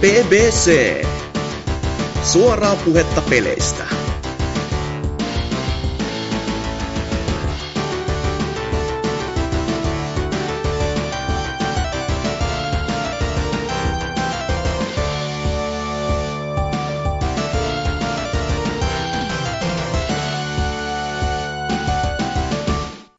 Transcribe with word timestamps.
BBC. 0.00 1.02
Suoraa 2.22 2.76
puhetta 2.76 3.22
peleistä. 3.30 3.86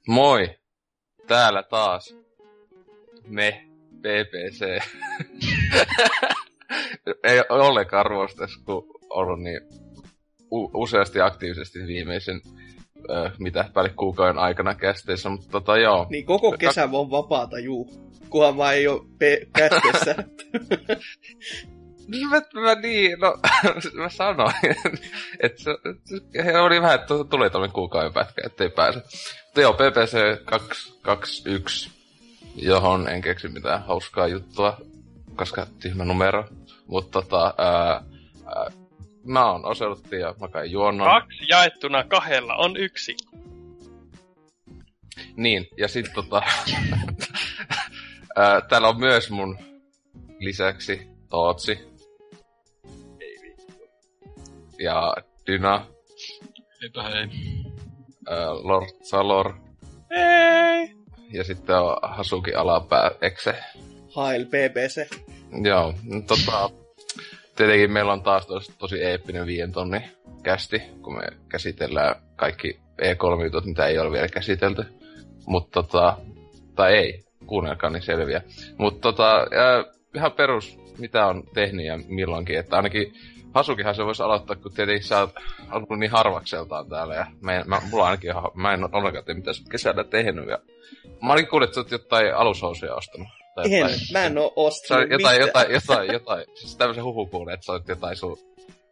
Moi! 0.08 0.56
Täällä 1.28 1.64
taas. 1.64 2.16
Me, 3.28 3.68
BBC. 4.02 4.84
Ei 7.24 7.42
ollenkaan 7.50 8.06
arvostes, 8.06 8.58
kun 8.58 9.00
ollut 9.10 9.40
niin 9.40 9.62
u- 10.52 10.72
useasti 10.74 11.22
aktiivisesti 11.22 11.80
viimeisen 11.88 12.42
ö, 13.10 13.32
mitä 13.40 13.70
päälle 13.74 13.94
kuukauden 13.96 14.38
aikana 14.38 14.76
kästeissä, 14.76 15.30
mutta 15.30 15.48
tota 15.52 15.78
joo. 15.78 16.08
Niin 16.10 16.26
koko 16.26 16.52
kesä 16.52 16.90
on 16.92 17.12
vapaata, 17.12 17.60
juu. 17.60 18.08
Kunhan 18.30 18.58
vaan 18.58 18.76
ei 18.76 18.88
ole 18.88 19.02
pe- 19.20 19.48
kästeissä. 19.54 20.16
Mä, 22.30 22.62
mä 22.62 22.76
niin, 22.76 23.20
no 23.20 23.38
mä 24.02 24.10
sanoin, 24.10 24.54
että 25.44 25.64
se, 25.64 25.72
he 26.44 26.58
oli 26.60 26.82
vähän, 26.82 26.96
että 26.96 27.08
tuli 27.30 27.50
tämmöinen 27.50 27.74
kuukauden 27.74 28.14
pätkä, 28.14 28.42
ettei 28.46 28.70
pääse. 28.70 29.00
Mutta 29.46 29.62
joo, 29.62 29.74
PPC 29.74 30.46
221, 30.46 31.92
johon 32.56 33.10
en 33.10 33.22
keksi 33.22 33.48
mitään 33.48 33.84
hauskaa 33.84 34.28
juttua, 34.28 34.78
koska 35.36 35.68
tyhmä 35.80 36.06
numero. 36.06 36.46
Mutta 36.88 37.22
tota, 37.22 37.54
ää, 37.58 38.04
ää, 38.46 38.72
mä 39.24 39.52
oon 39.52 39.66
Oselotti 39.66 40.16
ja 40.16 40.36
mä 40.42 40.48
kai 40.48 40.72
juonnon. 40.72 41.08
Kaksi 41.08 41.46
jaettuna 41.50 42.04
kahdella 42.04 42.56
on 42.56 42.78
yksi. 42.78 43.16
Niin, 45.36 45.68
ja 45.78 45.88
sit 45.88 46.06
tota, 46.14 46.42
ää, 48.36 48.62
täällä 48.62 48.88
on 48.88 49.00
myös 49.00 49.30
mun 49.32 49.58
lisäksi 50.40 51.08
Tootsi. 51.30 51.80
Ja 54.80 55.14
Dyna, 55.48 55.86
Eipä 56.84 57.04
hei. 57.04 57.28
ää, 58.30 58.54
Lord 58.54 58.90
Salor 59.04 59.54
Ei. 60.12 60.96
ja 61.34 61.44
sitten 61.44 61.76
on 61.76 61.98
Hasuki 62.02 62.54
alapää 62.54 63.12
Exe. 63.22 63.56
Hail 64.16 64.46
BBC. 64.46 65.12
Joo, 65.64 65.94
no 66.04 66.22
tota, 66.22 66.70
tietenkin 67.56 67.92
meillä 67.92 68.14
on 68.14 68.24
taas 68.24 68.48
tosi, 68.48 68.74
tosi 68.78 69.04
eeppinen 69.04 69.46
viien 69.46 69.72
tonni 69.72 70.02
kästi, 70.44 70.82
kun 71.02 71.16
me 71.16 71.24
käsitellään 71.50 72.16
kaikki 72.36 72.80
E3-jutut, 73.02 73.66
mitä 73.66 73.86
ei 73.86 74.00
ole 74.00 74.12
vielä 74.12 74.28
käsitelty. 74.28 74.86
Mutta 75.46 75.84
tota, 75.84 76.18
tai 76.76 76.94
ei, 76.94 77.24
kuunnelkaa 77.46 77.90
niin 77.90 78.02
selviä. 78.02 78.42
Mutta 78.78 79.02
tota, 79.02 79.36
ää, 79.36 79.84
ihan 80.16 80.32
perus, 80.32 80.80
mitä 80.98 81.26
on 81.26 81.44
tehnyt 81.54 81.86
ja 81.86 82.00
milloinkin, 82.08 82.60
että 82.60 82.76
ainakin 82.76 83.14
Hasukihan 83.54 83.96
se 83.96 84.06
voisi 84.06 84.24
aloittaa, 84.24 84.56
kun 84.56 84.74
tietenkin 84.74 85.08
sä 85.08 85.20
oot 85.20 85.34
ollut 85.72 86.00
niin 86.00 86.12
harvakseltaan 86.12 86.90
täällä 86.90 87.16
ja 87.16 87.26
mä, 87.42 87.64
mä, 87.66 87.82
mulla 87.92 88.06
ainakin 88.06 88.32
mä 88.54 88.74
en 88.74 88.96
ollenkaan 88.96 89.26
tiedä, 89.26 89.40
mitä 89.40 89.54
sä 89.54 89.64
kesällä 89.72 90.04
tehnyt. 90.04 90.50
Ja... 90.50 90.58
Mä 91.22 91.30
ainakin 91.30 91.50
kuullut, 91.50 91.70
että 91.70 91.76
sä 91.76 91.82
oot 91.82 91.92
jotain 91.92 92.36
alushousuja 92.36 92.96
ostanut. 92.96 93.28
Tai 93.58 93.66
En, 93.74 93.80
jotain- 93.80 94.00
mä 94.14 94.26
en 94.26 94.38
oo 94.38 94.54
ostanut 94.56 95.10
jotain, 95.10 95.18
mitään. 95.18 95.48
jotain, 95.48 95.72
jotain, 95.72 96.12
jotain, 96.14 96.46
siis 96.56 96.76
tämmöisen 96.76 97.04
huhu 97.04 97.26
kuulee, 97.26 97.54
että 97.54 97.66
sä 97.66 97.72
oot 97.72 97.88
jotain 97.88 98.16
sun... 98.16 98.38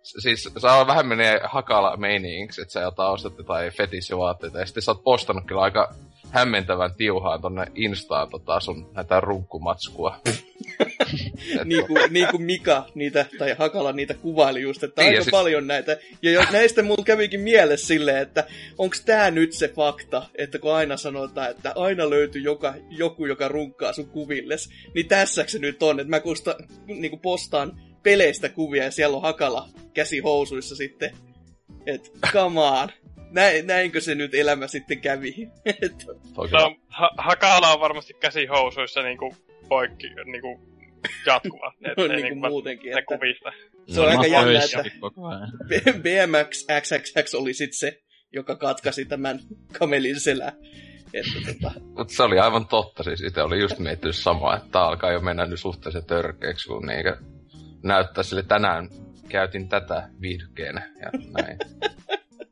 Siis 0.04 0.50
saa 0.58 0.88
vähän 0.88 1.08
menee 1.08 1.40
hakala 1.44 1.98
meiningiksi, 1.98 2.62
että 2.62 2.72
sä 2.72 2.80
jotain 2.80 3.12
ostat 3.12 3.38
jotain 3.38 3.72
fetishivaatteita, 3.72 4.60
ja 4.60 4.66
sitten 4.66 4.84
sä 4.84 4.92
oot 4.92 5.04
postannut 5.04 5.46
kyllä 5.46 5.62
aika 5.62 5.94
hämmentävän 6.32 6.94
tiuhaan 6.98 7.42
tonne 7.42 7.66
Instaan 7.76 8.30
tota 8.30 8.60
sun 8.60 8.90
näitä 8.94 9.20
runkkumatskua. 9.20 10.16
Niin 11.66 11.88
kuin, 11.88 12.02
niin 12.14 12.28
kuin 12.32 12.44
Mika 12.44 12.86
niitä, 12.96 13.26
tai 13.38 13.56
Hakala 13.60 13.92
niitä 13.92 14.14
kuvaili 14.14 14.62
just, 14.62 14.84
että 14.84 15.02
Niin, 15.02 15.12
aika 15.12 15.24
sit- 15.24 15.32
paljon 15.32 15.68
näitä. 15.68 15.98
Ja 16.22 16.32
jo, 16.32 16.44
näistä 16.52 16.84
mulla 16.84 17.04
kävikin 17.04 17.40
mielessä 17.40 17.88
silleen, 17.88 18.18
että 18.18 18.48
onks 18.78 19.02
tää 19.02 19.32
nyt 19.32 19.54
se 19.54 19.68
fakta, 19.68 20.26
että 20.36 20.60
kun 20.60 20.74
aina 20.74 20.98
sanotaan, 20.98 21.52
että 21.52 21.74
aina 21.76 22.10
löytyy 22.10 22.42
joka, 22.42 22.74
joku, 22.90 23.26
joka 23.26 23.48
runkkaa 23.48 23.94
sun 23.94 24.10
kuvilles, 24.10 24.70
niin 24.96 25.08
tässä 25.08 25.46
se 25.48 25.60
nyt 25.60 25.84
on, 25.84 26.00
että 26.00 26.10
mä 26.10 26.20
kusta, 26.20 26.56
niin 26.88 27.10
kuin 27.10 27.20
postaan 27.20 27.80
peleistä 28.04 28.50
kuvia 28.50 28.84
ja 28.84 28.92
siellä 28.92 29.16
on 29.16 29.22
Hakala 29.22 29.70
käsi 29.94 30.20
housuissa 30.20 30.76
sitten. 30.76 31.12
Et 31.86 32.12
come 32.32 32.60
on. 32.60 32.90
Näin, 33.32 33.68
näinkö 33.68 34.02
se 34.02 34.16
nyt 34.16 34.34
elämä 34.36 34.68
sitten 34.68 35.02
kävi? 35.02 35.36
No, 36.52 36.76
ha- 36.88 37.12
Hakala 37.18 37.74
on 37.74 37.80
varmasti 37.80 38.14
käsihousuissa 38.14 39.02
niinku 39.02 39.36
poikki 39.70 40.10
niinku 40.26 40.60
jatkuva. 41.26 41.74
Et 41.86 41.98
on 42.00 42.10
niin 42.10 42.22
kuin 42.22 42.22
niinku 42.22 42.50
muutenkin. 42.50 42.92
ne 42.92 43.00
Että 43.00 43.16
kuvista. 43.16 43.52
se 43.88 44.02
on 44.02 44.06
No, 44.06 44.12
aika 44.20 44.28
jännä, 44.28 44.64
että 44.64 44.84
BMX 46.02 46.66
XXX 46.82 47.34
oli 47.34 47.54
sitten 47.54 47.78
se, 47.78 48.02
joka 48.34 48.56
katkasi 48.56 49.06
tämän 49.06 49.40
kamelin 49.80 50.20
selän. 50.20 50.54
Että 51.14 51.54
tota, 51.54 51.72
Mutta 51.98 52.14
se 52.14 52.24
oli 52.24 52.40
aivan 52.40 52.68
totta, 52.68 53.04
siis 53.04 53.22
itse 53.22 53.42
oli 53.42 53.60
just 53.60 53.80
miettinyt 53.80 54.16
samaa, 54.16 54.58
että 54.58 54.70
tää 54.72 54.82
alkaa 54.82 55.12
jo 55.12 55.20
mennä 55.20 55.46
nyt 55.46 55.60
suhteellisen 55.60 56.06
törkeäksi, 56.06 56.68
kun 56.68 56.86
niinkö 56.88 57.18
näyttää 57.84 58.24
sille 58.24 58.44
tänään 58.44 58.90
käytin 59.30 59.70
tätä 59.70 60.10
viihdykkeenä 60.22 60.92
ja 61.02 61.10
näin. 61.42 61.58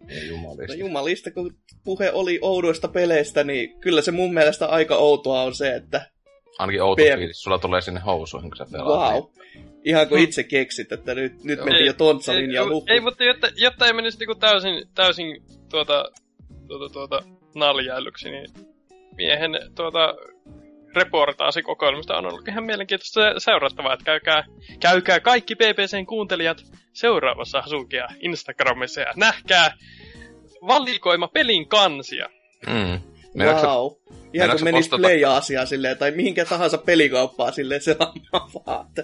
Ei 0.10 0.22
no 0.30 0.36
jumalista. 0.36 0.76
jumalista, 0.76 1.32
kun 1.32 1.58
puhe 1.84 2.12
oli 2.12 2.40
oudoista 2.42 2.88
peleistä, 2.88 3.44
niin 3.44 3.80
kyllä 3.80 4.02
se 4.02 4.12
mun 4.12 4.34
mielestä 4.34 4.68
aika 4.68 4.96
outoa 4.96 5.42
on 5.44 5.56
se, 5.56 5.76
että 5.76 6.12
Ainakin 6.60 6.84
outo 6.84 7.04
PM. 7.04 7.18
fiilis, 7.18 7.42
sulla 7.42 7.60
tulee 7.60 7.82
sinne 7.82 8.00
housuihin, 8.00 8.50
kun 8.50 8.58
sä 8.58 8.66
pelaat. 8.72 9.14
wow, 9.14 9.30
ihan 9.86 10.08
kuin 10.08 10.24
itse 10.24 10.44
keksit, 10.44 10.92
että 10.92 11.16
nyt, 11.16 11.44
nyt 11.44 11.66
mentiin 11.66 11.86
jo 11.86 11.94
tontsalin 11.94 12.50
ei, 12.50 12.56
ja 12.56 12.64
ei, 12.88 13.00
mutta 13.00 13.24
jotta, 13.24 13.48
jotta 13.56 13.88
ei 13.88 13.94
menisi 13.94 14.20
niinku 14.20 14.36
täysin, 14.36 14.88
täysin 14.96 15.44
tuota, 15.70 16.06
tuota, 16.68 16.94
tuota 16.94 17.24
naljailuksi, 17.56 18.30
niin 18.32 18.48
miehen 19.18 19.52
tuota, 19.76 20.16
reportaasi 20.96 21.62
kokoelmasta 21.62 22.18
on 22.18 22.26
ollut 22.26 22.48
ihan 22.48 22.64
mielenkiintoista 22.64 23.22
seurattavaa, 23.38 23.94
että 23.94 24.06
käykää, 24.06 24.44
käykää 24.80 25.20
kaikki 25.20 25.56
BBCn 25.56 26.06
kuuntelijat 26.06 26.58
seuraavassa 26.94 27.62
Hasukia 27.62 28.08
Instagramissa 28.20 29.02
ja 29.02 29.14
nähkää 29.16 29.74
valikoima 30.68 31.28
pelin 31.28 31.68
kansia. 31.68 32.30
Mm. 32.68 33.00
Meinaatko 33.36 33.68
Wow. 33.68 33.92
Ihan 34.34 34.48
meinaatko 34.48 34.52
kun 34.52 34.60
sä 34.60 34.64
menis 34.66 34.86
postata- 34.86 35.02
Play-Aasiaan 35.02 35.68
silleen, 35.68 35.98
tai 35.98 36.12
mihinkä 36.12 36.46
tahansa 36.46 36.78
pelikauppaa 36.78 37.52
silleen 37.52 37.82
selaamaan 37.82 38.50
vaan, 38.66 38.88
että 38.88 39.04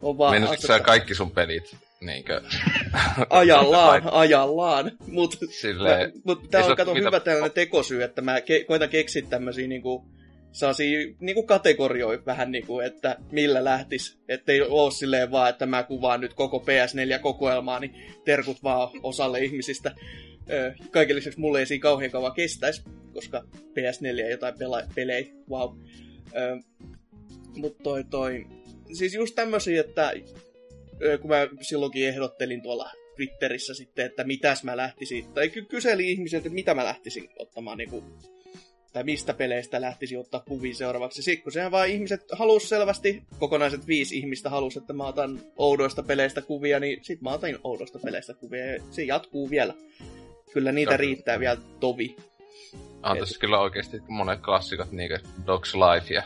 on 0.00 0.18
vaan 0.18 0.30
Meinaatko 0.32 0.66
sä 0.66 0.80
kaikki 0.80 1.14
sun 1.14 1.30
pelit 1.30 1.76
niinkö... 2.00 2.40
ajallaan, 3.30 4.02
ajallaan. 4.12 4.92
Mutta 5.06 5.36
Silleen, 5.50 6.12
mut 6.24 6.50
tää 6.50 6.62
se 6.62 6.70
on 6.70 6.76
kato 6.76 6.94
mitä- 6.94 7.06
hyvä 7.06 7.20
tällainen 7.20 7.52
tekosyy, 7.52 8.02
että 8.02 8.22
mä 8.22 8.38
ke- 8.38 8.64
koitan 8.66 8.88
keksiä 8.88 9.22
tämmösiä 9.30 9.68
niinku, 9.68 10.04
sellaisia 10.52 11.14
niinku 11.20 11.42
kategorioita 11.42 12.26
vähän 12.26 12.50
niinku, 12.52 12.80
että 12.80 13.16
millä 13.30 13.64
lähtis. 13.64 14.18
Ettei 14.28 14.60
oo 14.60 14.90
silleen 14.90 15.30
vaan, 15.30 15.50
että 15.50 15.66
mä 15.66 15.82
kuvaan 15.82 16.20
nyt 16.20 16.34
koko 16.34 16.58
PS4-kokoelmaa, 16.66 17.80
niin 17.80 17.94
terkut 18.24 18.62
vaan 18.62 18.88
osalle 19.02 19.40
ihmisistä. 19.40 19.94
Kaiken 20.90 21.16
lisäksi 21.16 21.40
mulle 21.40 21.60
ei 21.60 21.66
siinä 21.66 21.82
kauhean 21.82 22.10
kauan 22.10 22.32
kestäisi, 22.32 22.82
koska 23.14 23.44
PS4 23.54 24.20
ja 24.20 24.30
jotain 24.30 24.54
pela- 24.54 24.92
pelejä, 24.94 25.26
wow. 25.50 25.78
Ö, 26.36 26.56
mut 27.56 27.78
toi 27.82 28.04
toi, 28.04 28.46
siis 28.92 29.14
just 29.14 29.34
tämmösiä, 29.34 29.80
että 29.80 30.12
kun 31.20 31.30
mä 31.30 31.48
silloinkin 31.60 32.08
ehdottelin 32.08 32.62
tuolla 32.62 32.90
Twitterissä 33.16 33.74
sitten, 33.74 34.06
että 34.06 34.24
mitäs 34.24 34.64
mä 34.64 34.76
lähtisin, 34.76 35.32
tai 35.32 35.48
ky- 35.48 35.64
kyseli 35.64 36.10
ihmisiltä, 36.10 36.48
että 36.48 36.54
mitä 36.54 36.74
mä 36.74 36.84
lähtisin 36.84 37.28
ottamaan, 37.36 37.78
niin 37.78 37.90
kuin, 37.90 38.04
tai 38.92 39.04
mistä 39.04 39.34
peleistä 39.34 39.80
lähtisin 39.80 40.18
ottaa 40.18 40.40
kuvia 40.48 40.74
seuraavaksi. 40.74 41.36
Kun 41.36 41.52
sehän 41.52 41.70
vaan 41.70 41.88
ihmiset 41.88 42.20
halus 42.32 42.68
selvästi, 42.68 43.22
kokonaiset 43.38 43.86
viisi 43.86 44.18
ihmistä 44.18 44.50
halus, 44.50 44.76
että 44.76 44.92
mä 44.92 45.06
otan 45.06 45.40
oudoista 45.56 46.02
peleistä 46.02 46.42
kuvia, 46.42 46.80
niin 46.80 47.04
sit 47.04 47.20
mä 47.20 47.32
otan 47.32 47.58
oudoista 47.64 47.98
peleistä 47.98 48.34
kuvia, 48.34 48.66
ja 48.66 48.82
se 48.90 49.02
jatkuu 49.02 49.50
vielä. 49.50 49.74
Kyllä 50.52 50.72
niitä 50.72 50.88
Kyllä. 50.88 50.96
riittää 50.96 51.40
vielä 51.40 51.56
tovi. 51.80 52.16
on 53.02 53.18
tässä 53.18 53.38
kyllä 53.38 53.60
oikeesti 53.60 54.00
monet 54.08 54.40
klassikot, 54.40 54.92
niinkö 54.92 55.18
Dogs 55.46 55.74
Life 55.74 56.14
ja 56.14 56.22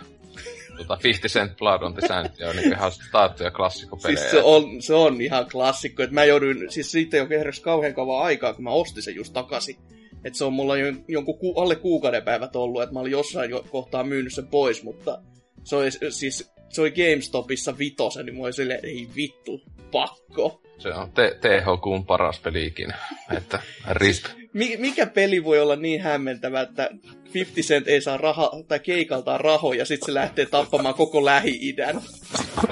tota 0.77 0.99
50 1.03 1.39
Cent 1.39 1.57
Blood 1.57 1.83
on 1.83 1.95
the 1.95 2.09
Sand, 2.09 2.31
ja 2.39 2.49
on 2.49 2.57
niinku 2.57 2.75
ihan 2.75 2.93
taattuja 3.13 3.51
klassikopelejä. 3.51 4.21
Siis 4.21 4.31
se 4.31 4.43
on, 4.43 4.83
se 4.83 4.95
on 4.95 5.21
ihan 5.21 5.47
klassikko. 5.53 6.03
että 6.03 6.15
mä 6.15 6.25
jouduin, 6.25 6.71
siis 6.71 6.93
siitä 6.93 7.17
jo 7.17 7.27
kehräs 7.27 7.61
kauhean 7.61 7.95
kauan 7.95 8.25
aikaa, 8.25 8.55
kun 8.55 8.65
mä 8.65 8.71
ostin 8.71 9.03
sen 9.03 9.15
just 9.15 9.33
takaisin. 9.33 9.77
Että 10.25 10.39
se 10.39 10.45
on 10.45 10.53
mulla 10.53 10.77
jo, 10.77 10.93
jonkun 11.09 11.39
ku, 11.39 11.61
alle 11.61 11.77
kuukauden 11.77 12.23
päivät 12.23 12.57
ollut, 12.57 12.83
että 12.83 12.93
mä 12.93 13.01
olin 13.01 13.13
jossain 13.13 13.51
jo 13.51 13.65
kohtaa 13.71 14.05
myynyt 14.05 14.35
sen 14.35 14.47
pois, 14.47 14.83
mutta 14.83 15.23
se 15.65 15.77
oli 15.77 15.91
siis 16.11 16.53
se 16.69 16.81
oli 16.81 16.91
GameStopissa 16.91 17.79
vitosen, 17.79 18.27
niin 18.27 18.37
mä 18.37 18.43
olin 18.43 18.53
silleen, 18.53 18.85
ei 18.85 19.09
vittu, 19.17 19.63
pakko. 19.93 20.63
Se 20.79 20.89
on 20.95 21.11
THQn 21.13 22.05
paras 22.07 22.41
peli 22.41 22.67
ikinä. 22.67 22.95
Että 23.37 23.63
RIP. 23.91 24.46
Mi- 24.57 24.77
mikä 24.77 25.07
peli 25.07 25.45
voi 25.45 25.61
olla 25.61 25.77
niin 25.77 26.01
hämmentävä, 26.03 26.61
että 26.61 26.91
50 27.35 27.69
Cent 27.69 27.89
ei 27.89 28.01
saa 28.01 28.17
raha, 28.17 28.51
tai 28.69 28.81
keikaltaan 28.81 29.41
rahoja, 29.41 29.79
ja 29.79 29.85
sitten 29.85 30.07
se 30.07 30.15
lähtee 30.15 30.47
tappamaan 30.47 30.95
koko 30.95 31.25
Lähi-idän. 31.25 32.01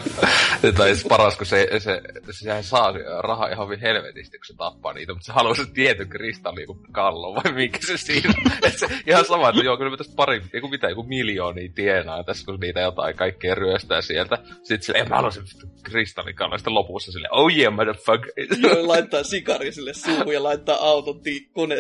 tai 0.76 0.94
siis 0.94 1.06
paras, 1.08 1.36
kun 1.36 1.46
se, 1.46 1.68
se, 1.78 2.00
sehän 2.30 2.64
saa 2.64 2.92
rahaa 3.20 3.48
ihan 3.48 3.66
hyvin 3.66 3.80
helvetisti, 3.80 4.38
kun 4.38 4.44
se 4.44 4.54
tappaa 4.56 4.92
niitä, 4.92 5.12
mutta 5.12 5.26
se 5.26 5.32
haluaa 5.32 5.54
se 5.54 5.62
tietyn 5.74 6.08
kristalli 6.08 6.66
kuin 6.66 6.78
kallo, 6.92 7.34
vai 7.34 7.52
mikä 7.52 7.78
se 7.86 7.96
siinä 7.96 8.34
Et 8.66 8.78
se, 8.78 8.86
ihan 9.06 9.24
sama, 9.24 9.48
että 9.48 9.62
joo, 9.62 9.76
kyllä 9.76 9.90
me 9.90 9.96
tästä 9.96 10.16
pari, 10.16 10.42
joku 10.52 10.68
mitä, 10.68 10.88
joku 10.88 11.02
miljoonia 11.02 11.70
tienaa 11.74 12.24
tässä, 12.24 12.44
kun 12.44 12.60
niitä 12.60 12.80
jotain 12.80 13.16
kaikkea 13.16 13.54
ryöstää 13.54 14.02
sieltä. 14.02 14.38
Sitten 14.62 14.82
sille, 14.82 14.98
en 14.98 15.08
mä 15.08 15.16
halua 15.16 15.30
se 15.30 15.40
kristallikallo, 15.82 16.58
sitten 16.58 16.74
lopussa 16.74 17.12
sille, 17.12 17.28
oh 17.30 17.56
yeah, 17.56 17.74
motherfucker. 17.74 18.32
Joo, 18.62 18.88
laittaa 18.92 19.22
sikari 19.22 19.72
sille 19.72 19.94
suuhun 19.94 20.34
ja 20.34 20.42
laittaa 20.42 20.76
auton 20.76 21.20
ti- 21.20 21.48
kone 21.52 21.73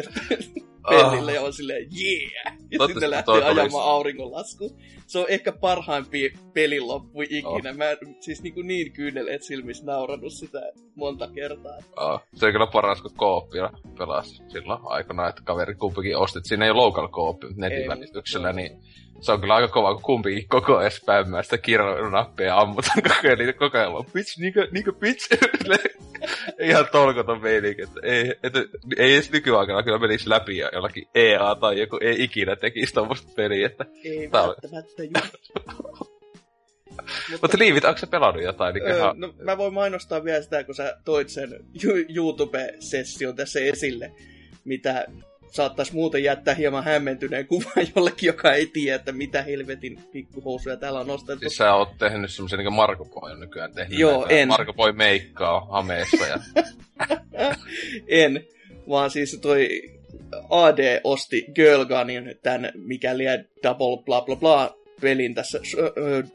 pellille 0.88 1.32
ja 1.34 1.40
on 1.40 1.52
silleen, 1.52 1.88
yeah! 2.02 2.58
Ja 2.70 2.78
Totta, 2.78 2.92
sitten 2.92 3.10
lähtee 3.10 3.34
ajamaan 3.34 3.60
olisi- 3.60 3.76
auringonlasku. 3.80 4.76
Se 5.06 5.18
on 5.18 5.26
ehkä 5.28 5.52
parhaimpi 5.52 6.32
pelin 6.52 6.88
loppu 6.88 7.22
ikinä. 7.22 7.72
Mä 7.72 7.84
siis 8.20 8.42
niin, 8.42 8.54
kuin 8.54 8.66
niin 8.66 8.92
kyyneleet 8.92 9.42
silmissä 9.42 9.84
naurannut 9.84 10.32
sitä 10.32 10.72
monta 10.94 11.28
kertaa. 11.34 11.78
Oh, 11.96 12.20
se 12.34 12.46
on 12.46 12.52
kyllä 12.52 12.66
paras, 12.66 13.02
kun 13.02 13.10
kooppia 13.16 13.70
pelasi 13.98 14.42
silloin 14.48 14.80
aikana, 14.84 15.28
että 15.28 15.42
kaveri 15.44 15.74
kumpikin 15.74 16.16
ostit. 16.16 16.44
Siinä 16.44 16.64
ei 16.64 16.70
ole 16.70 16.82
local 16.82 17.08
kooppi, 17.08 17.46
netin 17.56 17.88
välityksellä, 17.88 18.52
niin 18.52 18.78
se 19.24 19.32
on 19.32 19.40
kyllä 19.40 19.54
aika 19.54 19.68
kova, 19.68 19.94
kun 19.94 20.02
kumpikin 20.02 20.48
koko 20.48 20.76
ajan 20.76 20.90
spämmää 20.90 21.42
sitä 21.42 21.58
kirjoitusnappeja 21.58 22.48
ja 22.48 22.60
ammutaan 22.60 23.02
koko 23.02 23.14
ajan 23.24 23.38
niitä 23.38 23.52
koko 23.52 23.78
ajan 23.78 23.92
vaan, 23.92 24.04
bitch, 24.14 24.38
niinkö, 24.38 24.68
niinkö 24.70 24.92
bitch. 24.92 25.28
Ihan 26.60 26.86
tolkoton 26.92 27.42
meininki, 27.42 27.82
että 27.82 28.00
ei, 28.02 28.34
että 28.42 28.64
ei 28.96 29.14
edes 29.14 29.32
nykyaikana 29.32 29.82
kyllä 29.82 29.98
menisi 29.98 30.28
läpi 30.30 30.56
ja 30.56 30.70
jollakin 30.72 31.08
EA 31.14 31.54
tai 31.54 31.80
joku 31.80 31.98
ei 32.00 32.24
ikinä 32.24 32.56
tekisi 32.56 32.94
tommoista 32.94 33.32
peliä, 33.36 33.66
että... 33.66 33.84
Ei 34.04 34.32
välttämättä 34.32 35.02
just. 35.02 35.50
Mutta 37.42 37.58
Liivit, 37.58 37.84
onko 37.84 37.98
se 37.98 38.06
pelannut 38.16 38.42
jotain? 38.42 38.74
Niin 38.74 38.86
Öö, 38.86 38.96
ihan... 38.96 39.20
no, 39.20 39.34
mä 39.42 39.58
voin 39.58 39.74
mainostaa 39.74 40.24
vielä 40.24 40.42
sitä, 40.42 40.64
kun 40.64 40.74
sä 40.74 40.96
toit 41.04 41.28
sen 41.28 41.50
YouTube-session 42.08 43.36
tässä 43.36 43.60
esille, 43.60 44.12
mitä 44.64 45.06
saattaisi 45.54 45.94
muuten 45.94 46.22
jättää 46.22 46.54
hieman 46.54 46.84
hämmentyneen 46.84 47.46
kuvan 47.46 47.72
jollekin, 47.96 48.26
joka 48.26 48.52
ei 48.52 48.66
tiedä, 48.66 48.96
että 48.96 49.12
mitä 49.12 49.42
helvetin 49.42 49.98
pikkuhousuja 50.12 50.76
täällä 50.76 51.00
on 51.00 51.06
nostettu. 51.06 51.40
Siis 51.40 51.56
sä 51.56 51.74
oot 51.74 51.98
tehnyt 51.98 52.30
semmosen 52.30 52.58
niin 52.58 52.72
Marko 52.72 53.04
Pohjan 53.04 53.40
nykyään 53.40 53.74
tehnyt. 53.74 53.98
Joo, 53.98 54.20
näitä 54.20 54.34
en. 54.34 54.48
Marko 54.48 54.72
Poi 54.72 54.92
meikkaa 54.92 55.60
hameessa 55.60 56.26
ja 56.26 56.38
En, 58.06 58.44
vaan 58.88 59.10
siis 59.10 59.38
toi 59.42 59.68
AD 60.50 61.00
osti 61.04 61.46
Girl 61.54 61.84
Gunin 61.84 62.38
tämän 62.42 62.72
mikäli 62.74 63.24
double 63.62 64.04
bla 64.04 64.20
bla 64.20 64.36
bla 64.36 64.76
pelin 65.00 65.34
tässä, 65.34 65.60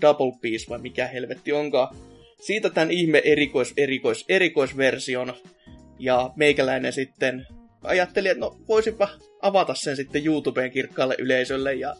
double 0.02 0.40
piece 0.42 0.66
vai 0.70 0.80
mikä 0.80 1.08
helvetti 1.08 1.52
onkaan. 1.52 1.96
Siitä 2.42 2.70
tämän 2.70 2.92
ihme 2.92 3.22
erikois, 3.26 3.74
erikois, 3.78 4.26
erikoisversion. 4.30 5.34
Ja 6.00 6.30
meikäläinen 6.36 6.94
sitten 6.94 7.48
ajatteli, 7.84 8.28
että 8.28 8.40
no 8.40 8.58
voisinpa 8.68 9.10
avata 9.42 9.74
sen 9.74 9.96
sitten 9.96 10.26
YouTubeen 10.26 10.72
kirkkaalle 10.72 11.16
yleisölle. 11.20 11.74
Ja 11.74 11.96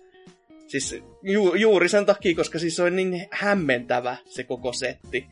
siis 0.68 0.96
ju, 1.22 1.56
juuri 1.56 1.90
sen 1.90 2.06
takia, 2.06 2.36
koska 2.36 2.60
siis 2.60 2.76
se 2.76 2.84
on 2.84 2.96
niin 2.96 3.28
hämmentävä 3.32 4.18
se 4.26 4.44
koko 4.44 4.74
setti. 4.74 5.28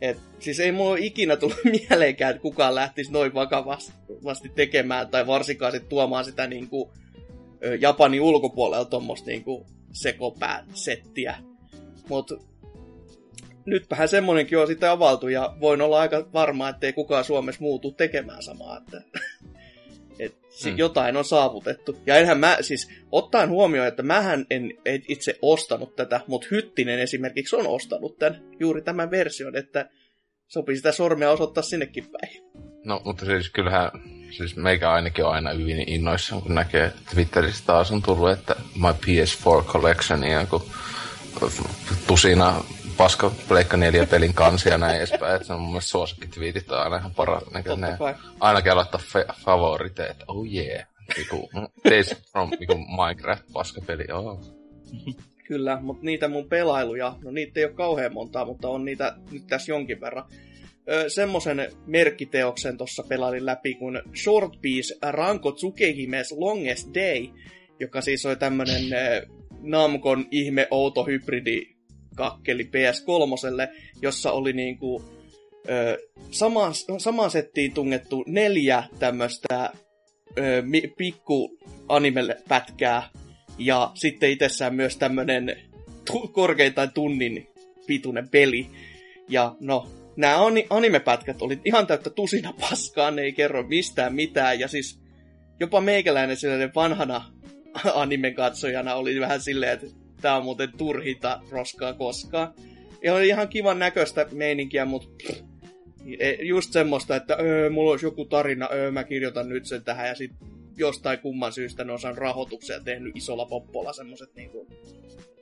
Et, 0.00 0.18
siis 0.38 0.60
ei 0.60 0.72
mulla 0.72 0.96
ikinä 0.96 1.36
tullut 1.36 1.64
mieleenkään, 1.90 2.30
että 2.30 2.42
kukaan 2.42 2.74
lähtisi 2.74 3.12
noin 3.12 3.34
vakavasti 3.34 4.48
tekemään, 4.54 5.08
tai 5.08 5.26
varsinkaan 5.26 5.72
sit 5.72 5.88
tuomaan 5.88 6.24
sitä 6.24 6.46
niinku, 6.46 6.92
ö, 7.64 7.76
Japanin 7.80 8.20
ulkopuolella 8.20 8.84
tuommoista 8.84 9.26
niinku, 9.26 9.66
sekopää-settiä. 9.92 11.36
Mut 12.08 12.32
nytpähän 13.66 14.08
semmonenkin 14.08 14.58
on 14.58 14.66
sitten 14.66 14.90
avaltu, 14.90 15.28
ja 15.28 15.56
voin 15.60 15.80
olla 15.80 16.00
aika 16.00 16.28
varma, 16.32 16.68
ettei 16.68 16.92
kukaan 16.92 17.24
Suomessa 17.24 17.60
muutu 17.60 17.92
tekemään 17.92 18.42
samaa. 18.42 18.78
Että, 18.78 19.02
et, 20.18 20.34
si- 20.50 20.70
Mm. 20.70 20.78
jotain 20.78 21.16
on 21.16 21.24
saavutettu. 21.24 21.96
Ja 22.06 22.16
enhän 22.16 22.38
mä, 22.38 22.56
siis 22.60 22.88
ottaen 23.12 23.48
huomioon, 23.48 23.88
että 23.88 24.02
mähän 24.02 24.46
en 24.50 24.72
itse 25.08 25.38
ostanut 25.42 25.96
tätä, 25.96 26.20
mutta 26.26 26.46
Hyttinen 26.50 26.98
esimerkiksi 26.98 27.56
on 27.56 27.66
ostanut 27.66 28.18
tämän, 28.18 28.42
juuri 28.60 28.82
tämän 28.82 29.10
version, 29.10 29.56
että 29.56 29.88
sopii 30.48 30.76
sitä 30.76 30.92
sormea 30.92 31.30
osoittaa 31.30 31.62
sinnekin 31.62 32.04
päin. 32.12 32.42
No, 32.84 33.00
mutta 33.04 33.24
siis 33.24 33.50
kyllähän, 33.50 33.90
siis 34.36 34.56
meikä 34.56 34.90
ainakin 34.90 35.24
on 35.24 35.32
aina 35.32 35.50
hyvin 35.52 35.88
innoissaan, 35.88 36.42
kun 36.42 36.54
näkee, 36.54 36.84
että 36.84 37.00
Twitterissä 37.14 37.64
taas 37.66 37.92
on 37.92 38.02
tullut, 38.02 38.30
että 38.30 38.56
my 38.74 38.88
PS4 38.92 39.64
collection 39.64 40.24
ja 40.24 40.40
joku 40.40 40.62
tusina 42.06 42.64
paska 42.96 43.30
Pleikka 43.48 43.76
4 43.76 44.06
pelin 44.06 44.34
kansia 44.34 44.72
ja 44.72 44.78
näin 44.78 44.96
edespäin. 44.96 45.34
Että 45.34 45.46
se 45.46 45.52
on 45.52 45.60
mun 45.60 45.70
mielestä 45.70 45.90
suosikkitwiitit 45.90 46.70
on 46.72 46.78
aina 46.78 46.96
ihan 46.96 47.14
paras. 47.14 47.42
Ainakin 48.40 48.76
laittaa 48.76 49.00
fe- 49.00 49.34
favoriteet, 49.44 50.16
oh 50.28 50.46
yeah. 50.52 50.86
Joku, 51.18 51.50
Days 51.90 52.14
from 52.32 52.50
joku 52.60 52.74
Minecraft 52.74 53.44
paskapeli, 53.52 54.04
oh. 54.12 54.40
Kyllä, 55.48 55.78
mutta 55.82 56.04
niitä 56.04 56.28
mun 56.28 56.48
pelailuja, 56.48 57.16
no 57.24 57.30
niitä 57.30 57.60
ei 57.60 57.64
ole 57.66 57.72
kauhean 57.72 58.14
montaa, 58.14 58.44
mutta 58.44 58.68
on 58.68 58.84
niitä 58.84 59.16
nyt 59.30 59.46
tässä 59.46 59.72
jonkin 59.72 60.00
verran. 60.00 60.24
Öö, 60.90 61.08
semmosen 61.08 61.72
merkkiteoksen 61.86 62.76
tuossa 62.76 63.02
pelailin 63.08 63.46
läpi 63.46 63.74
kuin 63.74 64.02
Short 64.22 64.52
Piece 64.62 64.94
Ranko 65.02 65.52
Tsukehimes 65.52 66.32
Longest 66.32 66.88
Day, 66.94 67.28
joka 67.80 68.00
siis 68.00 68.26
oli 68.26 68.36
tämmönen 68.36 68.92
ö, 68.92 69.26
Namcon 69.62 70.26
ihme 70.30 70.68
outo 70.70 71.04
hybridi 71.04 71.75
kakkeli 72.16 72.62
PS3, 72.64 73.76
jossa 74.02 74.32
oli 74.32 74.52
niinku 74.52 75.04
ö, 75.68 75.98
samaan, 76.30 76.72
samaan 76.98 77.30
settiin 77.30 77.72
tungettu 77.72 78.24
neljä 78.26 78.84
tämmöistä 78.98 79.70
pikku 80.96 81.58
anime-pätkää 81.88 83.02
ja 83.58 83.90
sitten 83.94 84.30
itsessään 84.30 84.74
myös 84.74 84.96
tämmönen 84.96 85.56
tu- 86.04 86.28
korkeintaan 86.28 86.92
tunnin 86.92 87.46
pituinen 87.86 88.28
peli. 88.28 88.66
Ja 89.28 89.54
no, 89.60 89.88
nämä 90.16 90.36
animepätkät 90.70 91.42
oli 91.42 91.60
ihan 91.64 91.86
täyttä 91.86 92.10
tusina 92.10 92.54
paskaa, 92.60 93.10
ne 93.10 93.22
ei 93.22 93.32
kerro 93.32 93.62
mistään 93.62 94.14
mitään. 94.14 94.60
Ja 94.60 94.68
siis 94.68 95.00
jopa 95.60 95.80
meikäläinen 95.80 96.36
sellainen 96.36 96.74
vanhana 96.74 97.24
animen 97.94 98.34
katsojana 98.34 98.94
oli 98.94 99.20
vähän 99.20 99.40
silleen, 99.40 99.72
että 99.72 99.86
tää 100.20 100.36
on 100.36 100.44
muuten 100.44 100.72
turhita 100.78 101.40
roskaa 101.50 101.92
koskaan. 101.92 102.54
Ja 103.02 103.14
oli 103.14 103.28
ihan 103.28 103.48
kivan 103.48 103.78
näköistä 103.78 104.26
meininkiä, 104.32 104.84
mutta 104.84 105.32
e- 106.18 106.44
just 106.44 106.72
semmoista, 106.72 107.16
että 107.16 107.36
öö, 107.40 107.70
mulla 107.70 107.90
olisi 107.90 108.06
joku 108.06 108.24
tarina, 108.24 108.68
öö, 108.72 108.90
mä 108.90 109.04
kirjoitan 109.04 109.48
nyt 109.48 109.66
sen 109.66 109.84
tähän 109.84 110.08
ja 110.08 110.14
sitten 110.14 110.48
jostain 110.76 111.18
kumman 111.18 111.52
syystä 111.52 111.84
ne 111.84 111.92
on 111.92 111.98
saanut 111.98 112.18
rahoituksen 112.18 112.74
ja 112.74 112.80
tehnyt 112.80 113.16
isolla 113.16 113.46
poppolla 113.46 113.92
semmoset 113.92 114.34
niinku 114.34 114.66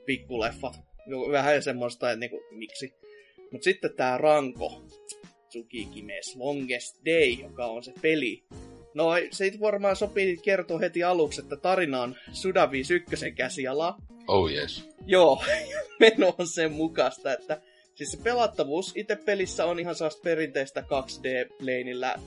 pikkuleffat. 0.05 0.79
Jo- 1.07 1.31
Vähän 1.31 1.63
semmoista, 1.63 2.11
että 2.11 2.19
niinku, 2.19 2.43
miksi. 2.51 2.93
Mut 3.51 3.63
sitten 3.63 3.93
tää 3.95 4.17
Ranko, 4.17 4.85
Tsukikimes 5.49 6.35
Longest 6.35 6.95
Day, 7.05 7.29
joka 7.29 7.65
on 7.65 7.83
se 7.83 7.93
peli. 8.01 8.43
No 8.93 9.09
se 9.31 9.51
varmaan 9.59 9.95
sopii 9.95 10.37
kertoa 10.37 10.79
heti 10.79 11.03
aluksi, 11.03 11.41
että 11.41 11.55
tarina 11.57 12.01
on 12.01 12.15
Sudavi 12.33 12.81
ykkösen 12.91 13.35
käsiala. 13.35 13.97
Oh 14.27 14.49
yes. 14.51 14.89
Joo, 15.05 15.43
meno 15.99 16.35
on 16.37 16.47
sen 16.47 16.71
mukaista, 16.71 17.33
että 17.33 17.61
siis 17.95 18.11
se 18.11 18.17
pelattavuus 18.23 18.91
itse 18.95 19.15
pelissä 19.15 19.65
on 19.65 19.79
ihan 19.79 19.95
sellaista 19.95 20.21
perinteistä 20.23 20.81
2D-leinillä. 20.81 22.19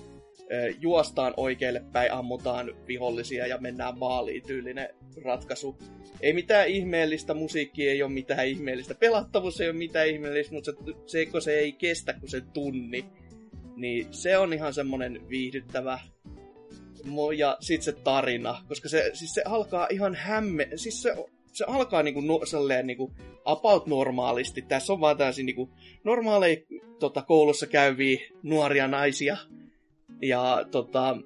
Ö, 0.53 0.75
Juostaan 0.81 1.35
oikealle 1.37 1.83
päin, 1.93 2.13
ammutaan 2.13 2.75
vihollisia 2.87 3.47
ja 3.47 3.59
mennään 3.59 3.99
maaliin 3.99 4.43
tyylinen 4.47 4.89
ratkaisu. 5.25 5.79
Ei 6.21 6.33
mitään 6.33 6.69
ihmeellistä, 6.69 7.35
musiikki 7.35 7.89
ei 7.89 8.03
ole 8.03 8.13
mitään 8.13 8.47
ihmeellistä, 8.47 8.95
pelattavuus 8.95 9.61
ei 9.61 9.69
ole 9.69 9.77
mitään 9.77 10.09
ihmeellistä, 10.09 10.55
mutta 10.55 10.73
se, 11.07 11.27
kun 11.27 11.43
se 11.43 11.59
ei 11.59 11.73
kestä 11.73 12.13
kuin 12.13 12.31
se 12.31 12.41
tunni, 12.41 13.05
niin 13.77 14.07
se 14.11 14.39
on 14.39 14.53
ihan 14.53 14.75
semmonen 14.75 15.29
viihdyttävä 15.29 15.99
ja 17.37 17.57
sit 17.61 17.83
se 17.83 17.93
tarina, 17.93 18.65
koska 18.69 18.89
se, 18.89 19.11
siis 19.15 19.35
se 19.35 19.43
alkaa 19.45 19.87
ihan 19.91 20.15
hämme, 20.15 20.69
siis 20.77 21.03
se, 21.03 21.15
se 21.53 21.65
alkaa 21.65 22.03
niinku, 22.03 22.21
no, 22.21 22.41
salleen, 22.45 22.87
niinku 22.87 23.13
about 23.45 23.87
normaalisti. 23.87 24.63
Tässä 24.63 24.93
on 24.93 25.01
vaan 25.01 25.17
tällaisia 25.17 25.45
niinku, 25.45 25.71
normaaleja 26.05 26.57
tota, 26.99 27.23
koulussa 27.23 27.67
käyviä 27.67 28.21
nuoria 28.43 28.89
naisia. 28.89 29.37
Ja 30.23 30.65
tota, 30.71 31.17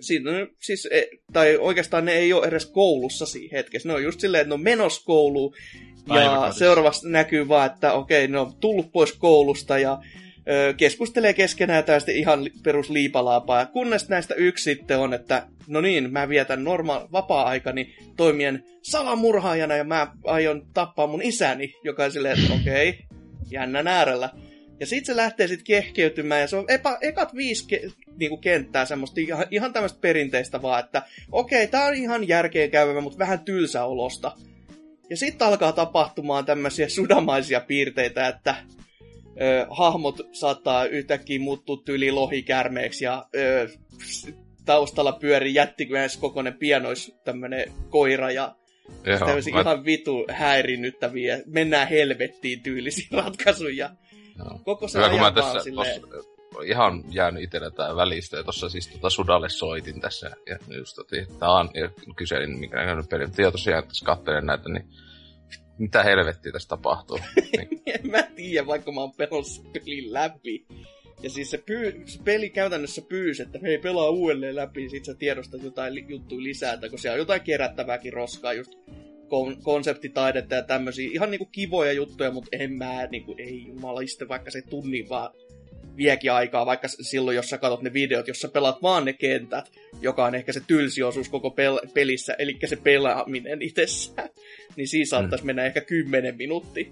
Siinä, 0.00 0.30
siis, 0.58 0.88
e- 0.90 1.08
tai 1.32 1.56
oikeastaan 1.56 2.04
ne 2.04 2.12
ei 2.12 2.32
ole 2.32 2.46
edes 2.46 2.66
koulussa 2.66 3.26
siinä 3.26 3.58
hetkessä. 3.58 3.88
Ne 3.88 3.94
on 3.94 4.02
just 4.02 4.20
silleen, 4.20 4.40
että 4.40 4.48
ne 4.48 4.54
on 4.54 4.62
menossa 4.62 5.02
kouluun, 5.04 5.54
ja 6.14 6.52
seuraavassa 6.58 7.08
näkyy 7.08 7.48
vaan, 7.48 7.66
että 7.66 7.92
okei, 7.92 8.28
ne 8.28 8.38
on 8.38 8.54
tullut 8.60 8.92
pois 8.92 9.12
koulusta, 9.12 9.78
ja 9.78 9.98
keskustelee 10.76 11.32
keskenään 11.32 11.84
sitten 11.98 12.16
ihan 12.16 12.44
li- 12.44 12.52
perus 12.62 12.90
liipalaapaa. 12.90 13.60
Ja 13.60 13.66
kunnes 13.66 14.08
näistä 14.08 14.34
yksi 14.34 14.64
sitten 14.64 14.98
on, 14.98 15.14
että 15.14 15.46
no 15.66 15.80
niin, 15.80 16.12
mä 16.12 16.28
vietän 16.28 16.64
norma- 16.64 17.08
vapaa-aikani 17.12 17.94
toimien 18.16 18.64
salamurhaajana 18.82 19.76
ja 19.76 19.84
mä 19.84 20.12
aion 20.24 20.66
tappaa 20.74 21.06
mun 21.06 21.22
isäni, 21.22 21.74
joka 21.84 22.04
on 22.04 22.12
silleen, 22.12 22.38
että 22.38 22.54
okei, 22.54 22.98
jännän 23.50 23.86
äärellä. 23.86 24.30
Ja 24.80 24.86
sit 24.86 25.06
se 25.06 25.16
lähtee 25.16 25.46
sitten 25.46 25.64
kehkeytymään 25.64 26.40
ja 26.40 26.46
se 26.46 26.56
on 26.56 26.64
epä, 26.68 26.98
ekat 27.00 27.34
viisi 27.34 27.66
ke, 27.66 27.80
niinku 28.16 28.36
kenttää 28.36 28.84
semmoista 28.84 29.20
ihan, 29.20 29.46
ihan 29.50 29.72
tämmöistä 29.72 29.98
perinteistä 30.00 30.62
vaan, 30.62 30.84
että 30.84 31.02
okei, 31.32 31.66
tää 31.66 31.86
on 31.86 31.94
ihan 31.94 32.28
järkeen 32.28 32.70
käyvä, 32.70 33.00
mutta 33.00 33.18
vähän 33.18 33.40
tylsä 33.40 33.84
olosta. 33.84 34.32
Ja 35.10 35.16
sitten 35.16 35.46
alkaa 35.46 35.72
tapahtumaan 35.72 36.44
tämmöisiä 36.44 36.88
sudamaisia 36.88 37.60
piirteitä, 37.60 38.28
että 38.28 38.54
ö, 39.42 39.66
hahmot 39.70 40.16
saattaa 40.32 40.84
yhtäkkiä 40.84 41.40
muuttua 41.40 41.76
tyyli 41.84 42.12
lohikärmeeksi 42.12 43.04
ja 43.04 43.26
ö, 43.36 43.68
taustalla 44.64 45.12
pyörii 45.12 45.54
jättikyäs 45.54 46.16
kokoinen 46.16 46.54
pianois 46.54 47.14
tämmönen 47.24 47.72
koira 47.90 48.30
ja 48.30 48.54
Joo, 49.04 49.18
tämmöisiä 49.18 49.54
mä- 49.54 49.60
ihan 49.60 49.84
vitu 49.84 50.26
häirinnyttäviä, 50.30 51.40
mennään 51.46 51.88
helvettiin 51.88 52.62
tyylisiä 52.62 53.06
ratkaisuja. 53.24 53.90
Joo. 54.38 54.60
Koko 54.64 54.88
se 54.88 54.98
Hyvä, 54.98 55.10
kun 55.10 55.20
mä 55.20 55.32
tässä 55.32 55.60
silleen, 55.60 56.00
tossa, 56.00 56.62
ihan 56.64 57.04
jäänyt 57.10 57.42
itsellä 57.42 57.70
tää 57.70 57.96
välistä, 57.96 58.36
ja 58.36 58.44
tossa 58.44 58.68
siis 58.68 58.88
tota 58.88 59.10
Sudalle 59.10 59.48
soitin 59.48 60.00
tässä, 60.00 60.30
ja 60.46 60.58
just 60.76 60.98
otin, 60.98 61.22
että 61.22 61.48
on, 61.48 61.70
ja 61.74 61.90
kyselin, 62.16 62.58
mikä 62.58 62.76
näköinen 62.76 63.06
peli, 63.06 63.26
mutta 63.26 63.50
tosiaan 63.50 63.84
tässä 63.84 64.06
katselen 64.06 64.46
näitä, 64.46 64.68
niin 64.68 64.88
mitä 65.78 66.02
helvettiä 66.02 66.52
tässä 66.52 66.68
tapahtuu. 66.68 67.18
en 67.86 68.10
mä 68.10 68.22
tiedä, 68.22 68.66
vaikka 68.66 68.92
mä 68.92 69.00
oon 69.00 69.12
pelannut 69.12 69.72
pelin 69.72 70.12
läpi. 70.12 70.66
Ja 71.22 71.30
siis 71.30 71.50
se, 71.50 71.58
pyy, 71.58 72.02
se 72.06 72.22
peli 72.24 72.50
käytännössä 72.50 73.02
pyysi, 73.02 73.42
että 73.42 73.58
hei 73.62 73.78
pelaa 73.78 74.10
uudelleen 74.10 74.56
läpi, 74.56 74.88
sit 74.88 75.04
sä 75.04 75.14
tiedostat 75.14 75.62
jotain 75.62 75.94
li, 75.94 76.04
juttuja 76.08 76.42
lisää, 76.42 76.72
että 76.72 76.88
kun 76.88 76.98
siellä 76.98 77.14
on 77.14 77.18
jotain 77.18 77.40
kerättävääkin 77.40 78.12
roskaa, 78.12 78.52
just 78.52 78.72
kon, 79.28 79.62
konseptitaidetta 79.62 80.54
ja 80.54 80.62
tämmöisiä 80.62 81.10
ihan 81.12 81.30
niinku 81.30 81.48
kivoja 81.52 81.92
juttuja, 81.92 82.30
mutta 82.30 82.56
en 82.56 82.72
mä 82.72 83.06
niinku, 83.06 83.34
ei 83.38 83.66
jumaliste, 83.66 84.28
vaikka 84.28 84.50
se 84.50 84.62
tunnin 84.62 85.08
vaan 85.08 85.30
viekin 85.98 86.32
aikaa, 86.32 86.66
vaikka 86.66 86.88
silloin, 86.88 87.34
jos 87.36 87.48
sä 87.50 87.58
katsot 87.58 87.82
ne 87.82 87.92
videot, 87.92 88.28
jos 88.28 88.40
sä 88.40 88.48
pelaat 88.48 88.82
vaan 88.82 89.04
ne 89.04 89.12
kentät, 89.12 89.72
joka 90.00 90.24
on 90.24 90.34
ehkä 90.34 90.52
se 90.52 90.60
tylsi 90.66 91.02
osuus 91.02 91.28
koko 91.28 91.48
pel- 91.48 91.88
pelissä, 91.94 92.34
eli 92.38 92.58
se 92.66 92.76
pelaaminen 92.76 93.62
itsessään, 93.62 94.28
niin 94.76 94.88
siinä 94.88 95.06
saattaisi 95.06 95.44
mennä 95.44 95.64
ehkä 95.64 95.80
10 95.80 96.36
minuuttia, 96.36 96.86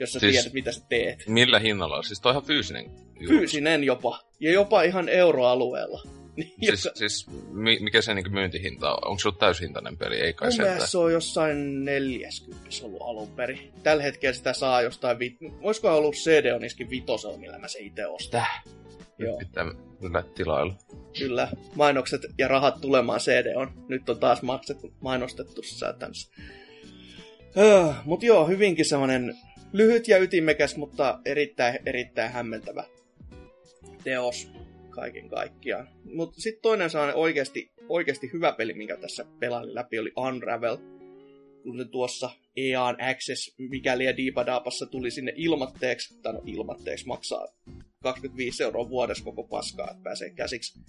jos 0.00 0.12
sä 0.12 0.18
Siis- 0.18 0.32
tiedät, 0.36 0.52
mitä 0.52 0.72
sä 0.72 0.80
teet. 0.88 1.24
millä 1.28 1.58
hinnalla? 1.58 2.02
Siis 2.02 2.20
toi 2.20 2.30
on 2.30 2.34
ihan 2.34 2.46
fyysinen. 2.46 2.84
juttu. 3.20 3.28
Fyysinen 3.38 3.84
jopa, 3.84 4.20
ja 4.40 4.52
jopa 4.52 4.82
ihan 4.82 5.08
euroalueella. 5.08 6.02
Niin, 6.36 6.54
Siis, 6.60 6.84
joka- 6.84 6.96
siis 6.96 7.26
mi, 7.50 7.78
mikä 7.80 8.02
se 8.02 8.14
niinku 8.14 8.30
myyntihinta 8.30 8.90
on? 8.92 8.98
Onko 9.10 9.18
se 9.18 9.28
ollut 9.28 9.38
täyshintainen 9.38 9.96
peli? 9.98 10.16
Ei 10.20 10.32
kai 10.32 10.48
Mun 10.48 10.86
se 10.86 10.98
on 10.98 11.12
jossain 11.12 11.84
40 11.84 12.68
ollut 12.82 13.02
alun 13.02 13.28
perin. 13.28 13.72
Tällä 13.82 14.02
hetkellä 14.02 14.32
sitä 14.32 14.52
saa 14.52 14.82
jostain, 14.82 15.18
vi... 15.18 15.36
olisiko 15.62 15.96
ollut 15.96 16.14
CD-oniskin 16.14 16.90
vitosella, 16.90 17.38
millä 17.38 17.58
mä 17.58 17.68
se 17.68 17.78
itse 17.78 18.06
ostin. 18.06 18.30
Täh? 18.30 18.62
Joo, 19.18 19.38
Pitää 19.38 19.64
kyllä 20.00 20.22
tilailla. 20.34 20.74
kyllä. 21.18 21.48
Mainokset 21.74 22.20
ja 22.38 22.48
rahat 22.48 22.80
tulemaan 22.80 23.20
CD 23.20 23.56
on. 23.56 23.84
Nyt 23.88 24.08
on 24.08 24.18
taas 24.18 24.42
maksettu, 24.42 24.92
mainostettu 25.00 25.62
säätänsä. 25.62 26.30
Öö, 27.58 27.92
mut 28.04 28.22
joo, 28.22 28.46
hyvinkin 28.46 28.84
semmonen 28.84 29.34
lyhyt 29.72 30.08
ja 30.08 30.18
ytimekäs, 30.18 30.76
mutta 30.76 31.18
erittäin, 31.24 31.78
erittäin 31.86 32.32
hämmentävä 32.32 32.84
teos 34.04 34.48
kaiken 34.96 35.28
kaikkiaan. 35.28 35.88
Mutta 36.14 36.40
sitten 36.40 36.62
toinen 36.62 36.90
sellainen 36.90 37.16
oikeasti, 37.16 37.72
oikeasti 37.88 38.30
hyvä 38.32 38.52
peli, 38.52 38.74
minkä 38.74 38.96
tässä 38.96 39.24
pelailin 39.38 39.74
läpi, 39.74 39.98
oli 39.98 40.12
Unravel. 40.16 40.76
Kun 41.62 41.78
se 41.78 41.84
tuossa 41.84 42.30
EAN 42.56 42.96
Access, 43.10 43.54
mikäli 43.58 44.04
ja 44.04 44.16
Diipadaapassa 44.16 44.86
tuli 44.86 45.10
sinne 45.10 45.32
ilmatteeksi, 45.36 46.18
tai 46.22 46.32
no 46.32 46.42
ilmatteeksi 46.46 47.06
maksaa 47.06 47.46
25 48.02 48.62
euroa 48.62 48.88
vuodessa 48.88 49.24
koko 49.24 49.42
paskaa, 49.42 49.90
että 49.90 50.02
pääsee 50.02 50.30
käsiksi. 50.30 50.80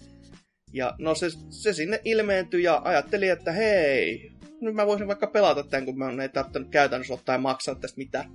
Ja 0.72 0.94
no 0.98 1.14
se, 1.14 1.26
se 1.50 1.72
sinne 1.72 2.00
ilmeentyi 2.04 2.62
ja 2.62 2.80
ajattelin, 2.84 3.32
että 3.32 3.52
hei, 3.52 4.32
nyt 4.60 4.74
mä 4.74 4.86
voisin 4.86 5.06
vaikka 5.06 5.26
pelata 5.26 5.62
tämän, 5.62 5.84
kun 5.84 5.98
mä 5.98 6.22
ei 6.22 6.28
tarvinnut 6.28 6.70
käytännössä 6.70 7.14
ottaa 7.14 7.34
ja 7.34 7.38
maksaa 7.38 7.74
tästä 7.74 7.98
mitään. 7.98 8.30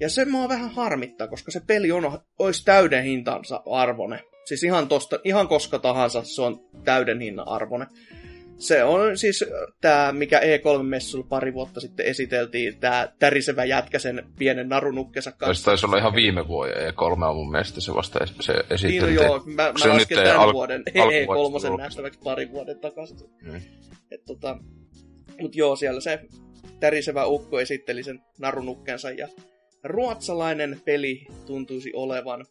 Ja 0.00 0.08
se 0.08 0.24
mua 0.24 0.48
vähän 0.48 0.70
harmittaa, 0.70 1.28
koska 1.28 1.50
se 1.50 1.60
peli 1.66 1.92
on, 1.92 2.18
olisi 2.38 2.64
täyden 2.64 3.04
hintansa 3.04 3.62
arvone. 3.66 4.24
Siis 4.44 4.64
ihan, 4.64 4.88
tosta, 4.88 5.18
ihan 5.24 5.48
koska 5.48 5.78
tahansa 5.78 6.22
se 6.24 6.42
on 6.42 6.60
täyden 6.84 7.20
hinnan 7.20 7.48
arvone. 7.48 7.86
Se 8.58 8.84
on 8.84 9.18
siis 9.18 9.44
tämä, 9.80 10.12
mikä 10.12 10.40
E3-messulla 10.40 11.26
pari 11.28 11.54
vuotta 11.54 11.80
sitten 11.80 12.06
esiteltiin, 12.06 12.78
tämä 12.80 13.08
tärisevä 13.18 13.64
jätkä 13.64 13.98
sen 13.98 14.26
pienen 14.38 14.68
narunukkensa 14.68 15.30
Se 15.30 15.36
kanssa. 15.36 15.64
taisi 15.64 15.86
olla 15.86 15.98
ihan 15.98 16.14
viime 16.14 16.48
vuoden 16.48 16.84
ja 16.84 16.92
kolme 16.92 17.26
on 17.26 17.36
mun 17.36 17.50
mielestä 17.50 17.80
se 17.80 17.94
vasta 17.94 18.18
es- 18.24 18.34
se 18.76 18.88
Niin, 18.88 19.02
no 19.02 19.08
joo, 19.08 19.42
mä, 19.46 19.72
se 19.78 19.88
mä 19.88 19.92
on 19.92 19.98
lasken 19.98 20.16
nyt 20.18 20.24
tämän 20.24 20.40
al- 20.40 20.52
vuoden 20.52 20.82
alkuvuodesta 20.98 21.58
E3 21.58 21.62
tullut? 21.66 21.80
nähtäväksi 21.80 22.20
pari 22.24 22.50
vuoden 22.50 22.78
takaisin. 22.80 23.16
Mm. 23.42 23.60
Et 24.10 24.24
tota, 24.24 24.58
mut 25.40 25.56
joo, 25.56 25.76
siellä 25.76 26.00
se 26.00 26.20
tärisevä 26.80 27.26
ukko 27.26 27.60
esitteli 27.60 28.02
sen 28.02 28.20
narunukkensa 28.38 29.10
ja 29.10 29.28
ruotsalainen 29.84 30.80
peli 30.84 31.26
tuntuisi 31.46 31.92
olevan. 31.94 32.44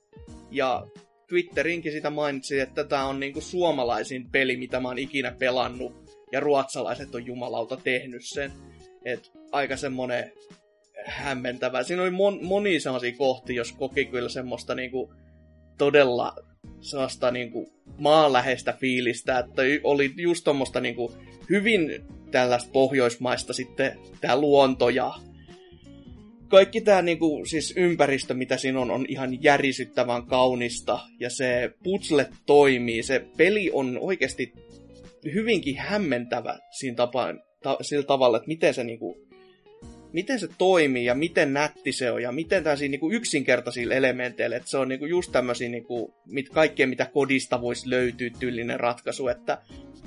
Ja 0.52 0.88
Twitterinkin 1.34 1.92
sitä 1.92 2.10
mainitsi, 2.10 2.60
että 2.60 2.84
tämä 2.84 3.06
on 3.06 3.20
niinku 3.20 3.42
suomalaisin 3.42 4.30
peli, 4.32 4.58
mitä 4.58 4.80
mä 4.80 4.88
oon 4.88 5.00
ikinä 5.00 5.32
pelannut. 5.32 5.94
Ja 6.32 6.40
ruotsalaiset 6.40 7.16
on 7.16 7.26
jumalauta 7.26 7.78
tehnyt 7.78 8.22
sen. 8.26 8.52
Et 9.06 9.32
aika 9.52 9.78
semmonen 9.78 10.32
hämmentävä. 11.06 11.84
Siinä 11.84 12.02
oli 12.04 12.12
mon, 12.12 12.46
monia 12.46 12.80
sellaisia 12.80 13.18
kohtia, 13.18 13.56
jos 13.56 13.72
koki 13.72 14.06
kyllä 14.06 14.30
semmoista 14.30 14.76
niinku 14.76 15.14
todella 15.78 16.36
sellaista 16.82 17.32
niinku 17.32 17.74
maanläheistä 17.98 18.74
fiilistä, 18.74 19.40
että 19.40 19.62
oli 19.84 20.14
just 20.18 20.44
tommoista 20.44 20.80
niinku 20.80 21.14
hyvin 21.50 22.06
tällaista 22.32 22.70
pohjoismaista 22.74 23.54
sitten 23.54 24.00
tämä 24.22 24.40
luonto 24.42 24.90
ja 24.90 25.14
kaikki 26.54 26.82
tämä 26.82 27.02
niinku, 27.02 27.46
siis 27.46 27.74
ympäristö, 27.78 28.34
mitä 28.34 28.58
siinä 28.58 28.80
on, 28.80 28.92
on 28.92 29.06
ihan 29.10 29.44
järisyttävän 29.44 30.26
kaunista 30.26 31.00
ja 31.20 31.30
se 31.30 31.72
putsle 31.84 32.30
toimii. 32.46 33.04
Se 33.04 33.26
peli 33.38 33.72
on 33.74 33.98
oikeasti 34.02 34.54
hyvinkin 35.34 35.78
hämmentävä 35.78 36.60
siinä 36.72 36.96
tapaan, 36.96 37.42
ta, 37.64 37.78
sillä 37.82 38.04
tavalla, 38.04 38.38
että 38.38 38.48
miten 38.48 38.74
se 38.74 38.84
niinku, 38.84 39.18
miten 40.12 40.40
se 40.40 40.48
toimii 40.58 41.06
ja 41.06 41.16
miten 41.16 41.54
nätti 41.54 41.92
se 41.92 42.12
on 42.12 42.22
ja 42.22 42.32
miten 42.32 42.64
tämmöisiä 42.64 42.90
niinku 42.90 43.12
yksinkertaisilla 43.12 43.94
elementeillä, 43.94 44.56
että 44.56 44.70
se 44.70 44.78
on 44.78 44.88
niinku 44.88 45.06
just 45.06 45.32
tämmöisiä 45.32 45.70
niinku, 45.70 46.14
mit, 46.26 46.50
kaikkea, 46.50 46.88
mitä 46.88 47.06
kodista 47.06 47.62
voisi 47.62 47.90
löytyä 47.90 48.30
tyylinen 48.40 48.80
ratkaisu, 48.80 49.28
että 49.28 49.58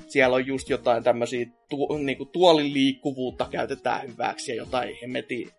siellä 0.07 0.35
on 0.35 0.47
just 0.47 0.69
jotain 0.69 1.03
tämmöisiä 1.03 1.45
tu, 1.69 1.97
niinku 1.97 2.25
tuolin 2.25 2.73
liikkuvuutta 2.73 3.47
käytetään 3.51 4.07
hyväksi 4.07 4.51
ja 4.51 4.57
jotain 4.57 4.95
hemmetin 5.01 5.49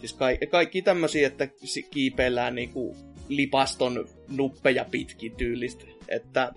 Siis 0.00 0.12
kaikki, 0.12 0.46
kaikki 0.46 0.82
tämmöisiä, 0.82 1.26
että 1.26 1.48
kiipeillään 1.90 2.54
niinku 2.54 2.96
lipaston 3.28 4.08
nuppeja 4.28 4.84
pitkin 4.90 5.36
tyylistä. 5.36 5.84
Että, 6.08 6.52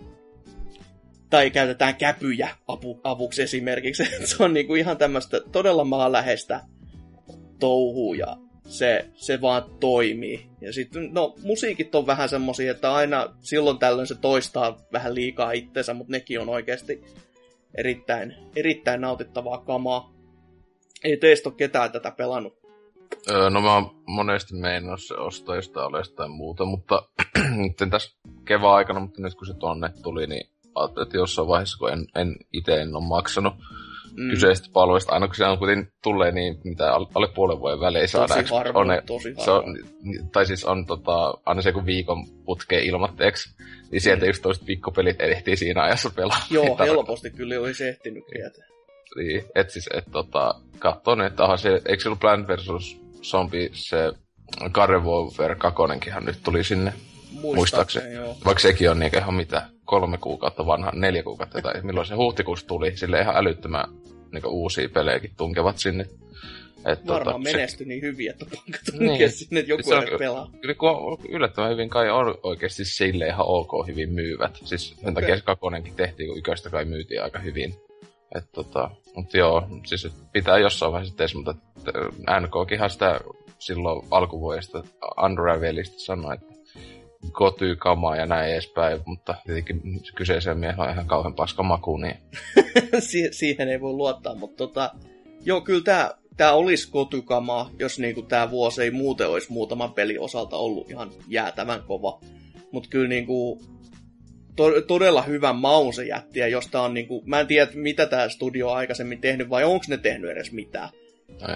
tai 1.30 1.52
käytetään 1.52 1.96
käpyjä 1.96 2.50
apu, 2.68 3.02
avuksi 3.04 3.42
esimerkiksi. 3.42 4.04
se 4.36 4.44
on 4.44 4.54
niinku 4.54 4.76
ihan 4.76 4.98
tämmöistä 4.98 5.42
todella 5.52 5.84
maanläheistä 5.84 6.62
touhua 7.60 8.16
ja 8.16 8.38
se, 8.68 9.06
se 9.14 9.42
vaan 9.42 9.64
toimii. 9.80 10.48
Ja 10.62 10.74
sitten, 10.74 11.14
no 11.14 11.36
musiikit 11.44 11.96
on 11.96 12.08
vähän 12.08 12.30
semmosia, 12.30 12.72
että 12.72 12.94
aina 12.94 13.36
silloin 13.42 13.80
tällöin 13.80 14.08
se 14.08 14.16
toistaa 14.16 14.86
vähän 14.94 15.16
liikaa 15.16 15.52
itsensä, 15.52 15.94
mutta 15.94 16.12
nekin 16.12 16.40
on 16.40 16.50
oikeasti 16.50 17.04
erittäin, 17.76 18.36
erittäin 18.56 19.02
nautittavaa 19.02 19.58
kamaa. 19.58 20.14
Ei 21.04 21.18
teistä 21.18 21.50
ole 21.50 21.56
ketään 21.58 21.92
tätä 21.92 22.12
pelannut. 22.12 22.65
Öö, 23.30 23.50
no 23.50 23.62
mä 23.62 23.74
oon 23.74 24.04
monesti 24.08 24.56
meinannut 24.56 25.04
se 25.04 25.14
ostaa 25.14 25.56
jostain 25.56 25.86
alesta 25.86 26.16
tai 26.16 26.30
muuta, 26.30 26.66
mutta 26.66 27.10
nyt 27.64 27.90
tässä 27.90 28.18
kevään 28.46 28.74
aikana, 28.74 29.00
mutta 29.00 29.22
nyt 29.22 29.36
kun 29.36 29.48
se 29.48 29.54
tonne 29.54 29.90
tuli, 30.04 30.28
niin 30.28 30.50
ajattelin, 30.76 31.06
että 31.06 31.18
jossain 31.18 31.48
vaiheessa, 31.48 31.78
kun 31.78 31.92
en, 31.92 32.08
en 32.16 32.36
itse 32.54 32.82
en 32.82 32.96
ole 32.96 33.08
maksanut, 33.08 33.54
mm. 34.18 34.30
kyseisestä 34.30 34.70
palvelusta, 34.74 35.14
aina 35.14 35.28
kun 35.28 35.36
se 35.36 35.46
on 35.46 35.58
kuitenkin 35.58 35.94
tulee 36.04 36.32
niin, 36.32 36.58
mitä 36.64 36.94
alle 36.94 37.28
puolen 37.36 37.60
vuoden 37.60 37.80
välein 37.80 38.08
saadaan. 38.08 38.40
Tosi 38.40 38.54
harvoin, 38.54 38.90
on 38.90 38.96
ne, 38.96 39.02
tosi 39.06 39.30
harvoin. 39.30 39.46
Se 39.46 39.52
on, 39.52 39.78
tai 40.32 40.46
siis 40.46 40.66
on 40.66 40.86
tota, 40.86 41.34
aina 41.46 41.62
se 41.62 41.72
kun 41.72 41.86
viikon 41.86 42.28
putkeen 42.46 42.84
ilmatteeksi, 42.84 43.56
niin 43.92 44.02
sieltä 44.02 44.26
mm. 44.26 44.30
just 44.30 44.42
toiset 44.42 44.66
pikkupelit 44.66 45.22
ehtii 45.22 45.58
siinä 45.58 45.84
ajassa 45.84 46.10
pelaa. 46.16 46.40
Joo, 46.50 46.78
helposti 46.86 47.32
kyllä 47.32 47.60
olisi 47.60 47.88
ehtinyt 47.88 48.24
tietää. 48.26 48.75
Niin, 49.16 49.44
et 49.56 49.70
siis, 49.70 49.90
et 49.94 50.06
tota, 50.12 50.56
katson, 50.80 51.22
että 51.22 51.44
aha, 51.44 51.58
se, 51.58 51.82
eikö 51.86 52.04
se 52.04 52.10
ollut 52.10 52.20
Plant 52.20 52.48
vs. 52.48 52.98
Zombie, 53.24 53.70
se 53.74 54.12
Gardevoir 54.72 55.56
2 55.58 55.82
nyt 56.26 56.38
tuli 56.44 56.64
sinne 56.64 56.94
muistaakseni. 57.32 58.14
Joo. 58.14 58.38
Vaikka 58.46 58.62
sekin 58.62 58.92
on 58.92 59.00
niin 59.00 59.18
ihan 59.18 59.34
mitä, 59.34 59.70
kolme 59.86 60.18
kuukautta 60.18 60.66
vanha, 60.66 60.92
neljä 60.96 61.24
kuukautta 61.24 61.62
tai 61.62 61.82
milloin 61.82 62.08
se 62.08 62.16
huhtikuussa 62.16 62.68
tuli, 62.68 62.98
sille 62.98 63.22
ihan 63.22 63.38
älyttömän 63.38 63.86
niin 64.32 64.46
uusia 64.48 64.90
pelejäkin 64.90 65.32
tunkevat 65.38 65.78
sinne. 65.78 66.06
Et, 66.86 67.00
tota, 67.00 67.14
Varmaan 67.14 67.44
tota, 67.44 67.58
menesty 67.58 67.84
se... 67.84 67.88
niin 67.88 68.02
hyvin, 68.02 68.30
että 68.30 68.46
tunkee 68.92 69.18
niin. 69.18 69.32
sinne, 69.32 69.60
että 69.60 69.72
joku 69.72 69.94
edes 69.94 70.20
pelaa. 70.20 70.52
Kyllä 70.62 70.76
yllättävän 71.30 71.72
hyvin 71.72 71.90
kai 71.90 72.10
on 72.10 72.36
oikeasti 72.44 72.86
sille 72.86 73.28
ihan 73.28 73.46
ok 73.46 73.88
hyvin 73.88 74.14
myyvät. 74.14 74.60
Siis 74.64 74.90
sen 74.90 75.00
okay. 75.00 75.14
takia 75.14 75.38
se 75.38 75.44
kakonenkin 75.44 75.96
tehtiin, 75.96 76.30
kun 76.30 76.38
yköistä 76.38 76.70
kai 76.70 76.86
myytiin 76.86 77.24
aika 77.24 77.40
hyvin. 77.40 77.76
Et, 78.36 78.44
tota, 78.52 78.92
mutta 79.16 79.38
joo, 79.38 79.68
siis 79.86 80.08
pitää 80.32 80.58
jossain 80.58 80.92
vaiheessa 80.92 81.18
tehdä, 81.18 81.34
mutta 81.36 81.56
NKkinhan 82.40 82.90
sitä 82.90 83.20
silloin 83.60 84.08
alkuvuodesta 84.12 84.84
Unravelista 85.24 86.00
sanoi, 86.00 86.34
että 86.34 86.56
kamaa 87.80 88.16
ja 88.16 88.26
näin 88.26 88.54
edespäin, 88.54 89.02
mutta 89.06 89.36
tietenkin 89.46 89.82
kyseisen 90.16 90.58
miehen 90.58 90.80
on 90.80 90.90
ihan 90.90 91.08
kauhean 91.08 91.34
paska 91.34 91.64
maku, 91.64 91.98
niin... 91.98 92.18
si- 93.00 93.34
siihen 93.34 93.70
ei 93.70 93.82
voi 93.82 93.94
luottaa, 93.94 94.36
mutta 94.36 94.58
tota, 94.58 94.92
joo, 95.42 95.62
kyllä 95.62 95.84
tämä 95.84 96.12
tää 96.38 96.54
olisi 96.54 96.92
kotykamaa, 96.92 97.70
jos 97.80 98.00
niinku 98.00 98.22
tämä 98.22 98.52
vuosi 98.52 98.82
ei 98.82 98.92
muuten 98.92 99.30
olisi 99.30 99.52
muutaman 99.52 99.94
pelin 99.94 100.20
osalta 100.20 100.58
ollut 100.58 100.90
ihan 100.90 101.12
jäätävän 101.28 101.84
kova. 101.88 102.20
Mutta 102.72 102.90
kyllä 102.90 103.08
niinku, 103.08 103.62
to- 104.56 104.82
todella 104.82 105.22
hyvän 105.22 105.56
maun 105.56 105.94
se 105.94 106.06
jätti, 106.06 106.40
ja 106.40 106.48
josta 106.48 106.82
on 106.82 106.94
niinku, 106.94 107.24
mä 107.26 107.40
en 107.40 107.48
tiedä, 107.48 107.72
mitä 107.74 108.06
tämä 108.06 108.30
studio 108.30 108.70
on 108.70 108.78
aikaisemmin 108.78 109.22
tehnyt, 109.22 109.50
vai 109.50 109.64
onko 109.64 109.86
ne 109.88 109.98
tehnyt 109.98 110.32
edes 110.32 110.52
mitään. 110.52 110.90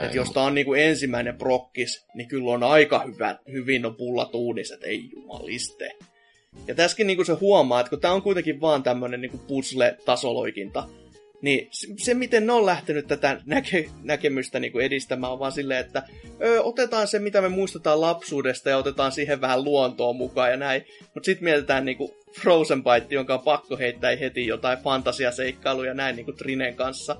Että 0.03 0.17
jos 0.17 0.31
tää 0.31 0.43
on 0.43 0.55
niinku 0.55 0.73
ensimmäinen 0.73 1.37
prokkis, 1.37 2.05
niin 2.13 2.27
kyllä 2.27 2.51
on 2.51 2.63
aika 2.63 3.03
hyvä, 3.07 3.37
hyvin 3.51 3.85
on 3.85 3.95
pullat 3.95 4.35
uuniset, 4.35 4.83
ei 4.83 5.09
jumaliste. 5.15 5.91
Ja 6.67 6.75
tässäkin 6.75 7.07
niinku 7.07 7.23
se 7.23 7.33
huomaa, 7.33 7.79
että 7.79 7.89
kun 7.89 8.01
tää 8.01 8.13
on 8.13 8.21
kuitenkin 8.21 8.61
vaan 8.61 8.83
tämmönen 8.83 9.21
niinku 9.21 9.37
puzzle-tasoloikinta, 9.47 10.83
niin 11.41 11.67
se, 11.98 12.13
miten 12.13 12.48
ne 12.48 12.53
on 12.53 12.65
lähtenyt 12.65 13.08
tätä 13.08 13.41
näke, 13.46 13.89
näkemystä 14.03 14.60
niinku 14.60 14.79
edistämään, 14.79 15.34
on 15.34 15.39
vaan 15.39 15.51
silleen, 15.51 15.86
että 15.86 16.03
ö, 16.41 16.62
otetaan 16.62 17.08
se, 17.08 17.19
mitä 17.19 17.41
me 17.41 17.50
muistetaan 17.50 18.01
lapsuudesta, 18.01 18.69
ja 18.69 18.77
otetaan 18.77 19.12
siihen 19.12 19.41
vähän 19.41 19.63
luontoa 19.63 20.13
mukaan 20.13 20.51
ja 20.51 20.58
näin. 20.58 20.86
Mutta 21.01 21.25
sitten 21.25 21.43
mietitään 21.43 21.86
niinku 21.86 22.15
Frozen 22.41 22.84
Bite, 22.84 23.15
jonka 23.15 23.34
on 23.34 23.43
pakko 23.43 23.77
heittää 23.77 24.15
heti 24.15 24.48
jotain 24.48 24.79
fantasiaseikkailuja 24.79 25.93
näin 25.93 26.15
niinku 26.15 26.34
Trinen 26.34 26.75
kanssa 26.75 27.17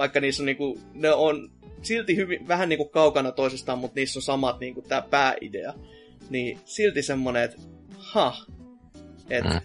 vaikka 0.00 0.20
niissä 0.20 0.42
on 0.42 0.46
niinku, 0.46 0.78
ne 0.94 1.12
on 1.12 1.50
silti 1.82 2.16
hyvin, 2.16 2.48
vähän 2.48 2.68
niinku 2.68 2.84
kaukana 2.84 3.32
toisistaan, 3.32 3.78
mutta 3.78 3.94
niissä 3.94 4.18
on 4.18 4.22
samat 4.22 4.60
niinku 4.60 4.82
tää 4.82 5.02
pääidea. 5.02 5.74
Niin 6.30 6.58
silti 6.64 7.02
semmonen, 7.02 7.42
että 7.42 7.56
ha, 7.98 8.36
et, 9.30 9.44
mm. 9.44 9.60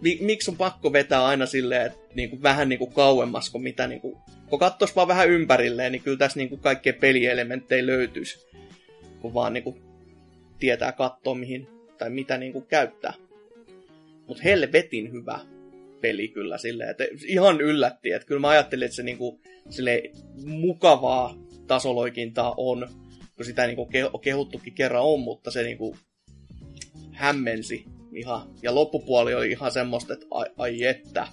Mi, 0.00 0.18
miksi 0.20 0.50
on 0.50 0.56
pakko 0.56 0.92
vetää 0.92 1.26
aina 1.26 1.46
silleen, 1.46 1.86
että 1.86 1.98
niinku, 2.14 2.42
vähän 2.42 2.68
niinku 2.68 2.86
kauemmas 2.86 3.50
kuin 3.50 3.62
mitä 3.62 3.86
niinku, 3.86 4.18
kun 4.46 4.58
katsois 4.58 4.96
vaan 4.96 5.08
vähän 5.08 5.28
ympärilleen, 5.28 5.92
niin 5.92 6.02
kyllä 6.02 6.18
tässä 6.18 6.38
niinku 6.38 6.56
kaikkea 6.56 6.92
pelielementtejä 6.92 7.86
löytyisi. 7.86 8.46
Kun 9.20 9.34
vaan 9.34 9.52
niinku 9.52 9.78
tietää 10.58 10.92
katsoa 10.92 11.34
mihin 11.34 11.68
tai 11.98 12.10
mitä 12.10 12.38
niinku 12.38 12.60
käyttää. 12.60 13.14
Mutta 14.26 14.42
helvetin 14.42 15.12
hyvä 15.12 15.40
peli 16.00 16.28
kyllä 16.28 16.58
silleen, 16.58 16.90
että 16.90 17.04
ihan 17.26 17.60
yllätti, 17.60 18.12
että 18.12 18.26
kyllä 18.26 18.40
mä 18.40 18.48
ajattelin, 18.48 18.84
että 18.84 18.96
se 18.96 19.02
niinku, 19.02 19.40
sille 19.70 20.02
mukavaa 20.44 21.34
tasoloikintaa 21.66 22.54
on, 22.56 22.88
kun 23.36 23.44
sitä 23.44 23.66
niinku 23.66 23.88
kehuttukin 24.22 24.72
kerran 24.72 25.02
on, 25.02 25.20
mutta 25.20 25.50
se 25.50 25.62
niinku 25.62 25.96
hämmensi 27.12 27.84
ihan, 28.12 28.48
ja 28.62 28.74
loppupuoli 28.74 29.34
oli 29.34 29.50
ihan 29.50 29.72
semmoista, 29.72 30.12
että 30.12 30.26
ai, 30.30 30.46
ai 30.58 30.84
että. 30.84 31.26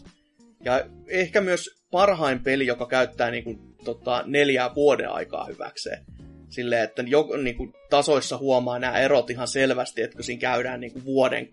Ja 0.66 0.86
ehkä 1.08 1.42
myös 1.42 1.70
parhain 1.92 2.44
peli, 2.44 2.66
joka 2.66 2.88
käyttää 2.88 3.32
niinku, 3.32 3.56
tota, 3.84 4.24
neljää 4.26 4.76
vuoden 4.76 5.10
aikaa 5.10 5.46
hyväkseen. 5.46 6.06
Silleen, 6.50 6.84
että 6.84 7.04
jo, 7.08 7.30
niinku, 7.44 7.74
tasoissa 7.90 8.38
huomaa 8.38 8.80
nämä 8.80 9.00
erot 9.00 9.30
ihan 9.30 9.48
selvästi, 9.48 10.02
että 10.02 10.16
kun 10.16 10.24
siinä 10.24 10.40
käydään 10.40 10.80
niinku, 10.80 11.06
vuoden, 11.06 11.50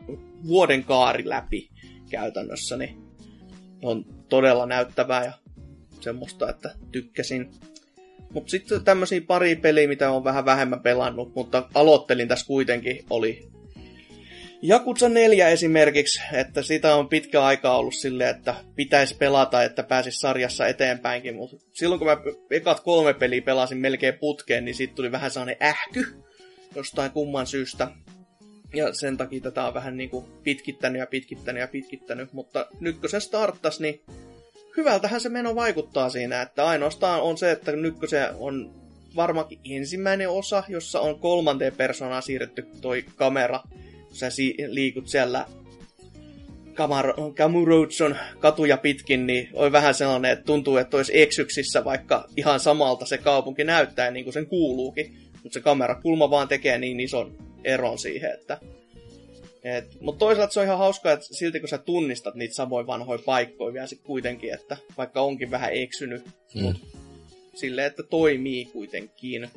vuoden 0.47 0.85
kaari 0.85 1.29
läpi 1.29 1.69
käytännössä, 2.11 2.77
niin 2.77 3.03
on 3.83 4.05
todella 4.29 4.67
näyttävää 4.67 5.25
ja 5.25 5.33
semmoista, 6.01 6.51
että 6.51 6.75
tykkäsin. 6.93 7.51
Mutta 8.33 8.51
sitten 8.51 8.85
tämmöisiä 8.85 9.21
pari 9.27 9.57
peliä, 9.57 9.89
mitä 9.89 10.11
on 10.11 10.25
vähän 10.25 10.45
vähemmän 10.45 10.81
pelannut, 10.81 11.35
mutta 11.35 11.69
aloittelin 11.75 12.29
tässä 12.29 12.47
kuitenkin, 12.47 13.05
oli 13.11 13.49
Jakutsa 14.65 15.09
4 15.09 15.49
esimerkiksi, 15.49 16.21
että 16.33 16.63
sitä 16.63 16.97
on 16.97 17.09
pitkä 17.09 17.45
aika 17.45 17.77
ollut 17.77 17.95
silleen, 17.95 18.37
että 18.37 18.55
pitäisi 18.75 19.17
pelata, 19.17 19.63
että 19.63 19.83
pääsisi 19.83 20.21
sarjassa 20.21 20.67
eteenpäinkin, 20.67 21.37
mutta 21.37 21.57
silloin 21.73 21.99
kun 21.99 22.09
mä 22.09 22.17
ekat 22.51 22.81
kolme 22.81 23.15
peliä 23.15 23.43
pelasin 23.43 23.79
melkein 23.79 24.19
putkeen, 24.19 24.65
niin 24.65 24.75
siitä 24.75 24.95
tuli 24.95 25.13
vähän 25.13 25.31
sellainen 25.31 25.57
ähky 25.63 26.07
jostain 26.75 27.11
kumman 27.11 27.47
syystä. 27.47 27.89
Ja 28.75 28.95
sen 28.95 29.17
takia 29.17 29.41
tätä 29.41 29.65
on 29.65 29.75
vähän 29.75 29.97
niinku 29.97 30.29
pitkittänyt 30.43 31.01
ja 31.01 31.07
pitkittänyt 31.07 31.61
ja 31.61 31.69
pitkittänyt, 31.69 32.33
mutta 32.33 32.67
nyt 32.81 32.99
kun 32.99 33.11
se 33.11 33.21
starttas, 33.21 33.81
niin 33.81 34.03
hyvältähän 34.77 35.21
se 35.21 35.29
meno 35.29 35.55
vaikuttaa 35.55 36.11
siinä, 36.11 36.43
että 36.43 36.67
ainoastaan 36.67 37.23
on 37.23 37.39
se, 37.39 37.51
että 37.51 37.73
nyt 37.73 37.99
kun 37.99 38.09
se 38.09 38.29
on 38.39 38.75
varmaankin 39.17 39.61
ensimmäinen 39.71 40.31
osa, 40.31 40.63
jossa 40.69 41.01
on 41.01 41.19
kolmanteen 41.19 41.77
persoonaan 41.77 42.23
siirretty 42.23 42.67
toi 42.81 43.05
kamera, 43.17 43.61
kun 44.13 44.19
sä 44.19 44.31
si- 44.31 44.55
liikut 44.67 45.09
siellä 45.09 45.47
Kamar- 46.75 47.35
Kamuroutson 47.37 48.17
katuja 48.39 48.77
pitkin, 48.77 49.27
niin 49.27 49.49
on 49.53 49.73
vähän 49.73 49.95
sellainen, 49.95 50.31
että 50.31 50.45
tuntuu, 50.45 50.77
että 50.77 50.97
olisi 50.97 51.21
eksyksissä, 51.21 51.85
vaikka 51.85 52.29
ihan 52.37 52.61
samalta 52.61 53.07
se 53.07 53.19
kaupunki 53.19 53.65
näyttää, 53.65 54.11
niin 54.11 54.25
kuin 54.25 54.35
sen 54.35 54.47
kuuluukin. 54.47 55.17
Mutta 55.43 55.55
se 55.55 55.61
kamerakulma 55.61 56.31
vaan 56.31 56.49
tekee 56.49 56.79
niin 56.79 57.01
ison 57.01 57.37
eron 57.65 57.99
siihen, 57.99 58.35
että 58.35 58.59
et, 59.65 60.01
mutta 60.01 60.19
toisaalta 60.19 60.53
se 60.53 60.61
on 60.61 60.67
ihan 60.67 60.79
hauskaa, 60.79 61.13
että 61.13 61.27
silti 61.31 61.61
kun 61.61 61.69
sä 61.69 61.79
tunnistat 61.79 62.35
niitä 62.35 62.55
samoin 62.55 62.87
vanhoja 62.87 63.23
paikkoja 63.27 63.73
vielä 63.73 63.87
kuitenkin, 64.05 64.55
että 64.55 64.77
vaikka 64.99 65.21
onkin 65.21 65.51
vähän 65.51 65.71
eksynyt, 65.73 66.25
mm. 66.55 66.63
mutta 66.63 66.87
silleen, 67.55 67.87
että 67.87 68.03
toimii 68.03 68.65
kuitenkin. 68.65 69.51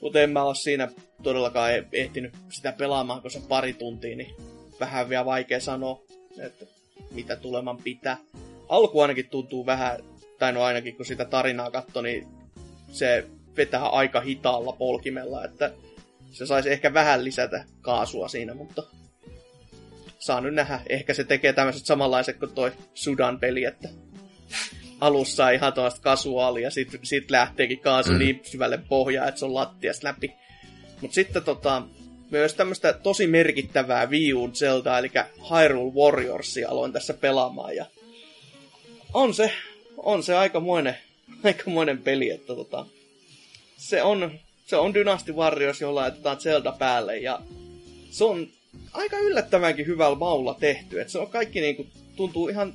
Mutta 0.00 0.20
en 0.20 0.30
mä 0.30 0.42
ole 0.42 0.54
siinä 0.54 0.88
todellakaan 1.22 1.74
e- 1.74 1.88
ehtinyt 1.92 2.32
sitä 2.48 2.72
pelaamaan, 2.72 3.30
se 3.30 3.42
pari 3.48 3.72
tuntia, 3.72 4.16
niin 4.16 4.34
vähän 4.80 5.08
vielä 5.08 5.24
vaikea 5.24 5.60
sanoa, 5.60 6.02
että 6.38 6.66
mitä 7.10 7.36
tuleman 7.36 7.76
pitää. 7.76 8.16
Alku 8.68 9.00
ainakin 9.00 9.28
tuntuu 9.28 9.66
vähän, 9.66 10.00
tai 10.38 10.52
no 10.52 10.62
ainakin 10.62 10.96
kun 10.96 11.06
sitä 11.06 11.24
tarinaa 11.24 11.70
katsoi, 11.70 12.02
niin 12.02 12.26
se 12.92 13.24
vetää 13.56 13.88
aika 13.88 14.20
hitaalla 14.20 14.72
polkimella, 14.72 15.44
että 15.44 15.72
se 16.30 16.46
saisi 16.46 16.70
ehkä 16.70 16.94
vähän 16.94 17.24
lisätä 17.24 17.64
kaasua 17.80 18.28
siinä, 18.28 18.54
mutta 18.54 18.82
saa 20.18 20.40
nyt 20.40 20.54
nähdä. 20.54 20.80
Ehkä 20.88 21.14
se 21.14 21.24
tekee 21.24 21.52
tämmöiset 21.52 21.86
samanlaiset 21.86 22.38
kuin 22.38 22.54
toi 22.54 22.72
Sudan-peli, 22.94 23.64
että 23.64 23.88
alussa 25.00 25.50
ihan 25.50 25.72
tuosta 25.72 26.00
kasuaalia 26.00 26.66
ja 26.66 26.70
sit, 26.70 26.88
sit 27.02 27.30
lähteekin 27.30 27.80
kaasu 27.80 28.12
mm. 28.12 28.18
niin 28.18 28.40
syvälle 28.44 28.78
pohjaan, 28.88 29.28
että 29.28 29.38
se 29.38 29.44
on 29.44 29.54
lattiasta 29.54 30.08
läpi. 30.08 30.32
Mutta 31.00 31.14
sitten 31.14 31.44
tota, 31.44 31.82
myös 32.30 32.54
tämmöistä 32.54 32.92
tosi 32.92 33.26
merkittävää 33.26 34.06
Wii 34.06 34.34
U 34.34 34.48
Zelda, 34.48 34.98
eli 34.98 35.10
Hyrule 35.50 35.92
Warriorsia 35.92 36.68
aloin 36.68 36.92
tässä 36.92 37.14
pelaamaan. 37.14 37.76
Ja 37.76 37.86
on 39.14 39.34
se, 39.34 39.52
on 39.96 40.22
se 40.22 40.34
aikamoinen, 40.34 40.96
aikamoinen 41.44 41.98
peli, 41.98 42.30
että 42.30 42.54
tota, 42.54 42.86
se 43.76 44.02
on 44.02 44.38
se 44.68 44.76
on 44.76 44.94
Dynasty 44.94 45.32
Warriors, 45.32 45.80
jolla 45.80 46.00
laitetaan 46.00 46.40
Zelda 46.40 46.72
päälle 46.72 47.18
ja 47.18 47.40
se 48.10 48.24
on 48.24 48.48
aika 48.92 49.18
yllättävänkin 49.18 49.86
hyvällä 49.86 50.18
maulla 50.18 50.54
tehty. 50.54 51.00
Et 51.00 51.08
se 51.08 51.18
on 51.18 51.30
kaikki 51.30 51.60
niinku, 51.60 51.86
tuntuu 52.16 52.48
ihan 52.48 52.74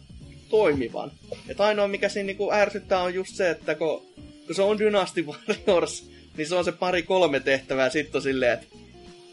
toimivan. 0.53 1.11
Et 1.49 1.61
ainoa 1.61 1.87
mikä 1.87 2.09
siinä 2.09 2.27
niinku 2.27 2.51
ärsyttää 2.51 3.01
on 3.01 3.13
just 3.13 3.35
se, 3.35 3.49
että 3.49 3.75
kun, 3.75 4.01
kun 4.45 4.55
se 4.55 4.61
on 4.61 4.79
Dynasty 4.79 5.21
Warriors, 5.21 6.09
niin 6.37 6.47
se 6.47 6.55
on 6.55 6.65
se 6.65 6.71
pari 6.71 7.03
kolme 7.03 7.39
tehtävää 7.39 7.89
sitten 7.89 8.21
silleen, 8.21 8.53
että 8.53 8.65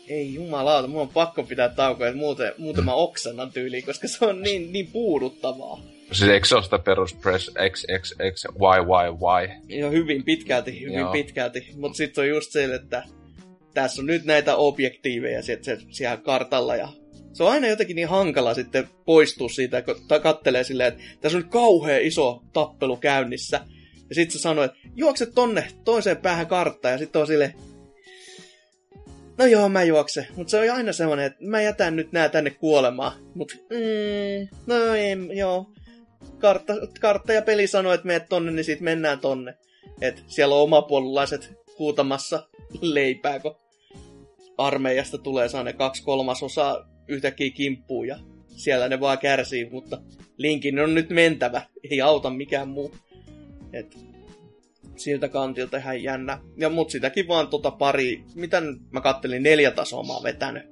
ei 0.08 0.34
jumalauta, 0.34 0.88
mun 0.88 1.00
on 1.00 1.08
pakko 1.08 1.42
pitää 1.42 1.68
taukoa, 1.68 2.06
että 2.06 2.18
muuten, 2.18 2.52
muuten 2.58 2.84
mä 2.84 2.94
oksennan 2.94 3.52
tyyliin, 3.52 3.84
koska 3.84 4.08
se 4.08 4.24
on 4.24 4.42
niin, 4.42 4.72
niin 4.72 4.86
puuduttavaa. 4.86 5.80
Siis 6.12 6.30
eikö 6.30 6.46
se 6.46 6.54
ole 6.54 6.62
sitä 6.62 6.78
perus 6.78 7.14
press 7.14 7.50
XXXYYY? 7.70 9.78
Jo 9.78 9.90
hyvin 9.90 10.24
pitkälti, 10.24 10.80
hyvin 10.80 10.98
Joo. 10.98 11.12
pitkälti. 11.12 11.70
Mutta 11.76 11.96
sitten 11.96 12.22
on 12.22 12.28
just 12.28 12.52
se, 12.52 12.74
että 12.74 13.02
tässä 13.74 14.02
on 14.02 14.06
nyt 14.06 14.24
näitä 14.24 14.56
objektiiveja 14.56 15.42
se, 15.42 15.58
siellä 15.90 16.16
kartalla 16.16 16.76
ja 16.76 16.88
se 17.32 17.42
on 17.42 17.50
aina 17.50 17.68
jotenkin 17.68 17.96
niin 17.96 18.08
hankala 18.08 18.54
sitten 18.54 18.88
poistua 19.04 19.48
siitä, 19.48 19.82
kun 19.82 19.94
kattelee 20.22 20.64
silleen, 20.64 20.88
että 20.88 21.02
tässä 21.20 21.38
on 21.38 21.42
nyt 21.42 21.52
kauhean 21.52 22.02
iso 22.02 22.42
tappelu 22.52 22.96
käynnissä. 22.96 23.60
Ja 24.08 24.14
sitten 24.14 24.32
se 24.32 24.42
sanoo, 24.42 24.64
että 24.64 24.78
juokse 24.96 25.26
tonne 25.26 25.68
toiseen 25.84 26.16
päähän 26.16 26.46
karttaan 26.46 26.92
ja 26.92 26.98
sitten 26.98 27.20
on 27.20 27.26
silleen, 27.26 27.54
no 29.38 29.46
joo, 29.46 29.68
mä 29.68 29.82
juoksen. 29.82 30.26
Mutta 30.36 30.50
se 30.50 30.60
on 30.60 30.76
aina 30.76 30.92
semmoinen, 30.92 31.26
että 31.26 31.44
mä 31.44 31.62
jätän 31.62 31.96
nyt 31.96 32.12
nää 32.12 32.28
tänne 32.28 32.50
kuolemaan. 32.50 33.12
Mutta 33.34 33.54
mm, 33.54 34.58
no 34.66 34.94
ei, 34.94 35.16
joo. 35.36 35.66
Kartta, 36.38 36.72
kartta 37.00 37.32
ja 37.32 37.42
peli 37.42 37.66
sanoo, 37.66 37.92
että 37.92 38.06
meet 38.06 38.28
tonne, 38.28 38.52
niin 38.52 38.64
sitten 38.64 38.84
mennään 38.84 39.20
tonne. 39.20 39.54
Et 40.00 40.24
siellä 40.26 40.54
on 40.54 40.62
omapuolulaiset 40.62 41.52
huutamassa 41.78 42.48
leipää, 42.80 43.40
kun 43.40 43.56
armeijasta 44.58 45.18
tulee 45.18 45.48
saa 45.48 45.62
ne 45.62 45.72
kaksi 45.72 46.02
kolmasosaa 46.02 46.89
yhtäkkiä 47.10 47.50
kimppuun 47.50 48.06
ja 48.06 48.18
siellä 48.46 48.88
ne 48.88 49.00
vaan 49.00 49.18
kärsii, 49.18 49.70
mutta 49.70 50.02
Linkin 50.36 50.78
on 50.78 50.94
nyt 50.94 51.10
mentävä, 51.10 51.62
ei 51.90 52.00
auta 52.00 52.30
mikään 52.30 52.68
muu. 52.68 52.94
Et 53.72 53.96
siltä 54.96 55.28
kantilta 55.28 55.76
ihan 55.76 56.02
jännä. 56.02 56.38
Ja 56.56 56.68
mut 56.68 56.90
sitäkin 56.90 57.28
vaan 57.28 57.48
tota 57.48 57.70
pari, 57.70 58.24
mitä 58.34 58.62
mä 58.90 59.00
kattelin, 59.00 59.42
neljä 59.42 59.70
tasoa 59.70 60.02
mä 60.02 60.12
oon 60.12 60.22
vetänyt. 60.22 60.62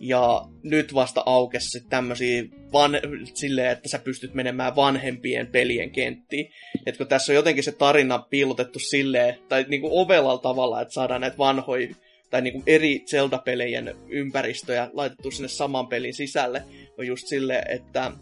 Ja 0.00 0.44
nyt 0.62 0.94
vasta 0.94 1.22
aukesi 1.26 1.68
sitten 1.68 1.90
tämmösiä 1.90 2.44
van, 2.72 2.92
silleen, 3.34 3.70
että 3.70 3.88
sä 3.88 3.98
pystyt 3.98 4.34
menemään 4.34 4.76
vanhempien 4.76 5.46
pelien 5.46 5.90
kenttiin. 5.90 6.52
Et 6.86 6.96
kun 6.96 7.06
tässä 7.06 7.32
on 7.32 7.36
jotenkin 7.36 7.64
se 7.64 7.72
tarina 7.72 8.18
piilotettu 8.18 8.78
silleen, 8.78 9.38
tai 9.48 9.64
niinku 9.68 10.00
ovelalla 10.00 10.38
tavalla, 10.38 10.80
että 10.80 10.94
saadaan 10.94 11.20
näitä 11.20 11.38
vanhoja 11.38 11.88
tai 12.32 12.42
niinku 12.42 12.62
eri 12.66 13.04
Zelda-pelejen 13.06 13.96
ympäristöjä 14.08 14.90
laitettu 14.92 15.30
sinne 15.30 15.48
saman 15.48 15.88
pelin 15.88 16.14
sisälle, 16.14 16.64
on 16.98 17.06
just 17.06 17.26
silleen, 17.26 17.70
että 17.70 18.12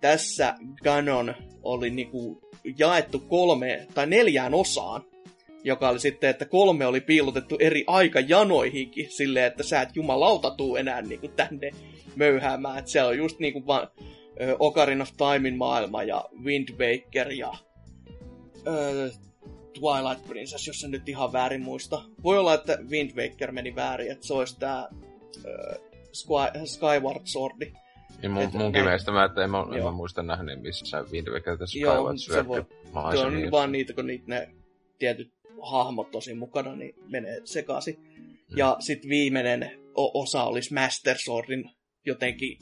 tässä 0.00 0.54
Ganon 0.84 1.34
oli 1.62 1.90
niinku 1.90 2.40
jaettu 2.78 3.18
kolme 3.18 3.86
tai 3.94 4.06
neljään 4.06 4.54
osaan, 4.54 5.04
joka 5.64 5.88
oli 5.88 6.00
sitten, 6.00 6.30
että 6.30 6.44
kolme 6.44 6.86
oli 6.86 7.00
piilotettu 7.00 7.56
eri 7.60 7.84
aikajanoihinkin 7.86 9.10
silleen, 9.10 9.46
että 9.46 9.62
sä 9.62 9.82
et 9.82 9.96
jumalauta 9.96 10.50
tuu 10.50 10.76
enää 10.76 11.02
niinku 11.02 11.28
tänne 11.28 11.70
möyhäämään. 12.16 12.78
Että 12.78 12.90
siellä 12.90 13.08
on 13.08 13.18
just 13.18 13.38
niinku 13.38 13.66
vaan 13.66 13.88
ö, 14.40 14.56
Ocarina 14.58 15.02
of 15.02 15.10
Timein 15.16 15.56
maailma 15.56 16.02
ja 16.02 16.24
Wind 16.44 16.68
Waker 16.68 17.32
ja 17.32 17.54
ö, 18.66 19.10
Twilight 19.74 20.26
Princess, 20.28 20.66
jos 20.66 20.84
en 20.84 20.90
nyt 20.90 21.08
ihan 21.08 21.32
väärin 21.32 21.62
muista. 21.62 22.02
Voi 22.22 22.38
olla, 22.38 22.54
että 22.54 22.78
Wind 22.90 23.10
Waker 23.16 23.52
meni 23.52 23.74
väärin, 23.74 24.10
että 24.12 24.26
se 24.26 24.34
olisi 24.34 24.58
tää 24.58 24.88
ö, 25.44 25.74
Sky, 26.12 26.66
Skyward 26.66 27.20
Swordi. 27.24 27.72
Niin 28.22 28.30
mun, 28.30 28.42
Et 28.42 28.52
munkin 28.52 28.84
mielestä 28.84 29.12
mä, 29.12 29.24
että 29.24 29.44
en 29.44 29.50
mä, 29.50 29.64
en 29.72 29.78
Joo. 29.78 29.90
mä 29.90 29.96
muista 29.96 30.22
nähnyt 30.22 30.62
missään 30.62 31.10
Wind 31.10 31.28
Waker 31.28 31.58
tässä 31.58 31.78
Joo, 31.78 31.94
Skyward 31.94 32.18
se 32.18 32.48
voi- 32.48 32.64
Sword 32.92 33.16
Se 33.16 33.18
on 33.44 33.50
vaan 33.50 33.72
niitä, 33.72 33.92
kun 33.92 34.06
niitä 34.06 34.24
ne 34.26 34.48
tietyt 34.98 35.32
hahmot 35.62 36.10
tosi 36.10 36.34
mukana, 36.34 36.76
niin 36.76 36.94
menee 37.08 37.40
sekaisin. 37.44 37.98
Ja 38.56 38.76
sitten 38.80 39.08
viimeinen 39.10 39.70
osa 39.94 40.42
olisi 40.44 40.74
Master 40.74 41.18
Swordin 41.18 41.70
jotenkin 42.06 42.58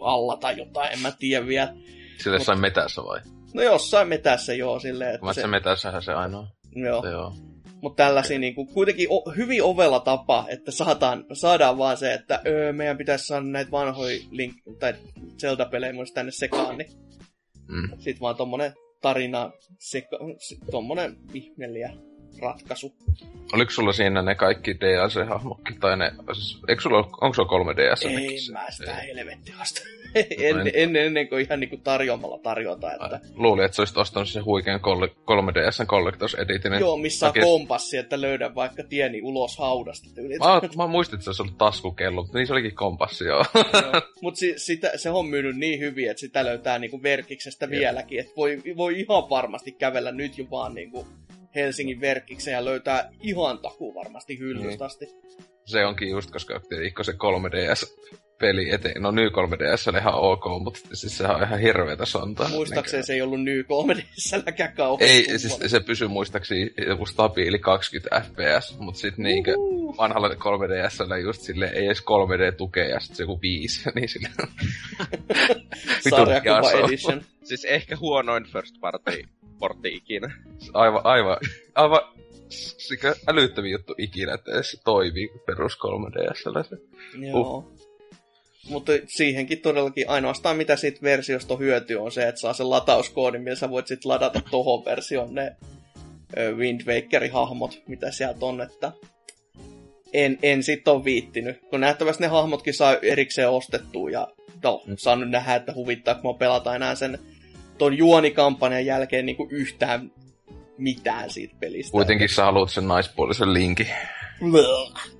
alla 0.00 0.36
tai 0.36 0.58
jotain, 0.58 0.92
en 0.92 0.98
mä 1.00 1.12
tiedä 1.18 1.46
vielä. 1.46 1.74
Sille 2.22 2.36
Mut- 2.38 2.44
sai 2.44 2.56
metässä 2.56 3.02
vai? 3.02 3.20
No 3.54 3.62
jossain 3.62 4.08
metässä 4.08 4.54
joo, 4.54 4.78
silleen, 4.80 5.14
että 5.14 5.26
Mä 5.26 5.32
se, 5.32 5.46
metässähän 5.46 6.02
se 6.02 6.12
ainoa. 6.12 6.46
joo. 6.76 7.02
Se 7.02 7.08
joo. 7.08 7.34
Mutta 7.82 8.04
tällaisia 8.04 8.38
niinku, 8.38 8.66
kuitenkin 8.66 9.06
o, 9.10 9.30
hyvin 9.36 9.62
ovella 9.62 10.00
tapa, 10.00 10.44
että 10.48 10.70
saataan, 10.70 11.24
saadaan 11.32 11.78
vaan 11.78 11.96
se, 11.96 12.14
että 12.14 12.40
öö, 12.46 12.72
meidän 12.72 12.98
pitäisi 12.98 13.26
saada 13.26 13.44
näitä 13.46 13.70
vanhoja 13.70 14.18
Link, 14.30 14.56
tai 14.78 14.94
Zelda-pelejä 15.40 15.92
myös 15.92 16.12
tänne 16.12 16.32
sekaan, 16.32 16.78
niin 16.78 16.90
Mm. 17.68 17.88
sit 17.98 18.20
vaan 18.20 18.36
tommonen 18.36 18.72
tarina, 19.02 19.50
seka, 19.78 20.18
se- 20.38 20.56
tommonen 20.70 21.16
ihmeellinen 21.34 21.98
ratkaisu. 22.42 22.94
Oliko 23.52 23.70
sulla 23.70 23.92
siinä 23.92 24.22
ne 24.22 24.34
kaikki 24.34 24.74
DLC-hahmokki? 24.74 25.74
Tai 25.80 25.96
ne, 25.96 26.12
siis, 26.32 26.58
eikö 26.68 26.82
sulla, 26.82 26.96
onko 26.98 27.34
sulla 27.34 27.48
kolme 27.48 27.74
DS? 27.76 28.02
Ei 28.02 28.38
mä 28.52 28.70
sitä 28.70 28.96
helvettiasta. 30.14 30.46
ennen, 30.58 30.72
ennen, 30.74 31.06
ennen 31.06 31.28
kuin 31.28 31.44
ihan 31.44 31.60
niinku 31.60 31.76
tarjoamalla 31.76 32.38
tarjota, 32.38 32.92
että 32.92 33.20
Luulin, 33.34 33.64
että 33.64 33.74
sä 33.74 33.82
olisit 33.82 33.96
ostanut 33.96 34.28
sen 34.28 34.44
huikean 34.44 34.80
kolle- 34.80 35.08
3DSn 35.08 35.86
Collectors 35.86 36.34
Editin. 36.34 36.72
joo, 36.80 36.96
missä 36.96 37.26
on 37.26 37.32
Takia- 37.32 37.42
kompassi, 37.44 37.96
että 37.96 38.20
löydän 38.20 38.54
vaikka 38.54 38.82
tieni 38.82 39.22
ulos 39.22 39.58
haudasta. 39.58 40.08
tyyliin. 40.14 40.40
Mä, 40.40 40.60
mä 40.76 40.86
muistin, 40.86 41.14
että 41.16 41.24
se 41.24 41.30
olisi 41.30 41.42
ollut 41.42 41.58
taskukello, 41.58 42.22
mutta 42.22 42.38
niin 42.38 42.46
se 42.46 42.52
olikin 42.52 42.74
kompassi, 42.74 43.24
joo. 43.24 43.44
Mutta 44.22 44.38
si, 44.38 44.54
sitä, 44.56 44.92
se 44.96 45.10
on 45.10 45.26
myynyt 45.26 45.56
niin 45.56 45.80
hyvin, 45.80 46.10
että 46.10 46.20
sitä 46.20 46.44
löytää 46.44 46.78
niinku 46.78 47.02
verkiksestä 47.02 47.64
Jep. 47.64 47.70
vieläkin. 47.70 48.20
Että 48.20 48.32
voi, 48.36 48.62
voi 48.76 49.00
ihan 49.00 49.30
varmasti 49.30 49.72
kävellä 49.72 50.12
nyt 50.12 50.38
jo 50.38 50.44
vaan 50.50 50.74
niinku 50.74 51.06
Helsingin 51.54 52.00
verkkiksen 52.00 52.52
ja 52.52 52.64
löytää 52.64 53.10
ihan 53.22 53.58
takuu 53.58 53.94
varmasti 53.94 54.38
hyllystä 54.38 54.84
asti. 54.84 55.08
Se 55.64 55.86
onkin 55.86 56.08
just, 56.08 56.30
koska 56.30 56.60
tietenkin 56.68 57.04
se 57.04 57.12
3DS-peli 57.12 58.70
eteen, 58.74 59.02
no 59.02 59.10
ny 59.10 59.28
3DS 59.28 59.90
oli 59.90 59.98
ihan 59.98 60.14
ok, 60.14 60.44
mutta 60.62 60.80
siis 60.92 61.18
sehän 61.18 61.36
on 61.36 61.42
ihan 61.42 61.60
hirveetä 61.60 62.04
sontaa. 62.04 62.48
Muistaakseni 62.48 63.02
se 63.02 63.12
ei 63.12 63.22
ollut 63.22 63.42
New 63.42 63.60
3DSlläkään 63.60 64.72
kauhean 64.76 65.10
Ei, 65.10 65.22
kummonen. 65.22 65.40
siis 65.40 65.58
se 65.66 65.80
pysyy 65.80 66.08
muistaakseni 66.08 66.70
joku 66.86 67.06
stabiili 67.06 67.58
20 67.58 68.20
fps, 68.20 68.78
mutta 68.78 69.00
sitten 69.00 69.22
niinkö 69.22 69.54
Uhu. 69.56 69.96
vanhalla 69.96 70.28
3DSllä 70.28 71.16
just 71.22 71.42
sille 71.42 71.70
ei 71.74 71.86
edes 71.86 72.00
3D-tukea 72.00 72.84
ja 72.88 73.00
sitten 73.00 73.16
se 73.16 73.22
joku 73.22 73.40
5, 73.42 73.82
niin 73.94 74.08
sille 74.08 74.28
Sarjakuva 76.10 76.70
edition. 76.70 77.22
Siis 77.44 77.64
ehkä 77.64 77.96
huonoin 77.96 78.44
first 78.44 78.80
party 78.80 79.22
portti 79.58 79.94
ikinä. 79.94 80.34
Aivan, 80.74 81.00
aivan, 81.04 81.36
aivan 81.74 82.00
sikä 82.78 83.14
älyttömin 83.28 83.72
juttu 83.72 83.94
ikinä, 83.98 84.34
että 84.34 84.62
se 84.62 84.78
toimii 84.84 85.28
perus 85.46 85.72
3DSllä 85.78 86.68
se. 86.68 86.76
Joo. 87.26 87.72
Mutta 88.68 88.92
siihenkin 89.06 89.60
todellakin 89.60 90.08
ainoastaan 90.08 90.56
mitä 90.56 90.76
siitä 90.76 91.02
versiosta 91.02 91.54
on 91.54 91.60
hyöty 91.60 91.94
on 91.94 92.12
se, 92.12 92.28
että 92.28 92.40
saa 92.40 92.52
sen 92.52 92.70
latauskoodin, 92.70 93.42
millä 93.42 93.56
sä 93.56 93.70
voit 93.70 93.86
sitten 93.86 94.08
ladata 94.12 94.40
tohon 94.50 94.84
version 94.84 95.34
ne 95.34 95.56
Wind 96.56 96.80
Wakerin 96.86 97.32
hahmot, 97.32 97.82
mitä 97.88 98.10
sieltä 98.10 98.46
on, 98.46 98.60
että 98.60 98.92
en, 100.12 100.38
en 100.42 100.62
sit 100.62 100.88
ole 100.88 101.04
viittinyt. 101.04 101.60
Kun 101.70 101.80
nähtävästi 101.80 102.22
ne 102.22 102.28
hahmotkin 102.28 102.74
saa 102.74 102.96
erikseen 103.02 103.50
ostettua 103.50 104.10
ja 104.10 104.28
no, 104.62 104.82
Mm. 104.86 104.94
saan 104.98 105.20
nyt 105.20 105.30
nähdä, 105.30 105.54
että 105.54 105.74
huvittaa, 105.74 106.14
kun 106.14 106.34
mä 106.34 106.38
pelata 106.38 106.76
enää 106.76 106.94
sen 106.94 107.18
ton 107.78 107.98
juonikampanjan 107.98 108.86
jälkeen 108.86 109.26
niinku 109.26 109.48
yhtään 109.50 110.12
mitään 110.78 111.30
siitä 111.30 111.54
pelistä. 111.60 111.92
Kuitenkin 111.92 112.28
sä 112.28 112.44
haluat 112.44 112.70
sen 112.70 112.88
naispuolisen 112.88 113.54
linkin. 113.54 113.86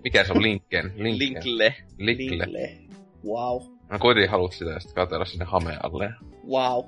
Mikä 0.04 0.24
se 0.24 0.32
on 0.32 0.42
Linken? 0.42 0.84
Linken. 0.96 1.18
Linkle. 1.18 1.74
Linkle. 1.98 2.36
Linkle. 2.36 2.78
Wow. 3.24 3.62
Mä 3.90 3.98
kuitenkin 3.98 4.30
haluat 4.30 4.52
sitä 4.52 4.70
ja 4.70 4.80
sitten 4.80 5.26
sinne 5.26 5.44
hameen 5.44 5.84
alle. 5.84 6.10
Wow. 6.48 6.84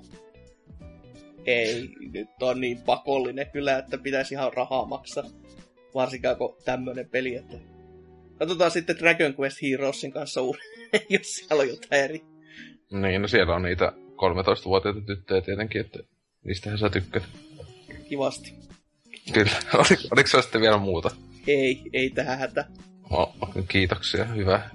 Ei, 1.46 1.88
nyt 2.12 2.29
on 2.42 2.61
niin 2.61 2.79
pakollinen 2.87 3.50
kyllä, 3.50 3.79
että 3.79 3.98
pitäisi 3.98 4.35
ihan 4.35 4.52
rahaa 4.52 4.85
maksaa. 4.85 5.24
Varsinkaan 5.94 6.37
kun 6.37 6.57
tämmönen 6.64 7.09
peli, 7.09 7.37
että... 7.37 7.57
Katsotaan 8.38 8.70
sitten 8.70 8.98
Dragon 8.98 9.35
Quest 9.40 9.62
Heroesin 9.62 10.12
kanssa 10.12 10.42
uudelleen, 10.42 11.07
jos 11.11 11.35
siellä 11.35 11.62
on 11.62 11.68
jotain 11.68 12.02
eri. 12.02 12.24
Niin, 12.90 13.22
no 13.22 13.29
siellä 13.29 13.55
on 13.55 13.62
niitä 13.62 13.92
13-vuotiaita 13.96 15.00
tyttöjä 15.00 15.40
tietenkin, 15.40 15.81
että 15.81 15.98
niistähän 16.44 16.79
sä 16.79 16.90
tykkäät. 16.90 17.24
Kivasti. 18.09 18.55
Kyllä. 19.33 19.51
Oliko, 19.75 20.03
oliko 20.11 20.29
se 20.29 20.42
sitten 20.42 20.61
vielä 20.61 20.79
muuta? 20.79 21.11
Ei, 21.47 21.83
ei 21.92 22.11
tähän 22.11 22.38
hätä. 22.38 22.64
Oh, 23.11 23.35
kiitoksia, 23.69 24.25
hyvä. 24.25 24.71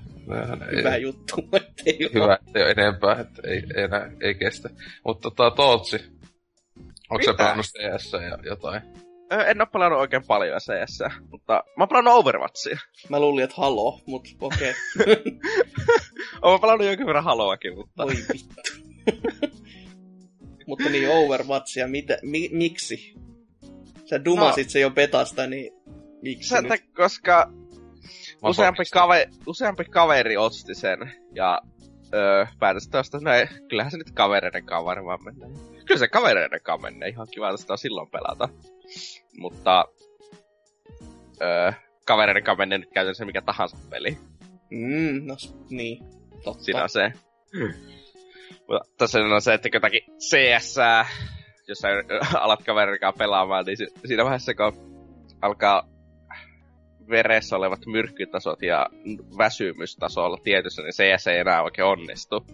Hyvä 0.78 0.96
ei, 0.96 1.02
juttu, 1.02 1.36
ettei 1.54 2.10
Hyvä, 2.14 2.38
ei 2.56 2.64
ole 2.64 2.72
enempää, 2.72 3.20
että 3.20 3.42
ei, 3.48 3.64
ei, 3.76 3.84
enää, 3.84 4.12
ei 4.22 4.36
kestä. 4.36 4.70
Mutta 5.06 5.22
tota, 5.22 5.56
Tootsi, 5.56 5.98
onko 7.10 7.24
sä 7.26 7.32
Mitä? 7.32 7.44
pelannut 7.44 7.66
CS 7.66 8.14
ja 8.14 8.38
jotain? 8.44 8.82
En 9.48 9.62
oo 9.62 9.66
pelannut 9.66 10.00
oikein 10.00 10.24
paljon 10.28 10.60
CS, 10.60 11.00
mutta 11.32 11.54
mä 11.54 11.82
oon 11.84 11.90
pelannut 11.90 12.14
Overwatchia. 12.14 12.80
Mä 13.10 13.20
luulin, 13.20 13.44
että 13.44 13.56
halo, 13.58 14.02
mut 14.06 14.28
okei. 14.42 14.74
Oon 16.42 16.62
pelannut 16.62 16.88
jonkin 16.88 17.06
verran 17.06 17.24
Haloakin, 17.24 17.76
mutta... 17.76 18.04
Voi 18.04 18.14
vittu. 18.34 18.72
Mutta 20.72 20.90
niin 20.90 21.10
Overwatchia, 21.10 21.88
mitä, 21.88 22.18
mi, 22.22 22.50
miksi? 22.52 23.14
Sä 24.06 24.26
dumasit 24.26 24.70
se 24.70 24.80
jo 24.80 24.90
betasta, 24.90 25.48
niin 25.48 25.74
miksi 26.22 26.50
Sen 26.50 26.64
nyt? 26.64 26.82
koska 26.96 27.52
useampi, 28.44 28.78
todistan. 28.78 29.02
kave, 29.02 29.30
useampi 29.48 29.86
kaveri 29.86 30.38
osti 30.38 30.76
sen, 30.76 31.14
ja 31.36 31.62
öö, 32.14 32.46
päätöstä 32.60 32.92
tuosta, 32.92 33.20
no 33.20 33.34
ei, 33.34 33.48
kyllähän 33.70 33.92
se 33.92 33.98
nyt 33.98 34.12
kavereiden 34.12 34.66
kanssa 34.66 34.86
varmaan 34.86 35.20
menee. 35.24 35.50
Kyllä 35.86 36.00
se 36.00 36.08
kavereiden 36.08 36.62
kanssa 36.64 36.92
menee, 36.92 37.10
ihan 37.10 37.28
kiva 37.32 37.58
sitä 37.58 37.78
silloin 37.78 38.10
pelata. 38.10 38.50
Mutta 39.38 39.86
öö, 41.42 41.72
kavereiden 42.06 42.44
kanssa 42.44 42.58
menee 42.62 42.78
nyt 42.78 42.92
käytännössä 42.94 43.26
mikä 43.26 43.42
tahansa 43.42 43.78
peli. 43.90 44.18
Mm, 44.70 45.28
no, 45.28 45.36
niin. 45.70 46.06
Totta. 46.44 46.64
Siinä 46.64 46.84
on 46.84 46.90
se. 46.90 47.14
Mutta 48.72 48.90
tässä 48.98 49.20
on 49.20 49.42
se, 49.42 49.54
että 49.54 49.70
jotakin 49.74 50.02
CS, 50.20 50.76
jos 51.68 51.78
sä 51.78 51.88
alat 52.40 52.64
kaverin 52.64 53.00
kanssa 53.00 53.18
pelaamaan, 53.18 53.66
niin 53.66 53.78
si- 53.78 53.94
siinä 54.06 54.24
vaiheessa 54.24 54.54
kun 54.54 54.74
alkaa 55.42 55.84
veressä 57.10 57.56
olevat 57.56 57.86
myrkkytasot 57.86 58.62
ja 58.62 58.88
väsymystasolla 59.38 60.38
tietyssä, 60.44 60.82
niin 60.82 60.92
CS 60.92 61.28
ei 61.28 61.40
enää 61.40 61.64
oikein 61.64 61.88
onnistu. 61.88 62.46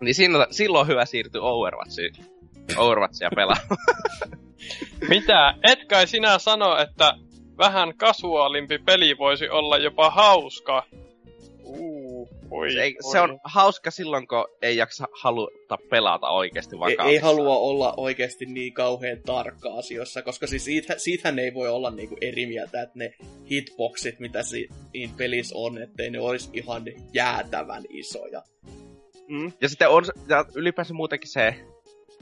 Niin 0.00 0.14
siinä, 0.14 0.46
silloin 0.50 0.80
on 0.80 0.88
hyvä 0.88 1.04
siirtyä 1.04 1.42
Overwatchiin. 1.42 2.14
Overwatchia 2.76 3.30
pelaamaan. 3.36 3.76
Mitä? 5.08 5.54
Et 5.62 5.78
kai 5.88 6.06
sinä 6.06 6.38
sano, 6.38 6.78
että 6.78 7.14
vähän 7.58 7.96
kasuaalimpi 7.96 8.78
peli 8.78 9.18
voisi 9.18 9.48
olla 9.48 9.78
jopa 9.78 10.10
hauska? 10.10 10.82
Oi, 12.50 12.72
Se, 12.72 12.82
ei, 12.82 12.96
oi. 13.04 13.12
se 13.12 13.20
on 13.20 13.40
hauska 13.44 13.90
silloin, 13.90 14.28
kun 14.28 14.44
ei 14.62 14.76
jaksa 14.76 15.08
haluta 15.22 15.78
pelata 15.90 16.28
oikeasti 16.28 16.76
ei, 16.76 16.80
vakavasti. 16.80 17.12
ei 17.12 17.18
halua 17.18 17.56
olla 17.56 17.94
oikeasti 17.96 18.46
niin 18.46 18.72
kauhean 18.72 19.18
tarkka 19.26 19.74
asioissa, 19.74 20.22
koska 20.22 20.46
siis 20.46 20.64
siitä, 20.64 20.94
siitähän 20.98 21.38
ei 21.38 21.54
voi 21.54 21.68
olla 21.68 21.90
niinku 21.90 22.16
eri 22.20 22.46
mieltä, 22.46 22.82
että 22.82 22.98
ne 22.98 23.14
hitboxit, 23.50 24.20
mitä 24.20 24.42
si, 24.42 24.68
niin 24.92 25.10
pelissä 25.16 25.54
on, 25.58 25.82
ettei 25.82 26.10
ne 26.10 26.20
olisi 26.20 26.50
ihan 26.52 26.82
jäätävän 27.12 27.84
isoja. 27.88 28.42
Mm. 29.28 29.52
Ja 29.60 29.68
sitten 29.68 29.88
on, 29.88 30.04
ja 30.28 30.44
ylipäänsä 30.54 30.94
muutenkin 30.94 31.30
se 31.30 31.54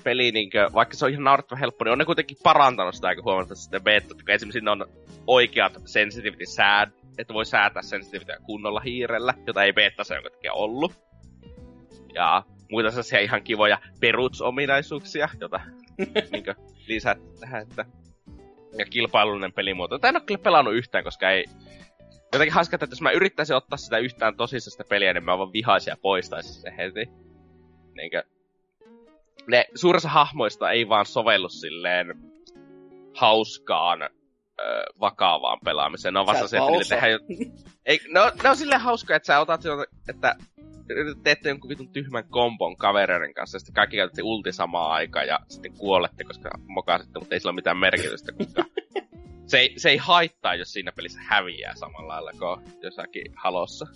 peli, 0.04 0.32
niin 0.32 0.50
kuin, 0.50 0.72
vaikka 0.72 0.96
se 0.96 1.04
on 1.04 1.10
ihan 1.10 1.24
naurettavan 1.24 1.60
helppo, 1.60 1.84
niin 1.84 1.92
on 1.92 1.98
ne 1.98 2.04
kuitenkin 2.04 2.36
parantanut 2.42 2.94
sitä 2.94 3.06
aika 3.08 3.22
huomattavasti 3.22 3.62
sitten 3.62 3.82
beta, 3.82 4.14
kun 4.14 4.30
esimerkiksi 4.30 4.58
siinä 4.58 4.72
on 4.72 4.86
oikeat 5.26 5.72
sensitivity 5.84 6.46
sääd, 6.46 6.90
että 7.18 7.34
voi 7.34 7.46
säätää 7.46 7.82
sensitivityä 7.82 8.36
kunnolla 8.42 8.80
hiirellä, 8.80 9.34
jota 9.46 9.64
ei 9.64 9.72
beta 9.72 10.04
se 10.04 10.20
kuitenkin 10.20 10.52
ollut. 10.52 10.92
Ja 12.14 12.42
muita 12.70 12.90
sellaisia 12.90 13.20
ihan 13.20 13.42
kivoja 13.42 13.78
perutsominaisuuksia, 14.00 15.28
jota 15.40 15.60
niin 16.32 16.44
kuin, 16.44 16.56
lisät 16.86 17.18
tähän, 17.40 17.62
että 17.62 17.84
ja 18.78 18.84
kilpailullinen 18.84 19.52
pelimuoto. 19.52 19.98
Tätä 19.98 20.08
en 20.08 20.16
ole 20.16 20.24
kyllä 20.26 20.42
pelannut 20.42 20.74
yhtään, 20.74 21.04
koska 21.04 21.30
ei... 21.30 21.44
Jotenkin 22.32 22.54
hauskaa, 22.54 22.76
että 22.76 22.92
jos 22.92 23.00
mä 23.00 23.10
yrittäisin 23.10 23.56
ottaa 23.56 23.76
sitä 23.76 23.98
yhtään 23.98 24.36
tosissaan 24.36 24.72
sitä 24.72 24.84
peliä, 24.88 25.12
niin 25.12 25.24
mä 25.24 25.38
vaan 25.38 25.52
vihaisin 25.52 25.90
ja 25.90 25.96
poistaisin 26.02 26.54
se 26.54 26.74
heti. 26.76 27.10
Niinkö... 27.94 28.22
Ne 29.46 29.66
suurissa 29.74 30.08
hahmoista 30.08 30.70
ei 30.70 30.88
vaan 30.88 31.06
sovellu 31.06 31.48
silleen 31.48 32.14
hauskaan 33.14 34.10
vakavaan 35.00 35.58
pelaamiseen. 35.64 36.14
Ne 36.14 36.20
on 36.20 36.26
vasta 36.26 36.48
se, 36.48 36.56
että 36.56 36.70
niille 36.70 36.84
tehdään 36.88 37.12
jo... 37.12 37.18
Ei, 37.86 38.00
ne, 38.08 38.20
on, 38.20 38.32
ne 38.42 38.50
on 38.50 38.56
silleen 38.56 38.80
hauskoja, 38.80 39.16
että 39.16 39.26
sä 39.26 39.40
otat 39.40 39.64
jo, 39.64 39.86
että 40.08 40.36
teette 41.22 41.48
jonkun 41.48 41.68
vitun 41.68 41.92
tyhmän 41.92 42.28
kombon 42.28 42.76
kavereiden 42.76 43.34
kanssa, 43.34 43.56
ja 43.56 43.60
sitten 43.60 43.74
kaikki 43.74 43.96
käytätte 43.96 44.22
ulti 44.22 44.52
samaan 44.52 44.92
aikaan, 44.92 45.26
ja 45.26 45.38
sitten 45.48 45.72
kuolette, 45.72 46.24
koska 46.24 46.50
mokasitte, 46.66 47.18
mutta 47.18 47.34
ei 47.34 47.40
sillä 47.40 47.50
ole 47.50 47.54
mitään 47.54 47.76
merkitystä, 47.76 48.32
koska 48.32 48.64
se 49.50 49.58
ei, 49.58 49.74
se 49.76 49.90
ei 49.90 49.96
haittaa, 49.96 50.54
jos 50.54 50.72
siinä 50.72 50.92
pelissä 50.92 51.20
häviää 51.22 51.74
samalla 51.74 52.08
lailla 52.08 52.30
kuin 52.38 52.76
jossakin 52.82 53.32
halossa. 53.36 53.86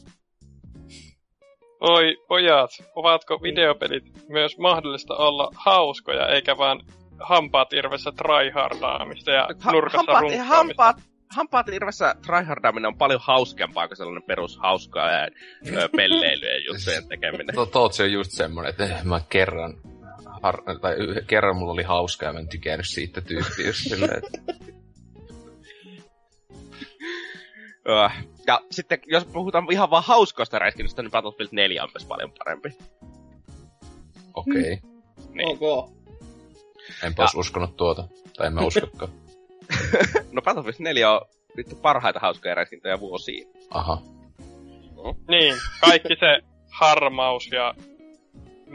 Oi, 1.81 2.17
pojat, 2.29 2.71
ovatko 2.95 3.43
videopelit 3.43 4.29
myös 4.29 4.59
mahdollista 4.59 5.17
olla 5.17 5.51
hauskoja, 5.55 6.29
eikä 6.29 6.59
vaan 6.59 6.81
hampaat 7.21 7.73
irvessä 7.73 8.13
tryhardaamista 8.13 9.31
ja 9.31 9.49
Ha- 9.61 9.73
nurkassa 9.73 9.99
hampaat, 9.99 10.21
runkkaamista? 10.21 10.57
hampaat, 10.57 10.97
hampaat 11.37 11.69
irvessä 11.69 12.15
tryhardaaminen 12.27 12.89
on 12.89 12.99
paljon 12.99 13.21
hauskempaa 13.25 13.89
kuin 13.89 13.97
sellainen 13.97 14.23
perus 14.23 14.59
hauskaa 14.59 15.11
ja 15.11 15.29
ö, 15.77 15.89
pelleilyjen 15.97 16.65
juttujen 16.67 17.09
tekeminen. 17.09 17.55
To, 17.55 17.67
Tootsi 17.67 18.03
on 18.03 18.13
just 18.13 18.31
semmonen, 18.31 18.71
että 18.71 18.89
mä 19.05 19.21
kerran, 19.29 19.75
har, 20.43 20.63
tai 20.81 20.97
kerran 21.27 21.57
mulla 21.57 21.73
oli 21.73 21.83
hauskaa 21.83 22.29
ja 22.29 22.33
mä 22.33 22.39
en 22.39 22.49
tykännyt 22.49 22.87
siitä 22.89 23.21
tyyppiä 23.21 23.67
just 23.67 23.81
silleen, 23.89 24.19
että 24.19 24.53
Öö, 27.89 28.09
ja 28.47 28.61
sitten 28.71 28.99
jos 29.07 29.25
puhutaan 29.25 29.67
ihan 29.73 29.91
vaan 29.91 30.05
hauskoista 30.07 30.59
räiskinnystä, 30.59 31.03
niin 31.03 31.11
Battlefield 31.11 31.49
4 31.53 31.83
on 31.83 31.91
myös 31.95 32.07
paljon 32.09 32.33
parempi. 32.39 32.69
okei. 34.35 34.73
Okay. 34.73 34.91
Niin. 35.33 35.49
Ok. 35.49 36.00
Enpä 37.03 37.23
olisi 37.23 37.39
uskonut 37.39 37.77
tuota. 37.77 38.09
Tai 38.37 38.47
en 38.47 38.53
mä 38.55 38.61
uskokaan. 38.61 39.13
No 40.33 40.43
Battlefield 40.43 40.77
4 40.79 41.11
on 41.13 41.21
vittu 41.57 41.77
parhaita 41.77 42.21
hauskoja 42.21 42.55
räiskintöjä 42.55 43.01
vuosiin. 43.01 43.49
Aha. 43.71 44.03
Niin, 45.29 45.55
kaikki 45.81 46.17
se 46.21 46.41
harmaus 46.71 47.51
ja 47.53 47.75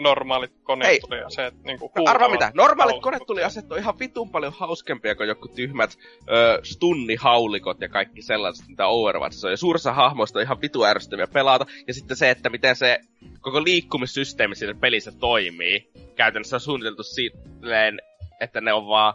normaalit 0.04 0.52
Hei. 0.52 0.60
koneet 0.64 1.02
tuli 1.02 1.20
ja 1.20 1.30
se, 1.30 1.46
että 1.46 1.60
niinku 1.64 1.92
No, 1.96 2.04
arva 2.08 2.30
mitä, 2.30 2.52
normaalit 2.54 3.28
tuli 3.28 3.44
asettu 3.44 3.74
on 3.74 3.80
ihan 3.80 4.00
vitun 4.00 4.30
paljon 4.30 4.54
hauskempia 4.54 5.16
kuin 5.16 5.30
joku 5.30 5.48
tyhmät 5.48 5.98
ö, 6.30 6.60
stunnihaulikot 6.64 7.82
ja 7.82 7.90
kaikki 7.90 8.22
sellaiset, 8.22 8.68
mitä 8.68 8.88
Overwatchissa 8.88 9.48
on. 9.48 9.54
Ja 9.54 9.58
suurissa 9.58 9.94
hahmoista 9.94 10.40
on 10.40 10.44
ihan 10.44 10.62
vitu 10.62 10.84
ärsyttäviä 10.84 11.28
pelata. 11.28 11.66
Ja 11.88 11.94
sitten 11.94 12.18
se, 12.18 12.30
että 12.30 12.50
miten 12.50 12.76
se 12.76 13.00
koko 13.42 13.64
liikkumissysteemi 13.64 14.56
siinä 14.56 14.74
pelissä 14.74 15.12
toimii. 15.12 15.90
Käytännössä 16.16 16.56
on 16.56 16.60
suunniteltu 16.60 17.04
silleen, 17.04 18.02
että 18.42 18.62
ne 18.62 18.74
on 18.74 18.88
vaan 18.88 19.14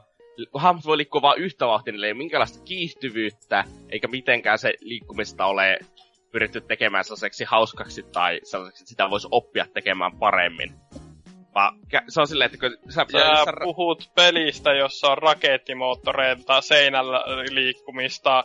hahmot 0.55 0.87
voi 0.87 0.97
liikkua 0.97 1.23
vaan 1.23 1.39
yhtä 1.39 1.67
vauhtia, 1.67 1.93
niillä 1.93 2.07
ei 2.07 2.13
ole 2.13 2.19
minkäänlaista 2.19 2.65
kiihtyvyyttä, 2.65 3.65
eikä 3.89 4.09
mitenkään 4.09 4.59
se 4.59 4.75
liikkumista 4.81 5.47
ole 5.47 5.79
pyritty 6.33 6.61
tekemään 6.61 7.05
sellaiseksi 7.05 7.45
hauskaksi 7.45 8.03
tai 8.03 8.41
sellaiseksi, 8.43 8.83
että 8.83 8.89
sitä 8.89 9.11
voisi 9.11 9.29
oppia 9.31 9.67
tekemään 9.75 10.13
paremmin. 10.19 10.75
Vaan 11.55 11.79
kä- 11.95 12.05
se 12.09 12.21
on 12.21 12.27
silleen, 12.27 12.51
että 12.55 12.69
kun 12.69 12.93
sä, 12.93 13.07
Ja 13.13 13.45
sä, 13.45 13.53
puhut 13.63 14.11
pelistä, 14.15 14.73
jossa 14.73 15.09
on 15.09 15.19
rakettimoottoreita, 15.19 16.61
seinällä 16.61 17.25
liikkumista, 17.51 18.45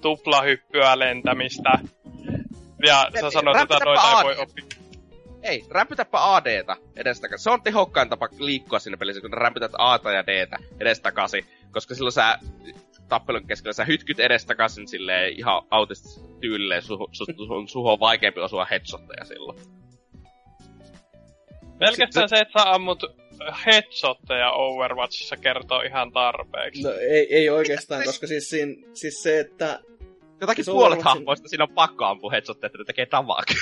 tuplahyppyä 0.00 0.98
lentämistä. 0.98 1.70
Ja 2.86 3.06
Ei, 3.14 3.20
sä 3.20 3.30
sanoit, 3.30 3.56
että 3.62 3.74
rämpytäpä 3.74 3.84
noita 3.84 4.18
ei 4.18 4.24
voi 4.24 4.36
oppia. 4.36 4.64
ei, 5.42 5.64
rämpytäpä 5.70 6.34
ADtä 6.34 6.76
edestakaisin. 6.96 7.42
Se 7.42 7.50
on 7.50 7.62
tehokkain 7.62 8.08
tapa 8.08 8.28
liikkua 8.38 8.78
siinä 8.78 8.96
pelissä, 8.96 9.20
kun 9.20 9.32
rämpytät 9.32 9.72
A:ta 9.78 10.12
ja 10.12 10.26
Dtä 10.26 10.58
edestakaisin. 10.80 11.44
Koska 11.70 11.94
silloin 11.94 12.12
sä 12.12 12.38
tappelun 13.08 13.46
keskellä 13.46 13.72
sä 13.72 13.84
hytkyt 13.84 14.20
edestakaisin 14.20 14.88
silleen 14.88 15.32
ihan 15.38 15.62
autistisessa 15.70 16.20
tyylilleen. 16.48 16.82
Suhu, 16.82 17.08
su, 17.12 17.24
su, 17.24 17.66
suhu 17.66 17.88
on 17.88 18.00
vaikeampi 18.00 18.40
osua 18.40 18.64
headshotteja 18.64 19.24
silloin. 19.24 19.58
Pelkästään 21.78 22.28
se, 22.28 22.36
että 22.36 22.62
sä 22.62 22.72
ammut 22.72 23.02
headshotteja 23.66 24.52
Overwatchissa 24.52 25.36
kertoo 25.36 25.80
ihan 25.80 26.12
tarpeeksi. 26.12 26.82
No 26.82 26.90
ei, 26.90 27.34
ei 27.34 27.50
oikeastaan, 27.50 28.04
koska 28.04 28.26
siis, 28.26 28.48
siinä, 28.50 28.74
siis 28.94 29.22
se, 29.22 29.40
että... 29.40 29.80
Jotakin 30.40 30.64
Se 30.64 30.70
on 30.70 30.74
puolet 30.74 30.98
varmasti- 30.98 31.08
hahmoista 31.08 31.48
siinä 31.48 31.64
on 31.64 31.74
pakko 31.74 32.04
ampua 32.04 32.30
headshotteja, 32.30 32.66
että 32.66 32.78
ne 32.78 32.84
tekee 32.84 33.06
tavakin. 33.06 33.56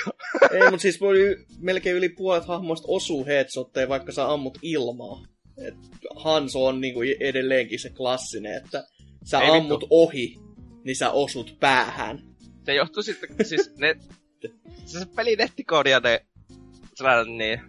Ei, 0.51 0.59
mutta 0.59 0.77
siis 0.81 1.01
voi 1.01 1.35
melkein 1.59 1.95
yli 1.95 2.09
puolet 2.09 2.45
hahmoista 2.45 2.85
osuu 2.89 3.25
headshotteja, 3.25 3.89
vaikka 3.89 4.11
sä 4.11 4.31
ammut 4.31 4.57
ilmaa. 4.61 5.23
Et 5.67 5.75
Hanso 6.15 6.65
on 6.65 6.81
niinku 6.81 6.99
edelleenkin 7.19 7.79
se 7.79 7.89
klassinen, 7.89 8.57
että 8.57 8.83
sä 9.23 9.39
Ei 9.39 9.49
ammut 9.49 9.81
vittu. 9.81 9.87
ohi, 9.89 10.35
niin 10.83 10.95
sä 10.95 11.11
osut 11.11 11.57
päähän. 11.59 12.19
Se 12.63 12.73
johtuu 12.73 13.03
sitten, 13.03 13.29
siis 13.45 13.75
ne, 13.77 13.95
se, 14.41 14.99
se 14.99 15.05
pelin 15.15 15.37
nettikoodi 15.37 15.89
ja 15.89 15.99
ne, 15.99 16.25
sellainen 16.95 17.37
niin, 17.37 17.61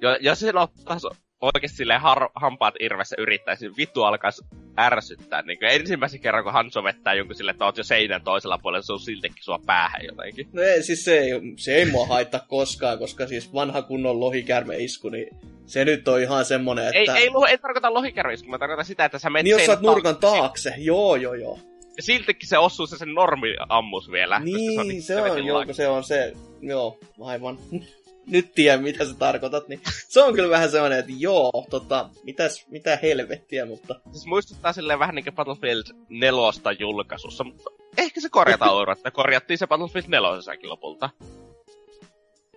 jo, 0.00 0.16
jos 0.20 0.40
sen 0.40 0.56
ottais 0.56 1.02
oikeesti 1.40 1.76
silleen 1.76 2.00
har, 2.00 2.28
hampaat 2.34 2.74
irvessä 2.80 3.16
yrittäisi, 3.18 3.66
niin 3.66 3.76
vittu 3.76 4.02
alkaisi 4.02 4.42
ärsyttää. 4.78 5.42
Niin 5.42 5.58
kuin 5.58 5.70
ensimmäisen 5.70 6.20
kerran, 6.20 6.44
kun 6.44 6.52
Hanso 6.52 6.84
vettää 6.84 7.14
jonkun 7.14 7.36
sille, 7.36 7.50
että 7.50 7.64
oot 7.64 7.76
jo 7.76 7.84
seinän 7.84 8.22
toisella 8.22 8.58
puolella, 8.58 8.82
se 8.82 8.92
on 8.92 9.00
siltikin 9.00 9.44
sua 9.44 9.58
päähän 9.66 10.04
jotenkin. 10.04 10.48
No 10.52 10.62
ei, 10.62 10.82
siis 10.82 11.04
se 11.04 11.18
ei, 11.18 11.30
se 11.56 11.74
ei 11.74 11.86
mua 11.86 12.06
haittaa 12.06 12.40
koskaan, 12.48 12.98
koska 12.98 13.26
siis 13.26 13.54
vanha 13.54 13.82
kunnon 13.82 14.20
lohikärmeisku, 14.20 15.08
niin 15.08 15.28
se 15.66 15.84
nyt 15.84 16.08
on 16.08 16.20
ihan 16.20 16.44
semmonen, 16.44 16.84
että... 16.86 17.14
Ei, 17.14 17.22
ei, 17.22 17.30
lu- 17.30 17.44
ei 17.44 17.58
tarkoita 17.58 17.94
lohikärvisku, 17.94 18.50
mä 18.50 18.58
tarkoitan 18.58 18.84
sitä, 18.84 19.04
että 19.04 19.18
sä 19.18 19.30
menet 19.30 19.44
niin 19.44 19.50
jos 19.50 19.66
sä 19.66 19.72
oot 19.72 19.80
nurkan 19.80 20.16
taakse, 20.16 20.74
joo 20.78 21.16
joo 21.16 21.34
joo. 21.34 21.58
Ja 21.98 22.02
siltikin 22.02 22.48
se 22.48 22.58
osuu 22.58 22.86
se 22.86 22.98
sen 22.98 23.14
normi 23.14 23.48
ammus 23.68 24.10
vielä. 24.10 24.38
Niin, 24.38 24.88
niin 24.88 25.02
se 25.02 25.16
on, 25.16 25.22
helvetin 25.22 25.46
joo, 25.46 25.62
lag- 25.62 25.66
kun 25.66 25.74
se 25.74 25.88
on 25.88 26.04
se, 26.04 26.32
joo, 26.60 26.98
aivan. 27.20 27.58
Nyt 28.26 28.52
tiedän, 28.54 28.82
mitä 28.82 29.04
sä 29.04 29.14
tarkoitat, 29.14 29.68
niin 29.68 29.80
se 30.08 30.22
on 30.22 30.34
kyllä 30.34 30.50
vähän 30.50 30.70
semmoinen, 30.70 30.98
että 30.98 31.12
joo, 31.16 31.50
tota, 31.70 32.10
mitäs, 32.22 32.66
mitä 32.70 32.98
helvettiä, 33.02 33.66
mutta 33.66 34.00
Siis 34.12 34.26
muistuttaa 34.26 34.72
silleen 34.72 34.98
vähän 34.98 35.14
niinku 35.14 35.32
Battlefield 35.32 35.82
4 36.08 36.32
julkaisussa, 36.78 37.44
mutta 37.44 37.70
ehkä 37.96 38.20
se 38.20 38.28
korjataan 38.28 38.72
Overwatch, 38.76 39.00
että 39.00 39.10
korjattiin 39.10 39.58
se 39.58 39.66
Battlefield 39.66 40.06
4 40.08 40.28
lopulta. 40.62 41.10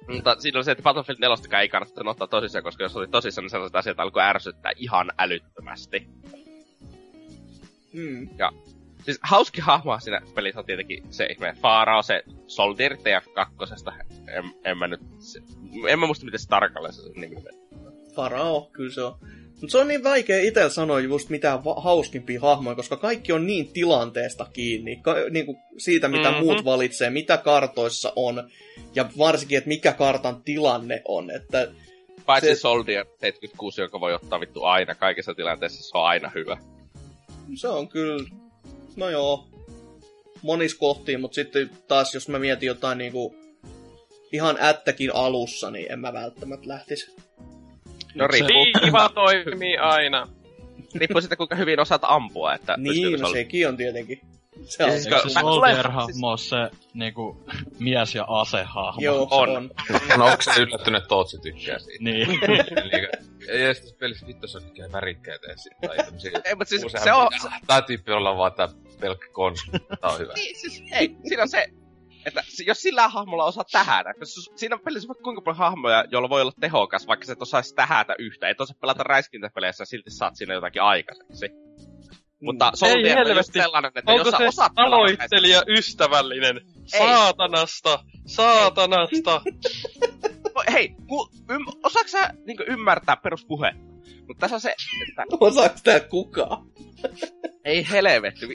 Mutta 0.08 0.36
siinä 0.40 0.60
on 0.60 0.66
se, 0.66 0.72
että 0.72 0.84
Battlefield 0.84 1.20
4 1.20 1.60
ei 1.60 1.70
kannattanut 1.70 2.12
ottaa 2.12 2.28
tosissaan, 2.28 2.64
koska 2.64 2.84
jos 2.84 2.96
oli 2.96 3.08
tosissaan, 3.08 3.44
niin 3.44 3.52
sellaiset 3.52 3.76
asiat 3.76 4.00
alkoi 4.00 4.24
ärsyttää 4.24 4.72
ihan 4.76 5.12
älyttömästi. 5.18 6.08
Mm. 7.94 8.30
Siis 9.06 9.20
hauski 9.24 9.62
hahmo 9.62 10.00
siinä 10.00 10.22
pelissä 10.36 10.60
on 10.60 10.66
tietenkin 10.66 11.04
se 11.10 11.26
ihme 11.26 11.54
Faarao, 11.62 12.02
se 12.04 12.24
Soldier 12.48 12.94
TF2. 12.94 13.94
En, 14.28 14.44
en 14.66 14.78
mä 14.78 14.88
nyt... 14.88 15.02
Se, 15.20 15.40
en 15.90 16.00
mä 16.00 16.06
muista, 16.06 16.26
miten 16.26 16.40
se 16.40 16.48
tarkalleen 16.48 16.94
se 16.94 17.02
nimi. 17.16 17.36
Farao, 18.16 18.70
kyllä 18.74 18.94
se 18.94 19.02
on. 19.04 19.16
Mutta 19.62 19.72
se 19.72 19.78
on 19.78 19.88
niin 19.88 20.04
vaikea 20.04 20.42
itse 20.42 20.70
sanoa 20.70 21.00
just 21.00 21.30
mitään 21.30 21.64
va- 21.66 21.82
hauskimpia 21.82 22.42
hahmoja, 22.42 22.76
koska 22.76 22.98
kaikki 22.98 23.34
on 23.34 23.48
niin 23.48 23.68
tilanteesta 23.74 24.46
kiinni. 24.54 24.96
Ka- 24.96 25.16
niin 25.30 25.46
kuin 25.46 25.58
siitä, 25.78 26.08
mitä 26.08 26.22
Mhm. 26.24 26.30
mm-hmm. 26.34 26.46
muut 26.46 26.66
valitsee, 26.66 27.10
mitä 27.10 27.38
kartoissa 27.38 28.14
on. 28.16 28.50
Ja 28.96 29.06
varsinkin, 29.18 29.58
että 29.58 29.68
mikä 29.68 29.94
kartan 29.94 30.44
tilanne 30.44 31.02
on. 31.08 31.32
Että 31.32 31.68
Paitsi 32.26 32.50
Se- 32.50 32.56
se... 32.56 32.62
Soldier 32.62 33.06
76, 33.20 33.82
joka 33.82 34.00
voi 34.00 34.14
ottaa 34.14 34.40
vittu 34.40 34.64
aina, 34.64 34.96
kaikissa 34.96 35.34
tilanteissa 35.36 35.84
se 35.84 35.98
on 35.98 36.06
aina 36.06 36.32
hyvä. 36.36 36.58
se 37.56 37.68
on 37.68 37.88
kyllä, 37.88 38.24
no 38.96 39.10
joo, 39.10 39.48
monis 40.42 40.76
kohtiin, 40.76 41.22
mutta 41.22 41.36
sitten 41.36 41.70
taas 41.88 42.14
jos 42.14 42.30
mä 42.30 42.40
mietin 42.40 42.68
jotain 42.68 42.98
niinku 42.98 43.36
ihan 44.32 44.58
ättäkin 44.62 45.16
alussa, 45.16 45.72
niin 45.72 45.92
en 45.92 46.00
mä 46.00 46.14
välttämättä 46.14 46.68
lähtisi. 46.68 47.16
No 48.16 48.28
riippuu, 48.28 48.66
toimii 49.14 49.78
aina. 49.78 50.28
riippuu 50.96 51.22
siitä, 51.22 51.36
kuinka 51.36 51.56
hyvin 51.56 51.80
osaat 51.80 52.02
ampua, 52.04 52.54
että 52.54 52.78
Niin, 52.78 53.20
no 53.20 53.32
sekin 53.32 53.68
on 53.68 53.78
tietenkin. 53.78 54.22
Se 54.64 54.84
on, 54.84 54.92
siis 54.92 55.06
Eikö 55.06 55.30
se 55.30 55.34
Mä- 55.34 55.42
Soldier-hahmo 55.42 56.28
ole 56.28 56.38
se 56.38 56.56
niinku, 56.94 57.46
mies- 57.80 58.16
ja 58.16 58.26
asehahmo? 58.28 59.02
joo, 59.02 59.28
on. 59.32 59.50
se 59.50 59.58
on. 59.58 59.72
No 60.18 60.26
onko 60.26 60.42
se 60.42 60.62
yllättynyt, 60.62 60.98
että 60.98 61.08
Tootsi 61.08 61.38
tykkää 61.40 61.80
siitä? 61.80 62.04
Niin. 62.04 62.30
Eli 62.78 63.08
ei 63.50 63.66
edes 63.66 63.80
tässä 63.82 63.96
pelissä 64.00 64.28
vittu 64.28 64.48
se 64.48 64.58
on 64.58 64.64
mikään 64.64 64.92
värikkäitä 64.92 65.48
edes. 65.48 65.70
Tai 65.88 65.98
tämmösiä 65.98 66.32
Ei, 66.46 66.56
mutta 66.56 66.70
siis 66.70 66.82
se 67.04 67.14
on... 67.14 67.30
hahmoja. 67.34 67.60
Tää 67.68 67.82
tyyppi 67.82 68.12
olla 68.12 68.38
vaan 68.38 68.54
tää 68.54 68.70
pelkkä 69.00 69.28
konsoli. 69.32 69.80
Tää 70.02 70.10
on 70.10 70.20
hyvä. 70.20 70.34
Niin, 70.34 70.60
siis, 70.60 70.84
ei, 70.92 71.16
siinä 71.28 71.42
on 71.42 71.50
se, 71.50 71.68
että 72.26 72.44
jos 72.68 72.82
sillä 72.82 73.08
hahmolla 73.08 73.46
osaa 73.46 73.64
tähätä, 73.72 74.14
koska 74.14 74.58
siinä 74.58 74.78
pelissä 74.78 75.06
on 75.06 75.08
vaikka 75.08 75.24
kuinka 75.24 75.42
paljon 75.42 75.58
hahmoja, 75.58 76.06
joilla 76.12 76.30
voi 76.30 76.42
olla 76.42 76.52
tehokas, 76.60 77.08
vaikka 77.08 77.26
sä 77.26 77.34
et 77.34 77.42
osaisi 77.42 77.76
tähätä 77.76 78.16
yhtä. 78.20 78.50
Et 78.50 78.62
osaa 78.62 78.76
pelata 78.82 79.04
räiskintäpeleissä 79.04 79.82
ja 79.82 79.86
silti 79.86 80.12
saat 80.12 80.36
siinä 80.36 80.54
jotakin 80.54 80.82
aikaiseksi. 80.82 81.46
Mutta 82.42 82.72
Soldier 82.76 83.20
on 83.20 83.36
just 83.38 83.54
sellainen, 83.54 83.92
että 83.96 84.12
Onko 84.12 84.26
jos 84.28 84.38
se 84.38 84.48
osaat 84.48 84.76
pelata 84.76 84.96
aloittelija 84.96 85.62
ystävällinen? 85.68 86.62
Saatanasta! 86.86 88.04
Saatanasta! 88.26 89.42
No, 90.56 90.64
hei, 90.74 90.96
ku, 91.08 91.30
ym, 91.52 91.62
osaatko 91.84 92.08
sä 92.10 92.30
niin 92.48 92.58
ymmärtää 92.68 93.18
peruspuhe? 93.18 93.72
Mutta 94.28 94.40
tässä 94.40 94.56
on 94.56 94.62
se, 94.62 94.76
että 95.10 95.24
Osaako 95.40 95.76
tää 95.84 96.00
kukaan? 96.00 96.66
ei 97.66 97.90
helvetti. 97.90 98.46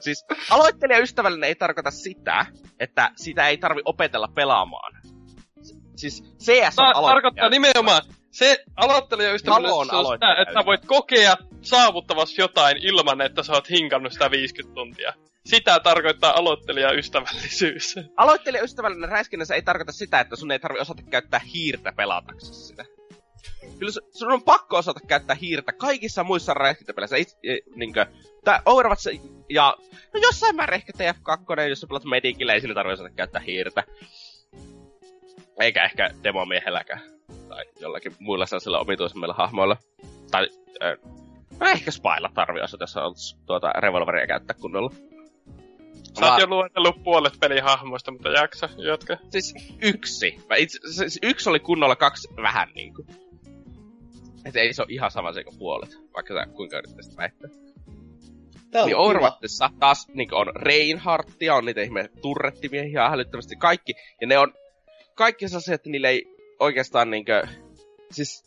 siis 0.00 0.24
aloittelijaystävällinen 0.50 1.48
ei 1.48 1.54
tarkoita 1.54 1.90
sitä, 1.90 2.46
että 2.80 3.10
sitä 3.16 3.48
ei 3.48 3.58
tarvi 3.58 3.80
opetella 3.84 4.28
pelaamaan. 4.34 4.92
Siis 5.96 6.22
CS 6.22 6.52
on 6.52 6.72
Tämä 6.76 6.88
aloittelija. 6.88 7.08
tarkoittaa 7.12 7.48
nimenomaan, 7.48 8.02
se 8.32 8.64
aloittelija 8.76 9.32
ystävällisyys 9.32 9.90
Halo 9.90 10.08
on 10.08 10.14
sitä, 10.14 10.42
että 10.42 10.66
voit 10.66 10.86
kokea 10.86 11.36
saavuttavasti 11.60 12.40
jotain 12.40 12.76
ilman, 12.76 13.20
että 13.20 13.42
sä 13.42 13.52
oot 13.52 13.70
hinkannut 13.70 14.12
sitä 14.12 14.30
50 14.30 14.74
tuntia. 14.74 15.12
Sitä 15.46 15.80
tarkoittaa 15.80 16.38
aloittelija 16.38 16.92
ystävällisyys. 16.92 17.94
Aloittelijaystävällinen 18.16 19.08
räiskinnässä 19.08 19.54
ei 19.54 19.62
tarkoita 19.62 19.92
sitä, 19.92 20.20
että 20.20 20.36
sun 20.36 20.52
ei 20.52 20.58
tarvi 20.58 20.80
osata 20.80 21.02
käyttää 21.10 21.40
hiirtä 21.54 21.92
pelataksesi 21.96 22.66
sitä. 22.66 22.84
Kyllä 23.78 23.92
su- 23.92 24.18
sun 24.18 24.32
on 24.32 24.42
pakko 24.42 24.76
osata 24.76 25.00
käyttää 25.06 25.36
hiirtä 25.36 25.72
kaikissa 25.72 26.24
muissa 26.24 26.54
räiskintäpeleissä. 26.54 27.16
It, 27.16 27.28
niinkö, 27.76 28.06
tää 28.44 28.62
Overwatch 28.66 29.20
ja 29.50 29.76
no 30.14 30.20
jossain 30.22 30.56
määrin 30.56 30.74
ehkä 30.74 30.92
TF2, 30.92 31.68
jos 31.68 31.80
sä 31.80 31.86
pelat 31.86 32.04
Medicille, 32.04 32.52
ei 32.52 32.60
siinä 32.60 32.74
tarvi 32.74 32.92
osata 32.92 33.10
käyttää 33.10 33.40
hiirtä. 33.40 33.84
Eikä 35.60 35.84
ehkä 35.84 36.10
demomiehelläkään. 36.22 37.00
Tai 37.52 37.64
jollakin 37.80 38.12
muilla 38.18 38.46
sellaisilla 38.46 38.80
omituisemmilla 38.80 39.34
hahmoilla. 39.34 39.76
Tai 40.30 40.48
äh, 40.82 40.98
no 41.60 41.66
ehkä 41.66 41.90
Spylla 41.90 42.30
tarvii 42.34 42.60
jos 42.80 42.96
on 42.96 43.14
tuota 43.46 43.72
revolveria 43.72 44.26
käyttää 44.26 44.56
kunnolla. 44.60 44.90
Sä 46.18 46.32
oot 46.32 46.40
jo 46.40 46.46
luetellut 46.46 47.02
puolet 47.04 47.32
pelihahmoista, 47.40 48.10
mutta 48.10 48.28
jaksa, 48.28 48.68
jatka. 48.76 49.16
Siis 49.30 49.54
yksi. 49.82 50.38
Mä 50.48 50.56
itse, 50.56 50.78
siis 50.92 51.18
yksi 51.22 51.50
oli 51.50 51.60
kunnolla 51.60 51.96
kaksi 51.96 52.28
vähän 52.42 52.68
niinku. 52.74 53.06
Et 54.44 54.56
ei 54.56 54.72
se 54.72 54.82
ole 54.82 54.92
ihan 54.92 55.10
sama 55.10 55.32
se 55.32 55.44
kuin 55.44 55.58
puolet, 55.58 55.98
vaikka 56.14 56.34
sä 56.34 56.52
kuinka 56.52 56.78
yrittäisit 56.78 57.16
väittää. 57.16 57.50
Tää 58.70 58.82
on 58.82 58.88
Niin. 58.88 58.96
Overwatchissa 58.96 59.70
taas 59.80 60.08
niinku 60.08 60.36
on 60.36 60.46
Reinhardtia, 60.56 61.54
on 61.54 61.64
niitä 61.64 61.80
ihme 61.80 62.08
turrettimiehiä 62.22 63.06
älyttömästi 63.06 63.56
kaikki. 63.56 63.92
Ja 64.20 64.26
ne 64.26 64.38
on 64.38 64.52
kaikki 65.14 65.48
sellaisia, 65.48 65.74
että 65.74 65.90
niille 65.90 66.08
ei 66.08 66.31
oikeastaan 66.62 67.10
niinkö... 67.10 67.46
Siis 68.10 68.44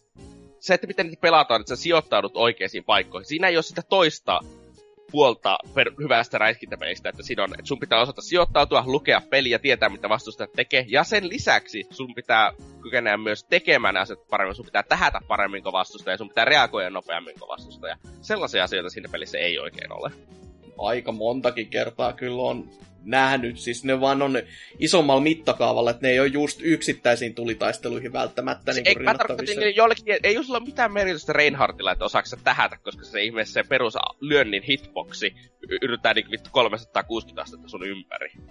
se, 0.59 0.73
että 0.73 0.87
miten 0.87 1.07
niitä 1.07 1.21
pelataan, 1.21 1.61
että 1.61 1.75
sä 1.75 1.81
sijoittaudut 1.81 2.37
oikeisiin 2.37 2.83
paikkoihin. 2.83 3.27
Siinä 3.27 3.47
ei 3.47 3.57
ole 3.57 3.63
sitä 3.63 3.81
toista 3.89 4.39
puolta 5.11 5.57
per, 5.73 5.91
hyvästä 5.99 6.37
räiskintäpelistä, 6.37 7.09
että 7.09 7.23
siinä 7.23 7.43
on, 7.43 7.53
että 7.53 7.67
sun 7.67 7.79
pitää 7.79 8.01
osata 8.01 8.21
sijoittautua, 8.21 8.83
lukea 8.85 9.21
peliä, 9.29 9.59
tietää 9.59 9.89
mitä 9.89 10.09
vastustajat 10.09 10.51
tekee, 10.55 10.85
ja 10.87 11.03
sen 11.03 11.29
lisäksi 11.29 11.87
sun 11.89 12.15
pitää 12.15 12.53
kykeneä 12.81 13.17
myös 13.17 13.43
tekemään 13.43 13.97
asiat 13.97 14.27
paremmin, 14.29 14.55
sun 14.55 14.65
pitää 14.65 14.83
tähätä 14.83 15.19
paremmin 15.27 15.63
kuin 15.63 15.73
vastustaja, 15.73 16.17
sun 16.17 16.27
pitää 16.27 16.45
reagoida 16.45 16.89
nopeammin 16.89 17.39
kuin 17.39 17.49
vastustaja. 17.49 17.97
Sellaisia 18.21 18.63
asioita 18.63 18.89
siinä 18.89 19.09
pelissä 19.11 19.37
ei 19.37 19.59
oikein 19.59 19.91
ole. 19.91 20.11
Aika 20.77 21.11
montakin 21.11 21.69
kertaa 21.69 22.13
kyllä 22.13 22.41
on 22.41 22.69
nähnyt. 23.05 23.59
Siis 23.59 23.83
ne 23.83 24.01
vaan 24.01 24.21
on 24.21 24.37
isommalla 24.79 25.21
mittakaavalla, 25.21 25.89
että 25.91 26.07
ne 26.07 26.11
ei 26.11 26.19
ole 26.19 26.27
just 26.27 26.59
yksittäisiin 26.63 27.35
tulitaisteluihin 27.35 28.13
välttämättä 28.13 28.73
niin 28.73 28.87
ei, 28.87 28.95
mä 28.95 29.13
tarkoitan, 29.13 29.45
että 29.49 29.69
jollekin, 29.69 30.17
ei 30.23 30.37
ole 30.37 30.59
mitään 30.59 30.93
merkitystä 30.93 31.33
Reinhardtilla, 31.33 31.91
että 31.91 32.05
osaako 32.05 32.25
sä 32.25 32.37
tähätä, 32.43 32.77
koska 32.77 33.03
se 33.05 33.23
ihmeessä 33.23 33.53
se 33.53 33.63
perus 33.69 33.93
lyönnin 34.19 34.63
hitboxi 34.63 35.35
yrittää 35.81 36.13
niinku 36.13 36.31
vittu 36.31 36.49
360 36.53 37.41
astetta 37.41 37.67
sun 37.67 37.87
ympäri. 37.87 38.31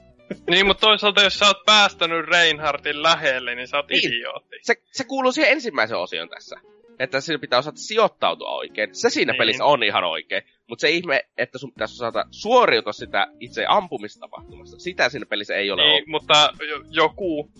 Niin, 0.50 0.66
mutta 0.66 0.80
toisaalta 0.80 1.22
jos 1.22 1.38
sä 1.38 1.46
oot 1.46 1.64
päästänyt 1.66 2.26
Reinhardtin 2.26 3.02
lähelle, 3.02 3.54
niin 3.54 3.68
sä 3.68 3.76
oot 3.76 3.88
Niin. 3.88 4.08
idiootti. 4.12 4.56
Se, 4.62 4.74
se 4.92 5.04
kuuluu 5.04 5.32
siihen 5.32 5.52
ensimmäisen 5.52 5.98
osion 5.98 6.28
tässä. 6.28 6.60
Että 6.98 7.20
siinä 7.20 7.38
pitää 7.38 7.58
osata 7.58 7.78
sijoittautua 7.78 8.50
oikein. 8.50 8.94
Se 8.94 9.10
siinä 9.10 9.32
Niin. 9.32 9.38
pelissä 9.38 9.64
on 9.64 9.82
ihan 9.82 10.04
oikein. 10.04 10.42
Mutta 10.68 10.80
se 10.80 10.90
ihme, 10.90 11.24
että 11.38 11.58
sun 11.58 11.72
pitäisi 11.72 11.94
osata 11.94 12.24
suoriutua 12.30 12.92
sitä 12.92 13.26
itse 13.40 13.64
ampumistapahtumasta. 13.68 14.78
Sitä 14.78 15.08
siinä 15.08 15.26
pelissä 15.26 15.54
ei 15.54 15.70
ole 15.70 15.82
Niin, 15.82 15.92
ollut. 15.92 16.06
mutta 16.08 16.50
jo, 16.68 16.82
joku 16.90 17.50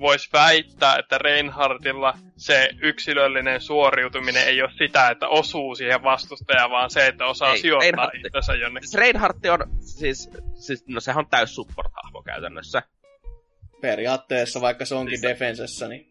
voisi 0.00 0.28
väittää, 0.32 0.98
että 0.98 1.18
Reinhardtilla 1.18 2.14
se 2.36 2.68
yksilöllinen 2.82 3.60
suoriutuminen 3.60 4.46
ei 4.46 4.62
ole 4.62 4.70
sitä, 4.78 5.08
että 5.10 5.28
osuu 5.28 5.74
siihen 5.74 6.02
vastustajaan, 6.02 6.70
vaan 6.70 6.90
se, 6.90 7.06
että 7.06 7.26
osaa 7.26 7.52
Ei, 7.52 7.58
sijoittaa 7.58 8.06
Reinhardt- 8.06 8.26
itsensä 8.26 8.54
jonnekin. 8.54 8.88
Siis 8.88 9.00
Reinhardt 9.00 9.38
on, 9.46 9.58
siis, 9.80 10.30
siis, 10.54 10.84
no 10.88 11.00
sehän 11.00 11.18
on 11.24 11.30
täys 11.30 11.54
support-hahmo 11.54 12.22
käytännössä. 12.22 12.82
Periaatteessa, 13.80 14.60
vaikka 14.60 14.84
se 14.84 14.94
onkin 14.94 15.18
Siis- 15.18 15.32
defensessä, 15.32 15.88
niin... 15.88 16.10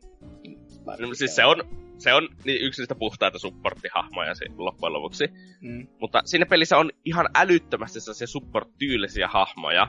No, 0.99 1.13
siis 1.13 1.35
se 1.35 1.45
on, 1.45 1.63
se 1.97 2.13
on 2.13 2.29
niin 2.43 2.61
yksi 2.61 2.81
niistä 2.81 2.95
puhtaita 2.95 3.39
supporttihahmoja 3.39 4.33
loppujen 4.57 4.93
lopuksi. 4.93 5.27
Mm. 5.61 5.87
Mutta 5.99 6.21
siinä 6.25 6.45
pelissä 6.45 6.77
on 6.77 6.91
ihan 7.05 7.29
älyttömästi 7.35 7.99
sellaisia 7.99 8.27
support-tyylisiä 8.27 9.27
hahmoja, 9.27 9.87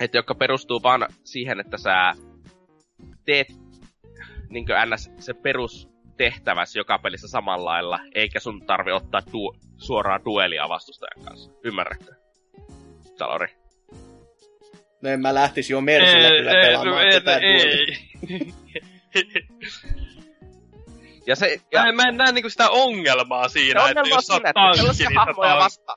että 0.00 0.18
jotka 0.18 0.34
perustuu 0.34 0.82
vaan 0.82 1.06
siihen, 1.24 1.60
että 1.60 1.78
sä 1.78 2.12
teet 3.24 3.48
niin 4.48 4.66
ns. 4.94 5.10
se 5.18 5.34
perustehtäväsi 5.34 6.78
joka 6.78 6.98
pelissä 6.98 7.28
samalla 7.28 7.70
lailla, 7.70 8.00
eikä 8.14 8.40
sun 8.40 8.66
tarvi 8.66 8.92
ottaa 8.92 9.20
du- 9.20 9.58
suoraan 9.76 10.24
duelia 10.24 10.68
vastustajan 10.68 11.24
kanssa. 11.24 11.50
Ymmärrätkö? 11.64 12.14
Salori. 13.18 13.48
No 15.02 15.10
en 15.10 15.20
mä 15.20 15.34
lähtis 15.34 15.70
jo 15.70 15.80
Mersillä 15.80 16.28
kyllä 16.28 16.50
pelaamaan 16.50 17.04
ei, 17.04 17.12
tätä 17.12 17.36
ei. 17.36 17.96
Ja 21.26 21.36
se, 21.36 21.46
Mä, 21.56 21.80
ja, 21.80 21.86
en- 21.86 21.96
mä 21.96 22.02
en 22.08 22.16
näe 22.16 22.32
niinku 22.32 22.50
sitä 22.50 22.70
ongelmaa 22.70 23.48
siinä, 23.48 23.84
Se 23.84 23.90
että 23.90 24.08
jos 24.08 24.26
sä 24.26 24.32
oot 24.32 24.42
tankki, 24.54 24.78
sellaisia 24.78 25.08
niin 25.08 25.18
sä 25.18 25.24
hahmoja 25.24 25.56
vasta- 25.56 25.94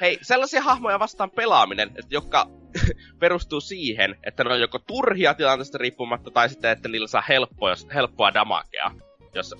hei, 0.00 0.18
sellaisia 0.22 0.62
hahmoja 0.62 0.98
vastaan 0.98 1.30
pelaaminen, 1.30 1.88
että 1.88 2.06
jotka 2.14 2.46
perustuu 3.20 3.60
siihen, 3.60 4.16
että 4.26 4.44
ne 4.44 4.52
on 4.52 4.60
joko 4.60 4.78
turhia 4.78 5.34
tilanteesta 5.34 5.78
riippumatta, 5.78 6.30
tai 6.30 6.48
sitten, 6.48 6.70
että 6.70 6.88
niillä 6.88 7.06
saa 7.06 7.22
helppoa, 7.28 7.74
helppoa 7.94 8.34
damakea, 8.34 8.90
jos 9.34 9.54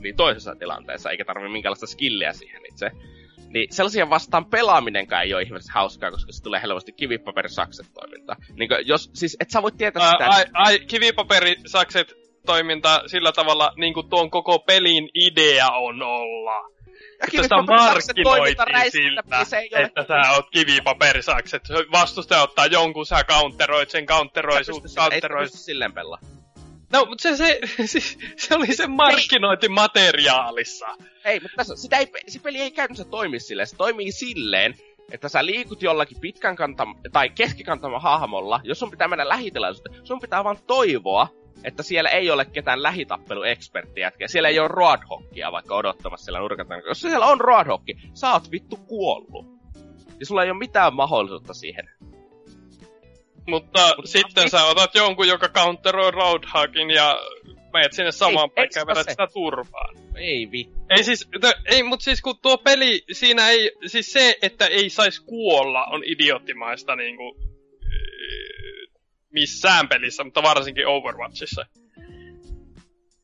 niin 0.00 0.16
toisessa 0.16 0.54
tilanteessa, 0.54 1.10
eikä 1.10 1.24
tarvitse 1.24 1.52
minkäänlaista 1.52 1.86
skilliä 1.86 2.32
siihen 2.32 2.62
itse. 2.70 2.90
Niin 3.48 3.66
sellaisia 3.72 4.10
vastaan 4.10 4.44
pelaaminenkaan 4.44 5.22
ei 5.22 5.34
ole 5.34 5.42
ihmeessä 5.42 5.72
hauskaa, 5.74 6.10
koska 6.10 6.32
se 6.32 6.42
tulee 6.42 6.62
helposti 6.62 6.92
kivipaperisakset 6.92 7.86
toiminta. 7.94 8.36
Niin 8.58 8.70
jos, 8.84 9.10
siis 9.14 9.36
et 9.40 9.50
sä 9.50 9.62
voit 9.62 9.76
tietää 9.76 10.02
Ää, 10.02 10.12
sitä, 10.12 10.26
ai, 10.30 10.44
ai, 10.52 10.78
kivipaperisakset 10.78 12.14
toiminta 12.46 13.02
sillä 13.06 13.32
tavalla, 13.32 13.72
niin 13.76 13.94
kuin 13.94 14.08
tuon 14.08 14.30
koko 14.30 14.58
pelin 14.58 15.08
idea 15.14 15.70
on 15.70 16.02
olla. 16.02 16.78
Että 17.22 17.42
sitä 17.42 17.62
markkinoitiin 17.62 18.90
siltä, 18.90 19.40
että 19.80 20.04
sä 20.08 20.32
oot 20.32 20.50
kivipaperisakset. 20.50 21.62
Vastustaja 21.92 22.42
ottaa 22.42 22.66
jonkun, 22.66 23.06
sä 23.06 23.24
counteroit 23.24 23.90
sen, 23.90 24.06
counteroi 24.06 24.64
sut, 24.64 24.84
counteroi. 24.96 25.42
Ei 25.42 25.48
silleen 25.48 25.92
pelaa. 25.92 26.18
No, 26.92 27.04
mutta 27.04 27.22
se, 27.22 27.36
se, 27.36 27.60
se, 27.86 28.00
se 28.36 28.54
oli 28.54 28.74
se 28.74 28.86
markkinointi 28.86 29.68
materiaalissa. 29.68 30.86
Ei, 31.24 31.40
mutta 31.40 31.56
tässä, 31.56 31.76
sitä 31.76 31.96
ei, 31.96 32.10
se 32.28 32.38
peli 32.38 32.60
ei 32.60 32.70
käytännössä 32.70 33.04
toimi 33.04 33.40
silleen. 33.40 33.66
Se 33.66 33.76
toimii 33.76 34.12
silleen, 34.12 34.74
että 35.12 35.28
sä 35.28 35.46
liikut 35.46 35.82
jollakin 35.82 36.20
pitkän 36.20 36.56
kantam, 36.56 36.94
tai 37.12 37.30
keskikantama 37.30 38.00
hahmolla, 38.00 38.60
jos 38.64 38.78
sun 38.78 38.90
pitää 38.90 39.08
mennä 39.08 39.28
lähitilaisuuteen, 39.28 40.06
sun 40.06 40.20
pitää 40.20 40.44
vaan 40.44 40.58
toivoa, 40.66 41.28
siellä 41.80 42.10
ei 42.10 42.30
ole 42.30 42.44
ketään 42.44 42.82
lähitappelueksperttiä, 42.82 44.12
siellä 44.26 44.48
ei 44.48 44.58
ole 44.58 44.68
Roadhockia 44.68 45.52
vaikka 45.52 45.74
odottamassa 45.74 46.24
siellä 46.24 46.38
nurkan 46.38 46.66
Jos 46.88 47.00
siellä 47.00 47.26
on 47.26 47.40
Roadhocki, 47.40 47.96
sä 48.14 48.32
oot 48.32 48.50
vittu 48.50 48.76
kuollut. 48.76 49.46
Ja 50.20 50.26
sulla 50.26 50.44
ei 50.44 50.50
ole 50.50 50.58
mitään 50.58 50.94
mahdollisuutta 50.94 51.54
siihen. 51.54 51.90
Mutta 53.46 53.94
Mut 53.96 54.06
sitten 54.06 54.44
ei... 54.44 54.50
sä 54.50 54.64
otat 54.64 54.94
jonkun, 54.94 55.28
joka 55.28 55.48
counteroi 55.48 56.10
Roadhogin 56.10 56.90
ja 56.90 57.18
meet 57.72 57.92
sinne 57.92 58.12
samaan 58.12 58.50
paikkaan 58.50 58.82
ja 58.82 58.86
vedät 58.86 59.10
sitä 59.10 59.26
turvaan. 59.32 59.96
Ei 60.14 60.50
vi. 60.50 60.70
Ei 60.90 61.04
siis, 61.04 61.28
ei, 61.64 61.82
mut 61.82 62.00
siis 62.00 62.22
kun 62.22 62.38
tuo 62.42 62.58
peli, 62.58 63.04
siinä 63.12 63.48
ei, 63.48 63.70
siis 63.86 64.12
se, 64.12 64.38
että 64.42 64.66
ei 64.66 64.90
sais 64.90 65.20
kuolla, 65.20 65.84
on 65.84 66.02
idioottimaista 66.04 66.96
niinku, 66.96 67.36
missään 69.32 69.88
pelissä, 69.88 70.24
mutta 70.24 70.42
varsinkin 70.42 70.86
Overwatchissa. 70.86 71.66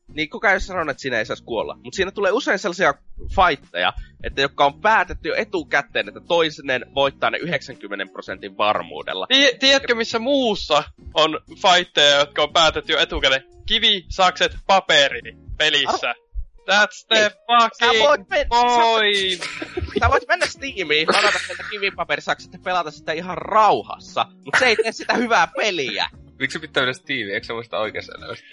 Niin 0.07 0.29
kuka 0.29 0.51
ei 0.51 0.59
sanonut, 0.59 0.91
että 0.91 1.01
siinä 1.01 1.19
ei 1.19 1.25
saisi 1.25 1.43
kuolla. 1.43 1.77
Mutta 1.83 1.95
siinä 1.95 2.11
tulee 2.11 2.31
usein 2.31 2.59
sellaisia 2.59 2.93
fightteja, 3.35 3.93
että 4.23 4.41
jotka 4.41 4.65
on 4.65 4.81
päätetty 4.81 5.29
jo 5.29 5.35
etukäteen, 5.35 6.07
että 6.07 6.19
toinen 6.19 6.85
voittaa 6.95 7.29
ne 7.29 7.37
90 7.37 8.13
prosentin 8.13 8.57
varmuudella. 8.57 9.27
Tie- 9.27 9.57
tiedätkö, 9.59 9.95
missä 9.95 10.19
muussa 10.19 10.83
on 11.13 11.39
fightteja, 11.61 12.17
jotka 12.17 12.43
on 12.43 12.53
päätetty 12.53 12.93
jo 12.93 12.99
etukäteen? 12.99 13.43
Kivi, 13.65 14.05
sakset, 14.09 14.57
paperi 14.67 15.21
pelissä. 15.57 16.09
Ar- 16.09 16.24
That's 16.71 17.05
the 17.07 17.17
Ei. 17.17 17.29
fucking 17.29 17.93
sä 17.93 17.99
voit 17.99 18.29
me- 18.29 18.45
point! 18.49 19.39
Sä, 19.39 19.99
sä 19.99 20.09
voit 20.09 20.23
mennä 20.27 20.45
Steamiin, 20.45 21.07
ladata 21.07 21.39
sieltä 21.45 21.63
kivipaperisakset 21.71 22.53
ja 22.53 22.59
pelata 22.63 22.91
sitä 22.91 23.11
ihan 23.11 23.37
rauhassa. 23.37 24.25
Mut 24.45 24.55
se 24.59 24.65
ei 24.65 24.75
tee 24.75 24.91
sitä 24.91 25.13
hyvää 25.13 25.47
peliä. 25.57 26.09
Miksi 26.39 26.59
pitää 26.59 26.81
mennä 26.81 26.93
Steamiin? 26.93 27.33
Eikö 27.33 27.45
sä 27.47 27.53
muista 27.53 27.79
oikeassa 27.79 28.13
elämästä? 28.17 28.47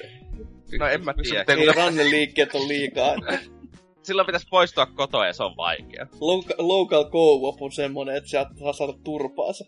No 0.79 0.87
en 0.87 1.05
mä 1.05 1.15
tiedä. 1.23 1.45
Ei 1.49 1.73
rannen 1.73 2.11
liikkeet 2.11 2.55
on 2.55 2.69
liikaa. 2.69 3.15
Silloin 4.03 4.27
pitäisi 4.27 4.47
poistua 4.51 4.87
kotoa 4.87 5.27
ja 5.27 5.33
se 5.33 5.43
on 5.43 5.57
vaikea. 5.57 6.07
Local, 6.21 6.55
local 6.59 7.05
co-op 7.11 7.63
on 7.63 7.73
semmonen, 7.73 8.17
että 8.17 8.31
sä 8.31 8.47
saa 8.59 8.73
saada 8.73 8.93
turpaansa. 9.05 9.65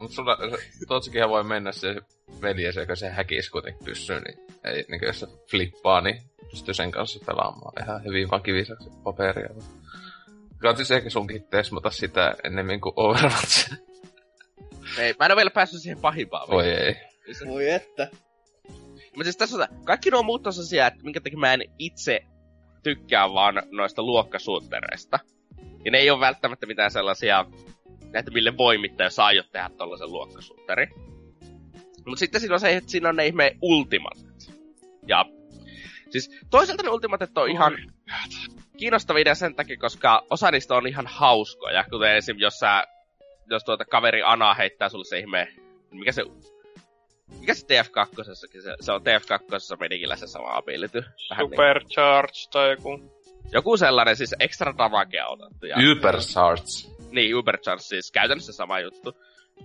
Mut 0.00 0.12
sulla, 0.12 0.38
Totsikinhan 0.88 1.30
voi 1.30 1.44
mennä 1.44 1.72
se 1.72 1.96
veljesi, 2.42 2.80
joka 2.80 2.96
se 2.96 3.10
häkis 3.10 3.50
kuitenkin 3.50 3.84
pyssyy, 3.84 4.20
niin, 4.20 4.38
ei, 4.64 4.84
niin 4.88 5.00
jos 5.06 5.20
se 5.20 5.26
flippaa, 5.50 6.00
niin 6.00 6.22
pystyy 6.50 6.74
sen 6.74 6.90
kanssa 6.90 7.20
pelaamaan 7.26 7.82
ihan 7.82 8.04
hyvin 8.04 8.30
vakivisaksi 8.30 8.90
paperia. 9.04 9.48
Kansis 10.58 10.90
ehkä 10.90 11.10
sunkin 11.10 11.44
tesmata 11.44 11.90
sitä 11.90 12.36
ennemmin 12.44 12.80
kuin 12.80 12.92
Overwatch. 12.96 13.72
ei, 14.98 15.14
mä 15.18 15.26
en 15.26 15.32
ole 15.32 15.36
vielä 15.36 15.50
päässyt 15.50 15.80
siihen 15.80 16.00
pahimpaan. 16.00 16.48
Voi 16.50 16.70
ei. 16.70 16.96
Voi 17.46 17.70
että. 17.70 18.08
Mutta 19.16 19.24
siis 19.24 19.36
tässä 19.36 19.56
on, 19.56 19.84
kaikki 19.84 20.10
nuo 20.10 20.22
muut 20.22 20.42
tosiaan, 20.42 20.92
että 20.92 21.04
minkä 21.04 21.20
takia 21.20 21.38
mä 21.38 21.52
en 21.52 21.64
itse 21.78 22.20
tykkää 22.82 23.32
vaan 23.32 23.62
noista 23.70 24.02
luokkasuuttereista. 24.02 25.18
Ja 25.84 25.90
ne 25.90 25.98
ei 25.98 26.10
ole 26.10 26.20
välttämättä 26.20 26.66
mitään 26.66 26.90
sellaisia, 26.90 27.44
että 28.18 28.30
mille 28.30 28.56
voimittaja 28.56 29.10
saa 29.10 29.32
jo 29.32 29.42
tehdä 29.42 29.70
tollasen 29.76 30.12
luokkasuutteri. 30.12 30.86
Mutta 32.06 32.18
sitten 32.18 32.40
siinä 32.40 32.54
on 32.54 32.60
se, 32.60 32.76
että 32.76 32.90
siinä 32.90 33.08
on 33.08 33.16
ne 33.16 33.26
ihme 33.26 33.56
ultimatet. 33.62 34.52
Ja 35.06 35.24
siis 36.10 36.30
toisaalta 36.50 36.82
ne 36.82 36.90
ultimatet 36.90 37.38
on 37.38 37.50
ihan 37.50 37.78
kiinnostavia 38.76 39.34
sen 39.34 39.54
takia, 39.54 39.76
koska 39.76 40.22
osa 40.30 40.50
niistä 40.50 40.74
on 40.74 40.86
ihan 40.86 41.06
hauskoja. 41.06 41.84
Kuten 41.90 42.16
esim. 42.16 42.36
jos 42.38 42.58
sä, 42.58 42.86
jos 43.50 43.64
tuota 43.64 43.84
kaveri 43.84 44.22
Ana 44.22 44.54
heittää 44.54 44.88
sulle 44.88 45.04
se 45.04 45.18
ihme, 45.18 45.48
mikä 45.90 46.12
se 46.12 46.22
mikä 47.40 47.54
se 47.54 47.66
TF2? 47.66 48.24
Se, 48.34 48.76
se 48.80 48.92
on 48.92 49.00
TF2 49.00 49.76
medikillä 49.80 50.16
se 50.16 50.26
sama 50.26 50.56
ability. 50.56 51.04
Vähän 51.30 51.46
niin- 51.46 51.50
Supercharge 51.50 52.32
niin. 52.32 52.50
tai 52.52 52.70
joku. 52.70 53.16
Joku 53.52 53.76
sellainen, 53.76 54.16
siis 54.16 54.34
extra 54.40 54.78
damagea 54.78 55.26
otettu. 55.26 55.66
Ja... 55.66 55.76
Ubercharge. 55.92 56.95
Niin, 57.10 57.36
Ubercharge, 57.36 57.82
siis 57.82 58.10
käytännössä 58.12 58.52
sama 58.52 58.80
juttu. 58.80 59.12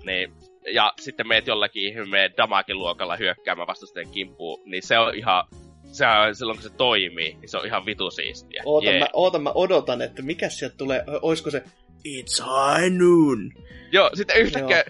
Niin, 0.03 0.33
ja 0.73 0.93
sitten 0.99 1.27
meet 1.27 1.47
jollakin 1.47 1.83
ihme 1.83 2.31
damage-luokalla 2.37 3.15
hyökkäämään 3.15 3.67
vastustajan 3.67 4.11
kimppuun, 4.11 4.61
niin 4.65 4.83
se 4.83 4.99
on 4.99 5.15
ihan 5.15 5.43
se 5.91 6.07
on, 6.07 6.35
silloin 6.35 6.57
kun 6.57 6.63
se 6.63 6.77
toimii, 6.77 7.33
niin 7.33 7.49
se 7.49 7.57
on 7.57 7.65
ihan 7.65 7.85
vitu 7.85 8.11
siistiä. 8.11 8.63
Oota, 8.65 8.89
yeah. 8.89 8.99
mä, 8.99 9.07
oota, 9.13 9.39
mä 9.39 9.51
odotan, 9.55 10.01
että 10.01 10.21
mikä 10.21 10.49
sieltä 10.49 10.77
tulee, 10.77 11.03
oisko 11.21 11.51
se 11.51 11.63
It's 12.07 12.43
high 12.43 12.97
noon. 12.97 13.51
Joo, 13.91 14.09
sitten 14.13 14.37
yhtäkkiä, 14.37 14.83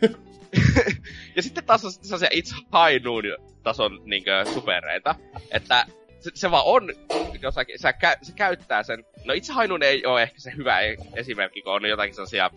ja 1.36 1.42
sitten 1.42 1.64
taas 1.64 1.84
on 1.84 1.92
sellaisia 1.92 2.28
It's 2.28 2.54
High 2.54 3.04
Noon 3.04 3.24
tason 3.62 4.00
niinkö, 4.04 4.44
supereita, 4.54 5.14
että 5.50 5.86
se, 6.20 6.30
se 6.34 6.50
vaan 6.50 6.66
on, 6.66 6.94
jos 7.42 7.54
sä, 7.54 7.64
sä, 7.76 7.94
se 8.22 8.32
käyttää 8.32 8.82
sen, 8.82 9.04
no 9.24 9.32
itse 9.32 9.52
Hainuun 9.52 9.82
ei 9.82 10.06
ole 10.06 10.22
ehkä 10.22 10.40
se 10.40 10.52
hyvä 10.56 10.80
e- 10.80 10.96
esimerkki, 11.14 11.62
kun 11.62 11.72
on 11.72 11.88
jotakin 11.88 12.14
sellaisia, 12.14 12.50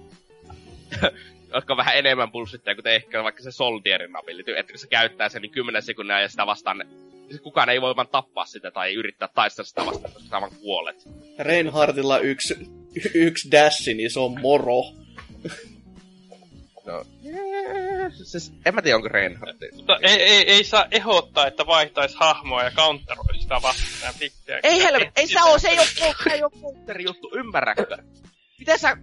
jotka 1.54 1.74
on 1.74 1.78
vähän 1.78 1.98
enemmän 1.98 2.32
bullshitteja, 2.32 2.76
kuten 2.76 2.94
ehkä 2.94 3.24
vaikka 3.24 3.44
se 3.44 3.52
Soldierin 3.52 4.16
ability, 4.16 4.58
että 4.58 4.74
kun 4.74 4.80
se 4.80 4.88
käyttää 4.88 5.30
sen, 5.30 5.42
niin 5.42 5.52
10 5.52 5.82
sekunnia 5.82 6.22
ja 6.22 6.30
sitä 6.30 6.46
vastaan 6.46 6.84
kukaan 7.40 7.70
ei 7.70 7.82
voi 7.82 7.96
vaan 7.96 8.08
tappaa 8.08 8.46
sitä 8.46 8.72
tai 8.72 8.94
yrittää 8.94 9.30
taistella 9.34 9.68
sitä 9.68 9.86
vastaan, 9.86 10.14
koska 10.14 10.30
sä 10.30 10.42
vaan 10.42 10.56
kuolet. 10.62 11.08
Reinhardilla 11.40 12.20
yksi, 12.20 12.56
yksi 13.14 13.52
dashi, 13.52 13.94
niin 13.94 14.12
se 14.12 14.20
on 14.20 14.42
moro. 14.42 14.82
No, 16.86 17.06
siis, 18.10 18.54
en 18.66 18.76
mä 18.76 18.82
tiedä, 18.82 18.96
onko 18.96 19.08
Reinhardt. 19.08 19.58
Mutta 19.76 19.98
ei, 20.02 20.22
ei, 20.22 20.52
ei 20.52 20.64
saa 20.64 20.86
ehdottaa, 20.92 21.48
että 21.48 21.66
vaihtaisi 21.66 22.16
hahmoa 22.20 22.64
ja 22.64 22.72
counteroisi 22.72 23.42
sitä 23.42 23.56
vastaan 23.56 24.14
pikkiä. 24.20 24.60
Ei 24.64 24.84
helvet, 24.84 25.10
ei 25.16 25.28
se 25.28 25.40
oo, 25.44 25.60
se 25.60 25.70
ei 25.70 25.80
oo, 25.80 25.86
se 26.24 26.30
ei 26.34 26.44
oo 26.44 26.50
counteri 26.50 27.04
juttu, 27.04 27.32
ymmärrätkö? 27.36 27.98
Miten 28.60 28.80
sä... 28.80 28.98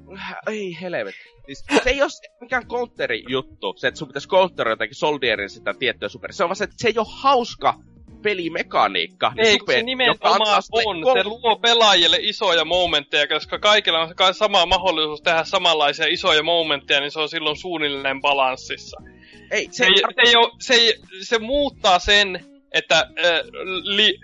Ei 0.47 0.79
helvet. 0.81 1.15
Siis, 1.47 1.65
se 1.85 1.91
ei 1.91 2.03
oo 2.03 2.09
mikään 2.41 2.67
counteri 2.67 3.25
juttu, 3.29 3.75
se, 3.77 3.89
että 3.89 3.99
sun 3.99 4.09
pitäisi 4.09 4.29
counteroida 4.29 4.73
jotenkin 4.73 4.97
Soldierin 4.97 5.51
sitä 5.51 5.75
tiettyä 5.79 6.09
super. 6.09 6.33
Se 6.33 6.45
on 6.45 6.49
vaan 6.49 6.57
se, 6.57 6.65
että 6.65 6.77
se 6.79 6.89
ei 6.89 6.99
oo 6.99 7.07
hauska 7.11 7.75
pelimekaniikka. 8.23 9.33
Ei, 9.37 9.59
super, 9.59 9.75
se 9.75 9.83
nimenomaan 9.83 10.41
on. 10.87 11.03
Kol- 11.03 11.13
se 11.13 11.25
luo 11.25 11.57
pelaajille 11.57 12.19
isoja 12.21 12.65
momentteja, 12.65 13.29
koska 13.29 13.59
kaikilla 13.59 14.01
on 14.01 14.35
sama 14.35 14.67
mahdollisuus 14.67 15.23
tehdä 15.23 15.45
samanlaisia 15.45 16.07
isoja 16.09 16.43
momentteja, 16.43 17.01
niin 17.01 17.11
se 17.11 17.21
on 17.21 17.29
silloin 17.29 17.57
suunnilleen 17.57 18.21
balanssissa. 18.21 19.03
Ei, 19.51 19.69
se, 19.71 19.85
ei, 19.85 19.97
se, 19.97 20.29
ei 20.29 20.37
ole, 20.37 20.51
se, 20.61 20.75
ei, 20.75 20.95
se 21.23 21.39
muuttaa 21.39 21.99
sen, 21.99 22.41
että 22.73 22.97
äh, 22.97 23.41
li, 23.83 24.19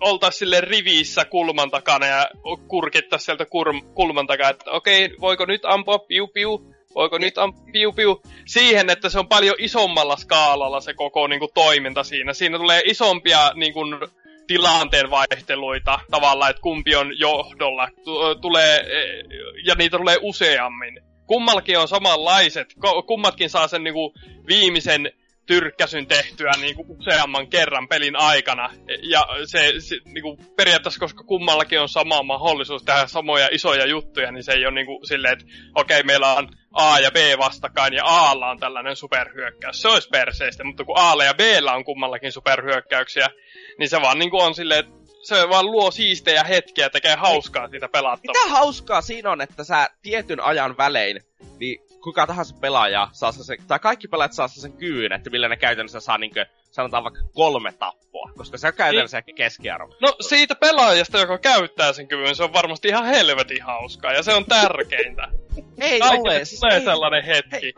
oltaisiin 0.00 0.38
sille 0.38 0.60
rivissä 0.60 1.24
kulman 1.24 1.70
takana 1.70 2.06
ja 2.06 2.30
kurkittaa 2.68 3.18
sieltä 3.18 3.46
kurm, 3.46 3.82
kulman 3.94 4.26
takaa, 4.26 4.50
että 4.50 4.70
okei, 4.70 5.04
okay, 5.04 5.16
voiko 5.20 5.44
nyt 5.44 5.64
ampua 5.64 5.98
piu 5.98 6.26
piu, 6.26 6.75
voiko 6.96 7.18
nyt 7.18 7.38
on 7.38 7.52
piu 7.72 7.92
piu, 7.92 8.22
siihen, 8.46 8.90
että 8.90 9.08
se 9.08 9.18
on 9.18 9.28
paljon 9.28 9.56
isommalla 9.58 10.16
skaalalla 10.16 10.80
se 10.80 10.94
koko 10.94 11.26
niin 11.26 11.40
kuin, 11.40 11.50
toiminta 11.54 12.04
siinä. 12.04 12.32
Siinä 12.32 12.58
tulee 12.58 12.82
isompia 12.84 13.52
niin 13.54 13.72
kuin, 13.72 13.98
tilanteen 14.46 15.10
vaihteluita 15.10 16.00
tavallaan, 16.10 16.50
että 16.50 16.62
kumpi 16.62 16.96
on 16.96 17.18
johdolla, 17.18 17.88
tulee, 18.40 18.86
ja 19.64 19.74
niitä 19.74 19.98
tulee 19.98 20.16
useammin. 20.22 21.00
Kummallakin 21.26 21.78
on 21.78 21.88
samanlaiset, 21.88 22.74
kummatkin 23.06 23.50
saa 23.50 23.68
sen 23.68 23.84
niin 23.84 23.94
kuin, 23.94 24.12
viimeisen 24.48 25.12
tyrkkäsyn 25.46 26.06
tehtyä 26.06 26.50
niin 26.60 26.76
kuin 26.76 26.90
useamman 26.90 27.48
kerran 27.48 27.88
pelin 27.88 28.16
aikana. 28.16 28.70
Ja 29.02 29.26
se, 29.44 29.74
se 29.78 29.96
niin 30.04 30.22
kuin 30.22 30.38
periaatteessa, 30.56 31.00
koska 31.00 31.24
kummallakin 31.24 31.80
on 31.80 31.88
sama 31.88 32.22
mahdollisuus 32.22 32.82
tehdä 32.82 33.06
samoja 33.06 33.48
isoja 33.52 33.86
juttuja, 33.86 34.32
niin 34.32 34.44
se 34.44 34.52
ei 34.52 34.66
ole 34.66 34.74
niin 34.74 34.86
kuin 34.86 35.06
silleen, 35.06 35.32
että 35.32 35.44
okei, 35.74 36.00
okay, 36.00 36.06
meillä 36.06 36.34
on 36.34 36.48
A 36.72 36.98
ja 36.98 37.10
B 37.10 37.16
vastakkain 37.38 37.94
ja 37.94 38.04
Aalla 38.04 38.50
on 38.50 38.58
tällainen 38.58 38.96
superhyökkäys. 38.96 39.82
Se 39.82 39.88
olisi 39.88 40.08
perseistä, 40.08 40.64
mutta 40.64 40.84
kun 40.84 40.98
Aalla 40.98 41.24
ja 41.24 41.34
Bllä 41.34 41.72
on 41.72 41.84
kummallakin 41.84 42.32
superhyökkäyksiä, 42.32 43.28
niin 43.78 43.88
se 43.88 44.00
vaan 44.00 44.18
niin 44.18 44.30
kuin 44.30 44.44
on 44.44 44.54
silleen, 44.54 44.80
että 44.80 45.06
se 45.22 45.48
vaan 45.48 45.66
luo 45.66 45.90
siistejä 45.90 46.44
hetkiä 46.44 46.84
ja 46.84 46.90
tekee 46.90 47.16
hauskaa 47.16 47.68
siitä 47.68 47.88
pelattavaa. 47.88 48.44
Mitä 48.44 48.54
hauskaa 48.54 49.00
siinä 49.00 49.30
on, 49.30 49.40
että 49.40 49.64
sä 49.64 49.90
tietyn 50.02 50.40
ajan 50.40 50.76
välein, 50.76 51.20
niin 51.58 51.85
kuka 52.06 52.26
tahansa 52.26 52.56
pelaaja 52.60 53.08
saa 53.12 53.32
sen, 53.32 53.58
tai 53.68 53.78
kaikki 53.78 54.08
pelaajat 54.08 54.32
saa 54.32 54.48
sen 54.48 54.72
kyyn, 54.72 55.12
että 55.12 55.30
millä 55.30 55.48
ne 55.48 55.56
käytännössä 55.56 56.00
saa 56.00 56.18
niinkö, 56.18 56.46
sanotaan 56.70 57.04
vaikka 57.04 57.20
kolme 57.34 57.72
tappoa, 57.72 58.30
koska 58.36 58.58
se 58.58 58.66
on 58.66 58.74
käytännössä 58.74 59.18
ehkä 59.18 59.32
keskiarvo. 59.32 59.96
No 60.00 60.16
siitä 60.20 60.54
pelaajasta, 60.54 61.18
joka 61.18 61.38
käyttää 61.38 61.92
sen 61.92 62.08
kyvyn, 62.08 62.36
se 62.36 62.44
on 62.44 62.52
varmasti 62.52 62.88
ihan 62.88 63.04
helvetin 63.04 63.62
hauskaa 63.62 64.12
ja 64.12 64.22
se 64.22 64.34
on 64.34 64.44
tärkeintä. 64.44 65.28
Ei 65.80 66.00
Kaikille 66.00 66.34
ole, 66.34 66.42
tulee 66.58 66.74
ei. 66.74 66.84
sellainen 66.84 67.24
hetki. 67.24 67.74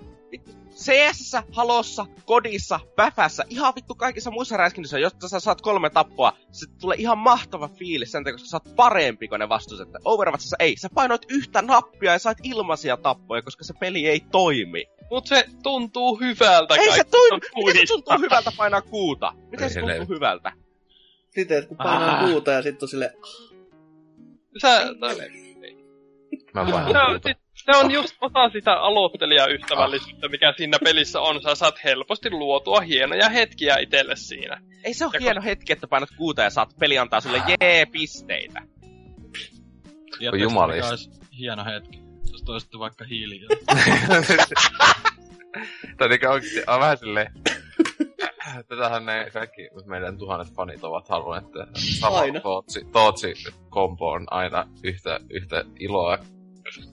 CS, 0.79 1.37
Halossa, 1.53 2.07
Kodissa, 2.24 2.81
Päfässä, 2.97 3.45
ihan 3.51 3.74
vittu 3.74 3.95
kaikissa 3.95 4.31
muissa 4.31 4.57
räiskinnissä, 4.57 4.99
jotta 4.99 5.29
sä 5.29 5.41
saat 5.41 5.61
kolme 5.61 5.91
tappoa, 5.91 6.33
se 6.53 6.66
tulee 6.81 6.97
ihan 7.01 7.18
mahtava 7.18 7.68
fiilis 7.68 8.12
sen 8.12 8.24
takia, 8.24 8.35
koska 8.35 8.49
sä 8.49 8.57
oot 8.57 8.76
parempi 8.76 9.29
kuin 9.29 9.39
ne 9.39 9.49
vastuset. 9.49 9.89
Overwatchissa 10.05 10.57
ei, 10.59 10.76
sä 10.76 10.89
painoit 10.95 11.26
yhtä 11.29 11.62
nappia 11.62 12.12
ja 12.12 12.18
sait 12.18 12.39
ilmaisia 12.43 12.97
tappoja, 12.97 13.43
koska 13.43 13.64
se 13.64 13.74
peli 13.74 14.07
ei 14.07 14.20
toimi. 14.20 14.87
Mut 15.11 15.26
se 15.26 15.45
tuntuu 15.62 16.20
hyvältä 16.20 16.74
ei 16.74 16.93
se, 16.93 17.05
toimi, 17.05 17.41
miten 17.64 17.87
se 17.87 17.93
tuntuu 17.95 18.18
hyvältä 18.20 18.53
painaa 18.57 18.83
kuuta? 18.83 19.33
Miten 19.51 19.64
Ei 19.64 19.70
se 19.70 19.81
tuntuu 19.81 20.07
hyvältä? 20.09 20.53
Sitten, 21.31 21.59
että 21.59 21.68
kun 21.68 21.76
painaa 21.76 22.18
Ah. 22.18 22.31
kuuta 22.31 22.51
ja 22.51 22.62
sitten 22.62 22.85
on 22.85 22.89
sille, 22.89 23.12
Sä, 24.62 24.85
no, 24.85 25.09
Mä 26.55 26.66
se, 26.66 26.72
painan 26.72 27.20
sit, 27.26 27.39
se 27.65 27.77
on 27.77 27.91
just 27.91 28.17
osa 28.21 28.51
sitä 28.53 28.73
aloittelijaystävällisyyttä, 28.73 30.29
mikä 30.29 30.55
siinä 30.57 30.79
pelissä 30.85 31.21
on. 31.21 31.43
Sä 31.43 31.55
saat 31.55 31.85
helposti 31.85 32.31
luotua 32.31 32.81
hienoja 32.81 33.29
hetkiä 33.29 33.79
itselle 33.79 34.17
siinä. 34.17 34.63
Ei 34.85 34.95
se 34.95 35.05
ole 35.05 35.13
Ja 35.15 35.21
hieno 35.21 35.43
hetki, 35.43 35.73
että 35.73 35.87
painat 35.87 36.09
kuuta 36.17 36.43
ja 36.43 36.51
saat 36.51 36.75
peli 36.81 36.99
antaa 36.99 37.21
sulle 37.21 37.43
jee 37.49 37.87
pisteitä. 37.87 38.63
Kun 40.31 40.41
jumalista. 40.41 40.95
hieno 41.39 41.65
hetki. 41.65 41.99
Jos 42.33 42.43
toisitte 42.43 42.79
vaikka 42.79 43.05
hiiliä. 43.05 43.49
Tai 45.99 46.09
niinku 46.09 46.27
oikeesti 46.27 46.61
on 46.67 46.81
vähän 46.81 46.99
silleen... 46.99 47.33
Tätähän 48.69 49.07
ne 49.07 49.31
kaikki 49.33 49.69
meidän 49.87 50.19
tuhannet 50.19 50.55
fanit 50.55 50.85
ovat 50.85 51.09
halunneet 51.09 51.53
tehdä. 51.53 51.67
Sama 52.01 52.19
Aina. 52.19 52.41
Tootsi, 52.41 52.85
Tootsi 52.93 53.35
kombo 53.71 54.11
on 54.11 54.27
aina 54.31 54.67
yhtä, 54.83 55.21
yhtä 55.31 55.65
iloa 55.79 56.19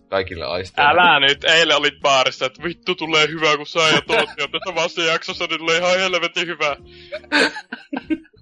kaikille 0.10 0.46
aisteille. 0.46 0.92
Älä 0.92 1.20
nyt, 1.20 1.44
eilen 1.44 1.78
olit 1.78 2.00
baarissa, 2.02 2.46
että 2.46 2.64
vittu 2.64 2.96
tulee 2.96 3.28
hyvä, 3.28 3.58
kun 3.58 3.68
sä 3.68 3.80
ja 3.80 4.02
Tootsi 4.08 4.42
on 4.44 4.52
tässä 4.52 4.76
vasta 4.76 5.02
jaksossa, 5.02 5.46
niin 5.46 5.60
tulee 5.60 5.78
ihan 5.78 5.98
helvetin 5.98 6.48
hyvä. 6.48 6.78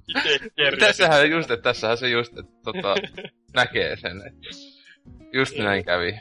Ite 0.07 0.49
kerran. 0.55 0.79
Tässähän 0.79 1.29
just, 1.29 1.51
että 1.51 1.63
tässähän 1.63 1.97
se 1.97 2.09
just, 2.09 2.37
että 2.37 2.51
tota, 2.63 2.95
näkee 3.53 3.95
sen, 3.95 4.17
että 4.27 4.47
just 5.33 5.57
näin 5.57 5.85
kävi. 5.85 6.19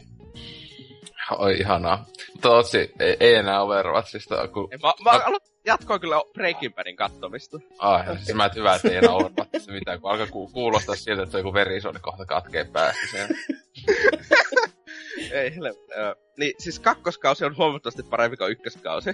Oi 1.38 1.58
ihanaa. 1.58 2.06
Mutta 2.32 2.50
Otsi, 2.50 2.92
ei, 3.00 3.16
ei 3.20 3.34
enää 3.34 3.62
Overwatchista, 3.62 4.48
kun... 4.48 4.68
Ei, 4.72 4.78
Mä, 4.78 4.92
mä 5.04 5.10
aloin 5.10 5.40
jatkoin 5.66 6.00
kyllä 6.00 6.16
Breaking 6.34 6.74
Badin 6.74 6.96
kattomista. 6.96 7.58
Ai, 7.78 8.04
siis 8.16 8.34
mä 8.36 8.44
et 8.44 8.54
hyvä, 8.54 8.74
että 8.74 8.88
ei 8.88 8.96
enää 8.96 9.10
Overwatchista 9.14 9.72
mitään, 9.72 10.00
kun 10.00 10.10
alkaa 10.10 10.26
ku- 10.26 10.48
kuulostaa 10.48 10.94
siltä, 10.94 11.22
että 11.22 11.30
se 11.30 11.36
on 11.36 11.40
joku 11.40 11.54
verisuoni 11.54 12.00
kohta 12.00 12.26
katkee 12.26 12.64
päästä 12.64 13.06
sen. 13.12 13.28
Ei 15.30 15.54
helvetti. 15.56 15.92
joo. 15.98 16.14
Niin, 16.38 16.54
siis 16.58 16.78
kakkoskausi 16.78 17.44
on 17.44 17.56
huomattavasti 17.56 18.02
parempi 18.02 18.36
kuin 18.36 18.52
ykköskausi. 18.52 19.10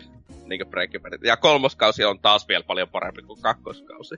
Niin 0.47 0.61
kuin 0.61 0.71
Breaking 0.71 1.03
Bad. 1.03 1.19
Ja 1.25 1.37
kolmoskausi 1.37 2.05
on 2.05 2.21
taas 2.21 2.49
vielä 2.49 2.65
paljon 2.65 2.89
parempi 2.89 3.23
kuin 3.23 3.43
kakkoskausi. 3.43 4.15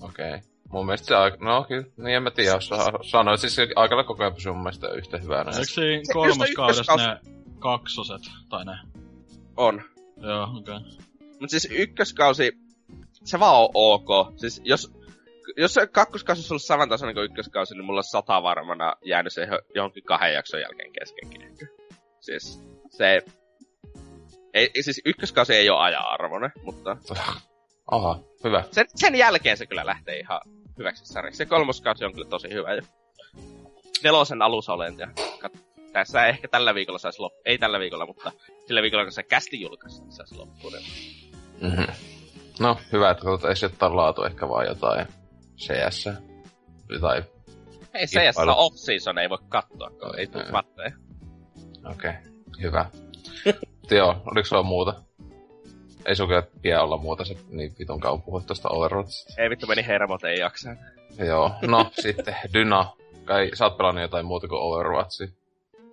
Okei. 0.00 0.28
Okay. 0.28 0.40
Mun 0.72 0.86
mielestä 0.86 1.06
se 1.06 1.14
aika... 1.14 1.36
No 1.40 1.64
kyllä, 1.68 1.84
niin 1.96 2.16
en 2.16 2.22
mä 2.22 2.30
tiedä, 2.30 2.50
jos 2.50 2.68
sa- 2.68 2.92
sanoin. 3.02 3.38
Siis 3.38 3.54
se 3.54 3.68
aikalla 3.76 4.04
koko 4.04 4.22
ajan 4.22 4.34
pysyy 4.34 4.52
mun 4.52 4.62
mielestä 4.62 4.88
yhtä 4.88 5.18
hyvänä. 5.18 5.50
Eikö 5.50 5.64
siinä 5.64 6.02
Se- 6.04 6.12
kolmoskaudessa 6.12 6.96
ne 6.96 7.20
kaksoset? 7.58 8.22
Tai 8.48 8.64
ne? 8.64 8.72
On. 9.56 9.82
Joo, 10.16 10.42
okei. 10.42 10.76
Okay. 10.76 10.90
Mutta 11.40 11.48
siis 11.48 11.68
ykköskausi, 11.70 12.52
se 13.24 13.40
vaan 13.40 13.54
on 13.56 13.68
ok. 13.74 14.08
Siis 14.36 14.60
jos, 14.64 14.92
jos 15.56 15.74
se 15.74 15.86
kakkoskausi 15.86 16.40
olisi 16.40 16.52
ollut 16.52 16.62
samantasoinen 16.62 17.14
kuin 17.14 17.24
ykköskausi, 17.24 17.74
niin 17.74 17.84
mulla 17.84 17.98
olisi 17.98 18.10
sata 18.10 18.42
varmana 18.42 18.94
jäänyt 19.04 19.32
se 19.32 19.44
johon- 19.44 19.64
johonkin 19.74 20.04
kahden 20.04 20.34
jakson 20.34 20.60
jälkeen 20.60 20.92
keskenkin. 20.92 21.58
Siis 22.20 22.62
se... 22.90 23.22
Ei, 24.54 24.70
siis 24.80 25.00
ykköskausi 25.04 25.54
ei 25.54 25.70
ole 25.70 25.78
aja-arvoinen, 25.80 26.52
mutta 26.62 26.96
Aha, 27.90 28.18
hyvä. 28.44 28.64
sen, 28.70 28.86
sen 28.94 29.14
jälkeen 29.14 29.56
se 29.56 29.66
kyllä 29.66 29.86
lähtee 29.86 30.18
ihan 30.18 30.40
hyväksi 30.78 31.06
sarjaksi. 31.06 31.38
Se 31.38 31.46
kolmoskausi 31.46 32.04
on 32.04 32.12
kyllä 32.12 32.28
tosi 32.28 32.48
hyvä 32.50 32.74
jo. 32.74 32.82
Nelosen 34.04 34.42
alussa 34.42 34.72
olen 34.72 34.98
ja 34.98 35.06
kat- 35.38 35.58
tässä 35.92 36.26
ehkä 36.26 36.48
tällä 36.48 36.74
viikolla 36.74 36.98
saisi 36.98 37.20
loppu. 37.20 37.40
Ei 37.44 37.58
tällä 37.58 37.78
viikolla, 37.78 38.06
mutta 38.06 38.32
sillä 38.66 38.82
viikolla, 38.82 39.04
kun 39.04 39.12
se 39.12 39.22
kästi 39.22 39.60
julkaisi, 39.60 40.02
niin 40.02 40.12
saisi 40.12 40.34
loppuun. 40.34 40.72
Mm-hmm. 41.60 41.86
No, 42.60 42.76
hyvä, 42.92 43.10
että 43.10 43.24
katsotaan, 43.24 43.54
jotain 43.62 43.96
laatu 43.96 44.22
ehkä 44.22 44.48
vaan 44.48 44.66
jotain 44.66 45.06
CS. 45.60 46.04
Tai, 47.00 47.22
Ei 47.94 48.00
edes 48.00 48.10
Kilpailu. 48.10 48.52
off-season, 48.56 49.18
ei 49.18 49.30
voi 49.30 49.38
katsoa, 49.48 49.90
kun 49.90 50.18
ei 50.18 50.26
tule 50.26 50.50
matteja. 50.52 50.92
okei, 51.90 52.10
okay. 52.10 52.22
hyvä. 52.62 52.86
Joo, 53.90 54.22
oliko 54.26 54.46
sulla 54.46 54.62
muuta? 54.62 55.02
Ei 56.06 56.16
sun 56.16 56.28
kyllä 56.28 56.42
pidä 56.62 56.82
olla 56.82 56.96
muuta, 56.96 57.24
se 57.24 57.36
niin 57.48 57.72
vitun 57.78 58.00
kauan 58.00 58.22
puhut 58.22 58.46
tosta 58.46 58.68
Overwatchista. 58.68 59.42
Ei 59.42 59.50
vittu 59.50 59.66
meni 59.66 59.86
hermot, 59.86 60.24
ei 60.24 60.38
jaksa. 60.38 60.76
Joo, 61.18 61.50
no 61.62 61.90
sitten 62.02 62.36
Dyna. 62.54 62.90
Kai 63.24 63.50
sä 63.54 63.64
oot 63.64 63.76
pelannut 63.76 64.02
jotain 64.02 64.26
muuta 64.26 64.48
kuin 64.48 64.62
Overwatchia. 64.62 65.28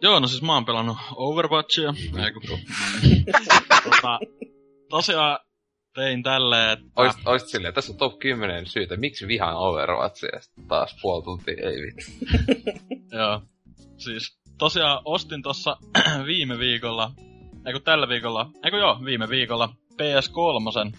Joo, 0.02 0.20
no 0.20 0.28
siis 0.28 0.42
mä 0.42 0.54
oon 0.54 0.66
pelannut 0.66 0.98
Overwatchia. 1.16 1.94
Ei 2.26 2.32
kun... 2.32 2.42
tota, 3.84 4.20
tosiaan 4.90 5.40
tein 5.98 6.24
tälleen, 6.24 6.70
että... 6.70 6.86
Oisit, 6.96 7.28
oisit 7.28 7.50
silleen, 7.50 7.74
tässä 7.74 7.92
on 7.92 7.98
top 7.98 8.20
10 8.20 8.66
syytä, 8.66 8.98
miksi 8.98 9.28
vihaan 9.28 9.58
Overwatchia, 9.58 10.40
taas 10.68 10.96
puoli 11.02 11.24
tuntia, 11.24 11.70
ei 11.70 11.82
vittu. 11.82 12.06
Joo. 13.18 13.42
Siis 13.98 14.40
tosiaan 14.58 15.02
ostin 15.06 15.42
tossa 15.42 15.78
viime 16.26 16.60
viikolla, 16.60 17.12
eiku 17.66 17.80
tällä 17.80 18.10
viikolla, 18.10 18.50
eiku 18.64 18.78
joo, 18.78 19.00
viime 19.06 19.30
viikolla 19.30 19.70
PS3, 19.94 20.98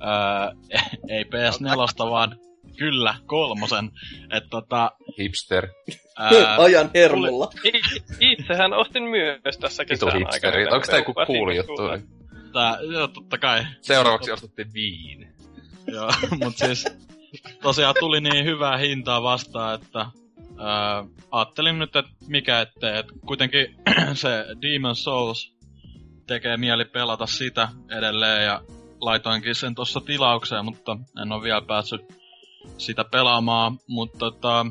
ää, 0.00 0.52
ei 1.14 1.24
PS4, 1.24 2.10
vaan 2.10 2.36
kyllä 2.76 3.14
kolmosen. 3.26 3.90
Et 4.32 4.44
tota, 4.50 4.90
Hipster. 5.18 5.68
ää, 6.18 6.56
ajan 6.64 6.90
hermolla. 6.94 7.50
Itsehän 8.20 8.72
ostin 8.72 9.02
myös 9.02 9.58
tässä 9.60 9.84
kesän 9.84 10.08
aikana. 10.08 10.74
Onko 10.74 10.86
tää 10.86 10.98
joku 10.98 11.14
cool 11.14 11.50
juttu? 11.50 11.82
Tää, 12.52 12.78
joo, 12.92 13.08
totta 13.08 13.38
kai. 13.38 13.66
Seuraavaksi 13.80 14.32
ostatte 14.32 14.66
viin. 14.74 15.28
Joo, 15.86 16.10
mut 16.44 16.56
siis 16.56 16.84
tosiaan 17.62 17.94
tuli 18.00 18.20
niin 18.20 18.44
hyvää 18.44 18.76
hintaa 18.76 19.22
vastaan, 19.22 19.74
että 19.74 19.98
ää, 20.58 21.04
ajattelin 21.30 21.78
nyt, 21.78 21.96
että 21.96 22.12
mikä 22.26 22.60
ettei, 22.60 22.98
että 22.98 23.12
kuitenkin 23.26 23.76
se 24.14 24.46
Demon 24.62 24.96
Souls 24.96 25.54
tekee 26.26 26.56
mieli 26.56 26.84
pelata 26.84 27.26
sitä 27.26 27.68
edelleen 27.98 28.44
ja 28.44 28.62
laitoinkin 29.00 29.54
sen 29.54 29.74
tuossa 29.74 30.00
tilaukseen, 30.00 30.64
mutta 30.64 30.96
en 31.22 31.32
ole 31.32 31.42
vielä 31.42 31.62
päässyt 31.62 32.20
sitä 32.78 33.04
pelaamaan, 33.04 33.78
mutta 33.86 34.18
tota, 34.18 34.66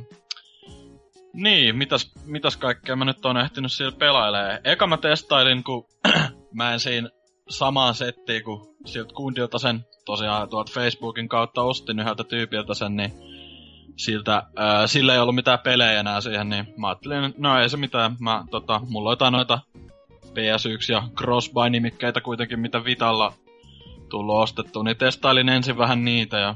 niin, 1.34 1.76
mitäs, 1.76 2.12
mitäs 2.26 2.58
kaikkea 2.58 2.96
mä 2.96 3.06
nyt 3.06 3.26
oon 3.26 3.38
ehtinyt 3.38 3.72
siellä 3.72 3.98
pelailee. 3.98 4.62
Eka 4.64 4.88
mä 4.88 4.98
testailin, 4.98 5.64
kun 5.64 5.86
mä 6.54 6.74
en 6.74 6.80
siinä 6.80 7.10
samaan 7.50 7.95
settiin, 7.95 8.43
kun 8.43 8.76
siltä 8.86 9.14
kundilta 9.14 9.60
sen. 9.60 9.86
Tosiaan 10.06 10.50
tuolta 10.50 10.72
Facebookin 10.74 11.30
kautta 11.30 11.62
ostin 11.62 12.00
yhdeltä 12.00 12.24
tyypiltä 12.24 12.74
sen, 12.74 12.95
niin 12.95 13.12
siltä, 13.97 14.43
ää, 14.56 14.88
sillä 14.88 15.14
ei 15.14 15.20
ollut 15.20 15.36
mitään 15.36 15.60
pelejä 15.60 16.00
enää 16.00 16.22
siihen, 16.22 16.50
niin 16.50 16.74
mä 16.78 16.88
ajattelin, 16.88 17.34
no 17.38 17.60
ei 17.60 17.70
se 17.70 17.78
mitään, 17.78 18.16
mä, 18.20 18.43
tota, 18.52 18.82
mulla 18.89 19.10
on 19.10 19.14
jotain 19.14 19.32
noita 19.34 19.60
PS1 20.26 20.91
ja 20.91 21.04
Crossbuy-nimikkeitä 21.16 22.22
kuitenkin, 22.22 22.60
mitä 22.60 22.86
Vitalla 22.86 23.34
tullut 24.10 24.36
ostettu, 24.36 24.84
niin 24.84 24.97
testailin 24.97 25.50
ensin 25.50 25.78
vähän 25.78 26.06
niitä 26.06 26.38
ja 26.39 26.56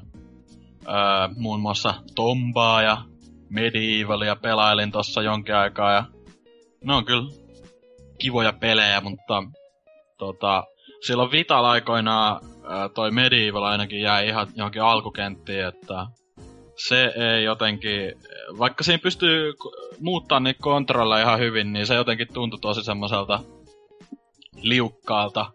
ää, 0.87 1.29
muun 1.37 1.59
muassa 1.59 1.93
Tombaa 2.15 2.81
ja 2.81 2.97
Medievalia 3.49 4.35
pelailin 4.35 4.91
tossa 4.91 5.21
jonkin 5.21 5.55
aikaa 5.55 5.93
ja 5.93 6.03
ne 6.83 6.93
on 6.93 7.05
kyllä 7.05 7.31
kivoja 8.17 8.53
pelejä, 8.53 9.01
mutta 9.01 9.43
tota, 10.17 10.63
silloin 11.07 11.31
Vital 11.31 11.65
aikoinaan 11.65 12.41
ää, 12.69 12.89
toi 12.89 13.11
Medieval 13.11 13.63
ainakin 13.63 14.01
jäi 14.01 14.27
ihan 14.27 14.47
johonkin 14.55 14.81
alkukenttiin, 14.81 15.65
että 15.65 16.05
se 16.87 17.13
ei 17.15 17.43
jotenkin, 17.43 18.13
vaikka 18.57 18.83
siinä 18.83 18.99
pystyy 19.03 19.53
muuttaa 19.99 20.39
niitä 20.39 20.61
kontrolleja 20.61 21.23
ihan 21.25 21.39
hyvin, 21.39 21.73
niin 21.73 21.87
se 21.87 21.95
jotenkin 21.95 22.27
tuntui 22.33 22.59
tosi 22.59 22.83
semmoiselta 22.83 23.39
liukkaalta. 24.61 25.45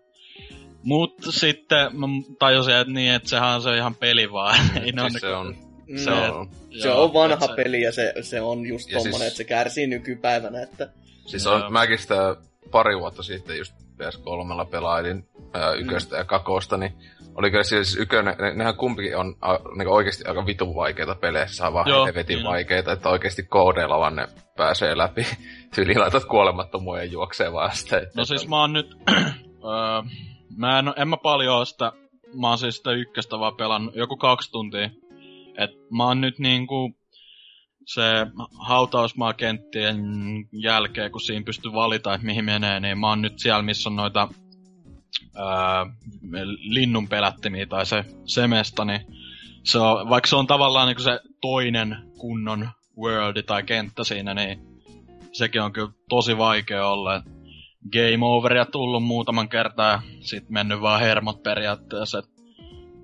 Mut 0.82 1.14
sitten 1.30 1.98
mä 1.98 2.06
tajusin, 2.38 2.74
että 2.74 2.92
niin, 2.92 3.12
että 3.12 3.28
sehän 3.28 3.54
on 3.54 3.62
se 3.62 3.76
ihan 3.76 3.94
peli 3.94 4.32
vaan. 4.32 4.56
ei 4.84 4.92
ne 4.92 5.02
Siis 5.10 5.14
on 5.14 5.20
se 5.20 5.34
on 5.34 5.56
Se 5.96 6.10
Mm. 6.10 6.16
on, 6.36 6.48
Se 6.82 6.90
on 6.90 7.12
vanha 7.14 7.46
se- 7.46 7.52
peli 7.56 7.82
ja 7.82 7.92
se, 7.92 8.14
se 8.20 8.40
on 8.40 8.66
just 8.66 8.88
Ja 8.90 8.94
tommonen, 8.98 9.12
siis- 9.20 9.26
että 9.28 9.36
se 9.36 9.44
kärsii 9.44 9.86
nykypäivänä. 9.86 10.62
Että... 10.62 10.88
Siis 11.26 11.46
on, 11.46 11.72
mäkin 11.72 11.98
sitä 11.98 12.36
pari 12.70 12.98
vuotta 12.98 13.22
sitten 13.22 13.58
just 13.58 13.74
PS3 13.98 14.70
pelailin 14.70 15.28
ää, 15.54 15.72
yköstä 15.72 16.16
ja 16.16 16.24
kakosta, 16.24 16.76
niin 16.76 16.92
oli 17.34 17.50
kyllä 17.50 17.64
siis 17.64 17.96
ykönen, 17.96 18.36
ne, 18.38 18.54
nehän 18.54 18.76
kumpikin 18.76 19.16
on 19.16 19.36
a, 19.40 19.58
niin 19.76 19.88
oikeasti 19.88 20.24
aika 20.28 20.46
vitun 20.46 20.74
vaikeita 20.74 21.14
pelejä, 21.14 21.46
saa 21.46 21.72
vaan 21.72 21.88
Joo, 21.88 22.06
helvetin 22.06 22.36
niin 22.36 22.46
vaikeita, 22.46 22.92
että 22.92 23.08
oikeasti 23.08 23.42
koodeilla 23.42 23.98
vaan 23.98 24.16
ne 24.16 24.28
pääsee 24.56 24.98
läpi. 24.98 25.26
Tyyli 25.74 25.94
laitat 25.94 26.24
kuolemattomuuden 26.24 27.06
ja 27.06 27.12
juoksee 27.12 27.52
vaan 27.52 27.76
sitä. 27.76 27.98
Että 27.98 28.10
No 28.16 28.24
siis 28.24 28.48
mä 28.48 28.60
oon 28.60 28.72
nyt... 28.72 28.96
öö, 29.10 30.02
mä 30.56 30.78
en, 30.78 30.92
en 30.96 31.08
mä 31.08 31.16
paljon 31.16 31.54
oo 31.54 31.64
sitä... 31.64 31.92
Mä 32.40 32.48
oon 32.48 32.58
siis 32.58 32.76
sitä 32.76 32.92
ykköstä 32.92 33.38
vaan 33.38 33.56
pelannut 33.56 33.96
joku 33.96 34.16
kaksi 34.16 34.52
tuntia. 34.52 34.90
Et 35.58 35.70
mä 35.90 36.04
oon 36.04 36.20
nyt 36.20 36.38
niinku... 36.38 36.97
Se 37.88 38.02
hautausmaakenttien 38.58 39.98
jälkeen, 40.52 41.12
kun 41.12 41.20
siinä 41.20 41.44
pystyy 41.44 41.72
valita, 41.72 42.14
että 42.14 42.26
mihin 42.26 42.44
menee, 42.44 42.80
niin 42.80 42.98
mä 42.98 43.08
oon 43.08 43.22
nyt 43.22 43.38
siellä, 43.38 43.62
missä 43.62 43.88
on 43.88 43.96
noita 43.96 44.28
linnun 46.58 47.08
pelättimiä 47.08 47.66
tai 47.66 47.86
se 47.86 48.04
semesta, 48.24 48.84
niin 48.84 49.00
se 49.64 49.78
on, 49.78 50.08
vaikka 50.08 50.28
se 50.28 50.36
on 50.36 50.46
tavallaan 50.46 50.86
niinku 50.86 51.02
se 51.02 51.20
toinen 51.40 51.96
kunnon 52.18 52.68
worldi 52.98 53.42
tai 53.42 53.62
kenttä 53.62 54.04
siinä, 54.04 54.34
niin 54.34 54.58
sekin 55.32 55.62
on 55.62 55.72
kyllä 55.72 55.92
tosi 56.08 56.38
vaikea 56.38 56.86
olla. 56.86 57.22
Game 57.92 58.26
overia 58.26 58.64
tullut 58.64 59.04
muutaman 59.04 59.48
kertaa 59.48 60.02
sit 60.20 60.50
mennyt 60.50 60.80
vaan 60.80 61.00
hermot 61.00 61.42
periaatteessa. 61.42 62.18
Et 62.18 62.37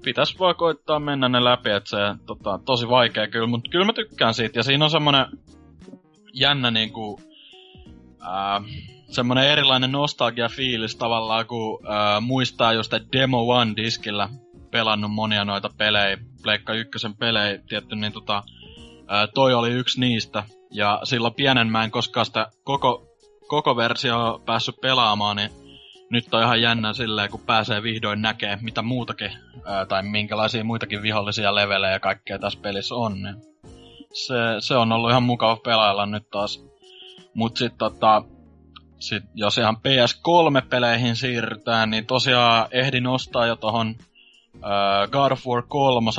pitäis 0.04 0.38
vaan 0.38 0.54
koittaa 0.54 0.98
mennä 0.98 1.28
ne 1.28 1.44
läpi, 1.44 1.70
että 1.70 1.90
se 1.90 1.96
tota, 2.26 2.58
tosi 2.64 2.88
vaikea 2.88 3.28
kyllä, 3.28 3.46
mutta 3.46 3.70
kyllä 3.70 3.84
mä 3.84 3.92
tykkään 3.92 4.34
siitä. 4.34 4.58
Ja 4.58 4.62
siinä 4.62 4.84
on 4.84 4.90
semmonen 4.90 5.26
jännä 6.32 6.70
niinku, 6.70 7.20
ää, 8.20 8.60
semmonen 9.10 9.48
erilainen 9.48 9.92
nostalgia-fiilis 9.92 10.96
tavallaan, 10.96 11.46
kun 11.46 11.86
ää, 11.86 12.20
muistaa 12.20 12.72
just, 12.72 12.92
että 12.92 13.18
Demo 13.18 13.38
One-diskillä 13.38 14.28
pelannut 14.70 15.12
monia 15.12 15.44
noita 15.44 15.70
pelejä, 15.78 16.18
Pleikka 16.42 16.74
ykkösen 16.74 17.16
pelejä, 17.16 17.58
tietty, 17.68 17.96
niin 17.96 18.12
tota, 18.12 18.42
ää, 19.08 19.26
toi 19.26 19.54
oli 19.54 19.70
yksi 19.70 20.00
niistä. 20.00 20.42
Ja 20.70 21.00
silloin 21.04 21.34
pienen 21.34 21.72
mä 21.72 21.84
en 21.84 21.90
koskaan 21.90 22.26
sitä 22.26 22.46
koko, 22.64 23.06
koko 23.48 23.76
versio 23.76 24.42
päässyt 24.46 24.80
pelaamaan, 24.80 25.36
niin 25.36 25.50
nyt 26.14 26.34
on 26.34 26.42
ihan 26.42 26.62
jännä 26.62 26.92
silleen, 26.92 27.30
kun 27.30 27.40
pääsee 27.40 27.82
vihdoin 27.82 28.22
näkee, 28.22 28.58
mitä 28.62 28.82
muutakin, 28.82 29.30
ää, 29.64 29.86
tai 29.86 30.02
minkälaisia 30.02 30.64
muitakin 30.64 31.02
vihollisia 31.02 31.54
levelejä 31.54 31.92
ja 31.92 32.00
kaikkea 32.00 32.38
tässä 32.38 32.58
pelissä 32.62 32.94
on. 32.94 33.22
Niin 33.22 33.36
se, 34.12 34.34
se 34.58 34.76
on 34.76 34.92
ollut 34.92 35.10
ihan 35.10 35.22
mukava 35.22 35.56
pelailla 35.56 36.06
nyt 36.06 36.30
taas. 36.30 36.64
Mut 37.34 37.56
sit 37.56 37.78
tota, 37.78 38.22
sit 38.98 39.24
jos 39.34 39.58
ihan 39.58 39.76
PS3-peleihin 39.76 41.16
siirrytään, 41.16 41.90
niin 41.90 42.06
tosiaan 42.06 42.66
ehdin 42.70 43.06
ostaa 43.06 43.46
jo 43.46 43.56
tohon 43.56 43.94
äh, 44.54 45.10
God 45.10 45.32
of 45.32 45.46
War 45.46 45.62
3 45.68 46.10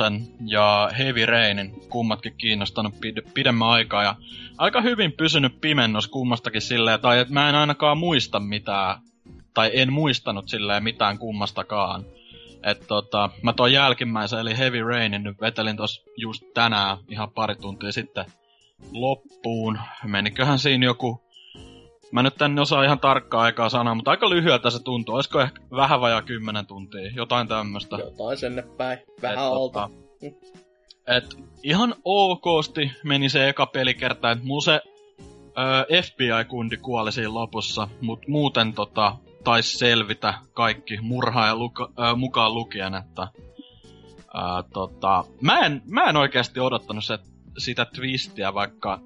ja 0.46 0.90
Heavy 0.98 1.26
Rainin, 1.26 1.74
kummatkin 1.88 2.34
kiinnostanut 2.38 2.94
pid- 2.94 3.30
pidemmän 3.34 3.68
aikaa 3.68 4.02
ja 4.02 4.14
aika 4.58 4.80
hyvin 4.80 5.12
pysynyt 5.12 5.60
pimennos 5.60 6.08
kummastakin 6.08 6.62
silleen, 6.62 7.00
tai 7.00 7.18
että 7.18 7.34
mä 7.34 7.48
en 7.48 7.54
ainakaan 7.54 7.98
muista 7.98 8.40
mitään, 8.40 8.98
tai 9.56 9.70
en 9.74 9.92
muistanut 9.92 10.48
silleen 10.48 10.84
mitään 10.84 11.18
kummastakaan. 11.18 12.04
Et 12.62 12.86
tota, 12.88 13.30
mä 13.42 13.52
tuon 13.52 13.72
jälkimmäisen 13.72 14.38
eli 14.38 14.58
Heavy 14.58 14.82
Rainin 14.82 15.22
nyt 15.22 15.40
vetelin 15.40 15.76
tos 15.76 16.04
just 16.16 16.42
tänään 16.54 16.98
ihan 17.08 17.30
pari 17.30 17.56
tuntia 17.56 17.92
sitten 17.92 18.24
loppuun. 18.92 19.78
Meniköhän 20.04 20.58
siinä 20.58 20.86
joku 20.86 21.22
Mä 22.12 22.22
nyt 22.22 22.42
en 22.42 22.58
osaa 22.58 22.84
ihan 22.84 23.00
tarkkaa 23.00 23.42
aikaa 23.42 23.68
sanoa, 23.68 23.94
mutta 23.94 24.10
aika 24.10 24.30
lyhyeltä 24.30 24.70
se 24.70 24.82
tuntuu. 24.82 25.14
Olisiko 25.14 25.40
ehkä 25.40 25.60
vähän 25.70 26.00
vajaa 26.00 26.22
10 26.22 26.66
tuntia, 26.66 27.10
jotain 27.14 27.48
tämmöstä. 27.48 27.96
Jotain 27.96 28.36
sinne 28.38 28.62
päin. 28.76 28.98
Vähän 29.22 29.38
Et 29.38 29.44
alta. 29.44 29.58
tota, 29.58 29.90
Et 31.06 31.36
ihan 31.62 31.94
okosti 32.04 32.92
meni 33.04 33.28
se 33.28 33.48
eka 33.48 33.66
pelikerta, 33.66 34.30
että 34.30 34.44
mulla 34.44 34.60
se 34.60 34.80
FBI-kundi 36.02 36.76
kuoli 36.76 37.12
siinä 37.12 37.34
lopussa, 37.34 37.88
mut 38.00 38.28
muuten 38.28 38.72
tota, 38.72 39.16
taisi 39.46 39.78
selvitä 39.78 40.34
kaikki 40.52 40.98
murha 41.00 41.46
ja 41.46 41.56
luka, 41.56 41.92
ö, 41.98 42.16
mukaan 42.16 42.54
lukien, 42.54 42.94
että 42.94 43.28
ö, 44.18 44.68
tota, 44.72 45.24
mä, 45.40 45.60
en, 45.60 45.82
mä 45.84 46.04
en 46.04 46.16
oikeasti 46.16 46.60
odottanut 46.60 47.04
se, 47.04 47.18
sitä 47.58 47.84
twistiä, 47.84 48.54
vaikka 48.54 49.00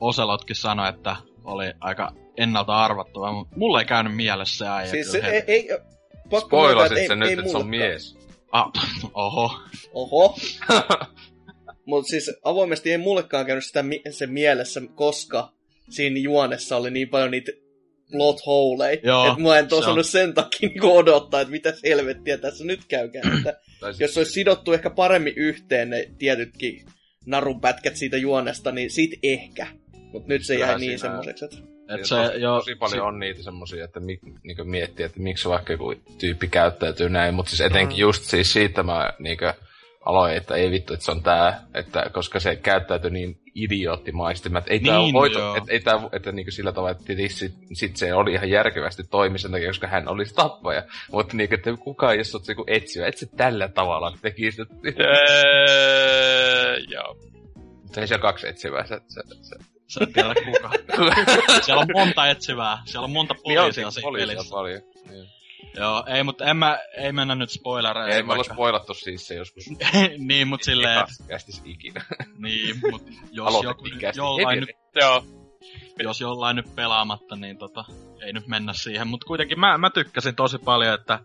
Oselotkin 0.00 0.56
sanoi, 0.56 0.88
että 0.88 1.16
oli 1.44 1.72
aika 1.80 2.12
ennalta 2.36 2.84
arvattava, 2.84 3.32
mutta 3.32 3.56
mulla 3.56 3.80
ei 3.80 3.86
käynyt 3.86 4.16
mielessä 4.16 4.56
se 4.56 4.68
äijä 4.68 4.90
Siis 4.90 5.14
ei, 5.14 5.42
ei, 5.46 5.68
Spoilasit 6.40 7.06
sen 7.06 7.18
nyt, 7.18 7.38
että 7.38 7.50
se 7.50 7.56
on 7.56 7.66
mies. 7.66 8.18
Ah, 8.52 8.70
oho. 9.14 9.60
Oho. 9.92 10.36
Mutta 11.86 12.10
siis 12.10 12.30
avoimesti 12.44 12.90
ei 12.90 12.98
mullekaan 12.98 13.46
käynyt 13.46 13.64
sitä 13.64 13.82
mi- 13.82 14.02
se 14.10 14.26
mielessä, 14.26 14.80
koska 14.94 15.52
siinä 15.90 16.18
juonessa 16.20 16.76
oli 16.76 16.90
niin 16.90 17.08
paljon 17.08 17.30
niitä 17.30 17.52
plot 18.16 18.46
holeja, 18.46 18.98
Joo, 19.02 19.26
että 19.28 19.40
mä 19.42 19.58
en 19.58 19.68
se 19.68 19.74
on. 19.74 19.78
osannut 19.80 20.06
sen 20.06 20.34
takia 20.34 20.68
niinku 20.68 20.96
odottaa, 20.96 21.40
että 21.40 21.50
mitä 21.50 21.72
helvettiä 21.84 22.38
tässä 22.38 22.64
nyt 22.64 22.80
käykään. 22.88 23.38
Että 23.38 23.60
siis- 23.86 24.00
jos 24.00 24.18
olisi 24.18 24.32
sidottu 24.32 24.72
ehkä 24.72 24.90
paremmin 24.90 25.32
yhteen 25.36 25.90
ne 25.90 26.06
tietytkin 26.18 26.86
narunpätkät 27.26 27.96
siitä 27.96 28.16
juonesta, 28.16 28.72
niin 28.72 28.90
sit 28.90 29.10
ehkä. 29.22 29.66
Mutta 30.12 30.28
nyt 30.28 30.44
se 30.46 30.54
jäi 30.54 30.58
Kyllähän 30.60 30.80
niin 30.80 30.98
siinä- 30.98 31.02
semmoiseksi, 31.02 31.44
että... 31.44 31.56
Et 31.88 32.04
se, 32.04 32.14
tosi, 32.14 32.40
jo, 32.40 32.54
tosi 32.54 32.74
paljon 32.74 33.06
on 33.06 33.18
niitä 33.18 33.42
semmosia, 33.42 33.84
että 33.84 34.00
mi, 34.00 34.18
niinku 34.44 34.64
miettii, 34.64 35.06
että 35.06 35.20
miksi 35.20 35.48
vaikka 35.48 35.72
joku 35.72 35.94
tyyppi 36.18 36.48
käyttäytyy 36.48 37.08
näin, 37.08 37.34
mutta 37.34 37.50
siis 37.50 37.60
etenkin 37.60 37.96
Mm. 37.96 38.00
just 38.00 38.22
siis 38.24 38.52
siitä 38.52 38.82
mä 38.82 39.12
niinku 39.18 39.44
aloin, 40.04 40.36
että 40.36 40.54
ei 40.54 40.70
vittu, 40.70 40.94
että 40.94 41.04
se 41.04 41.10
on 41.10 41.22
tää, 41.22 41.62
että 41.74 42.10
koska 42.12 42.40
se 42.40 42.56
käyttäytyy 42.56 43.10
niin 43.10 43.36
idioottimaisesti, 43.54 44.48
mä, 44.48 44.58
että 44.58 44.70
ei 44.72 44.80
tää 44.80 44.98
Niin, 44.98 45.04
ole 45.04 45.12
voito, 45.12 45.56
että 45.56 45.72
ei 45.72 45.80
tää, 45.80 45.94
että 46.12 46.32
niinku 46.32 46.50
sillä 46.50 46.72
tavalla, 46.72 46.90
että 46.90 47.12
sit, 47.28 47.54
sit, 47.72 47.96
se 47.96 48.14
oli 48.14 48.32
ihan 48.32 48.50
järkevästi 48.50 49.02
toimi 49.10 49.38
sen 49.38 49.50
takia, 49.50 49.68
koska 49.68 49.86
hän 49.86 50.08
olisi 50.08 50.34
tappaja, 50.34 50.82
mutta 51.12 51.36
niinku, 51.36 51.54
että 51.54 51.76
kukaan 51.76 52.18
jos 52.18 52.34
oot 52.34 52.48
joku 52.48 52.64
etsiä, 52.66 53.06
et 53.06 53.16
se 53.16 53.26
tällä 53.36 53.68
tavalla 53.68 54.18
tekisi, 54.22 54.62
että 54.62 54.74
Öö, 55.00 56.76
joo. 56.88 57.16
se 57.92 58.00
ei 58.00 58.06
siellä 58.08 58.22
kaksi 58.22 58.48
etsivää, 58.48 58.86
se, 58.86 59.00
se, 59.08 59.22
se. 59.42 59.56
sä 59.88 60.00
et 60.04 60.12
tiedä 60.12 60.34
kuka. 60.44 60.70
Siellä 61.64 61.80
on 61.80 61.88
monta 61.94 62.26
etsivää, 62.30 62.78
siellä 62.84 63.04
on 63.04 63.10
monta 63.10 63.34
Niin 63.34 63.42
poliisia 63.42 63.90
siinä 63.90 64.02
poliisia 64.06 64.26
pelissä. 64.36 64.50
paljon. 64.54 64.80
Niin. 65.10 65.26
Joo, 65.76 66.04
ei, 66.06 66.22
mutta 66.22 66.44
en 66.44 66.56
mä, 66.56 66.78
ei 66.96 67.12
mennä 67.12 67.34
nyt 67.34 67.50
spoilereihin. 67.50 68.16
Ei 68.16 68.22
me 68.22 68.32
olla 68.32 68.44
spoilattu 68.44 68.94
siis 68.94 69.26
se 69.26 69.34
joskus 69.34 69.64
niin, 70.18 70.48
mut 70.48 70.62
silleen, 70.62 71.06
kästis 71.28 71.62
ikinä. 71.64 72.04
niin, 72.44 72.76
mut 72.90 73.02
jos, 73.32 73.62
joku, 73.62 73.84
jollain 74.16 74.60
nyt, 74.60 74.70
Joo. 74.94 75.24
jos 75.98 76.20
jollain 76.20 76.56
nyt 76.56 76.74
pelaamatta, 76.74 77.36
niin 77.36 77.58
tota, 77.58 77.84
ei 78.26 78.32
nyt 78.32 78.46
mennä 78.46 78.72
siihen. 78.72 79.08
Mut 79.08 79.24
kuitenkin 79.24 79.60
mä, 79.60 79.78
mä 79.78 79.90
tykkäsin 79.90 80.34
tosi 80.34 80.58
paljon, 80.58 80.94
että 80.94 81.20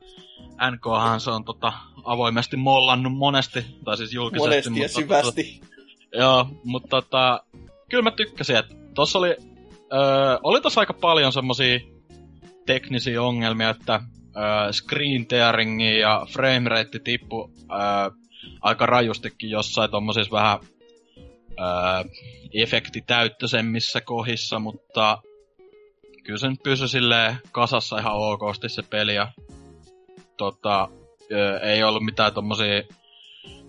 NKhan 0.71 1.19
se 1.19 1.31
on 1.31 1.45
tota, 1.45 1.73
avoimesti 2.03 2.57
mollannut 2.57 3.17
monesti, 3.17 3.65
tai 3.85 3.97
siis 3.97 4.13
julkisesti. 4.13 4.69
Monesti 4.69 4.69
ja 4.69 4.87
mutta, 4.87 4.99
syvästi. 4.99 5.61
Joo, 6.13 6.47
mutta 6.63 6.89
tota, 6.89 7.43
kyllä 7.89 8.03
mä 8.03 8.11
tykkäsin, 8.11 8.55
että 8.55 8.75
tossa 8.95 9.19
oli, 9.19 9.35
öö, 9.93 10.37
oli 10.43 10.61
tossa 10.61 10.79
aika 10.79 10.93
paljon 10.93 11.33
semmosia 11.33 11.79
teknisiä 12.65 13.21
ongelmia, 13.21 13.69
että 13.69 14.01
screen 14.71 15.27
tearingi 15.27 15.99
ja 15.99 16.25
frame 16.31 16.69
rate 16.69 16.99
tippu 16.99 17.51
öö, 17.71 18.09
aika 18.61 18.85
rajustikin 18.85 19.49
jossain 19.49 19.91
tommosissa 19.91 20.31
vähän 20.31 20.59
öö, 21.59 22.11
efektitäyttöisemmissä 22.53 24.01
kohdissa, 24.01 24.59
mutta 24.59 25.21
kyllä 26.23 26.39
se 26.39 26.47
nyt 26.49 26.63
pysyi 26.63 26.87
silleen 26.87 27.35
kasassa 27.51 27.99
ihan 27.99 28.15
okosti 28.15 28.69
se 28.69 28.81
peli 28.81 29.15
ja 29.15 29.31
tota, 30.37 30.87
öö, 31.31 31.59
ei 31.59 31.83
ollut 31.83 32.03
mitään 32.03 32.33
tommosia 32.33 32.83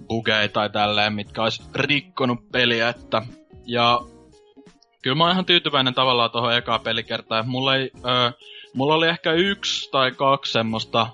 bugeja 0.09 0.49
tai 0.49 0.71
tälleen, 0.71 1.13
mitkä 1.13 1.43
olisi 1.43 1.63
rikkonut 1.75 2.39
peliä, 2.53 2.89
että 2.89 3.23
ja 3.67 4.01
kyllä 5.03 5.17
mä 5.17 5.25
oon 5.25 5.33
ihan 5.33 5.45
tyytyväinen 5.45 5.95
tavallaan 5.95 6.31
tuohon 6.31 6.57
ekaa 6.57 6.79
pelikertaan. 6.79 7.49
Mulla, 7.49 7.77
ei, 7.77 7.91
öö, 8.07 8.31
mulla 8.75 8.95
oli 8.95 9.09
ehkä 9.09 9.33
yksi 9.33 9.91
tai 9.91 10.13
kaksi 10.13 10.53
semmoista 10.53 11.07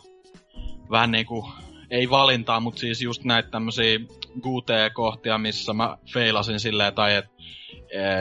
vähän 0.90 1.10
niinku, 1.10 1.48
ei 1.90 2.10
valintaa, 2.10 2.60
mutta 2.60 2.80
siis 2.80 3.02
just 3.02 3.24
näitä 3.24 3.50
tämmösiä 3.50 3.98
QT-kohtia, 4.38 5.38
missä 5.38 5.72
mä 5.72 5.98
feilasin 6.12 6.60
silleen, 6.60 6.94
tai 6.94 7.14
että 7.14 7.30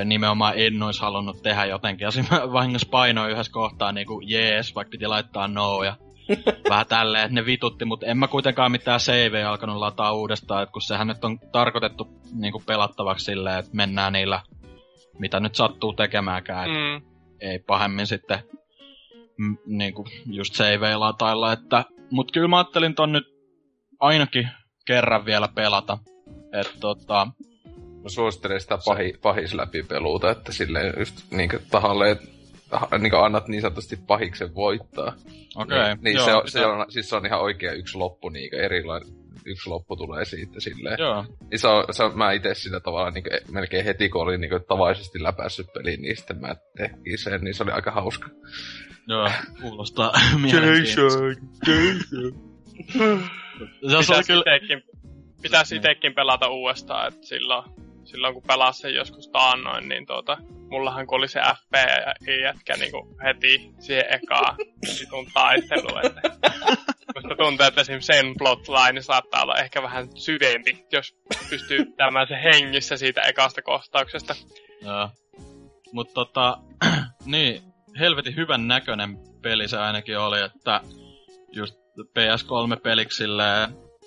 nimenomaan 0.05 0.53
en 0.57 0.83
olisi 0.83 1.01
halunnut 1.01 1.43
tehdä 1.43 1.65
jotenkin. 1.65 2.05
Ja 2.05 2.11
siinä 2.11 2.27
mä 2.31 2.53
vahingossa 2.53 2.87
painoin 2.91 3.31
yhdessä 3.31 3.51
kohtaa 3.51 3.91
niinku 3.91 4.21
jees, 4.25 4.75
vaikka 4.75 4.89
piti 4.89 5.07
laittaa 5.07 5.47
no, 5.47 5.83
ja 5.83 5.95
vähän 6.69 6.85
tälleen, 6.85 7.23
että 7.23 7.35
ne 7.35 7.45
vitutti, 7.45 7.85
mutta 7.85 8.05
en 8.05 8.17
mä 8.17 8.27
kuitenkaan 8.27 8.71
mitään 8.71 8.99
save 8.99 9.43
alkanut 9.43 9.77
lataa 9.77 10.13
uudestaan, 10.13 10.63
että 10.63 10.73
kun 10.73 10.81
sehän 10.81 11.07
nyt 11.07 11.23
on 11.25 11.39
tarkoitettu 11.51 12.07
niinku 12.33 12.63
pelattavaksi 12.65 13.25
silleen, 13.25 13.59
että 13.59 13.71
mennään 13.73 14.13
niillä, 14.13 14.41
mitä 15.19 15.39
nyt 15.39 15.55
sattuu 15.55 15.93
tekemäänkään, 15.93 16.69
mm. 16.69 17.01
ei 17.41 17.59
pahemmin 17.59 18.07
sitten 18.07 18.39
m, 19.37 19.55
niinku 19.65 20.05
just 20.25 20.53
save 20.53 20.95
latailla, 20.95 21.53
että 21.53 21.85
mut 22.11 22.31
kyllä 22.31 22.47
mä 22.47 22.57
ajattelin 22.57 22.95
ton 22.95 23.11
nyt 23.11 23.25
ainakin 23.99 24.49
kerran 24.85 25.25
vielä 25.25 25.47
pelata, 25.47 25.97
että 26.53 26.79
tota, 26.79 27.27
Mä 28.03 28.09
suosittelen 28.09 28.61
sitä 28.61 28.77
pahi, 28.85 29.13
pahis 29.21 29.53
läpi 29.53 29.83
peluuta, 29.83 30.31
että 30.31 30.51
silleen 30.51 30.93
just 30.99 31.31
niinkö 31.31 31.59
tahalleen 31.71 32.17
niin 32.99 33.15
annat 33.15 33.47
niin 33.47 33.61
sanotusti 33.61 33.99
pahiksen 34.07 34.55
voittaa. 34.55 35.13
Okei, 35.55 35.79
okay, 35.79 35.95
niin, 35.95 36.03
niin 36.03 36.25
se, 36.25 36.33
on, 36.33 36.49
se, 36.49 36.65
on, 36.65 36.85
siis 36.91 37.09
se 37.09 37.15
on 37.15 37.25
ihan 37.25 37.41
oikea 37.41 37.71
yksi 37.71 37.97
loppu, 37.97 38.29
niin 38.29 38.55
erilainen 38.55 39.09
yksi 39.45 39.69
loppu 39.69 39.95
tulee 39.95 40.25
siitä 40.25 40.59
silleen. 40.59 40.97
Joo. 40.99 41.25
Niin 41.51 41.59
se 41.59 41.67
on, 41.67 41.83
se 41.91 42.03
on, 42.03 42.17
mä 42.17 42.31
itse 42.31 42.53
sillä 42.53 42.79
tavalla 42.79 43.11
niin 43.11 43.23
kuin, 43.23 43.53
melkein 43.53 43.85
heti, 43.85 44.09
kun 44.09 44.21
olin 44.21 44.41
niin 44.41 44.49
kuin, 44.49 44.63
tavallisesti 44.67 45.23
läpäissyt 45.23 45.67
peliin, 45.73 46.01
niin 46.01 46.17
sitten 46.17 46.41
mä 46.41 46.55
tekin 46.77 47.17
sen, 47.17 47.41
niin 47.41 47.53
se 47.53 47.63
oli 47.63 47.71
aika 47.71 47.91
hauska. 47.91 48.29
Joo, 49.07 49.31
kuulostaa 49.61 50.11
mielenkiintoista. 50.41 51.19
Jason, 51.23 51.37
Jason! 51.67 53.29
se 53.89 53.97
pitäisi, 53.99 54.27
kyllä... 54.27 54.55
itekin, 54.55 54.83
pitäisi 55.41 55.75
itekin 55.75 56.13
pelata 56.13 56.49
uudestaan, 56.49 57.07
että 57.07 57.27
silloin 57.27 57.63
silloin 58.05 58.33
kun 58.33 58.43
pelasin 58.47 58.81
sen 58.81 58.93
joskus 58.93 59.27
taannoin, 59.27 59.89
niin 59.89 60.05
tuota, 60.05 60.37
mullahan 60.69 61.07
kun 61.07 61.17
oli 61.17 61.27
se 61.27 61.39
FP-jätkä 61.39 62.77
niin 62.77 62.91
heti 63.23 63.71
siihen 63.79 64.05
ekaan 64.09 64.55
vitun 64.99 65.27
taisteluun. 65.33 66.05
Että, 66.05 66.21
musta 67.15 67.35
tuntuu, 67.37 67.65
että 67.65 67.81
esimerkiksi 67.81 68.13
sen 68.13 68.35
plotline 68.37 69.01
saattaa 69.01 69.43
olla 69.43 69.57
ehkä 69.57 69.83
vähän 69.83 70.07
syvempi, 70.15 70.85
jos 70.91 71.15
pystyy 71.49 71.85
pitämään 71.85 72.27
se 72.27 72.35
hengissä 72.43 72.97
siitä 72.97 73.21
ekasta 73.21 73.61
kohtauksesta. 73.61 74.35
Joo. 74.81 75.09
Mutta 75.91 76.13
tota, 76.13 76.57
niin, 77.25 77.61
helvetin 77.99 78.35
hyvän 78.35 78.67
näköinen 78.67 79.17
peli 79.41 79.67
se 79.67 79.77
ainakin 79.77 80.19
oli, 80.19 80.41
että 80.41 80.81
just 81.51 81.75
PS3-peliksille 81.99 83.43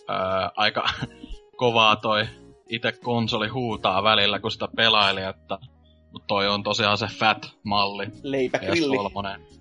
ää, 0.08 0.50
aika 0.56 0.88
kovaa 1.56 1.96
toi 1.96 2.26
itse 2.68 2.92
konsoli 2.92 3.48
huutaa 3.48 4.02
välillä, 4.02 4.40
kun 4.40 4.50
sitä 4.50 4.68
pelaili, 4.76 5.22
että 5.22 5.58
mutta 6.12 6.26
toi 6.26 6.48
on 6.48 6.62
tosiaan 6.62 6.98
se 6.98 7.06
fat-malli. 7.06 8.06
Leipägrilli. 8.22 8.96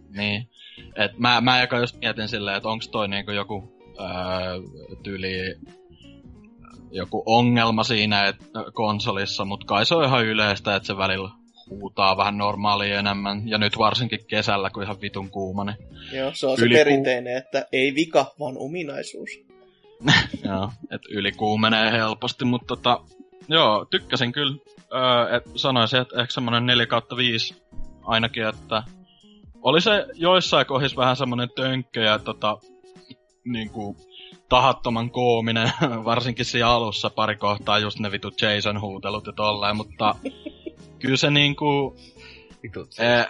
Niin. 0.09 0.49
Et 0.95 1.17
mä, 1.17 1.41
mä 1.41 1.61
eka 1.61 1.79
just 1.79 1.97
mietin 2.01 2.27
silleen, 2.27 2.57
että 2.57 2.69
onks 2.69 2.89
toi 2.89 3.07
niinku 3.07 3.31
joku 3.31 3.77
öö, 3.99 4.05
tyyli 5.03 5.55
joku 6.91 7.23
ongelma 7.25 7.83
siinä 7.83 8.27
et, 8.27 8.35
konsolissa, 8.73 9.45
mutta 9.45 9.65
kai 9.65 9.85
se 9.85 9.95
on 9.95 10.05
ihan 10.05 10.25
yleistä, 10.25 10.75
että 10.75 10.87
se 10.87 10.97
välillä 10.97 11.29
huutaa 11.69 12.17
vähän 12.17 12.37
normaalia 12.37 12.99
enemmän. 12.99 13.49
Ja 13.49 13.57
nyt 13.57 13.77
varsinkin 13.77 14.25
kesällä, 14.27 14.69
kun 14.69 14.83
ihan 14.83 15.01
vitun 15.01 15.29
kuuma, 15.29 15.63
niin 15.63 15.77
Joo, 16.13 16.31
se 16.33 16.47
on 16.47 16.57
se 16.57 16.69
perinteinen, 16.69 17.37
että 17.37 17.67
ei 17.71 17.95
vika, 17.95 18.33
vaan 18.39 18.55
ominaisuus. 18.57 19.29
joo, 20.45 20.71
että 20.91 21.07
ylikuumenee 21.09 21.91
helposti, 21.91 22.45
mutta 22.45 22.67
tota, 22.67 22.99
joo, 23.47 23.85
tykkäsin 23.85 24.31
kyllä. 24.31 24.57
Öö, 24.93 25.37
et 25.37 25.43
sanoisin, 25.55 25.99
että 25.99 26.21
ehkä 26.21 26.33
semmonen 26.33 26.65
4 26.65 26.85
kautta 26.85 27.17
5 27.17 27.63
ainakin, 28.03 28.47
että 28.47 28.83
oli 29.61 29.81
se 29.81 30.05
joissain 30.13 30.65
kohdissa 30.65 30.97
vähän 30.97 31.15
semmonen 31.15 31.49
tönkkö 31.55 32.01
ja 32.01 32.19
tota, 32.19 32.57
niinku, 33.45 33.95
tahattoman 34.49 35.11
koominen, 35.11 35.71
varsinkin 36.05 36.45
siinä 36.45 36.69
alussa 36.69 37.09
pari 37.09 37.35
kohtaa 37.35 37.79
just 37.79 37.99
ne 37.99 38.11
vitut 38.11 38.41
Jason 38.41 38.81
huutelut 38.81 39.25
ja 39.25 39.33
tolleen, 39.33 39.77
mutta 39.77 40.15
kyllä 40.99 41.17
se 41.17 41.29
niinku. 41.29 41.95
Eh, 42.99 43.27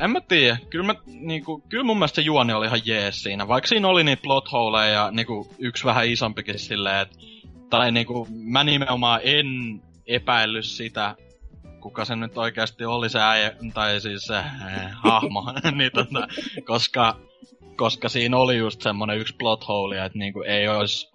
en 0.00 0.10
mä 0.10 0.20
tiedä. 0.20 0.58
Kyllä, 0.70 0.86
mä, 0.86 0.94
niinku, 1.06 1.62
kyllä 1.68 1.84
mun 1.84 1.96
mielestä 1.96 2.16
se 2.16 2.22
juoni 2.22 2.52
oli 2.52 2.66
ihan 2.66 2.82
jees 2.84 3.22
siinä. 3.22 3.48
Vaikka 3.48 3.68
siinä 3.68 3.88
oli 3.88 4.04
niitä 4.04 4.22
plot 4.22 4.52
holeja 4.52 4.92
ja 4.92 5.10
niinku, 5.10 5.54
yksi 5.58 5.84
vähän 5.84 6.08
isompikin 6.08 6.58
silleen, 6.58 7.02
että 7.02 7.16
tai 7.70 7.92
niinku, 7.92 8.28
mä 8.30 8.64
nimenomaan 8.64 9.20
en 9.22 9.46
epäillyt 10.06 10.64
sitä, 10.64 11.14
kuka 11.80 12.04
se 12.04 12.16
nyt 12.16 12.38
oikeasti 12.38 12.84
oli 12.84 13.10
se 13.10 13.20
äijä, 13.20 13.52
tai 13.74 14.00
siis 14.00 14.22
se 14.22 14.36
äh, 14.36 14.90
hahmo, 14.92 15.44
niin 15.76 15.90
tota, 15.94 16.28
koska, 16.64 17.16
koska 17.76 18.08
siinä 18.08 18.36
oli 18.36 18.56
just 18.56 18.82
semmonen 18.82 19.18
yksi 19.18 19.36
plot 19.38 19.68
hole, 19.68 20.04
että 20.04 20.18
niinku 20.18 20.42
ei 20.42 20.68
olisi, 20.68 21.10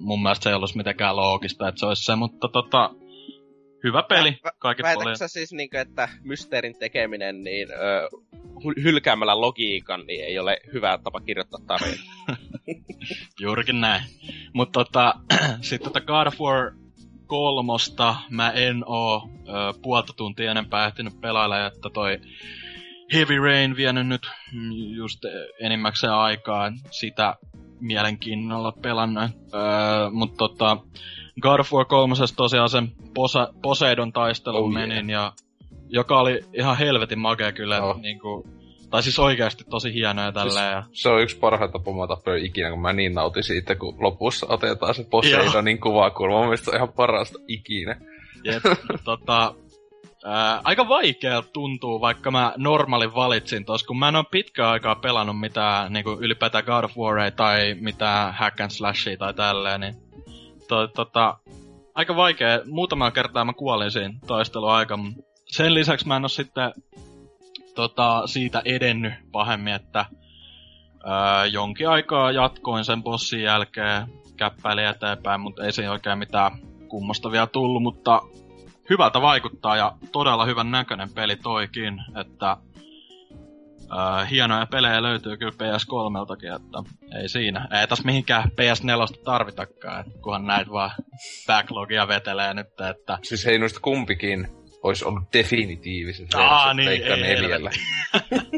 mun 0.00 0.22
mielestä 0.22 0.42
se 0.44 0.50
ei 0.50 0.56
olisi 0.56 0.76
mitenkään 0.76 1.16
loogista, 1.16 1.68
että 1.68 1.78
se 1.78 1.86
olisi 1.86 2.04
se, 2.04 2.16
mutta 2.16 2.48
tota, 2.48 2.90
Hyvä 3.84 4.02
peli, 4.02 4.38
kaikki 4.58 4.82
puolin. 4.94 5.18
sä 5.18 5.28
siis, 5.28 5.52
niin 5.52 5.70
kuin, 5.70 5.80
että 5.80 6.08
mysteerin 6.22 6.78
tekeminen 6.78 7.44
niin, 7.44 7.68
ö, 7.70 8.08
hylkäämällä 8.82 9.40
logiikan 9.40 10.06
niin 10.06 10.24
ei 10.24 10.38
ole 10.38 10.58
hyvä 10.72 10.98
tapa 11.04 11.20
kirjoittaa 11.20 11.60
tarinaa? 11.66 12.36
Juurikin 13.40 13.80
näin. 13.80 14.02
Mutta 14.52 14.84
tota, 14.84 15.14
sitten 15.60 15.92
tota 15.92 16.06
God 16.06 16.26
of 16.26 16.40
War 16.40 16.72
kolmosta 17.26 18.16
mä 18.30 18.50
en 18.50 18.82
oo 18.86 19.30
ö, 19.48 19.78
puolta 19.82 20.12
tuntia 20.16 20.50
enempää 20.50 20.86
ehtinyt 20.86 21.20
pelailla, 21.20 21.66
että 21.66 21.90
toi 21.90 22.20
Heavy 23.12 23.38
Rain 23.38 23.76
vienyt 23.76 24.06
nyt 24.06 24.30
just 24.96 25.24
enimmäkseen 25.60 26.12
aikaa 26.12 26.72
sitä 26.90 27.34
mielenkiinnolla 27.80 28.72
pelannut. 28.72 29.30
Öö, 29.54 30.10
mutta 30.10 30.36
tota, 30.36 30.76
God 31.40 31.60
of 31.60 31.72
War 31.72 31.84
3 31.84 32.14
tosiaan 32.36 32.68
sen 32.68 32.92
Posa- 33.14 33.52
Poseidon 33.62 34.12
taistelun 34.12 34.62
oh, 34.62 34.72
menin, 34.72 35.10
yeah. 35.10 35.22
ja, 35.24 35.32
joka 35.88 36.20
oli 36.20 36.40
ihan 36.52 36.76
helvetin 36.76 37.18
makea 37.18 37.52
kyllä. 37.52 37.82
Oh. 37.82 38.00
Niin 38.00 38.20
kuin, 38.20 38.44
tai 38.90 39.02
siis 39.02 39.18
oikeasti 39.18 39.64
tosi 39.70 39.94
hienoa 39.94 40.24
ja 40.24 40.32
tälleen. 40.32 40.82
Siis, 40.82 40.96
ja... 40.96 41.02
Se 41.02 41.08
on 41.08 41.22
yksi 41.22 41.38
parhaita 41.38 41.78
pomotappeja 41.78 42.44
ikinä, 42.44 42.70
kun 42.70 42.80
mä 42.80 42.92
niin 42.92 43.14
nautin 43.14 43.42
siitä, 43.42 43.74
kun 43.74 43.96
lopussa 44.00 44.46
otetaan 44.48 44.94
se 44.94 45.04
Poseidonin 45.04 45.80
kuvakulma. 45.80 46.36
Mun 46.36 46.46
mielestä 46.46 46.64
se 46.64 46.70
on 46.70 46.76
ihan 46.76 46.92
parasta 46.92 47.38
ikinä. 47.48 48.00
Jep, 48.44 48.62
tota, 49.04 49.54
ää, 50.24 50.60
aika 50.64 50.88
vaikea 50.88 51.42
tuntuu, 51.42 52.00
vaikka 52.00 52.30
mä 52.30 52.52
normaalin 52.56 53.14
valitsin 53.14 53.64
tos, 53.64 53.84
kun 53.84 53.98
mä 53.98 54.08
en 54.08 54.16
ole 54.16 54.24
pitkään 54.30 54.70
aikaa 54.70 54.94
pelannut 54.94 55.40
mitään 55.40 55.92
niin 55.92 56.04
ylipäätään 56.20 56.64
God 56.64 56.84
of 56.84 56.96
War 56.98 57.30
tai 57.30 57.76
mitään 57.80 58.34
hack 58.34 58.60
and 58.60 58.70
slashia 58.70 59.16
tai 59.16 59.34
tälleen, 59.34 59.80
niin 59.80 60.07
to, 60.68 60.86
tota, 60.86 61.38
aika 61.94 62.16
vaikea. 62.16 62.60
Muutamaa 62.66 63.10
kertaa 63.10 63.44
mä 63.44 63.52
kuolin 63.52 63.90
siinä 63.90 64.14
taisteluaika. 64.26 64.98
Sen 65.46 65.74
lisäksi 65.74 66.06
mä 66.06 66.16
en 66.16 66.24
oo 66.24 66.28
sitten 66.28 66.72
tota, 67.74 68.22
siitä 68.26 68.62
edennyt 68.64 69.12
pahemmin, 69.32 69.74
että 69.74 70.06
ää, 71.04 71.46
jonkin 71.46 71.88
aikaa 71.88 72.32
jatkoin 72.32 72.84
sen 72.84 73.02
bossin 73.02 73.42
jälkeen, 73.42 74.06
käppäili 74.36 74.84
eteenpäin, 74.84 75.40
mutta 75.40 75.64
ei 75.64 75.72
siinä 75.72 75.92
oikein 75.92 76.18
mitään 76.18 76.52
kummosta 76.88 77.32
vielä 77.32 77.46
tullut, 77.46 77.82
mutta 77.82 78.22
hyvältä 78.90 79.22
vaikuttaa 79.22 79.76
ja 79.76 79.92
todella 80.12 80.44
hyvän 80.44 80.70
näköinen 80.70 81.08
peli 81.14 81.36
toikin, 81.36 82.00
että 82.20 82.56
Uh, 83.92 84.30
hienoja 84.30 84.66
pelejä 84.66 85.02
löytyy 85.02 85.36
kyllä 85.36 85.52
PS3-takin, 85.52 86.54
että 86.54 86.78
ei 87.20 87.28
siinä. 87.28 87.68
Ei 87.80 87.86
tässä 87.86 88.04
mihinkään 88.04 88.50
PS4 88.50 89.22
tarvitakaan, 89.24 90.00
että 90.00 90.18
kunhan 90.22 90.46
näitä 90.46 90.70
vaan 90.70 90.90
backlogia 91.46 92.08
vetelee 92.08 92.54
nyt, 92.54 92.80
että... 92.90 93.18
Siis 93.22 93.46
hei 93.46 93.58
noista 93.58 93.80
kumpikin 93.80 94.48
olisi 94.82 95.04
ollut 95.04 95.32
definitiivisesti 95.32 96.36
Aa, 96.36 96.74
niin, 96.74 96.88
ei, 96.88 97.00
neljällä. 97.00 97.70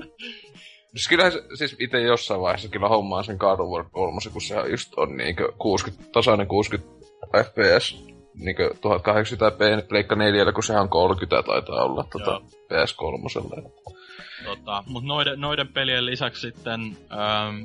siis 0.97 1.09
kyllähän 1.09 1.33
siis 1.55 1.77
itse 1.79 2.01
jossain 2.01 2.41
vaiheessa 2.41 2.69
kyllä 2.69 2.89
hommaa 2.89 3.23
sen 3.23 3.37
God 3.37 3.61
of 3.61 3.69
War 3.71 3.85
3, 3.91 4.21
kun 4.33 4.43
se 4.43 4.55
just 4.71 4.95
on 4.97 5.17
niinkö 5.17 5.53
60, 5.59 6.13
tasainen 6.13 6.47
60 6.47 6.91
FPS 7.37 8.05
niinkö 8.35 8.71
1080p 8.75 9.89
Pleikka 9.89 10.17
4, 10.17 10.53
kun 10.53 10.63
sehän 10.63 10.83
on 10.83 10.89
30 10.89 11.43
taitaa 11.43 11.85
olla 11.85 12.05
tota 12.13 12.41
PS3. 12.47 13.63
Tota, 14.51 14.85
mut 14.87 15.05
noiden, 15.05 15.41
noiden 15.41 15.69
pelien 15.69 16.07
lisäksi 16.07 16.41
sitten 16.41 16.81
ähm, 17.13 17.65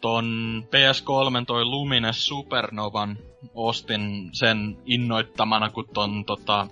ton 0.00 0.26
PS3 0.66 1.44
toi 1.46 1.64
Lumines 1.64 2.26
Supernovan 2.26 3.18
ostin 3.54 4.30
sen 4.32 4.76
innoittamana, 4.86 5.70
kun 5.70 5.88
ton 5.94 6.24
tota, 6.24 6.66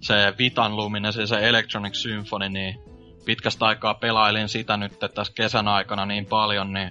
se 0.00 0.34
Vitan 0.38 0.76
Lumines 0.76 1.16
ja 1.16 1.26
se 1.26 1.48
Electronic 1.48 1.94
Symphony, 1.94 2.48
niin 2.48 2.80
pitkästä 3.24 3.66
aikaa 3.66 3.94
pelailin 3.94 4.48
sitä 4.48 4.76
nyt 4.76 4.98
tässä 4.98 5.32
kesän 5.36 5.68
aikana 5.68 6.06
niin 6.06 6.26
paljon, 6.26 6.72
niin 6.72 6.90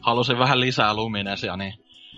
halusin 0.00 0.38
vähän 0.38 0.60
lisää 0.60 0.94
Luminesia, 0.94 1.56
niin 1.56 1.74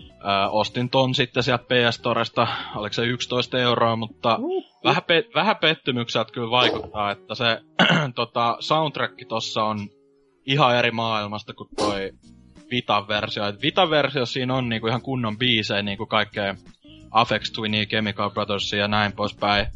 Ö, 0.09 0.49
ostin 0.49 0.89
ton 0.89 1.15
sitten 1.15 1.43
sieltä 1.43 1.63
PS 1.63 1.95
Storesta, 1.95 2.47
oliko 2.75 2.93
se 2.93 3.05
11 3.05 3.59
euroa, 3.59 3.95
mutta 3.95 4.37
uh. 4.39 4.69
Vähän, 4.83 5.03
pe- 5.07 5.29
vähän 5.35 5.55
pettymykseltä 5.55 6.31
kyllä 6.31 6.51
vaikuttaa, 6.51 7.11
että 7.11 7.35
se 7.35 7.61
tota, 8.15 8.57
soundtrack 8.59 9.27
tossa 9.27 9.63
on 9.63 9.89
ihan 10.45 10.75
eri 10.75 10.91
maailmasta 10.91 11.53
kuin 11.53 11.69
toi 11.75 12.11
Vitan 12.71 13.07
versio. 13.07 13.47
Et 13.47 13.61
Vitan 13.61 13.89
versio 13.89 14.25
siinä 14.25 14.55
on 14.55 14.69
niinku 14.69 14.87
ihan 14.87 15.01
kunnon 15.01 15.37
biisejä, 15.37 15.81
niinku 15.81 16.05
kaikkea 16.05 16.55
Afex 17.11 17.51
Twinia, 17.51 17.85
Chemical 17.85 18.29
Brothersia 18.29 18.79
ja 18.79 18.87
näin 18.87 19.11
poispäin. 19.11 19.67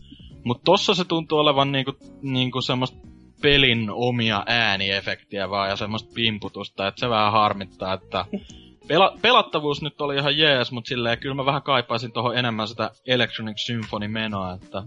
Mut 0.43 0.61
tossa 0.65 0.95
se 0.95 1.05
tuntuu 1.05 1.39
olevan 1.39 1.71
niinku, 1.71 1.93
niinku 2.21 2.61
semmoista 2.61 2.97
pelin 3.41 3.89
omia 3.91 4.43
ääniefektiä 4.47 5.49
vaan 5.49 5.69
ja 5.69 5.75
semmoista 5.75 6.11
pimputusta, 6.15 6.87
että 6.87 6.99
se 6.99 7.09
vähän 7.09 7.31
harmittaa, 7.31 7.93
että 7.93 8.25
pela- 8.87 9.17
pelattavuus 9.21 9.81
nyt 9.81 10.01
oli 10.01 10.15
ihan 10.15 10.37
jees, 10.37 10.71
mutta 10.71 10.87
silleen 10.87 11.19
kyllä 11.19 11.35
mä 11.35 11.45
vähän 11.45 11.63
kaipaisin 11.63 12.11
tohon 12.11 12.37
enemmän 12.37 12.67
sitä 12.67 12.91
Electronic 13.07 13.57
Symphony 13.57 14.07
menoa, 14.07 14.53
että 14.53 14.83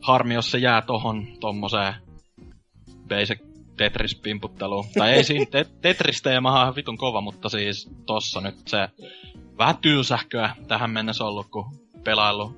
harmi 0.00 0.34
jos 0.34 0.50
se 0.50 0.58
jää 0.58 0.82
tohon 0.82 1.26
tommoseen 1.40 1.94
basic 3.08 3.38
Tetris-pimputteluun. 3.76 4.84
Tai 4.98 5.12
ei 5.12 5.24
siinä, 5.24 5.46
te- 5.50 5.66
Tetris-teemahan 5.82 6.60
on 6.60 6.64
ihan 6.64 6.76
vitun 6.76 6.98
kova, 6.98 7.20
mutta 7.20 7.48
siis 7.48 7.90
tossa 8.06 8.40
nyt 8.40 8.54
se 8.66 8.88
vähän 9.58 9.76
tylsähköä 9.78 10.56
tähän 10.68 10.90
mennessä 10.90 11.24
ollut, 11.24 11.46
kun 11.46 11.64
pelailu 12.04 12.44
uh, 12.44 12.54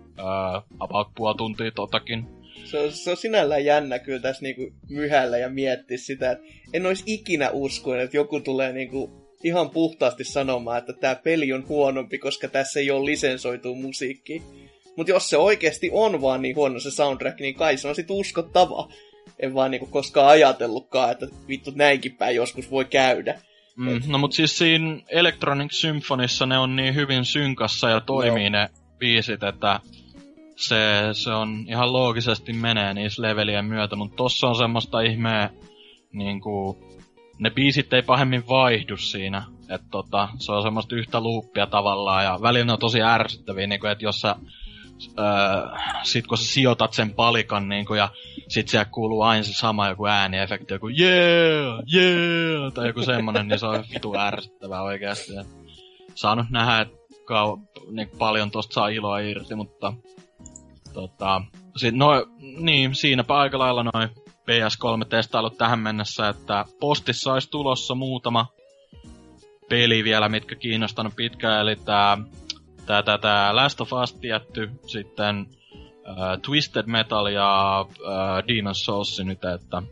about 0.81 1.09
puoli 1.15 1.37
tuntia 1.37 1.71
totakin. 1.71 2.27
Se 2.65 2.81
on, 2.81 2.93
se 2.93 3.11
on 3.11 3.17
sinällään 3.17 3.65
jännä 3.65 3.99
kyllä 3.99 4.21
tässä 4.21 4.43
niinku 4.43 4.77
myhällä 4.89 5.39
ja 5.39 5.49
miettiä 5.49 5.97
sitä, 5.97 6.31
että 6.31 6.45
en 6.73 6.87
olisi 6.87 7.05
ikinä 7.07 7.51
uskoin, 7.51 8.01
että 8.01 8.17
joku 8.17 8.41
tulee 8.41 8.73
niinku 8.73 9.24
ihan 9.45 9.71
puhtaasti 9.71 10.25
sanomaan, 10.25 10.79
että 10.79 10.93
tämä 10.93 11.15
peli 11.15 11.53
on 11.53 11.69
huonompi, 11.69 12.19
koska 12.19 12.49
tässä 12.49 12.81
ei 12.81 12.91
ole 12.91 13.05
lisensoitu 13.05 13.75
musiikki. 13.75 14.43
Mutta 14.97 15.11
jos 15.11 15.31
se 15.31 15.37
oikeasti 15.37 15.91
on 15.93 16.21
vaan 16.21 16.43
niin 16.43 16.57
huono 16.57 16.81
se 16.81 16.91
soundtrack, 16.91 17.41
niin 17.41 17.55
kai 17.55 17.77
se 17.77 17.89
on 17.89 17.95
sit 17.95 18.11
uskottava. 18.11 18.89
En 19.41 19.55
vaan 19.55 19.71
niinku 19.71 19.87
koskaan 19.87 20.29
ajatellutkaan, 20.29 21.11
että 21.13 21.27
vittu 21.49 21.73
näinkin 21.75 22.13
päin 22.13 22.37
joskus 22.37 22.71
voi 22.71 22.85
käydä. 22.85 23.41
Mm, 23.77 24.01
no 24.07 24.19
mut 24.19 24.33
siis 24.33 24.59
siinä 24.59 25.01
Electronic 25.09 25.73
Symphonissa 25.73 26.47
ne 26.47 26.59
on 26.59 26.77
niin 26.77 26.95
hyvin 26.95 27.25
synkassa 27.25 27.89
ja 27.89 28.01
toimii 28.01 28.51
ne 28.51 28.69
biisit, 28.99 29.43
että 29.43 29.81
se, 30.57 30.77
se 31.13 31.31
on 31.31 31.65
ihan 31.69 31.93
loogisesti 31.93 32.53
menee 32.53 32.95
niissä 32.95 33.23
levelien 33.23 33.65
myötä, 33.65 33.97
mutta 33.97 34.17
tossa 34.17 34.47
on 34.47 34.57
semmoista 34.57 35.01
ihmeä, 35.01 35.51
niinku, 36.13 36.79
ne 37.39 37.51
biisit 37.51 37.93
ei 37.93 38.03
pahemmin 38.03 38.49
vaihdu 38.49 38.97
siinä, 38.97 39.43
että 39.69 39.87
tota, 39.91 40.29
se 40.39 40.53
on 40.53 40.63
semmoista 40.63 40.97
yhtä 40.97 41.21
luuppia 41.21 41.67
tavallaan, 41.67 42.25
ja 42.25 42.39
välillä 42.43 42.65
ne 42.65 42.73
on 42.73 42.79
tosi 42.79 43.03
ärsyttäviä, 43.03 43.67
niinku, 43.67 43.87
että 43.87 44.05
jos 44.05 44.21
sä 44.21 44.37
Öö, 45.19 45.79
sit 46.03 46.27
kun 46.27 46.39
sä 46.39 46.45
sijoitat 46.45 46.93
sen 46.93 47.15
palikan 47.15 47.69
niinku, 47.69 47.95
ja 47.95 48.09
sit 48.49 48.69
siellä 48.69 48.85
kuuluu 48.85 49.23
aina 49.23 49.43
se 49.43 49.53
sama 49.53 49.89
joku 49.89 50.07
ääniefekti, 50.07 50.75
joku 50.75 50.89
yeah, 50.89 51.79
yeah, 51.95 52.73
tai 52.73 52.87
joku 52.87 53.03
semmonen, 53.03 53.49
niin 53.49 53.59
se 53.59 53.67
on 53.67 53.85
vitu 53.95 54.19
ärsyttävää 54.19 54.83
oikeasti. 54.83 55.35
Ja 55.35 55.45
saanut 56.15 56.47
nähdä, 56.51 56.81
että 56.81 56.97
kau- 57.15 57.91
niin 57.91 58.11
paljon 58.19 58.51
tosta 58.51 58.75
saa 58.75 58.89
iloa 58.89 59.19
irti, 59.19 59.55
mutta 59.55 59.93
tota, 60.93 61.43
sit, 61.77 61.95
no, 61.95 62.27
niin, 62.59 62.95
siinäpä 62.95 63.37
aika 63.37 63.59
lailla 63.59 63.83
noin 63.83 64.09
PS3-testailut 64.45 65.59
tähän 65.59 65.79
mennessä, 65.79 66.29
että 66.29 66.65
postissa 66.81 67.33
olisi 67.33 67.51
tulossa 67.51 67.95
muutama 67.95 68.47
peli 69.69 70.05
vielä, 70.05 70.29
mitkä 70.29 70.55
kiinnostanut 70.55 71.17
pitkään, 71.17 71.61
eli 71.61 71.77
tää, 71.77 72.19
tää, 72.87 73.03
tää, 73.03 73.19
tää 73.19 73.57
Last 73.57 73.81
of 73.81 73.93
Us 73.93 74.13
tietty, 74.13 74.71
sitten 74.87 75.47
äh, 76.09 76.41
Twisted 76.43 76.87
Metal 76.87 77.27
ja 77.27 77.81
äh, 77.81 78.45
Demon's 78.45 78.85
Souls 78.85 79.21
nyt, 79.25 79.45
että 79.45 79.83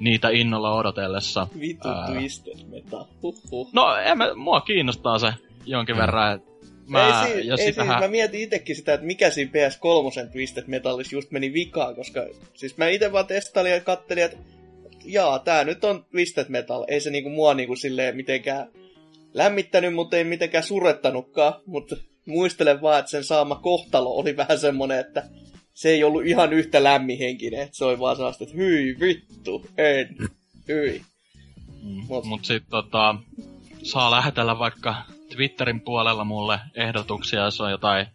niitä 0.00 0.28
innolla 0.28 0.74
odotellessa. 0.74 1.48
Vitu 1.60 1.88
Ää. 1.88 2.06
Twisted 2.06 2.66
Metal. 2.68 3.04
Huhhuh. 3.22 3.68
No, 3.72 3.96
en 3.96 4.18
mä, 4.18 4.34
mua 4.34 4.60
kiinnostaa 4.60 5.18
se 5.18 5.34
jonkin 5.66 5.96
verran, 5.96 6.34
et 6.34 6.55
mä, 6.88 7.26
ei, 7.26 7.42
si- 7.42 7.48
ja 7.48 7.56
ei 7.58 7.66
sitähän... 7.66 7.94
siis, 7.94 8.00
mä 8.00 8.08
mietin 8.08 8.40
itekin 8.40 8.76
sitä, 8.76 8.94
että 8.94 9.06
mikä 9.06 9.30
siinä 9.30 9.50
PS3 9.50 10.30
Twisted 10.32 10.64
Metalissa 10.66 11.16
just 11.16 11.30
meni 11.30 11.52
vikaan, 11.52 11.94
koska 11.94 12.26
siis 12.54 12.76
mä 12.76 12.88
itse 12.88 13.12
vaan 13.12 13.26
testailin 13.26 13.72
ja 13.72 13.80
kattelin, 13.80 14.24
että 14.24 14.36
jaa, 15.04 15.38
tää 15.38 15.64
nyt 15.64 15.84
on 15.84 16.04
Twisted 16.10 16.46
Metal. 16.48 16.84
Ei 16.88 17.00
se 17.00 17.10
niinku 17.10 17.30
mua 17.30 17.54
niinku 17.54 17.76
silleen 17.76 18.16
mitenkään 18.16 18.68
lämmittänyt, 19.34 19.94
mutta 19.94 20.16
ei 20.16 20.24
mitenkään 20.24 20.64
surettanutkaan, 20.64 21.54
mutta 21.66 21.96
muistelen 22.26 22.82
vaan, 22.82 22.98
että 22.98 23.10
sen 23.10 23.24
saama 23.24 23.54
kohtalo 23.54 24.10
oli 24.10 24.36
vähän 24.36 24.58
semmonen, 24.58 24.98
että 25.00 25.22
se 25.74 25.88
ei 25.88 26.04
ollut 26.04 26.26
ihan 26.26 26.52
yhtä 26.52 26.82
lämmihenkinen, 26.84 27.60
että 27.60 27.76
se 27.76 27.84
oli 27.84 27.98
vaan 27.98 28.16
sellaista, 28.16 28.44
että 28.44 28.56
hyi 28.56 28.96
vittu, 29.00 29.66
en, 29.78 30.16
hyi. 30.68 31.02
Mm. 31.82 32.00
Mut- 32.08 32.24
Mut 32.24 32.44
sit 32.44 32.62
tota, 32.70 33.14
saa 33.82 34.10
lähetellä 34.10 34.58
vaikka 34.58 34.94
Twitterin 35.36 35.80
puolella 35.80 36.24
mulle 36.24 36.60
ehdotuksia, 36.74 37.44
jos 37.44 37.60
on 37.60 37.70
jotain 37.70 38.06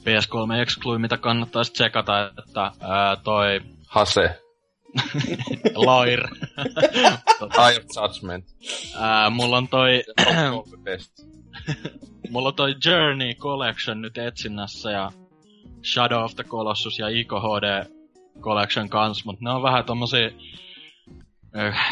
PS3 0.00 0.60
Exclui, 0.62 0.98
mitä 0.98 1.16
kannattaisi 1.16 1.72
tsekata, 1.72 2.32
että 2.38 2.72
ää, 2.80 3.16
toi 3.16 3.60
Hase. 3.86 4.40
Lair. 5.74 6.28
tota, 7.38 7.62
Eye 7.68 7.78
of 7.78 7.84
Judgment. 7.96 8.44
ää, 8.96 9.30
mulla 9.30 9.56
on 9.56 9.68
toi, 9.68 10.02
mulla 12.30 12.48
on 12.48 12.54
toi 12.54 12.74
Journey 12.84 13.34
Collection 13.34 14.02
nyt 14.02 14.18
etsinnässä 14.18 14.90
ja 14.90 15.12
Shadow 15.94 16.24
of 16.24 16.34
the 16.34 16.44
Colossus 16.44 16.98
ja 16.98 17.08
Ico 17.08 17.40
HD 17.40 17.86
Collection 18.40 18.88
kans, 18.88 19.24
mut 19.24 19.40
ne 19.40 19.50
on 19.50 19.62
vähän 19.62 19.84
tommosia 19.84 20.30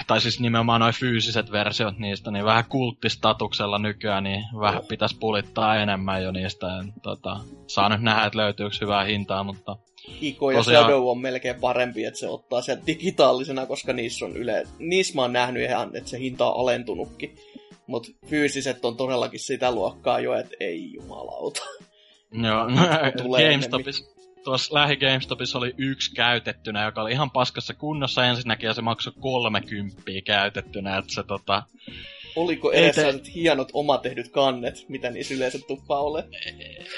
tai 0.07 0.21
siis 0.21 0.41
nimenomaan 0.41 0.81
noin 0.81 0.95
fyysiset 0.95 1.53
versiot 1.53 1.99
niistä, 1.99 2.31
niin 2.31 2.45
vähän 2.45 2.65
kulttistatuksella 2.69 3.79
nykyään, 3.79 4.25
niin 4.25 4.45
vähän 4.61 4.83
pitäisi 4.89 5.17
pulittaa 5.21 5.77
enemmän 5.77 6.23
jo 6.23 6.33
niistä. 6.33 6.79
En, 6.79 6.93
tota, 7.03 7.37
saa 7.67 7.89
nyt 7.89 8.03
nähdä, 8.03 8.27
että 8.27 8.39
löytyykö 8.39 8.77
hyvää 8.81 9.05
hintaa, 9.05 9.45
mutta 9.45 9.77
Iko 10.21 10.51
ja 10.51 10.59
Tosiaan- 10.59 10.85
Shadow 10.85 11.09
on 11.09 11.19
melkein 11.19 11.61
parempi, 11.61 12.05
että 12.05 12.21
se 12.21 12.29
ottaa 12.29 12.62
sen 12.62 12.83
digitaalisena, 12.87 13.67
koska 13.67 13.93
niissä 13.93 14.25
on 14.25 14.37
yle... 14.37 14.67
Niissä 14.79 15.15
mä 15.15 15.23
oon 15.23 15.33
nähnyt 15.33 15.62
ihan, 15.62 15.97
että 15.97 16.11
se 16.11 16.19
hinta 16.19 16.47
on 16.47 16.61
alentunutkin. 16.61 17.37
Mutta 17.87 18.09
fyysiset 18.27 18.85
on 18.85 18.97
todellakin 18.97 19.41
sitä 19.41 19.73
luokkaa 19.73 20.21
jo, 20.21 20.35
että 20.35 20.57
ei 20.61 20.93
jumalauta. 20.95 21.61
joo, 22.33 22.67
Tulee 23.23 23.43
GameStopissa, 23.51 24.14
tuossa 24.45 24.74
lähi 24.74 24.97
GameStopissa 24.97 25.59
oli 25.59 25.74
yksi 25.78 26.14
käytettynä, 26.14 26.84
joka 26.84 27.03
oli 27.03 27.12
ihan 27.12 27.30
paskassa 27.30 27.74
kunnossa 27.74 28.24
ensinnäkin, 28.26 28.66
ja 28.66 28.74
se 28.74 28.82
maksoi 28.82 29.12
30 29.20 30.03
käytettynä, 30.24 30.99
että 30.99 31.14
se 31.14 31.22
tota, 31.22 31.62
Oliko 32.36 32.72
edes 32.72 32.97
te- 32.97 33.20
hienot 33.34 33.68
omatehdyt 33.72 34.28
kannet, 34.28 34.84
mitä 34.88 35.11
niissä 35.11 35.34
yleensä 35.34 35.59
tuppaa 35.68 36.01
ole? 36.01 36.24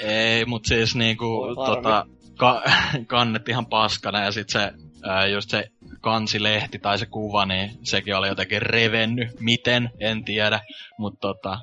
Ei, 0.01 0.45
mut 0.45 0.65
siis 0.65 0.95
niinku 0.95 1.55
tota, 1.55 2.05
ka- 2.37 2.63
kannet 3.07 3.49
ihan 3.49 3.65
paskana 3.65 4.23
ja 4.23 4.31
sit 4.31 4.49
se, 4.49 4.71
ää, 5.03 5.27
just 5.27 5.49
se 5.49 5.67
kansilehti 6.01 6.79
tai 6.79 6.99
se 6.99 7.05
kuva, 7.05 7.45
niin 7.45 7.71
sekin 7.83 8.15
oli 8.15 8.27
jotenkin 8.27 8.61
revennyt. 8.61 9.39
Miten, 9.39 9.89
en 9.99 10.23
tiedä. 10.23 10.59
Mut 10.97 11.19
tota, 11.21 11.59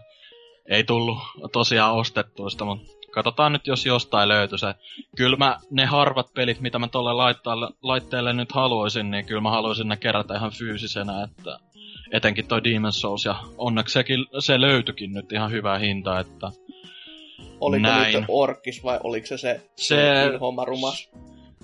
ei 0.69 0.85
tullut 0.85 1.19
tosiaan 1.53 1.95
ostettuista, 1.95 2.65
mut 2.65 2.94
katsotaan 3.15 3.53
nyt, 3.53 3.67
jos 3.67 3.87
jostain 3.87 4.29
löytyy 4.29 4.59
se. 4.59 4.75
Kyllä 5.17 5.37
mä 5.37 5.59
ne 5.71 5.85
harvat 5.87 6.35
pelit, 6.35 6.61
mitä 6.61 6.79
mä 6.79 6.89
tolle 6.89 7.13
laitteelle, 7.13 7.69
laitteelle 7.83 8.33
nyt 8.33 8.53
haluaisin, 8.53 9.11
niin 9.11 9.27
kyllä 9.27 9.41
mä 9.41 9.51
haluaisin 9.51 9.89
ne 9.89 9.97
kerätä 9.97 10.35
ihan 10.35 10.51
fyysisenä, 10.51 11.23
että 11.23 11.59
etenkin 12.13 12.47
toi 12.47 12.61
Demon's 12.61 12.91
Souls, 13.01 13.25
ja 13.25 13.35
onneksi 13.59 13.93
sekin, 13.93 14.27
se 14.39 14.61
löytyikin 14.61 15.13
nyt 15.13 15.33
ihan 15.33 15.51
hyvää 15.51 15.79
hintaa, 15.79 16.21
että 16.21 16.51
Oliko 17.61 17.83
Näin. 17.83 18.15
nyt 18.15 18.25
orkis 18.29 18.85
vai 18.85 18.99
oliko 19.03 19.27
se 19.27 19.37
se, 19.37 19.61
Se- 19.77 20.39
homma 20.41 20.65
rumas? 20.65 21.11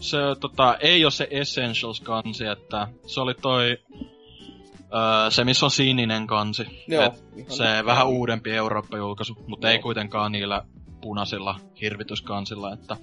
se 0.00 0.18
tota, 0.40 0.76
ei 0.80 1.04
ole 1.04 1.10
se 1.10 1.28
Essentials-kansi, 1.30 2.44
että 2.46 2.88
se 3.06 3.20
oli 3.20 3.34
toi, 3.34 3.78
öö, 4.94 5.30
se 5.30 5.44
missä 5.44 5.66
on 5.66 5.70
sininen 5.70 6.26
kansi. 6.26 6.84
Joo. 6.88 7.14
Se 7.48 7.84
vähän 7.84 8.08
uudempi 8.08 8.50
Eurooppa-julkaisu, 8.50 9.36
mutta 9.46 9.66
Joo. 9.66 9.72
ei 9.72 9.78
kuitenkaan 9.78 10.32
niillä 10.32 10.62
punaisilla 11.00 11.60
hirvityskansilla, 11.80 12.72
että 12.72 12.96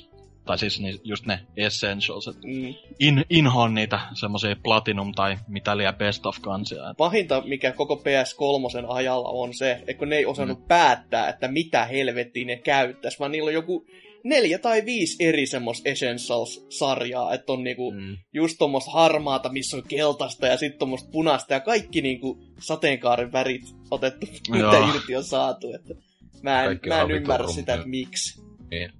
tai 0.47 0.57
siis 0.57 0.79
ni, 0.79 0.99
just 1.03 1.25
ne 1.25 1.39
Essentials, 1.57 2.27
että 2.27 2.47
Mm. 2.47 2.73
in, 2.99 3.25
inhoan 3.29 3.73
niitä 3.73 3.99
semmosia 4.13 4.55
Platinum 4.63 5.11
tai 5.11 5.37
mitä 5.47 5.77
liian 5.77 5.95
Best 5.95 6.25
of 6.25 6.37
kansia. 6.41 6.89
Et, 6.89 6.97
Pahinta, 6.97 7.41
mikä 7.45 7.71
koko 7.71 7.95
PS3 7.95 8.85
ajalla 8.87 9.29
on 9.29 9.53
se, 9.53 9.71
että 9.71 9.93
kun 9.93 10.09
ne 10.09 10.17
ei 10.17 10.25
osannut 10.25 10.59
mm. 10.59 10.65
päättää, 10.67 11.29
että 11.29 11.47
mitä 11.47 11.85
helvettiä 11.85 12.45
ne 12.45 12.57
käyttäisi, 12.57 13.19
vaan 13.19 13.31
niillä 13.31 13.47
on 13.47 13.53
joku 13.53 13.85
neljä 14.23 14.59
tai 14.59 14.85
viisi 14.85 15.25
eri 15.25 15.45
semmoista 15.45 15.89
Essentials-sarjaa, 15.89 17.33
että 17.33 17.53
on 17.53 17.63
niinku 17.63 17.91
mm. 17.91 18.17
just 18.33 18.55
tommoista 18.59 18.91
harmaata, 18.91 19.49
missä 19.49 19.77
on 19.77 19.83
keltaista 19.87 20.47
ja 20.47 20.57
sitten 20.57 20.79
tommoista 20.79 21.09
punaista 21.11 21.53
ja 21.53 21.59
kaikki 21.59 22.01
niinku 22.01 22.43
sateenkaaren 22.59 23.31
värit 23.31 23.75
otettu, 23.91 24.27
mitä 24.51 24.93
irti 24.95 25.15
on 25.15 25.23
saatu. 25.23 25.73
Että 25.73 25.95
mä 26.43 26.63
en, 26.63 26.67
Kaikki 26.67 26.89
mä 26.89 27.01
en 27.01 27.11
ymmärrä 27.11 27.47
sitä, 27.47 27.73
että 27.73 27.87
miksi. 27.87 28.41
Niin. 28.71 28.91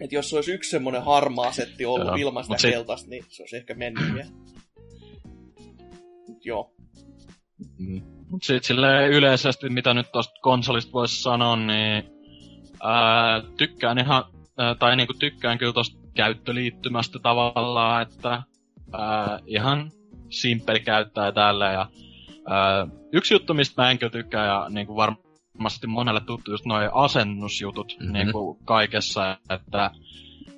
Että 0.00 0.14
jos 0.14 0.30
se 0.30 0.36
olisi 0.36 0.52
yksi 0.52 0.70
semmoinen 0.70 1.04
harmaa 1.04 1.52
setti 1.52 1.84
ollut 1.84 2.06
Joo, 2.06 2.16
ilman 2.16 2.44
sitä 2.44 2.58
sit- 2.58 2.70
keltaista, 2.70 3.10
niin 3.10 3.24
se 3.28 3.42
olisi 3.42 3.56
ehkä 3.56 3.74
mennyt 3.74 4.14
vielä. 4.14 4.30
Mut 6.28 6.44
Joo. 6.44 6.74
mm. 7.78 8.02
Mut 8.30 8.42
sit 8.42 8.64
silleen 8.64 9.10
yleisesti, 9.10 9.68
mitä 9.68 9.94
nyt 9.94 10.12
tosta 10.12 10.34
konsolista 10.42 10.92
voisi 10.92 11.22
sanoa, 11.22 11.56
niin 11.56 12.04
ää, 12.82 13.42
tykkään 13.56 13.98
ihan, 13.98 14.24
ää, 14.58 14.74
tai 14.74 14.96
niinku 14.96 15.14
tykkään 15.14 15.58
kyllä 15.58 15.72
tosta 15.72 15.98
käyttöliittymästä 16.14 17.18
tavallaan, 17.18 18.02
että 18.02 18.42
ää, 18.92 19.38
ihan 19.46 19.90
simppeli 20.30 20.80
käyttää 20.80 21.32
tälleen. 21.32 21.72
Ja, 21.72 21.86
ää, 22.46 22.86
yksi 23.12 23.34
juttu, 23.34 23.54
mistä 23.54 23.82
mä 23.82 23.90
en 23.90 23.98
kyllä 23.98 24.10
tykkää, 24.10 24.46
ja 24.46 24.66
niinku 24.68 24.96
varmasti 25.58 25.86
monelle 25.86 26.20
tuttu, 26.20 26.50
just 26.50 26.64
noi 26.64 26.88
asennusjutut 26.92 27.96
mm-hmm. 28.00 28.12
niinku 28.12 28.58
kaikessa, 28.64 29.38
että 29.50 29.90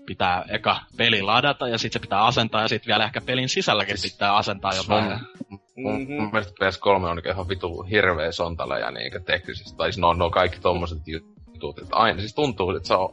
pitää 0.07 0.45
eka 0.49 0.81
peli 0.97 1.23
ladata 1.23 1.69
ja 1.69 1.79
sitten 1.79 2.01
se 2.01 2.03
pitää 2.03 2.25
asentaa 2.25 2.63
ja 2.63 2.69
sitten 2.69 2.87
vielä 2.87 3.05
ehkä 3.05 3.21
pelin 3.21 3.49
sisälläkin 3.49 3.97
pitää 4.03 4.37
asentaa 4.37 4.75
jotain. 4.75 5.05
Mm-hmm. 5.05 6.15
Mun 6.15 6.31
mielestä 6.33 6.53
PS3 6.53 7.05
on 7.05 7.23
ihan 7.27 7.49
vitu 7.49 7.83
hirveä 7.83 8.33
sontaleja 8.33 8.91
niin 8.91 9.25
teknisesti. 9.25 9.77
Tai 9.77 9.93
siis 9.93 9.99
no, 9.99 10.13
no 10.13 10.31
kaikki 10.31 10.61
tommoset 10.61 11.09
jutut. 11.09 11.39
Että 11.83 11.97
aina 11.97 12.21
siis 12.21 12.35
tuntuu, 12.35 12.71
että 12.71 12.89
se 12.89 12.95
on 12.95 13.11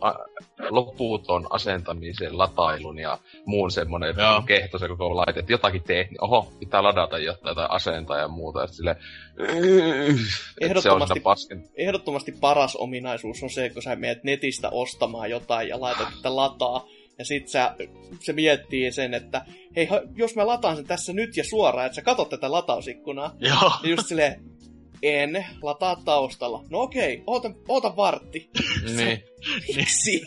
loputon 0.70 1.48
asentamisen, 1.50 2.38
latailun 2.38 3.00
ja 3.00 3.18
muun 3.46 3.72
semmonen 3.72 4.16
kehto 4.46 4.78
se 4.78 4.88
koko 4.88 5.16
laite. 5.16 5.40
Että 5.40 5.54
jotakin 5.54 5.84
teet, 5.84 6.10
niin 6.10 6.24
oho, 6.24 6.54
pitää 6.60 6.84
ladata 6.84 7.18
jotain 7.18 7.56
tai 7.56 7.68
asentaa 7.70 8.18
ja 8.18 8.28
muuta. 8.28 8.62
Ja 8.62 8.68
sille, 8.68 8.96
ehdottomasti, 10.62 11.22
se 11.24 11.56
on 11.56 11.64
ehdottomasti 11.76 12.32
paras 12.32 12.76
ominaisuus 12.76 13.44
on 13.44 13.50
se, 13.50 13.70
kun 13.70 13.84
sä 13.84 13.96
menet 13.96 14.24
netistä 14.24 14.70
ostamaan 14.70 15.30
jotain 15.30 15.68
ja 15.68 15.82
laitat, 15.82 16.08
että 16.16 16.36
lataa 16.36 16.88
ja 17.20 17.26
sit 17.26 17.48
sä, 17.48 17.76
se 18.20 18.34
miettii 18.34 18.92
sen, 18.92 19.14
että 19.14 19.46
hei, 19.76 19.88
jos 20.16 20.36
mä 20.36 20.48
lataan 20.48 20.76
sen 20.76 20.86
tässä 20.86 21.14
nyt 21.14 21.38
ja 21.38 21.44
suoraan, 21.44 21.86
että 21.86 21.96
sä 21.96 22.02
katot 22.02 22.30
tätä 22.30 22.52
latausikkunaa. 22.52 23.36
Joo. 23.40 23.72
Ja 23.84 23.90
just 23.90 24.08
silleen, 24.08 24.42
en, 25.04 25.46
lataa 25.62 25.96
taustalla. 26.06 26.64
No 26.70 26.80
okei, 26.82 27.24
oota, 27.28 27.52
oota 27.68 27.96
vartti. 27.96 28.50
niin. 28.98 29.24
Miksi? 29.76 30.22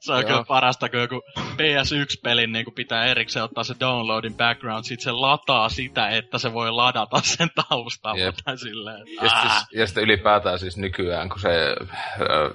se 0.00 0.12
on 0.12 0.24
kyllä 0.24 0.44
parasta, 0.48 0.88
kun 0.88 1.00
joku 1.00 1.22
PS1-pelin 1.36 2.52
niin 2.52 2.66
pitää 2.74 3.04
erikseen 3.04 3.44
ottaa 3.44 3.64
se 3.64 3.74
downloadin 3.80 4.34
background, 4.34 4.84
sit 4.84 5.00
se 5.00 5.12
lataa 5.12 5.68
sitä, 5.68 6.08
että 6.08 6.38
se 6.38 6.52
voi 6.52 6.70
ladata 6.70 7.20
sen 7.36 7.50
taustalla. 7.54 8.20
Yep. 8.20 8.34
Tai 8.44 8.58
silleen, 8.58 9.06
ja, 9.22 9.28
sitten, 9.28 9.78
ja 9.80 9.86
sitten 9.86 10.04
ylipäätään 10.04 10.58
siis 10.58 10.76
nykyään, 10.76 11.28
kun 11.28 11.40
se, 11.40 11.76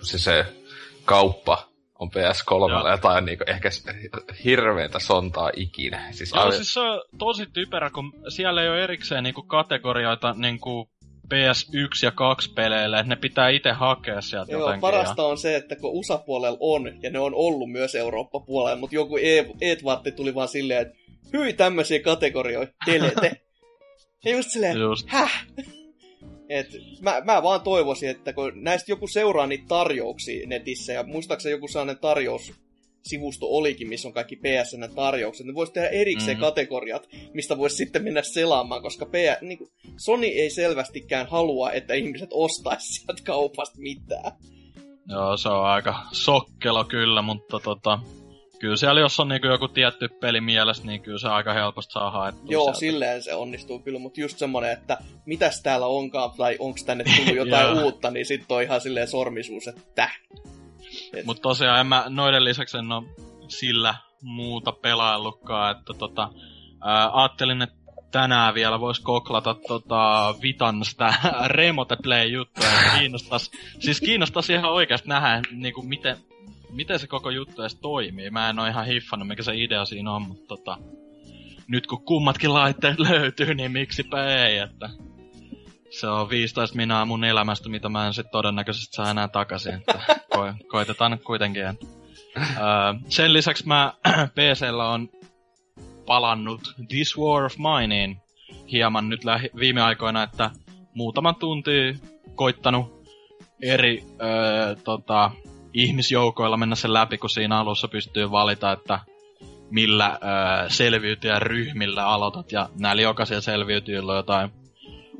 se, 0.01 0.18
se 0.20 0.45
kauppa 1.05 1.68
on 1.99 2.09
PS3 2.09 2.86
ja 2.86 2.91
jotain 2.91 3.26
niinku 3.26 3.43
ehkä 3.47 3.70
hirveetä 4.43 4.99
sontaa 4.99 5.51
ikinä. 5.55 6.07
Siis 6.11 6.32
Joo, 6.32 6.39
aivan... 6.39 6.55
siis 6.55 6.74
se 6.74 6.80
on 6.80 7.01
tosi 7.18 7.45
typerä, 7.53 7.89
kun 7.89 8.13
siellä 8.30 8.61
ei 8.61 8.70
ole 8.70 8.84
erikseen 8.84 9.24
niinku 9.24 9.43
kategorioita 9.43 10.34
niinku 10.38 10.89
PS1 11.34 12.05
ja 12.05 12.11
2 12.11 12.53
peleille, 12.53 12.99
että 12.99 13.09
ne 13.09 13.15
pitää 13.15 13.49
itse 13.49 13.71
hakea 13.71 14.21
sieltä 14.21 14.51
Joo, 14.51 14.61
jotenkin. 14.61 14.82
parasta 14.82 15.21
ja... 15.21 15.28
on 15.28 15.38
se, 15.38 15.55
että 15.55 15.76
kun 15.76 15.91
USA-puolella 15.91 16.57
on, 16.59 17.03
ja 17.03 17.09
ne 17.09 17.19
on 17.19 17.34
ollut 17.36 17.71
myös 17.71 17.95
Eurooppa-puolella, 17.95 18.80
mutta 18.80 18.95
joku 18.95 19.17
e- 19.17 19.51
Edwardi 19.61 20.11
tuli 20.11 20.36
vaan 20.36 20.47
silleen, 20.47 20.82
että 20.82 20.97
hyi 21.34 21.53
tämmöisiä 21.53 21.99
kategorioita, 21.99 22.73
telete. 22.86 23.41
ja 24.26 24.32
just 24.32 24.49
silleen, 24.49 24.78
just. 24.80 25.07
häh? 25.09 25.45
Et 26.49 26.67
mä, 27.01 27.21
mä 27.26 27.43
vaan 27.43 27.61
toivoisin, 27.61 28.09
että 28.09 28.34
kun 28.34 28.51
näistä 28.55 28.91
joku 28.91 29.07
seuraa 29.07 29.47
niitä 29.47 29.65
tarjouksia 29.67 30.47
netissä, 30.47 30.93
ja 30.93 31.03
muistaakseni 31.03 31.51
joku 31.51 31.67
sellainen 31.67 31.97
tarjous 31.97 32.64
sivusto 33.06 33.45
olikin, 33.49 33.89
missä 33.89 34.08
on 34.08 34.14
kaikki 34.14 34.36
PSN 34.36 34.95
tarjoukset, 34.95 35.45
niin 35.45 35.56
voisi 35.56 35.74
tehdä 35.74 35.88
erikseen 35.88 36.38
mm-hmm. 36.38 36.45
kategoriat, 36.45 37.10
mistä 37.34 37.58
voisi 37.58 37.76
sitten 37.76 38.03
mennä 38.03 38.22
selaamaan, 38.22 38.82
koska 38.82 39.06
PS, 39.06 39.41
niin 39.41 39.58
kuin, 39.58 39.70
Sony 39.97 40.28
ei 40.28 40.49
selvästikään 40.49 41.28
halua, 41.28 41.72
että 41.72 41.93
ihmiset 41.93 42.30
ostaisi 42.34 42.93
sieltä 42.93 43.24
kaupasta 43.24 43.82
mitään. 43.82 44.32
Joo, 45.10 45.38
se 45.38 45.49
on 45.49 45.66
aika 45.66 45.95
sokkelo 46.12 46.84
kyllä, 46.84 47.22
mutta 47.22 47.60
tota, 47.60 47.99
kyllä 48.60 48.76
siellä 48.76 49.01
jos 49.01 49.20
on 49.20 49.28
niinku 49.28 49.47
joku 49.47 49.68
tietty 49.68 50.08
peli 50.08 50.41
mielessä, 50.41 50.84
niin 50.86 51.01
kyllä 51.01 51.20
se 51.20 51.28
aika 51.28 51.53
helposti 51.53 51.93
saa 51.93 52.12
haettua 52.12 52.45
Joo, 52.49 52.64
sieltä. 52.64 52.80
silleen 52.80 53.24
se 53.24 53.34
onnistuu 53.34 53.80
kyllä, 53.80 53.99
mutta 53.99 54.22
just 54.22 54.38
semmonen, 54.38 54.72
että 54.72 54.97
mitäs 55.26 55.62
täällä 55.62 55.86
onkaan, 55.86 56.32
tai 56.38 56.56
onko 56.60 56.80
tänne 56.86 57.03
tullut 57.03 57.36
jotain 57.45 57.84
uutta, 57.84 58.12
niin 58.12 58.26
sitten 58.26 58.58
on 58.58 58.64
ihan 58.64 58.82
silleen 58.82 59.08
sormisuus, 59.08 59.68
että 59.68 60.10
Mutta 61.24 61.41
tosiaan 61.41 61.80
en 61.80 61.88
mä 61.88 62.05
noiden 62.09 62.43
lisäksi 62.43 62.78
en 62.78 62.91
ole 62.91 63.03
sillä 63.47 63.95
muuta 64.22 64.72
pelaillutkaan, 64.72 65.78
että 65.78 65.93
tota, 65.93 66.30
ää, 66.82 67.09
ajattelin, 67.13 67.61
että 67.61 67.76
tänään 68.11 68.53
vielä 68.53 68.80
voisi 68.80 69.01
koklata 69.01 69.55
tota 69.68 70.36
Vitan 70.41 70.86
sitä 70.86 71.13
Remote 71.47 71.97
Play-juttua. 72.03 72.66
Kiinnostais, 72.99 73.51
siis 73.80 73.99
kiinnostais 73.99 74.49
ihan 74.49 74.72
oikeasti 74.72 75.09
nähdä, 75.09 75.41
niinku, 75.51 75.82
miten, 75.82 76.18
miten 76.70 76.99
se 76.99 77.07
koko 77.07 77.30
juttu 77.30 77.61
edes 77.61 77.76
toimii. 77.76 78.30
Mä 78.30 78.49
en 78.49 78.59
ole 78.59 78.70
ihan 78.70 78.86
hiffannut, 78.86 79.28
mikä 79.28 79.43
se 79.43 79.55
idea 79.55 79.86
siinä 79.86 80.11
on, 80.11 80.22
mutta 80.22 80.47
tota, 80.47 80.78
nyt 81.68 81.88
kun 81.88 82.05
kummatkin 82.05 82.53
laitteet 82.53 82.99
löytyy, 83.09 83.53
niin 83.53 83.72
miksipä 83.72 84.26
ei, 84.26 84.57
että 84.57 84.89
se 85.99 86.07
on 86.07 86.30
15 86.30 86.76
minaa 86.76 87.05
mun 87.05 87.24
elämästä, 87.24 87.70
mitä 87.70 87.89
mä 87.89 88.07
en 88.07 88.13
sit 88.13 88.32
todennäköisesti 88.32 88.95
saa 88.95 89.11
enää 89.11 89.28
takaisin. 89.28 89.74
Että 89.74 89.99
ko- 90.36 90.67
koitetaan 90.67 91.19
kuitenkin. 91.23 91.63
Öö, 91.63 91.73
sen 93.09 93.33
lisäksi 93.33 93.67
mä 93.67 93.93
PCllä 94.36 94.89
on 94.89 95.09
palannut 96.05 96.61
This 96.88 97.17
War 97.17 97.43
of 97.43 97.55
Mineen 97.57 98.21
hieman 98.71 99.09
nyt 99.09 99.23
lähi- 99.23 99.59
viime 99.59 99.81
aikoina, 99.81 100.23
että 100.23 100.51
muutaman 100.93 101.36
tunti 101.36 101.95
koittanut 102.36 103.05
eri 103.61 104.03
öö, 104.21 104.75
tota, 104.75 105.31
ihmisjoukoilla 105.73 106.57
mennä 106.57 106.75
sen 106.75 106.93
läpi, 106.93 107.17
kun 107.17 107.29
siinä 107.29 107.59
alussa 107.59 107.88
pystyy 107.88 108.31
valita, 108.31 108.71
että 108.71 108.99
millä 109.69 110.19
öö, 110.23 110.69
selviytyjä 110.69 111.39
ryhmillä 111.39 112.07
aloitat, 112.07 112.51
ja 112.51 112.69
näillä 112.79 113.01
jokaisella 113.01 113.41
selviytyjillä 113.41 114.11
on 114.11 114.17
jotain 114.17 114.49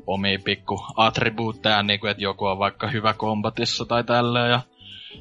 omia 0.06 0.38
pikku 0.44 0.86
attribuutteja, 0.96 1.82
niin 1.82 2.00
kuin, 2.00 2.10
että 2.10 2.22
joku 2.22 2.44
on 2.44 2.58
vaikka 2.58 2.88
hyvä 2.88 3.12
kombatissa 3.12 3.84
tai 3.84 4.04
tälleen, 4.04 4.50
ja 4.50 4.60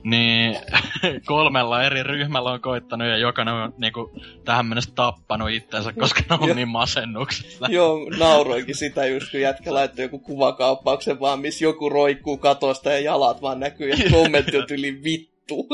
niin 0.03 0.55
kolmella 1.25 1.83
eri 1.83 2.03
ryhmällä 2.03 2.51
on 2.51 2.61
koittanut 2.61 3.07
ja 3.07 3.17
jokainen 3.17 3.53
on 3.53 3.73
niinku, 3.77 4.11
tähän 4.45 4.65
mennessä 4.65 4.91
tappanut 4.95 5.49
itsensä, 5.49 5.93
koska 5.93 6.21
ne 6.29 6.37
on 6.41 6.55
niin 6.55 6.67
masennuksessa. 6.67 7.67
Joo, 7.69 8.09
nauroinkin 8.19 8.75
sitä 8.75 9.05
just, 9.05 9.31
kun 9.31 9.39
jätkä 9.39 9.73
laittoi 9.73 10.05
joku 10.05 10.19
kuvakauppauksen 10.19 11.19
vaan, 11.19 11.39
missä 11.39 11.65
joku 11.65 11.89
roikkuu 11.89 12.37
katosta 12.37 12.91
ja 12.91 12.99
jalat 12.99 13.41
vaan 13.41 13.59
näkyy 13.59 13.89
ja 13.89 13.97
kommentti 14.21 14.57
on 14.57 14.65
yli 14.71 15.03
vittu. 15.03 15.67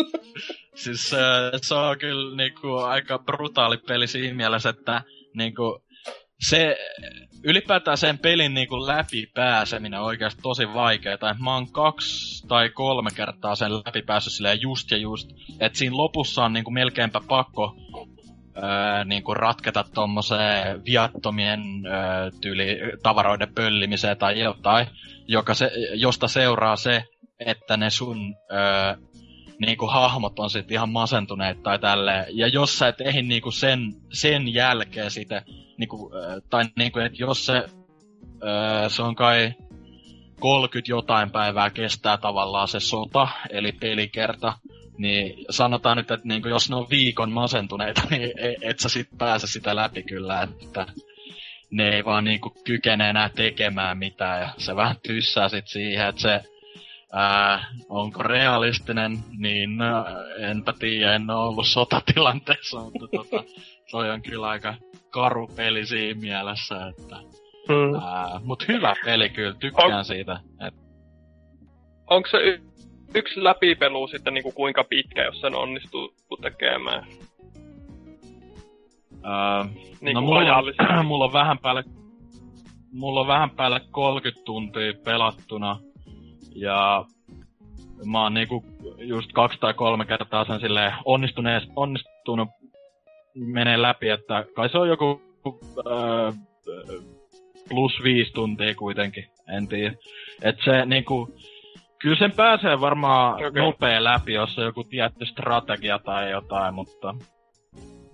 siis 0.75 1.09
se, 1.09 1.17
se 1.61 1.75
on 1.75 1.99
kyllä 1.99 2.37
niinku, 2.37 2.73
aika 2.75 3.19
brutaali 3.19 3.77
peli 3.77 4.07
siinä 4.07 4.35
mielessä, 4.35 4.69
että 4.69 5.01
niinku, 5.33 5.81
se 6.41 6.77
ylipäätään 7.43 7.97
sen 7.97 8.17
pelin 8.19 8.53
niinku 8.53 8.87
läpi 8.87 9.25
pääseminen 9.33 9.99
on 9.99 10.05
oikeasti 10.05 10.41
tosi 10.41 10.73
vaikeaa. 10.73 11.35
Mä 11.39 11.53
oon 11.53 11.71
kaksi 11.71 12.47
tai 12.47 12.69
kolme 12.69 13.09
kertaa 13.15 13.55
sen 13.55 13.73
läpi 13.73 14.01
päässyt 14.01 14.33
silleen 14.33 14.61
just 14.61 14.91
ja 14.91 14.97
just. 14.97 15.31
Että 15.59 15.79
siinä 15.79 15.97
lopussa 15.97 16.45
on 16.45 16.53
niinku 16.53 16.71
melkeinpä 16.71 17.21
pakko 17.27 17.75
öö, 18.57 19.05
niinku 19.05 19.33
ratketa 19.33 19.85
tommoseen 19.93 20.85
viattomien 20.85 21.59
öö, 21.85 22.31
tyyli 22.41 22.79
tavaroiden 23.03 23.53
pöllimiseen 23.55 24.17
tai 24.17 24.39
jotain, 24.39 24.87
joka 25.27 25.53
se, 25.53 25.71
josta 25.93 26.27
seuraa 26.27 26.75
se, 26.75 27.03
että 27.39 27.77
ne 27.77 27.89
sun 27.89 28.35
öö, 28.51 28.95
niinku 29.59 29.87
hahmot 29.87 30.39
on 30.39 30.49
sit 30.49 30.71
ihan 30.71 30.89
masentuneet 30.89 31.63
tai 31.63 31.79
tälleen. 31.79 32.25
Ja 32.29 32.47
jos 32.47 32.79
sä 32.79 32.87
et 32.87 33.01
ehdi 33.01 33.21
niinku 33.21 33.51
sen, 33.51 33.93
sen 34.13 34.53
jälkeen 34.53 35.11
sitä, 35.11 35.43
niinku, 35.81 36.11
tai 36.49 36.65
niinku, 36.77 36.99
että 36.99 37.17
jos 37.19 37.45
se, 37.45 37.63
se 38.87 39.01
on 39.01 39.15
kai 39.15 39.53
30 40.39 40.91
jotain 40.91 41.31
päivää 41.31 41.69
kestää 41.69 42.17
tavallaan 42.17 42.67
se 42.67 42.79
sota, 42.79 43.27
eli 43.49 43.71
pelikerta, 43.71 44.53
niin 44.97 45.45
sanotaan 45.49 45.97
nyt, 45.97 46.11
että 46.11 46.27
niinku, 46.27 46.47
jos 46.47 46.69
ne 46.69 46.75
on 46.75 46.89
viikon 46.89 47.31
masentuneita, 47.31 48.01
niin 48.09 48.31
e, 48.37 48.55
et 48.61 48.79
sä 48.79 48.89
sit 48.89 49.07
pääse 49.17 49.47
sitä 49.47 49.75
läpi 49.75 50.03
kyllä, 50.03 50.41
että 50.41 50.85
ne 51.71 51.89
ei 51.89 52.05
vaan 52.05 52.23
niinku 52.23 52.49
kykene 52.63 53.09
enää 53.09 53.29
tekemään 53.29 53.97
mitään, 53.97 54.41
ja 54.41 54.49
se 54.57 54.75
vähän 54.75 54.95
tyssää 55.03 55.49
sit 55.49 55.67
siihen, 55.67 56.07
että 56.07 56.21
se 56.21 56.41
Ää, 57.13 57.65
onko 57.89 58.23
realistinen, 58.23 59.17
niin 59.37 59.69
enpä 60.37 60.73
tiedä, 60.79 61.15
en 61.15 61.29
ole 61.29 61.47
ollut 61.47 61.67
sotatilanteessa, 61.67 62.79
mutta 62.79 63.07
tota, 63.17 63.43
se 63.87 63.97
on 63.97 64.21
kyllä 64.21 64.47
aika 64.47 64.73
karu 65.11 65.47
peli 65.55 65.85
siinä 65.85 66.19
mielessä, 66.21 66.87
että... 66.87 67.15
Hmm. 67.67 67.95
Ää, 67.95 68.39
mut 68.43 68.67
hyvä 68.67 68.93
peli 69.05 69.29
kyllä, 69.29 69.53
tykkään 69.59 69.97
on, 69.97 70.05
siitä. 70.05 70.39
Et... 70.67 70.73
Onko 72.09 72.29
se 72.29 72.37
y- 72.37 72.61
yksi 73.15 73.43
läpipelu 73.43 74.07
sitten 74.07 74.33
niinku 74.33 74.51
kuinka 74.51 74.83
pitkä, 74.83 75.23
jos 75.23 75.41
sen 75.41 75.55
onnistuu 75.55 76.13
tekemään? 76.41 77.07
Ää, 79.23 79.65
niin 80.01 80.15
no 80.15 80.21
mulla 80.21 80.57
on, 80.57 81.05
mulla 81.05 81.25
on 81.25 81.33
vähän 81.33 81.59
päälle 81.59 81.83
mulla 82.93 83.19
on 83.19 83.27
vähän 83.27 83.49
päälle 83.49 83.81
30 83.91 84.45
tuntia 84.45 84.93
pelattuna. 85.03 85.79
Ja 86.55 87.05
mä 88.05 88.23
oon 88.23 88.33
niinku 88.33 88.65
just 88.97 89.31
kaksi 89.31 89.59
tai 89.59 89.73
kolme 89.73 90.05
kertaa 90.05 90.45
sen 90.45 90.59
silleen 90.59 90.93
onnistunees, 91.05 91.63
onnistunut 91.75 92.49
menee 93.35 93.81
läpi, 93.81 94.09
että 94.09 94.45
kai 94.55 94.69
se 94.69 94.77
on 94.77 94.89
joku 94.89 95.21
öö, 95.87 96.31
plus 97.69 97.91
viisi 98.03 98.33
tuntia 98.33 98.75
kuitenkin, 98.75 99.25
en 99.57 99.67
tiedä. 99.67 99.95
Et 100.41 100.55
se 100.65 100.85
niinku, 100.85 101.35
kyllä 101.99 102.15
sen 102.15 102.31
pääsee 102.31 102.81
varmaan 102.81 103.33
okay. 103.33 103.51
nopea 103.51 104.03
läpi, 104.03 104.33
jos 104.33 104.57
on 104.57 104.65
joku 104.65 104.83
tietty 104.83 105.25
strategia 105.25 105.99
tai 105.99 106.31
jotain, 106.31 106.73
mutta 106.73 107.15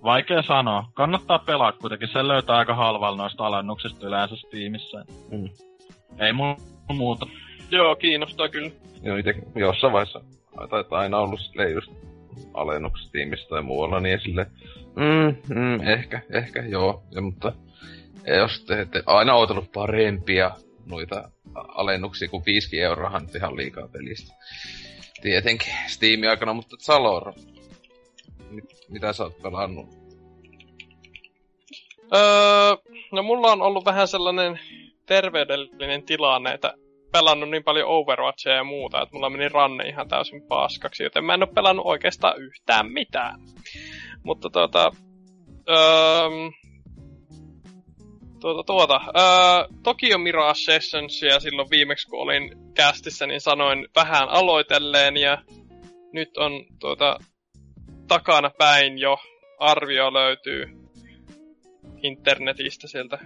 vaikea 0.02 0.42
sanoa. 0.42 0.84
Kannattaa 0.94 1.38
pelaa 1.38 1.72
kuitenkin, 1.72 2.08
se 2.08 2.28
löytää 2.28 2.56
aika 2.56 2.74
halvalla 2.74 3.22
noista 3.22 3.46
alennuksista 3.46 4.06
yleensä 4.06 4.36
Steamissa. 4.36 5.04
Mm. 5.30 5.48
Ei 6.18 6.32
mun 6.32 6.56
muuta. 6.92 7.26
Joo, 7.70 7.96
kiinnostaa 7.96 8.48
kyllä. 8.48 8.70
Joo, 9.02 9.16
ite 9.16 9.34
jossain 9.54 9.92
vaiheessa 9.92 10.20
taitaa 10.70 10.98
aina 10.98 11.18
ollut 11.18 11.40
silleen 11.40 11.74
just 11.74 11.92
alennuksessa 12.54 13.12
tiimissä 13.12 13.48
tai 13.48 13.62
muualla, 13.62 14.00
niin 14.00 14.20
sille 14.20 14.46
mm, 14.98 15.54
mm, 15.54 15.88
ehkä, 15.88 16.20
ehkä, 16.30 16.62
joo. 16.62 17.02
Ja, 17.10 17.20
mutta 17.20 17.52
jos 18.36 18.64
te 18.64 18.80
ette 18.80 19.02
aina 19.06 19.34
ootellut 19.34 19.72
parempia 19.72 20.50
noita 20.86 21.30
alennuksia 21.54 22.28
kuin 22.28 22.42
5 22.46 22.80
euroahan 22.80 23.28
ihan 23.36 23.56
liikaa 23.56 23.88
pelistä. 23.88 24.34
Tietenkin 25.22 25.72
Steamin 25.86 26.30
aikana, 26.30 26.52
mutta 26.52 26.76
Zalor, 26.76 27.32
mit, 28.50 28.64
mitä 28.88 29.12
sä 29.12 29.24
oot 29.24 29.42
pelannut? 29.42 29.88
Öö, 32.14 32.76
no 33.12 33.22
mulla 33.22 33.52
on 33.52 33.62
ollut 33.62 33.84
vähän 33.84 34.08
sellainen 34.08 34.60
terveydellinen 35.06 36.02
tilanne, 36.02 36.52
että 36.52 36.74
pelannut 37.12 37.50
niin 37.50 37.64
paljon 37.64 37.88
Overwatchia 37.88 38.52
ja 38.52 38.64
muuta, 38.64 39.02
että 39.02 39.14
mulla 39.14 39.30
meni 39.30 39.48
ranne 39.48 39.88
ihan 39.88 40.08
täysin 40.08 40.42
paskaksi, 40.42 41.02
joten 41.02 41.24
mä 41.24 41.34
en 41.34 41.42
oo 41.42 41.46
pelannut 41.46 41.86
oikeastaan 41.86 42.42
yhtään 42.42 42.92
mitään. 42.92 43.40
Mutta 44.22 44.50
tuota, 44.50 44.92
öö, 45.68 46.28
tuota, 48.40 48.62
tuota, 48.62 49.00
öö, 49.18 49.68
Tokyo 49.82 50.18
Mirage 50.18 50.54
Sessionsia 50.54 51.40
silloin 51.40 51.70
viimeksi 51.70 52.08
kun 52.08 52.20
olin 52.22 52.50
kästissä, 52.74 53.26
niin 53.26 53.40
sanoin 53.40 53.88
vähän 53.96 54.28
aloitelleen 54.28 55.16
ja 55.16 55.42
nyt 56.12 56.36
on 56.36 56.64
tuota, 56.78 57.18
takana 58.08 58.50
päin 58.58 58.98
jo 58.98 59.16
arvio 59.58 60.12
löytyy 60.12 60.64
internetistä 62.02 62.88
sieltä 62.88 63.18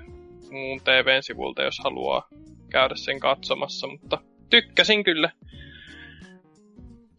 muun 0.50 0.80
TVn 0.80 1.22
sivulta, 1.22 1.62
jos 1.62 1.78
haluaa 1.84 2.28
käydä 2.70 2.94
sen 2.94 3.20
katsomassa, 3.20 3.86
mutta 3.86 4.18
tykkäsin 4.50 5.04
kyllä. 5.04 5.32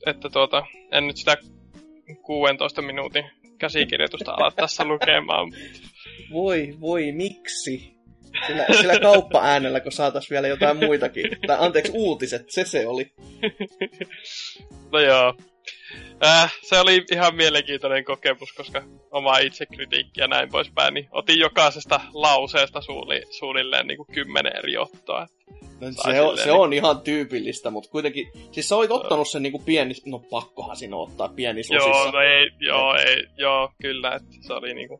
Että 0.06 0.30
tuota, 0.30 0.66
en 0.92 1.08
nyt 1.08 1.18
sitä 1.18 1.38
16 2.22 2.82
minuutin 2.82 3.26
käsikirjoitusta 3.64 4.32
ala 4.32 4.52
tässä 4.52 4.86
lukemaan. 4.86 5.52
Voi, 6.32 6.76
voi, 6.82 7.12
miksi? 7.12 7.94
Sillä, 8.48 8.66
sillä 8.78 9.00
kauppa-äänellä, 9.00 9.80
kun 9.80 9.92
saatais 9.92 10.30
vielä 10.30 10.48
jotain 10.48 10.78
muitakin. 10.78 11.26
Tai 11.48 11.58
anteeksi, 11.60 11.92
uutiset, 11.96 12.46
se 12.50 12.66
se 12.66 12.88
oli. 12.88 13.12
No 14.92 15.00
joo. 15.00 15.34
Äh, 16.26 16.54
se 16.62 16.80
oli 16.80 17.06
ihan 17.12 17.36
mielenkiintoinen 17.36 18.06
kokemus, 18.06 18.54
koska 18.54 18.84
oma 19.12 19.38
itsekritiikki 19.38 20.22
ja 20.22 20.28
näin 20.28 20.50
poispäin, 20.50 20.94
niin 20.94 21.08
otin 21.12 21.40
jokaisesta 21.40 22.02
lauseesta 22.14 22.82
suuli, 22.82 23.22
suunnilleen 23.30 23.88
niin 23.88 23.98
kuin 23.98 24.08
kymmenen 24.14 24.58
eri 24.58 24.78
ottoa. 24.78 25.28
No, 25.82 25.92
se, 25.92 26.22
on, 26.22 26.38
silleen 26.38 26.38
se 26.38 26.44
niin- 26.44 26.54
on 26.62 26.74
ihan 26.74 27.02
tyypillistä, 27.02 27.70
mutta 27.70 27.90
kuitenkin... 27.90 28.32
Siis 28.52 28.70
sä 28.70 28.76
olit 28.76 28.92
ottanut 28.92 29.28
sen 29.30 29.44
niinku 29.44 29.60
pieni... 29.60 29.94
No 30.06 30.20
pakkohan 30.20 30.76
sinä 30.76 30.96
ottaa 30.96 31.30
pieni 31.30 31.62
Joo, 31.72 31.84
susissa. 31.84 32.12
no 32.12 32.20
ei, 32.20 32.50
joo, 32.60 32.96
ei, 32.96 33.26
joo, 33.38 33.72
kyllä, 33.82 34.16
että 34.16 34.48
se 34.48 34.54
oli 34.54 34.74
niinku, 34.74 35.00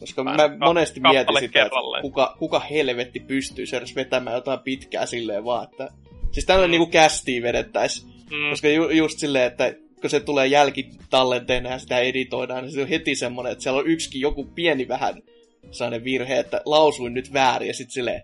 Koska 0.00 0.24
Mä 0.24 0.34
mä, 0.36 0.56
monesti 0.58 1.00
mietin 1.00 1.36
sitä, 1.40 1.62
että 1.62 1.76
kuka, 2.02 2.36
kuka 2.38 2.60
helvetti 2.60 3.20
pystyy 3.20 3.64
edes 3.76 3.96
vetämään 3.96 4.36
jotain 4.36 4.58
pitkää 4.60 5.06
silleen 5.06 5.44
vaan, 5.44 5.64
että... 5.64 5.88
Siis 6.32 6.46
tällainen 6.46 6.70
niinku 6.70 6.90
kästiin 6.90 7.42
vedettäis. 7.42 8.06
mm, 8.06 8.50
Koska 8.50 8.68
ju, 8.68 8.88
just 8.88 9.18
silleen, 9.18 9.44
että 9.44 9.74
kun 10.00 10.10
se 10.10 10.20
tulee 10.20 10.46
jälkitallenteena 10.46 11.70
ja 11.70 11.78
sitä 11.78 11.98
editoidaan, 11.98 12.64
niin 12.64 12.72
se 12.72 12.82
on 12.82 12.88
heti 12.88 13.14
semmonen, 13.16 13.52
että 13.52 13.62
siellä 13.62 13.78
on 13.80 13.86
yksikin 13.86 14.20
joku 14.20 14.44
pieni 14.44 14.88
vähän 14.88 15.22
sellainen 15.70 16.04
virhe, 16.04 16.38
että 16.38 16.60
lausuin 16.64 17.14
nyt 17.14 17.32
väärin 17.32 17.68
ja 17.68 17.74
sit 17.74 17.90
silleen, 17.90 18.22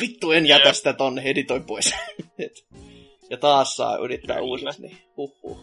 vittu 0.00 0.32
en 0.32 0.46
jätä 0.46 0.72
sitä 0.72 0.92
tonne, 0.92 1.22
editoin 1.22 1.64
pois. 1.64 1.94
Et- 2.38 2.64
ja 3.30 3.36
taas 3.36 3.76
saa 3.76 3.96
yrittää 3.98 4.40
uusiksi, 4.40 4.82
niin 4.82 4.96
huhhuh. 5.16 5.58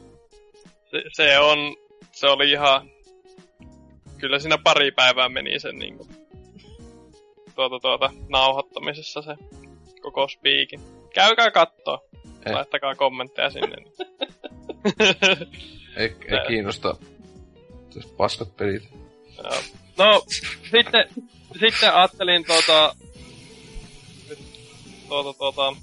se, 0.91 1.03
se 1.13 1.39
on, 1.39 1.57
se 2.11 2.27
oli 2.27 2.51
ihan, 2.51 2.89
kyllä 4.17 4.39
siinä 4.39 4.57
pari 4.63 4.91
päivää 4.91 5.29
meni 5.29 5.59
sen 5.59 5.75
niinku, 5.79 6.07
tuota, 7.55 7.79
tuota, 7.79 8.09
nauhoittamisessa 8.29 9.21
se 9.21 9.35
koko 10.01 10.27
spiikin. 10.27 10.79
Käykää 11.13 11.51
kattoo, 11.51 12.05
Eh. 12.45 12.53
laittakaa 12.53 12.95
kommentteja 12.95 13.49
sinne. 13.49 13.75
niin. 13.75 13.93
Ei, 15.97 16.15
ei 16.27 16.47
kiinnosta 16.47 16.95
Täs 17.93 18.05
paskat 18.05 18.57
pelit. 18.57 18.89
Joo. 19.37 19.61
No, 19.97 20.25
sitten, 20.71 21.05
sitten 21.59 21.93
ajattelin 21.93 22.45
tuota, 22.45 22.95
tuota, 25.07 25.37
tuota, 25.37 25.75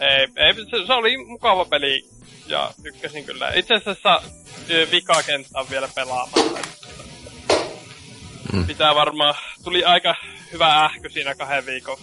ei, 0.00 0.28
ei 0.36 0.54
se, 0.54 0.86
se, 0.86 0.92
oli 0.92 1.16
mukava 1.16 1.64
peli 1.64 2.08
ja 2.46 2.70
tykkäsin 2.82 3.24
kyllä. 3.24 3.52
Itse 3.54 3.74
asiassa 3.74 4.22
vikakenttä 4.90 5.58
on 5.58 5.70
vielä 5.70 5.88
pelaamatta. 5.94 6.60
Mm. 8.52 8.66
Pitää 8.66 8.94
varmaan, 8.94 9.34
tuli 9.64 9.84
aika 9.84 10.14
hyvä 10.52 10.84
ähky 10.84 11.10
siinä 11.10 11.34
kahden 11.34 11.66
viikon, 11.66 11.98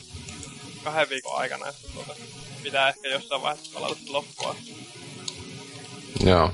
kahden 0.83 1.09
viikon 1.09 1.37
aikana, 1.37 1.67
että 1.67 1.87
tuota, 1.93 2.15
pitää 2.63 2.89
ehkä 2.89 3.07
jossain 3.07 3.41
vaiheessa 3.41 3.73
pelata 3.73 3.95
sitä 3.95 4.13
loppua 4.13 4.55
Joo. 6.25 6.51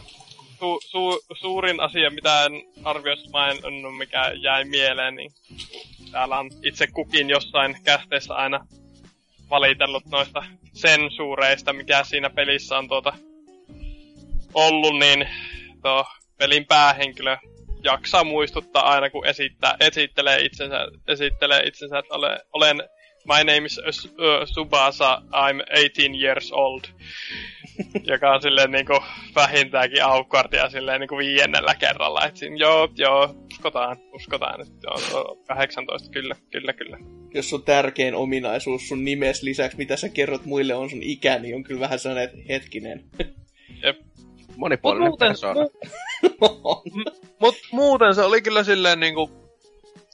su, 0.60 0.80
su, 0.82 1.20
suurin 1.34 1.80
asia, 1.80 2.10
mitä 2.10 2.45
en 2.45 2.51
arvioissa 2.84 3.30
maininnut, 3.30 3.97
mikä 3.97 4.32
jäi 4.41 4.66
mieleen, 4.66 5.16
niin 5.16 5.32
täällä 6.12 6.39
on 6.39 6.49
itse 6.64 6.88
kukin 6.88 7.30
jossain 7.30 7.78
kästeessä 7.84 8.34
aina 8.34 8.68
valitellut 9.49 10.05
noista 10.05 10.43
sensuureista, 10.74 11.74
mikä 11.74 12.03
siinä 12.03 12.30
pelissä 12.30 12.78
on 12.78 12.88
tuota 12.88 13.14
ollut, 14.53 14.99
niin 14.99 15.28
tuo 15.82 16.05
pelin 16.38 16.66
päähenkilö 16.66 17.38
jaksaa 17.84 18.24
muistuttaa 18.24 18.91
aina, 18.91 19.10
kun 19.10 19.26
esittää, 19.26 19.76
esittelee 19.80 20.39
itsensä, 20.39 20.78
esittelee 21.07 21.64
itsensä 21.64 21.99
että 21.99 22.14
ole, 22.14 22.39
olen 22.53 22.84
My 23.26 23.43
name 23.43 23.65
is 23.65 23.80
uh, 24.05 24.45
Subasa, 24.45 25.22
I'm 25.32 25.61
18 25.76 26.15
years 26.15 26.51
old. 26.51 26.82
joka 28.03 28.32
on 28.32 28.41
silleen 28.41 28.72
niinku 28.72 28.93
vähintäänkin 29.36 30.03
awkwardia 30.03 30.70
silleen 30.70 30.99
niinku 30.99 31.17
viiennellä 31.17 31.76
kerralla. 31.76 32.26
Et 32.26 32.38
siinä, 32.38 32.55
joo, 32.55 32.89
joo, 32.97 33.36
uskotaan, 33.51 33.97
uskotaan. 34.13 34.61
että 34.61 34.74
joo, 34.84 34.99
joo, 35.11 35.38
18, 35.47 36.09
kyllä, 36.09 36.36
kyllä, 36.51 36.74
kyllä. 36.74 36.97
Jos 37.34 37.49
sun 37.49 37.63
tärkein 37.63 38.15
ominaisuus 38.15 38.88
sun 38.88 39.05
nimes 39.05 39.43
lisäksi, 39.43 39.78
mitä 39.78 39.95
sä 39.95 40.09
kerrot 40.09 40.45
muille, 40.45 40.74
on 40.74 40.89
sun 40.89 41.03
ikä, 41.03 41.39
niin 41.39 41.55
on 41.55 41.63
kyllä 41.63 41.80
vähän 41.80 41.99
sellainen, 41.99 42.43
hetkinen. 42.49 43.03
Mut 44.48 44.57
Monipuolinen 44.57 45.07
muuten, 45.07 45.27
persoona. 45.27 45.61
mu- 46.41 47.14
mut 47.39 47.56
muuten 47.72 48.15
se 48.15 48.22
oli 48.22 48.41
kyllä 48.41 48.64
silleen 48.64 48.99
niinku, 48.99 49.48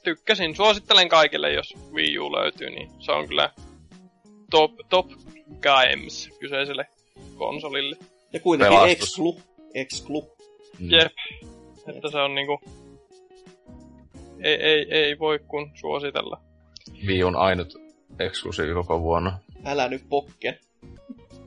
tykkäsin, 0.06 0.56
suosittelen 0.56 1.08
kaikille, 1.08 1.52
jos 1.52 1.74
Wii 1.92 2.18
U 2.18 2.32
löytyy, 2.32 2.70
niin 2.70 2.90
se 2.98 3.12
on 3.12 3.28
kyllä 3.28 3.50
top, 4.50 4.72
top 4.88 5.06
games 5.60 6.30
kyseiselle 6.40 6.86
konsolille. 7.36 7.96
ja 8.32 8.40
kuitenkin 8.40 8.78
Pelastus. 8.78 9.02
exclu. 9.02 9.40
Exclu. 9.74 10.36
Mm. 10.78 10.90
Jep. 10.90 11.12
Että 11.96 12.10
se 12.10 12.18
on 12.18 12.34
niinku... 12.34 12.60
Ei, 14.42 14.54
ei, 14.54 14.86
ei 14.90 15.18
voi 15.18 15.38
kun 15.48 15.70
suositella. 15.74 16.40
Wii 17.06 17.24
on 17.24 17.36
ainut 17.36 17.74
eksklusiivi 18.18 18.74
koko 18.74 19.00
vuonna. 19.00 19.38
Älä 19.64 19.88
nyt 19.88 20.02
pokke. 20.08 20.58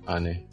Ai 0.06 0.22
niin. 0.22 0.48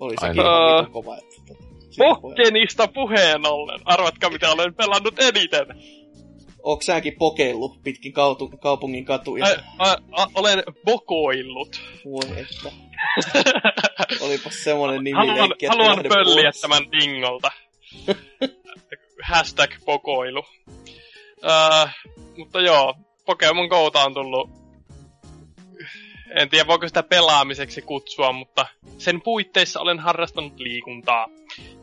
Oli 0.00 0.14
sekin 0.20 0.36
niin. 0.36 0.76
vitun 0.78 0.92
kova. 0.92 1.16
Että, 1.16 1.34
tota, 1.46 1.64
Pokkenista 1.98 2.88
puheen 2.88 3.46
ollen. 3.46 3.80
Arvatkaa 3.84 4.30
mitä 4.30 4.50
olen 4.50 4.74
pelannut 4.74 5.18
eniten. 5.18 5.66
Onko 6.62 6.82
säkin 6.82 7.16
pokeillut 7.18 7.82
pitkin 7.82 8.12
kautu, 8.12 8.48
kaupungin 8.48 9.04
katuja? 9.04 9.46
Ä, 9.46 9.50
ä, 9.80 9.90
ä, 9.90 10.26
olen 10.34 10.62
bokoillut. 10.84 11.80
Voi 12.04 12.40
että. 12.40 12.72
Olipas 14.24 14.64
semmonen 14.64 15.04
nimi 15.04 15.16
haluan 15.16 15.38
leikki, 15.38 15.66
että 15.66 15.76
haluan 15.76 16.04
pölliä 16.08 16.42
pois. 16.42 16.60
tämän 16.60 16.92
dingolta. 16.92 17.52
Hashtag 19.30 19.70
pokoilu. 19.84 20.44
Uh, 21.38 21.88
mutta 22.36 22.60
joo, 22.60 22.94
Pokemon 23.26 23.66
Gota 23.66 24.04
on 24.04 24.14
tullut... 24.14 24.50
En 26.40 26.48
tiedä, 26.48 26.66
voiko 26.66 26.88
sitä 26.88 27.02
pelaamiseksi 27.02 27.82
kutsua, 27.82 28.32
mutta 28.32 28.66
sen 28.98 29.20
puitteissa 29.20 29.80
olen 29.80 29.98
harrastanut 29.98 30.58
liikuntaa. 30.58 31.28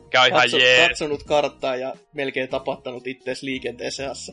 Mikä 0.04 0.22
on 0.22 0.28
ihan 0.28 0.40
Katso, 0.40 0.58
jees. 0.58 0.88
katsonut 0.88 1.22
karttaa 1.22 1.76
ja 1.76 1.94
melkein 2.12 2.48
tapattanut 2.48 3.06
ittees 3.06 3.42
liikenteen 3.42 3.92
seassa. 3.92 4.32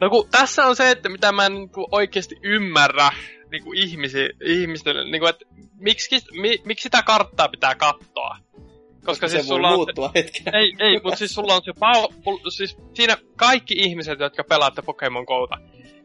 No 0.00 0.10
kun 0.10 0.28
tässä 0.30 0.66
on 0.66 0.76
se, 0.76 0.90
että 0.90 1.08
mitä 1.08 1.32
mä 1.32 1.46
en 1.46 1.54
niinku 1.54 1.88
oikeasti 1.92 2.36
ymmärrä 2.42 3.10
niinku 3.50 3.72
ihmisi, 3.72 4.30
ihmisten, 4.44 4.96
niinku, 5.10 5.26
että 5.26 5.44
miksi, 5.74 6.20
mi, 6.40 6.58
miksi 6.64 6.82
sitä 6.82 7.02
karttaa 7.02 7.48
pitää 7.48 7.74
katsoa? 7.74 8.36
Koska 9.04 9.28
se 9.28 9.32
siis 9.32 9.48
voi 9.48 9.56
sulla 9.56 9.68
on... 9.68 9.74
muuttua 9.74 10.10
hetken. 10.14 10.54
Ei, 10.54 10.72
ei, 10.78 11.00
mutta 11.02 11.18
siis 11.18 11.34
sulla 11.34 11.54
on 11.54 11.62
se 11.64 11.72
pau, 11.80 12.08
siis 12.48 12.76
siinä 12.94 13.16
kaikki 13.36 13.74
ihmiset, 13.74 14.20
jotka 14.20 14.44
pelaatte 14.44 14.82
Pokemon 14.82 15.24
Gota, 15.24 15.56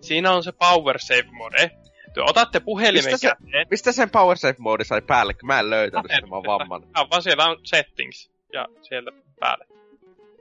siinä 0.01 0.31
on 0.31 0.43
se 0.43 0.51
Power 0.51 0.99
Save 0.99 1.27
mode. 1.31 1.71
Te 2.13 2.21
otatte 2.21 2.59
puhelimen 2.59 3.11
Mistä 3.11 3.17
se- 3.17 3.27
käteen, 3.27 3.67
Mistä 3.71 3.91
sen 3.91 4.09
Power 4.09 4.37
Save 4.37 4.55
Mode 4.57 4.83
sai 4.83 5.01
päälle, 5.01 5.33
kun 5.33 5.47
mä 5.47 5.59
en 5.59 5.69
löytänyt 5.69 6.11
sitä, 6.15 6.27
mä 6.27 6.35
oon 6.35 6.43
vamman. 6.47 6.83
Ah, 6.93 7.09
vaan 7.09 7.23
siellä 7.23 7.45
on 7.45 7.57
settings 7.63 8.31
ja 8.53 8.67
sieltä 8.81 9.11
päälle. 9.39 9.65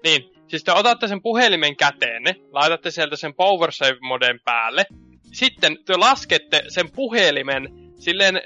Niin, 0.05 0.33
siis 0.49 0.65
te 0.65 0.73
otatte 0.73 1.09
sen 1.09 1.23
puhelimen 1.23 1.77
käteenne, 1.77 2.35
laitatte 2.53 2.91
sieltä 2.91 3.17
sen 3.17 3.35
Power 3.35 3.73
Save 3.73 3.99
moden 4.01 4.41
päälle, 4.45 4.87
sitten 5.33 5.79
te 5.85 5.97
laskette 5.97 6.63
sen 6.69 6.91
puhelimen 6.91 7.69
silleen 8.01 8.37
äh, 8.37 8.43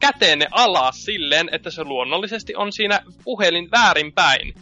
käteenne 0.00 0.46
alas 0.50 1.04
silleen, 1.04 1.48
että 1.52 1.70
se 1.70 1.84
luonnollisesti 1.84 2.54
on 2.54 2.72
siinä 2.72 3.00
puhelin 3.24 3.70
väärinpäin. 3.70 4.54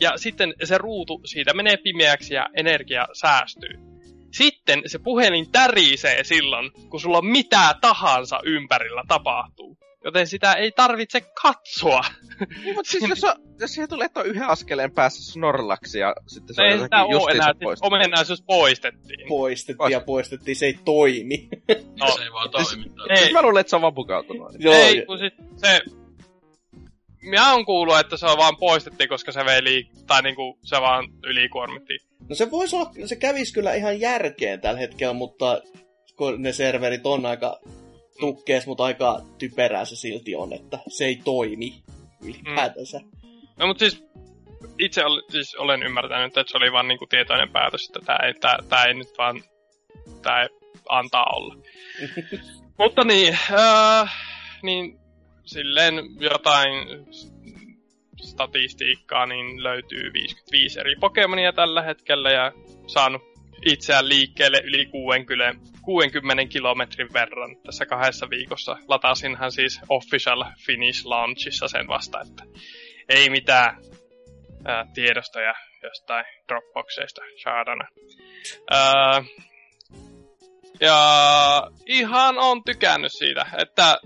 Ja 0.00 0.12
sitten 0.16 0.54
se 0.64 0.78
ruutu 0.78 1.20
siitä 1.24 1.54
menee 1.54 1.76
pimeäksi 1.76 2.34
ja 2.34 2.48
energia 2.54 3.06
säästyy. 3.12 3.70
Sitten 4.32 4.82
se 4.86 4.98
puhelin 4.98 5.52
tärisee 5.52 6.24
silloin, 6.24 6.70
kun 6.90 7.00
sulla 7.00 7.22
mitä 7.22 7.74
tahansa 7.80 8.40
ympärillä 8.44 9.02
tapahtuu. 9.08 9.78
Joten 10.06 10.26
sitä 10.26 10.52
ei 10.52 10.72
tarvitse 10.72 11.20
katsoa. 11.42 12.04
Niin, 12.64 12.74
mutta 12.74 12.90
siis 12.90 13.08
jos, 13.08 13.24
on, 13.24 13.32
jos 13.60 13.72
siihen 13.72 13.88
tulee, 13.88 14.06
että 14.06 14.20
on 14.20 14.26
yhden 14.26 14.48
askeleen 14.48 14.90
päässä 14.92 15.32
Snorlax 15.32 15.94
ja 15.94 16.14
sitten 16.26 16.56
se 16.56 16.62
No 16.62 16.68
on 16.68 16.72
sitä 16.72 16.96
jotenkin 16.96 17.16
ole 17.16 17.30
enää, 17.30 17.48
justiinsa 17.48 17.76
siis 17.76 17.82
omenaisuus 17.82 18.42
poistettiin. 18.42 19.28
Poistettiin 19.28 19.90
ja 19.90 20.00
poistettiin, 20.00 20.56
se 20.56 20.66
ei 20.66 20.78
toimi. 20.84 21.48
No, 22.00 22.06
Se 22.16 22.22
ei 22.22 22.32
vaan 22.32 22.50
toimi. 22.50 22.84
ei, 23.10 23.16
Siis 23.16 23.32
mä 23.32 23.42
luulen, 23.42 23.60
että 23.60 23.70
se 23.70 23.76
on 23.76 23.82
vaan 23.82 23.94
pukautunut. 23.94 24.52
Joo, 24.58 24.74
ei, 24.74 25.06
kun 25.06 25.18
sit 25.18 25.34
se... 25.56 25.80
Mä 27.30 27.52
oon 27.52 27.66
kuullut, 27.66 27.98
että 27.98 28.16
se 28.16 28.26
on 28.26 28.38
vaan 28.38 28.56
poistettiin, 28.56 29.08
koska 29.08 29.32
se 29.32 29.44
vei 29.44 29.60
liik- 29.60 30.04
tai 30.06 30.22
niinku 30.22 30.58
se 30.62 30.80
vaan 30.80 31.08
ylikuormitti. 31.24 31.98
No 32.28 32.34
se 32.34 32.50
voisi 32.50 32.76
olla, 32.76 32.90
se 33.06 33.16
kävisi 33.16 33.52
kyllä 33.54 33.74
ihan 33.74 34.00
järkeen 34.00 34.60
tällä 34.60 34.80
hetkellä, 34.80 35.12
mutta 35.14 35.62
kun 36.16 36.42
ne 36.42 36.52
serverit 36.52 37.06
on 37.06 37.26
aika 37.26 37.60
tukkees, 38.20 38.66
mutta 38.66 38.84
aika 38.84 39.20
typerää 39.38 39.84
se 39.84 39.96
silti 39.96 40.36
on, 40.36 40.52
että 40.52 40.78
se 40.88 41.04
ei 41.04 41.20
toimi 41.24 41.82
ylipäätänsä. 42.22 43.00
No 43.58 43.66
mut 43.66 43.78
siis 43.78 44.04
itse 44.78 45.04
ol, 45.04 45.20
siis 45.30 45.54
olen 45.54 45.82
ymmärtänyt, 45.82 46.26
että 46.38 46.52
se 46.52 46.56
oli 46.56 46.72
vaan 46.72 46.88
niinku 46.88 47.06
tietoinen 47.06 47.52
päätös, 47.52 47.86
että 47.86 48.00
tää 48.06 48.18
ei, 48.26 48.34
tää, 48.34 48.58
tää 48.68 48.84
ei 48.84 48.94
nyt 48.94 49.18
vaan 49.18 49.42
tää 50.22 50.42
ei 50.42 50.48
antaa 50.88 51.26
olla. 51.36 51.56
Mutta 52.78 53.04
niin, 53.04 53.38
äh, 53.52 54.14
niin 54.62 54.98
silleen 55.44 55.94
jotain 56.20 57.04
statistiikkaa, 58.22 59.26
niin 59.26 59.62
löytyy 59.62 60.12
55 60.12 60.80
eri 60.80 60.96
Pokemonia 61.00 61.52
tällä 61.52 61.82
hetkellä 61.82 62.30
ja 62.30 62.52
saanut 62.86 63.35
itseään 63.64 64.08
liikkeelle 64.08 64.60
yli 64.64 64.86
60, 64.86 65.70
60 65.82 66.46
kilometrin 66.46 67.12
verran 67.12 67.56
tässä 67.66 67.86
kahdessa 67.86 68.30
viikossa. 68.30 68.76
Latasinhan 68.88 69.52
siis 69.52 69.80
Official 69.88 70.44
Finish 70.66 71.06
Launchissa 71.06 71.68
sen 71.68 71.88
vasta, 71.88 72.20
että 72.20 72.44
ei 73.08 73.30
mitään 73.30 73.78
ää, 74.64 74.86
tiedostoja 74.94 75.54
jostain 75.82 76.24
Dropboxeista 76.48 77.22
saadana. 77.42 77.88
Ää, 78.70 79.24
ja 80.80 81.70
ihan 81.86 82.38
on 82.38 82.64
tykännyt 82.64 83.12
siitä, 83.12 83.46
että 83.58 83.98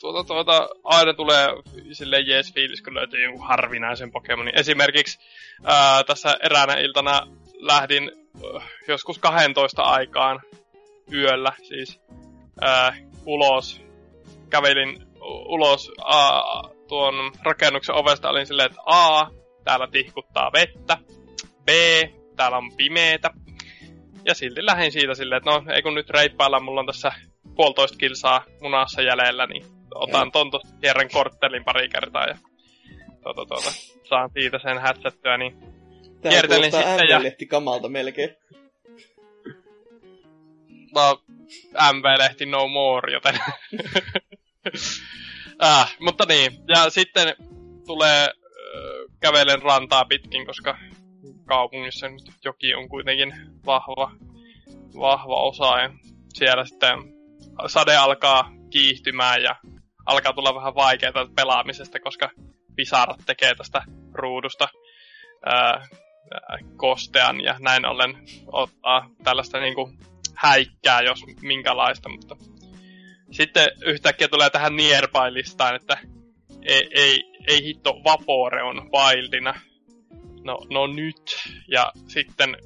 tuota, 0.00 0.24
tuota, 0.24 0.68
aina 0.84 1.14
tulee 1.14 1.48
sille 1.92 2.20
jees 2.20 2.54
fiilis, 2.54 2.82
kun 2.82 2.94
löytyy 2.94 3.24
jonkun 3.24 3.46
harvinaisen 3.46 4.12
Pokemonin. 4.12 4.58
Esimerkiksi 4.58 5.18
ää, 5.64 6.04
tässä 6.04 6.36
eräänä 6.42 6.74
iltana 6.74 7.26
lähdin 7.66 8.12
äh, 8.56 8.62
joskus 8.88 9.18
12 9.18 9.82
aikaan 9.82 10.40
yöllä 11.12 11.52
siis 11.62 12.00
ää, 12.60 12.96
ulos. 13.26 13.80
Kävelin 14.50 15.06
ulos 15.48 15.92
ää, 16.04 16.42
tuon 16.88 17.32
rakennuksen 17.42 17.94
ovesta, 17.94 18.30
olin 18.30 18.46
silleen, 18.46 18.66
että 18.66 18.82
A, 18.86 19.26
täällä 19.64 19.88
tihkuttaa 19.92 20.52
vettä. 20.52 20.96
B, 21.64 21.68
täällä 22.36 22.56
on 22.56 22.72
pimeetä. 22.76 23.30
Ja 24.24 24.34
silti 24.34 24.66
lähdin 24.66 24.92
siitä 24.92 25.14
silleen, 25.14 25.36
että 25.36 25.50
no 25.50 25.62
ei 25.74 25.82
kun 25.82 25.94
nyt 25.94 26.10
reippailla, 26.10 26.60
mulla 26.60 26.80
on 26.80 26.86
tässä 26.86 27.12
puolitoista 27.56 27.98
kilsaa 27.98 28.44
munassa 28.62 29.02
jäljellä, 29.02 29.46
niin 29.46 29.64
otan 29.94 30.32
ton 30.32 30.50
tosta 30.50 30.68
kierren 30.80 31.10
korttelin 31.12 31.64
pari 31.64 31.88
kertaa 31.88 32.26
ja 32.26 32.38
tuota, 33.22 33.46
tuota, 33.46 33.70
saan 34.08 34.30
siitä 34.30 34.58
sen 34.58 34.78
hätsättyä, 34.78 35.36
niin 35.36 35.73
Tää 36.24 36.32
Kiertelin 36.32 36.72
sitten 36.72 37.08
ja- 37.08 37.46
kamalta 37.48 37.88
melkein. 37.88 38.36
no, 40.94 41.22
MV-lehti 41.92 42.46
no 42.46 42.68
more, 42.68 43.12
joten... 43.12 43.40
äh, 45.62 45.96
mutta 46.06 46.24
niin, 46.28 46.52
ja 46.68 46.90
sitten 46.90 47.34
tulee 47.86 48.22
äh, 48.22 48.30
kävelen 49.20 49.62
rantaa 49.62 50.04
pitkin, 50.04 50.46
koska 50.46 50.78
kaupungissa 51.44 52.08
nyt 52.08 52.22
joki 52.44 52.74
on 52.74 52.88
kuitenkin 52.88 53.34
vahva, 53.66 54.12
vahva 54.98 55.42
osa, 55.42 55.78
ja 55.78 55.90
siellä 56.34 56.64
sitten 56.64 56.98
sade 57.66 57.96
alkaa 57.96 58.52
kiihtymään 58.70 59.42
ja 59.42 59.56
alkaa 60.06 60.32
tulla 60.32 60.54
vähän 60.54 60.74
vaikeaa 60.74 61.28
pelaamisesta, 61.36 62.00
koska 62.00 62.30
pisarat 62.76 63.20
tekee 63.26 63.54
tästä 63.54 63.82
ruudusta 64.12 64.68
ää, 65.46 65.54
ää, 65.54 65.86
kostean 66.76 67.40
ja 67.40 67.56
näin 67.60 67.86
ollen 67.86 68.16
ottaa 68.46 69.10
tällaista 69.24 69.60
niinku 69.60 69.90
häikkää, 70.34 71.00
jos 71.00 71.24
minkälaista, 71.42 72.08
mutta 72.08 72.36
sitten 73.30 73.70
yhtäkkiä 73.86 74.28
tulee 74.28 74.50
tähän 74.50 74.76
nearby-listaan, 74.76 75.76
että 75.76 75.98
ei, 76.62 76.88
ei, 76.94 77.24
ei 77.48 77.64
hitto, 77.64 78.00
Vapore 78.04 78.62
on 78.62 78.90
wildina. 78.92 79.54
No, 80.44 80.58
no 80.70 80.86
nyt. 80.86 81.36
Ja 81.68 81.92
sitten 82.08 82.56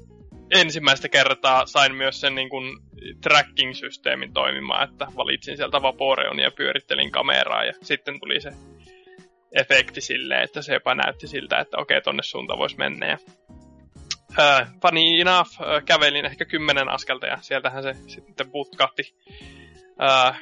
ensimmäistä 0.51 1.09
kertaa 1.09 1.65
sain 1.65 1.95
myös 1.95 2.21
sen 2.21 2.35
niin 2.35 2.49
kuin 2.49 2.77
tracking-systeemin 3.21 4.33
toimimaan, 4.33 4.89
että 4.89 5.07
valitsin 5.15 5.57
sieltä 5.57 5.81
Vaporeon 5.81 6.39
ja 6.39 6.51
pyörittelin 6.51 7.11
kameraa 7.11 7.63
ja 7.65 7.73
sitten 7.81 8.19
tuli 8.19 8.41
se 8.41 8.51
efekti 9.51 10.01
silleen, 10.01 10.43
että 10.43 10.61
se 10.61 10.73
jopa 10.73 10.95
näytti 10.95 11.27
siltä, 11.27 11.59
että 11.59 11.77
okei, 11.77 12.01
tonne 12.01 12.23
suuntaan 12.23 12.59
voisi 12.59 12.77
mennä. 12.77 13.07
Ja, 13.07 13.17
uh, 14.29 14.67
funny 14.81 15.21
enough, 15.21 15.49
uh, 15.61 15.83
kävelin 15.85 16.25
ehkä 16.25 16.45
kymmenen 16.45 16.89
askelta 16.89 17.27
ja 17.27 17.37
sieltähän 17.41 17.83
se 17.83 17.93
sitten 18.07 18.51
putkahti. 18.51 19.13
Uh, 19.81 20.35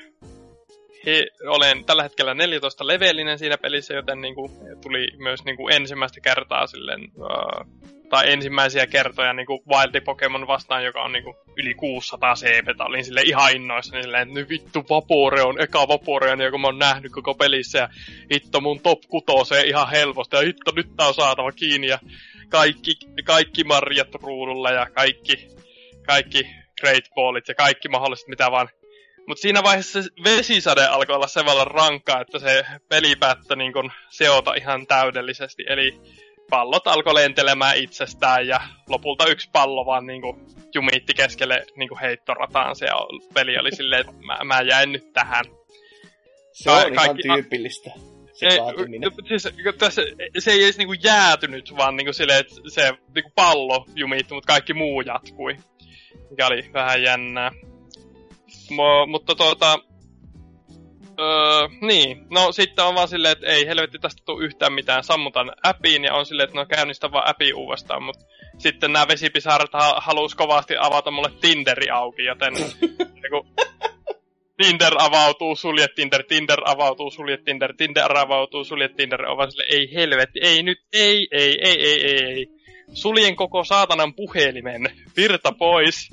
he, 1.05 1.27
olen 1.47 1.85
tällä 1.85 2.03
hetkellä 2.03 2.33
14 2.33 2.87
levelinen 2.87 3.39
siinä 3.39 3.57
pelissä, 3.57 3.93
joten 3.93 4.21
niinku, 4.21 4.51
tuli 4.83 5.07
myös 5.17 5.45
niinku 5.45 5.69
ensimmäistä 5.69 6.21
kertaa 6.21 6.67
silleen, 6.67 7.01
uh, 7.15 7.87
tai 8.09 8.31
ensimmäisiä 8.31 8.87
kertoja 8.87 9.33
niinku 9.33 9.63
Wild 9.69 10.01
Pokemon 10.01 10.47
vastaan, 10.47 10.83
joka 10.83 11.01
on 11.01 11.11
niinku 11.11 11.35
yli 11.57 11.73
600 11.73 12.33
CP. 12.35 12.81
Olin 12.81 13.05
sille 13.05 13.21
ihan 13.21 13.55
innoissani 13.55 14.03
silleen, 14.03 14.27
että 14.27 14.39
nyt 14.39 14.49
vittu 14.49 14.85
Vapore 14.89 15.41
on 15.41 15.61
eka 15.61 15.87
Vaporeon, 15.87 16.41
joka 16.41 16.57
mä 16.57 16.67
oon 16.67 16.79
nähnyt 16.79 17.11
koko 17.11 17.33
pelissä. 17.33 17.77
Ja 17.77 17.89
hitto 18.33 18.61
mun 18.61 18.79
top 18.79 18.99
kutoseen 19.07 19.67
ihan 19.67 19.89
helposti. 19.89 20.35
Ja 20.35 20.41
hitto 20.41 20.71
nyt 20.75 20.87
tää 20.97 21.07
on 21.07 21.13
saatava 21.13 21.51
kiinni. 21.51 21.87
Ja 21.87 21.99
kaikki, 22.49 22.95
kaikki 23.23 23.63
marjat 23.63 24.15
ruudulla 24.15 24.71
ja 24.71 24.89
kaikki, 24.89 25.47
kaikki 26.07 26.47
Great 26.81 27.03
Ballit 27.15 27.47
ja 27.47 27.55
kaikki 27.55 27.89
mahdolliset 27.89 28.27
mitä 28.27 28.51
vaan 28.51 28.69
mutta 29.27 29.41
siinä 29.41 29.63
vaiheessa 29.63 30.03
se 30.03 30.09
vesisade 30.23 30.85
alkoi 30.85 31.15
olla 31.15 31.27
sen 31.27 31.45
verran 31.45 31.67
rankkaa, 31.67 32.21
että 32.21 32.39
se 32.39 32.65
peli 32.89 33.15
päättyi 33.15 33.57
niin 33.57 33.73
kun 33.73 33.91
seota 34.09 34.53
ihan 34.53 34.87
täydellisesti. 34.87 35.63
Eli 35.67 36.01
pallot 36.49 36.87
alkoi 36.87 37.13
lentelemään 37.13 37.77
itsestään 37.77 38.47
ja 38.47 38.61
lopulta 38.89 39.25
yksi 39.25 39.49
pallo 39.53 39.85
vaan 39.85 40.05
niin 40.05 40.21
kun 40.21 40.47
jumitti 40.73 41.13
keskelle 41.13 41.65
niin 41.75 41.89
kun 41.89 41.99
heittorataan. 41.99 42.75
Se 42.75 42.85
peli 43.33 43.57
oli 43.57 43.75
silleen, 43.75 44.01
että 44.01 44.25
mä, 44.25 44.39
mä 44.43 44.61
jäin 44.61 44.91
nyt 44.91 45.13
tähän. 45.13 45.45
Se 46.53 46.71
on 46.71 46.93
ihan 46.93 46.95
kaikki- 46.95 47.27
tyypillistä, 47.33 47.91
se 47.95 48.16
Siis, 48.39 49.47
tässä, 49.77 50.01
se 50.39 50.51
ei 50.51 50.63
edes 50.63 50.77
niinku 50.77 50.93
jäätynyt, 50.93 51.77
vaan 51.77 51.95
niinku 51.95 52.13
silleen, 52.13 52.39
että 52.39 52.55
se 52.67 52.93
niinku 53.15 53.31
pallo 53.35 53.85
jumittui, 53.95 54.35
mutta 54.35 54.53
kaikki 54.53 54.73
muu 54.73 55.01
jatkui. 55.01 55.55
mikä 56.29 56.47
oli 56.47 56.69
vähän 56.73 57.03
jännää. 57.03 57.51
Mo, 58.71 59.05
mutta 59.05 59.35
tuota, 59.35 59.79
Öö, 61.19 61.67
niin, 61.81 62.25
no 62.29 62.51
sitten 62.51 62.85
on 62.85 62.95
vaan 62.95 63.07
silleen, 63.07 63.31
että 63.31 63.47
ei 63.47 63.67
helvetti 63.67 63.99
tästä 63.99 64.21
tule 64.25 64.45
yhtään 64.45 64.73
mitään, 64.73 65.03
sammutan 65.03 65.51
appiin 65.63 66.03
ja 66.03 66.13
on 66.13 66.25
silleen, 66.25 66.49
että 66.49 66.59
no 66.59 66.65
käynnistä 66.65 67.11
vaan 67.11 67.29
appi 67.29 67.53
uudestaan, 67.53 68.03
mutta 68.03 68.25
sitten 68.57 68.93
nämä 68.93 69.07
vesipisarat 69.07 69.73
ha- 69.73 69.99
halus 70.01 70.35
kovasti 70.35 70.75
avata 70.79 71.11
mulle 71.11 71.31
Tinderi 71.41 71.89
auki, 71.89 72.23
joten 72.23 72.53
niinku, 73.21 73.47
Tinder 74.57 74.93
avautuu, 74.99 75.55
sulje 75.55 75.87
Tinder, 75.87 76.23
Tinder 76.23 76.59
avautuu, 76.65 77.11
sulje 77.11 77.37
Tinder, 77.37 77.73
Tinder 77.77 78.17
avautuu, 78.17 78.63
sulje 78.63 78.89
Tinder, 78.89 79.25
on 79.25 79.37
vaan 79.37 79.51
silleen, 79.51 79.73
ei 79.73 79.93
helvetti, 79.93 80.39
ei 80.43 80.63
nyt, 80.63 80.79
ei, 80.93 81.27
ei, 81.31 81.57
ei, 81.63 81.81
ei, 81.81 82.05
ei, 82.05 82.23
ei. 82.23 82.47
Suljen 82.93 83.35
koko 83.35 83.63
saatanan 83.63 84.13
puhelimen, 84.13 84.89
virta 85.17 85.51
pois. 85.51 86.09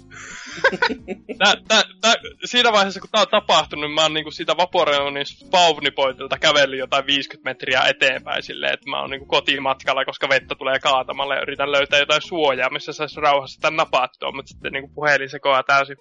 tää, 1.39 1.55
tää, 1.69 1.83
tää, 2.01 2.15
siinä 2.45 2.73
vaiheessa, 2.73 3.01
kun 3.01 3.09
tää 3.13 3.21
on 3.21 3.29
tapahtunut, 3.31 3.95
mä 3.95 4.03
oon 4.03 4.15
niinku 4.15 4.31
siitä 4.31 4.57
Vaporeonin 4.57 5.27
spawnpointilta 5.27 6.39
kävellyt 6.39 6.79
jotain 6.79 7.07
50 7.07 7.51
metriä 7.51 7.81
eteenpäin 7.89 8.43
silleen, 8.43 8.75
että 8.75 8.91
mä 8.91 9.01
oon 9.01 9.11
niinku 9.11 9.27
kotimatkalla, 9.27 10.05
koska 10.05 10.29
vettä 10.29 10.55
tulee 10.55 10.79
kaatamalle 10.79 11.35
ja 11.35 11.43
yritän 11.43 11.73
löytää 11.73 11.99
jotain 11.99 12.23
suojaa, 12.23 12.71
missä 12.71 12.93
saisi 12.93 13.21
rauhassa 13.21 13.61
tämän 13.61 13.77
napattua, 13.77 14.33
mutta 14.33 14.49
sitten 14.49 14.73
niinku 14.73 14.91
puhelin 14.95 15.31
sekoaa 15.31 15.63
täysin. 15.63 15.97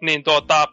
Niin 0.00 0.24
tuota, 0.24 0.66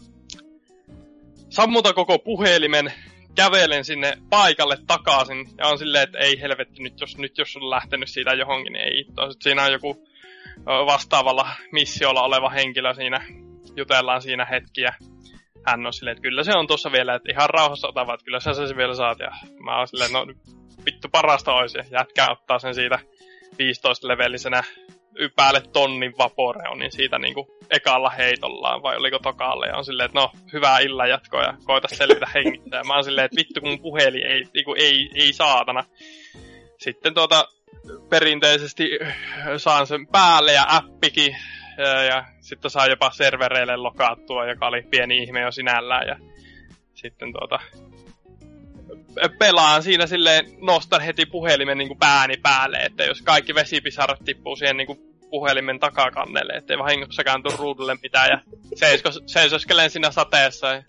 sammuta 1.56 1.94
koko 1.94 2.20
puhelimen, 2.20 2.94
kävelen 3.36 3.86
sinne 3.86 4.18
paikalle 4.30 4.78
takaisin 4.88 5.48
ja 5.58 5.68
on 5.68 5.78
silleen, 5.78 6.04
että 6.04 6.18
ei 6.18 6.42
helvetti, 6.42 6.84
nyt 6.84 7.02
jos, 7.02 7.18
nyt 7.18 7.38
jos 7.38 7.56
on 7.56 7.70
lähtenyt 7.70 8.10
siitä 8.10 8.34
johonkin, 8.34 8.74
niin 8.74 8.86
ei 8.86 9.00
itse. 9.00 9.14
Sitten 9.14 9.44
siinä 9.44 9.64
on 9.64 9.72
joku 9.72 10.08
vastaavalla 10.66 11.50
missiolla 11.72 12.22
oleva 12.22 12.50
henkilö 12.50 12.94
siinä, 12.94 13.26
jutellaan 13.76 14.22
siinä 14.22 14.46
hetkiä. 14.46 14.94
Hän 15.66 15.86
on 15.86 15.94
silleen, 15.94 16.12
että 16.12 16.22
kyllä 16.22 16.44
se 16.44 16.52
on 16.56 16.68
tuossa 16.68 16.92
vielä, 16.92 17.16
että 17.16 17.32
ihan 17.32 17.50
rauhassa 17.50 17.88
ota, 17.88 18.02
että 18.02 18.26
kyllä 18.26 18.40
sä 18.40 18.54
se 18.54 18.76
vielä 18.78 18.96
saat. 18.96 19.20
Ja 19.20 19.32
mä 19.60 19.78
oon 19.78 19.88
silleen, 19.88 20.14
no 20.14 20.26
vittu 20.86 21.08
parasta 21.12 21.54
olisi. 21.54 21.78
Jätkä 21.92 22.32
ottaa 22.32 22.60
sen 22.60 22.76
siitä 22.76 23.00
15-levellisenä 23.54 24.64
päälle 25.36 25.62
tonnin 25.74 26.14
Vaporeo, 26.18 26.76
niin 26.76 26.92
siitä 26.92 27.20
niinku 27.20 27.58
ekalla 27.70 28.10
heitollaan, 28.10 28.84
vai 28.84 28.98
oliko 28.98 29.20
tokalle, 29.20 29.68
ja 29.68 29.78
on 29.78 29.86
silleen, 29.86 30.06
että 30.06 30.20
no, 30.20 30.32
hyvää 30.54 30.80
illan 30.80 31.10
jatkoa, 31.10 31.44
ja 31.44 31.54
koita 31.66 31.88
selvitä 31.88 32.28
hengittää. 32.34 32.84
Mä 32.84 32.94
oon 32.94 33.04
silleen, 33.04 33.26
että 33.26 33.38
vittu 33.38 33.62
kun 33.62 33.80
puhelin 33.82 34.26
ei, 34.26 34.44
niinku, 34.54 34.76
ei, 34.78 35.10
ei 35.16 35.34
saatana. 35.34 35.84
Sitten 36.78 37.14
tuota, 37.14 37.48
perinteisesti 38.10 38.90
saan 39.58 39.88
sen 39.88 40.08
päälle 40.08 40.54
ja 40.54 40.66
appikin, 40.68 41.36
ja, 41.78 42.04
ja 42.04 42.26
sitten 42.40 42.72
saa 42.72 42.88
jopa 42.88 43.12
servereille 43.12 43.78
lokaattua, 43.78 44.46
joka 44.46 44.68
oli 44.68 44.82
pieni 44.82 45.18
ihme 45.18 45.42
jo 45.42 45.52
sinällään, 45.52 46.08
ja 46.08 46.16
sitten 46.94 47.34
tuota, 47.34 47.60
pelaan 49.40 49.84
siinä 49.84 50.08
silleen, 50.08 50.46
nostan 50.62 51.02
heti 51.02 51.26
puhelimen 51.26 51.78
niin 51.78 51.88
kuin 51.88 52.00
pääni 52.00 52.38
päälle, 52.38 52.78
että 52.78 53.04
jos 53.04 53.22
kaikki 53.22 53.56
vesipisarat 53.56 54.20
tippuu 54.26 54.56
siihen 54.56 54.78
niin 54.78 54.88
kuin 54.88 55.00
puhelimen 55.30 55.80
takakannelle, 55.80 56.54
ettei 56.54 56.78
vahingossakaan 56.78 57.44
tuu 57.44 57.58
ruudulle 57.58 57.96
mitään, 58.02 58.30
ja 58.30 58.42
seisoskelen 59.26 59.90
siinä 59.90 60.12
sateessa. 60.12 60.68
Ja... 60.68 60.84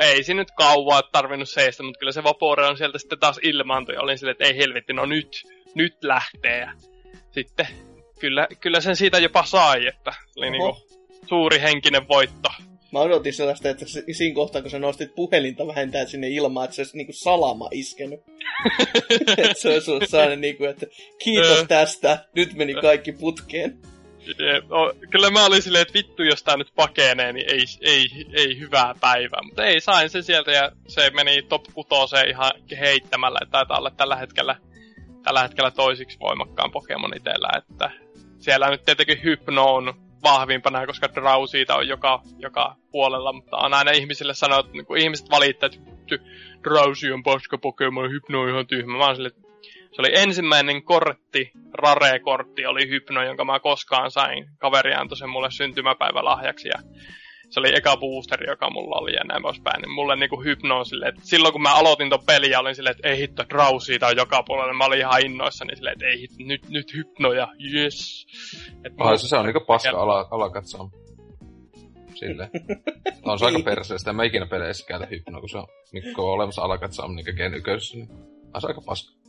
Ei 0.00 0.22
siinä 0.22 0.40
nyt 0.40 0.50
kauaa 0.50 1.02
tarvinnut 1.02 1.48
seistä, 1.48 1.82
mutta 1.82 1.98
kyllä 1.98 2.12
se 2.12 2.24
Vapore 2.24 2.66
on 2.66 2.76
sieltä 2.76 2.98
sitten 2.98 3.18
taas 3.18 3.40
ilmaantui, 3.42 3.94
ja 3.94 4.00
olin 4.00 4.18
silleen, 4.18 4.32
että 4.32 4.44
ei 4.44 4.56
helvetti, 4.56 4.92
no 4.92 5.06
nyt, 5.06 5.42
nyt 5.74 6.04
lähtee. 6.04 6.58
Ja 6.60 6.72
sitten 7.30 7.66
kyllä, 8.18 8.48
kyllä 8.60 8.80
sen 8.80 8.96
siitä 8.96 9.18
jopa 9.18 9.44
sai, 9.44 9.86
että 9.86 10.12
oli 10.36 10.50
niinku 10.50 10.76
suuri 11.28 11.60
henkinen 11.60 12.08
voitto. 12.08 12.48
Mä 12.92 12.98
odotin 12.98 13.32
sellaista, 13.32 13.68
että 13.68 13.86
se, 13.86 14.04
siinä 14.12 14.34
kohtaa, 14.34 14.62
kun 14.62 14.70
sä 14.70 14.78
nostit 14.78 15.14
puhelinta 15.14 15.66
vähentää 15.66 16.06
sinne 16.06 16.28
ilmaan, 16.28 16.64
että 16.64 16.74
se 16.74 16.82
olisi 16.82 16.96
niinku 16.96 17.12
salama 17.12 17.68
iskenyt. 17.72 18.20
että 19.38 19.54
se 19.60 19.68
olisi 19.68 19.90
ollut 19.90 20.08
sellainen, 20.08 20.40
niinku, 20.40 20.64
että 20.64 20.86
kiitos 21.18 21.64
tästä, 21.68 22.24
nyt 22.34 22.54
meni 22.54 22.74
kaikki 22.74 23.12
putkeen. 23.12 23.78
No, 24.68 24.92
kyllä 25.10 25.30
mä 25.30 25.46
olin 25.46 25.62
silleen, 25.62 25.82
että 25.82 25.94
vittu, 25.94 26.22
jos 26.22 26.42
tää 26.42 26.56
nyt 26.56 26.72
pakenee, 26.74 27.32
niin 27.32 27.50
ei, 27.50 27.64
ei, 27.80 28.26
ei 28.32 28.58
hyvää 28.58 28.94
päivää. 29.00 29.40
Mutta 29.42 29.64
ei, 29.64 29.80
sain 29.80 30.10
sen 30.10 30.22
sieltä 30.22 30.52
ja 30.52 30.72
se 30.88 31.10
meni 31.10 31.42
top 31.42 31.64
6 31.74 31.88
ihan 32.28 32.52
heittämällä. 32.80 33.38
Että 33.42 33.52
taitaa 33.52 33.78
olla 33.78 33.90
tällä 33.90 34.16
hetkellä, 34.16 34.56
tällä 35.22 35.42
hetkellä 35.42 35.70
toisiksi 35.70 36.18
voimakkaan 36.20 36.72
Pokemon 36.72 37.16
itsellä. 37.16 37.48
Että 37.58 37.90
siellä 38.38 38.70
nyt 38.70 38.84
tietenkin 38.84 39.22
Hypno 39.22 39.74
on 39.74 40.09
vahvimpana, 40.22 40.86
koska 40.86 41.14
Draw 41.14 41.44
siitä 41.46 41.74
on 41.74 41.88
joka, 41.88 42.22
joka 42.38 42.76
puolella, 42.90 43.32
mutta 43.32 43.56
on 43.56 43.74
aina 43.74 43.90
ihmisille 43.90 44.34
sanonut, 44.34 44.66
että 44.66 44.78
niin 44.78 45.02
ihmiset 45.02 45.30
valittaa, 45.30 45.66
että 45.66 45.78
Drowsy 46.64 47.12
on 47.12 47.22
paska 47.22 47.58
Pokemon, 47.58 48.10
Hypno 48.10 48.40
on 48.40 48.48
ihan 48.48 48.66
tyhmä. 48.66 48.98
Mä 48.98 49.14
sille, 49.14 49.30
se 49.92 50.02
oli 50.02 50.10
ensimmäinen 50.14 50.82
kortti, 50.82 51.52
rare-kortti, 51.72 52.66
oli 52.66 52.88
Hypno, 52.88 53.22
jonka 53.22 53.44
mä 53.44 53.60
koskaan 53.60 54.10
sain. 54.10 54.46
Kaveri 54.58 54.94
antoi 54.94 55.16
sen 55.16 55.30
mulle 55.30 55.50
syntymäpäivälahjaksi 55.50 56.68
ja 56.68 56.82
se 57.50 57.60
oli 57.60 57.76
eka 57.76 57.96
boosteri, 57.96 58.50
joka 58.50 58.70
mulla 58.70 59.00
oli 59.00 59.12
ja 59.12 59.24
näin 59.24 59.42
poispäin. 59.42 59.82
Niin 59.82 59.90
mulle 59.90 60.16
niinku 60.16 60.42
hypno 60.42 60.78
on 60.78 60.86
silleen, 60.86 61.08
että 61.08 61.20
silloin 61.24 61.52
kun 61.52 61.62
mä 61.62 61.74
aloitin 61.74 62.10
ton 62.10 62.24
peliä, 62.26 62.60
olin 62.60 62.74
silleen, 62.74 62.96
että 62.96 63.08
ei 63.08 63.18
hitto, 63.18 63.44
draw 63.48 63.78
siitä 63.78 64.06
on 64.06 64.16
joka 64.16 64.42
puolella. 64.42 64.72
Mä 64.72 64.84
olin 64.84 64.98
ihan 64.98 65.26
innoissani 65.26 65.76
silleen, 65.76 65.92
että 65.92 66.06
ei 66.06 66.20
hitto, 66.20 66.36
nyt, 66.38 66.68
nyt 66.68 66.94
hypnoja, 66.94 67.48
yes. 67.74 68.26
Et 68.84 68.92
Ai, 68.98 69.18
se, 69.18 69.28
se 69.28 69.36
on 69.36 69.44
niinku 69.44 69.64
paska 69.66 70.02
ala, 70.02 70.28
alakatsoa. 70.30 70.90
Silleen. 72.14 72.50
on 73.22 73.38
se 73.38 73.46
aika 73.46 73.60
perseestä. 73.64 74.10
En 74.10 74.16
mä 74.16 74.24
ikinä 74.24 74.46
peleissä 74.46 74.86
käytä 74.86 75.06
hypnoa, 75.06 75.40
kun 75.40 75.48
se 75.48 75.58
on, 75.58 75.66
niin 75.92 76.14
kun 76.14 76.24
on 76.24 76.30
olemassa 76.30 76.62
alakatsoa, 76.62 77.08
niin 77.08 77.36
Gen 77.36 77.54
1, 77.54 77.96
niin 77.96 78.08
on 78.54 78.60
se 78.60 78.66
aika 78.66 78.80
paska. 78.80 79.19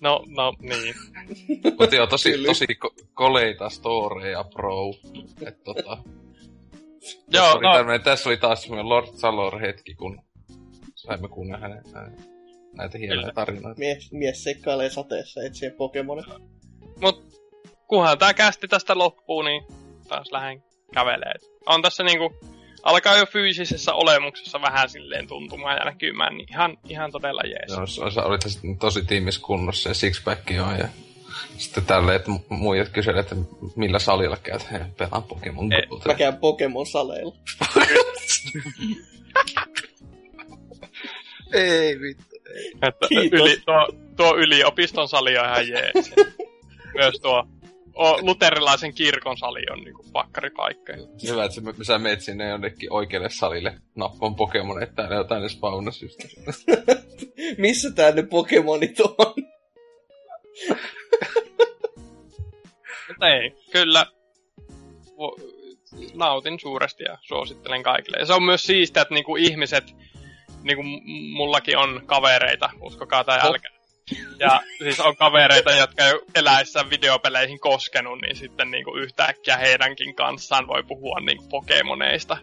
No, 0.00 0.24
no, 0.26 0.52
niin. 0.60 0.94
Mutta 1.78 1.96
joo, 1.96 2.06
tosi, 2.06 2.44
tosi 2.46 2.64
ko- 2.64 3.06
koleita 3.14 3.68
storeja, 3.68 4.44
bro. 4.44 4.94
Et 5.46 5.64
tota... 5.64 5.98
Joo, 7.32 7.44
tässä, 7.44 7.52
oli 7.52 7.62
no. 7.62 7.74
tämmönen, 7.74 8.02
tässä 8.02 8.28
oli 8.28 8.36
taas 8.36 8.62
semmoinen 8.62 8.88
Lord 8.88 9.06
Salor-hetki, 9.06 9.94
kun 9.94 10.20
saimme 10.94 11.28
kuunnella 11.28 11.60
hänen, 11.60 11.82
hänen 11.94 12.16
näitä 12.72 12.98
hienoja 12.98 13.20
Kyllä. 13.20 13.32
tarinoita. 13.32 13.78
Mies, 13.78 14.12
mies 14.12 14.44
seikkailee 14.44 14.90
sateessa 14.90 15.42
etsien 15.42 15.72
Pokemonia. 15.72 16.40
Mut 17.00 17.24
kunhan 17.86 18.18
tää 18.18 18.34
kästi 18.34 18.68
tästä 18.68 18.98
loppuu, 18.98 19.42
niin 19.42 19.64
taas 20.08 20.32
lähden 20.32 20.62
kävelee. 20.94 21.34
On 21.66 21.82
tässä 21.82 22.04
niinku, 22.04 22.34
alkaa 22.88 23.16
jo 23.16 23.26
fyysisessä 23.26 23.94
olemuksessa 23.94 24.62
vähän 24.62 24.88
silleen 24.88 25.26
tuntumaan 25.26 25.76
ja 25.76 25.84
näkymään, 25.84 26.36
niin 26.36 26.46
ihan, 26.50 26.78
ihan 26.88 27.12
todella 27.12 27.42
jees. 27.42 27.68
Joo, 27.68 27.86
sä, 27.86 28.10
sä 28.10 28.22
olit 28.22 28.40
tosi 28.78 29.04
tiimis 29.04 29.38
kunnossa 29.38 29.88
ja 29.88 29.94
sixpack 29.94 30.50
on 30.68 30.78
ja 30.78 30.88
sitten 31.58 31.84
tälleen, 31.84 32.16
että 32.16 32.30
mu- 32.30 32.44
muijat 32.48 32.88
kyselee, 32.88 33.20
että 33.20 33.36
millä 33.76 33.98
salilla 33.98 34.36
käyt, 34.36 34.72
he 34.72 34.80
pelaan 34.96 35.22
Pokemon 35.22 35.72
Ei, 35.72 35.82
Go'ta. 35.82 36.06
Mä 36.06 36.14
käyn 36.14 36.36
Pokemon-saleilla. 36.36 37.34
Ei 41.52 42.00
vittu. 42.00 42.24
Että 42.82 43.08
Kiitos. 43.08 43.40
yli, 43.40 43.56
tuo, 43.64 43.88
tuo 44.16 44.36
yliopiston 44.36 45.08
sali 45.08 45.38
on 45.38 45.44
ihan 45.44 45.68
jees. 45.68 46.14
Myös 46.94 47.20
tuo 47.22 47.48
o, 47.98 48.18
luterilaisen 48.22 48.94
kirkon 48.94 49.38
sali 49.38 49.62
on 49.70 49.78
niinku 49.78 50.04
pakkaripaikka. 50.12 50.92
Hyvä, 51.28 51.44
että 51.44 51.54
sä, 51.54 51.84
sä 51.84 51.98
meet 51.98 52.20
sinne 52.20 52.48
jonnekin 52.48 52.92
oikealle 52.92 53.30
salille 53.30 53.74
nappaan 53.94 54.34
Pokemon, 54.34 54.82
että 54.82 54.94
täällä 54.94 55.14
jotain 55.14 55.42
ne 55.42 55.48
spawnas 55.48 56.02
just. 56.02 56.18
Missä 57.58 57.90
tää 57.90 58.12
ne 58.12 58.22
Pokemonit 58.22 59.00
on? 59.00 59.34
Mutta 63.08 63.28
ei, 63.34 63.52
kyllä 63.72 64.06
vo- 65.06 65.58
nautin 66.14 66.60
suuresti 66.60 67.04
ja 67.04 67.18
suosittelen 67.20 67.82
kaikille. 67.82 68.16
Ja 68.18 68.26
se 68.26 68.32
on 68.32 68.42
myös 68.42 68.62
siistiä, 68.62 69.02
että 69.02 69.14
niinku 69.14 69.36
ihmiset, 69.36 69.96
niinku 70.62 70.82
mullakin 71.32 71.78
on 71.78 72.02
kavereita, 72.06 72.70
uskokaa 72.80 73.24
tai 73.24 73.40
älkää. 73.42 73.77
Ja 74.38 74.60
siis 74.78 75.00
on 75.00 75.16
kavereita, 75.16 75.72
jotka 75.72 76.04
ei 76.04 76.12
ole 76.12 76.22
eläessään 76.34 76.90
videopeleihin 76.90 77.60
koskenut, 77.60 78.20
niin 78.20 78.36
sitten 78.36 78.70
niinku 78.70 78.96
yhtäkkiä 78.96 79.56
heidänkin 79.56 80.14
kanssaan 80.14 80.68
voi 80.68 80.82
puhua 80.82 81.20
niinku 81.20 81.48
Pokemoneista. 81.48 82.36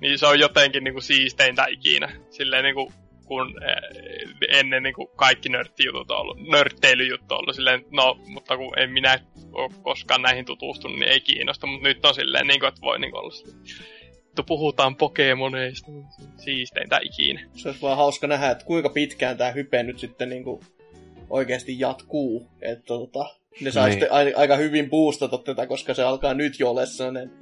Niin 0.00 0.18
se 0.18 0.26
on 0.26 0.38
jotenkin 0.38 0.84
niinku 0.84 1.00
siisteintä 1.00 1.66
ikinä. 1.66 2.08
Silleen 2.30 2.64
niinku 2.64 2.92
kun 3.24 3.54
eh, 3.62 4.58
ennen 4.58 4.82
niinku 4.82 5.06
kaikki 5.06 5.48
nörttijutut 5.48 6.10
on 6.10 6.16
ollut, 6.16 6.38
nörtteilyjuttu 6.50 7.34
on 7.34 7.40
ollut 7.40 7.56
silleen, 7.56 7.84
no, 7.90 8.18
mutta 8.26 8.56
kun 8.56 8.78
en 8.78 8.90
minä 8.90 9.18
ole 9.52 9.70
koskaan 9.82 10.22
näihin 10.22 10.44
tutustunut, 10.44 10.98
niin 10.98 11.12
ei 11.12 11.20
kiinnosta, 11.20 11.66
mutta 11.66 11.88
nyt 11.88 12.06
on 12.06 12.14
silleen, 12.14 12.46
niinku, 12.46 12.66
että 12.66 12.80
voi 12.80 12.98
niinku 12.98 13.16
olla 13.16 13.30
silleen, 13.30 13.58
että 14.28 14.42
puhutaan 14.42 14.96
Pokemoneista, 14.96 15.86
siisteintä 16.36 17.00
ikinä. 17.02 17.48
Se 17.52 17.68
olisi 17.68 17.82
vaan 17.82 17.96
hauska 17.96 18.26
nähdä, 18.26 18.50
että 18.50 18.64
kuinka 18.64 18.88
pitkään 18.88 19.36
tämä 19.36 19.50
hype 19.50 19.82
nyt 19.82 19.98
sitten 19.98 20.28
niinku 20.28 20.60
oikeasti 21.30 21.80
jatkuu. 21.80 22.50
Että 22.62 22.84
tota, 22.86 23.26
ne 23.60 23.70
saa 23.70 23.86
Niin. 23.86 23.92
sitten 23.92 24.12
a- 24.12 24.38
aika 24.40 24.56
hyvin 24.56 24.90
boostata 24.90 25.38
tätä, 25.38 25.66
koska 25.66 25.94
se 25.94 26.02
alkaa 26.02 26.34
nyt 26.34 26.58
jo 26.60 26.70
olla 26.70 26.86
sellainen 26.86 27.32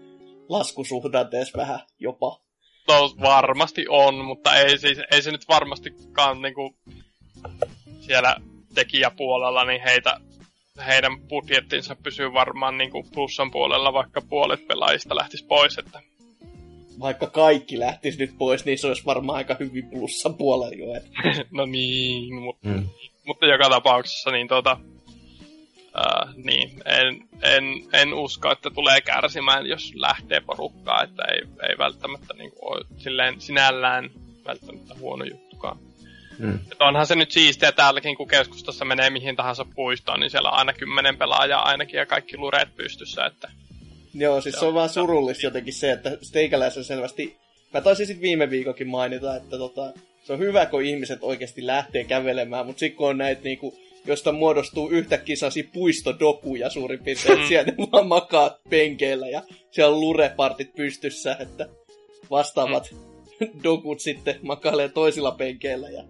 laskusuhdanteessa 0.48 1.58
vähän 1.58 1.80
jopa. 1.98 2.40
No 2.88 3.10
varmasti 3.20 3.84
on, 3.88 4.14
mutta 4.24 4.56
ei, 4.56 4.78
siis, 4.78 4.98
ei 5.10 5.22
se 5.22 5.30
nyt 5.30 5.48
varmastikaan 5.48 6.42
niinku 6.42 6.74
siellä 8.00 8.36
tekijäpuolella, 8.74 9.64
niin 9.64 9.80
heitä, 9.82 10.20
heidän 10.86 11.20
budjettinsa 11.20 11.96
pysyy 12.02 12.32
varmaan 12.32 12.78
niinku 12.78 13.06
plussan 13.14 13.50
puolella, 13.50 13.92
vaikka 13.92 14.20
puolet 14.20 14.66
pelaajista 14.68 15.16
lähtis 15.16 15.42
pois, 15.42 15.78
että 15.78 16.00
Vaikka 17.00 17.26
kaikki 17.26 17.78
lähtisi 17.78 18.18
nyt 18.18 18.38
pois, 18.38 18.64
niin 18.64 18.78
se 18.78 18.86
olisi 18.86 19.04
varmaan 19.04 19.36
aika 19.36 19.56
hyvin 19.60 19.90
plussan 19.90 20.34
puolella 20.34 20.74
jo. 20.76 20.94
Et. 20.96 21.04
no 21.50 21.66
niin, 21.66 22.34
mutta, 22.34 22.68
Mm. 22.68 22.88
Mutta 23.26 23.46
joka 23.46 23.68
tapauksessa 23.70 24.30
niin 24.30 24.48
tota, 24.48 24.76
ää, 25.94 26.32
niin, 26.36 26.82
en, 26.84 27.28
en, 27.42 27.64
en 27.92 28.14
usko, 28.14 28.52
että 28.52 28.70
tulee 28.70 29.00
kärsimään, 29.00 29.66
jos 29.66 29.92
lähtee 29.94 30.40
porukkaa, 30.40 31.02
että 31.02 31.22
ei, 31.22 31.68
ei 31.68 31.78
välttämättä 31.78 32.34
niin 32.34 32.50
kuin, 32.50 32.72
ole 32.72 32.86
silleen 32.96 33.40
sinällään 33.40 34.10
välttämättä 34.44 34.94
huono 35.00 35.24
juttukaan. 35.24 35.78
Mm. 36.38 36.58
Et 36.72 36.82
onhan 36.82 37.06
se 37.06 37.14
nyt 37.14 37.32
siistiä 37.32 37.72
täälläkin, 37.72 38.16
kun 38.16 38.28
keskustassa 38.28 38.84
menee 38.84 39.10
mihin 39.10 39.36
tahansa 39.36 39.66
puistoon, 39.74 40.20
niin 40.20 40.30
siellä 40.30 40.50
on 40.50 40.58
aina 40.58 40.72
kymmenen 40.72 41.18
pelaajaa 41.18 41.68
ainakin 41.68 41.98
ja 41.98 42.06
kaikki 42.06 42.36
lureet 42.36 42.76
pystyssä, 42.76 43.26
että 43.26 43.48
Joo, 44.14 44.40
siis 44.40 44.54
se 44.54 44.64
on 44.64 44.74
vaan 44.74 44.88
surullista 44.88 45.46
jotenkin 45.46 45.74
se, 45.74 45.92
että 45.92 46.18
steikäläisen 46.22 46.84
selvästi... 46.84 47.36
Mä 47.74 47.80
taisin 47.80 48.06
sitten 48.06 48.22
viime 48.22 48.50
viikokin 48.50 48.88
mainita, 48.88 49.36
että 49.36 49.58
tota, 49.58 49.92
se 50.22 50.32
on 50.32 50.38
hyvä, 50.38 50.66
kun 50.66 50.82
ihmiset 50.82 51.18
oikeasti 51.22 51.66
lähtee 51.66 52.04
kävelemään, 52.04 52.66
mutta 52.66 52.80
sitten 52.80 52.96
kun 52.96 53.08
on 53.08 53.18
näitä 53.18 53.42
niinku, 53.44 53.74
josta 54.06 54.32
muodostuu 54.32 54.88
yhtäkkiä 54.88 55.36
sellaisia 55.36 55.64
puistodokuja 55.72 56.70
suurin 56.70 57.04
piirtein, 57.04 57.34
että 57.34 57.48
siellä 57.48 57.72
ne 57.72 57.88
vaan 57.92 58.06
makaa 58.06 58.58
penkeillä 58.70 59.28
ja 59.28 59.42
siellä 59.70 59.94
on 59.94 60.00
lurepartit 60.00 60.74
pystyssä, 60.74 61.36
että 61.40 61.68
vastaavat 62.30 62.94
dokut 63.64 64.00
sitten 64.00 64.38
makailee 64.42 64.88
toisilla 64.88 65.30
penkeillä 65.30 65.90
ja 65.90 66.04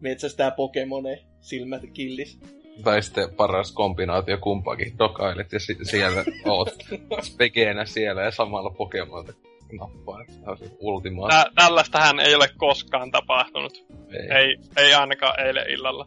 metsästää 0.00 0.50
Pokemoneja 0.50 1.18
silmät 1.40 1.82
killis. 1.92 2.38
Tai 2.84 3.02
sitten 3.02 3.34
paras 3.34 3.72
kombinaatio 3.72 4.38
kumpaakin. 4.38 4.98
Dokailet 4.98 5.52
ja 5.52 5.60
si- 5.60 5.78
siellä 5.82 6.24
oot 6.44 6.68
spekeenä 7.32 7.84
siellä 7.84 8.22
ja 8.22 8.30
samalla 8.30 8.70
Pokemonta 8.70 9.32
nappaa. 9.80 10.24
Tämä 10.26 10.52
on 10.52 10.58
se 10.58 10.64
ultimaatti. 10.78 11.36
tä- 11.36 11.50
tällaistähän 11.54 12.20
ei 12.20 12.34
ole 12.34 12.48
koskaan 12.56 13.10
tapahtunut. 13.10 13.84
Ei, 14.10 14.38
Ei, 14.38 14.56
ei 14.76 14.94
ainakaan 14.94 15.40
eilen 15.46 15.70
illalla. 15.70 16.06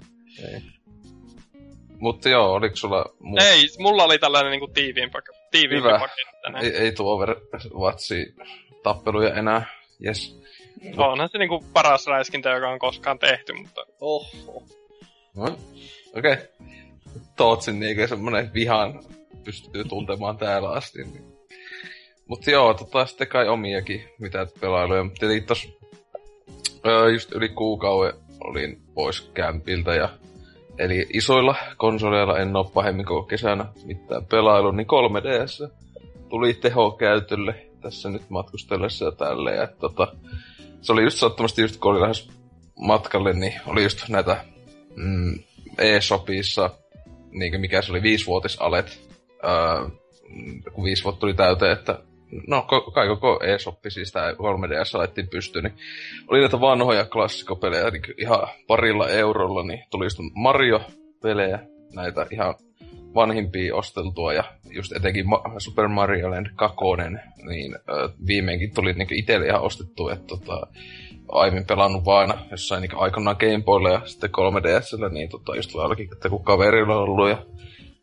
ei. 0.54 0.62
Mutta 2.00 2.30
joo, 2.30 2.54
oliko 2.54 2.76
sulla 2.76 3.06
muu? 3.20 3.38
Ei, 3.42 3.68
mulla 3.80 4.04
oli 4.04 4.20
tällainen 4.20 4.52
niinku 4.52 4.68
tiiviimpi, 4.68 5.18
tiiviimpi 5.52 5.88
Hyvä. 5.88 6.00
paketti 6.00 6.22
tänään. 6.42 6.66
Ei, 6.66 6.72
ei 6.78 6.92
tuo 6.92 7.14
Overwatchi 7.14 8.36
tappeluja 8.84 9.34
enää. 9.34 9.66
Yes. 10.06 10.42
Onhan 10.98 11.30
se 11.30 11.38
niinku 11.38 11.66
paras 11.74 12.08
räiskintä, 12.08 12.50
joka 12.50 12.70
on 12.70 12.80
koskaan 12.80 13.20
tehty, 13.20 13.54
mutta 13.54 13.86
Oho. 14.02 14.64
No, 15.36 15.44
Okei. 15.44 16.34
Okay. 16.34 16.38
Tootsin 17.38 17.80
niinkö 17.80 18.08
semmonen 18.08 18.54
vihan 18.54 19.00
pystyy 19.44 19.84
tuntemaan 19.84 20.38
täällä 20.38 20.70
asti. 20.70 21.04
Niin. 21.04 21.35
Mutta 22.28 22.52
joo, 22.52 22.74
tota 22.74 23.06
sitten 23.06 23.28
kai 23.28 23.48
omiakin 23.48 24.04
mitä 24.20 24.48
pelailuja. 24.60 25.06
Tietenkin 25.20 25.48
tos 25.48 25.78
öö, 26.86 27.10
just 27.12 27.32
yli 27.32 27.50
kuukauden 27.50 28.14
olin 28.44 28.82
pois 28.94 29.22
kämpiltä 29.34 29.96
ja 29.96 30.10
Eli 30.78 31.06
isoilla 31.14 31.56
konsoleilla 31.78 32.40
en 32.40 32.56
oo 32.56 32.64
pahemmin 32.64 33.06
koko 33.06 33.24
kesänä 33.24 33.66
mitään 33.86 34.26
pelailu, 34.26 34.72
niin 34.72 34.88
3DS 34.88 35.72
tuli 36.30 36.54
tehokäytölle 36.54 37.66
tässä 37.82 38.10
nyt 38.10 38.30
matkustellessa 38.30 39.06
ja 39.06 39.12
tälleen. 39.12 39.58
Ja, 39.58 39.68
tota, 39.68 40.16
se 40.82 40.94
oli 40.94 41.04
just 41.04 41.18
sattumasti 41.18 41.62
just 41.62 41.78
kun 41.78 41.92
oli 41.92 42.02
lähes 42.02 42.30
matkalle, 42.80 43.34
niin 43.34 43.54
oli 43.66 43.84
just 43.84 44.10
näitä 44.10 44.46
mm, 44.96 45.40
e-shopissa, 45.78 46.70
niin 47.32 47.62
mikä 47.62 47.82
se 47.82 47.92
oli, 47.92 48.02
viisivuotisalet, 48.02 49.10
öö, 49.44 49.90
kun 50.74 50.84
viisi 50.84 51.04
vuotta 51.04 51.20
tuli 51.20 51.34
täyteen, 51.34 51.72
että 51.72 52.00
no 52.48 52.62
kai 52.94 53.08
koko 53.08 53.40
e-shoppi, 53.44 53.92
siis 53.92 54.12
tää 54.12 54.32
3DS 54.32 54.96
alettiin 54.98 55.28
pystyyn, 55.28 55.64
niin 55.64 55.74
oli 56.28 56.40
näitä 56.40 56.62
vanhoja 56.62 57.06
klassikopelejä 57.06 57.90
niin 57.92 58.04
ihan 58.18 58.48
parilla 58.68 59.10
eurolla, 59.10 59.64
niin 59.64 59.84
tuli 59.92 60.06
just 60.06 60.20
Mario-pelejä, 60.34 61.60
näitä 61.96 62.28
ihan 62.32 62.56
vanhimpia 63.16 63.76
osteltua 63.76 64.34
ja 64.34 64.44
just 64.70 64.92
etenkin 64.92 65.30
Ma- 65.30 65.44
Super 65.58 65.88
Mario 65.88 66.30
Land 66.30 66.48
2, 66.56 66.78
niin 67.48 67.76
ö, 67.76 68.10
viimeinkin 68.28 68.74
tuli 68.74 68.94
niin 68.94 69.14
itselle 69.14 69.48
ihan 69.48 69.62
ostettu, 69.62 70.10
että 70.10 70.28
tota, 70.28 70.68
aiemmin 71.28 71.66
pelannut 71.66 72.06
vaan 72.06 72.32
aina 72.32 72.46
jossain 72.52 72.82
niin 72.82 72.96
aikanaan 72.96 73.38
Game 73.40 73.64
Boylla 73.64 73.90
ja 73.90 74.02
sitten 74.06 74.30
3DSllä, 74.30 75.14
niin 75.14 75.30
tota, 75.30 75.56
just 75.56 75.74
jollakin, 75.74 76.10
että 76.14 76.30
kun 76.30 76.44
kaverilla 76.44 76.96
on 76.96 77.04
ollut 77.04 77.30
ja 77.30 77.38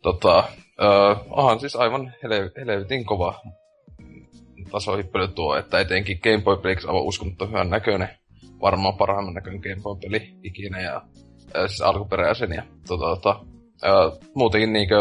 tota, 0.03 0.45
ö, 0.83 1.17
onhan 1.31 1.61
siis 1.61 1.77
aivan 1.77 2.13
hele- 2.23 2.53
helvetin 2.57 3.05
kova 3.05 3.41
tasohyppely 4.73 5.28
tuo, 5.28 5.57
että 5.57 5.81
etenkin 5.81 6.20
Game 6.23 6.43
Boy 6.43 6.57
peliksi 6.57 6.86
uskomaton 6.90 7.49
hyvän 7.49 7.70
näköinen, 7.70 8.09
varmaan 8.61 8.97
parhaimman 8.97 9.35
näköinen 9.35 9.61
Game 9.61 9.82
Boy 9.82 9.97
peli 10.01 10.35
ikinä 10.43 10.81
ja 10.81 11.03
siis 11.66 11.81
alkuperäisen 11.81 12.53
ja 12.53 12.62
tota, 12.89 13.05
tota, 13.05 13.40
äh, 13.85 14.28
muutenkin 14.35 14.73
niinkö, 14.73 14.94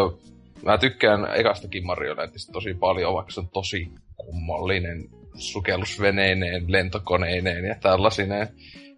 mä 0.66 0.78
tykkään 0.78 1.28
ekastakin 1.36 1.86
Mario 1.86 2.16
Landista 2.18 2.52
tosi 2.52 2.74
paljon, 2.74 3.14
vaikka 3.14 3.32
se 3.32 3.40
on 3.40 3.50
tosi 3.50 3.92
kummallinen 4.18 5.10
sukellusveneineen, 5.36 6.64
lentokoneineen 6.68 7.66
ja 7.66 7.76
tällaisineen. 7.82 8.48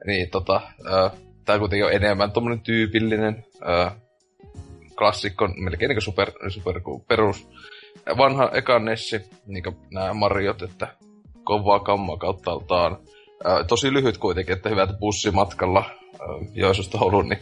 Niin 0.08 0.30
tota, 0.30 0.62
äh, 0.94 1.12
tää 1.46 1.60
kuitenkin 1.60 1.86
on 1.86 1.94
enemmän 1.94 2.32
tommonen 2.32 2.60
tyypillinen 2.60 3.46
äh, 3.68 3.96
klassikko, 4.96 5.48
melkein 5.48 5.90
niinku 5.90 6.02
super, 6.02 6.32
super 6.50 6.80
kuin 6.80 7.02
perus 7.08 7.48
vanha 8.18 8.50
eka 8.54 8.80
Nessi, 8.80 9.22
niin 9.46 9.64
kuin 9.64 9.76
nämä 9.92 10.14
Mariot, 10.14 10.62
että 10.62 10.88
kovaa 11.44 11.80
kammaa 11.80 12.18
kauttaaltaan. 12.18 12.98
Tosi 13.68 13.94
lyhyt 13.94 14.18
kuitenkin, 14.18 14.54
että 14.54 14.70
hyvät 14.70 14.90
bussimatkalla 15.00 15.80
ää, 15.80 16.28
Joensuusta 16.54 16.98
Oulun, 17.02 17.30
niin, 17.30 17.40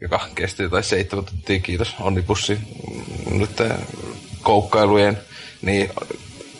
joka 0.00 0.20
kesti 0.34 0.62
jotain 0.62 0.84
seitsemän 0.84 1.24
tuntia, 1.24 1.60
kiitos 1.60 1.96
Onnibussi 2.00 2.54
mm, 2.54 3.38
nyt 3.38 3.50
koukkailujen, 4.42 5.18
niin 5.62 5.90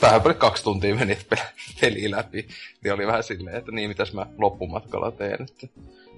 vähän 0.02 0.20
päälle 0.20 0.34
kaksi 0.34 0.64
tuntia 0.64 0.94
meni 0.94 1.18
pe- 1.30 1.48
peli 1.80 2.10
läpi, 2.10 2.48
niin 2.84 2.92
oli 2.92 3.06
vähän 3.06 3.22
silleen, 3.22 3.56
että 3.56 3.72
niin 3.72 3.88
mitäs 3.88 4.12
mä 4.12 4.26
loppumatkalla 4.38 5.10
teen, 5.10 5.42
että 5.42 5.66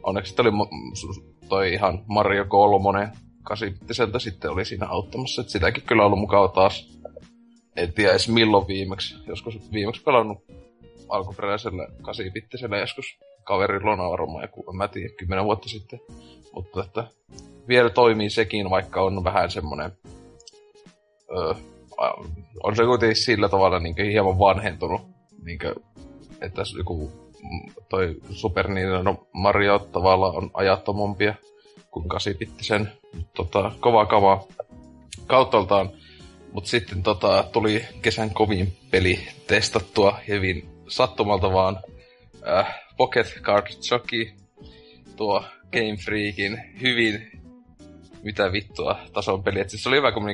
onneksi 0.03 0.35
oli 0.39 0.51
toi 1.49 1.73
ihan 1.73 2.05
Mario 2.07 2.45
3, 2.45 3.09
kasipittiseltä 3.43 4.19
sitten 4.19 4.51
oli 4.51 4.65
siinä 4.65 4.87
auttamassa, 4.87 5.41
että 5.41 5.53
sitäkin 5.53 5.83
kyllä 5.83 6.05
ollut 6.07 6.19
mukava 6.19 6.49
taas 6.49 7.00
en 7.77 7.93
tiedä 7.93 8.11
edes 8.11 8.29
milloin 8.29 8.69
viimeksi. 8.69 9.15
Joskus 9.27 9.73
viimeksi 9.73 10.03
pelannut 10.03 10.39
alkuperäisellä 11.09 11.89
8 12.03 12.27
joskus 12.81 13.19
kaverilla 13.45 13.93
on 13.93 14.11
varmaan 14.11 14.45
joku, 14.45 14.65
en 14.71 14.77
mä 14.77 14.89
tiedä, 14.89 15.15
kymmenen 15.19 15.45
vuotta 15.45 15.69
sitten. 15.69 16.01
Mutta 16.53 16.85
että 16.85 17.05
vielä 17.69 17.91
toimii 17.91 18.31
sekin, 18.31 18.71
vaikka 18.71 19.03
on 19.03 19.25
vähän 19.25 19.51
semmonen... 19.51 19.93
Öö, 21.39 21.55
on 22.63 22.77
se 22.77 22.85
kuitenkin 22.85 23.17
sillä 23.17 23.49
tavalla 23.49 23.79
niin 23.79 23.95
hieman 23.97 24.39
vanhentunut, 24.39 25.01
niin 25.45 25.59
että 26.41 26.65
se 26.65 26.79
joku 26.79 27.13
mm, 27.43 27.73
toi 27.89 28.17
Super 28.31 28.69
Nintendo 28.69 29.27
Mario 29.33 29.79
tavallaan 29.79 30.37
on 30.37 30.51
ajattomampia 30.55 31.35
kuin 31.91 32.09
8 32.09 32.93
tota, 33.35 33.73
kova 33.81 34.07
kava 34.07 34.45
kauttaaltaan 35.27 35.91
mutta 36.53 36.71
sitten 36.71 37.03
tota, 37.03 37.45
tuli 37.53 37.85
kesän 38.03 38.31
kovin 38.31 38.77
peli 38.91 39.29
testattua 39.47 40.19
hyvin 40.29 40.69
sattumalta 40.89 41.53
vaan 41.53 41.79
äh, 42.49 42.81
Pocket 42.97 43.27
Card 43.43 43.67
Jockey, 43.91 44.31
tuo 45.17 45.45
Game 45.73 45.97
Freakin 45.97 46.63
hyvin 46.81 47.41
mitä 48.23 48.53
vittua 48.53 48.99
tason 49.13 49.43
peli. 49.43 49.61
Et 49.61 49.71
siis 49.71 49.83
se 49.83 49.89
oli 49.89 49.97
hyvä, 49.97 50.13
kun 50.13 50.25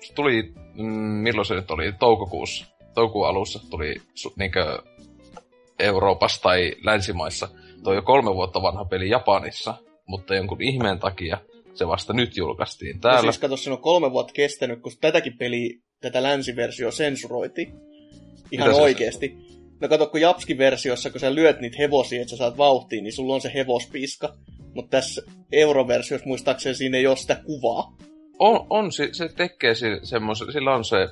se 0.00 0.14
tuli, 0.14 0.52
mm, 0.74 0.84
milloin 0.94 1.46
se 1.46 1.54
nyt 1.54 1.70
oli, 1.70 1.92
toukokuussa, 1.92 2.66
toukokuun 2.94 3.28
alussa 3.28 3.60
tuli 3.70 3.94
su, 4.14 4.32
niinku, 4.36 4.58
Euroopassa 5.78 6.42
tai 6.42 6.72
länsimaissa. 6.84 7.48
Tuo 7.84 7.94
jo 7.94 8.02
kolme 8.02 8.34
vuotta 8.34 8.62
vanha 8.62 8.84
peli 8.84 9.08
Japanissa, 9.08 9.74
mutta 10.06 10.34
jonkun 10.34 10.62
ihmeen 10.62 10.98
takia 10.98 11.38
se 11.74 11.86
vasta 11.86 12.12
nyt 12.12 12.36
julkaistiin 12.36 12.96
Ja 12.96 13.00
täällä. 13.00 13.22
siis 13.22 13.38
kato, 13.38 13.56
se 13.56 13.70
on 13.70 13.78
kolme 13.78 14.12
vuotta 14.12 14.32
kestänyt, 14.32 14.80
kun 14.80 14.92
tätäkin 15.00 15.38
peliä, 15.38 15.78
tätä 16.00 16.22
länsiversio 16.22 16.90
sensuroitiin. 16.90 17.68
Ihan 18.50 18.68
Mitä 18.68 18.76
se 18.76 18.82
oikeesti. 18.82 19.36
No 19.80 19.88
kato, 19.88 20.06
kun 20.06 20.20
Japski-versiossa, 20.20 21.10
kun 21.10 21.20
sä 21.20 21.34
lyöt 21.34 21.60
niitä 21.60 21.76
hevosia, 21.78 22.20
että 22.20 22.30
sä 22.30 22.36
saat 22.36 22.56
vauhtiin, 22.58 23.04
niin 23.04 23.12
sulla 23.12 23.34
on 23.34 23.40
se 23.40 23.50
hevospiska. 23.54 24.34
Mutta 24.74 24.90
tässä 24.90 25.22
euroversiossa 25.52 26.28
muistaakseni 26.28 26.74
siinä 26.74 26.98
ei 26.98 27.06
ole 27.06 27.16
sitä 27.16 27.42
kuvaa. 27.46 27.96
on, 28.38 28.66
on 28.70 28.92
se, 28.92 29.08
se 29.12 29.28
tekee 29.28 29.74
se, 29.74 30.00
semmoisen, 30.02 30.52
sillä 30.52 30.74
on 30.74 30.84
se 30.84 31.08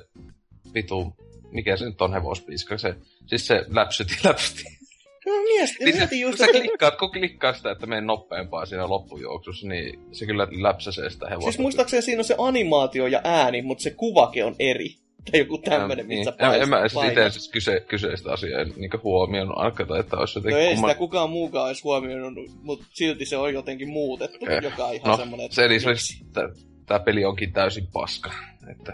vitu, 0.73 1.15
mikä 1.51 1.77
se 1.77 1.85
nyt 1.85 2.01
on 2.01 2.13
hevospiiska, 2.13 2.77
se, 2.77 2.95
siis 3.27 3.47
se 3.47 3.65
läpsyti, 3.67 4.13
läpsyti. 4.23 4.80
No 5.25 5.31
mies, 5.43 5.79
Niin 5.79 5.93
se, 5.93 5.97
mietin 5.99 6.09
kun 6.09 6.19
just, 6.19 6.37
sä 6.37 6.45
että... 6.45 6.57
klikkaat, 6.59 6.95
kun 6.95 7.11
klikkaa 7.11 7.53
sitä, 7.53 7.71
että 7.71 7.85
menee 7.87 8.01
nopeampaa 8.01 8.65
siinä 8.65 8.89
loppujuoksussa, 8.89 9.67
niin 9.67 9.99
se 10.11 10.25
kyllä 10.25 10.47
läpsäsee 10.51 11.09
sitä 11.09 11.29
hevosta. 11.29 11.51
Siis 11.51 11.59
muistaakseni 11.59 12.01
siinä 12.01 12.19
on 12.19 12.23
se 12.25 12.35
animaatio 12.37 13.07
ja 13.07 13.21
ääni, 13.23 13.61
mutta 13.61 13.83
se 13.83 13.91
kuvake 13.91 14.43
on 14.43 14.55
eri. 14.59 14.95
Tai 15.31 15.39
joku 15.39 15.57
tämmönen, 15.57 16.07
niin. 16.07 16.19
missä 16.19 16.33
en, 16.39 16.61
en 16.61 16.69
mä 16.69 16.75
painat. 16.75 16.91
siis 16.91 17.07
itse 17.07 17.29
siis 17.39 17.49
kyse, 17.49 17.85
kyseistä 17.87 18.31
asiaa 18.31 18.61
en 18.61 18.73
niin 18.75 18.91
huomioinut 19.03 19.57
ainakaan, 19.57 19.99
että 19.99 20.17
olisi 20.17 20.39
No 20.39 20.39
jotenkin 20.39 20.61
ei 20.69 20.75
kumma- 20.75 20.87
sitä 20.87 20.97
kukaan 20.99 21.29
muukaan 21.29 21.67
edes 21.69 21.83
huomioinut, 21.83 22.49
mutta 22.61 22.85
silti 22.93 23.25
se 23.25 23.37
on 23.37 23.53
jotenkin 23.53 23.89
muutettu, 23.89 24.45
Eh, 24.49 24.63
joka 24.63 24.85
on 24.85 24.95
ihan 24.95 25.11
no, 25.11 25.17
semmoinen... 25.17 25.45
että 25.45 25.55
se 25.55 25.87
olisi, 25.89 26.23
että 26.27 26.49
tämä 26.85 26.99
peli 26.99 27.25
onkin 27.25 27.53
täysin 27.53 27.87
paska. 27.93 28.31
Että, 28.71 28.93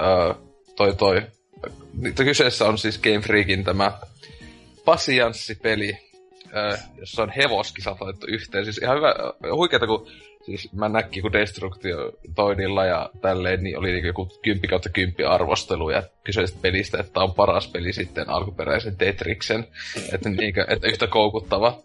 öö, 0.00 0.34
toi 0.76 0.94
toi. 0.96 1.22
Nyt 2.00 2.16
kyseessä 2.16 2.64
on 2.64 2.78
siis 2.78 2.98
Game 2.98 3.20
Freakin 3.20 3.64
tämä 3.64 3.92
pasianssipeli, 4.84 5.98
öö, 6.56 6.76
jossa 6.96 7.22
on 7.22 7.30
hevoskisat 7.30 8.00
laitettu 8.00 8.26
yhteen. 8.26 8.64
Siis 8.64 8.78
ihan 8.78 8.96
hyvä, 8.96 9.14
huikeeta 9.54 9.86
kun 9.86 10.06
siis 10.42 10.72
mä 10.72 10.88
näkin, 10.88 11.22
kun 11.22 11.32
Destructio 11.32 12.12
toinilla 12.34 12.84
ja 12.84 13.10
tälleen, 13.20 13.62
niin 13.62 13.78
oli 13.78 13.92
niinku 13.92 14.06
joku 14.06 14.28
10 14.42 14.70
kautta 14.70 14.88
10 14.88 15.28
arvostelu 15.28 15.90
ja 15.90 16.02
kyseisestä 16.24 16.62
pelistä, 16.62 17.00
että 17.00 17.20
on 17.20 17.34
paras 17.34 17.68
peli 17.68 17.92
sitten 17.92 18.28
alkuperäisen 18.28 18.96
Tetriksen, 18.96 19.66
että, 20.12 20.28
niinkö, 20.28 20.66
että 20.68 20.88
yhtä 20.88 21.06
koukuttava. 21.06 21.78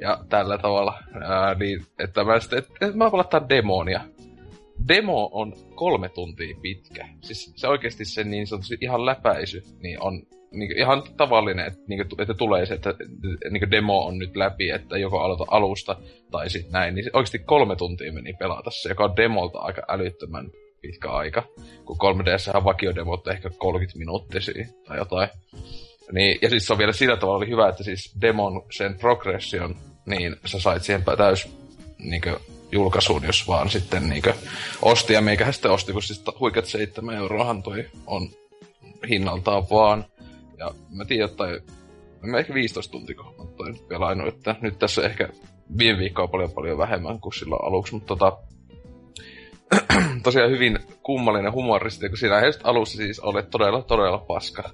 Ja 0.00 0.18
tällä 0.28 0.58
tavalla, 0.58 1.02
ää, 1.22 1.54
niin, 1.54 1.86
että 1.98 2.24
mä 2.24 2.40
sitten, 2.40 2.58
että, 2.58 2.72
että 2.80 2.96
mä 2.96 3.10
palataan 3.10 3.48
demonia. 3.48 4.00
Demo 4.88 5.30
on 5.32 5.52
kolme 5.74 6.08
tuntia 6.08 6.56
pitkä. 6.62 7.08
Siis 7.20 7.52
se 7.56 7.68
oikeasti 7.68 8.04
se 8.04 8.24
niin 8.24 8.46
sanotusti 8.46 8.78
ihan 8.80 9.06
läpäisy, 9.06 9.62
niin 9.80 10.02
on 10.02 10.22
niin 10.54 10.78
ihan 10.78 11.02
tavallinen, 11.16 11.66
että, 11.66 11.80
niin 11.88 12.08
kuin, 12.08 12.20
että 12.20 12.34
tulee 12.34 12.66
se, 12.66 12.74
että 12.74 12.94
niin 13.50 13.70
demo 13.70 14.06
on 14.06 14.18
nyt 14.18 14.36
läpi, 14.36 14.70
että 14.70 14.98
joko 14.98 15.20
aloita 15.20 15.44
alusta 15.48 15.96
tai 16.30 16.50
sitten 16.50 16.72
näin. 16.72 16.94
Niin 16.94 17.10
oikeasti 17.12 17.38
kolme 17.38 17.76
tuntia 17.76 18.12
meni 18.12 18.32
pelata 18.32 18.70
se, 18.70 18.88
joka 18.88 19.04
on 19.04 19.16
demolta 19.16 19.58
aika 19.58 19.82
älyttömän 19.88 20.50
pitkä 20.80 21.10
aika. 21.10 21.42
Kun 21.84 21.96
3DS 21.96 22.56
on 22.56 22.64
vakiodemot 22.64 23.28
ehkä 23.28 23.50
30 23.58 23.98
minuuttia 23.98 24.40
tai 24.86 24.98
jotain. 24.98 25.28
Niin, 26.12 26.38
ja 26.42 26.50
siis 26.50 26.66
se 26.66 26.72
on 26.72 26.78
vielä 26.78 26.92
sillä 26.92 27.16
tavalla 27.16 27.38
oli 27.38 27.48
hyvä, 27.48 27.68
että 27.68 27.84
siis 27.84 28.14
demon 28.20 28.62
sen 28.70 28.98
progression, 28.98 29.76
niin 30.06 30.36
sä 30.44 30.60
sait 30.60 30.82
siihen 30.82 31.04
täys 31.16 31.56
niin 31.98 32.22
julkaisuun, 32.72 33.24
jos 33.24 33.48
vaan 33.48 33.70
sitten 33.70 34.08
niin 34.08 34.22
osti. 34.82 35.12
Ja 35.12 35.20
meikähän 35.20 35.54
sitten 35.54 35.70
osti, 35.70 35.92
kun 35.92 36.02
siis 36.02 36.24
huikeat 36.40 36.66
7 36.66 37.16
euroahan 37.16 37.62
toi 37.62 37.84
on 38.06 38.28
hinnaltaan 39.08 39.62
vaan. 39.70 40.04
Ja 40.58 40.74
mä 40.90 41.04
tiedän, 41.04 41.30
että 41.30 41.44
mä 42.20 42.38
ehkä 42.38 42.54
15 42.54 42.92
tuntia 42.92 43.16
toi 43.56 43.72
nyt 43.72 43.88
pelainut, 43.88 44.28
että 44.28 44.56
nyt 44.60 44.78
tässä 44.78 45.02
ehkä 45.02 45.28
viime 45.78 45.98
viikkoa 45.98 46.28
paljon 46.28 46.52
paljon 46.52 46.78
vähemmän 46.78 47.20
kuin 47.20 47.32
silloin 47.32 47.64
aluksi, 47.64 47.94
mutta 47.94 48.06
tota, 48.06 48.38
tosiaan 50.22 50.50
hyvin 50.50 50.78
kummallinen 51.02 51.52
humoristi, 51.52 52.08
kun 52.08 52.18
siinä 52.18 52.46
just 52.46 52.60
alussa 52.64 52.96
siis 52.96 53.20
olet 53.20 53.50
todella, 53.50 53.82
todella 53.82 54.18
paska 54.18 54.70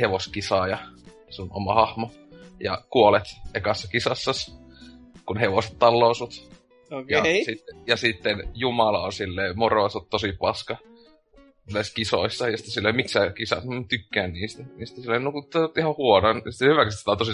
hevoskisaaja, 0.00 0.78
sun 1.28 1.48
oma 1.50 1.74
hahmo, 1.74 2.10
ja 2.60 2.82
kuolet 2.90 3.24
ekassa 3.54 3.88
kisassas, 3.88 4.58
kun 5.26 5.38
hevoset 5.38 5.78
talloo 5.78 6.14
sut. 6.14 6.56
Ja, 7.08 7.18
Okei. 7.18 7.44
sit, 7.44 7.64
ja 7.86 7.96
sitten 7.96 8.48
Jumala 8.54 9.02
on 9.02 9.12
silleen, 9.12 9.58
moro, 9.58 9.88
sä 9.88 9.98
tosi 10.10 10.32
paska 10.32 10.76
näissä 11.72 11.94
kisoissa, 11.94 12.48
ja 12.48 12.56
sitten 12.56 12.72
silleen, 12.72 12.96
miksi 12.96 13.12
sä 13.12 13.32
kisat, 13.32 13.64
mä 13.64 13.82
tykkään 13.88 14.32
niistä. 14.32 14.62
Ja 14.78 14.86
sitten 14.86 15.04
silleen, 15.04 15.24
no 15.24 15.32
kun 15.32 15.48
on 15.54 15.72
ihan 15.78 15.96
huono. 15.96 16.28
Ja 16.28 16.52
sitten 16.52 16.68
hyväksi, 16.68 16.98
että 16.98 17.10
on 17.10 17.18
tosi 17.18 17.32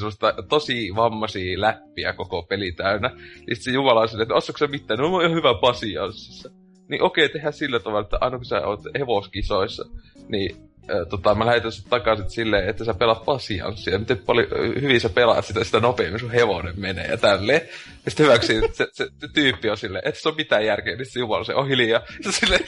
tosi 0.48 0.94
vammaisia 0.96 1.60
läppiä 1.60 2.12
koko 2.12 2.42
peli 2.42 2.72
täynnä. 2.72 3.10
Ja 3.18 3.54
sitten 3.54 3.56
se 3.56 3.70
Jumala 3.70 4.00
on 4.00 4.08
silleen, 4.08 4.22
että 4.22 4.34
osaatko 4.34 4.58
sä 4.58 4.66
mitään, 4.66 4.98
no 4.98 5.08
mä 5.08 5.14
oon 5.14 5.24
ihan 5.24 5.36
hyvä 5.36 5.54
pasianssissa. 5.54 6.50
Niin 6.88 7.02
okei, 7.02 7.28
tehdään 7.28 7.52
sillä 7.52 7.78
tavalla, 7.78 8.04
että 8.04 8.18
aina 8.20 8.36
kun 8.36 8.44
sä 8.44 8.66
oot 8.66 8.80
hevoskisoissa, 8.98 9.84
niin 10.28 10.72
tota, 11.10 11.34
mä 11.34 11.46
lähetän 11.46 11.72
sut 11.72 11.86
takaisin 11.90 12.30
silleen, 12.30 12.68
että 12.68 12.84
sä 12.84 12.94
pelaat 12.94 13.24
pasianssia. 13.24 13.98
Miten 13.98 14.18
paljon 14.18 14.46
hyvin 14.80 15.00
sä 15.00 15.08
pelaat 15.08 15.46
sitä, 15.46 15.64
sitä 15.64 15.80
nopeammin 15.80 16.20
sun 16.20 16.30
hevonen 16.30 16.80
menee 16.80 17.06
ja 17.06 17.16
tälleen. 17.16 17.60
Ja 18.04 18.10
sitten 18.10 18.26
hyväksi 18.26 18.60
se, 18.60 18.68
se, 18.72 18.86
se, 18.92 19.28
tyyppi 19.34 19.70
on 19.70 19.76
silleen, 19.76 20.08
että 20.08 20.20
se 20.20 20.28
on 20.28 20.36
mitään 20.36 20.66
järkeä, 20.66 20.96
niin 20.96 21.06
se 21.06 21.20
Jumala 21.20 21.44
se 21.52 21.54
on 21.54 21.68
hiljaa. 21.68 22.02
Ja 22.24 22.32
silleen, 22.32 22.64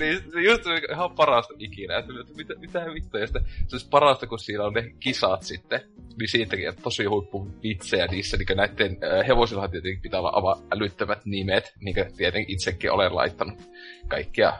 niin 0.00 0.22
se 0.32 0.40
just 0.40 0.64
se 0.64 0.80
ihan 0.92 1.10
parasta 1.10 1.54
ikinä, 1.58 1.98
että 1.98 2.12
mitä, 2.36 2.54
mitä 2.54 2.94
vittua, 2.94 3.20
ja 3.20 3.26
sitten 3.26 3.44
se 3.66 3.76
olisi 3.76 3.88
parasta, 3.90 4.26
kun 4.26 4.38
siinä 4.38 4.64
on 4.64 4.72
ne 4.72 4.90
kisat 5.00 5.42
sitten, 5.42 5.80
niin 6.18 6.28
siitäkin, 6.28 6.68
että 6.68 6.82
tosi 6.82 7.04
huippu 7.04 7.50
vitsejä 7.62 8.06
niissä, 8.06 8.36
niin 8.36 8.56
näiden 8.56 8.98
äh, 9.04 9.26
hevosillahan 9.26 9.70
tietenkin 9.70 10.02
pitää 10.02 10.20
olla 10.20 10.30
aivan 10.30 10.56
älyttömät 10.72 11.24
nimet, 11.24 11.72
niin 11.80 11.94
kuin 11.94 12.16
tietenkin 12.16 12.54
itsekin 12.54 12.92
olen 12.92 13.14
laittanut. 13.14 13.58
Kaikkia 14.08 14.52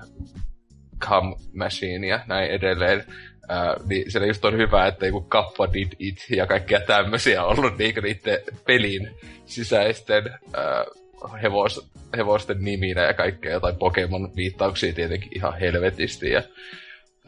Come 1.01 1.37
Machinea, 1.55 2.21
näin 2.27 2.51
edelleen. 2.51 3.05
Uh, 3.51 3.89
niin 3.89 4.11
siellä 4.11 4.27
just 4.27 4.45
on 4.45 4.57
hyvä, 4.57 4.87
että 4.87 5.07
joku 5.07 5.21
Kappa 5.21 5.73
Did 5.73 5.89
It 5.99 6.27
ja 6.31 6.47
kaikkia 6.47 6.81
tämmöisiä 6.81 7.45
on 7.45 7.59
ollut 7.59 7.79
niinku 7.79 8.01
niiden 8.01 8.39
pelin 8.67 9.11
sisäisten 9.47 10.25
uh, 10.47 11.08
hevos, 11.43 11.91
hevosten 12.17 12.57
niminä 12.61 13.03
ja 13.03 13.15
kaikkea 13.15 13.53
jotain 13.53 13.77
Pokemon-viittauksia 13.77 14.95
tietenkin 14.95 15.37
ihan 15.37 15.59
helvetisti 15.59 16.31
ja, 16.31 16.43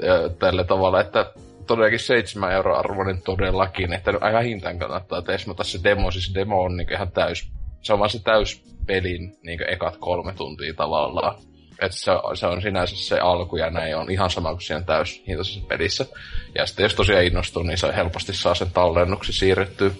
ja 0.02 0.28
tällä 0.28 0.64
tavalla, 0.64 1.00
että 1.00 1.32
todellakin 1.66 1.98
7 1.98 2.52
euroa 2.52 2.78
arvoinen 2.78 3.22
todellakin, 3.22 3.92
että 3.92 4.12
aivan 4.20 4.44
hintaan 4.44 4.78
kannattaa 4.78 5.22
tesmata 5.22 5.64
se 5.64 5.80
demo, 5.84 6.10
siis 6.10 6.34
demo 6.34 6.62
on 6.62 6.76
niinku 6.76 6.94
ihan 6.94 7.12
täys, 7.12 7.50
se 7.82 7.92
on 7.92 7.98
vaan 7.98 8.10
se 8.10 8.22
täys 8.22 8.62
pelin 8.86 9.36
niinku 9.42 9.64
ekat 9.68 9.96
kolme 9.96 10.32
tuntia 10.32 10.74
tavallaan. 10.74 11.34
Että 11.80 11.96
se, 11.96 12.12
se, 12.34 12.46
on 12.46 12.62
sinänsä 12.62 12.96
se 12.96 13.18
alku 13.18 13.56
ja 13.56 13.70
näin 13.70 13.96
on 13.96 14.10
ihan 14.10 14.30
sama 14.30 14.50
kuin 14.50 14.62
siinä 14.62 14.82
täyshintaisessa 14.82 15.60
pelissä. 15.68 16.06
Ja 16.54 16.66
sitten 16.66 16.82
jos 16.82 16.94
tosiaan 16.94 17.24
innostuu, 17.24 17.62
niin 17.62 17.78
se 17.78 17.96
helposti 17.96 18.34
saa 18.34 18.54
sen 18.54 18.70
tallennuksi 18.70 19.32
siirrettyä. 19.32 19.90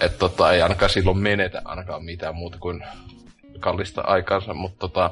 Että 0.00 0.18
tota, 0.18 0.52
ei 0.52 0.62
ainakaan 0.62 0.90
silloin 0.90 1.18
menetä 1.18 1.62
ainakaan 1.64 2.04
mitään 2.04 2.34
muuta 2.34 2.58
kuin 2.58 2.84
kallista 3.60 4.00
aikaansa, 4.00 4.54
mutta 4.54 4.78
tota, 4.78 5.10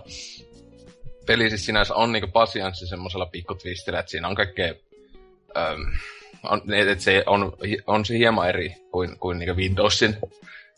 peli 1.26 1.48
siis 1.48 1.66
sinänsä 1.66 1.94
on 1.94 2.12
niinku 2.12 2.28
pasianssi 2.32 2.86
semmoisella 2.86 3.26
pikkutvistillä, 3.26 3.98
että 3.98 4.10
siinä 4.10 4.28
on 4.28 4.34
kaikkea, 4.34 4.74
äm, 5.56 5.86
on, 6.42 6.74
et 6.74 7.00
se 7.00 7.24
on, 7.26 7.52
on 7.86 8.04
se 8.04 8.18
hieman 8.18 8.48
eri 8.48 8.76
kuin, 8.90 9.18
kuin 9.18 9.38
niinku 9.38 9.56
Windowsin 9.56 10.16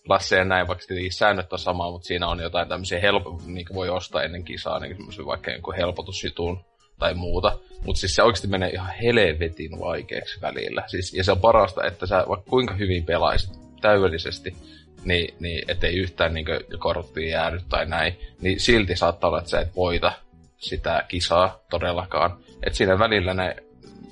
lasseja 0.09 0.44
näin, 0.44 0.68
vaikka 0.68 0.85
tietenkin 0.89 1.12
säännöt 1.12 1.52
on 1.52 1.59
sama, 1.59 1.90
mutta 1.90 2.06
siinä 2.06 2.28
on 2.28 2.40
jotain 2.40 2.68
tämmöisiä 2.68 3.01
helpo, 3.01 3.40
niin 3.47 3.66
voi 3.74 3.89
ostaa 3.89 4.22
ennen 4.22 4.44
kisaa, 4.44 4.78
niin 4.78 4.97
semmoisen 4.97 5.26
vaikka 5.26 5.51
jonkun 5.51 5.74
helpotusjutun 5.74 6.64
tai 6.98 7.14
muuta. 7.14 7.59
Mutta 7.85 8.01
siis 8.01 8.14
se 8.14 8.22
oikeasti 8.22 8.48
menee 8.48 8.70
ihan 8.70 8.94
helvetin 9.02 9.80
vaikeaksi 9.80 10.40
välillä. 10.40 10.85
Siis, 10.86 11.14
ja 11.14 11.24
se 11.24 11.32
on 11.32 11.40
parasta, 11.40 11.86
että 11.86 12.06
sä 12.06 12.24
vaikka 12.28 12.51
kuinka 12.51 12.74
hyvin 12.74 13.05
pelaisit 13.05 13.68
täydellisesti, 13.80 14.56
niin, 15.05 15.34
niin 15.40 15.64
ettei 15.68 15.96
yhtään 15.98 16.34
niin 16.34 16.46
korttia 16.78 17.30
jäädy 17.30 17.60
tai 17.68 17.86
näin, 17.86 18.16
niin 18.40 18.60
silti 18.60 18.96
saattaa 18.96 19.28
olla, 19.28 19.38
että 19.38 19.50
sä 19.50 19.60
et 19.60 19.76
voita 19.76 20.12
sitä 20.59 21.05
kisaa 21.09 21.60
todellakaan. 21.70 22.38
Et 22.66 22.74
siinä 22.74 22.98
välillä 22.98 23.34
ne, 23.34 23.56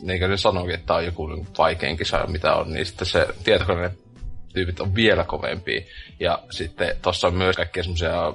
niin 0.03 0.19
kuin 0.19 0.31
ne 0.31 0.37
sanoikin, 0.37 0.75
että 0.75 0.87
tää 0.87 0.97
on 0.97 1.05
joku 1.05 1.27
niin 1.27 1.47
vaikein 1.59 1.97
kisa, 1.97 2.27
mitä 2.27 2.55
on, 2.55 2.73
niin 2.73 2.87
sitten 2.87 3.07
se 3.07 3.27
tietokone 3.45 3.91
tyypit 4.53 4.81
on 4.81 4.95
vielä 4.95 5.25
kovempia. 5.25 5.81
Ja 6.21 6.39
sitten 6.51 6.97
tuossa 7.03 7.27
on 7.27 7.35
myös 7.35 7.57
kaikkia 7.57 7.83
semmoisia 7.83 8.33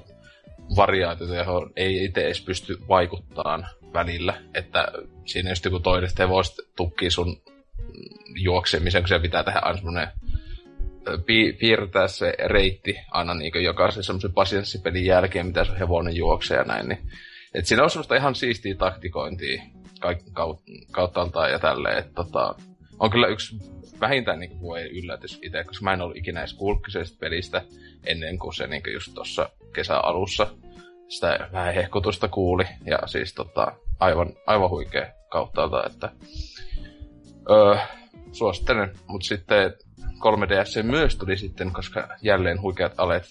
variaatioita, 0.75 1.35
johon 1.35 1.71
ei 1.75 2.03
itse 2.05 2.21
edes 2.21 2.41
pysty 2.41 2.77
vaikuttamaan 2.87 3.67
välillä. 3.93 4.41
Että 4.53 4.87
siinä 5.25 5.49
just 5.49 5.65
joku 5.65 5.79
toinen 5.79 6.09
hevoset 6.19 6.55
tukkii 6.75 7.11
sun 7.11 7.41
juoksemisen, 8.35 9.01
kun 9.01 9.09
se 9.09 9.19
pitää 9.19 9.43
tehdä 9.43 9.59
aina 9.59 9.77
semmoinen 9.77 10.07
pi- 11.25 11.53
piirtää 11.53 12.07
se 12.07 12.33
reitti 12.45 12.95
aina 13.11 13.33
niin 13.33 13.63
jokaisen 13.63 14.03
semmoisen 14.03 14.33
pasienssipelin 14.33 15.05
jälkeen, 15.05 15.45
mitä 15.45 15.63
sun 15.63 15.77
hevonen 15.77 16.15
juoksee 16.15 16.57
ja 16.57 16.63
näin. 16.63 16.89
Niin. 16.89 17.09
Et 17.53 17.65
siinä 17.65 17.83
on 17.83 17.89
semmoista 17.89 18.15
ihan 18.15 18.35
siistiä 18.35 18.75
taktikointia 18.75 19.63
kauttaaltaan 20.91 21.51
ja 21.51 21.59
tälleen. 21.59 21.97
Et 21.97 22.13
tota, 22.13 22.55
on 22.99 23.09
kyllä 23.09 23.27
yksi 23.27 23.55
vähintään 24.01 24.39
niin 24.39 24.61
voi 24.61 24.81
yllätys 24.81 25.39
itse, 25.41 25.63
koska 25.63 25.83
mä 25.83 25.93
en 25.93 26.01
ollut 26.01 26.17
ikinä 26.17 26.39
edes 26.39 26.53
kuullut 26.53 26.83
kyseisestä 26.83 27.19
pelistä 27.19 27.61
ennen 28.03 28.39
kuin 28.39 28.53
se 28.53 28.67
niin 28.67 28.83
just 28.93 29.13
tuossa 29.13 29.49
kesän 29.73 30.05
alussa 30.05 30.47
sitä 31.07 31.49
vähän 31.51 31.73
hehkutusta 31.73 32.27
kuuli. 32.27 32.63
Ja 32.85 32.99
siis 33.05 33.33
tota, 33.33 33.75
aivan, 33.99 34.33
aivan 34.45 34.69
huikea 34.69 35.07
kauttaalta, 35.29 35.83
että 35.85 36.11
öö, 37.49 37.75
suosittelen. 38.31 38.91
Mutta 39.07 39.27
sitten 39.27 39.73
3DS 40.21 40.83
myös 40.83 41.15
tuli 41.15 41.37
sitten, 41.37 41.71
koska 41.71 42.07
jälleen 42.21 42.61
huikeat 42.61 42.93
alet, 42.97 43.23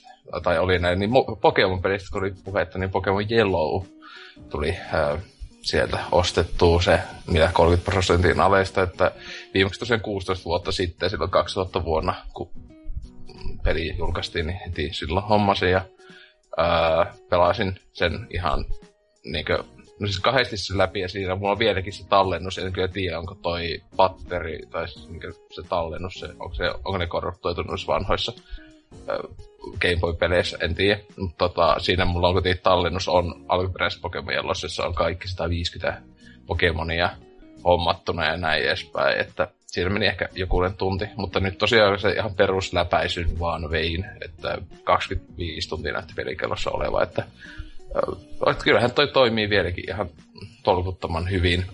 tai 0.42 0.58
oli 0.58 0.78
näin, 0.78 0.98
niin 0.98 1.10
Pokemon-pelistä 1.40 2.08
kun 2.12 2.22
oli 2.22 2.34
puhetta, 2.44 2.78
niin 2.78 2.90
Pokemon 2.90 3.24
Yellow 3.30 3.84
tuli 4.50 4.76
ää, 4.92 5.18
sieltä 5.62 5.98
ostettua 6.12 6.82
se, 6.82 7.00
mitä 7.26 7.50
30 7.52 7.90
prosentin 7.90 8.40
aleista, 8.40 8.82
että 8.82 9.12
viimeksi 9.54 9.80
tosiaan 9.80 10.00
16 10.00 10.44
vuotta 10.44 10.72
sitten, 10.72 11.10
silloin 11.10 11.30
2000 11.30 11.84
vuonna, 11.84 12.14
kun 12.34 12.50
peli 13.64 13.96
julkaistiin, 13.98 14.46
niin 14.46 14.60
heti 14.66 14.88
silloin 14.92 15.26
hommasin 15.26 15.70
ja 15.70 15.80
ää, 16.56 17.14
pelasin 17.30 17.80
sen 17.92 18.26
ihan 18.30 18.64
niinkö, 19.24 19.64
no 20.00 20.06
siis 20.06 20.20
kahdesti 20.20 20.56
sen 20.56 20.78
läpi 20.78 21.00
ja 21.00 21.08
siinä 21.08 21.34
mulla 21.34 21.52
on 21.52 21.58
vieläkin 21.58 21.92
se 21.92 22.08
tallennus, 22.08 22.58
en 22.58 22.72
kyllä 22.72 22.88
tiedä 22.88 23.18
onko 23.18 23.34
toi 23.34 23.82
patteri 23.96 24.58
tai 24.70 24.86
niinkö 25.08 25.32
se 25.50 25.62
tallennus, 25.68 26.14
se, 26.14 26.26
onko, 26.26 26.54
se, 26.54 26.70
onko 26.70 26.98
ne 26.98 27.06
korruptoitunut 27.06 27.86
vanhoissa 27.86 28.32
Game 29.80 29.96
Boy-peleissä, 30.00 30.58
en 30.60 30.74
tiedä. 30.74 31.00
Mutta 31.16 31.48
tota, 31.48 31.76
siinä 31.78 32.04
mulla 32.04 32.28
on 32.28 32.34
kuitenkin 32.34 32.62
tallennus 32.62 33.08
on 33.08 33.44
alkuperäisessä 33.48 34.02
Pokemon 34.02 34.34
jossa 34.62 34.86
on 34.86 34.94
kaikki 34.94 35.28
150 35.28 36.02
Pokemonia 36.46 37.10
hommattuna 37.64 38.24
ja 38.24 38.36
näin 38.36 38.62
edespäin, 38.62 39.20
että 39.20 39.48
siinä 39.66 39.90
meni 39.90 40.06
ehkä 40.06 40.28
joku 40.34 40.58
tunti, 40.78 41.04
mutta 41.16 41.40
nyt 41.40 41.58
tosiaan 41.58 42.00
se 42.00 42.12
ihan 42.12 42.34
perusläpäisyn 42.34 43.38
vaan 43.38 43.70
vein, 43.70 44.06
että 44.24 44.58
25 44.84 45.68
tuntia 45.68 45.92
näytti 45.92 46.12
pelikellossa 46.16 46.70
oleva, 46.70 47.02
että, 47.02 47.24
että 48.50 48.64
kyllähän 48.64 48.90
toi 48.90 49.08
toimii 49.08 49.50
vieläkin 49.50 49.90
ihan 49.90 50.10
tolkuttoman 50.64 51.30
hyvin. 51.30 51.64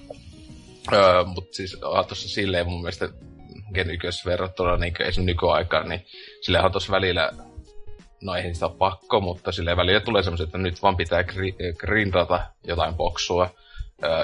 Öö, 0.92 1.24
mutta 1.24 1.56
siis 1.56 1.76
tuossa 1.80 2.28
silleen 2.28 2.66
mun 2.66 2.80
mielestä 2.80 3.08
Gen 3.74 3.90
1 3.90 4.24
verrattuna 4.26 4.76
niin 4.76 4.92
esimerkiksi 4.92 5.24
nykyaikaan, 5.24 5.88
niin 5.88 6.06
sillähän 6.40 6.72
tuossa 6.72 6.92
välillä 6.92 7.32
no 8.22 8.34
eihän 8.34 8.54
sitä 8.54 8.68
pakko, 8.68 9.20
mutta 9.20 9.52
sille 9.52 9.76
välillä 9.76 10.00
tulee 10.00 10.22
semmoiset, 10.22 10.44
että 10.44 10.58
nyt 10.58 10.82
vaan 10.82 10.96
pitää 10.96 11.24
grindata 11.78 12.40
jotain 12.64 12.94
boksua 12.94 13.50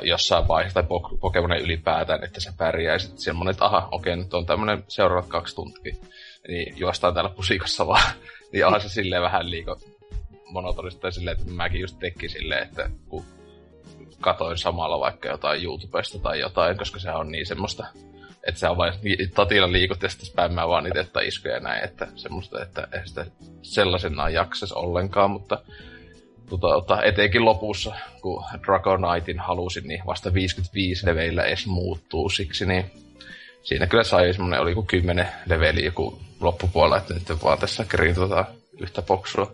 jossain 0.02 0.48
vaiheessa, 0.48 0.82
tai 0.82 0.98
Pokemonin 1.20 1.62
ylipäätään, 1.62 2.24
että 2.24 2.40
se 2.40 2.50
pärjäisit 2.58 3.18
semmoinen, 3.18 3.50
että 3.50 3.64
aha, 3.64 3.88
okei, 3.90 4.16
nyt 4.16 4.34
on 4.34 4.46
tämmöinen 4.46 4.84
seuraavat 4.88 5.30
kaksi 5.30 5.54
tuntia, 5.54 5.94
niin 6.48 6.78
juostaan 6.78 7.14
täällä 7.14 7.30
pusikassa 7.30 7.86
vaan. 7.86 8.12
niin 8.52 8.66
onhan 8.66 8.80
se 8.80 8.88
silleen 8.88 9.22
vähän 9.22 9.50
liiko 9.50 9.78
monotonista 10.52 11.10
silleen, 11.10 11.36
että 11.40 11.52
mäkin 11.52 11.80
just 11.80 11.98
tekin 11.98 12.30
silleen, 12.30 12.62
että 12.62 12.90
kun 13.08 13.24
katoin 14.20 14.58
samalla 14.58 15.00
vaikka 15.00 15.28
jotain 15.28 15.62
YouTubesta 15.62 16.18
tai 16.18 16.40
jotain, 16.40 16.78
koska 16.78 17.00
se 17.00 17.10
on 17.10 17.32
niin 17.32 17.46
semmoista 17.46 17.86
että 18.48 18.58
se 18.58 18.68
on 18.68 18.76
vain 18.76 18.92
tatilla 19.34 19.72
liikut 19.72 20.02
ja 20.02 20.08
sitten 20.08 20.26
spämmää 20.26 20.68
vaan 20.68 20.84
niitä 20.84 21.00
että 21.00 21.20
iskuja 21.20 21.54
ja 21.54 21.60
näin, 21.60 21.84
että 21.84 22.08
semmoista, 22.16 22.62
että 22.62 22.88
ei 22.92 23.08
sitä 23.08 23.26
sellaisenaan 23.62 24.34
jaksas 24.34 24.72
ollenkaan, 24.72 25.30
mutta 25.30 25.58
tota, 26.60 27.02
etenkin 27.02 27.44
lopussa, 27.44 27.94
kun 28.20 28.44
Dragonitein 28.66 29.38
halusin, 29.38 29.88
niin 29.88 30.02
vasta 30.06 30.34
55 30.34 31.06
leveillä 31.06 31.44
edes 31.44 31.66
muuttuu 31.66 32.28
siksi, 32.28 32.66
niin 32.66 32.90
siinä 33.62 33.86
kyllä 33.86 34.04
sai 34.04 34.32
semmonen, 34.32 34.60
oli 34.60 34.70
joku 34.70 34.82
10 34.82 35.28
leveli 35.46 35.84
joku 35.84 36.18
loppupuolella, 36.40 36.96
että 36.96 37.14
nyt 37.14 37.42
vaan 37.42 37.58
tässä 37.58 37.86
tota, 38.14 38.44
yhtä 38.80 39.02
boksua. 39.02 39.52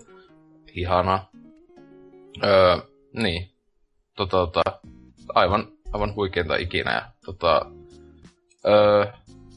Ihanaa. 0.80 1.30
Öö, 2.44 2.76
niin. 3.12 3.48
Tota, 4.16 4.36
tota, 4.36 4.62
aivan, 5.34 5.68
aivan 5.92 6.14
huikeinta 6.14 6.56
ikinä. 6.56 6.92
Ja, 6.92 7.02
tota, 7.24 7.66
öö, 8.66 9.06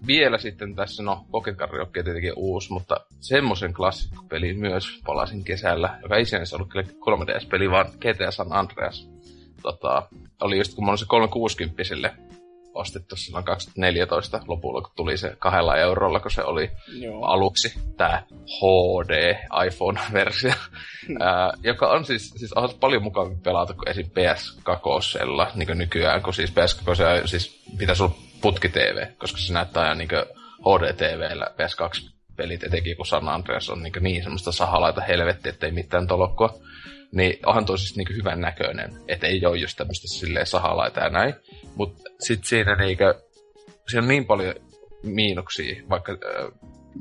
vielä 0.07 0.37
sitten 0.37 0.75
tässä, 0.75 1.03
no 1.03 1.25
Pocket 1.31 1.57
Karaoke 1.57 2.03
tietenkin 2.03 2.33
uusi, 2.35 2.73
mutta 2.73 2.95
semmoisen 3.19 3.73
klassikkopelin 3.73 4.59
myös 4.59 5.01
palasin 5.05 5.43
kesällä, 5.43 5.99
joka 6.01 6.15
ei 6.15 6.25
sinänsä 6.25 6.55
ollut 6.55 6.69
kyllä 6.69 6.85
3DS-peli, 6.85 7.71
vaan 7.71 7.85
GTA 7.85 8.31
San 8.31 8.53
Andreas. 8.53 9.09
Tota, 9.61 10.07
oli 10.41 10.57
just 10.57 10.75
kun 10.75 10.85
mä 10.85 10.91
olin 10.91 10.97
se 10.97 11.05
360 11.07 11.83
ostettu 12.73 13.15
silloin 13.15 13.45
2014 13.45 14.41
lopulla, 14.47 14.81
kun 14.81 14.91
tuli 14.95 15.17
se 15.17 15.35
kahdella 15.39 15.77
eurolla, 15.77 16.19
kun 16.19 16.31
se 16.31 16.43
oli 16.43 16.71
Joo. 16.99 17.25
aluksi 17.25 17.79
tämä 17.97 18.23
HD 18.31 19.35
iPhone-versio, 19.67 20.53
hmm. 21.07 21.21
ää, 21.21 21.53
joka 21.63 21.87
on 21.87 22.05
siis, 22.05 22.29
siis 22.29 22.53
on 22.53 22.69
paljon 22.79 23.03
mukavampi 23.03 23.41
pelata 23.43 23.73
kuin 23.73 23.89
esim. 23.89 24.05
PS2, 24.05 25.51
niin 25.55 25.67
kuin 25.67 25.77
nykyään, 25.77 26.21
kun 26.21 26.33
siis 26.33 26.51
PS2 26.51 27.27
siis 27.27 27.63
pitäisi 27.77 28.03
olla 28.03 28.15
putki 28.41 28.69
TV, 28.69 29.07
koska 29.17 29.37
se 29.37 29.53
näyttää 29.53 29.85
ihan 29.85 29.97
niin 29.97 30.09
HD-TVllä 30.61 31.45
PS2-pelit, 31.45 32.63
etenkin 32.63 32.97
kun 32.97 33.05
San 33.05 33.29
Andreas 33.29 33.69
on 33.69 33.83
niin, 33.83 33.93
niin 33.99 34.23
semmoista 34.23 34.51
sahalaita 34.51 35.01
helvetti, 35.01 35.49
ettei 35.49 35.71
mitään 35.71 36.07
tolokkoa. 36.07 36.53
Niin 37.11 37.39
onhan 37.45 37.65
tosi 37.65 37.83
siis 37.83 37.97
niin 37.97 38.17
hyvän 38.17 38.41
näköinen, 38.41 38.91
että 39.07 39.27
ei 39.27 39.45
ole 39.45 39.57
just 39.57 39.77
tämmöistä 39.77 40.07
silleen 40.07 40.47
sahalaita 40.47 40.99
ja 40.99 41.09
näin. 41.09 41.33
Mutta 41.75 42.03
sitten 42.19 42.47
siinä 42.47 42.75
niinkö, 42.75 43.21
siinä 43.87 44.01
on 44.01 44.07
niin 44.07 44.25
paljon 44.25 44.55
miinuksia, 45.03 45.83
vaikka 45.89 46.11
äh, 46.11 46.51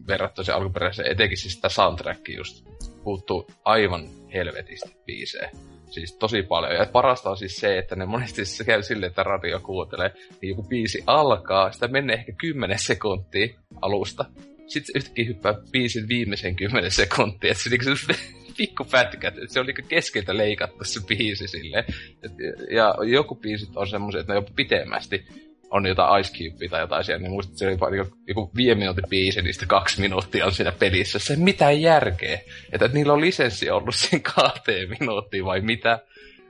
verrattuna 0.07 0.45
se 0.45 0.53
alkuperäiseen, 0.53 1.13
etenkin 1.13 1.39
siis 1.39 1.55
sitä 1.55 1.69
soundtrackia 1.69 2.37
just 2.37 2.65
puuttuu 3.05 3.47
aivan 3.65 4.09
helvetisti 4.35 4.97
biisejä. 5.07 5.51
Siis 5.91 6.17
tosi 6.17 6.43
paljon. 6.43 6.75
Ja 6.75 6.87
parasta 6.87 7.31
on 7.31 7.37
siis 7.37 7.57
se, 7.57 7.79
että 7.79 7.97
ne 7.97 8.07
monesti 8.07 8.45
se 8.45 8.65
käy 8.65 8.83
silleen, 8.83 9.11
että 9.11 9.23
radio 9.23 9.61
kuuntelee, 9.61 10.11
niin 10.43 10.49
joku 10.49 10.63
biisi 10.63 11.03
alkaa, 11.07 11.73
sitä 11.73 11.89
menee 11.89 12.17
ehkä 12.17 12.33
10 12.39 12.79
sekuntia 12.79 13.49
alusta. 13.81 14.25
Sitten 14.67 14.93
se 14.93 14.99
yhtäkkiä 14.99 15.25
hyppää 15.25 15.55
biisin 15.73 16.09
viimeisen 16.09 16.57
10 16.57 16.91
sekuntia, 16.91 17.51
että 17.51 17.63
se, 17.63 17.71
niinku 17.71 17.97
se 17.97 18.15
pikku 18.61 18.85
pätkät, 18.85 19.39
että 19.39 19.53
se 19.53 19.61
on 19.61 19.67
niinku 19.67 19.83
keskeltä 19.89 20.37
leikattu 20.37 20.85
se 20.85 21.01
biisi 21.07 21.49
silleen. 21.49 21.85
Et, 22.23 22.33
ja 22.71 22.95
joku 23.07 23.35
biisit 23.35 23.77
on 23.77 23.89
semmoisia, 23.89 24.21
että 24.21 24.33
ne 24.33 24.37
jopa 24.37 24.51
pitemmästi 24.57 25.25
on 25.71 25.87
jotain 25.87 26.21
Ice 26.21 26.33
Cube 26.33 26.69
tai 26.69 26.81
jotain 26.81 27.05
siellä, 27.05 27.23
niin 27.23 27.33
muistat, 27.33 27.53
että 27.53 27.79
se 27.79 27.87
oli 27.87 27.97
joku, 27.97 28.17
joku 28.27 28.51
viiden 28.57 28.79
minuutin 28.79 29.05
biisi, 29.09 29.43
niistä 29.43 29.67
kaksi 29.67 30.01
minuuttia 30.01 30.47
on 30.47 30.53
siinä 30.53 30.73
pelissä. 30.73 31.19
Se 31.19 31.37
mitä 31.37 31.71
järkeä. 31.71 32.35
Että, 32.73 32.87
että 32.87 32.89
niillä 32.99 33.13
on 33.13 33.21
lisenssi 33.21 33.71
ollut 33.71 33.95
siinä 34.01 34.31
kahteen 34.35 34.89
minuuttiin 35.01 35.45
vai 35.45 35.61
mitä. 35.61 35.99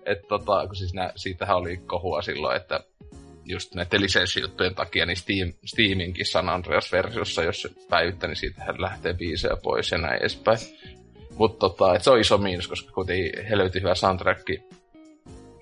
Että 0.07 0.29
tota, 0.29 0.67
kun 0.67 0.77
siis 0.77 0.95
nää, 0.95 1.13
siitähän 1.17 1.57
oli 1.57 1.77
kohua 1.77 2.23
silloin, 2.23 2.57
että 2.57 2.81
just 3.45 3.75
näiden 3.75 4.01
lisenssijuttujen 4.01 4.75
takia, 4.75 5.07
niin 5.07 5.17
Steam, 5.17 5.53
Steaminkin 5.65 6.27
San 6.27 6.49
Andreas-versiossa, 6.49 7.43
jos 7.43 7.69
päivittää, 7.91 8.29
niin 8.29 8.37
siitähän 8.37 8.83
lähtee 8.83 9.15
biisejä 9.15 9.57
pois 9.63 9.91
ja 9.91 9.99
näin 9.99 10.21
edespäin. 10.21 10.59
Mutta 11.41 11.59
tota, 11.59 11.99
se 11.99 12.11
on 12.11 12.21
iso 12.21 12.39
miinus, 12.39 12.69
koska 12.69 12.93
kuitenkin 12.93 13.47
helvetin 13.47 13.83
hyvä 13.83 13.95
soundtrack 13.95 14.49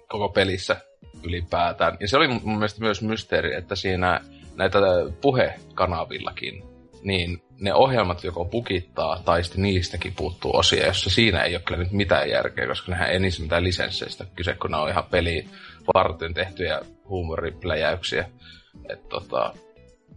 koko 0.09 0.29
pelissä 0.29 0.77
ylipäätään. 1.23 1.97
Ja 2.01 2.09
se 2.09 2.17
oli 2.17 2.29
mun 2.29 2.59
mielestä 2.59 2.81
myös 2.81 3.03
mysteeri, 3.03 3.55
että 3.55 3.77
siinä 3.77 4.21
näitä 4.57 4.79
puhekanavillakin, 5.21 6.63
niin 7.03 7.43
ne 7.61 7.75
ohjelmat 7.75 8.25
joko 8.25 8.45
pukittaa, 8.45 9.23
tai 9.25 9.45
sitten 9.45 9.63
niistäkin 9.63 10.15
puuttuu 10.17 10.57
osia, 10.57 10.87
jossa 10.87 11.11
siinä 11.11 11.43
ei 11.43 11.55
ole 11.55 11.63
kyllä 11.63 11.83
nyt 11.83 11.93
mitään 11.93 12.31
järkeä, 12.31 12.67
koska 12.67 12.93
nehän 12.93 13.11
ei 13.11 13.19
niissä 13.19 13.43
mitään 13.43 13.65
lisensseistä 13.65 14.27
kyse, 14.35 14.55
kun 14.55 14.71
ne 14.71 14.77
on 14.77 14.89
ihan 14.89 15.05
peli 15.11 15.49
varten 15.95 16.35
tehtyjä 16.35 16.81
huumoripläjäyksiä. 17.09 18.31
Et 18.89 19.09
tota, 19.09 19.55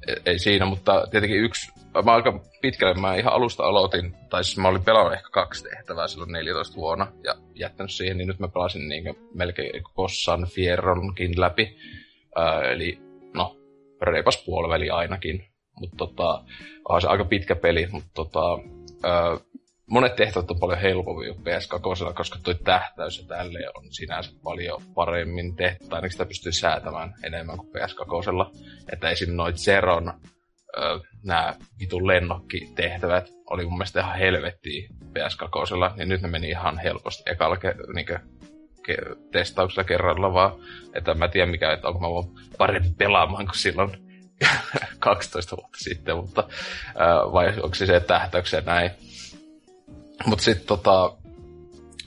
ei, 0.08 0.16
ei 0.26 0.40
siinä, 0.40 0.66
mutta 0.66 1.08
tietenkin 1.12 1.44
yksi, 1.44 1.72
mä 2.06 2.14
aika 2.14 2.40
pitkälle, 2.62 3.02
mä 3.02 3.16
ihan 3.16 3.34
alusta 3.34 3.64
aloitin, 3.64 4.16
tai 4.30 4.44
siis 4.44 4.58
mä 4.58 4.68
olin 4.68 4.84
pelannut 4.84 5.14
ehkä 5.14 5.30
kaksi 5.32 5.64
tehtävää 5.64 6.08
silloin 6.08 6.32
14 6.32 6.76
vuonna, 6.76 7.08
ja 7.24 7.36
jättänyt 7.56 7.92
siihen, 7.92 8.18
niin 8.18 8.28
nyt 8.28 8.40
mä 8.40 8.48
pelasin 8.48 8.90
niin 8.90 9.16
melkein 9.34 9.84
Kossan 9.94 10.48
Fierronkin 10.48 11.42
läpi. 11.42 11.78
Ää, 12.36 12.62
eli 12.62 13.00
no, 13.34 13.58
reipas 14.02 14.44
puoliväli 14.46 14.90
ainakin. 14.90 15.48
Mutta 15.80 15.98
tota, 15.98 16.44
on 16.90 17.02
se 17.02 17.08
aika 17.08 17.26
pitkä 17.26 17.56
peli, 17.56 17.88
mutta 17.92 18.10
tota, 18.14 18.60
ää, 19.04 19.38
monet 19.88 20.16
tehtävät 20.16 20.52
on 20.52 20.60
paljon 20.60 20.80
helpompia 20.80 21.32
PS2, 21.32 22.14
koska 22.14 22.40
tuo 22.44 22.54
tähtäys 22.54 23.20
ja 23.20 23.28
tälleen 23.28 23.70
on 23.78 23.84
sinänsä 23.90 24.32
paljon 24.44 24.82
paremmin 24.94 25.56
tehty, 25.56 25.88
tai 25.88 25.98
ainakin 25.98 26.12
sitä 26.12 26.26
pystyy 26.26 26.52
säätämään 26.52 27.14
enemmän 27.24 27.58
kuin 27.58 27.70
PS2. 27.70 28.60
Että 28.94 29.10
esim. 29.10 29.34
noit 29.34 29.56
Zeron 29.56 30.14
nämä 31.24 31.56
vitun 31.80 32.08
lennokkitehtävät 32.08 33.30
oli 33.50 33.64
mun 33.64 33.78
mielestä 33.78 34.00
ihan 34.00 34.18
helvettiä 34.18 34.90
PS2, 34.90 35.98
niin 35.98 36.10
nyt 36.10 36.22
ne 36.22 36.28
meni 36.28 36.50
ihan 36.50 36.80
helposti 36.80 37.24
ekalla 37.26 37.56
ke- 37.56 37.94
niin 37.94 38.08
ke- 38.88 39.18
testauksella 39.32 39.84
kerralla 39.84 40.34
vaan. 40.34 40.54
Että 40.94 41.14
mä 41.14 41.28
tiedän 41.28 41.50
mikä, 41.50 41.74
että 41.74 41.88
onko 41.88 42.00
mä 42.00 42.10
voin 42.10 42.28
parempi 42.58 42.90
pelaamaan 42.98 43.46
kuin 43.46 43.58
silloin 43.58 43.92
12 45.00 45.56
vuotta 45.58 45.78
sitten, 45.78 46.16
mutta 46.16 46.44
ää, 46.96 47.32
vai 47.32 47.48
onko 47.62 47.76
se 47.76 47.86
se 47.86 48.00
tähtäyksen 48.00 48.66
näin. 48.66 48.92
Mutta 50.26 50.44
sitten 50.44 50.68
tota, 50.68 51.16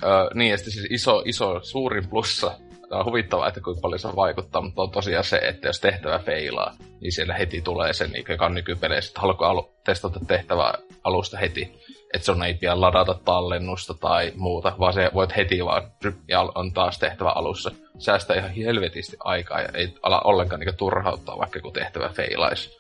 ää, 0.03 0.29
niin, 0.35 0.51
ja 0.51 0.59
siis 0.59 0.87
iso, 0.91 1.23
iso, 1.25 1.61
suurin 1.63 2.09
plussa 2.09 2.59
Tämä 2.95 3.01
on 3.01 3.07
huvittavaa, 3.07 3.49
että 3.49 3.61
kuinka 3.61 3.81
paljon 3.81 3.99
se 3.99 4.09
vaikuttaa, 4.17 4.63
mutta 4.63 4.83
on 4.83 4.91
tosiaan 4.91 5.25
se, 5.25 5.37
että 5.37 5.69
jos 5.69 5.81
tehtävä 5.81 6.19
feilaa, 6.19 6.77
niin 7.01 7.13
siellä 7.13 7.35
heti 7.35 7.61
tulee 7.61 7.93
se, 7.93 8.07
niin 8.07 8.25
joka 8.29 8.47
on 8.47 8.55
nykypeleissä, 8.55 9.11
että 9.11 9.21
haluatko 9.21 9.45
alu- 9.45 9.75
testata 9.85 10.21
tehtävää 10.27 10.75
alusta 11.05 11.39
heti. 11.39 11.73
Että 12.15 12.25
sun 12.25 12.43
ei 12.43 12.55
pian 12.55 12.81
ladata 12.81 13.15
tallennusta 13.25 13.95
tai 13.95 14.33
muuta, 14.37 14.77
vaan 14.79 14.93
se 14.93 15.11
voit 15.15 15.37
heti 15.37 15.65
vaan, 15.65 15.83
ja 16.29 16.41
on 16.55 16.73
taas 16.73 16.99
tehtävä 16.99 17.31
alussa. 17.31 17.71
Säästää 17.99 18.37
ihan 18.37 18.51
helvetisti 18.51 19.17
aikaa 19.21 19.61
ja 19.61 19.69
ei 19.75 19.95
ala 20.03 20.21
ollenkaan 20.21 20.61
niin 20.61 20.77
turhauttaa, 20.77 21.39
vaikka 21.39 21.61
kun 21.61 21.73
tehtävä 21.73 22.09
feilaisi. 22.09 22.79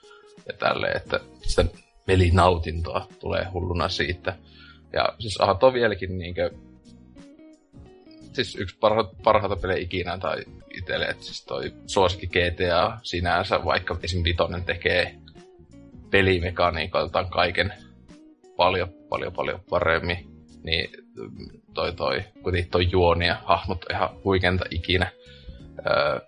Ja 0.49 0.55
tälleen, 0.59 0.97
että 0.97 1.21
sitä 1.43 1.65
pelinautintoa 2.07 3.07
tulee 3.21 3.45
hulluna 3.53 3.89
siitä. 3.89 4.37
Ja 4.93 5.09
siis 5.19 5.41
aha, 5.41 5.55
toi 5.55 5.73
vieläkin 5.73 6.19
niinkö 6.19 6.51
siis 8.35 8.57
yksi 8.57 8.79
parha, 8.81 9.05
parhaita 9.25 9.57
pelejä 9.57 9.83
ikinä 9.83 10.19
tai 10.19 10.45
itselle, 10.79 11.05
että 11.05 11.25
siis 11.25 11.45
toi 11.45 11.73
suosikki 11.87 12.27
GTA 12.27 12.99
sinänsä, 13.03 13.65
vaikka 13.65 13.99
esim. 14.03 14.25
Vitonen 14.25 14.65
tekee 14.65 15.15
pelimekaniikaltaan 16.11 17.31
kaiken 17.31 17.75
paljon, 18.57 18.89
paljon, 19.09 19.33
paljon 19.33 19.61
paremmin, 19.71 20.19
niin 20.63 20.91
toi, 21.75 21.93
toi, 21.93 22.25
kuitenkin 22.43 22.71
toi 22.71 22.89
juoni 22.91 23.27
ja 23.27 23.37
hahmot 23.45 23.87
ihan 23.91 24.09
huikenta 24.25 24.65
ikinä. 24.71 25.11
Öö, 25.87 26.21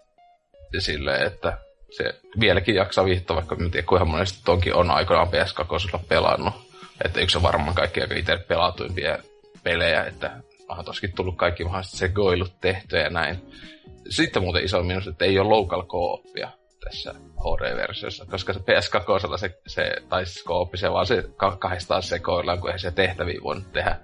silleen, 0.78 1.26
että 1.26 1.58
se 1.96 2.20
vieläkin 2.40 2.74
jaksaa 2.74 3.04
viihtyä, 3.04 3.36
vaikka 3.36 3.56
en 3.60 3.70
tiedä 3.70 3.86
kuinka 3.86 4.04
monesti 4.04 4.38
tonkin 4.44 4.74
on 4.74 4.90
aikoinaan 4.90 5.28
PS2 5.28 5.98
pelannut. 6.08 6.54
Että 7.04 7.20
yksi 7.20 7.36
on 7.36 7.42
varmaan 7.42 7.74
kaikki 7.74 8.00
aika 8.00 8.14
itse 8.14 8.36
pelatuimpia 8.36 9.18
pelejä, 9.62 10.04
että 10.04 10.40
onhan 10.68 10.84
toskin 10.84 11.12
tullut 11.12 11.36
kaikki 11.36 11.64
mahdolliset 11.64 11.98
sekoilut 11.98 12.60
tehtyä 12.60 13.00
ja 13.00 13.10
näin. 13.10 13.38
Sitten 14.08 14.42
muuten 14.42 14.64
iso 14.64 14.82
miinus, 14.82 15.06
että 15.06 15.24
ei 15.24 15.38
ole 15.38 15.48
local 15.48 15.82
co-opia 15.82 16.50
tässä 16.84 17.14
HD-versiossa, 17.14 18.26
koska 18.30 18.52
se 18.52 18.60
PS2 18.60 19.38
se, 19.38 19.58
se 19.66 19.96
tai 20.08 20.26
siis 20.26 20.44
co 20.44 20.70
se 20.74 20.92
vaan 20.92 21.06
se 21.06 21.24
kahdestaan 21.58 22.02
sekoillaan, 22.02 22.60
kun 22.60 22.68
eihän 22.68 22.80
se 22.80 22.90
tehtäviä 22.90 23.40
voinut 23.42 23.72
tehdä. 23.72 23.96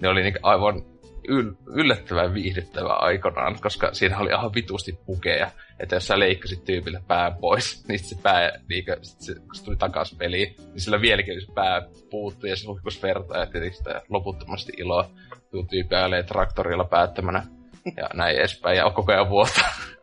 Ne 0.00 0.08
oli 0.08 0.22
niin 0.22 0.38
aivan 0.42 0.91
yl- 1.28 1.56
yllättävän 1.66 2.34
viihdyttävä 2.34 2.92
aikanaan, 2.92 3.58
koska 3.60 3.94
siinä 3.94 4.18
oli 4.18 4.30
ihan 4.30 4.54
vitusti 4.54 4.98
pukeja. 5.06 5.50
Että 5.80 5.96
jos 5.96 6.06
sä 6.06 6.18
leikkasit 6.18 6.64
tyypille 6.64 7.02
pään 7.06 7.36
pois, 7.36 7.84
niin 7.88 7.98
se 7.98 8.16
pää, 8.22 8.52
niin 8.68 8.84
se, 9.02 9.34
kun 9.34 9.54
se 9.54 9.64
tuli 9.64 9.76
takas 9.76 10.14
peliin, 10.18 10.54
niin 10.58 10.80
sillä 10.80 11.00
vieläkin 11.00 11.40
se 11.40 11.52
pää 11.54 11.82
puuttui 12.10 12.50
ja 12.50 12.56
se 12.56 12.66
huikus 12.66 13.02
verta 13.02 13.38
ja 13.38 13.46
tietysti 13.46 13.76
sitä 13.76 14.02
loputtomasti 14.08 14.72
iloa. 14.76 15.10
Tuu 15.50 15.66
tyyppi 15.70 15.96
traktorilla 16.26 16.84
päättämänä 16.84 17.46
ja 17.96 18.10
näin 18.14 18.36
edespäin 18.36 18.76
ja 18.76 18.90
koko 18.90 19.12
ajan 19.12 19.30
vuotta. 19.30 19.60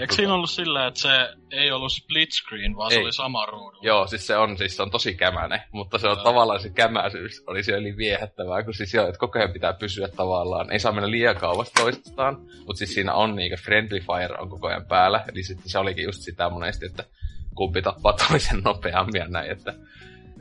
Eikö 0.00 0.14
siinä 0.14 0.34
ollut 0.34 0.50
sillä, 0.50 0.86
että 0.86 1.00
se 1.00 1.28
ei 1.50 1.72
ollut 1.72 1.92
split 1.92 2.32
screen, 2.32 2.76
vaan 2.76 2.92
ei. 2.92 2.98
se 2.98 3.02
oli 3.02 3.12
sama 3.12 3.46
ruudu? 3.46 3.78
Joo, 3.82 4.06
siis 4.06 4.26
se 4.26 4.36
on, 4.36 4.58
siis 4.58 4.76
se 4.76 4.82
on 4.82 4.90
tosi 4.90 5.14
kämäne, 5.14 5.62
mutta 5.72 5.98
se 5.98 6.08
on 6.08 6.16
ja. 6.18 6.24
tavallaan 6.24 6.60
se 6.60 6.70
kämäisyys 6.70 7.42
oli 7.46 7.62
siellä 7.62 7.80
yli 7.80 7.96
viehättävää, 7.96 8.62
kun 8.62 8.74
siis 8.74 8.94
joo, 8.94 9.08
että 9.08 9.18
koko 9.18 9.38
ajan 9.38 9.52
pitää 9.52 9.72
pysyä 9.72 10.08
tavallaan, 10.08 10.72
ei 10.72 10.78
saa 10.78 10.92
mennä 10.92 11.10
liian 11.10 11.36
kauas 11.36 11.72
toistaan, 11.72 12.36
mutta 12.66 12.78
siis 12.78 12.94
siinä 12.94 13.14
on 13.14 13.34
niinku 13.34 13.56
friendly 13.64 14.00
fire 14.00 14.38
on 14.38 14.50
koko 14.50 14.66
ajan 14.68 14.86
päällä, 14.86 15.24
eli 15.32 15.42
sitten 15.42 15.68
se 15.68 15.78
olikin 15.78 16.04
just 16.04 16.22
sitä 16.22 16.50
monesti, 16.50 16.86
että 16.86 17.04
kumpi 17.54 17.82
tappaa 17.82 18.12
toisen 18.12 18.60
nopeammin 18.64 19.18
ja 19.18 19.28
näin, 19.28 19.50
että 19.50 19.74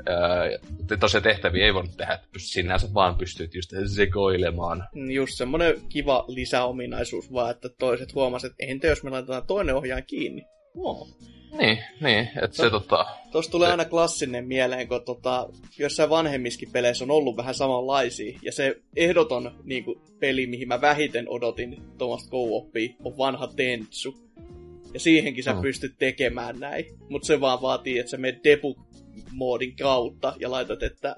Öö, 0.09 0.97
tosiaan 0.99 1.23
tehtäviä 1.23 1.65
ei 1.65 1.73
voinut 1.73 1.97
tehdä, 1.97 2.13
että 2.13 2.27
sinänsä 2.37 2.87
vaan 2.93 3.17
pystyt 3.17 3.55
just 3.55 3.73
sekoilemaan. 3.95 4.83
Mm, 4.95 5.11
just 5.11 5.33
semmonen 5.37 5.75
kiva 5.89 6.25
lisäominaisuus 6.27 7.33
vaan, 7.33 7.51
että 7.51 7.69
toiset 7.69 8.15
huomasivat, 8.15 8.51
että 8.51 8.71
entä 8.71 8.87
jos 8.87 9.03
me 9.03 9.09
laitetaan 9.09 9.47
toinen 9.47 9.75
ohjaan 9.75 10.03
kiinni? 10.07 10.45
Oh. 10.75 11.07
Niin, 11.57 11.79
niin, 12.01 12.29
että 12.43 12.57
se 12.57 12.69
tota... 12.69 13.05
Tuossa 13.31 13.51
tulee 13.51 13.67
se... 13.67 13.71
aina 13.71 13.85
klassinen 13.85 14.47
mieleen, 14.47 14.87
kun 14.87 15.01
tota, 15.05 15.49
jossain 15.79 16.09
vanhemmiskin 16.09 16.71
peleissä 16.71 17.03
on 17.03 17.11
ollut 17.11 17.37
vähän 17.37 17.55
samanlaisia. 17.55 18.39
Ja 18.41 18.51
se 18.51 18.81
ehdoton 18.95 19.51
niin 19.63 19.83
kuin, 19.83 20.01
peli, 20.19 20.47
mihin 20.47 20.67
mä 20.67 20.81
vähiten 20.81 21.29
odotin 21.29 21.81
tuommoista 21.97 22.29
go 22.29 22.55
on 23.03 23.17
vanha 23.17 23.47
Tentsu. 23.47 24.27
Ja 24.93 24.99
siihenkin 24.99 25.43
sä 25.43 25.53
mm. 25.53 25.61
pystyt 25.61 25.93
tekemään 25.99 26.59
näin. 26.59 26.85
Mutta 27.09 27.25
se 27.25 27.39
vaan 27.39 27.61
vaatii, 27.61 27.99
että 27.99 28.09
sä 28.09 28.17
menet 28.17 28.43
debug 28.43 28.79
moodin 29.31 29.75
kautta 29.75 30.33
ja 30.39 30.51
laitat, 30.51 30.83
että 30.83 31.15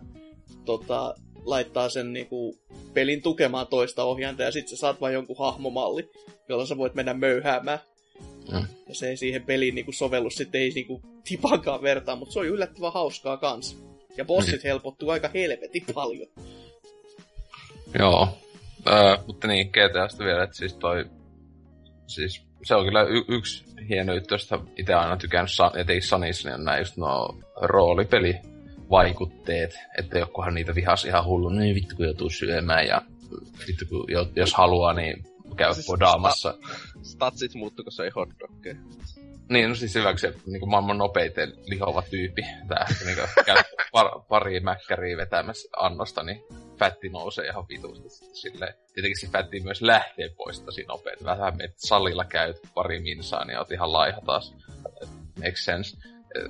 tota, 0.66 1.16
laittaa 1.46 1.90
sen 1.90 2.14
niinku, 2.14 2.58
pelin 2.94 3.22
tukemaan 3.22 3.68
toista 3.68 4.04
ohjainta 4.04 4.44
ja 4.44 4.52
sitten 4.52 4.70
sä 4.70 4.76
saat 4.76 5.02
vain 5.02 5.14
jonkun 5.14 5.38
hahmomalli, 5.40 6.10
jolla 6.50 6.66
sä 6.66 6.78
voit 6.78 6.96
mennä 6.96 7.14
möyhäämään. 7.14 7.80
Mm. 8.52 8.68
Ja 8.88 8.96
se 8.96 9.10
ei 9.10 9.18
siihen 9.18 9.44
peliin 9.44 9.76
niinku 9.76 9.92
sovellu 9.92 10.30
sitten 10.30 10.62
ei 10.62 10.72
niinku 10.76 11.02
tipankaan 11.24 11.82
vertaa, 11.82 12.16
mutta 12.16 12.34
se 12.34 12.40
on 12.40 12.46
yllättävän 12.46 12.94
hauskaa 12.94 13.38
kans. 13.38 13.78
Ja 14.18 14.26
bossit 14.26 14.64
mm. 14.64 14.68
helpottuu 14.68 15.10
aika 15.10 15.30
helvetin 15.34 15.86
paljon. 15.94 16.28
Joo. 18.00 18.28
Öö, 18.88 19.18
mutta 19.28 19.48
niin, 19.48 19.70
GTAsta 19.70 20.24
vielä, 20.24 20.44
että 20.44 20.58
siis 20.58 20.74
toi... 20.74 21.06
Siis 22.08 22.49
se 22.64 22.76
on 22.76 22.86
kyllä 22.86 23.04
y- 23.04 23.26
yksi 23.28 23.64
hieno 23.90 24.14
juttu, 24.14 24.34
josta 24.34 24.60
itse 24.78 24.94
aina 24.94 25.18
tykännyt, 25.18 25.52
etenkin 25.76 26.08
Sanissa, 26.08 26.50
niin 26.50 26.60
on 26.60 26.66
näin 26.66 26.80
just 26.80 26.98
no 26.98 27.38
roolipeli 27.62 28.36
vaikutteet, 28.90 29.80
että 29.98 30.20
jokuhan 30.20 30.54
niitä 30.54 30.76
vihas 30.76 31.06
ihan 31.06 31.26
hullu, 31.26 31.50
niin 31.50 31.76
vittu 31.76 31.96
kun 31.96 32.06
joutuu 32.06 32.30
syömään 32.30 32.88
ja 32.88 33.02
vittu 33.68 33.86
kun 33.90 34.06
jos 34.36 34.54
haluaa, 34.54 34.94
niin 34.94 35.26
käy 35.56 35.74
siis 35.74 35.86
podaamassa. 35.86 36.54
Sta- 36.62 37.04
statsit 37.04 37.56
muuttuu, 37.56 37.86
se 37.90 38.04
ei 38.04 38.10
hotdogkeja. 38.16 38.76
Niin, 39.50 39.70
no 39.70 39.76
siis 39.76 39.96
hyvä, 39.96 40.18
se 40.18 40.34
niin 40.46 40.70
maailman 40.70 40.98
nopeiten 40.98 41.54
lihova 41.66 42.02
tyyppi, 42.02 42.42
tää 42.68 42.86
niin 43.06 43.18
käy 43.46 43.56
par, 43.92 44.08
pari 44.30 44.60
mäkkäriä 44.60 45.18
vetämässä 45.18 45.70
annosta, 45.78 46.24
niin 46.24 46.44
fätti 46.80 47.10
nousee 47.10 47.46
ihan 47.46 47.68
vitusti 47.70 48.10
silleen. 48.34 48.74
Tietenkin 48.94 49.20
se 49.20 49.28
fätti 49.28 49.60
myös 49.60 49.82
lähtee 49.82 50.30
pois 50.38 50.62
tosi 50.62 50.84
nopeasti. 50.84 51.26
Vähän 51.26 51.58
menet 51.58 51.74
salilla 51.78 52.26
käyt 52.26 52.58
pari 52.74 53.00
minsaa, 53.00 53.46
niin 53.46 53.58
oot 53.58 53.72
ihan 53.72 53.94
laiha 53.94 54.22
taas. 54.26 54.56
Makes 55.36 55.66
sense. 55.66 55.98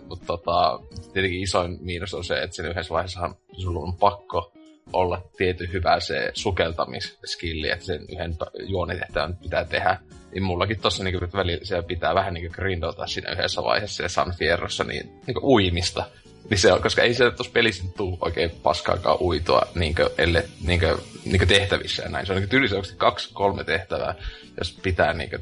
Mutta 0.04 0.26
tota, 0.26 0.80
tietenkin 1.14 1.42
isoin 1.42 1.78
miinus 1.82 2.14
on 2.14 2.24
se, 2.24 2.42
että 2.42 2.56
sen 2.56 2.66
yhdessä 2.66 2.94
vaiheessa 2.94 3.30
sulla 3.58 3.80
on 3.80 3.98
pakko 3.98 4.54
olla 4.94 5.22
tietty 5.38 5.70
hyvä 5.74 6.00
se 6.00 6.32
sukeltamisskilli, 6.34 7.70
että 7.70 7.86
sen 7.86 8.02
yhden 8.10 8.36
juonitehtävän 8.60 9.38
pitää 9.38 9.66
tehdä. 9.66 9.98
Niin 10.32 10.44
mullakin 10.44 10.80
tossa 10.80 11.04
niinku 11.04 11.28
välillä 11.34 11.84
pitää 11.84 12.16
vähän 12.16 12.34
niinku 12.34 12.54
grindota 12.54 13.08
siinä 13.08 13.32
yhdessä 13.32 13.64
vaiheessa 13.64 14.04
ja 14.04 14.10
San 14.10 14.34
Fierrossa 14.38 14.84
niin, 14.84 15.20
niinku 15.28 15.54
uimista. 15.54 16.06
Niin 16.49 16.57
se 16.57 16.74
on, 16.74 16.82
koska 16.82 17.02
ei 17.02 17.14
se 17.14 17.32
tuossa 17.32 17.53
pelissä 17.53 17.84
tuu 17.98 18.18
oikein 18.22 18.49
paskaakaan 18.49 19.18
uitoa 19.22 19.68
niinkö, 19.76 20.10
elle, 20.18 20.45
niinkö, 20.66 20.98
niinkö 21.26 21.45
tehtävissä 21.45 22.03
ja 22.03 22.10
näin. 22.10 22.26
Se 22.26 22.34
on 22.34 22.36
niinku 22.36 22.49
tyylissä 22.49 22.95
kaksi, 22.98 23.30
kolme 23.34 23.64
tehtävää, 23.64 24.16
jos 24.57 24.80
pitää 24.84 25.14
niinkö 25.14 25.40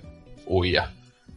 uija. 0.48 0.88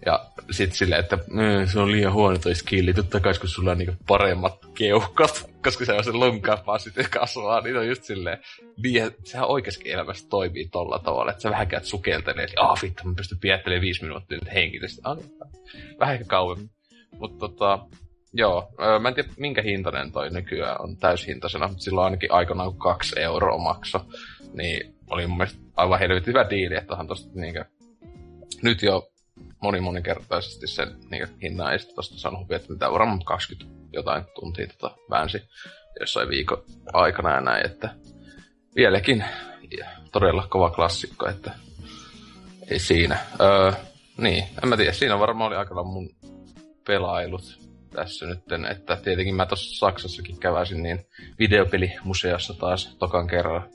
Ja 0.06 0.26
sit 0.50 0.72
silleen, 0.72 1.00
että 1.00 1.16
mmm, 1.16 1.66
se 1.72 1.80
on 1.80 1.92
liian 1.92 2.12
huono 2.12 2.38
toi 2.38 2.54
skilli, 2.54 2.94
totta 2.94 3.20
kai 3.20 3.34
kun 3.40 3.48
sulla 3.48 3.70
on 3.70 3.78
niinku 3.78 3.94
paremmat 4.06 4.66
keuhkot, 4.74 5.50
koska 5.64 5.84
se 5.84 5.92
on 5.92 6.04
se 6.04 6.12
lung 6.12 6.40
capacity 6.40 7.04
kasvaa, 7.18 7.60
niin 7.60 7.76
on 7.76 7.88
just 7.88 8.04
silleen, 8.04 8.38
niin, 8.82 9.10
sehän 9.24 9.48
oikeasti 9.48 9.90
elämässä 9.90 10.28
toimii 10.28 10.68
tolla 10.68 10.98
tavalla, 10.98 11.30
että 11.30 11.42
sä 11.42 11.50
vähän 11.50 11.68
käyt 11.68 11.84
sukeltelee, 11.84 12.44
että 12.44 12.62
ah 12.62 12.82
vittu, 12.82 13.08
mä 13.08 13.14
pystyn 13.14 13.38
piettelemään 13.38 13.82
viisi 13.82 14.02
minuuttia 14.02 14.38
nyt 14.38 14.54
hengitystä. 14.54 15.02
Ah, 15.04 15.16
niin, 15.16 15.30
vähän 15.98 16.26
kauemmin. 16.26 16.70
Mutta 17.18 17.38
tota, 17.38 17.78
Joo, 18.32 18.72
mä 19.00 19.08
en 19.08 19.14
tiedä 19.14 19.28
minkä 19.36 19.62
hintainen 19.62 20.12
toi 20.12 20.30
nykyään 20.30 20.80
on 20.80 20.96
täyshintaisena, 20.96 21.68
mutta 21.68 21.82
silloin 21.82 22.04
ainakin 22.04 22.32
aikanaan 22.32 22.70
kun 22.70 22.78
kaksi 22.78 23.20
euroa 23.20 23.58
makso, 23.58 24.00
niin 24.52 24.94
oli 25.10 25.26
mun 25.26 25.36
mielestä 25.36 25.60
aivan 25.76 25.98
helvetin 25.98 26.26
hyvä 26.26 26.50
diili, 26.50 26.76
että 26.76 26.92
onhan 26.92 27.06
tosta 27.06 27.30
niinkö, 27.34 27.64
nyt 28.62 28.82
jo 28.82 29.10
moni 29.62 29.80
moninkertaisesti 29.80 30.66
sen 30.66 30.96
niinkö, 31.10 31.28
hinnan 31.42 31.72
ei 31.72 31.78
sitten 31.78 31.96
tosta 31.96 32.18
saanut 32.18 32.52
että 32.52 32.72
mitä 32.72 32.92
varmaan 32.92 33.24
20 33.24 33.80
jotain 33.92 34.24
tuntia 34.34 34.66
tota 34.66 34.96
väänsi 35.10 35.42
jossain 36.00 36.28
viikon 36.28 36.62
aikana 36.92 37.34
ja 37.34 37.40
näin, 37.40 37.66
että 37.66 37.94
vieläkin 38.76 39.24
todella 40.12 40.46
kova 40.48 40.70
klassikko, 40.70 41.28
että 41.28 41.50
ei 42.70 42.78
siinä. 42.78 43.18
Öö, 43.40 43.72
niin, 44.18 44.44
en 44.62 44.68
mä 44.68 44.76
tiedä, 44.76 44.92
siinä 44.92 45.18
varmaan 45.18 45.48
oli 45.48 45.56
aika 45.56 45.82
mun 45.82 46.10
pelailut 46.86 47.69
tässä 47.90 48.26
nyt, 48.26 48.38
että 48.70 48.96
tietenkin 48.96 49.34
mä 49.34 49.46
tuossa 49.46 49.78
Saksassakin 49.78 50.40
käväsin 50.40 50.82
niin 50.82 51.06
videopelimuseossa 51.38 52.54
taas 52.54 52.96
tokan 52.98 53.26
kerran. 53.26 53.68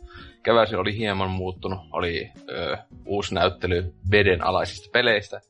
Käväsin 0.43 0.79
oli 0.79 0.97
hieman 0.97 1.29
muuttunut, 1.29 1.79
oli 1.91 2.31
ö, 2.49 2.77
uusi 3.05 3.33
näyttely 3.33 3.93
vedenalaisista 4.11 4.89
peleistä. 4.93 5.41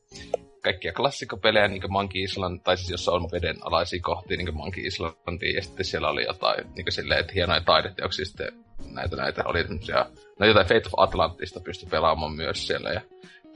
Kaikkia 0.62 0.92
klassikopelejä, 0.92 1.68
niin 1.68 1.80
kuin 1.80 1.92
Monkey 1.92 2.22
Island, 2.22 2.60
tai 2.64 2.76
siis 2.76 2.90
jossa 2.90 3.12
on 3.12 3.30
veden 3.32 3.56
alaisia 3.60 4.00
kohtia, 4.02 4.36
niin 4.36 4.46
kuin 4.46 4.56
Monkey 4.56 4.86
Islandia, 4.86 5.54
ja 5.54 5.62
sitten 5.62 5.84
siellä 5.84 6.08
oli 6.08 6.24
jotain 6.24 6.66
niin 6.76 6.92
silleen, 6.92 7.20
että 7.20 7.32
hienoja 7.32 7.60
taideteoksia, 7.60 8.24
sitten 8.24 8.52
näitä 8.92 9.16
näitä 9.16 9.42
oli 9.44 9.62
semmosia, 9.62 10.06
no 10.38 10.46
jotain 10.46 10.66
Fate 10.66 10.86
of 10.86 10.92
Atlantista 10.96 11.60
pystyi 11.60 11.88
pelaamaan 11.90 12.32
myös 12.32 12.66
siellä, 12.66 12.90
ja 12.90 13.00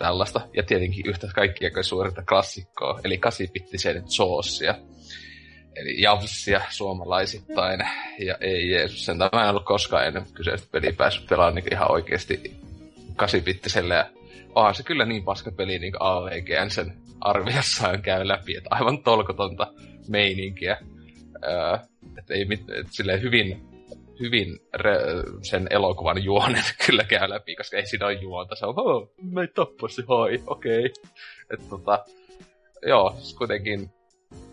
tällaista. 0.01 0.41
Ja 0.57 0.63
tietenkin 0.63 1.07
yhtä 1.07 1.29
kaikkia 1.35 1.83
suurinta 1.83 2.23
klassikkoa, 2.29 3.01
eli 3.05 3.21
8-bittisen 3.27 4.03
Zoossia. 4.09 4.75
Eli 5.77 6.01
Javsia 6.01 6.61
suomalaisittain. 6.71 7.81
Ja 8.19 8.37
ei 8.41 8.71
Jeesus, 8.71 9.05
sen 9.05 9.17
mä 9.17 9.43
en 9.43 9.51
ollut 9.51 9.65
koskaan 9.65 10.07
ennen 10.07 10.25
kyseistä 10.35 10.69
peliä 10.73 10.93
päässyt 10.97 11.27
pelaamaan 11.29 11.55
niin 11.55 11.73
ihan 11.73 11.93
oikeasti 11.93 12.57
8-bittiselle. 13.23 13.95
Ja 13.95 14.11
onhan 14.55 14.75
se 14.75 14.83
kyllä 14.83 15.05
niin 15.05 15.25
paska 15.25 15.51
peli, 15.51 15.79
niin 15.79 15.93
AVGn 16.01 16.71
sen 16.71 16.95
arviossaan 17.21 18.03
käy 18.03 18.29
läpi, 18.29 18.57
että 18.57 18.69
aivan 18.71 19.03
tolkotonta 19.03 19.73
meininkiä. 20.09 20.77
Öö, 21.45 21.79
että 22.19 22.35
ei 22.35 22.45
mit, 22.45 22.71
et 22.71 22.87
silleen 22.91 23.23
hyvin, 23.23 23.70
hyvin 24.21 24.59
re, 24.75 24.97
sen 25.43 25.67
elokuvan 25.71 26.25
juonen 26.25 26.65
kyllä 26.87 27.05
käy 27.05 27.31
läpi, 27.31 27.57
koska 27.57 27.77
ei 27.77 27.87
siinä 27.87 28.07
ole 28.07 28.13
juonta. 28.13 28.55
Se 28.55 28.67
on, 28.67 28.75
oh, 28.77 29.13
me 29.23 29.47
tappasi, 29.47 30.03
hoi, 30.09 30.43
okei. 30.47 30.79
Okay. 30.79 30.91
Että 31.51 31.67
tota, 31.71 32.05
joo, 32.87 33.15
siis 33.19 33.35
kuitenkin 33.35 33.91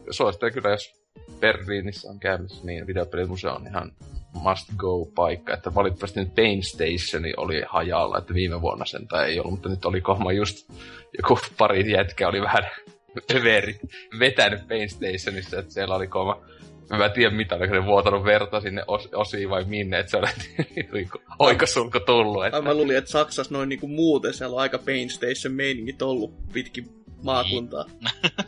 suosittelen 0.10 0.54
kyllä, 0.54 0.70
jos 0.70 0.94
Berliinissä 1.40 2.10
on 2.10 2.20
käymässä, 2.20 2.66
niin 2.66 2.88
videopelimuseo 2.88 3.54
on 3.54 3.68
ihan 3.68 3.92
must 4.34 4.70
go 4.78 5.06
paikka. 5.16 5.54
Että 5.54 5.76
valitettavasti 5.76 6.20
nyt 6.20 6.36
Pain 6.36 6.64
Station 6.64 7.24
oli 7.38 7.64
hajalla, 7.68 8.18
että 8.18 8.34
viime 8.34 8.62
vuonna 8.62 8.86
sen 8.86 9.08
tai 9.08 9.30
ei 9.30 9.40
ollut, 9.40 9.52
mutta 9.52 9.70
nyt 9.70 9.86
oli 9.86 10.02
kohma 10.02 10.32
just 10.32 10.70
joku 11.18 11.40
pari 11.58 11.92
jätkä 11.92 12.28
oli 12.28 12.42
vähän 12.42 12.64
överi 13.36 13.80
vetänyt 14.20 14.68
Pain 14.68 14.90
Stationissa, 14.90 15.60
että 15.60 15.74
siellä 15.74 15.96
oli 15.96 16.08
kohma 16.08 16.42
Mä 16.90 17.06
en 17.06 17.12
tiedä 17.12 17.36
mitä, 17.36 17.56
oliko 17.56 17.74
ne 17.74 17.86
vuotanut 17.86 18.24
verta 18.24 18.62
sinne 18.62 18.82
os- 18.82 19.10
osiin 19.16 19.50
vai 19.50 19.64
minne, 19.64 20.00
että 20.00 20.12
se 20.12 20.18
oli 20.18 20.28
niinku 20.94 21.22
oikosulko 21.40 22.00
tullut. 22.00 22.46
Että... 22.46 22.62
Mä 22.62 22.74
luulin, 22.74 22.98
että 22.98 23.12
Saksassa 23.12 23.54
noin 23.54 23.70
niinku 23.70 23.88
muuten 23.88 24.34
siellä 24.34 24.56
on 24.56 24.62
aika 24.62 24.78
Pain 24.78 25.10
Station 25.10 25.54
meiningit 25.54 26.02
ollut 26.02 26.34
pitkin 26.54 26.90
maakuntaa. 27.24 27.86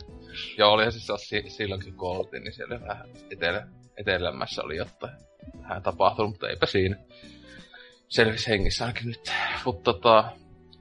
Joo, 0.58 0.72
olihan 0.72 0.92
siis 0.92 1.56
silloinkin 1.56 1.94
kun 1.94 2.16
oltiin, 2.16 2.44
niin 2.44 2.52
siellä 2.52 2.80
vähän 2.80 3.08
etelä, 3.30 3.66
etelämässä 3.96 4.62
oli 4.62 4.76
jotain 4.76 5.12
vähän 5.62 5.82
tapahtunut, 5.82 6.30
mutta 6.30 6.48
eipä 6.48 6.66
siinä. 6.66 6.96
Selvisi 8.08 8.48
hengissä 8.48 8.84
ainakin 8.84 9.08
nyt. 9.08 9.32
Mutta 9.64 9.92
tota, 9.92 10.32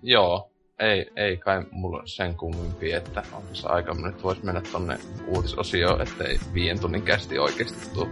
joo, 0.04 0.49
ei, 0.80 1.12
ei 1.16 1.38
kai 1.38 1.64
mulla 1.72 2.02
sen 2.06 2.36
kummempi, 2.36 2.92
että 2.92 3.24
on 3.34 3.44
tässä 3.50 3.70
aika 3.70 3.94
nyt 3.94 4.24
voisi 4.24 4.46
mennä 4.46 4.62
tonne 4.72 5.00
uutisosioon, 5.28 6.02
ettei 6.02 6.40
viien 6.54 6.80
tunnin 6.80 7.02
kästi 7.02 7.40
oikeasti 7.40 7.90
tule. 7.94 8.10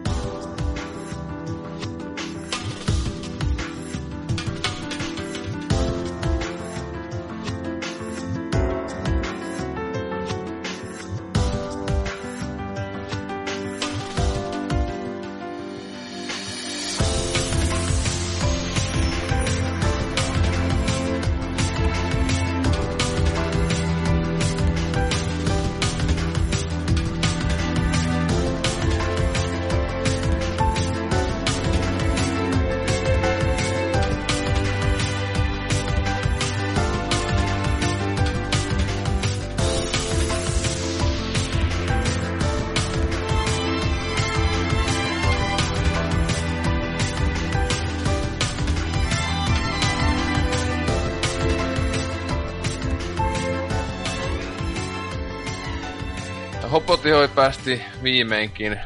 Viimeinkin 58.07 58.79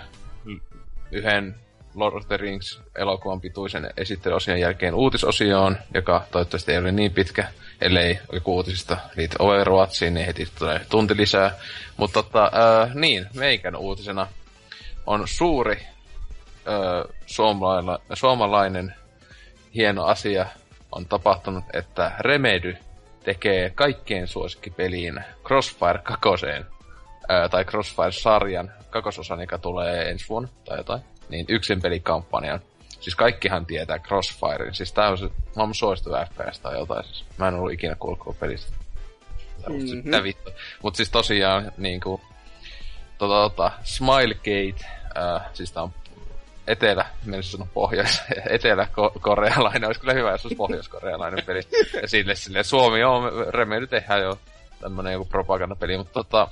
yhden 1.12 1.56
Lord 1.96 2.16
of 2.16 2.28
the 2.28 2.38
Rings 2.38 2.82
elokuvan 2.96 3.42
pituisen 3.42 3.90
esittelyosion 3.98 4.60
jälkeen 4.60 4.96
uutisosioon, 4.96 5.78
joka 5.94 6.26
toivottavasti 6.32 6.72
ei 6.72 6.78
ole 6.78 6.92
niin 6.92 7.12
pitkä, 7.12 7.48
ellei 7.82 8.20
joku 8.34 8.56
uutisista 8.56 8.98
liity 9.16 9.36
Overwatchiin, 9.40 10.14
niin 10.14 10.26
heti 10.26 10.48
tulee 10.60 10.82
tunti 10.90 11.18
lisää. 11.18 11.52
Mutta 11.98 12.24
tota, 12.24 12.44
äh, 12.44 12.96
niin, 12.96 13.28
meikän 13.36 13.76
uutisena 13.76 14.28
on 15.06 15.28
suuri 15.28 15.78
äh, 15.78 17.16
suomalainen, 17.26 17.98
suomalainen 18.14 18.94
hieno 19.76 20.06
asia 20.06 20.46
on 20.92 21.06
tapahtunut, 21.06 21.64
että 21.74 22.12
Remedy 22.20 22.78
tekee 23.24 23.70
kaikkien 23.70 24.28
suosikkipeliin 24.28 25.24
Crossfire 25.44 26.00
2 26.04 26.46
ää, 27.30 27.50
tai 27.50 27.64
Crossfire-sarjan 27.64 28.72
kakososan, 28.92 29.42
joka 29.42 29.58
tulee 29.58 30.10
ensi 30.10 30.30
vuonna 30.30 30.50
tai 30.66 30.78
jotain, 30.78 31.02
niin 31.30 31.46
yksin 31.50 31.82
pelikampanjan. 31.82 32.60
Siis 33.00 33.16
kaikkihan 33.16 33.66
tietää 33.66 34.00
Crossfirein. 34.00 34.76
Siis 34.76 34.92
tää 34.94 35.10
on 35.10 35.18
se 35.18 35.30
maailman 35.56 35.76
suosittu 35.76 36.10
FPS 36.10 36.60
tai 36.60 36.80
jotain. 36.80 37.04
Siis 37.04 37.26
mä 37.38 37.48
en 37.48 37.54
ollut 37.54 37.72
ikinä 37.72 37.96
kuullut 37.96 38.40
pelistä. 38.40 38.74
Mm-hmm. 39.70 40.24
vittu. 40.24 40.52
Mut 40.84 40.96
siis 40.96 41.10
tosiaan 41.10 41.72
niinku... 41.78 42.22
Tota, 43.18 43.50
tota, 43.50 43.72
Smilegate, 43.84 44.86
ää, 45.16 45.50
siis 45.54 45.72
tää 45.72 45.84
on 45.84 45.94
etelä, 46.68 47.06
menisin 47.26 47.52
sanoa 47.52 47.68
pohjois, 47.74 48.22
etelä-korealainen, 48.50 49.86
olisi 49.86 50.00
kyllä 50.00 50.14
hyvä, 50.14 50.32
jos 50.32 50.46
olisi 50.46 50.56
pohjois-korealainen 50.56 51.46
peli. 51.46 51.62
Ja 52.02 52.08
sille, 52.08 52.36
sille 52.36 52.64
Suomi 52.64 53.04
on, 53.04 53.32
Remedy 53.48 53.88
tehdään 53.88 54.22
jo 54.22 54.40
tämmönen 54.80 55.14
joku 55.14 55.26
propagandapeli, 55.26 55.98
mutta 55.98 56.14
tota, 56.14 56.48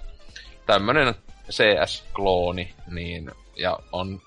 tämmönen 0.66 1.16
CS-klooni, 1.50 2.74
niin, 2.88 3.32
ja 3.56 3.80
on 3.92 4.22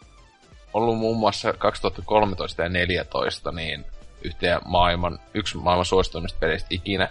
ollut 0.72 0.98
muun 0.98 1.16
muassa 1.16 1.52
2013 1.52 2.62
ja 2.62 2.68
2014 2.68 3.52
niin 3.52 3.84
yhteen 4.24 4.60
maailman, 4.64 5.18
yksi 5.34 5.56
maailman 5.56 5.84
suosituimmista 5.84 6.38
peleistä 6.38 6.66
ikinä. 6.70 7.08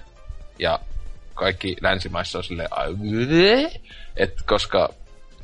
Ja 0.59 0.79
kaikki 1.33 1.75
länsimaissa 1.81 2.38
on 2.38 2.43
silleen, 2.43 2.69
että 4.17 4.43
koska 4.45 4.93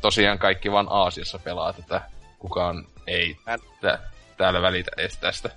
tosiaan 0.02 0.40
kaikki 0.40 0.72
vaan 0.72 0.88
Aasiassa 0.90 1.40
pelaa 1.40 1.74
tätä, 1.74 2.02
kukaan 2.40 2.88
ei 3.08 3.38
tä, 3.82 4.00
täällä 4.38 4.62
välitä 4.62 4.92
edes 4.98 5.18
tästä. 5.18 5.50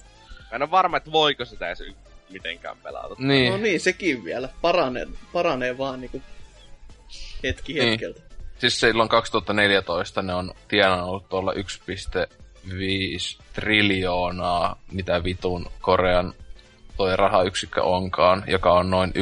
Mä 0.51 0.57
en 0.57 0.63
ole 0.63 0.71
varma, 0.71 0.97
että 0.97 1.13
voiko 1.13 1.45
sitä 1.45 1.67
edes 1.67 1.83
mitenkään 2.31 2.77
pelata. 2.77 3.15
Niin. 3.19 3.53
No 3.53 3.57
niin, 3.57 3.81
sekin 3.81 4.25
vielä. 4.25 4.49
Paranee, 4.61 5.07
paranee 5.33 5.79
vaan 5.79 6.01
niinku 6.01 6.23
hetki 7.43 7.73
niin. 7.73 7.89
hetkeltä. 7.89 8.30
Siis 8.61 8.81
silloin 8.81 9.09
2014 9.09 10.23
ne 10.23 10.35
on 10.35 10.55
tienannut 10.69 11.29
tuolla 11.29 11.53
1,5 11.53 11.59
triljoonaa, 13.53 14.81
mitä 14.93 15.25
vitun 15.25 15.71
Korean 15.81 16.35
toi 16.97 17.17
rahayksikkö 17.17 17.83
onkaan, 17.83 18.45
joka 18.47 18.73
on 18.73 18.91
noin 18.91 19.13
1,3 19.15 19.17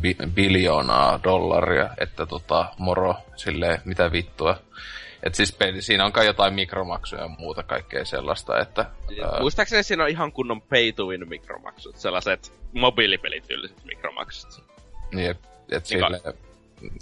bi- 0.00 0.30
biljoonaa 0.34 1.20
dollaria, 1.22 1.90
että 2.00 2.26
tota, 2.26 2.66
moro, 2.78 3.14
silleen, 3.36 3.80
mitä 3.84 4.12
vittua. 4.12 4.56
Et 5.22 5.34
siis 5.34 5.52
peli, 5.52 5.82
siinä 5.82 6.04
on 6.04 6.12
kai 6.12 6.26
jotain 6.26 6.54
mikromaksuja 6.54 7.22
ja 7.22 7.28
muuta 7.28 7.62
kaikkea 7.62 8.04
sellaista, 8.04 8.60
että... 8.60 8.82
Ää... 9.24 9.40
Muistaakseni 9.40 9.82
siinä 9.82 10.04
on 10.04 10.10
ihan 10.10 10.32
kunnon 10.32 10.62
pay 10.62 10.92
to 10.92 11.06
win 11.06 11.28
mikromaksut, 11.28 11.96
sellaiset 11.96 12.52
mobiilipelityyliset 12.72 13.84
mikromaksut. 13.84 14.64
Niin, 15.12 15.30
et, 15.30 15.38
et 15.70 15.86
sille, 15.86 16.20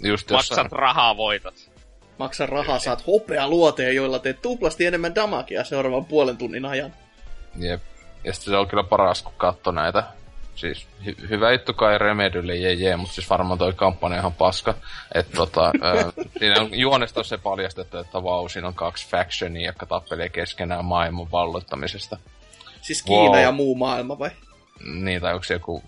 just 0.03 0.29
jossain... 0.29 0.59
Maksat 0.59 0.71
rahaa, 0.71 1.17
voitat. 1.17 1.69
Maksa 2.17 2.45
rahaa, 2.45 2.79
saat 2.79 3.07
hopea 3.07 3.47
luoteja, 3.47 3.93
joilla 3.93 4.19
teet 4.19 4.41
tuplasti 4.41 4.85
enemmän 4.85 5.15
damakia 5.15 5.63
seuraavan 5.63 6.05
puolen 6.05 6.37
tunnin 6.37 6.65
ajan. 6.65 6.93
Jep. 7.59 7.81
Ja 8.23 8.33
sitten 8.33 8.51
se 8.51 8.57
on 8.57 8.67
kyllä 8.67 8.83
paras, 8.83 9.21
kun 9.21 9.33
katso 9.37 9.71
näitä. 9.71 10.03
Siis 10.55 10.87
hy- 11.05 11.29
hyvä 11.29 11.51
juttu 11.51 11.73
kai 11.73 11.97
Remedylle, 11.97 12.55
jee 12.55 12.73
jee, 12.73 12.97
mutta 12.97 13.15
siis 13.15 13.29
varmaan 13.29 13.57
toi 13.57 13.73
kampanja 13.73 14.19
ihan 14.19 14.33
paska. 14.33 14.73
Että 15.15 15.35
tota, 15.35 15.71
siinä 16.39 16.61
on 16.61 16.79
juonesta 16.79 17.23
se 17.23 17.37
paljastettu, 17.37 17.97
että 17.97 18.23
vau, 18.23 18.49
siinä 18.49 18.67
on 18.67 18.73
kaksi 18.73 19.07
factionia, 19.09 19.69
jotka 19.69 19.85
tappelee 19.85 20.29
keskenään 20.29 20.85
maailman 20.85 21.31
valloittamisesta. 21.31 22.17
Siis 22.81 23.03
Kiina 23.03 23.31
wow. 23.31 23.41
ja 23.41 23.51
muu 23.51 23.75
maailma 23.75 24.19
vai? 24.19 24.29
Niin, 24.93 25.21
tai 25.21 25.33
onko 25.33 25.43
se 25.43 25.53
joku 25.53 25.83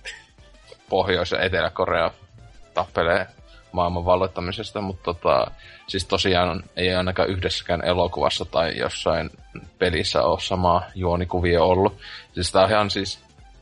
Pohjois- 0.90 1.32
ja 1.32 1.42
Etelä-Korea 1.42 2.12
tappelee 2.74 3.28
maailman 3.72 4.06
valloittamisesta, 4.06 4.82
mutta 4.82 5.04
tota, 5.04 5.52
siis 5.88 6.06
tosiaan 6.06 6.64
ei 6.76 6.96
ainakaan 6.96 7.30
yhdessäkään 7.30 7.86
elokuvassa 7.86 8.46
tai 8.46 8.78
jossain 8.78 9.30
pelissä 9.80 10.24
ole 10.24 10.40
sama 10.40 10.84
juonikuvio 10.96 11.66
ollut. 11.66 11.98
Siis 12.34 12.52
tää 12.52 12.64
on 12.64 12.70
ihan 12.70 12.90
siis, 12.90 13.20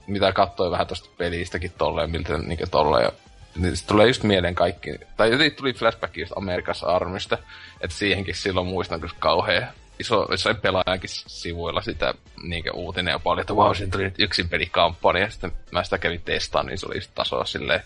mitä 0.08 0.34
katsoi 0.34 0.72
vähän 0.72 0.88
tosta 0.88 1.10
pelistäkin 1.18 1.72
tolleen, 1.78 2.12
miltä 2.12 2.38
niinku 2.38 2.66
tolleen, 2.72 3.04
ja 3.04 3.12
niin 3.56 3.74
tulee 3.88 4.08
just 4.08 4.24
mieleen 4.24 4.56
kaikki, 4.56 5.00
tai 5.18 5.32
jotenkin 5.32 5.58
tuli 5.58 5.74
flashback 5.74 6.18
just 6.18 6.34
Amerikassa 6.36 6.88
Armista, 6.88 7.38
että 7.82 7.98
siihenkin 7.98 8.36
silloin 8.36 8.68
muistan, 8.68 9.02
kun 9.02 9.10
kauhean 9.20 9.68
iso, 10.00 10.28
jossain 10.32 10.56
pelaajankin 10.56 11.10
sivuilla 11.10 11.82
sitä 11.82 12.14
niinkö 12.44 12.72
uutinen 12.74 13.12
ja 13.12 13.20
paljon, 13.20 13.42
että 13.42 13.54
wow, 13.54 13.76
siinä 13.76 13.92
tuli 13.92 14.04
nyt 14.04 14.20
yksin 14.20 14.50
pelikampanja, 14.50 15.24
ja 15.24 15.30
sitten 15.30 15.52
mä 15.72 15.84
sitä 15.84 15.98
kävin 15.98 16.22
testaan, 16.22 16.66
niin 16.66 16.78
se 16.78 16.86
oli 16.86 16.98
just 16.98 17.12
tasoa 17.16 17.46
silleen, 17.46 17.82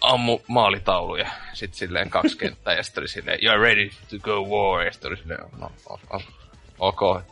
ammu 0.00 0.40
maalitaulu 0.48 1.16
ja 1.16 1.28
sitten 1.52 1.78
silleen 1.78 2.10
kaksi 2.10 2.38
kenttää 2.38 2.74
ja 2.74 2.82
sitten 2.82 3.02
oli 3.02 3.08
silleen, 3.08 3.38
you're 3.38 3.60
ready 3.60 3.90
to 4.10 4.18
go 4.20 4.42
war, 4.42 4.86
ja 4.86 4.92
sitten 4.92 5.08
oli 5.08 5.16
silleen, 5.16 5.40
no, 5.58 5.72
ok. 6.78 7.22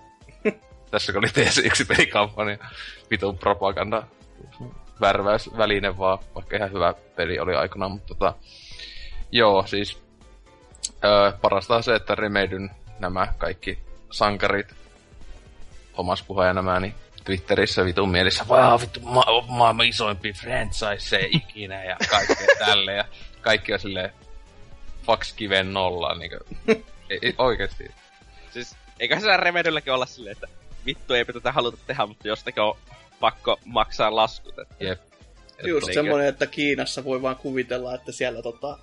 Tässä 0.91 1.13
oli 1.17 1.29
TS 1.29 1.59
yksi 1.59 1.85
pelikampanja, 1.85 2.59
vitun 3.11 3.39
propaganda 3.39 4.03
värväysväline 5.01 5.99
vaan, 5.99 6.19
vaikka 6.35 6.57
ihan 6.57 6.73
hyvä 6.73 6.95
peli 7.17 7.39
oli 7.39 7.55
aikana, 7.55 7.89
mutta 7.89 8.09
tota, 8.09 8.35
joo, 9.33 9.67
siis 9.67 10.03
öö, 11.05 11.33
parasta 11.43 11.77
on 11.77 11.83
se, 11.83 11.95
että 11.95 12.15
Remedyn 12.15 12.71
nämä 12.99 13.29
kaikki 13.39 13.79
sankarit, 14.11 14.75
Thomas 15.95 16.23
Puha 16.23 16.47
ja 16.47 16.53
nämä, 16.53 16.81
niin 16.81 16.95
Twitterissä 17.25 17.85
vitun 17.85 18.11
mielissä, 18.11 18.45
wow, 18.49 18.81
vittu, 18.81 19.01
ma- 19.01 19.45
maailman 19.49 19.87
isoimpi 19.87 20.33
franchise 20.33 21.29
ikinä 21.31 21.85
ja 21.85 21.97
kaikkea 22.11 22.57
tälle 22.67 22.93
ja 22.93 23.05
kaikki 23.41 23.73
on 23.73 23.79
silleen 23.79 24.13
fax 25.07 25.35
kiven 25.35 25.73
nolla, 25.73 26.15
niin 26.15 26.31
kuin, 26.31 26.85
ei, 27.11 27.19
ei, 27.23 27.35
oikeesti. 27.39 27.91
Siis, 28.51 28.77
eikä 29.01 29.21
se 29.21 29.37
Remedylläkin 29.37 29.93
olla 29.93 30.07
silleen, 30.07 30.33
että 30.33 30.49
vittu 30.87 31.15
ei 31.15 31.25
tätä 31.25 31.53
haluta 31.53 31.79
tehdä, 31.87 32.07
mutta 32.07 32.29
jostakin 32.29 32.63
on 32.63 32.77
pakko 33.21 33.61
maksaa 33.65 34.17
laskut. 34.17 34.59
Että... 34.59 34.75
Jep. 34.81 35.01
Just 35.67 35.87
niinkö- 35.87 35.95
semmoinen, 35.95 36.29
että 36.29 36.47
Kiinassa 36.47 37.05
voi 37.05 37.23
vaan 37.23 37.37
kuvitella, 37.37 37.95
että 37.95 38.13
siellä 38.13 38.43
tota, 38.43 38.79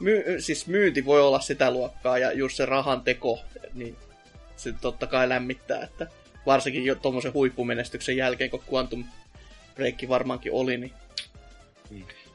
my, 0.00 0.24
siis 0.38 0.66
myynti 0.66 1.04
voi 1.04 1.20
olla 1.20 1.40
sitä 1.40 1.70
luokkaa 1.70 2.18
ja 2.18 2.32
just 2.32 2.56
se 2.56 2.66
rahan 2.66 3.02
teko, 3.02 3.40
niin 3.74 3.96
se 4.56 4.72
totta 4.80 5.06
kai 5.06 5.28
lämmittää, 5.28 5.82
että 5.82 6.06
varsinkin 6.46 6.84
jo 6.84 6.94
tuommoisen 6.94 7.34
huippumenestyksen 7.34 8.16
jälkeen, 8.16 8.50
kun 8.50 8.62
Quantum 8.72 9.04
Break 9.74 9.94
varmaankin 10.08 10.52
oli, 10.52 10.76
niin 10.76 10.92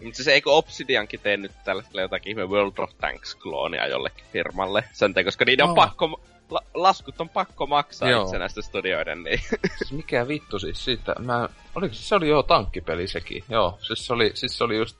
Mutta 0.03 0.15
siis 0.15 0.27
eikö 0.27 0.51
Obsidiankin 0.51 1.19
tee 1.19 1.37
nyt 1.37 1.51
tällä 1.63 1.81
hetkellä 1.81 2.01
jotakin 2.01 2.29
ihme 2.29 2.45
World 2.45 2.77
of 2.77 2.91
Tanks-kloonia 3.01 3.87
jollekin 3.87 4.25
firmalle? 4.33 4.83
Sen 4.93 5.13
takia, 5.13 5.27
koska 5.27 5.45
niiden 5.45 5.63
on 5.63 5.69
Aa. 5.69 5.75
pakko, 5.75 6.21
la, 6.49 6.61
laskut 6.73 7.21
on 7.21 7.29
pakko 7.29 7.67
maksaa 7.67 8.09
Joo. 8.09 8.23
itsenäistä 8.23 8.61
studioiden, 8.61 9.23
niin... 9.23 9.39
Siis 9.77 9.91
mikä 9.91 10.27
vittu 10.27 10.59
siis 10.59 10.85
siitä, 10.85 11.15
mä, 11.19 11.49
oliko 11.75 11.93
se, 11.93 12.03
se 12.03 12.15
oli 12.15 12.29
jo 12.29 12.43
tankkipeli 12.43 13.07
sekin, 13.07 13.43
joo, 13.49 13.77
siis 13.81 14.07
se 14.07 14.13
oli, 14.13 14.31
siis 14.33 14.57
se 14.57 14.63
oli 14.63 14.77
just 14.77 14.97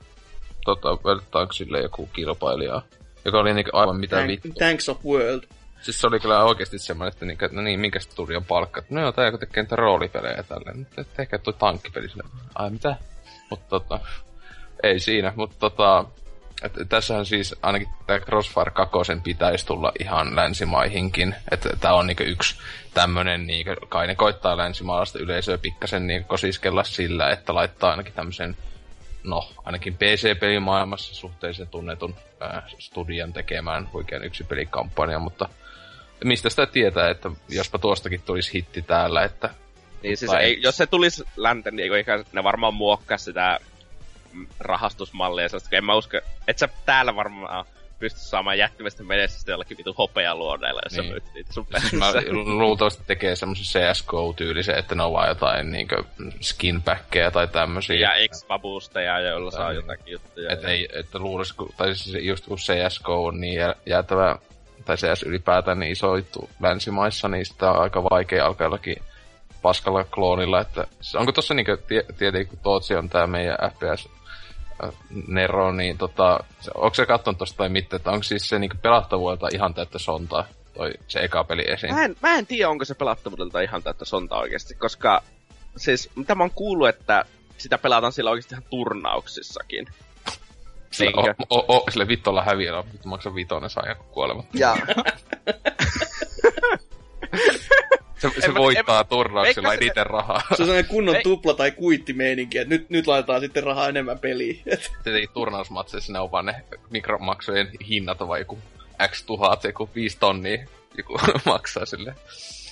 tota, 0.64 0.98
World 1.04 1.22
Tanksille 1.30 1.80
joku 1.80 2.06
kilpailija, 2.06 2.82
joka 3.24 3.38
oli 3.38 3.54
niinku 3.54 3.70
aivan 3.72 3.96
mitä 3.96 4.16
Tank, 4.16 4.28
vittu. 4.28 4.48
Tanks 4.58 4.88
of 4.88 5.04
World. 5.04 5.42
Siis 5.82 6.00
se 6.00 6.06
oli 6.06 6.20
kyllä 6.20 6.44
oikeesti 6.44 6.78
semmoinen, 6.78 7.12
että 7.12 7.24
niinku, 7.24 7.44
no 7.50 7.62
niin, 7.62 7.80
minkä 7.80 8.00
studion 8.00 8.44
palkka? 8.44 8.82
No 8.90 9.00
joo, 9.00 9.12
tää 9.12 9.26
joku 9.26 9.38
tekee 9.38 9.62
niitä 9.62 9.76
roolipelejä 9.76 10.42
tälleen. 10.42 10.78
Mutta 10.78 11.04
tehkää 11.04 11.38
toi 11.38 11.52
tankkipeli 11.52 12.08
sille. 12.08 12.22
Ai 12.54 12.70
mitä? 12.70 12.96
Mutta 13.50 13.68
tota, 13.68 14.00
ei 14.82 15.00
siinä, 15.00 15.32
mutta 15.36 15.56
tota, 15.58 16.04
et, 16.62 16.72
tässähän 16.88 17.26
siis 17.26 17.54
ainakin 17.62 17.88
tämä 18.06 18.20
Crossfire 18.20 18.70
2 18.70 18.98
pitäisi 19.24 19.66
tulla 19.66 19.92
ihan 20.00 20.36
länsimaihinkin. 20.36 21.34
Että 21.50 21.68
tämä 21.80 21.94
on 21.94 22.06
niinku 22.06 22.22
yksi 22.22 22.58
tämmönen, 22.94 23.46
niinku, 23.46 23.86
kai 23.88 24.06
ne 24.06 24.14
koittaa 24.14 24.56
länsimaalaista 24.56 25.18
yleisöä 25.18 25.58
pikkasen 25.58 26.06
niinku 26.06 26.28
kosiskella 26.28 26.84
sillä, 26.84 27.30
että 27.30 27.54
laittaa 27.54 27.90
ainakin 27.90 28.12
tämmöisen 28.12 28.56
no, 29.24 29.50
ainakin 29.64 29.94
PC-pelimaailmassa 29.94 31.14
suhteellisen 31.14 31.68
tunnetun 31.68 32.14
ää, 32.40 32.62
studion 32.78 33.32
tekemään 33.32 33.88
oikein 33.94 34.24
yksi 34.24 34.44
pelikampanja, 34.44 35.18
mutta 35.18 35.48
mistä 36.24 36.50
sitä 36.50 36.66
tietää, 36.66 37.10
että 37.10 37.30
jospa 37.48 37.78
tuostakin 37.78 38.22
tulisi 38.22 38.52
hitti 38.52 38.82
täällä, 38.82 39.24
että 39.24 39.50
Niin 40.02 40.16
siis 40.16 40.30
Tai- 40.30 40.42
ei, 40.44 40.58
jos 40.62 40.76
se 40.76 40.86
tulisi 40.86 41.24
länteen, 41.36 41.76
niin 41.76 41.94
eikö 41.94 42.24
ne 42.32 42.44
varmaan 42.44 42.74
muokkaa 42.74 43.18
sitä 43.18 43.58
rahastusmallia 44.60 45.42
ja 45.44 45.48
sellaista, 45.48 45.76
en 45.76 45.84
mä 45.84 45.94
usko, 45.94 46.16
että 46.48 46.60
sä 46.60 46.68
täällä 46.86 47.16
varmaan 47.16 47.64
pysty 47.98 48.20
saamaan 48.20 48.58
jättimästä 48.58 49.02
menestystä 49.02 49.50
jollakin 49.50 49.78
vitu 49.78 49.94
hopealuodeilla, 49.98 50.80
jos 50.84 50.92
niin. 50.92 51.02
Niin. 51.02 51.08
sä 51.08 51.12
myyt 51.12 51.34
niitä 51.34 51.52
sun 51.52 51.66
siis 51.80 51.92
mä 51.92 52.12
luultavasti 52.32 53.02
tekee 53.06 53.36
semmoisen 53.36 53.82
CSGO-tyylisen, 53.82 54.78
että 54.78 54.94
ne 54.94 55.02
on 55.02 55.12
vaan 55.12 55.28
jotain 55.28 55.72
niinkö 55.72 56.04
skinbackkejä 56.40 57.30
tai 57.30 57.48
tämmösiä. 57.48 57.96
Ja 57.96 58.28
x 58.28 58.46
ja 58.94 59.20
joilla 59.20 59.50
saa 59.50 59.60
Tai- 59.66 59.74
jotakin 59.74 60.12
juttuja. 60.12 60.52
Että 60.52 60.68
ei, 60.68 60.88
että 60.92 61.18
luulisi, 61.18 61.54
kun- 61.56 61.72
tai 61.76 61.94
siis 61.94 62.24
just 62.24 62.46
kun 62.46 62.58
CSGO 62.58 63.24
on 63.26 63.40
niin 63.40 63.54
jä- 63.60 63.74
jäätävä, 63.86 64.38
tai 64.84 64.96
CS 64.96 65.22
ylipäätään 65.22 65.78
niin 65.78 65.92
iso 65.92 66.16
juttu 66.16 66.50
länsimaissa, 66.60 67.28
niin 67.28 67.46
sitä 67.46 67.70
on 67.70 67.82
aika 67.82 68.04
vaikea 68.04 68.46
alkaa 68.46 68.64
jollakin 68.64 68.96
paskalla 69.62 70.04
kloonilla, 70.04 70.60
että 70.60 70.86
onko 71.14 71.32
tossa 71.32 71.54
niinkö, 71.54 71.76
tie, 71.76 72.04
tietenkin 72.18 72.48
kun 72.48 72.58
Tootsi 72.62 72.94
on 72.94 73.08
tää 73.08 73.26
meidän 73.26 73.56
FPS 73.70 74.08
äh, 74.84 74.90
Nero, 75.26 75.72
niin 75.72 75.98
tota, 75.98 76.44
onko 76.74 76.94
se 76.94 77.06
kattonut 77.06 77.38
tosta 77.38 77.56
tai 77.56 77.68
mitä, 77.68 77.96
että 77.96 78.10
onko 78.10 78.22
siis 78.22 78.48
se 78.48 78.58
niinku 78.58 78.76
pelattavuudelta 78.82 79.48
ihan 79.54 79.74
täyttä 79.74 79.98
sontaa, 79.98 80.44
toi 80.74 80.92
se 81.08 81.20
eka 81.20 81.44
peli 81.44 81.64
esiin? 81.70 81.94
Mä 81.94 82.04
en, 82.04 82.16
mä 82.22 82.34
en 82.34 82.46
tiedä, 82.46 82.70
onko 82.70 82.84
se 82.84 82.94
pelattavuudelta 82.94 83.60
ihan 83.60 83.82
täyttä 83.82 84.04
sonta 84.04 84.36
oikeasti, 84.36 84.74
koska 84.74 85.22
siis 85.76 86.10
mitä 86.16 86.34
mä 86.34 86.42
oon 86.42 86.50
kuullut, 86.54 86.88
että 86.88 87.24
sitä 87.58 87.78
pelataan 87.78 88.12
sillä 88.12 88.30
oikeasti 88.30 88.54
ihan 88.54 88.64
turnauksissakin. 88.70 89.86
Sille, 90.92 91.12
Niinkö? 91.22 91.34
o, 91.50 91.58
o, 91.58 91.76
o, 91.76 91.84
sille 91.90 92.08
vittolla 92.08 92.42
häviöllä, 92.42 92.84
vittu 92.92 93.08
maksaa 93.08 93.34
vitonen 93.34 93.70
saa 93.70 93.88
joku 93.88 94.04
kuolema. 94.04 94.44
Ja 94.54 94.76
Se, 98.18 98.30
se 98.40 98.46
En 98.46 98.52
mä- 98.52 98.58
voittaa 98.60 99.04
turnauksilla 99.04 99.68
Veikkasin, 99.68 99.88
eniten 99.88 100.06
rahaa. 100.06 100.40
Se 100.40 100.46
on 100.50 100.56
sellainen 100.56 100.86
kunnon 100.86 101.16
Ei. 101.16 101.22
tupla- 101.22 101.54
tai 101.56 101.70
kuittimeininki, 101.70 102.58
että 102.58 102.68
nyt, 102.74 102.90
nyt 102.90 103.06
laitetaan 103.06 103.40
sitten 103.40 103.62
rahaa 103.62 103.88
enemmän 103.88 104.18
peliin. 104.18 104.62
Tietenkin 105.04 105.28
turnausmatseissa 105.34 106.12
ne 106.12 106.18
on 106.18 106.30
vaan 106.30 106.46
ne 106.46 106.64
mikromaksujen 106.90 107.68
hinnat 107.88 108.20
on 108.22 108.28
vaan 108.28 108.40
joku 108.40 108.58
X 109.08 109.22
tuhat, 109.24 109.64
joku 109.64 109.90
5 109.94 110.16
tonnia 110.18 110.66
joku 110.98 111.18
maksaa 111.46 111.86
sille. 111.86 112.14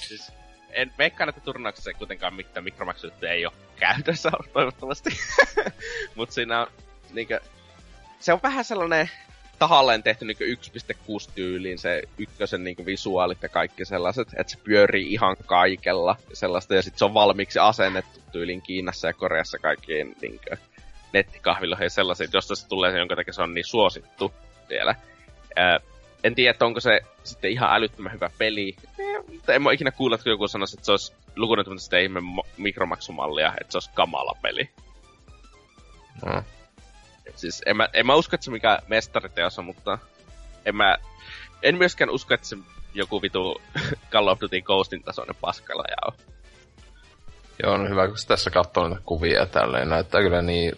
siis 0.09 0.33
en 0.71 0.93
veikkaan, 0.99 1.29
että 1.29 1.41
turnauksessa 1.41 1.91
ei 1.91 1.95
kuitenkaan 1.95 2.35
mitään 2.35 2.65
mikromaksujuttuja 2.65 3.33
ei 3.33 3.47
ole 3.47 3.53
käytössä 3.77 4.31
toivottavasti. 4.53 5.11
Mut 6.15 6.31
siinä 6.31 6.61
on 6.61 6.67
niinkö, 7.13 7.41
se 8.21 8.33
on 8.33 8.41
vähän 8.43 8.65
sellainen 8.65 9.11
tahalleen 9.59 10.03
tehty 10.03 10.25
niinku 10.25 10.45
1.6 10.45 11.33
tyyliin 11.35 11.79
se 11.79 12.03
ykkösen 12.19 12.65
niinku 12.65 12.87
visuaalit 12.87 13.43
ja 13.43 13.49
kaikki 13.49 13.85
sellaiset, 13.85 14.29
että 14.37 14.53
se 14.53 14.59
pyörii 14.65 15.13
ihan 15.13 15.37
kaikella 15.47 16.17
sellaista, 16.33 16.75
ja 16.75 16.83
sitten 16.83 16.99
se 16.99 17.05
on 17.05 17.15
valmiiksi 17.15 17.59
asennettu 17.59 18.21
tyyliin 18.33 18.63
Kiinassa 18.63 19.07
ja 19.07 19.13
Koreassa 19.13 19.59
kaikkiin 19.59 20.17
niinku 20.21 20.45
nettikahviloihin 21.13 21.85
ja 21.85 21.91
sellaisiin, 21.91 22.31
josta 22.33 22.55
se 22.55 22.69
tulee 22.69 22.99
jonka 22.99 23.17
takia 23.17 23.33
se 23.33 23.43
on 23.43 23.55
niin 23.55 23.65
suosittu 23.65 24.33
siellä. 24.69 24.95
Ää, 25.57 25.81
en 26.25 26.35
tiedä, 26.35 26.51
että 26.51 26.67
onko 26.67 26.81
se 26.81 27.01
sitten 27.25 27.51
ihan 27.51 27.75
älyttömän 27.75 28.13
hyvä 28.13 28.31
peli. 28.39 28.77
Mutta 29.33 29.55
en 29.55 29.63
mä 29.63 29.73
ikinä 29.73 29.91
kuulla, 29.91 30.15
että 30.15 30.31
joku 30.31 30.49
sanoisi, 30.49 30.77
että 30.77 30.87
se 30.87 30.93
olisi 30.93 31.13
lukunut 31.37 31.67
sitä 31.83 31.99
ihme 31.99 32.21
mikromaksumallia, 32.57 33.53
että 33.61 33.73
se 33.73 33.77
olisi 33.77 33.91
kamala 33.95 34.37
peli. 34.43 34.71
Mm. 36.27 36.43
Et 37.27 37.39
siis 37.39 37.63
en 37.67 37.77
mä, 37.77 37.89
en 37.93 38.07
mä 38.07 38.15
usko, 38.15 38.37
että 38.37 38.45
se 38.45 38.51
mikä 38.51 38.79
mestariteos 38.89 39.59
on, 39.59 39.65
mutta 39.65 39.99
en 40.65 40.77
mä, 40.77 40.97
en 41.63 41.79
myöskään 41.79 42.11
usko, 42.11 42.35
että 42.35 42.47
se 42.47 42.57
joku 42.95 43.23
vitu 43.23 43.61
Call 44.13 44.29
of 44.29 44.41
Duty 44.41 44.61
Ghostin 44.61 45.03
tasoinen 45.03 45.37
paskala 45.41 45.85
ja 45.91 45.97
on. 46.07 46.13
Joo, 47.63 47.77
no 47.77 47.89
hyvä, 47.89 48.09
kun 48.09 48.17
tässä 48.29 48.51
katsoo 48.51 48.89
niitä 48.89 49.03
kuvia 49.05 49.47
tälleen. 49.47 49.89
Näyttää 49.89 50.21
kyllä 50.21 50.43
niin 50.43 50.77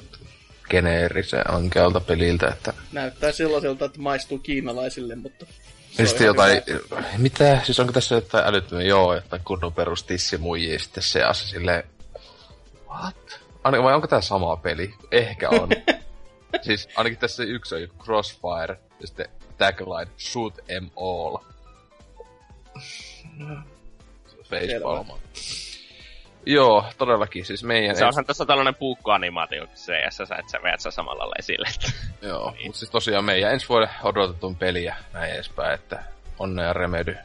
geneerisen 0.70 1.50
ankealta 1.50 2.00
peliltä, 2.00 2.48
että... 2.48 2.72
Näyttää 2.92 3.32
sellaiselta, 3.32 3.84
että 3.84 4.00
maistuu 4.00 4.38
kiinalaisille, 4.38 5.14
mutta... 5.14 5.46
on 6.00 6.06
sitten 6.06 6.24
ihan 6.24 6.36
jotain... 6.36 6.62
hyvä. 6.66 7.04
Mitä? 7.18 7.60
Siis 7.64 7.80
onko 7.80 7.92
tässä 7.92 8.14
jotain 8.14 8.46
älyttömiä? 8.46 8.86
Joo, 8.86 9.12
että 9.12 9.40
kunnon 9.44 9.72
perus 9.72 10.04
tissimuijia 10.04 10.78
sitten 10.78 11.02
se 11.02 11.22
asia 11.22 11.48
silleen... 11.48 11.84
What? 12.88 13.40
Vai 13.64 13.94
onko 13.94 14.06
tää 14.06 14.20
sama 14.20 14.56
peli? 14.56 14.94
Ehkä 15.10 15.48
on. 15.48 15.68
siis 16.62 16.88
ainakin 16.96 17.18
tässä 17.18 17.42
yksi 17.42 17.74
on 17.74 17.88
Crossfire 18.04 18.78
ja 19.00 19.06
sitten 19.06 19.26
tagline 19.58 20.10
Shoot 20.18 20.54
em 20.68 20.90
all. 20.96 21.36
Facepalm. 24.44 25.06
Joo, 26.46 26.84
todellakin. 26.98 27.44
Siis 27.44 27.64
meidän... 27.64 27.96
Se 27.96 28.04
onhan 28.04 28.24
tässä 28.24 28.46
tällainen 28.46 28.74
puukkoanimaatio 28.74 29.66
CS, 29.66 30.20
että 30.20 30.42
sä 30.52 30.62
veät 30.62 30.80
sen 30.80 30.92
samalla 30.92 31.18
lailla 31.18 31.34
esille. 31.38 31.68
Joo, 32.28 32.50
Niin. 32.50 32.66
mutta 32.66 32.78
siis 32.78 32.90
tosiaan 32.90 33.24
meidän 33.24 33.52
ensi 33.52 33.68
vuoden 33.68 33.88
odotetun 34.02 34.56
peliä 34.56 34.96
näin 35.12 35.32
edespäin, 35.32 35.74
että 35.74 36.02
onnea 36.38 36.72
Remedy. 36.72 37.16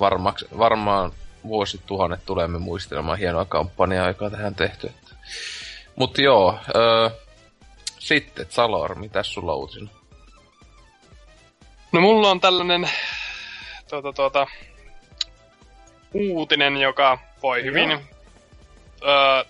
Varmaks, 0.00 0.44
varmaan 0.58 1.12
vuosituhannet 1.46 2.20
tulemme 2.26 2.58
muistelemaan 2.58 3.18
hienoa 3.18 3.44
kampanjaa, 3.44 4.08
joka 4.08 4.24
on 4.24 4.30
tähän 4.30 4.54
tehty. 4.54 4.90
Mutta 5.96 6.22
joo, 6.22 6.58
öö, 6.76 7.10
Sitten, 8.04 8.46
Salor, 8.48 8.94
mitäs 8.94 9.34
sulla 9.34 9.54
uutisina? 9.54 9.90
No 11.92 12.00
mulla 12.00 12.30
on 12.30 12.40
tällainen 12.40 12.90
tuota, 13.90 14.12
tuota, 14.12 14.46
uutinen, 16.14 16.76
joka 16.76 17.18
voi 17.42 17.58
Joo. 17.58 17.64
hyvin 17.64 17.90
ö, 17.90 17.98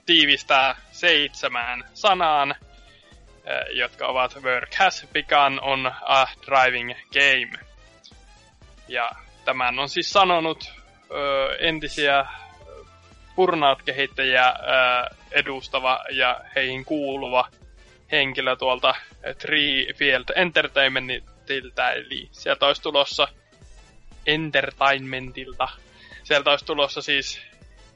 tiivistää 0.06 0.76
seitsemään 0.93 1.85
sanaan, 1.94 2.55
ö, 3.48 3.72
jotka 3.72 4.06
ovat 4.06 4.43
Work 4.43 4.74
has 4.78 5.06
begun 5.12 5.60
on 5.62 5.86
a 6.02 6.26
driving 6.47 6.93
game. 7.12 7.64
Ja 8.89 9.10
tämän 9.44 9.78
on 9.78 9.89
siis 9.89 10.12
sanonut 10.12 10.72
ö, 11.10 11.56
entisiä 11.56 12.26
Burnout-kehittäjiä 13.36 14.48
ö, 14.48 14.55
edustava 15.31 16.05
ja 16.10 16.40
heihin 16.56 16.85
kuuluva 16.85 17.48
henkilö 18.12 18.56
tuolta 18.56 18.94
Tree 19.39 19.93
Field 19.93 20.24
Entertainmentiltä, 20.36 21.90
eli 21.90 22.28
sieltä 22.31 22.66
olisi 22.66 22.82
tulossa 22.82 23.28
Entertainmentilta. 24.26 25.68
Sieltä 26.22 26.51
olisi 26.51 26.64
tulossa 26.64 27.02
siis 27.02 27.40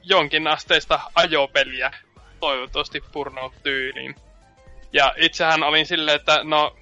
jonkin 0.03 0.47
asteista 0.47 0.99
ajopeliä, 1.15 1.91
toivottavasti 2.39 3.03
Burnout-tyyliin. 3.13 4.15
Ja 4.93 5.13
itsehän 5.17 5.63
olin 5.63 5.85
silleen, 5.85 6.15
että 6.15 6.39
no 6.43 6.77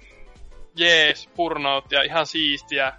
jees, 0.74 1.28
Burnout 1.36 1.92
ja 1.92 2.02
ihan 2.02 2.26
siistiä, 2.26 2.92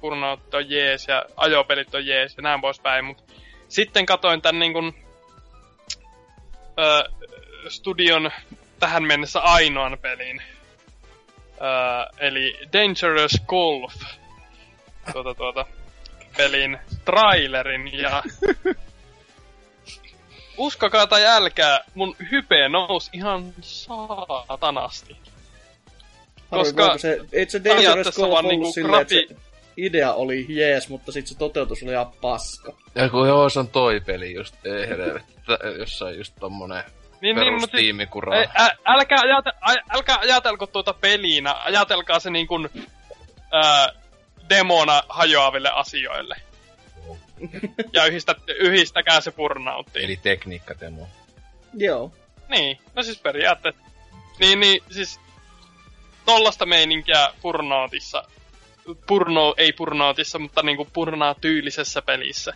Burnout 0.00 0.54
on 0.54 0.70
jees 0.70 1.08
ja 1.08 1.24
ajopelit 1.36 1.94
on 1.94 2.06
jees 2.06 2.36
ja 2.36 2.42
näin 2.42 2.60
poispäin, 2.60 3.04
mutta 3.04 3.22
sitten 3.68 4.06
katoin 4.06 4.42
tän 4.42 4.58
niin 4.58 4.72
kun, 4.72 4.94
ö, 6.78 7.10
studion 7.68 8.30
tähän 8.80 9.04
mennessä 9.04 9.40
ainoan 9.40 9.98
pelin. 9.98 10.42
Ö, 10.42 11.56
eli 12.18 12.58
Dangerous 12.72 13.42
Golf. 13.46 13.94
Tuota, 15.12 15.34
tuota, 15.34 15.66
pelin 16.36 16.78
trailerin 17.04 17.98
ja 17.98 18.22
uskokaa 20.56 21.06
tai 21.06 21.26
älkää, 21.26 21.80
mun 21.94 22.16
hype 22.30 22.68
nousi 22.68 23.10
ihan 23.12 23.54
saatanasti. 23.60 25.16
Koska 26.50 26.82
Koska 26.82 26.98
se, 26.98 27.20
ei 27.32 27.50
se 27.50 27.64
Dangerous 27.64 28.16
Golf 28.16 28.32
ollut 28.32 28.50
niinku 28.50 28.72
silleen, 28.72 29.02
että 29.02 29.14
se 29.14 29.34
grafi- 29.34 29.40
idea 29.76 30.12
oli 30.12 30.46
jees, 30.48 30.88
mutta 30.88 31.12
sitten 31.12 31.32
se 31.32 31.38
toteutus 31.38 31.82
oli 31.82 31.92
ihan 31.92 32.12
paska. 32.20 32.72
Ja 32.94 33.08
kun 33.08 33.28
joo, 33.28 33.48
se 33.48 33.58
on 33.58 33.68
toi 33.68 34.00
peli 34.00 34.34
just, 34.34 34.66
ei 34.66 34.88
helvetti, 34.88 35.32
jossain 35.78 36.18
just 36.18 36.34
tommonen 36.40 36.84
niin, 37.20 37.36
niin, 37.36 37.36
perus 37.36 37.60
mutta 37.60 37.76
tiimikuraa. 37.76 38.38
Ei, 38.38 38.46
ä, 38.58 38.68
älkää, 38.84 39.18
ajate, 39.20 39.50
ä, 39.50 39.74
älkää 39.90 40.18
ajatelko 40.20 40.66
tuota 40.66 40.92
pelinä, 40.92 41.54
ajatelkaa 41.64 42.20
se 42.20 42.30
niin 42.30 42.46
kuin, 42.46 42.68
ää, 43.52 43.88
demona 44.48 45.02
hajoaville 45.08 45.70
asioille. 45.74 46.36
ja 47.92 48.06
yhdistä, 48.06 48.34
yhdistäkää 48.58 49.20
se 49.20 49.30
burnouttiin. 49.30 50.04
Eli 50.04 50.16
tekniikkatemo. 50.16 51.08
Joo. 51.74 52.12
Niin, 52.48 52.78
no 52.94 53.02
siis 53.02 53.18
periaatteessa. 53.18 53.82
Niin, 54.38 54.60
niin, 54.60 54.82
siis 54.90 55.20
tollasta 56.24 56.66
meininkiä 56.66 57.28
burnoutissa. 57.42 58.24
Burno, 59.08 59.54
ei 59.56 59.72
burnoutissa, 59.72 60.38
mutta 60.38 60.62
niinku 60.62 60.88
burnout-tyylisessä 60.94 62.02
pelissä. 62.02 62.52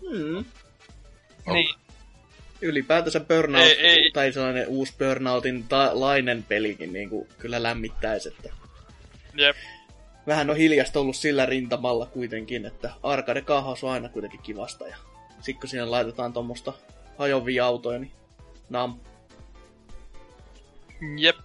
Hmm. 0.00 0.44
Niin. 1.46 1.74
Ylipäätänsä 2.62 3.20
Burnout, 3.20 3.64
Ei, 3.66 3.86
ei. 3.86 4.10
tai 4.10 4.32
sellainen 4.32 4.68
uusi 4.68 4.94
Burnoutin 4.98 5.68
ta- 5.68 5.90
lainen 5.94 6.42
pelikin 6.42 6.92
niin 6.92 7.10
kuin 7.10 7.28
kyllä 7.38 7.62
lämmittäisi, 7.62 8.28
että 8.28 8.50
Jep. 9.34 9.56
vähän 10.26 10.50
on 10.50 10.56
hiljasta 10.56 11.00
ollut 11.00 11.16
sillä 11.16 11.46
rintamalla 11.46 12.06
kuitenkin, 12.06 12.66
että 12.66 12.90
arcade 13.02 13.40
kahaus 13.40 13.84
on 13.84 13.90
aina 13.90 14.08
kuitenkin 14.08 14.40
kivasta 14.42 14.88
ja 14.88 14.96
sit 15.40 15.60
kun 15.60 15.68
siinä 15.68 15.90
laitetaan 15.90 16.32
tuommoista 16.32 16.72
hajovia 17.18 17.66
autoja, 17.66 17.98
niin 17.98 18.12
nam. 18.70 19.00
Jep. 21.18 21.36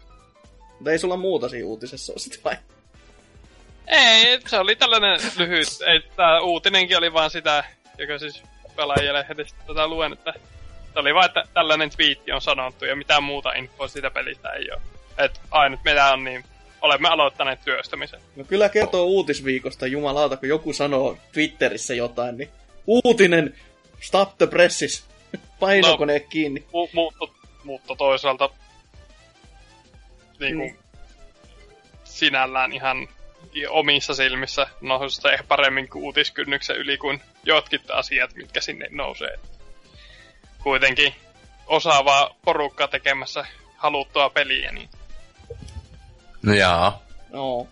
Mutta 0.72 0.92
ei 0.92 1.00
sulla 1.00 1.18
muuta 1.18 1.50
siinä 1.50 1.68
uutisessa 1.68 2.14
ole 2.14 2.20
sit 2.20 2.44
vai? 2.44 2.56
Ei, 3.88 4.40
se 4.48 4.60
oli 4.60 4.76
tällainen 4.76 5.20
lyhyt. 5.38 5.68
Ei, 5.88 6.02
tää 6.16 6.42
uutinenkin 6.42 6.98
oli 6.98 7.14
vaan 7.14 7.30
sitä, 7.32 7.64
joka 7.98 8.20
siis 8.20 8.44
pelaajille 8.76 9.26
heti 9.30 9.44
tätä 9.68 9.88
luen, 9.88 10.14
että 10.14 10.34
se 10.98 11.02
oli 11.02 11.14
vaan, 11.14 11.26
että 11.26 11.44
tällainen 11.54 11.90
twiitti 11.90 12.32
on 12.32 12.42
sanottu 12.42 12.86
ja 12.86 12.96
mitään 12.96 13.24
muuta 13.24 13.54
infoa 13.54 13.88
siitä 13.88 14.12
pelistä 14.12 14.50
ei 14.50 14.72
ole. 14.72 14.82
Et 15.18 15.42
ainut 15.52 15.80
mitä 15.86 16.06
on, 16.14 16.24
niin 16.24 16.44
olemme 16.82 17.10
aloittaneet 17.10 17.60
työstämisen. 17.66 18.20
No 18.36 18.44
kyllä 18.44 18.70
kertoo 18.70 19.04
uutisviikosta, 19.04 19.88
jumalauta, 19.88 20.38
kun 20.38 20.50
joku 20.50 20.74
sanoo 20.74 21.18
Twitterissä 21.34 21.94
jotain, 21.96 22.38
niin 22.38 22.50
uutinen, 22.88 23.56
stop 24.02 24.38
the 24.38 24.48
pressis, 24.48 25.06
painokone 25.60 26.20
kiinni. 26.20 26.66
Mu- 26.68 26.90
mutta, 26.94 27.28
mutta 27.64 27.96
toisaalta 27.96 28.50
niin 30.40 30.56
kuin, 30.56 30.58
Niin. 30.58 30.80
sinällään 32.04 32.72
ihan 32.74 33.08
omissa 33.70 34.14
silmissä 34.16 34.68
nousee 34.82 35.34
ehkä 35.34 35.46
paremmin 35.48 35.90
kuin 35.90 36.04
uutiskynnyksen 36.04 36.76
yli 36.78 36.98
kuin 36.98 37.22
jotkin 37.44 37.82
asiat, 37.94 38.36
mitkä 38.36 38.62
sinne 38.62 38.88
nousee. 38.92 39.40
Kuitenkin 40.68 41.16
osaavaa 41.68 42.36
porukkaa 42.46 42.88
tekemässä 42.88 43.46
haluttua 43.78 44.30
peliä, 44.30 44.72
niin 44.72 44.90
No 46.42 46.54
jaa. 46.54 47.02
No, 47.30 47.68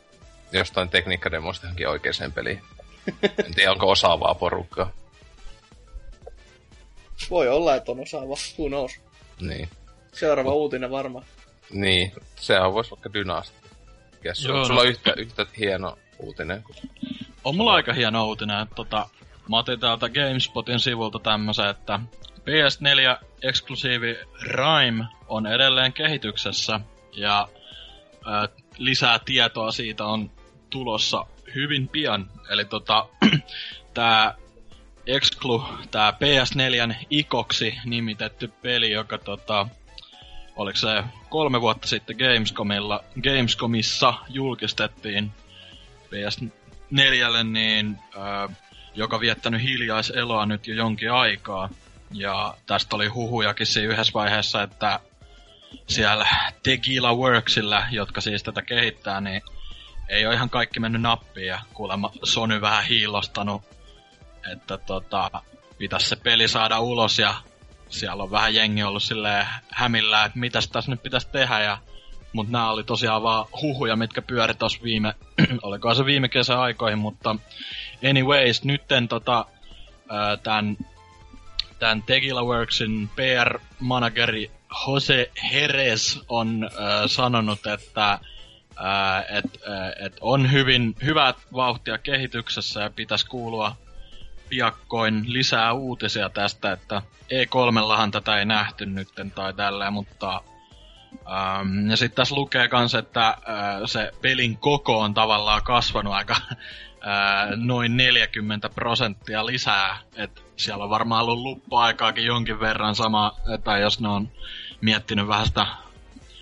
Jostain 0.52 0.90
tekniikkademosta 0.90 1.66
johonkin 1.66 1.88
oikeeseen 1.90 2.32
peliin. 2.32 2.62
En 3.46 3.54
tiedä, 3.56 3.72
onko 3.72 3.90
osaavaa 3.92 4.36
porukkaa. 4.36 4.92
voi 7.30 7.48
olla, 7.48 7.76
että 7.76 7.92
on 7.92 8.00
osaava, 8.00 8.36
who 8.60 8.68
knows. 8.68 9.00
Niin. 9.42 9.70
Seuraava 10.14 10.54
uutinen 10.54 10.92
varmaan. 10.92 11.26
Niin. 11.72 12.12
Sehän 12.36 12.74
voisi 12.74 12.92
vaikka. 12.92 13.10
Mikäs 14.14 14.38
sulla, 14.38 14.56
Joo, 14.58 14.66
sulla 14.66 14.80
on 14.82 14.86
no. 14.86 14.90
yhtä, 14.92 15.14
yhtä 15.18 15.46
hieno 15.60 15.98
uutinen. 16.20 16.64
kuin- 16.64 16.78
On 17.44 17.56
mulla 17.56 17.74
aika 17.74 17.94
hieno 17.94 18.26
uutinen, 18.28 18.60
että 18.62 18.76
tota, 18.76 19.10
mä 19.50 19.58
otin 19.60 19.80
täältä 19.80 20.10
GameSpotin 20.10 20.80
sivulta 20.80 21.20
tämmösen, 21.20 21.70
että 21.70 22.00
PS4 22.46 23.26
eksklusiivi 23.42 24.18
Rime 24.42 25.06
on 25.28 25.48
edelleen 25.48 25.94
kehityksessä 25.94 26.80
ja 27.16 27.48
ää, 28.26 28.50
lisää 28.78 29.20
tietoa 29.20 29.72
siitä 29.72 30.06
on 30.06 30.32
tulossa 30.70 31.26
hyvin 31.56 31.88
pian. 31.88 32.30
Eli 32.50 32.66
tota, 32.66 33.08
tää 33.94 34.36
Exclu, 35.08 35.64
tää 35.92 36.12
PS4 36.12 36.96
ikoksi 37.10 37.78
nimitetty 37.86 38.48
peli, 38.48 38.92
joka 38.92 39.18
tota, 39.18 39.68
oliko 40.56 40.78
se 40.78 41.04
kolme 41.30 41.62
vuotta 41.62 41.88
sitten 41.88 42.16
Gamescomilla, 42.18 43.04
Gamescomissa 43.24 44.14
julkistettiin 44.30 45.32
PS4, 46.06 47.44
niin, 47.44 48.00
ö, 48.16 48.54
joka 48.96 49.20
viettänyt 49.20 49.62
hiljaiseloa 49.62 50.46
nyt 50.46 50.68
jo 50.68 50.76
jonkin 50.76 51.12
aikaa. 51.12 51.70
Ja 52.16 52.58
tästä 52.66 52.96
oli 52.96 53.08
huhujakin 53.08 53.68
siinä 53.68 53.94
yhdessä 53.94 54.14
vaiheessa, 54.14 54.64
että 54.64 55.00
siellä 55.88 56.28
Tequila 56.64 57.14
Worksilla, 57.14 57.84
jotka 57.92 58.22
siis 58.22 58.44
tätä 58.44 58.62
kehittää, 58.62 59.22
niin 59.22 59.42
ei 60.10 60.26
ole 60.26 60.36
ihan 60.36 60.50
kaikki 60.50 60.80
mennyt 60.80 61.02
nappiin 61.02 61.48
ja 61.48 61.60
kuulemma 61.74 62.12
Sony 62.24 62.62
vähän 62.62 62.86
hiilostanut, 62.86 63.62
että 64.52 64.78
tota, 64.78 65.32
pitäisi 65.78 66.10
se 66.10 66.16
peli 66.16 66.48
saada 66.48 66.80
ulos 66.80 67.20
ja 67.20 67.36
siellä 67.90 68.24
on 68.24 68.32
vähän 68.32 68.56
jengi 68.56 68.84
ollut 68.84 69.04
silleen 69.04 69.48
hämillä, 69.72 70.26
että 70.26 70.40
mitäs 70.40 70.68
tässä 70.68 70.92
nyt 70.92 71.04
pitäisi 71.04 71.28
tehdä 71.32 71.60
ja 71.60 71.78
mutta 72.34 72.52
nämä 72.52 72.72
oli 72.72 72.84
tosiaan 72.84 73.24
vaan 73.24 73.46
huhuja, 73.62 73.96
mitkä 73.96 74.22
pyöri 74.22 74.54
tossa 74.54 74.84
viime, 74.84 75.14
olikohan 75.62 75.96
se 75.96 76.06
viime 76.06 76.30
kesän 76.30 76.60
aikoihin, 76.60 77.00
mutta 77.00 77.36
anyways, 78.10 78.64
nytten 78.64 79.08
tota, 79.08 79.46
ää, 80.10 80.38
tän 81.86 82.04
Tequila 82.04 82.44
Worksin 82.44 83.10
PR-manageri 83.16 84.52
Jose 84.88 85.32
Jerez 85.52 86.20
on 86.30 86.64
ää, 86.64 87.08
sanonut, 87.08 87.68
että 87.68 88.20
ää, 88.76 89.24
et, 89.30 89.46
ää, 89.70 89.94
et 90.06 90.18
on 90.22 90.52
hyvin 90.52 90.96
hyvät 91.04 91.36
vauhtia 91.54 91.98
kehityksessä 91.98 92.82
ja 92.82 92.90
pitäisi 92.90 93.28
kuulua 93.28 93.76
piakkoin 94.50 95.24
lisää 95.28 95.74
uutisia 95.74 96.30
tästä, 96.30 96.72
että 96.72 97.02
E3-lahan 97.24 98.12
tätä 98.12 98.38
ei 98.38 98.46
nähty 98.46 98.86
nytten 98.86 99.32
tai 99.32 99.54
tälleen, 99.54 99.94
mutta 99.94 100.42
Ähm, 101.32 101.90
ja 101.90 101.98
sitten 101.98 102.16
tässä 102.16 102.36
lukee 102.36 102.68
kans, 102.68 102.96
että 102.96 103.28
äh, 103.28 103.36
se 103.86 104.12
pelin 104.22 104.58
koko 104.58 105.00
on 105.00 105.14
tavallaan 105.14 105.64
kasvanut 105.64 106.14
aika 106.14 106.36
äh, 106.52 107.50
noin 107.56 107.98
40 107.98 108.70
prosenttia 108.70 109.46
lisää. 109.46 109.98
Et 110.16 110.45
siellä 110.58 110.84
on 110.84 110.90
varmaan 110.90 111.24
ollut 111.24 111.40
luppuaikaakin 111.40 112.26
jonkin 112.26 112.60
verran 112.60 112.96
sama, 112.96 113.36
tai 113.64 113.82
jos 113.82 114.00
ne 114.00 114.08
on 114.08 114.32
miettinyt 114.82 115.28
vähän 115.28 115.48
sitä 115.48 115.68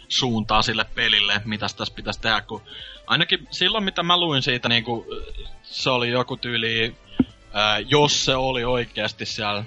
suuntaa 0.07 0.61
sille 0.61 0.85
pelille, 0.95 1.41
mitä 1.45 1.68
tässä 1.77 1.94
pitäisi 1.95 2.22
tehdä, 2.22 2.41
kun 2.41 2.61
ainakin 3.07 3.48
silloin 3.52 3.84
mitä 3.84 4.03
mä 4.03 4.19
luin 4.19 4.41
siitä, 4.41 4.69
niin 4.69 4.84
kuin, 4.84 5.06
se 5.64 5.90
oli 5.90 6.10
joku 6.10 6.38
tyyli, 6.38 6.95
ää, 7.53 7.80
jos 7.80 8.26
se 8.26 8.35
oli 8.35 8.64
oikeasti 8.64 9.26
siellä 9.26 9.64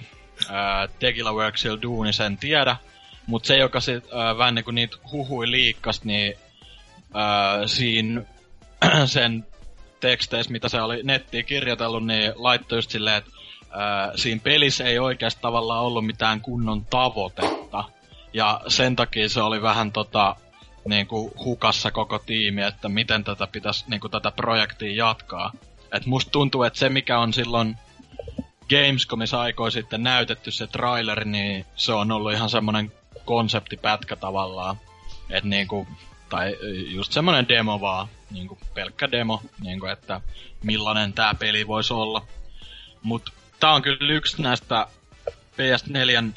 ää, 0.50 0.88
Tegila 0.88 1.32
Worksilla 1.32 1.82
duunissa, 1.82 2.26
en 2.26 2.38
tiedä, 2.38 2.76
mutta 3.26 3.46
se, 3.46 3.56
joka 3.56 3.80
sit, 3.80 4.04
ää, 4.12 4.38
vähän 4.38 4.54
niin 4.54 4.64
niitä 4.72 4.96
huhui 5.12 5.50
liikkas, 5.50 6.04
niin 6.04 6.34
ää, 7.14 7.66
siinä 7.66 8.22
sen 9.06 9.46
teksteissä, 10.00 10.52
mitä 10.52 10.68
se 10.68 10.80
oli 10.80 11.02
nettiin 11.02 11.44
kirjoitellut, 11.44 12.06
niin 12.06 12.32
laittoi 12.36 12.78
just 12.78 12.90
silleen, 12.90 13.16
että 13.16 13.30
ää, 13.70 14.12
siinä 14.16 14.40
pelissä 14.44 14.84
ei 14.84 14.98
oikeasti 14.98 15.42
tavallaan 15.42 15.82
ollut 15.82 16.06
mitään 16.06 16.40
kunnon 16.40 16.84
tavoitetta. 16.84 17.84
Ja 18.32 18.60
sen 18.68 18.96
takia 18.96 19.28
se 19.28 19.42
oli 19.42 19.62
vähän 19.62 19.92
tota, 19.92 20.36
niin 20.88 21.06
kuin 21.06 21.32
hukassa 21.44 21.90
koko 21.90 22.18
tiimi, 22.18 22.62
että 22.62 22.88
miten 22.88 23.24
tätä 23.24 23.46
pitäisi 23.46 23.84
niin 23.88 24.00
kuin 24.00 24.10
tätä 24.10 24.30
projektia 24.30 25.06
jatkaa. 25.06 25.52
Et 25.92 26.06
musta 26.06 26.30
tuntuu, 26.30 26.62
että 26.62 26.78
se 26.78 26.88
mikä 26.88 27.18
on 27.18 27.32
silloin 27.32 27.76
Gamescomissa 28.70 29.40
aikoin 29.40 29.72
sitten 29.72 30.02
näytetty 30.02 30.50
se 30.50 30.66
trailer, 30.66 31.24
niin 31.24 31.66
se 31.76 31.92
on 31.92 32.12
ollut 32.12 32.32
ihan 32.32 32.50
semmonen 32.50 32.92
konseptipätkä 33.24 34.16
tavallaan. 34.16 34.76
Et 35.30 35.44
niinku, 35.44 35.88
tai 36.28 36.56
just 36.88 37.12
semmonen 37.12 37.48
demo 37.48 37.80
vaan, 37.80 38.08
niinku 38.30 38.58
pelkkä 38.74 39.10
demo, 39.10 39.42
niinku 39.60 39.86
että 39.86 40.20
millainen 40.62 41.12
tää 41.12 41.34
peli 41.34 41.66
voisi 41.66 41.92
olla. 41.92 42.22
Mut 43.02 43.32
tää 43.60 43.72
on 43.72 43.82
kyllä 43.82 44.12
yksi 44.12 44.42
näistä 44.42 44.86
PS4 45.30 46.32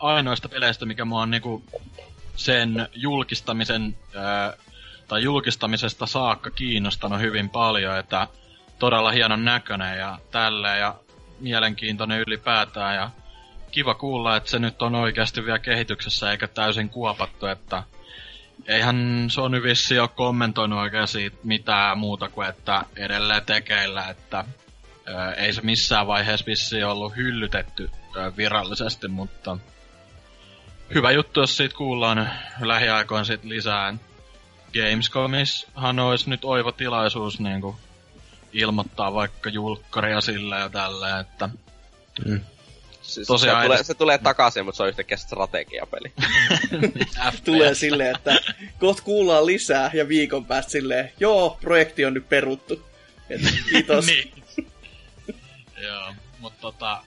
ainoista 0.00 0.48
peleistä, 0.48 0.86
mikä 0.86 1.04
mua 1.04 1.22
on 1.22 1.30
niinku 1.30 1.62
sen 2.36 2.88
julkistamisen 2.94 3.96
ää, 4.14 4.52
tai 5.08 5.22
julkistamisesta 5.22 6.06
saakka 6.06 6.50
kiinnostanut 6.50 7.20
hyvin 7.20 7.50
paljon, 7.50 7.98
että 7.98 8.28
todella 8.78 9.10
hienon 9.10 9.44
näköinen 9.44 9.98
ja 9.98 10.18
tälleen 10.30 10.80
ja 10.80 10.94
mielenkiintoinen 11.40 12.20
ylipäätään 12.20 12.96
ja 12.96 13.10
kiva 13.70 13.94
kuulla, 13.94 14.36
että 14.36 14.50
se 14.50 14.58
nyt 14.58 14.82
on 14.82 14.94
oikeasti 14.94 15.44
vielä 15.44 15.58
kehityksessä 15.58 16.30
eikä 16.30 16.48
täysin 16.48 16.88
kuopattu, 16.88 17.46
että 17.46 17.82
eihän 18.66 19.26
Sony 19.28 19.62
vissi 19.62 19.98
ole 19.98 20.08
kommentoinut 20.08 20.78
oikein 20.78 21.08
siitä 21.08 21.36
mitään 21.44 21.98
muuta 21.98 22.28
kuin, 22.28 22.48
että 22.48 22.84
edelleen 22.96 23.44
tekeillä, 23.44 24.08
että 24.08 24.44
ää, 25.06 25.34
ei 25.34 25.52
se 25.52 25.60
missään 25.60 26.06
vaiheessa 26.06 26.46
vissi 26.46 26.82
ollut 26.82 27.16
hyllytetty 27.16 27.90
ää, 28.16 28.36
virallisesti, 28.36 29.08
mutta 29.08 29.58
hyvä 30.94 31.10
juttu, 31.10 31.40
jos 31.40 31.56
siitä 31.56 31.76
kuullaan 31.76 32.30
lähiaikoin 32.60 33.24
sit 33.24 33.44
lisää. 33.44 33.94
Gamescomissahan 34.74 35.98
olisi 35.98 36.30
nyt 36.30 36.44
oiva 36.44 36.72
tilaisuus 36.72 37.40
niinku 37.40 37.76
ilmoittaa 38.52 39.14
vaikka 39.14 39.50
julkkaria 39.50 40.20
sillä 40.20 40.58
ja 40.58 40.68
tällä, 40.68 41.20
että... 41.20 41.48
Mm. 42.24 42.40
Siis 43.02 43.26
Tosiaan 43.26 43.62
se, 43.62 43.66
tulee, 43.66 43.84
se 43.84 43.94
tulee 43.94 44.18
takaisin, 44.18 44.64
mutta 44.64 44.76
se 44.76 44.82
on 44.82 44.88
yhtäkkiä 44.88 45.16
strategiapeli. 45.16 46.12
tulee 47.44 47.74
silleen, 47.74 48.16
että 48.16 48.38
kohta 48.78 49.02
kuullaan 49.02 49.46
lisää 49.46 49.90
ja 49.94 50.08
viikon 50.08 50.44
päästä 50.44 50.72
silleen, 50.72 51.12
joo, 51.20 51.58
projekti 51.60 52.04
on 52.04 52.14
nyt 52.14 52.28
peruttu. 52.28 52.82
Et, 53.30 53.40
kiitos. 53.70 54.06
niin. 54.06 54.41
Joo, 55.82 56.14
mutta 56.38 56.60
tota, 56.60 57.04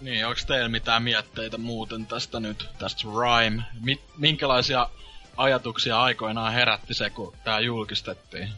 niin, 0.00 0.26
onko 0.26 0.40
teillä 0.46 0.68
mitään 0.68 1.02
mietteitä 1.02 1.58
muuten 1.58 2.06
tästä 2.06 2.40
nyt, 2.40 2.68
tästä 2.78 3.02
Rhyme? 3.02 3.62
Mi- 3.84 4.00
minkälaisia 4.18 4.88
ajatuksia 5.36 6.02
aikoinaan 6.02 6.52
herätti 6.52 6.94
se, 6.94 7.10
kun 7.10 7.34
tämä 7.44 7.60
julkistettiin? 7.60 8.48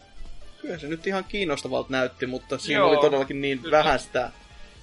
Kyllä 0.61 0.79
se 0.79 0.89
nyt 0.89 1.07
ihan 1.07 1.25
kiinnostavalta 1.25 1.93
näytti, 1.93 2.27
mutta 2.27 2.59
siinä 2.59 2.79
Joo. 2.79 2.89
oli 2.89 2.97
todellakin 2.97 3.41
niin 3.41 3.59
Kyllä. 3.59 3.79
vähän 3.79 3.99
sitä 3.99 4.31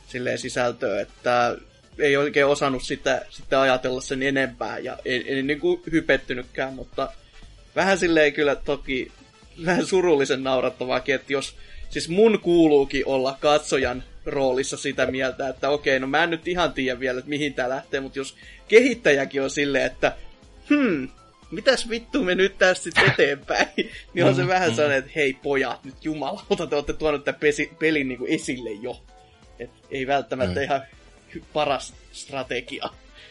silleen 0.07 0.37
sisältöä, 0.37 1.01
että 1.01 1.55
ei 1.99 2.17
oikein 2.17 2.45
osannut 2.45 2.83
sitä 2.83 3.25
sitten 3.29 3.59
ajatella 3.59 4.01
sen 4.01 4.23
enempää 4.23 4.79
ja 4.79 4.97
ei, 5.05 5.35
ei 5.35 5.43
niin 5.43 5.59
kuin 5.59 5.81
hypettynytkään, 5.91 6.73
mutta 6.73 7.11
vähän 7.75 7.97
silleen 7.97 8.33
kyllä 8.33 8.55
toki 8.55 9.11
vähän 9.65 9.85
surullisen 9.85 10.43
naurattavaakin, 10.43 11.15
että 11.15 11.33
jos 11.33 11.55
siis 11.89 12.09
mun 12.09 12.39
kuuluukin 12.39 13.03
olla 13.05 13.37
katsojan 13.41 14.03
roolissa 14.27 14.77
sitä 14.77 15.05
mieltä, 15.05 15.47
että 15.47 15.69
okei, 15.69 15.99
no 15.99 16.07
mä 16.07 16.23
en 16.23 16.29
nyt 16.29 16.47
ihan 16.47 16.73
tiedä 16.73 16.99
vielä, 16.99 17.19
että 17.19 17.29
mihin 17.29 17.53
tää 17.53 17.69
lähtee, 17.69 17.99
mutta 17.99 18.19
jos 18.19 18.37
kehittäjäkin 18.67 19.41
on 19.41 19.49
silleen, 19.49 19.85
että 19.85 20.15
hmm, 20.69 21.09
mitäs 21.51 21.89
vittu 21.89 22.23
me 22.23 22.35
nyt 22.35 22.57
tästä 22.57 22.83
sitten 22.83 23.11
eteenpäin, 23.11 23.67
niin 24.13 24.25
on 24.25 24.35
se 24.35 24.41
mm, 24.41 24.47
vähän 24.47 24.69
mm. 24.69 24.75
sellainen, 24.75 24.99
että 24.99 25.11
hei 25.15 25.33
pojat, 25.33 25.83
nyt 25.83 26.05
jumalauta, 26.05 26.67
te 26.67 26.75
olette 26.75 26.93
tuonut 26.93 27.23
tämän 27.23 27.39
pesi, 27.39 27.71
pelin 27.79 28.07
niin 28.07 28.17
kuin 28.17 28.31
esille 28.31 28.71
jo. 28.71 29.01
Et 29.59 29.69
ei 29.91 30.07
välttämättä 30.07 30.59
mm. 30.59 30.63
ihan 30.63 30.81
paras 31.53 31.93
strategia. 32.11 32.89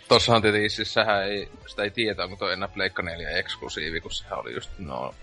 Tossahan 0.08 0.42
tietenkin 0.42 0.70
siis 0.70 0.94
sehän 0.94 1.24
ei, 1.24 1.48
sitä 1.66 1.82
ei 1.82 1.90
tiedä, 1.90 2.24
onko 2.24 2.36
toi 2.36 2.52
enää 2.52 2.68
Pleikka 2.68 3.02
4 3.02 3.30
eksklusiivi, 3.30 4.00
kun 4.00 4.10
sehän 4.10 4.38
oli 4.38 4.54
just, 4.54 4.70
no, 4.78 5.14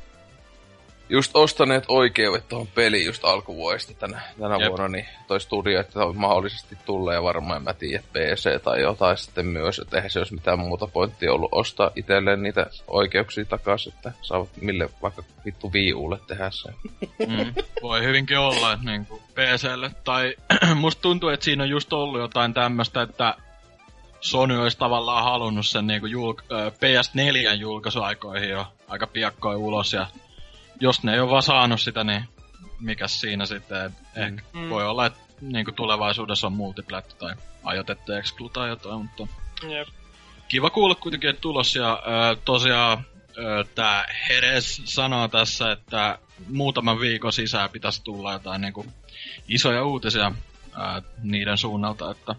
just 1.09 1.35
ostaneet 1.35 1.83
oikeudet 1.87 2.47
tuohon 2.47 2.67
peliin 2.67 3.05
just 3.05 3.25
alkuvuodesta 3.25 3.93
tänä, 3.93 4.21
tänä 4.39 4.57
Jep. 4.59 4.69
vuonna, 4.69 4.87
niin 4.87 5.05
toi 5.27 5.41
studio, 5.41 5.79
että 5.79 6.05
on 6.05 6.17
mahdollisesti 6.17 6.77
tulee 6.85 7.23
varmaan, 7.23 7.57
en 7.57 7.63
mä 7.63 7.73
tiedä, 7.73 8.03
PC 8.13 8.63
tai 8.63 8.81
jotain 8.81 9.17
sitten 9.17 9.45
myös, 9.45 9.79
että 9.79 9.97
eihän 9.97 10.09
se 10.09 10.19
olisi 10.19 10.33
mitään 10.33 10.59
muuta 10.59 10.87
pointtia 10.87 11.33
ollut 11.33 11.49
ostaa 11.53 11.91
itselleen 11.95 12.43
niitä 12.43 12.65
oikeuksia 12.87 13.45
takaisin, 13.45 13.93
että 13.93 14.11
saavat 14.21 14.49
mille 14.61 14.89
vaikka 15.01 15.23
vittu 15.45 15.73
viiulle 15.73 16.19
tehdä 16.27 16.49
sen. 16.51 16.73
Mm, 17.27 17.53
voi 17.81 18.03
hyvinkin 18.03 18.39
olla, 18.39 18.73
että 18.73 18.85
niin 18.85 19.07
PClle, 19.33 19.91
tai 20.03 20.35
musta 20.75 21.01
tuntuu, 21.01 21.29
että 21.29 21.43
siinä 21.43 21.63
on 21.63 21.69
just 21.69 21.93
ollut 21.93 22.21
jotain 22.21 22.53
tämmöistä, 22.53 23.01
että 23.01 23.35
Sony 24.23 24.61
olisi 24.61 24.77
tavallaan 24.77 25.23
halunnut 25.23 25.67
sen 25.67 25.87
niin 25.87 26.01
julk- 26.01 26.43
PS4 26.71 27.53
julkaisuaikoihin 27.53 28.49
jo 28.49 28.67
aika 28.87 29.07
piakkoin 29.07 29.57
ulos 29.57 29.93
ja 29.93 30.07
jos 30.83 31.03
ne 31.03 31.13
ei 31.13 31.19
ole 31.19 31.29
vaan 31.29 31.43
saanut 31.43 31.81
sitä, 31.81 32.03
niin 32.03 32.23
mikä 32.79 33.07
siinä 33.07 33.45
sitten, 33.45 33.95
ehkä 34.15 34.41
mm. 34.53 34.69
voi 34.69 34.85
olla, 34.85 35.05
että 35.05 35.19
niin 35.41 35.65
kuin 35.65 35.75
tulevaisuudessa 35.75 36.47
on 36.47 36.53
multiplat 36.53 37.15
tai 37.19 37.35
ajotettu 37.63 38.11
exclu 38.11 38.49
tai 38.49 38.69
jotain, 38.69 39.01
mutta 39.01 39.27
Jep. 39.67 39.87
kiva 40.47 40.69
kuulla 40.69 40.95
kuitenkin, 40.95 41.29
että 41.29 41.41
tulos 41.41 41.75
ja 41.75 41.91
äh, 41.91 42.37
tosiaan 42.45 42.97
äh, 42.97 43.69
tämä 43.75 44.05
Heres 44.29 44.81
sanoo 44.85 45.27
tässä, 45.27 45.71
että 45.71 46.19
muutaman 46.49 46.99
viikon 46.99 47.33
sisään 47.33 47.69
pitäisi 47.69 48.03
tulla 48.03 48.33
jotain 48.33 48.61
niin 48.61 48.73
kuin, 48.73 48.93
isoja 49.47 49.85
uutisia 49.85 50.25
äh, 50.25 51.03
niiden 51.21 51.57
suunnalta, 51.57 52.11
että 52.11 52.35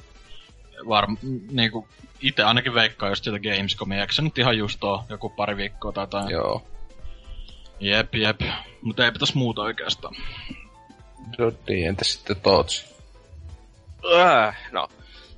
varm, 0.88 1.16
niin 1.50 1.70
kuin, 1.70 1.88
itse 2.20 2.42
ainakin 2.42 2.74
veikkaa 2.74 3.08
just 3.08 3.24
sitä 3.24 3.38
Gamescomia, 3.38 4.00
eikö 4.00 4.12
se 4.12 4.22
nyt 4.22 4.38
ihan 4.38 4.58
just 4.58 4.84
ole 4.84 5.00
joku 5.08 5.28
pari 5.28 5.56
viikkoa 5.56 5.92
tai 5.92 6.02
jotain? 6.02 6.30
Joo. 6.30 6.73
Jep, 7.80 8.14
jep. 8.14 8.40
Mutta 8.82 9.05
ei 9.05 9.12
pitäisi 9.12 9.36
muuta 9.38 9.62
oikeastaan. 9.62 10.14
No 11.38 11.52
niin, 11.68 11.88
entä 11.88 12.05
sitten 12.05 12.36
Tots? 12.40 12.94
Äh, 14.16 14.56
no, 14.72 14.88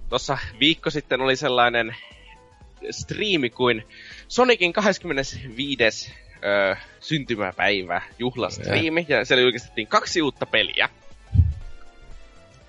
tossa 0.09 0.39
viikko 0.61 0.91
sitten 0.91 1.21
oli 1.21 1.37
sellainen 1.37 1.97
striimi 2.91 3.51
kuin 3.51 3.87
Sonicin 4.29 4.73
25. 4.73 6.13
Öö, 6.45 6.77
syntymäpäivä 7.01 8.03
juhlastriimi, 8.19 9.07
ja 9.09 9.25
siellä 9.25 9.43
julkistettiin 9.43 9.87
kaksi 9.87 10.23
uutta 10.23 10.47
peliä. 10.47 10.89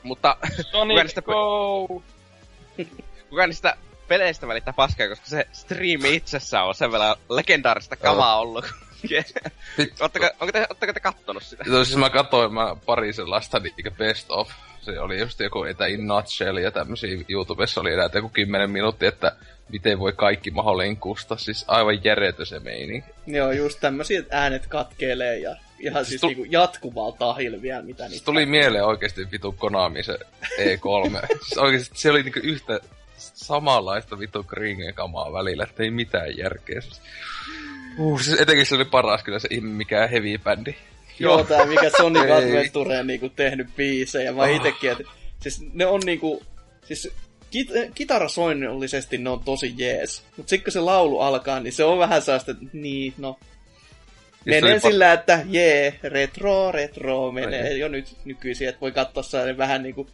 Mutta 0.03 0.37
Sonic 0.71 1.01
niistä, 1.03 1.21
Go! 1.21 1.87
kuka 3.29 3.47
niistä 3.47 3.77
peleistä 4.07 4.47
välittää 4.47 4.73
paskaa, 4.73 5.07
koska 5.07 5.25
se 5.27 5.47
striimi 5.51 6.15
itsessä 6.15 6.63
on 6.63 6.75
sen 6.75 6.91
verran 6.91 7.15
legendaarista 7.29 7.95
kamaa 7.95 8.39
ollut. 8.39 8.65
Ootteko, 10.01 10.29
onko 10.39 10.51
te, 10.51 10.93
te 10.93 10.99
kattonut 10.99 11.43
sitä? 11.43 11.63
No, 11.67 11.83
siis 11.83 11.97
mä 11.97 12.09
katsoin 12.09 12.53
mä 12.53 12.75
pari 12.85 13.13
sellaista 13.13 13.59
niinkö 13.59 13.91
best 13.91 14.31
of. 14.31 14.49
Se 14.81 14.99
oli 14.99 15.19
just 15.19 15.39
joku 15.39 15.63
etä 15.63 15.85
in 15.85 16.07
nutshell 16.07 16.57
ja 16.57 16.71
tämmösiä 16.71 17.17
YouTubessa 17.29 17.81
oli 17.81 17.93
enää 17.93 18.09
joku 18.13 18.29
10 18.29 18.69
minuuttia, 18.69 19.09
että 19.09 19.35
miten 19.69 19.99
voi 19.99 20.13
kaikki 20.13 20.51
mahdollinen 20.51 20.97
kusta. 20.97 21.37
Siis 21.37 21.65
aivan 21.67 22.03
järjetö 22.03 22.45
se 22.45 22.59
meini. 22.59 23.03
Joo, 23.27 23.51
just 23.51 23.79
tämmösiä, 23.79 24.19
että 24.19 24.41
äänet 24.41 24.67
katkelee 24.67 25.39
ja 25.39 25.55
ihan 25.79 26.05
siis, 26.05 26.09
siis 26.09 26.21
tu- 26.21 26.27
niinku 26.27 26.45
jatkuvalla 26.49 27.17
tahilla 27.17 27.61
vielä, 27.61 27.81
mitä 27.81 28.07
niitä... 28.07 28.25
tuli 28.25 28.45
mieleen 28.45 28.85
oikeesti 28.85 29.31
vitu 29.31 29.51
Konami 29.51 30.03
se 30.03 30.19
E3. 30.57 31.27
siis 31.45 31.57
oikeesti 31.57 31.99
se 31.99 32.09
oli 32.09 32.23
niinku 32.23 32.39
yhtä 32.43 32.79
samanlaista 33.17 34.19
vitu 34.19 34.43
kringen 34.43 34.93
kamaa 34.93 35.33
välillä, 35.33 35.63
että 35.63 35.83
ei 35.83 35.91
mitään 35.91 36.37
järkeä. 36.37 36.81
Siis 36.81 37.01
Uh, 37.97 38.21
siis 38.21 38.41
etenkin 38.41 38.65
se 38.65 38.75
oli 38.75 38.85
paras 38.85 39.23
kyllä 39.23 39.39
se 39.39 39.47
ihme, 39.51 39.69
mikä 39.69 40.07
heavy-bändi. 40.07 40.75
Joo, 41.19 41.43
tää 41.43 41.65
mikä 41.65 41.89
Sonic 41.97 42.31
Adventure 42.31 43.03
niinku 43.03 43.29
tehnyt 43.29 43.67
biisejä. 43.75 44.31
Mä 44.31 44.41
oh. 44.41 44.55
itekin, 44.55 44.91
että 44.91 45.03
siis 45.39 45.61
ne 45.73 45.85
on 45.85 46.01
niinku, 46.05 46.43
siis 46.85 47.13
kit- 47.51 47.91
kitarasoinnollisesti 47.95 49.17
ne 49.17 49.29
on 49.29 49.43
tosi 49.43 49.73
jees. 49.77 50.23
Mutta 50.37 50.49
sitten 50.49 50.63
kun 50.63 50.73
se 50.73 50.79
laulu 50.79 51.19
alkaa, 51.19 51.59
niin 51.59 51.73
se 51.73 51.83
on 51.83 51.99
vähän 51.99 52.21
sellaista, 52.21 52.51
että 52.51 52.65
niin, 52.73 53.13
no... 53.17 53.39
Menee 54.45 54.71
oli 54.71 54.79
pa- 54.79 54.81
sillä, 54.81 55.13
että 55.13 55.39
jee, 55.49 55.99
retro, 56.03 56.71
retro, 56.71 57.31
menee 57.31 57.77
jo 57.77 57.87
nyt 57.87 58.17
nykyisin, 58.25 58.69
että 58.69 58.81
voi 58.81 58.91
katsoa 58.91 59.23
sellainen 59.23 59.57
vähän 59.57 59.83
niinku 59.83 60.07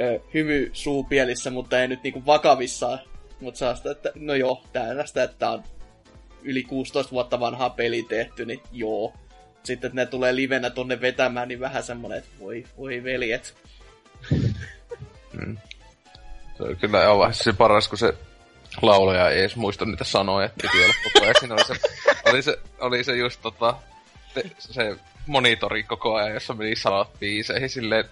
ö, 0.00 0.20
hymy 0.34 0.70
suupielissä, 0.72 1.50
mutta 1.50 1.80
ei 1.80 1.88
nyt 1.88 2.02
niinku 2.02 2.26
vakavissaan. 2.26 2.98
Mutta 3.40 3.58
sellaista, 3.58 3.90
että 3.90 4.12
no 4.14 4.34
joo, 4.34 4.62
tällaista, 4.72 5.22
että 5.22 5.50
on 5.50 5.64
yli 6.42 6.62
16 6.62 7.12
vuotta 7.12 7.40
vanhaa 7.40 7.70
peli 7.70 8.02
tehty, 8.02 8.46
niin 8.46 8.62
joo. 8.72 9.14
Sitten, 9.62 9.88
että 9.88 9.96
ne 9.96 10.06
tulee 10.06 10.34
livenä 10.34 10.70
tonne 10.70 11.00
vetämään, 11.00 11.48
niin 11.48 11.60
vähän 11.60 11.82
semmonen, 11.82 12.18
että 12.18 12.30
voi, 12.40 12.64
voi 12.76 13.04
veljet. 13.04 13.54
Se 16.56 16.62
oli 16.62 16.76
kyllä 16.76 17.18
vaiheessa 17.18 17.44
se 17.44 17.52
paras, 17.52 17.88
kun 17.88 17.98
se 17.98 18.14
laulaja 18.82 19.30
ei 19.30 19.40
edes 19.40 19.56
muista 19.56 19.84
niitä 19.84 20.04
sanoja, 20.04 20.46
että 20.46 20.62
piti 20.62 20.84
olla 20.84 20.94
koko 21.04 21.24
ajan. 21.24 21.34
Siinä 21.40 21.54
oli 21.54 21.64
se, 21.64 21.74
oli 22.30 22.42
se, 22.42 22.58
oli 22.80 23.04
se 23.04 23.16
just 23.16 23.40
tota, 23.42 23.74
te, 24.34 24.42
se 24.58 24.96
monitori 25.26 25.82
koko 25.82 26.14
ajan, 26.14 26.34
jossa 26.34 26.54
meni 26.54 26.76
sanat 26.76 27.18
biiseihin 27.20 27.70
silleen, 27.70 28.04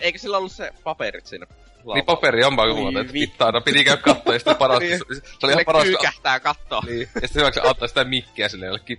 Eikö 0.00 0.18
sillä 0.18 0.38
ollut 0.38 0.52
se 0.52 0.72
paperit 0.84 1.26
siinä? 1.26 1.46
Niin 1.94 2.04
paperi 2.04 2.44
on 2.44 2.56
vaan 2.56 2.74
kuulta, 2.74 3.00
että 3.00 3.12
vittaa, 3.12 3.52
no 3.52 3.60
piti 3.60 3.84
käydä 3.84 4.02
katsoa, 4.02 4.32
ja 4.32 4.38
sitten 4.38 4.56
paras, 4.56 4.78
Niin. 4.80 4.98
se 5.38 5.46
oli 5.46 5.52
ihan 5.52 5.64
paras, 5.64 5.82
kyykähtää 5.84 6.40
kattoo. 6.40 6.82
niin, 6.86 7.00
ja 7.00 7.20
sitten 7.28 7.40
hyvä, 7.40 7.50
kun 7.52 7.62
se 7.62 7.68
antaa 7.68 7.88
sitä 7.88 8.04
mikkiä 8.04 8.48
sille 8.48 8.66
jollekin 8.66 8.98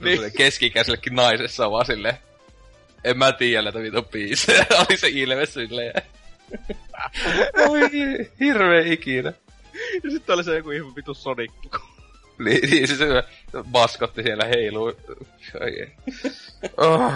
Niin. 0.00 0.20
niin. 0.20 0.32
keski-ikäisellekin 0.36 1.14
naisessa 1.14 1.70
vaan 1.70 1.86
silleen, 1.86 2.14
en 3.04 3.18
mä 3.18 3.32
tiedä 3.32 3.62
näitä 3.62 3.78
vitun 3.78 4.04
biisejä, 4.04 4.66
oli 4.88 4.96
se 4.96 5.08
ilme 5.08 5.46
silleen. 5.46 6.02
Oi, 7.68 7.80
hirveä 8.40 8.82
ikinä. 8.92 9.32
Ja 10.04 10.10
sitten 10.10 10.34
oli 10.34 10.44
se 10.44 10.56
joku 10.56 10.70
ihan 10.70 10.96
vitu 10.96 11.14
Sonic. 11.14 11.52
Niin, 12.38 12.70
niin 12.70 12.88
se, 12.88 12.96
se 12.96 13.22
maskotti 13.72 14.22
siellä 14.22 14.44
heiluu. 14.44 14.92
Ai 15.60 15.70
ei. 15.80 15.92
Oh. 16.76 17.12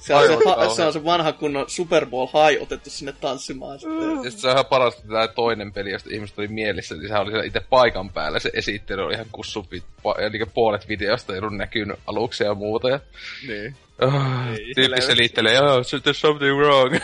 Se 0.00 0.14
on 0.14 0.26
se, 0.28 0.34
ha, 0.56 0.68
se 0.74 0.84
on 0.84 0.92
se 0.92 1.04
vanha 1.04 1.32
kunnon 1.32 1.64
Super 1.70 2.06
Bowl 2.06 2.26
high 2.26 2.62
otettu 2.62 2.90
sinne 2.90 3.12
tanssimaan. 3.20 3.78
Sitten. 3.78 4.16
Ja 4.24 4.30
sit 4.30 4.40
se 4.40 4.46
on 4.48 4.52
ihan 4.52 4.66
paras, 4.66 4.94
että 4.94 5.08
tämä 5.08 5.28
toinen 5.28 5.72
peli, 5.72 5.90
josta 5.90 6.10
ihmiset 6.12 6.38
oli 6.38 6.48
mielessä, 6.48 6.94
niin 6.94 7.08
sehän 7.08 7.22
oli 7.22 7.30
siellä 7.30 7.44
itse 7.46 7.60
paikan 7.60 8.10
päällä. 8.10 8.38
Se 8.38 8.50
esittely 8.54 9.02
oli 9.04 9.14
ihan 9.14 9.26
kussupi, 9.32 9.82
ja 10.22 10.28
niin 10.30 10.50
puolet 10.54 10.88
videosta 10.88 11.32
ei 11.32 11.38
ollut 11.38 11.56
näkynyt 11.56 11.98
aluksi 12.06 12.44
ja 12.44 12.54
muuta. 12.54 12.88
Ja, 12.88 13.00
Niin. 13.48 13.76
oh, 14.02 14.12
Ei, 14.50 14.56
tyyppi 14.56 14.74
siellä 14.74 14.96
ei 14.96 15.02
selittelee, 15.02 15.60
oh, 15.60 15.86
so 15.86 15.96
there's 15.96 16.12
something 16.14 16.56
wrong. 16.58 16.94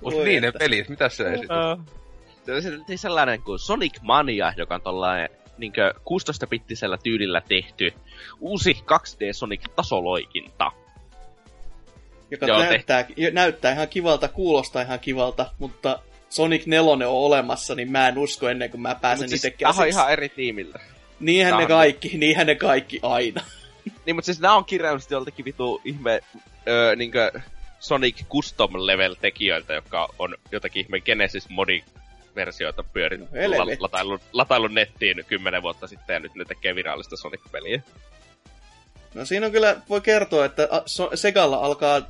Mut 0.00 0.14
Voi 0.14 0.24
niin 0.24 0.42
ne 0.42 0.52
pelit, 0.52 0.88
mitä 0.88 1.08
se 1.08 1.24
esitti? 1.28 1.46
Se 2.46 2.52
oli 2.52 2.62
se- 2.62 2.96
sellainen 2.96 3.42
kuin 3.42 3.58
Sonic 3.58 3.92
Mania, 4.02 4.52
joka 4.56 4.74
on 4.74 4.80
tollainen 4.82 5.30
niin 5.58 5.72
16-bittisellä 6.00 6.98
tyylillä 7.02 7.40
tehty 7.48 7.92
uusi 8.40 8.72
2D 8.72 9.32
Sonic-tasoloikinta. 9.32 10.72
Joka 12.30 12.46
Joo, 12.46 12.58
näyttää, 12.58 13.06
näyttää 13.32 13.72
ihan 13.72 13.88
kivalta, 13.88 14.28
kuulostaa 14.28 14.82
ihan 14.82 15.00
kivalta, 15.00 15.50
mutta 15.58 15.98
Sonic 16.28 16.66
4 16.66 16.90
on 16.90 17.02
olemassa, 17.02 17.74
niin 17.74 17.92
mä 17.92 18.08
en 18.08 18.18
usko 18.18 18.48
ennen 18.48 18.70
kuin 18.70 18.80
mä 18.80 18.94
pääsen 18.94 19.24
itse 19.24 19.36
siis, 19.36 19.54
käsiksi. 19.58 19.88
ihan 19.88 20.12
eri 20.12 20.28
tiimillä. 20.28 20.78
Niinhän 21.20 21.52
tää 21.52 21.60
ne 21.60 21.66
kaikki, 21.66 22.18
niinhän 22.18 22.46
ne 22.46 22.54
kaikki 22.54 23.00
aina. 23.02 23.42
Niin, 24.06 24.16
mutta 24.16 24.26
siis 24.26 24.40
nää 24.40 24.54
on 24.54 24.64
kirjallisesti 24.64 25.14
joltakin 25.14 25.44
vitu 25.44 25.80
ihme 25.84 26.20
öö, 26.68 26.96
niinkö 26.96 27.32
Sonic 27.78 28.24
Custom 28.30 28.70
Level 28.74 29.14
tekijöiltä, 29.14 29.72
jotka 29.72 30.08
on 30.18 30.34
jotakin 30.52 30.84
ihme 30.84 31.00
Genesis 31.00 31.48
modi 31.48 31.84
versioita 32.36 32.82
pyörin 32.82 33.28
la- 33.46 33.76
lataillut, 33.78 34.22
lataillut 34.32 34.72
nettiin 34.72 35.24
kymmenen 35.26 35.62
vuotta 35.62 35.86
sitten 35.86 36.14
ja 36.14 36.20
nyt 36.20 36.34
ne 36.34 36.44
tekee 36.44 36.74
virallista 36.74 37.16
Sonic-peliä. 37.16 37.82
No 39.14 39.24
siinä 39.24 39.46
on 39.46 39.52
kyllä, 39.52 39.76
voi 39.88 40.00
kertoa, 40.00 40.44
että 40.44 40.68
Segalla 41.14 41.56
alkaa 41.56 42.02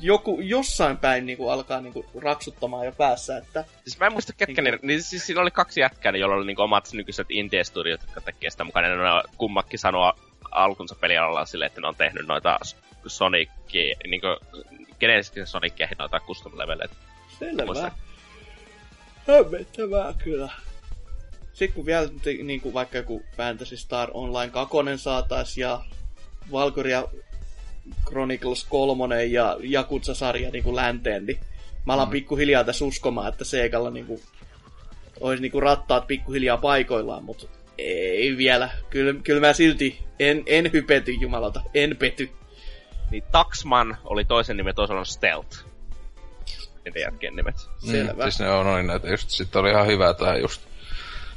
joku, 0.00 0.40
jossain 0.40 0.96
päin 0.96 1.26
niin 1.26 1.38
kuin 1.38 1.52
alkaa 1.52 1.80
niin 1.80 1.92
kuin 1.92 2.06
raksuttamaan 2.22 2.86
jo 2.86 2.92
päässä, 2.92 3.36
että 3.36 3.64
Siis 3.84 3.98
mä 3.98 4.06
en 4.06 4.12
muista 4.12 4.32
ketkä 4.32 4.62
ne, 4.62 4.78
niin 4.82 5.02
siis 5.02 5.26
siinä 5.26 5.40
oli 5.40 5.50
kaksi 5.50 5.80
jätkää, 5.80 6.12
niin 6.12 6.20
joilla 6.20 6.36
oli 6.36 6.46
niinku 6.46 6.62
omat 6.62 6.88
nykyiset 6.92 7.26
indie-studiot, 7.30 8.00
jotka 8.00 8.20
tekee 8.20 8.50
sitä 8.50 8.64
mukaan. 8.64 8.84
Ne 8.84 9.30
kummakin 9.36 9.78
sanoa 9.78 10.18
alkunsa 10.50 10.94
pelialalla 11.00 11.44
silleen, 11.44 11.66
että 11.66 11.80
ne 11.80 11.88
on 11.88 11.96
tehnyt 11.96 12.26
noita 12.26 12.58
Sonic, 13.06 13.50
niinku 14.06 14.26
Genesis 15.00 15.32
Sonicia 15.44 15.88
noita 15.98 16.20
custom 16.20 16.58
leveleitä. 16.58 16.94
selvä. 17.38 17.90
Hämmentävää 19.28 20.14
kyllä. 20.24 20.48
Sitten 21.52 21.74
kun 21.74 21.86
vielä 21.86 22.08
niin 22.42 22.60
kuin 22.60 22.74
vaikka 22.74 22.96
joku 22.96 23.22
Fantasy 23.36 23.76
Star 23.76 24.10
Online 24.14 24.50
2 24.50 24.76
saatais 24.96 25.58
ja 25.58 25.80
Valkyria 26.52 27.04
Chronicles 28.06 28.64
3 28.64 29.24
ja 29.24 29.56
Jakutsa-sarja 29.60 30.50
niin 30.50 30.64
kuin 30.64 30.76
länteen, 30.76 31.26
niin 31.26 31.38
mä 31.86 31.92
alan 31.92 32.10
pikkuhiljaa 32.10 32.64
tässä 32.64 32.84
uskomaan, 32.84 33.28
että 33.28 33.44
Seikalla 33.44 33.90
niin 33.90 34.06
kuin, 34.06 34.20
olisi 35.20 35.42
niin 35.42 35.52
kuin 35.52 35.62
rattaat 35.62 36.06
pikkuhiljaa 36.06 36.56
paikoillaan, 36.56 37.24
mutta 37.24 37.46
ei 37.78 38.36
vielä. 38.36 38.70
Kyllä, 38.90 39.20
kyllä 39.24 39.40
mä 39.40 39.52
silti 39.52 39.98
en, 40.18 40.42
en 40.46 40.72
hypety, 40.72 41.12
jumalauta, 41.12 41.62
en 41.74 41.96
pety. 41.96 42.30
Niin 43.10 43.24
Taxman 43.32 43.96
oli 44.04 44.24
toisen 44.24 44.56
nimen, 44.56 44.74
toisella 44.74 45.00
on 45.00 45.06
Stealth. 45.06 45.68
Niiden 46.84 47.02
jätkien 47.02 47.36
nimet. 47.36 47.56
Selvä. 47.78 48.12
Mm, 48.12 48.22
siis 48.22 48.40
ne 48.40 48.50
on, 48.50 48.66
oli 48.66 48.82
näitä 48.82 49.08
just, 49.08 49.30
sit 49.30 49.56
oli 49.56 49.70
ihan 49.70 49.86
hyvä 49.86 50.14
tää 50.14 50.36
just 50.36 50.62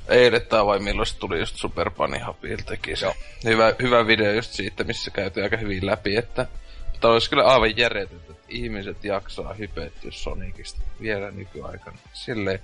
eilen 0.09 0.41
tai 0.49 0.65
vai 0.65 0.80
milloin 0.80 1.05
se 1.07 1.18
tuli 1.18 1.39
just 1.39 1.55
Super 1.55 1.91
Bunny 1.91 2.19
teki 2.65 2.95
se. 2.95 3.13
Hyvä, 3.43 3.73
hyvä 3.81 4.07
video 4.07 4.31
just 4.34 4.51
siitä, 4.53 4.84
missä 4.84 5.11
käytiin 5.11 5.43
aika 5.43 5.57
hyvin 5.57 5.85
läpi, 5.85 6.15
että 6.15 6.47
mutta 6.91 7.09
olisi 7.09 7.30
kyllä 7.30 7.43
aivan 7.43 7.77
järjetöntä, 7.77 8.26
että 8.31 8.43
ihmiset 8.49 9.03
jaksaa 9.03 9.53
hypettyä 9.53 10.11
Sonicista 10.11 10.81
vielä 11.01 11.31
nykyaikana. 11.31 11.97
Silleen, 12.13 12.59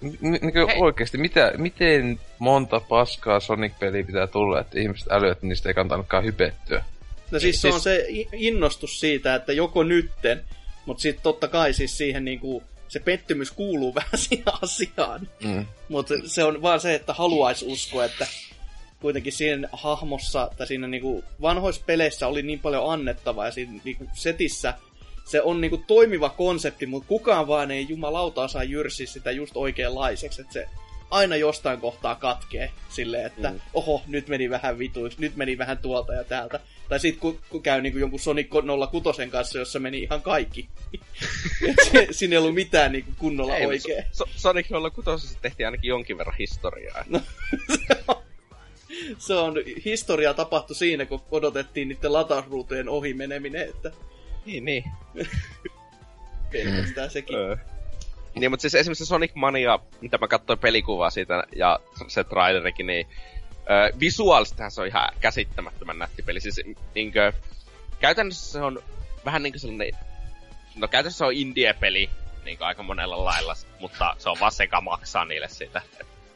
niin 0.00 0.52
oikeesti, 0.76 1.18
mitä, 1.18 1.52
miten 1.56 2.20
monta 2.38 2.80
paskaa 2.80 3.40
Sonic-peliä 3.40 4.04
pitää 4.04 4.26
tulla, 4.26 4.60
että 4.60 4.80
ihmiset 4.80 5.12
älyvät, 5.12 5.32
että 5.32 5.46
niistä 5.46 5.68
ei 5.68 5.74
kannattanutkaan 5.74 6.24
hypettyä? 6.24 6.84
No 7.30 7.38
siis 7.38 7.56
se 7.56 7.60
Siis- 7.60 7.74
on 7.74 7.80
se 7.80 8.06
i- 8.08 8.28
innostus 8.32 9.00
siitä, 9.00 9.34
että 9.34 9.52
joko 9.52 9.82
nytten, 9.82 10.44
mutta 10.88 11.00
sitten 11.00 11.22
totta 11.22 11.48
kai 11.48 11.72
siis 11.72 11.98
siihen 11.98 12.24
niinku, 12.24 12.62
se 12.88 13.00
pettymys 13.00 13.50
kuuluu 13.50 13.94
vähän 13.98 14.18
siihen 14.18 14.44
asiaan. 14.62 15.28
Mm. 15.44 15.66
Mutta 15.88 16.14
se 16.24 16.44
on 16.44 16.62
vaan 16.62 16.80
se, 16.80 16.94
että 16.94 17.12
haluaisi 17.12 17.66
uskoa, 17.66 18.04
että 18.04 18.26
kuitenkin 19.00 19.32
siinä 19.32 19.68
hahmossa 19.72 20.50
tai 20.56 20.66
siinä 20.66 20.86
niinku 20.86 21.24
vanhoissa 21.40 21.82
peleissä 21.86 22.26
oli 22.26 22.42
niin 22.42 22.60
paljon 22.60 22.92
annettavaa 22.92 23.46
ja 23.46 23.52
siinä 23.52 23.72
niinku 23.84 24.04
setissä 24.14 24.74
se 25.24 25.42
on 25.42 25.60
niinku 25.60 25.84
toimiva 25.86 26.28
konsepti, 26.28 26.86
mutta 26.86 27.08
kukaan 27.08 27.46
vaan 27.46 27.70
ei 27.70 27.86
jumalauta 27.88 28.42
osaa 28.42 28.64
jyrsiä 28.64 29.06
sitä 29.06 29.30
just 29.30 29.56
oikeanlaiseksi, 29.56 30.40
että 30.40 30.52
se 30.52 30.68
aina 31.10 31.36
jostain 31.36 31.80
kohtaa 31.80 32.14
katkee 32.14 32.70
silleen, 32.88 33.26
että 33.26 33.50
mm. 33.50 33.60
oho, 33.74 34.02
nyt 34.06 34.28
meni 34.28 34.50
vähän 34.50 34.78
vituiksi, 34.78 35.20
nyt 35.20 35.36
meni 35.36 35.58
vähän 35.58 35.78
tuolta 35.78 36.14
ja 36.14 36.24
täältä. 36.24 36.60
Tai 36.88 37.00
sitten 37.00 37.20
kun, 37.20 37.40
kun 37.50 37.62
käy 37.62 37.80
niinku 37.80 37.98
jonkun 37.98 38.20
Sonic 38.20 38.48
06 38.92 39.26
kanssa, 39.30 39.58
jossa 39.58 39.78
meni 39.78 39.98
ihan 39.98 40.22
kaikki. 40.22 40.68
Et 41.68 41.76
se, 41.92 42.08
siinä 42.10 42.32
ei 42.34 42.38
ollut 42.38 42.54
mitään 42.54 42.92
niinku 42.92 43.10
kunnolla 43.18 43.56
Ei, 43.56 43.66
oikein. 43.66 44.04
So- 44.12 44.26
so- 44.26 44.30
Sonic 44.36 44.66
06 44.94 45.38
tehtiin 45.42 45.66
ainakin 45.66 45.88
jonkin 45.88 46.18
verran 46.18 46.36
historiaa. 46.38 47.04
se 49.18 49.34
on, 49.34 49.54
historia 49.84 50.34
tapahtui 50.34 50.76
siinä, 50.76 51.06
kun 51.06 51.22
odotettiin 51.30 51.88
niiden 51.88 52.12
latausruutujen 52.12 52.88
ohi 52.88 53.14
meneminen, 53.14 53.68
että 53.68 53.92
Niin, 54.46 54.64
niin. 54.64 54.84
pelkästään 56.52 57.10
sekin. 57.10 57.36
Öö. 57.36 57.56
Niin, 58.34 58.50
mutta 58.50 58.62
siis 58.62 58.74
esimerkiksi 58.74 59.06
Sonic 59.06 59.34
Mania, 59.34 59.78
mitä 60.00 60.18
mä 60.18 60.28
katsoin 60.28 60.58
pelikuvaa 60.58 61.10
siitä 61.10 61.44
ja 61.56 61.80
se 62.08 62.24
trailerikin, 62.24 62.86
niin 62.86 63.06
öö, 63.70 63.90
visuaalistahan 64.00 64.70
se 64.70 64.80
on 64.80 64.86
ihan 64.86 65.08
käsittämättömän 65.20 65.98
nätti 65.98 66.22
peli. 66.22 66.40
Siis 66.40 66.60
niinkö, 66.94 67.32
käytännössä 68.00 68.52
se 68.52 68.62
on 68.62 68.82
vähän 69.24 69.42
niinku 69.42 69.58
sellainen, 69.58 69.92
no 70.76 70.88
käytännössä 70.88 71.18
se 71.18 71.24
on 71.24 71.32
indie-peli 71.32 72.10
niinku 72.44 72.64
aika 72.64 72.82
monella 72.82 73.24
lailla, 73.24 73.54
mutta 73.80 74.14
se 74.18 74.28
on 74.28 74.36
vaan 74.40 74.52
Sega 74.52 74.80
maksaa 74.80 75.24
niille 75.24 75.48
siitä 75.48 75.82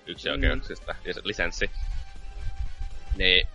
yksi 0.06 0.28
Mm. 0.28 0.32
oikeuksista 0.32 0.94
ja 1.04 1.14
se 1.14 1.20
lisenssi. 1.24 1.70
Niin, 3.16 3.46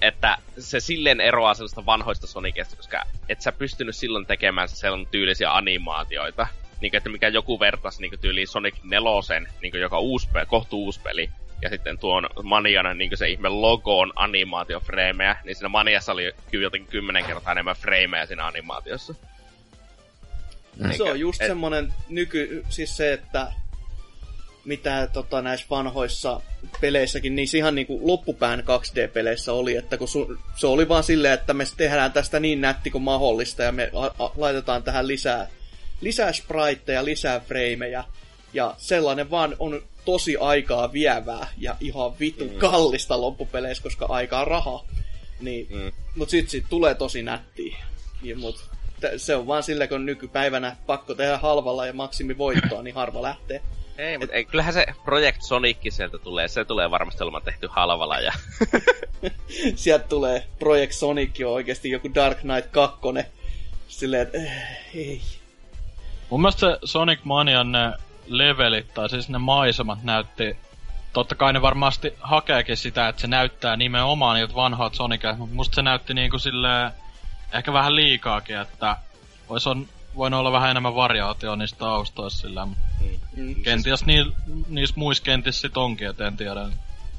että 0.00 0.38
se 0.58 0.80
silleen 0.80 1.20
eroaa 1.20 1.54
sellaista 1.54 1.86
vanhoista 1.86 2.26
Sonicista, 2.26 2.76
koska 2.76 3.04
et 3.28 3.40
sä 3.40 3.52
pystynyt 3.52 3.96
silloin 3.96 4.26
tekemään 4.26 4.68
sellainen 4.68 5.06
tyylisiä 5.10 5.54
animaatioita. 5.54 6.46
Niin, 6.80 6.96
että 6.96 7.10
mikä 7.10 7.28
joku 7.28 7.60
vertas 7.60 8.00
niin 8.00 8.20
tyyliin 8.20 8.48
Sonic 8.48 8.74
4, 8.82 9.50
niin 9.62 9.80
joka 9.80 9.98
uusi 9.98 10.28
peli, 10.32 10.46
kohtu 10.46 10.84
uusi 10.84 11.00
peli, 11.00 11.30
ja 11.62 11.68
sitten 11.68 11.98
tuon 11.98 12.28
Maniana 12.42 12.94
niin 12.94 13.16
se 13.16 13.28
ihme 13.28 13.48
logoon 13.48 14.12
animaatiofreimejä, 14.16 15.36
niin 15.44 15.56
siinä 15.56 15.68
Maniassa 15.68 16.12
oli 16.12 16.32
kyllä 16.50 16.62
jotenkin 16.62 16.90
kymmenen 16.90 17.24
kertaa 17.24 17.52
enemmän 17.52 17.76
freimejä 17.76 18.26
siinä 18.26 18.46
animaatiossa. 18.46 19.14
Mm. 20.76 20.92
Se 20.92 21.02
on 21.02 21.20
just 21.20 21.42
Et- 21.42 21.46
semmonen 21.46 21.92
nyky, 22.08 22.64
siis 22.68 22.96
se, 22.96 23.12
että 23.12 23.52
mitä 24.64 25.08
tota, 25.12 25.42
näissä 25.42 25.66
vanhoissa 25.70 26.40
peleissäkin, 26.80 27.36
niin 27.36 27.48
ihan 27.56 27.74
niinku 27.74 28.00
loppupään 28.02 28.60
2D-peleissä 28.60 29.52
oli, 29.52 29.76
että 29.76 29.96
kun 29.96 30.08
su, 30.08 30.38
se 30.56 30.66
oli 30.66 30.88
vaan 30.88 31.04
silleen, 31.04 31.34
että 31.34 31.54
me 31.54 31.64
tehdään 31.76 32.12
tästä 32.12 32.40
niin 32.40 32.60
nätti 32.60 32.90
kuin 32.90 33.02
mahdollista 33.02 33.62
ja 33.62 33.72
me 33.72 33.90
a, 33.94 34.24
a, 34.24 34.32
laitetaan 34.36 34.82
tähän 34.82 35.06
lisää, 35.08 35.46
lisää 36.00 36.32
spriteja, 36.32 37.04
lisää 37.04 37.40
frameja 37.40 38.04
ja 38.52 38.74
sellainen 38.78 39.30
vaan 39.30 39.56
on 39.58 39.82
tosi 40.04 40.36
aikaa 40.36 40.92
vievää 40.92 41.48
ja 41.58 41.76
ihan 41.80 42.18
vittu 42.18 42.44
mm. 42.44 42.54
kallista 42.54 43.20
loppupeleissä, 43.20 43.82
koska 43.82 44.06
aikaa 44.08 44.40
on 44.40 44.46
rahaa. 44.46 44.84
Niin, 45.40 45.66
mm. 45.70 45.92
Mut 46.16 46.30
sit 46.30 46.48
sit 46.48 46.64
tulee 46.70 46.94
tosi 46.94 47.22
nättiä. 47.22 47.76
Ja, 48.22 48.36
mut 48.36 48.70
t- 49.00 49.16
se 49.16 49.36
on 49.36 49.46
vaan 49.46 49.62
sillä, 49.62 49.86
kun 49.86 50.06
nykypäivänä 50.06 50.76
pakko 50.86 51.14
tehdä 51.14 51.38
halvalla 51.38 51.86
ja 51.86 51.92
maksimi 51.92 52.38
voittoa, 52.38 52.82
niin 52.82 52.94
harva 52.94 53.22
lähtee. 53.22 53.62
Ei, 53.98 54.18
mutta 54.18 54.34
ei, 54.34 54.44
kyllähän 54.44 54.74
se 54.74 54.86
Project 55.04 55.42
Sonic 55.42 55.76
sieltä 55.88 56.18
tulee. 56.18 56.48
Se 56.48 56.64
tulee 56.64 56.90
varmasti 56.90 57.22
olemaan 57.22 57.42
tehty 57.42 57.68
halvalla. 57.70 58.20
Ja... 58.20 58.32
Sieltä 59.74 60.08
tulee 60.08 60.46
Project 60.58 60.92
Sonic 60.92 61.38
jo 61.38 61.52
oikeasti 61.52 61.90
joku 61.90 62.14
Dark 62.14 62.38
Knight 62.38 62.70
2. 62.70 63.00
Silleen, 63.88 64.22
että 64.22 64.38
äh, 64.38 64.78
ei. 64.94 65.20
Mun 66.30 66.40
mielestä 66.40 66.60
se 66.60 66.78
Sonic 66.84 67.20
Manian 67.24 67.72
ne 67.72 67.92
levelit, 68.26 68.94
tai 68.94 69.08
siis 69.10 69.28
ne 69.28 69.38
maisemat 69.38 70.02
näytti... 70.02 70.56
Totta 71.12 71.34
kai 71.34 71.52
ne 71.52 71.62
varmasti 71.62 72.14
hakeekin 72.20 72.76
sitä, 72.76 73.08
että 73.08 73.20
se 73.20 73.26
näyttää 73.26 73.76
nimenomaan 73.76 74.36
niiltä 74.36 74.54
vanhoilta 74.54 74.96
Sonicilta, 74.96 75.36
mutta 75.36 75.54
musta 75.54 75.74
se 75.74 75.82
näytti 75.82 76.14
niinku 76.14 76.38
silleen... 76.38 76.92
Ehkä 77.52 77.72
vähän 77.72 77.96
liikaakin, 77.96 78.56
että 78.56 78.96
vois 79.48 79.66
on, 79.66 79.86
voinut 80.16 80.40
olla 80.40 80.52
vähän 80.52 80.70
enemmän 80.70 80.94
variaatio 80.94 81.56
niistä 81.56 81.78
taustoissa 81.78 82.40
sillä, 82.40 82.66
mutta 82.66 82.84
Mm. 83.36 83.54
kenties 83.62 84.06
ni, 84.06 84.32
niissä 84.68 84.94
muissa 84.98 85.22
kentissä 85.24 85.60
sit 85.60 85.76
onkin, 85.76 86.08
et 86.08 86.20
en 86.20 86.36
tiedä. 86.36 86.68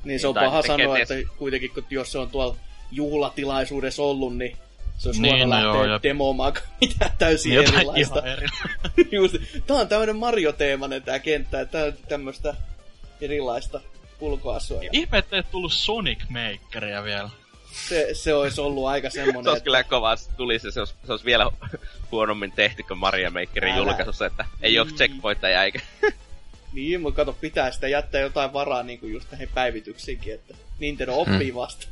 Niin 0.03 0.19
se 0.19 0.27
on 0.27 0.33
Tai 0.33 0.45
paha 0.45 0.61
sanoa, 0.61 0.77
kenties- 0.77 1.11
että 1.11 1.33
kuitenkin 1.37 1.71
kun 1.73 1.83
jos 1.89 2.11
se 2.11 2.17
on 2.17 2.29
tuolla 2.29 2.55
juhlatilaisuudessa 2.91 4.03
ollut, 4.03 4.37
niin 4.37 4.57
se 5.01 5.09
olisi 5.09 5.21
Niin, 5.21 5.35
niin, 5.35 5.49
no 5.49 5.55
lähteä 5.55 5.67
joo, 5.71 5.85
ja- 5.85 5.99
demoamaan 6.03 6.53
mitään 6.81 7.11
täysin 7.17 7.53
Jotain 7.53 7.75
erilaista. 7.75 8.19
ihan 8.19 8.31
eri. 8.31 8.47
Just, 9.17 9.35
tää 9.67 9.77
on 9.77 9.87
tämmönen 9.87 10.15
Mario-teemainen 10.15 11.03
tää 11.03 11.19
kenttä, 11.19 11.61
että 11.61 11.71
tää 11.77 11.85
on 11.87 11.93
tämmöstä 12.09 12.53
erilaista 13.21 13.81
ulkoasua. 14.19 14.83
Ja 14.83 14.89
Ihme, 14.93 15.17
ettei 15.17 15.39
et 15.39 15.51
tullut 15.51 15.73
Sonic 15.73 16.19
Makeria 16.29 17.03
vielä. 17.03 17.29
se, 17.89 18.09
se 18.13 18.33
olisi 18.33 18.61
ollut 18.61 18.85
aika 18.87 19.09
se 19.09 19.13
semmonen, 19.13 19.37
olisi 19.47 19.57
että 19.57 19.63
kyllä 19.63 19.83
kova, 19.83 20.15
se 20.15 20.29
tuli 20.37 20.59
se, 20.59 20.71
se 20.71 20.79
olisi, 20.79 20.93
se 21.05 21.11
olisi 21.11 21.25
vielä 21.25 21.51
huonommin 22.11 22.51
tehty 22.51 22.83
kuin 22.83 22.97
Mario 22.97 23.31
Makerin 23.31 23.71
Älä. 23.73 23.77
julkaisussa, 23.79 24.25
että 24.25 24.45
ei 24.61 24.79
ole 24.79 24.87
Niin. 24.87 24.97
checkpointteja 24.97 25.63
eikä... 25.63 25.79
niin, 26.73 27.01
mutta 27.01 27.15
kato, 27.15 27.33
pitää 27.41 27.71
sitä 27.71 27.87
jättää 27.87 28.21
jotain 28.21 28.53
varaa 28.53 28.83
niinku 28.83 29.05
just 29.05 29.31
näihin 29.31 29.49
päivityksiinkin, 29.53 30.33
että 30.33 30.53
Nintendo 30.79 31.13
oppii 31.15 31.51
Mm. 31.51 31.55
vasta. 31.55 31.87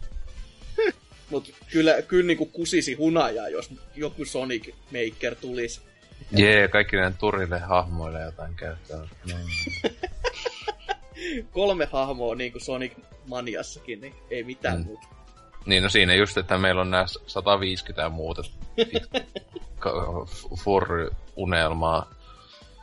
Mut 1.30 1.54
kyllä, 1.72 2.02
kyllä 2.02 2.28
niinku 2.28 2.46
kusisi 2.46 2.94
hunajaa, 2.94 3.50
jos 3.50 3.70
joku 3.96 4.26
Sonic 4.26 4.70
Maker 4.92 5.36
tulisi. 5.36 5.82
Jee, 6.32 6.68
kaikki 6.68 6.96
näiden 6.96 7.18
turille 7.18 7.60
hahmoille 7.60 8.22
jotain 8.22 8.56
käyttöä. 8.56 9.08
Mm. 9.26 9.34
Kolme 11.52 11.86
hahmoa 11.92 12.36
niinku 12.36 12.60
Sonic 12.60 12.92
Maniassakin, 13.26 14.02
niin 14.02 14.14
ei 14.32 14.44
mitään 14.44 14.78
Mm. 14.78 14.86
muuta. 14.86 15.08
Niin, 15.66 15.84
no 15.84 15.90
siinä 15.90 16.16
just, 16.16 16.38
että 16.38 16.58
meillä 16.58 16.82
on 16.82 16.92
nää 16.92 17.06
150 17.28 18.02
ja 18.02 18.10
muuta 18.10 18.44
furry-unelmaa. 20.64 22.14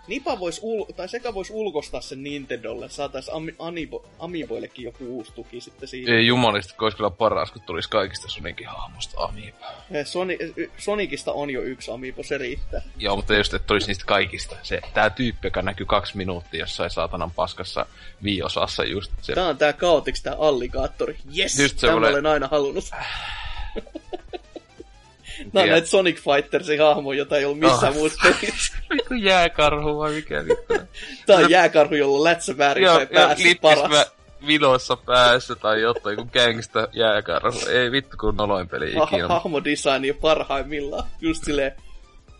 Nipa 0.08 0.38
vois 0.40 0.60
ul- 0.62 0.92
tai 0.96 1.08
sekä 1.08 1.34
vois 1.34 1.50
ulkostaa 1.50 2.00
sen 2.00 2.22
Nintendolle, 2.22 2.88
saatais 2.88 3.28
Ami- 3.28 3.52
Amiibo- 3.58 4.06
Amiiboillekin 4.18 4.84
joku 4.84 5.04
uusi 5.04 5.32
tuki 5.32 5.60
sitten 5.60 5.88
siitä. 5.88 6.12
Ei 6.12 6.26
jumalista, 6.26 6.74
kun 6.78 6.86
olisi 6.86 6.96
kyllä 6.96 7.10
paras, 7.10 7.50
kun 7.52 7.62
tulisi 7.62 7.88
kaikista 7.90 8.28
Sonicin 8.28 8.66
hahmosta 8.68 9.20
Amiibo. 9.24 9.58
Soni- 10.04 10.38
Sonicista 10.78 11.32
on 11.32 11.50
jo 11.50 11.62
yksi 11.62 11.90
Amiibo, 11.90 12.22
se 12.22 12.38
riittää. 12.38 12.82
Joo, 12.98 13.16
mutta 13.16 13.34
just, 13.34 13.54
että 13.54 13.66
tulisi 13.66 13.86
niistä 13.86 14.04
kaikista. 14.04 14.56
Se, 14.62 14.80
tää 14.94 15.10
tyyppi, 15.10 15.46
joka 15.46 15.62
näkyy 15.62 15.86
kaksi 15.86 16.16
minuuttia 16.16 16.60
jossain 16.60 16.90
saatanan 16.90 17.30
paskassa 17.30 17.86
viiosassa 18.22 18.84
just 18.84 19.12
se. 19.22 19.34
Tää 19.34 19.46
on 19.48 19.58
tää 19.58 19.72
Chaotix, 19.72 20.22
tää 20.22 20.34
alligaattori. 20.38 21.16
Yes, 21.38 21.58
Just 21.58 21.78
semmonen- 21.78 22.10
olen 22.10 22.26
aina 22.26 22.48
halunnut. 22.48 22.84
Nää 25.52 25.62
on 25.64 25.70
näitä 25.70 25.86
Sonic 25.86 26.16
Fightersin 26.20 26.80
hahmoja, 26.80 27.18
jota 27.18 27.36
ei 27.36 27.44
ollut 27.44 27.58
missään 27.58 27.92
Oh. 27.92 27.98
muussa 27.98 28.28
pelissä. 28.40 28.74
Vittu 28.94 29.14
jääkarhu 29.14 29.98
vai 29.98 30.12
mikä 30.12 30.44
vittu. 30.44 30.74
Tää 31.26 31.36
on 31.36 31.50
jääkarhu, 31.50 31.94
jolla 31.94 32.24
lätsä 32.24 32.58
väärinpäin 32.58 33.08
päässä 33.08 33.48
paras. 33.62 33.90
mä 33.90 34.06
vilossa 34.46 34.96
päässä 34.96 35.54
tai 35.54 35.80
jotain, 35.80 36.16
kun 36.16 36.30
gangsta 36.32 36.88
jääkarhu. 36.92 37.58
Ei 37.70 37.90
vittu 37.92 38.16
kun 38.20 38.36
noloin 38.36 38.68
peli 38.68 38.94
Ha- 38.94 39.04
ikinä. 39.04 39.28
hahmodesigni 39.28 40.12
parhaimmillaan. 40.12 41.08
Just 41.20 41.44
silleen, 41.44 41.72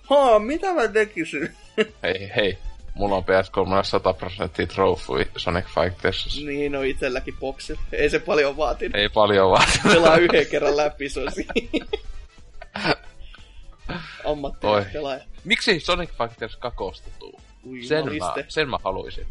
haa, 0.02 0.38
mitä 0.38 0.72
mä 0.72 0.88
tekisin? 0.88 1.48
Hei, 2.02 2.30
hei. 2.36 2.58
Mulla 2.94 3.16
on 3.16 3.24
PS3 3.24 4.62
100% 4.64 4.66
trophy 4.74 5.30
Sonic 5.36 5.64
Fighters. 5.66 6.40
niin 6.46 6.76
on 6.76 6.84
itselläkin 6.86 7.36
boksilla. 7.40 7.80
Ei 7.92 8.10
se 8.10 8.18
paljon 8.18 8.56
vaatinut. 8.56 8.94
Ei 8.96 9.08
paljon 9.08 9.50
vaan. 9.50 9.66
Pelaa 9.88 10.16
yhden 10.16 10.46
kerran 10.46 10.76
läpi, 10.76 11.08
se 11.08 11.20
on 11.20 11.26
siinä. 12.82 12.96
Oi. 13.88 14.32
Ammattilainen 14.32 14.92
pelaaja. 14.92 15.24
Miksi 15.44 15.80
Sonic 15.80 16.10
Fighters 16.18 16.56
kakosta 16.56 17.08
tuu? 17.18 17.40
Ui, 17.66 17.84
Sen 17.84 18.04
mä, 18.04 18.10
maliste. 18.18 18.44
sen 18.48 18.68
mä 18.70 18.78
haluaisin. 18.84 19.26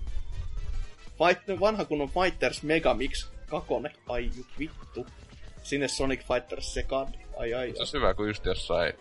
Fight, 1.18 1.60
vanha 1.60 1.86
kunnon 1.86 2.10
Fighters 2.10 2.64
Megamix 2.64 3.28
kakone. 3.50 3.92
Ai 4.10 4.30
ju- 4.38 4.46
vittu. 4.60 5.08
Sinne 5.64 5.88
Sonic 5.88 6.22
Fighters 6.28 6.74
Second. 6.74 7.10
Ai 7.38 7.54
ai 7.54 7.72
Se 7.74 7.80
olisi 7.80 7.98
hyvä, 7.98 8.14
kun 8.14 8.28
just 8.28 8.46
jossain 8.46 8.94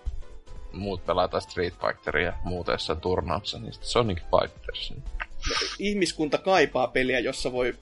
muut 0.72 1.06
pelataan 1.06 1.42
Street 1.42 1.74
Fighteria 1.80 2.32
muuta 2.44 2.72
jossain 2.72 3.00
turnauksessa, 3.00 3.58
niin 3.58 3.72
sitten 3.72 3.88
Sonic 3.90 4.18
Fighters. 4.20 4.92
Ihmiskunta 5.78 6.38
kaipaa 6.38 6.86
peliä, 6.88 7.18
jossa 7.18 7.52
voi 7.52 7.74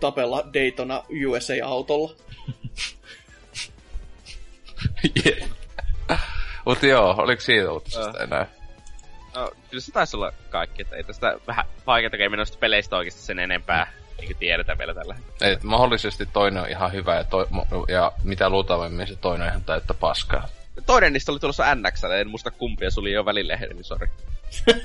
tapella 0.00 0.44
Daytona 0.54 1.04
USA-autolla. 1.26 2.14
yeah. 5.26 5.48
Mut 6.66 6.82
joo, 6.82 7.14
oliko 7.18 7.40
siitä 7.40 7.72
uutisesta 7.72 8.22
enää? 8.22 8.46
No, 9.34 9.50
kyllä 9.70 9.80
se 9.80 9.92
taisi 9.92 10.16
olla 10.16 10.32
kaikki, 10.50 10.82
että 10.82 10.96
ei 10.96 11.04
tästä 11.04 11.34
vähän 11.46 11.64
vaikeita 11.86 12.16
ei 12.16 12.28
noista 12.28 12.58
peleistä 12.58 12.96
oikeasti 12.96 13.22
sen 13.22 13.38
enempää 13.38 13.92
niin 14.18 14.26
kuin 14.26 14.36
tiedetä 14.36 14.78
vielä 14.78 14.94
tällä 14.94 15.14
hetkellä. 15.14 15.52
Et 15.52 15.62
mahdollisesti 15.62 16.26
toinen 16.26 16.62
on 16.62 16.68
ihan 16.68 16.92
hyvä 16.92 17.14
ja, 17.14 17.24
to, 17.24 17.48
ja 17.88 18.12
mitä 18.24 18.50
luultavimmin 18.50 19.06
se 19.06 19.16
toinen 19.16 19.42
on 19.42 19.48
ihan 19.48 19.64
täyttä 19.64 19.94
paskaa. 19.94 20.48
Toinen 20.86 21.12
niistä 21.12 21.32
oli 21.32 21.40
tulossa 21.40 21.74
NX, 21.74 22.04
en 22.04 22.30
muista 22.30 22.50
kumpia, 22.50 22.90
se 22.90 23.00
oli 23.00 23.12
jo 23.12 23.24
välilehden, 23.24 23.70
niin 23.70 23.84
sori. 23.84 24.08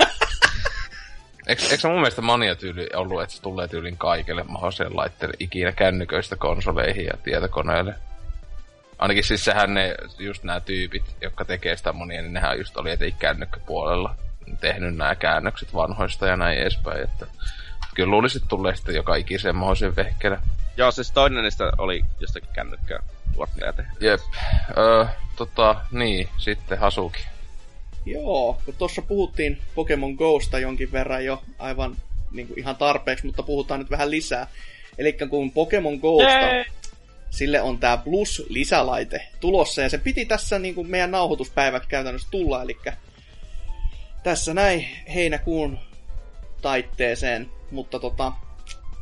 Eikö, 1.47 1.63
eikö 1.63 1.77
se 1.77 1.87
mun 1.87 1.97
mielestä 1.97 2.21
mania 2.21 2.55
tyyli 2.55 2.89
ollut, 2.95 3.21
että 3.21 3.35
se 3.35 3.41
tulee 3.41 3.67
tyylin 3.67 3.97
kaikille 3.97 4.43
mahdollisille 4.43 4.89
laitteille 4.93 5.35
ikinä 5.39 5.71
kännyköistä 5.71 6.35
konsoleihin 6.35 7.05
ja 7.05 7.13
tietokoneille? 7.23 7.95
Ainakin 9.01 9.23
siis 9.23 9.45
sehän 9.45 9.73
ne, 9.73 9.95
just 10.19 10.43
nämä 10.43 10.59
tyypit, 10.59 11.03
jotka 11.21 11.45
tekee 11.45 11.77
sitä 11.77 11.93
monia, 11.93 12.21
niin 12.21 12.33
nehän 12.33 12.57
just 12.57 12.77
oli 12.77 12.91
etenkin 12.91 13.19
kännykkäpuolella 13.19 14.15
tehnyt 14.59 14.95
nämä 14.95 15.15
käännökset 15.15 15.73
vanhoista 15.73 16.27
ja 16.27 16.37
näin 16.37 16.57
edespäin, 16.57 17.03
että 17.03 17.27
kyllä 17.95 18.11
luulisit 18.11 18.43
tulee 18.47 18.75
sitten 18.75 18.95
joka 18.95 19.15
ikiseen 19.15 19.55
mahdollisen 19.55 19.95
vehkeelle. 19.95 20.39
Joo, 20.77 20.91
siis 20.91 21.11
toinen 21.11 21.43
niistä 21.43 21.71
oli 21.77 22.01
jostakin 22.19 22.49
kännykkää 22.53 22.99
tuottaja 23.33 23.73
tehnyt. 23.73 24.01
Jep. 24.01 24.19
Öö, 24.77 25.05
tota, 25.35 25.75
niin, 25.91 26.29
sitten 26.37 26.79
Hasuki. 26.79 27.27
Joo, 28.05 28.61
kun 28.65 28.73
tuossa 28.77 29.01
puhuttiin 29.01 29.61
Pokemon 29.75 30.13
Gosta 30.13 30.59
jonkin 30.59 30.91
verran 30.91 31.25
jo 31.25 31.43
aivan 31.59 31.95
niin 32.31 32.47
kuin 32.47 32.59
ihan 32.59 32.75
tarpeeksi, 32.75 33.25
mutta 33.25 33.43
puhutaan 33.43 33.79
nyt 33.79 33.89
vähän 33.89 34.11
lisää. 34.11 34.47
Eli 34.97 35.13
kun 35.29 35.51
Pokemon 35.51 35.97
Gosta, 35.97 36.31
Jee! 36.31 36.65
Sille 37.31 37.61
on 37.61 37.79
tämä 37.79 37.97
Plus-lisälaite 37.97 39.27
tulossa, 39.39 39.81
ja 39.81 39.89
se 39.89 39.97
piti 39.97 40.25
tässä 40.25 40.59
niin 40.59 40.75
kuin 40.75 40.89
meidän 40.89 41.11
nauhoituspäivät 41.11 41.85
käytännössä 41.85 42.27
tulla, 42.31 42.61
eli 42.61 42.77
tässä 44.23 44.53
näin 44.53 44.87
heinäkuun 45.13 45.79
taitteeseen, 46.61 47.49
mutta 47.71 47.99
tota, 47.99 48.31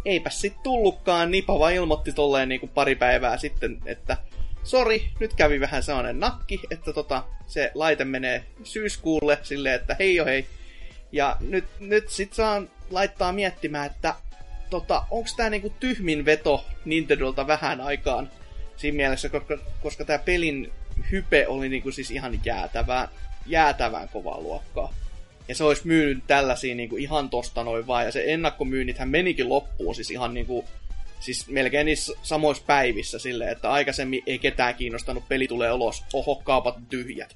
eipä 0.05 0.29
sit 0.29 0.63
tullutkaan, 0.63 1.31
Nipa 1.31 1.59
vaan 1.59 1.73
ilmoitti 1.73 2.13
tolleen 2.13 2.49
niin 2.49 2.59
kuin 2.59 2.69
pari 2.69 2.95
päivää 2.95 3.37
sitten, 3.37 3.77
että 3.85 4.17
sori, 4.63 5.09
nyt 5.19 5.33
kävi 5.33 5.59
vähän 5.59 5.83
sellainen 5.83 6.19
nakki, 6.19 6.59
että 6.71 6.93
tota, 6.93 7.23
se 7.47 7.71
laite 7.75 8.05
menee 8.05 8.43
syyskuulle 8.63 9.39
silleen, 9.41 9.75
että 9.75 9.95
hei 9.99 10.15
jo 10.15 10.25
hei. 10.25 10.47
Ja 11.11 11.37
nyt, 11.39 11.65
nyt 11.79 12.09
sit 12.09 12.33
saan 12.33 12.69
laittaa 12.91 13.31
miettimään, 13.31 13.85
että 13.85 14.15
tota, 14.69 15.05
onks 15.11 15.35
tää 15.35 15.49
niinku 15.49 15.73
tyhmin 15.79 16.25
veto 16.25 16.65
Nintendolta 16.85 17.47
vähän 17.47 17.81
aikaan 17.81 18.31
siinä 18.77 18.95
mielessä, 18.95 19.29
koska, 19.29 19.57
koska 19.81 20.05
tää 20.05 20.19
pelin 20.19 20.71
hype 21.11 21.47
oli 21.47 21.69
niinku 21.69 21.91
siis 21.91 22.11
ihan 22.11 22.39
jäätävää, 22.45 23.07
jäätävän 23.45 24.09
kovaa 24.09 24.41
luokkaa. 24.41 24.93
Ja 25.47 25.55
se 25.55 25.63
olisi 25.63 25.87
myynyt 25.87 26.23
tällaisia 26.27 26.75
niin 26.75 26.89
kuin 26.89 27.01
ihan 27.01 27.29
tosta 27.29 27.63
noin 27.63 27.87
vaan. 27.87 28.05
Ja 28.05 28.11
se 28.11 28.23
ennakkomyynnithän 28.27 29.09
menikin 29.09 29.49
loppuun 29.49 29.95
siis 29.95 30.11
ihan 30.11 30.33
niin 30.33 30.45
kuin, 30.45 30.65
siis 31.19 31.47
melkein 31.47 31.85
niissä 31.85 32.13
samoissa 32.23 32.63
päivissä 32.67 33.19
silleen, 33.19 33.51
että 33.51 33.71
aikaisemmin 33.71 34.23
ei 34.27 34.39
ketään 34.39 34.75
kiinnostanut, 34.75 35.27
peli 35.27 35.47
tulee 35.47 35.71
ulos, 35.71 36.03
oho, 36.13 36.35
kaupat 36.35 36.75
tyhjät. 36.89 37.35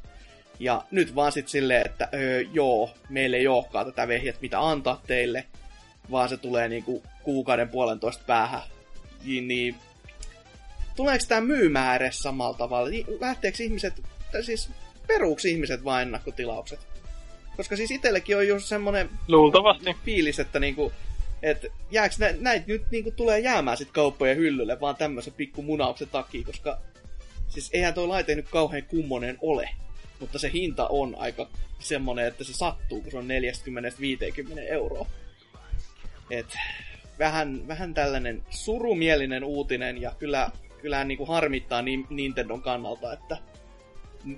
Ja 0.60 0.84
nyt 0.92 1.16
vaan 1.16 1.32
sitten 1.32 1.52
silleen, 1.52 1.86
että 1.86 2.10
öö, 2.14 2.42
joo, 2.54 2.90
meille 3.10 3.38
ei 3.38 3.48
olekaan 3.48 3.86
tätä 3.86 4.08
vehjet, 4.08 4.42
mitä 4.42 4.68
antaa 4.70 5.02
teille, 5.08 5.46
vaan 6.12 6.30
se 6.30 6.38
tulee 6.38 6.70
niinku 6.70 7.04
kuukauden 7.24 7.70
puolentoista 7.70 8.24
päähän. 8.28 8.62
Niin, 9.24 9.48
niin 9.48 9.76
tuleeko 10.96 11.26
tämä 11.28 11.42
myymään 11.42 11.96
edes 11.96 12.20
samalla 12.20 12.58
tavalla? 12.58 12.90
Niin 12.90 13.06
Lähteekö 13.22 13.64
ihmiset, 13.64 14.04
tai 14.32 14.44
siis 14.44 14.70
peruuks 15.08 15.46
ihmiset 15.46 15.84
vain 15.84 16.02
ennakkotilaukset? 16.02 16.80
Koska 17.58 17.76
siis 17.76 17.92
itsellekin 17.92 18.38
on 18.38 18.48
just 18.48 18.66
semmonen 18.66 19.10
Luultavasti. 19.28 19.98
fiilis, 20.06 20.40
että 20.40 20.60
niinku, 20.60 20.92
et 21.42 21.66
jääks 21.92 22.20
nä, 22.20 22.34
näitä 22.40 22.66
nyt 22.68 22.92
niinku 22.92 23.12
tulee 23.12 23.40
jäämään 23.40 23.78
sit 23.78 23.92
kauppojen 23.92 24.38
hyllylle 24.38 24.80
vaan 24.80 24.96
tämmöisen 24.96 25.34
pikku 25.34 25.62
munauksen 25.62 26.10
takia, 26.10 26.46
koska 26.46 26.78
siis 27.48 27.70
eihän 27.74 27.94
toi 27.94 28.08
laite 28.08 28.36
nyt 28.36 28.50
kauhean 28.50 28.84
kummonen 28.84 29.38
ole. 29.42 29.70
Mutta 30.20 30.40
se 30.40 30.52
hinta 30.54 30.88
on 30.88 31.16
aika 31.18 31.50
semmonen, 31.80 32.28
että 32.28 32.44
se 32.44 32.54
sattuu, 32.54 33.02
kun 33.02 33.12
se 33.12 33.18
on 33.18 33.28
40-50 33.28 34.60
euroa. 34.60 35.08
Et 36.34 36.58
vähän, 37.20 37.68
vähän 37.68 37.94
tällainen 37.94 38.44
surumielinen 38.50 39.44
uutinen 39.44 40.02
ja 40.02 40.12
kyllä, 40.20 40.50
kyllä 40.82 41.04
niin 41.04 41.18
kuin 41.18 41.28
harmittaa 41.28 41.82
niin 41.82 42.08
Nintendon 42.10 42.62
kannalta, 42.62 43.14
että 43.14 43.38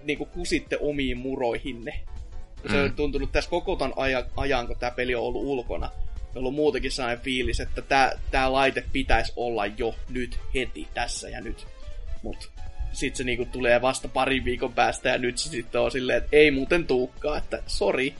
niin 0.03 0.17
kuin 0.17 0.29
kusitte 0.29 0.77
omiin 0.81 1.17
muroihinne. 1.17 1.99
Se 2.71 2.77
Mm. 2.77 2.83
on 2.83 2.93
tuntunut 2.93 3.31
tässä 3.31 3.49
koko 3.49 3.75
ton 3.75 3.93
ajan, 3.95 4.23
ajan 4.37 4.67
kun 4.67 4.75
tämä 4.79 4.91
peli 4.91 5.15
on 5.15 5.23
ollut 5.23 5.43
ulkona. 5.43 5.85
On 5.85 6.39
ollut 6.39 6.55
muutenkin 6.55 6.91
sellainen 6.91 7.23
fiilis, 7.23 7.59
että 7.59 7.81
tämä 7.81 8.11
tää 8.31 8.51
laite 8.51 8.83
pitäisi 8.91 9.33
olla 9.35 9.65
jo 9.65 9.95
nyt, 10.09 10.39
heti, 10.53 10.87
tässä 10.93 11.29
ja 11.29 11.41
nyt. 11.41 11.67
Mut 12.23 12.51
sit 12.91 13.15
se 13.15 13.23
niinku 13.23 13.45
tulee 13.45 13.81
vasta 13.81 14.07
parin 14.07 14.45
viikon 14.45 14.73
päästä 14.73 15.09
ja 15.09 15.17
nyt 15.17 15.37
se 15.37 15.49
sitten 15.49 15.81
on 15.81 15.91
silleen, 15.91 16.17
että 16.17 16.29
ei 16.31 16.51
muuten 16.51 16.87
tuukkaa, 16.87 17.37
että 17.37 17.63
sori. 17.67 18.15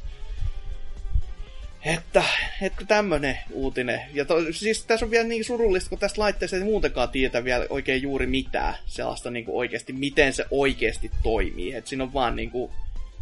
Että, 1.85 2.23
että 2.61 2.85
tämmönen 2.85 3.37
uutinen. 3.51 4.01
Ja 4.13 4.25
to, 4.25 4.35
siis 4.51 4.85
tässä 4.85 5.05
on 5.05 5.11
vielä 5.11 5.27
niin 5.27 5.45
surullista, 5.45 5.89
kun 5.89 5.99
tästä 5.99 6.21
laitteesta 6.21 6.57
ei 6.57 6.63
muutenkaan 6.63 7.09
tietä 7.09 7.43
vielä 7.43 7.65
oikein 7.69 8.01
juuri 8.01 8.27
mitään 8.27 8.75
sellaista 8.85 9.31
niinku 9.31 9.57
oikeasti, 9.59 9.93
miten 9.93 10.33
se 10.33 10.45
oikeasti 10.51 11.11
toimii. 11.23 11.73
Et 11.73 11.87
siinä 11.87 12.03
on 12.03 12.13
vaan 12.13 12.35
niinku 12.35 12.71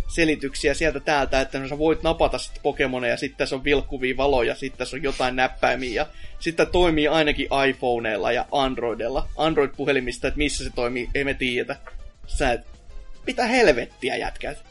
selityksiä 0.08 0.74
sieltä 0.74 1.00
täältä, 1.00 1.42
että 1.42 1.60
no 1.60 1.68
sä 1.68 1.78
voit 1.78 2.04
napata 2.04 2.38
sitten 2.38 2.64
Pokemoneja, 2.64 3.14
ja 3.14 3.18
sitten 3.18 3.38
tässä 3.38 3.56
on 3.56 3.64
vilkkuvia 3.64 4.18
valoja, 4.18 4.56
sitten 4.56 4.78
tässä 4.78 4.98
on 4.98 5.04
jotain 5.04 5.36
näppäimiä, 5.36 5.94
ja 5.94 6.08
sitten 6.40 6.68
toimii 6.68 7.08
ainakin 7.08 7.48
iPhoneilla 7.70 8.32
ja 8.32 8.46
Androidilla. 8.52 9.28
Android-puhelimista, 9.38 10.28
että 10.28 10.38
missä 10.38 10.64
se 10.64 10.70
toimii, 10.76 11.10
ei 11.16 11.24
me 11.24 11.34
tiedetä. 11.34 11.76
Sä 12.28 12.52
et, 12.52 12.62
mitä 13.28 13.46
helvettiä 13.46 14.16
jätkät? 14.16 14.66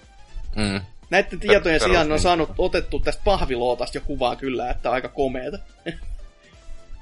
Mm. 0.57 0.81
Näiden 1.11 1.41
tietojen 1.41 1.81
perus- 1.81 1.85
sijaan 1.91 2.13
on 2.13 2.21
saanut 2.21 2.51
otettu 2.59 3.01
tästä 3.01 3.23
pahvilootasta 3.25 3.99
jo 3.99 4.03
kuvaa 4.07 4.37
kyllä, 4.37 4.71
että 4.71 4.91
aika 4.91 5.09
komeeta. 5.09 5.59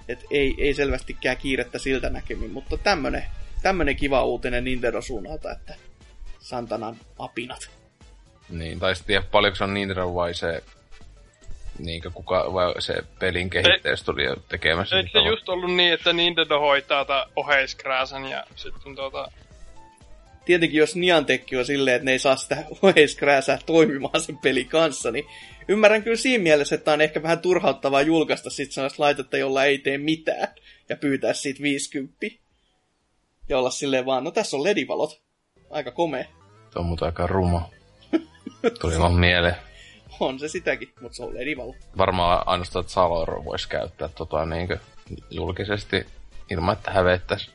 Et 0.08 0.24
ei, 0.30 0.54
ei 0.58 0.74
selvästikään 0.74 1.36
kiirettä 1.36 1.78
siltä 1.78 2.10
näkemin, 2.10 2.50
mutta 2.50 2.78
tämmönen, 2.78 3.24
tämmönen 3.62 3.96
kiva 3.96 4.24
uutinen 4.24 4.64
Nintendo 4.64 5.02
suunnalta, 5.02 5.52
että 5.52 5.74
Santanan 6.40 6.96
apinat. 7.18 7.70
Niin, 8.48 8.78
tai 8.78 8.96
sitten 8.96 9.06
tiedä 9.06 9.24
paljonko 9.32 9.56
se 9.56 9.64
on 9.64 9.74
Nintendo 9.74 10.14
vai 10.14 10.34
se, 10.34 10.62
niinkö 11.78 12.10
kuka, 12.10 12.52
vai 12.52 12.82
se 12.82 12.94
pelin 13.18 13.50
kehittäjästudio 13.50 14.36
tekemässä. 14.48 14.96
Eikö 14.96 15.10
se 15.12 15.18
just 15.18 15.48
ollut 15.48 15.74
niin, 15.74 15.92
että 15.92 16.12
Nintendo 16.12 16.60
hoitaa 16.60 17.04
tätä 17.04 17.26
oheiskrääsän 17.36 18.24
ja 18.24 18.44
sitten 18.56 18.96
tuota... 18.96 19.32
Tietenkin 20.50 20.78
jos 20.78 20.96
Niantic 20.96 21.42
on 21.58 21.64
silleen, 21.64 21.96
että 21.96 22.04
ne 22.04 22.12
ei 22.12 22.18
saa 22.18 22.36
sitä 22.36 22.64
oheiskrääsää 22.82 23.58
toimimaan 23.66 24.20
sen 24.20 24.38
pelin 24.38 24.68
kanssa, 24.68 25.10
niin 25.10 25.24
ymmärrän 25.68 26.02
kyllä 26.02 26.16
siinä 26.16 26.42
mielessä, 26.42 26.74
että 26.74 26.92
on 26.92 27.00
ehkä 27.00 27.22
vähän 27.22 27.38
turhauttavaa 27.38 28.02
julkaista 28.02 28.50
sit 28.50 28.72
sellaista 28.72 29.02
laitetta, 29.02 29.36
jolla 29.36 29.64
ei 29.64 29.78
tee 29.78 29.98
mitään, 29.98 30.48
ja 30.88 30.96
pyytää 30.96 31.32
siitä 31.32 31.62
50. 31.62 32.26
Ja 33.48 33.58
olla 33.58 33.70
silleen 33.70 34.06
vaan, 34.06 34.24
no 34.24 34.30
tässä 34.30 34.56
on 34.56 34.64
ledivalot. 34.64 35.22
Aika 35.70 35.90
komea. 35.90 36.24
on 36.74 36.86
muuten 36.86 37.06
aika 37.06 37.26
ruma. 37.26 37.70
Tuli 38.80 38.98
vaan 38.98 39.14
mieleen. 39.14 39.56
On 40.20 40.38
se 40.38 40.48
sitäkin, 40.48 40.92
mutta 41.00 41.16
se 41.16 41.22
on 41.22 41.34
ledivalo. 41.34 41.74
Varmaan 41.98 42.42
ainoastaan 42.46 42.84
Zaloro 42.84 43.44
voisi 43.44 43.68
käyttää 43.68 44.08
tota 44.08 44.46
niinkö 44.46 44.78
julkisesti 45.30 46.06
ilman, 46.50 46.72
että 46.72 46.90
hävettäisi. 46.90 47.50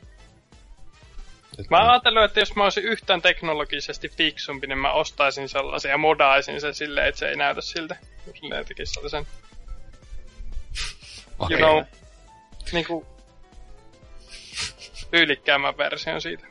Et 1.58 1.70
Mä 1.70 1.90
ajattelin, 1.90 2.24
että 2.24 2.40
jos 2.40 2.56
mä 2.56 2.64
olisin 2.64 2.84
yhtään 2.84 3.22
teknologisesti 3.22 4.08
fiksumpi, 4.08 4.66
niin 4.66 4.78
mä 4.78 4.92
ostaisin 4.92 5.48
sellaisen 5.48 5.90
ja 5.90 5.98
modaisin 5.98 6.60
sen 6.60 6.74
silleen, 6.74 7.08
että 7.08 7.18
se 7.18 7.28
ei 7.28 7.36
näytä 7.36 7.60
siltä. 7.60 7.96
Silleen 8.40 8.66
tekisi 8.66 8.92
sellaisen, 8.92 9.26
you 11.40 11.46
okei. 11.46 11.58
know, 11.58 11.82
niinku 12.72 13.06
tyylikkäämmän 15.10 15.78
version 15.78 16.20
siitä. 16.20 16.46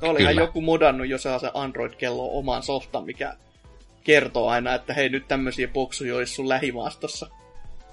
No 0.00 0.08
olihan 0.08 0.34
Kyllä. 0.34 0.46
joku 0.46 0.60
modannut 0.60 1.08
jo 1.08 1.18
sellaisen 1.18 1.50
Android-kelloon 1.54 2.30
oman 2.32 2.62
softan, 2.62 3.04
mikä 3.04 3.34
kertoo 4.04 4.48
aina, 4.48 4.74
että 4.74 4.94
hei 4.94 5.08
nyt 5.08 5.28
tämmöisiä 5.28 5.68
boksuja 5.68 6.16
olisi 6.16 6.34
sun 6.34 6.48
lähimaastossa. 6.48 7.30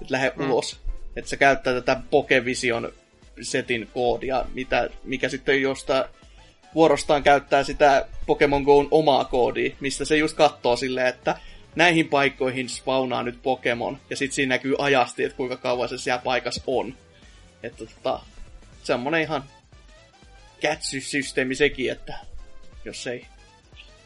Nyt 0.00 0.10
lähde 0.10 0.32
mm. 0.36 0.50
ulos. 0.50 0.80
Että 1.16 1.30
se 1.30 1.36
käyttää 1.36 1.74
tätä 1.74 2.00
Pokevision 2.10 2.92
setin 3.40 3.88
koodia, 3.94 4.44
mitä, 4.54 4.90
mikä 5.04 5.28
sitten 5.28 5.62
jostain 5.62 6.04
vuorostaan 6.74 7.22
käyttää 7.22 7.62
sitä 7.62 8.06
Pokemon 8.26 8.62
Go'n 8.62 8.88
omaa 8.90 9.24
koodia, 9.24 9.76
mistä 9.80 10.04
se 10.04 10.16
just 10.16 10.36
katsoo 10.36 10.76
silleen, 10.76 11.06
että 11.06 11.36
näihin 11.74 12.08
paikkoihin 12.08 12.68
spawnaa 12.68 13.22
nyt 13.22 13.42
Pokemon, 13.42 13.98
ja 14.10 14.16
sitten 14.16 14.34
siinä 14.34 14.54
näkyy 14.54 14.74
ajasti, 14.78 15.24
että 15.24 15.36
kuinka 15.36 15.56
kauan 15.56 15.88
se 15.88 15.98
siellä 15.98 16.22
paikassa 16.24 16.62
on. 16.66 16.94
Että 17.62 17.84
tota, 17.86 18.20
semmonen 18.82 19.22
ihan 19.22 19.44
catch-systeemi 20.62 21.54
sekin, 21.54 21.92
että 21.92 22.14
jos 22.84 23.06
ei... 23.06 23.26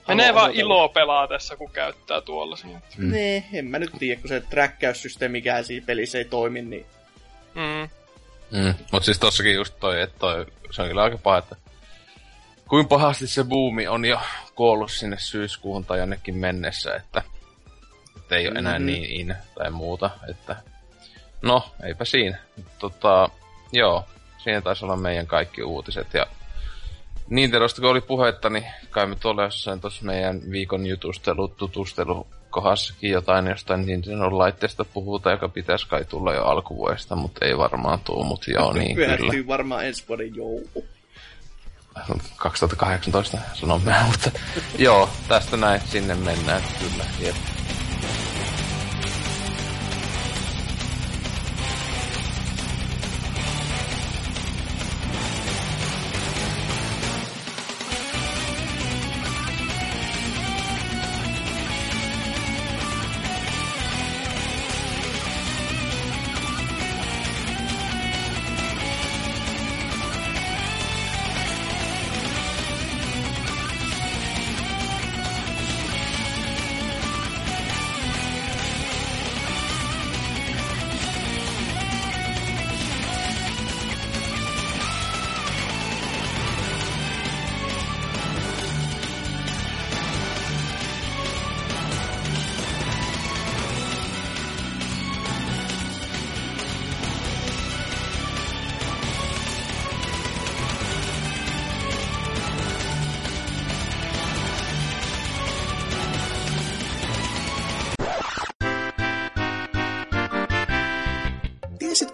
Menee 0.08 0.34
vaan 0.34 0.52
iloa 0.52 0.88
pelaa 0.88 1.28
tässä, 1.28 1.56
kun 1.56 1.70
käyttää 1.70 2.20
tuollaisia. 2.20 2.80
Mm. 2.96 3.10
Nee, 3.10 3.44
en 3.52 3.64
mä 3.64 3.78
nyt 3.78 3.90
tiedä, 3.98 4.20
kun 4.20 4.28
se 4.28 4.40
träkkäyssysteemikään 4.40 5.64
siinä 5.64 5.86
pelissä 5.86 6.18
ei 6.18 6.24
toimi, 6.24 6.62
niin 6.62 6.86
Mm. 7.54 7.88
Mm. 8.50 8.74
Mut 8.92 9.04
siis 9.04 9.18
tossakin 9.18 9.54
just 9.54 9.74
toi, 9.80 10.02
että 10.02 10.18
toi, 10.18 10.46
se 10.70 10.82
on 10.82 10.88
kyllä 10.88 11.02
aika 11.02 11.18
paha, 11.18 11.38
että 11.38 11.56
kuin 12.68 12.88
pahasti 12.88 13.26
se 13.26 13.44
buumi 13.44 13.88
on 13.88 14.04
jo 14.04 14.20
kuollut 14.54 14.90
sinne 14.90 15.18
syyskuuhun 15.18 15.84
tai 15.84 15.98
jonnekin 15.98 16.36
mennessä, 16.36 16.94
että, 16.94 17.22
että 18.16 18.36
ei 18.36 18.48
ole 18.48 18.58
enää 18.58 18.78
Mhm. 18.78 18.86
niin 18.86 19.04
in 19.04 19.36
tai 19.54 19.70
muuta, 19.70 20.10
että 20.30 20.56
no, 21.42 21.70
eipä 21.82 22.04
siinä. 22.04 22.38
Tota, 22.78 23.28
joo, 23.72 24.04
siinä 24.38 24.60
taisi 24.60 24.84
olla 24.84 24.96
meidän 24.96 25.26
kaikki 25.26 25.62
uutiset 25.62 26.14
ja 26.14 26.26
Nintendosta 27.28 27.80
kun 27.80 27.90
oli 27.90 28.00
puhetta, 28.00 28.50
niin 28.50 28.66
kai 28.90 29.06
me 29.06 29.16
tuolla 29.16 29.42
jossain 29.42 29.80
tuossa 29.80 30.04
meidän 30.04 30.40
viikon 30.50 30.86
jutustelu, 30.86 31.48
tutustelu 31.48 32.26
kohdassakin 32.50 33.10
jotain 33.10 33.46
jostain 33.46 33.86
Nintendon 33.86 34.38
laitteesta 34.38 34.84
puhutaan, 34.84 35.32
joka 35.32 35.48
pitäisi 35.48 35.88
kai 35.88 36.04
tulla 36.04 36.34
jo 36.34 36.44
alkuvuodesta, 36.44 37.16
mutta 37.16 37.44
ei 37.44 37.58
varmaan 37.58 38.00
tuu, 38.00 38.24
mutta 38.24 38.50
joo, 38.50 38.72
niin 38.72 38.94
kyllä. 38.96 39.16
myöhästyy 39.16 39.46
varmaan 39.46 39.86
ensi 39.86 40.04
vuoden 40.08 40.34
joulu. 40.34 40.84
2018 42.36 43.38
sanomme, 43.54 43.96
mutta 44.06 44.30
joo, 44.78 45.08
tästä 45.28 45.56
näin 45.56 45.80
sinne 45.80 46.14
mennään, 46.14 46.62
kyllä. 46.78 47.04
Jep. 47.20 47.36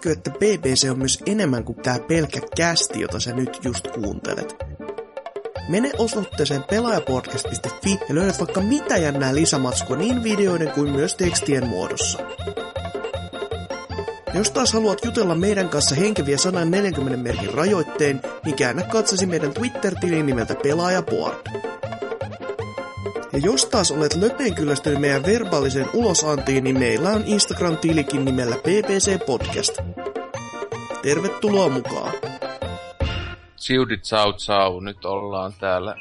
Tiesitkö, 0.07 0.29
että 0.29 0.39
BBC 0.39 0.89
on 0.91 0.97
myös 0.97 1.23
enemmän 1.25 1.63
kuin 1.63 1.77
tää 1.81 1.99
pelkkä 1.99 2.41
kästi, 2.55 3.01
jota 3.01 3.19
sä 3.19 3.35
nyt 3.35 3.59
just 3.63 3.87
kuuntelet? 3.87 4.55
Mene 5.69 5.91
osoitteeseen 5.97 6.63
pelaajapodcast.fi 6.63 7.99
ja 8.09 8.15
löydät 8.15 8.39
vaikka 8.39 8.61
mitä 8.61 8.97
jännää 8.97 9.35
lisämatskua 9.35 9.97
niin 9.97 10.23
videoiden 10.23 10.71
kuin 10.71 10.91
myös 10.91 11.15
tekstien 11.15 11.67
muodossa. 11.67 12.19
Jos 14.33 14.51
taas 14.51 14.73
haluat 14.73 15.05
jutella 15.05 15.35
meidän 15.35 15.69
kanssa 15.69 15.95
henkeviä 15.95 16.37
140 16.37 17.23
merkin 17.23 17.53
rajoitteen, 17.53 18.21
niin 18.45 18.55
käännä 18.55 18.83
katsasi 18.83 19.25
meidän 19.25 19.53
Twitter-tilin 19.53 20.25
nimeltä 20.25 20.55
Pelaajapod. 20.55 21.33
Ja 23.33 23.39
jos 23.39 23.65
taas 23.65 23.91
olet 23.91 24.15
löpeen 24.15 24.55
kyllästynyt 24.55 25.01
meidän 25.01 25.25
verbaaliseen 25.25 25.89
ulosantiin, 25.93 26.63
niin 26.63 26.79
meillä 26.79 27.09
on 27.09 27.23
Instagram-tilikin 27.25 28.25
nimellä 28.25 28.55
PPC 28.55 29.25
Podcast. 29.25 29.77
Tervetuloa 31.07 31.69
mukaan! 31.69 32.13
Siudit 33.55 34.05
sau 34.05 34.33
sau, 34.37 34.79
nyt 34.79 35.05
ollaan 35.05 35.53
täällä 35.59 35.95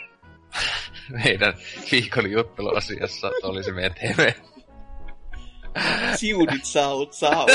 meidän 1.25 1.55
viikon 1.93 2.31
jutteluasiassa. 2.31 3.31
Oli 3.43 3.63
se 3.63 3.73
meidän 3.73 3.95
TV. 3.95 4.33
Siudit 6.15 6.65
saut 6.65 7.13
sau. 7.13 7.47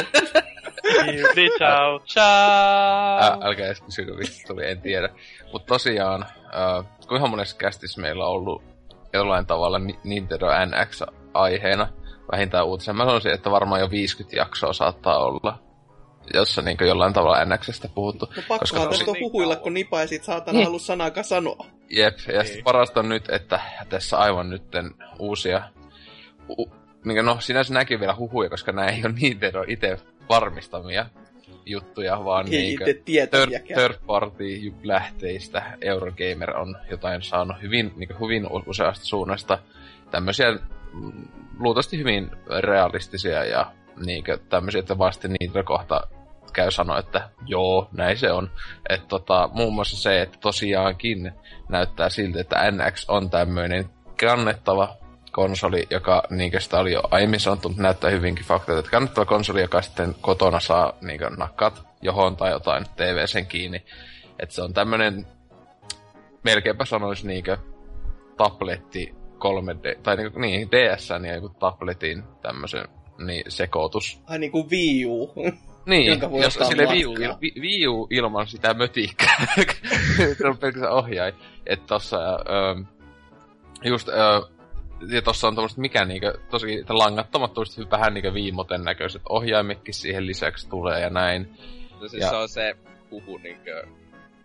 Ciao, 1.58 2.00
ciao. 2.00 3.20
Ä, 3.22 3.38
älkää 3.42 3.66
edes 3.66 3.82
kysykö, 3.82 4.14
mistä 4.14 4.48
tuli, 4.48 4.70
en 4.70 4.82
tiedä. 4.82 5.10
Mutta 5.52 5.68
tosiaan, 5.68 6.24
äh, 6.24 6.86
kuinka 7.08 7.28
monessa 7.28 7.58
kästissä 7.58 8.02
meillä 8.02 8.26
on 8.26 8.32
ollut 8.32 8.64
jollain 9.14 9.46
tavalla 9.46 9.80
Ni- 9.80 10.00
Nintendo 10.04 10.48
NX-aiheena 10.66 11.88
vähintään 12.32 12.66
uutisen. 12.66 12.96
Mä 12.96 13.06
sanoisin, 13.06 13.34
että 13.34 13.52
varmaan 13.52 13.82
jo 13.82 13.92
50 13.92 14.36
jaksoa 14.36 14.74
saattaa 14.74 15.18
olla, 15.18 15.71
jossa 16.34 16.62
niin 16.62 16.78
jollain 16.82 17.14
tavalla 17.14 17.46
NXstä 17.46 17.88
puhuttu. 17.96 18.30
No 18.36 18.44
pakkohan 18.48 18.90
tästä 18.90 19.12
on 19.12 19.20
huhuilla, 19.20 19.56
kun 19.56 19.74
Nipa 19.74 20.02
ei 20.02 20.08
sit 20.08 20.24
saatana 20.24 20.58
Niin. 20.58 20.66
halua 20.66 20.80
sanaakaan 20.80 21.24
sanoa. 21.24 21.66
Jep, 21.90 22.18
ja 22.34 22.44
sitten 22.44 22.64
parasta 22.64 23.00
on 23.00 23.10
nyt, 23.10 23.30
että 23.30 23.60
tässä 23.90 24.18
aivan 24.18 24.50
nytten 24.50 24.92
uusia... 25.20 25.62
U, 26.60 26.70
niin 27.06 27.26
no, 27.26 27.38
sinänsä 27.40 27.74
näki 27.74 28.00
vielä 28.00 28.16
huhuja, 28.16 28.50
koska 28.50 28.72
nämä 28.72 28.88
ei 28.88 29.02
ole 29.06 29.14
Nintendo 29.22 29.64
itse 29.68 29.98
varmistamia 30.30 31.06
juttuja, 31.66 32.26
vaan 32.26 32.46
Ei 32.46 32.52
niinkö 32.52 32.86
third, 32.86 33.68
third 33.74 33.96
party 34.06 34.74
lähteistä 34.84 35.78
Eurogamer 35.82 36.58
on 36.58 36.78
jotain 36.90 37.22
saanut 37.22 37.62
hyvin, 37.62 37.94
niin 37.96 38.10
hyvin 38.22 38.48
useasta 38.66 39.06
suunnasta 39.06 39.60
tämmöisiä 40.12 40.52
mm, 40.94 41.28
luultavasti 41.60 41.98
hyvin 41.98 42.32
realistisia 42.60 43.46
ja 43.46 43.72
niin 44.06 44.24
tämmöisiä, 44.50 44.80
että 44.80 44.98
vasta 44.98 45.28
niitä 45.28 45.64
kohta 45.64 46.08
käy 46.54 46.72
sanoa, 46.72 47.00
että 47.00 47.30
joo, 47.46 47.90
näin 47.92 48.18
se 48.18 48.32
on. 48.32 48.52
Että 48.90 49.08
tota, 49.08 49.50
muun 49.54 49.74
muassa 49.74 49.98
se, 49.98 50.22
että 50.22 50.38
tosiaankin 50.42 51.32
näyttää 51.70 52.10
siltä, 52.10 52.42
että 52.42 52.72
NX 52.72 53.06
on 53.08 53.30
tämmöinen 53.30 53.90
kannettava 54.20 54.98
konsoli, 55.32 55.88
joka 55.90 56.24
niin 56.30 56.52
sitä 56.60 56.80
oli 56.80 56.92
jo 56.92 57.02
aiemmin 57.12 57.40
sanottu, 57.40 57.70
mutta 57.70 57.84
näyttää 57.84 58.10
hyvinkin 58.10 58.46
faktoita, 58.46 58.80
että 58.80 58.92
kannettava 58.92 59.26
konsoli, 59.26 59.62
joka 59.62 59.82
sitten 59.82 60.16
kotona 60.22 60.60
saa 60.60 60.94
niin 61.02 61.22
nakkaat 61.38 61.84
johon 62.02 62.38
tai 62.38 62.52
jotain 62.52 62.86
TV-sen 62.96 63.46
kiinni. 63.46 63.86
Että 64.40 64.56
se 64.56 64.62
on 64.62 64.74
tämmöinen, 64.74 65.28
melkeinpä 66.44 66.86
sanoisi 66.86 67.28
niin 67.28 67.44
tabletti 68.38 69.16
3D, 69.36 70.00
tai 70.04 70.18
niin, 70.18 70.32
niin 70.36 70.70
DSn 70.72 71.26
ja 71.26 71.36
joku 71.36 71.50
tabletin 71.50 72.24
tämmöisen 72.42 72.86
niin, 73.28 73.44
sekoitus. 73.48 74.22
Ai 74.28 74.40
niinku 74.40 74.68
Wii 74.72 75.06
U. 75.06 75.34
Niin, 75.86 76.06
Jonka 76.06 76.32
voi 76.32 76.42
jos 76.44 76.54
sille 76.54 76.86
Wii 76.86 77.06
U, 77.06 77.14
Wii 77.62 77.86
ilman 78.10 78.48
sitä 78.48 78.74
mötikkää, 78.74 79.46
se 80.38 80.48
on 80.48 80.58
pelkästään 80.58 80.94
ohjain. 80.94 81.34
Että 81.66 81.88
tossa, 81.88 82.18
ö, 82.20 82.84
just, 83.84 84.08
ö, 84.08 84.14
ja 85.10 85.22
tossa 85.22 85.48
on 85.48 85.56
tommoset, 85.56 85.78
mikä 85.78 86.06
niinkö, 86.06 86.34
tosi 86.50 86.84
langattomat, 86.90 87.54
tosi 87.54 87.90
vähän 87.92 88.14
niinkö 88.14 88.34
viimoten 88.34 88.84
näköiset 88.84 89.22
ohjaimetkin 89.30 89.94
siihen 89.94 90.28
lisäksi 90.28 90.70
tulee 90.70 91.00
ja 91.00 91.10
näin. 91.10 91.50
No 92.02 92.08
siis 92.08 92.24
Ja- 92.24 92.30
se 92.30 92.36
on 92.36 92.50
se 92.50 92.76
puhu 93.10 93.38
niinkö... 93.38 93.88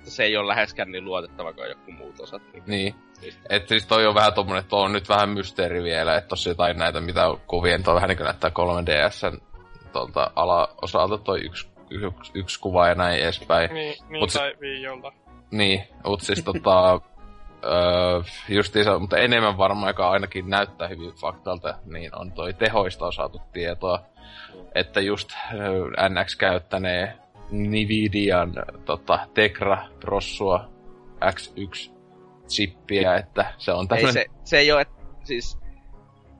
Se 0.02 0.24
ei 0.24 0.36
ole 0.36 0.48
läheskään 0.48 0.92
niin 0.92 1.04
luotettava 1.04 1.52
kuin 1.52 1.68
joku 1.68 1.92
muut 1.92 2.20
osat. 2.20 2.42
Niin. 2.52 2.62
Niin. 2.66 2.94
Että 3.48 3.68
siis 3.68 3.86
toi 3.86 4.06
on 4.06 4.14
vähän 4.14 4.32
tommonen, 4.32 4.60
että 4.60 4.76
on 4.76 4.92
nyt 4.92 5.08
vähän 5.08 5.28
mysteeri 5.28 5.82
vielä, 5.82 6.16
että 6.16 6.28
tossa 6.28 6.50
jotain 6.50 6.78
näitä, 6.78 7.00
mitä 7.00 7.22
kuvien, 7.46 7.82
toi 7.82 7.94
vähän 7.94 8.08
niinku 8.08 8.24
näyttää 8.24 8.50
3DSn 8.50 9.40
tuolta 9.92 10.30
alaosalta 10.36 11.18
toi 11.18 11.40
yksi, 11.40 11.68
yksi, 11.90 12.32
yksi 12.34 12.60
kuva 12.60 12.88
ja 12.88 12.94
näin 12.94 13.20
edespäin. 13.20 13.74
Niin, 13.74 13.94
niin 14.08 14.20
Mut 14.20 14.32
tai 14.32 14.54
Viijolta. 14.60 15.12
Niin, 15.50 15.82
mut 16.04 16.20
siis 16.20 16.44
tota... 16.44 16.92
öö, 17.64 18.22
justiinsa, 18.48 18.98
mutta 18.98 19.18
enemmän 19.18 19.58
varmaan, 19.58 19.90
joka 19.90 20.10
ainakin 20.10 20.50
näyttää 20.50 20.88
hyvin 20.88 21.12
faktalta, 21.12 21.74
niin 21.84 22.18
on 22.18 22.32
toi 22.32 22.54
tehoista 22.54 23.06
on 23.06 23.12
saatu 23.12 23.40
tietoa. 23.52 24.02
Että 24.74 25.00
just 25.00 25.32
öö, 25.54 26.08
NX 26.08 26.36
käyttänee 26.36 27.14
Nvidian 27.50 28.52
tota, 28.84 29.18
Tegra 29.34 29.78
Prossua 30.00 30.68
X1 31.24 31.95
chippiä, 32.48 33.16
että 33.16 33.52
se 33.58 33.72
on 33.72 33.80
Ei 33.82 33.86
tämmönen... 33.88 34.12
se, 34.12 34.26
se 34.44 34.58
ei 34.58 34.72
ole, 34.72 34.80
että 34.80 34.94
siis... 35.24 35.58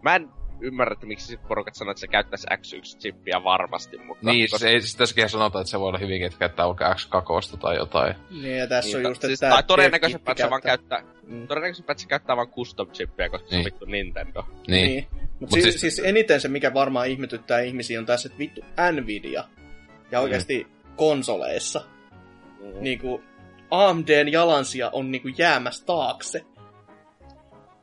Mä 0.03 0.15
en 0.17 0.29
ymmärrä, 0.61 0.93
että 0.93 1.07
miksi 1.07 1.27
sit 1.27 1.41
porukat 1.49 1.75
sanoo, 1.75 1.91
että 1.91 2.01
se 2.01 2.07
käyttäisi 2.09 2.47
X1-chippiä 2.53 3.45
varmasti, 3.45 3.99
mutta... 3.99 4.31
Niin, 4.33 4.45
koska- 4.51 4.59
se 4.59 4.69
ei 4.69 4.81
siis 4.81 4.97
tässäkin 4.97 5.29
sanotaan, 5.29 5.63
että 5.63 5.71
se 5.71 5.81
voi 5.81 5.89
olla 5.89 5.99
hyvinkin, 5.99 6.27
että 6.27 6.39
käyttää 6.39 6.67
vaikka 6.67 6.95
X2 6.95 7.59
tai 7.59 7.77
jotain. 7.77 8.15
Niin, 8.31 8.57
ja 8.59 8.67
tässä 8.67 8.97
Niin, 8.99 9.07
on 9.07 9.11
just, 9.11 9.21
siis, 9.23 9.43
että 9.43 9.55
tai 9.55 9.63
todennäköisempää, 9.63 10.33
että 10.33 10.45
se 10.45 10.51
vaan 10.51 10.63
käyttää... 10.63 11.03
Mm. 11.27 11.47
Todennäköisempää, 11.47 11.93
että 11.93 12.03
se 12.03 12.09
käyttää 12.09 12.37
vaan 12.37 12.49
custom 12.49 12.91
chippiä, 12.91 13.29
koska 13.29 13.49
se 13.49 13.55
on 13.55 13.59
Niin. 13.59 13.65
vittu 13.65 13.85
Nintendo. 13.85 14.43
Niin. 14.69 14.87
Niin. 14.89 15.07
Mut, 15.13 15.41
Mut 15.41 15.51
siis, 15.51 15.65
siis- 15.65 15.81
siis, 15.81 15.99
eniten 15.99 16.41
se, 16.41 16.49
mikä 16.49 16.75
varmaan 16.75 17.07
ihmetyttää 17.09 17.61
ihmisiä, 17.61 17.99
on 18.01 18.07
tässä, 18.07 18.27
että 18.27 18.39
vittu 18.39 18.61
Nvidia. 18.93 19.45
Ja 20.11 20.21
oikeasti 20.21 20.67
konsoleissa. 20.97 21.81
Mm. 22.61 22.73
Niinku 22.81 23.23
AMDn 23.71 24.33
jalansia 24.33 24.91
on 24.93 25.11
niinku 25.11 25.29
jäämässä 25.29 25.87
taakse. 25.87 26.45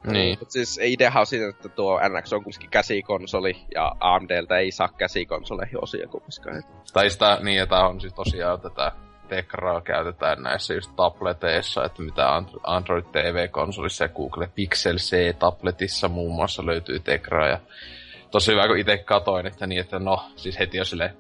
Niin. 0.08 0.38
Mut 0.40 0.52
siis 0.52 0.80
ideahan 0.84 1.20
on 1.20 1.26
siitä, 1.26 1.50
että 1.50 1.70
tuo 1.70 2.00
NX 2.10 2.34
on 2.34 2.44
kumminkin 2.44 2.70
käsikonsoli, 2.70 3.56
ja 3.74 3.92
AMDltä 4.00 4.58
ei 4.58 4.72
saa 4.72 4.90
käsikonsoleihin 4.98 5.84
osia 5.84 6.08
kumminkaan. 6.08 6.64
Tai 6.94 7.10
sitä, 7.10 7.40
niin, 7.42 7.70
tää 7.70 7.88
on 7.88 8.02
siis 8.02 8.14
tosiaan 8.14 8.62
tätä 8.62 8.92
Tekraa 9.28 9.82
käytetään 9.82 10.44
näissä 10.44 10.74
just 10.74 10.92
tableteissa, 10.96 11.86
että 11.86 12.02
mitä 12.02 12.22
Andro- 12.22 12.60
Android 12.64 13.06
TV-konsolissa 13.12 14.04
ja 14.04 14.10
Google 14.10 14.50
Pixel 14.56 14.98
C-tabletissa 14.98 16.08
muun 16.08 16.36
muassa 16.36 16.66
löytyy 16.66 17.00
Tekraa. 17.00 17.48
Ja 17.48 17.60
tosi 18.32 18.52
hyvä, 18.52 18.68
kun 18.68 18.78
itse 18.78 18.98
katoin, 18.98 19.46
että 19.46 19.68
niin, 19.68 19.82
että 19.82 20.00
no, 20.00 20.26
siis 20.36 20.60
heti 20.60 20.78
jo 20.78 20.86
silleen, 20.86 21.18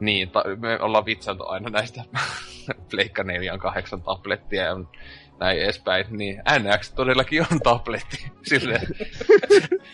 niin, 0.00 0.30
ta- 0.30 0.44
me 0.56 0.78
ollaan 0.80 1.06
vitsailtu 1.06 1.46
aina 1.46 1.70
näistä 1.70 2.04
Pleikka 2.90 3.24
4 3.24 3.52
on 3.52 3.58
kahdeksan 3.58 4.02
tablettia 4.02 4.62
ja 4.62 4.76
näin 5.40 5.58
edespäin, 5.58 6.06
niin 6.10 6.42
NX 6.58 6.92
todellakin 6.92 7.46
on 7.52 7.60
tabletti. 7.60 8.30
Silleen, 8.50 8.86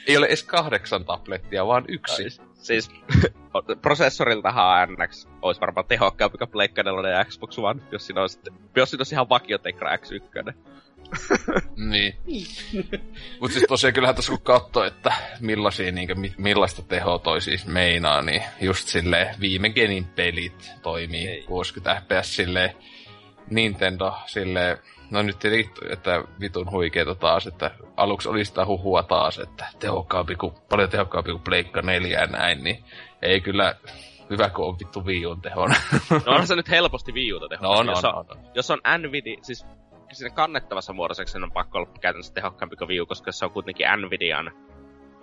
ei 0.06 0.16
ole 0.16 0.26
edes 0.26 0.42
kahdeksan 0.42 1.04
tablettia, 1.04 1.66
vaan 1.66 1.84
yksi. 1.88 2.40
Siis 2.54 2.90
prosessoriltahan 3.82 4.88
NX 4.92 5.26
olisi 5.42 5.60
varmaan 5.60 5.86
tehokkaampi 5.86 6.38
kuin 6.38 6.50
Pleikka 6.50 6.82
4 6.82 7.10
ja 7.10 7.24
Xbox 7.24 7.58
One, 7.58 7.82
jos 7.92 8.06
siinä 8.06 8.20
olisi, 8.20 8.40
jos 8.76 8.90
siinä 8.90 9.00
olisi 9.00 9.14
ihan 9.14 9.28
vakio 9.28 9.58
Tegra 9.58 9.96
X1. 9.96 10.52
Niin. 11.90 12.16
Mut 13.40 13.52
siis 13.52 13.64
tosiaan 13.68 13.94
kyllähän 13.94 14.16
tässä 14.16 14.32
kun 14.32 14.42
katsoo, 14.42 14.84
että 14.84 15.12
millaisia, 15.40 15.92
niinkö, 15.92 16.14
mi- 16.14 16.34
millaista 16.38 16.82
tehoa 16.82 17.18
toi 17.18 17.40
siis 17.40 17.66
meinaa, 17.66 18.22
niin 18.22 18.42
just 18.60 18.88
silleen 18.88 19.34
viime 19.40 19.70
genin 19.70 20.04
pelit 20.04 20.70
toimii 20.82 21.28
Ei. 21.28 21.42
60 21.42 22.02
fps 22.02 22.36
silleen 22.36 22.70
Nintendo 23.50 24.12
silleen, 24.26 24.78
no 25.10 25.22
nyt 25.22 25.38
tietenkin, 25.38 25.92
että 25.92 26.24
vitun 26.40 26.70
huikeeta 26.70 27.14
taas, 27.14 27.46
että 27.46 27.70
aluksi 27.96 28.28
oli 28.28 28.44
sitä 28.44 28.66
huhua 28.66 29.02
taas, 29.02 29.38
että 29.38 29.66
tehokkaampi 29.78 30.34
kuin, 30.34 30.52
paljon 30.68 30.90
tehokkaampi 30.90 31.30
kuin 31.30 31.42
Pleikka 31.42 31.82
4 31.82 32.20
ja 32.20 32.26
näin, 32.26 32.64
niin 32.64 32.84
ei 33.22 33.40
kyllä 33.40 33.74
hyvä 34.30 34.50
kun 34.50 34.66
on 34.66 34.78
vittu 34.78 35.04
Wii 35.04 35.26
U:n 35.26 35.40
tehon. 35.40 35.70
No 36.10 36.20
onhan 36.26 36.46
se 36.46 36.56
nyt 36.56 36.70
helposti 36.70 37.12
Wii 37.12 37.32
Uta 37.32 37.46
no 37.60 37.70
on, 37.70 37.86
jos, 37.86 38.04
on, 38.04 38.14
on, 38.14 38.18
on, 38.18 38.26
on. 38.30 38.50
jos 38.54 38.70
on 38.70 38.80
Nvidia, 38.98 39.38
siis 39.42 39.66
siinä 40.12 40.34
kannettavassa 40.34 40.92
muodossa 40.92 41.24
sen 41.26 41.44
on 41.44 41.52
pakko 41.52 41.78
olla 41.78 41.90
käytännössä 42.00 42.34
tehokkaampi 42.34 42.76
kuin 42.76 42.88
Wii 42.88 43.00
U, 43.00 43.06
koska 43.06 43.32
se 43.32 43.44
on 43.44 43.50
kuitenkin 43.50 43.86
Nvidian 43.96 44.52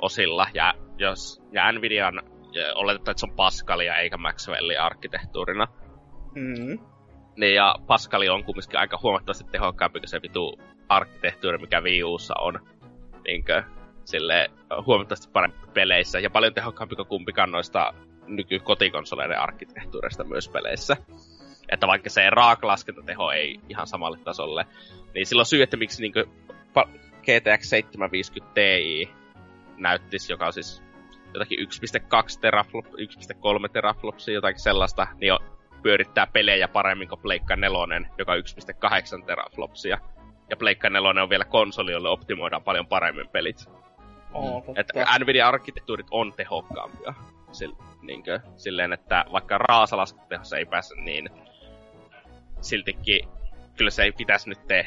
osilla, 0.02 0.48
ja, 0.54 0.74
jos, 0.98 1.44
ja 1.52 1.72
Nvidian 1.72 2.22
ja 2.52 2.74
oletetaan, 2.76 3.12
että 3.12 3.20
se 3.20 3.26
on 3.26 3.36
Pascalia 3.36 3.96
eikä 3.96 4.18
Maxwellin 4.18 4.82
arkkitehtuurina. 4.82 5.68
Mm. 6.36 6.80
Niin 7.38 7.56
ja 7.56 7.76
Pascal 7.88 8.22
on 8.30 8.44
kumminkin 8.44 8.80
aika 8.80 9.00
huomattavasti 9.04 9.44
tehokkaampi 9.52 10.00
kuin 10.00 10.10
se 10.10 10.22
vitu 10.22 10.60
arkkitehtuuri, 10.90 11.58
mikä 11.58 11.82
Wii 11.82 12.04
Ussa 12.04 12.34
on. 12.40 12.60
Niinkö, 13.28 13.64
sille 14.06 14.52
huomattavasti 14.86 15.32
parempi 15.34 15.58
peleissä 15.74 16.20
ja 16.20 16.30
paljon 16.30 16.54
tehokkaampi 16.54 16.96
kuin 16.96 17.08
kumpikaan 17.08 17.52
noista 17.52 17.94
nykykotikonsoleiden 18.28 19.40
arkkitehtuurista 19.40 20.24
myös 20.24 20.50
peleissä. 20.50 20.98
Että 21.70 21.88
vaikka 21.88 22.10
se 22.10 22.30
raakalaskentateho 22.30 23.32
ei 23.32 23.60
ihan 23.70 23.88
samalle 23.88 24.18
tasolle, 24.18 24.66
niin 25.14 25.26
silloin 25.26 25.46
syy, 25.46 25.64
että 25.64 25.78
miksi 25.78 26.02
niin 26.02 26.14
GTX 27.22 27.70
750 27.70 28.54
Ti 28.54 29.10
näyttisi, 29.78 30.34
joka 30.34 30.46
on 30.46 30.54
siis 30.54 30.84
jotakin 31.34 31.60
1.2 31.60 32.40
teraflop, 32.42 32.86
1.3 32.86 32.94
teraflopsia, 33.74 34.34
jotakin 34.34 34.62
sellaista, 34.62 35.08
niin 35.22 35.34
on, 35.34 35.40
pyörittää 35.84 36.28
pelejä 36.28 36.68
paremmin 36.68 37.08
kuin 37.08 37.22
Pleikka 37.22 37.56
4, 37.56 38.10
joka 38.18 38.32
on 38.32 38.40
1.8 39.20 39.26
teraflopsia. 39.26 39.98
Ja 40.50 40.58
Pleikka 40.58 40.90
4 40.90 41.24
on 41.24 41.30
vielä 41.30 41.46
konsoli, 41.46 41.92
jolle 41.92 42.10
optimoidaan 42.10 42.64
paljon 42.64 42.88
paremmin 42.88 43.30
pelit. 43.30 43.66
Oo, 44.34 44.64
totta. 44.66 44.82
Että 44.82 45.20
Nvidia-arkkitehtuurit 45.20 46.08
on 46.12 46.34
tehokkaampia. 46.34 47.14
Sil, 47.58 47.74
niinkö, 48.02 48.40
silleen, 48.58 48.94
että 48.94 49.26
vaikka 49.32 49.58
raasalaskentatehossa 49.58 50.58
ei 50.58 50.66
pääse, 50.66 50.96
niin 50.96 51.30
siltikin 52.66 53.28
kyllä 53.78 53.92
se 53.92 54.04
ei 54.04 54.12
pitäisi 54.12 54.50
nyt 54.50 54.68
te 54.68 54.86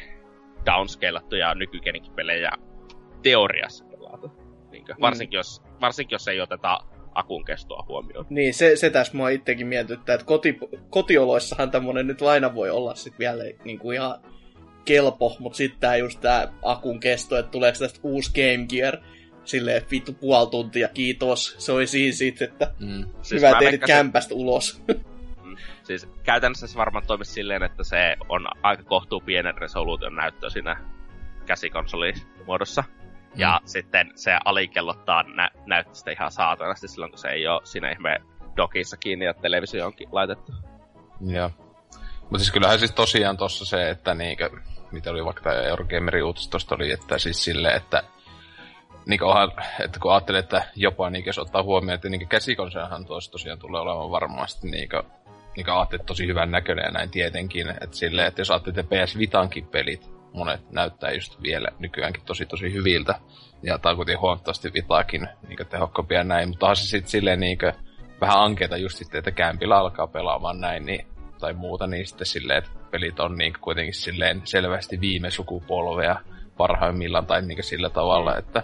downscalattuja 0.67 1.55
nykykeninkin 1.55 2.13
pelejä 2.13 2.51
teoriassa 3.23 3.85
pelata. 3.85 4.29
Niinkö? 4.71 4.93
Mm. 4.93 5.01
Varsinkin, 5.01 5.37
jos, 5.37 5.63
varsinkin 5.81 6.15
jos 6.15 6.29
ei 6.29 6.41
oteta 6.41 6.79
akun 7.15 7.45
kestoa 7.45 7.85
huomioon. 7.89 8.27
Niin, 8.31 8.55
se, 8.55 8.77
se 8.77 8.91
tässä 8.91 9.17
mua 9.17 9.29
itsekin 9.29 9.67
mietityttää, 9.67 10.15
että 10.15 10.27
koti, 10.27 10.59
kotioloissahan 10.91 11.71
tämmönen 11.71 12.07
nyt 12.07 12.23
aina 12.23 12.55
voi 12.55 12.71
olla 12.71 12.95
sit 12.95 13.19
vielä 13.19 13.45
niin 13.65 13.79
kuin 13.79 13.95
ihan 13.97 14.21
kelpo, 14.85 15.37
mutta 15.39 15.57
sitten 15.57 15.81
tää 15.81 15.97
just 15.97 16.21
tää 16.21 16.53
akun 16.63 17.01
kesto, 17.01 17.39
että 17.39 17.51
tuleeko 17.51 17.79
tästä 17.79 18.01
uusi 18.03 18.31
Game 18.33 18.67
Gear, 18.69 18.97
silleen, 19.45 19.77
että 19.77 19.91
vittu 19.91 20.13
puoli 20.13 20.51
tuntia, 20.51 20.89
kiitos, 20.89 21.55
se 21.59 21.73
oli 21.73 21.87
siinä 21.87 22.17
sit, 22.17 22.43
että 22.43 22.73
Mm. 22.81 23.05
Siis 23.23 23.43
hyvä, 23.43 23.59
veikkasin- 23.61 23.87
kämpästä 23.87 24.35
ulos. 24.35 24.83
Siis 25.89 26.08
käytännössä 26.23 26.67
se 26.67 26.78
varmaan 26.78 27.07
toimisi 27.07 27.33
silleen, 27.33 27.62
että 27.62 27.84
se 27.84 28.17
on 28.28 28.47
aika 28.62 28.83
kohtuu 28.83 29.20
pienen 29.20 29.58
resoluution 29.58 30.15
näyttö 30.15 30.50
siinä 30.50 30.76
käsikonsolimuodossa. 31.47 32.84
Ja 33.34 33.60
sitten 33.65 34.12
se 34.15 34.39
alikellottaa 34.44 35.23
nä- 35.23 35.50
näyttöstä 35.67 36.10
ihan 36.10 36.31
saatanasti 36.31 36.89
silloin, 36.89 37.12
kun 37.12 37.18
se 37.18 37.28
ei 37.28 37.47
ole 37.47 37.60
siinä 37.65 37.91
ihme 37.91 38.17
dokissa 38.57 38.97
kiinni 38.97 39.25
ja 39.25 39.34
televisio 39.34 39.86
onkin 39.86 40.08
laitettu. 40.12 40.52
Joo. 41.26 41.50
Mutta 42.20 42.39
siis 42.39 42.50
kyllähän 42.50 42.78
siis 42.78 42.92
tosiaan 42.92 43.36
tossa 43.36 43.65
se, 43.65 43.91
että 43.91 44.15
niinkö, 44.15 44.50
mitä 44.92 45.10
oli 45.10 45.25
vaikka 45.25 45.42
tämä 45.42 45.57
Eurogamerin 45.57 46.25
uutistosta 46.25 46.75
oli, 46.75 46.92
että 46.92 47.18
siis 47.18 47.44
sille, 47.44 47.68
että 47.68 48.02
niinkö 49.07 49.26
onhan, 49.26 49.52
että 49.84 50.00
kun 50.00 50.12
ajattelee, 50.12 50.39
että 50.39 50.62
jopa 50.76 51.10
niinkö 51.10 51.28
jos 51.28 51.39
ottaa 51.39 51.62
huomioon, 51.62 51.94
että 51.94 52.08
niinkö 52.08 52.26
käsikonsolihan 52.26 53.07
tuossa 53.07 53.33
tosiaan 53.33 53.58
tulee 53.58 53.81
olemaan 53.81 54.10
varmasti 54.10 54.68
niinkö, 54.70 55.02
niinkö 55.59 55.75
ajattelet 55.75 56.07
tosi 56.07 56.27
hyvän 56.27 56.51
näköinen 56.51 56.85
ja 56.85 56.91
näin 56.91 57.11
tietenkin, 57.11 57.69
että 57.69 57.97
sille, 57.97 58.27
että 58.27 58.41
jos 58.41 58.51
ajattelet, 58.51 58.78
että 58.78 58.97
PS 58.97 59.19
Vitankin 59.19 59.67
pelit, 59.67 60.11
monet 60.33 60.70
näyttää 60.70 61.11
just 61.11 61.43
vielä 61.43 61.69
nykyäänkin 61.78 62.23
tosi 62.27 62.47
tosi 62.47 62.73
hyviltä, 62.73 63.15
ja 63.62 63.78
tai 63.78 63.95
kuitenkin 63.97 64.20
huomattavasti 64.20 64.73
Vitaakin 64.75 65.28
niinkö 65.49 65.65
tehokkaampia 65.65 66.25
näin, 66.25 66.49
mutta 66.49 66.67
onhan 66.67 66.77
se 66.77 66.83
sitten 66.83 67.11
silleen 67.11 67.41
niinkö, 67.41 67.73
vähän 68.20 68.39
ankeeta 68.39 68.77
just 68.77 68.99
sitten, 68.99 69.19
että 69.19 69.31
kämpillä 69.31 69.78
alkaa 69.78 70.07
pelaamaan 70.07 70.61
näin, 70.61 70.87
niin, 70.87 71.07
tai 71.41 71.53
muuta, 71.55 71.87
niin 71.87 72.07
sitten 72.07 72.27
silleen, 72.27 72.59
että 72.59 72.70
pelit 72.91 73.20
on 73.20 73.39
niin 73.39 73.53
kuitenkin 73.61 73.95
silleen 73.95 74.43
selvästi 74.45 75.01
viime 75.01 75.31
sukupolvea 75.31 76.17
parhaimmillaan, 76.57 77.27
tai 77.27 77.43
niin 77.43 77.65
sillä 77.65 77.91
tavalla, 77.91 78.37
että 78.37 78.62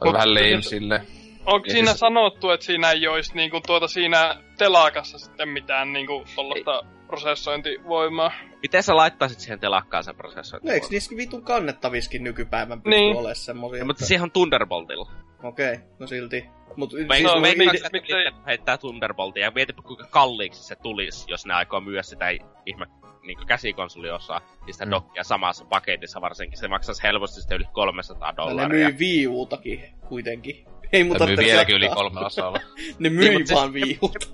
on 0.00 0.08
Mut 0.08 0.12
vähän 0.14 0.34
lame 0.34 0.48
siis- 0.48 0.68
sille. 0.68 1.02
Onko 1.46 1.66
Ja 1.66 1.72
siinä 1.72 1.90
siis- 1.90 2.00
sanottu, 2.00 2.50
että 2.50 2.66
siinä 2.66 2.90
ei 2.90 3.08
olisi 3.08 3.34
niinku 3.34 3.60
tuota 3.66 3.88
siinä 3.88 4.36
telakassa 4.58 5.18
sitten 5.18 5.48
mitään 5.48 5.92
niinku 5.92 6.24
tollaista 6.36 6.82
prosessointivoimaa? 7.06 8.32
Miten 8.62 8.82
sä 8.82 8.96
laittaisit 8.96 9.40
siihen 9.40 9.60
telakkaan 9.60 10.04
sen 10.04 10.16
prosessoinnin? 10.16 10.68
No 10.68 10.74
eikö 10.74 10.86
niissä 10.90 11.16
vitun 11.16 11.42
kannettaviskin 11.42 12.24
nykypäivän 12.24 12.82
pysty 12.82 13.00
Niin. 13.00 13.16
olemaan 13.16 13.36
semmosia? 13.36 13.78
Ja, 13.78 13.84
mutta 13.84 14.04
siihen 14.06 14.22
on 14.22 14.30
Thunderboltilla. 14.32 15.10
Okei, 15.42 15.72
okay, 15.72 15.86
no 15.98 16.06
silti. 16.06 16.44
Mut, 16.76 16.92
Veikka, 16.94 17.14
siis, 17.14 17.24
No, 17.26 17.34
no, 17.34 17.40
miten- 17.40 17.76
että 17.76 17.88
miksei- 17.92 18.32
heittää 18.46 18.78
Thunderboltia 18.78 19.44
ja 19.44 19.50
mietipä 19.50 19.82
kuinka 19.82 20.06
kalliiksi 20.10 20.62
se 20.64 20.76
tulisi, 20.76 21.24
jos 21.30 21.46
ne 21.46 21.54
aikoo 21.54 21.80
myydä 21.80 22.02
sitä 22.02 22.28
ihme 22.66 22.86
niin 23.22 23.46
käsikonsoliosaa 23.46 24.40
ja 24.66 24.72
sitä 24.72 24.84
Mm. 24.86 24.90
dokkia 24.90 25.24
samassa 25.24 25.64
paketissa 25.64 26.20
varsinkin. 26.20 26.58
Se 26.58 26.68
maksaisi 26.68 27.02
helposti 27.02 27.40
sitten 27.40 27.56
yli 27.56 27.64
300 27.72 28.30
ne 28.32 28.36
dollaria. 28.36 28.88
myy 28.88 28.98
Wii 28.98 29.26
Utakin 29.28 29.84
kuitenkin. 30.08 30.64
Ei 30.92 31.04
mun 31.04 31.16
Tai 31.16 31.26
myy 31.26 31.36
tarvitse 31.36 31.52
vieläkin 31.52 31.76
yli 31.76 31.88
kolmella 31.88 32.26
osalla. 32.26 32.58
Ne 32.98 33.08
Niin, 33.08 33.12
myi 33.12 33.36
siis- 33.36 33.52
vaan 33.54 33.72
Uta. 34.02 34.26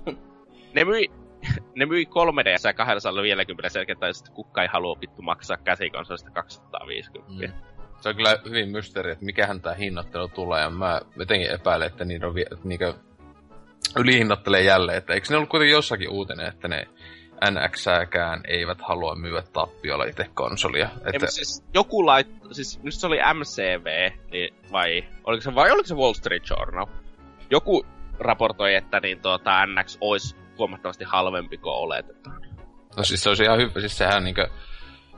Ne 0.73 0.85
myi, 0.85 1.11
ne 1.75 1.85
myi 1.85 2.05
3DS 2.05 2.63
ja 2.67 2.73
250 2.73 3.69
selkeä, 3.69 3.95
tai 3.95 4.13
sitten 4.13 4.33
kukka 4.33 4.61
ei 4.61 4.67
halua 4.71 4.97
vittu 5.01 5.21
maksaa 5.21 5.57
käsikonsolista 5.57 6.31
250. 6.31 7.47
Mm. 7.47 7.53
Se 8.01 8.09
on 8.09 8.15
kyllä 8.15 8.37
hyvin 8.45 8.69
mysteeri, 8.69 9.11
että 9.11 9.25
mikähän 9.25 9.61
tää 9.61 9.73
hinnoittelu 9.73 10.27
tulee, 10.27 10.61
ja 10.61 10.69
mä 10.69 11.01
jotenkin 11.15 11.51
epäilen, 11.51 11.87
että 11.87 12.05
niitä 12.05 12.27
on 12.27 12.35
vie, 12.35 12.45
että 12.51 12.67
niinkö 12.67 12.93
ylihinnoittelee 13.97 14.61
jälleen, 14.61 14.97
että 14.97 15.13
eikö 15.13 15.27
ne 15.29 15.35
ollut 15.35 15.49
kuitenkin 15.49 15.73
jossakin 15.73 16.09
uutinen, 16.09 16.47
että 16.47 16.67
ne 16.67 16.87
NXääkään 17.51 18.41
eivät 18.47 18.81
halua 18.81 19.15
myydä 19.15 19.43
tappiolla 19.53 20.05
itse 20.05 20.25
konsolia. 20.33 20.85
Ei, 20.85 20.95
Että, 20.95 21.11
mutta 21.11 21.31
siis 21.31 21.63
joku 21.73 22.05
lait, 22.05 22.27
siis 22.51 22.79
nyt 22.83 22.93
se 22.93 23.07
oli 23.07 23.17
MCV, 23.33 24.11
niin, 24.31 24.53
vai, 24.71 25.03
oliko 25.23 25.41
se, 25.41 25.55
vai 25.55 25.71
oliko 25.71 25.87
se 25.87 25.95
Wall 25.95 26.13
Street 26.13 26.43
Journal? 26.49 26.85
Joku 27.49 27.85
raportoi, 28.19 28.75
että 28.75 28.99
niin 28.99 29.21
tuota, 29.21 29.65
NX 29.65 29.97
olisi 30.01 30.35
huomattavasti 30.57 31.03
halvempi 31.03 31.57
kuin 31.57 31.73
oletetaan. 31.73 32.41
no 32.97 33.03
siis 33.03 33.23
se 33.23 33.29
olisi 33.29 33.43
ihan 33.43 33.57
hyvä, 33.57 33.79
siis 33.79 33.97
sehän 33.97 34.23
niinkö, 34.23 34.47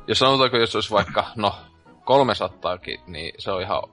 jos 0.07 0.19
sanotaanko, 0.19 0.57
jos 0.57 0.75
olisi 0.75 0.91
vaikka, 0.91 1.25
no, 1.35 1.55
300 2.03 2.79
niin 3.07 3.33
se 3.37 3.51
on 3.51 3.61
ihan 3.61 3.83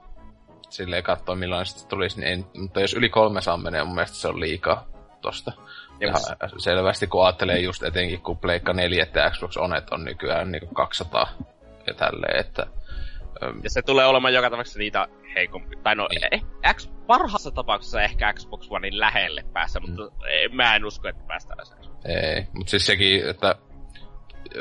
silleen 0.69 1.03
katsoa 1.03 1.35
millainen 1.35 1.65
sitten 1.65 1.87
tulisi, 1.87 2.19
niin 2.19 2.33
en, 2.33 2.45
mutta 2.61 2.81
jos 2.81 2.93
yli 2.93 3.09
300 3.09 3.57
menee, 3.57 3.83
mun 3.83 3.95
mielestä 3.95 4.17
se 4.17 4.27
on 4.27 4.39
liikaa 4.39 4.87
tosta. 5.21 5.51
Siis- 6.11 6.63
selvästi, 6.63 7.07
kun 7.07 7.25
ajattelee 7.25 7.59
just 7.59 7.83
etenkin, 7.83 8.21
kun 8.21 8.37
Pleikka 8.37 8.73
4 8.73 9.05
ja 9.15 9.29
Xbox 9.31 9.57
Onet 9.57 9.89
on 9.91 10.03
nykyään 10.03 10.51
niin 10.51 10.75
200 10.75 11.27
ja 11.87 11.93
tälleen, 11.93 12.39
että... 12.39 12.65
öm, 13.43 13.59
Ja 13.63 13.69
se 13.69 13.81
tulee 13.81 14.05
olemaan 14.05 14.33
joka 14.33 14.49
tapauksessa 14.49 14.79
niitä 14.79 15.07
heikompi. 15.35 15.75
Tai 15.83 15.95
no, 15.95 16.07
Niin. 16.11 16.21
eh, 16.31 16.43
X, 16.75 16.89
parhaassa 17.07 17.51
tapauksessa 17.51 18.01
ehkä 18.01 18.33
Xbox 18.33 18.67
Onein 18.69 18.99
lähelle 18.99 19.43
päässä, 19.53 19.79
mutta 19.79 20.01
mm. 20.03 20.55
mä 20.55 20.75
en 20.75 20.85
usko, 20.85 21.07
että 21.07 21.23
päästään 21.27 21.65
sen. 21.65 21.77
Ei, 22.05 22.47
mutta 22.53 22.69
siis 22.69 22.85
sekin, 22.85 23.29
että 23.29 23.55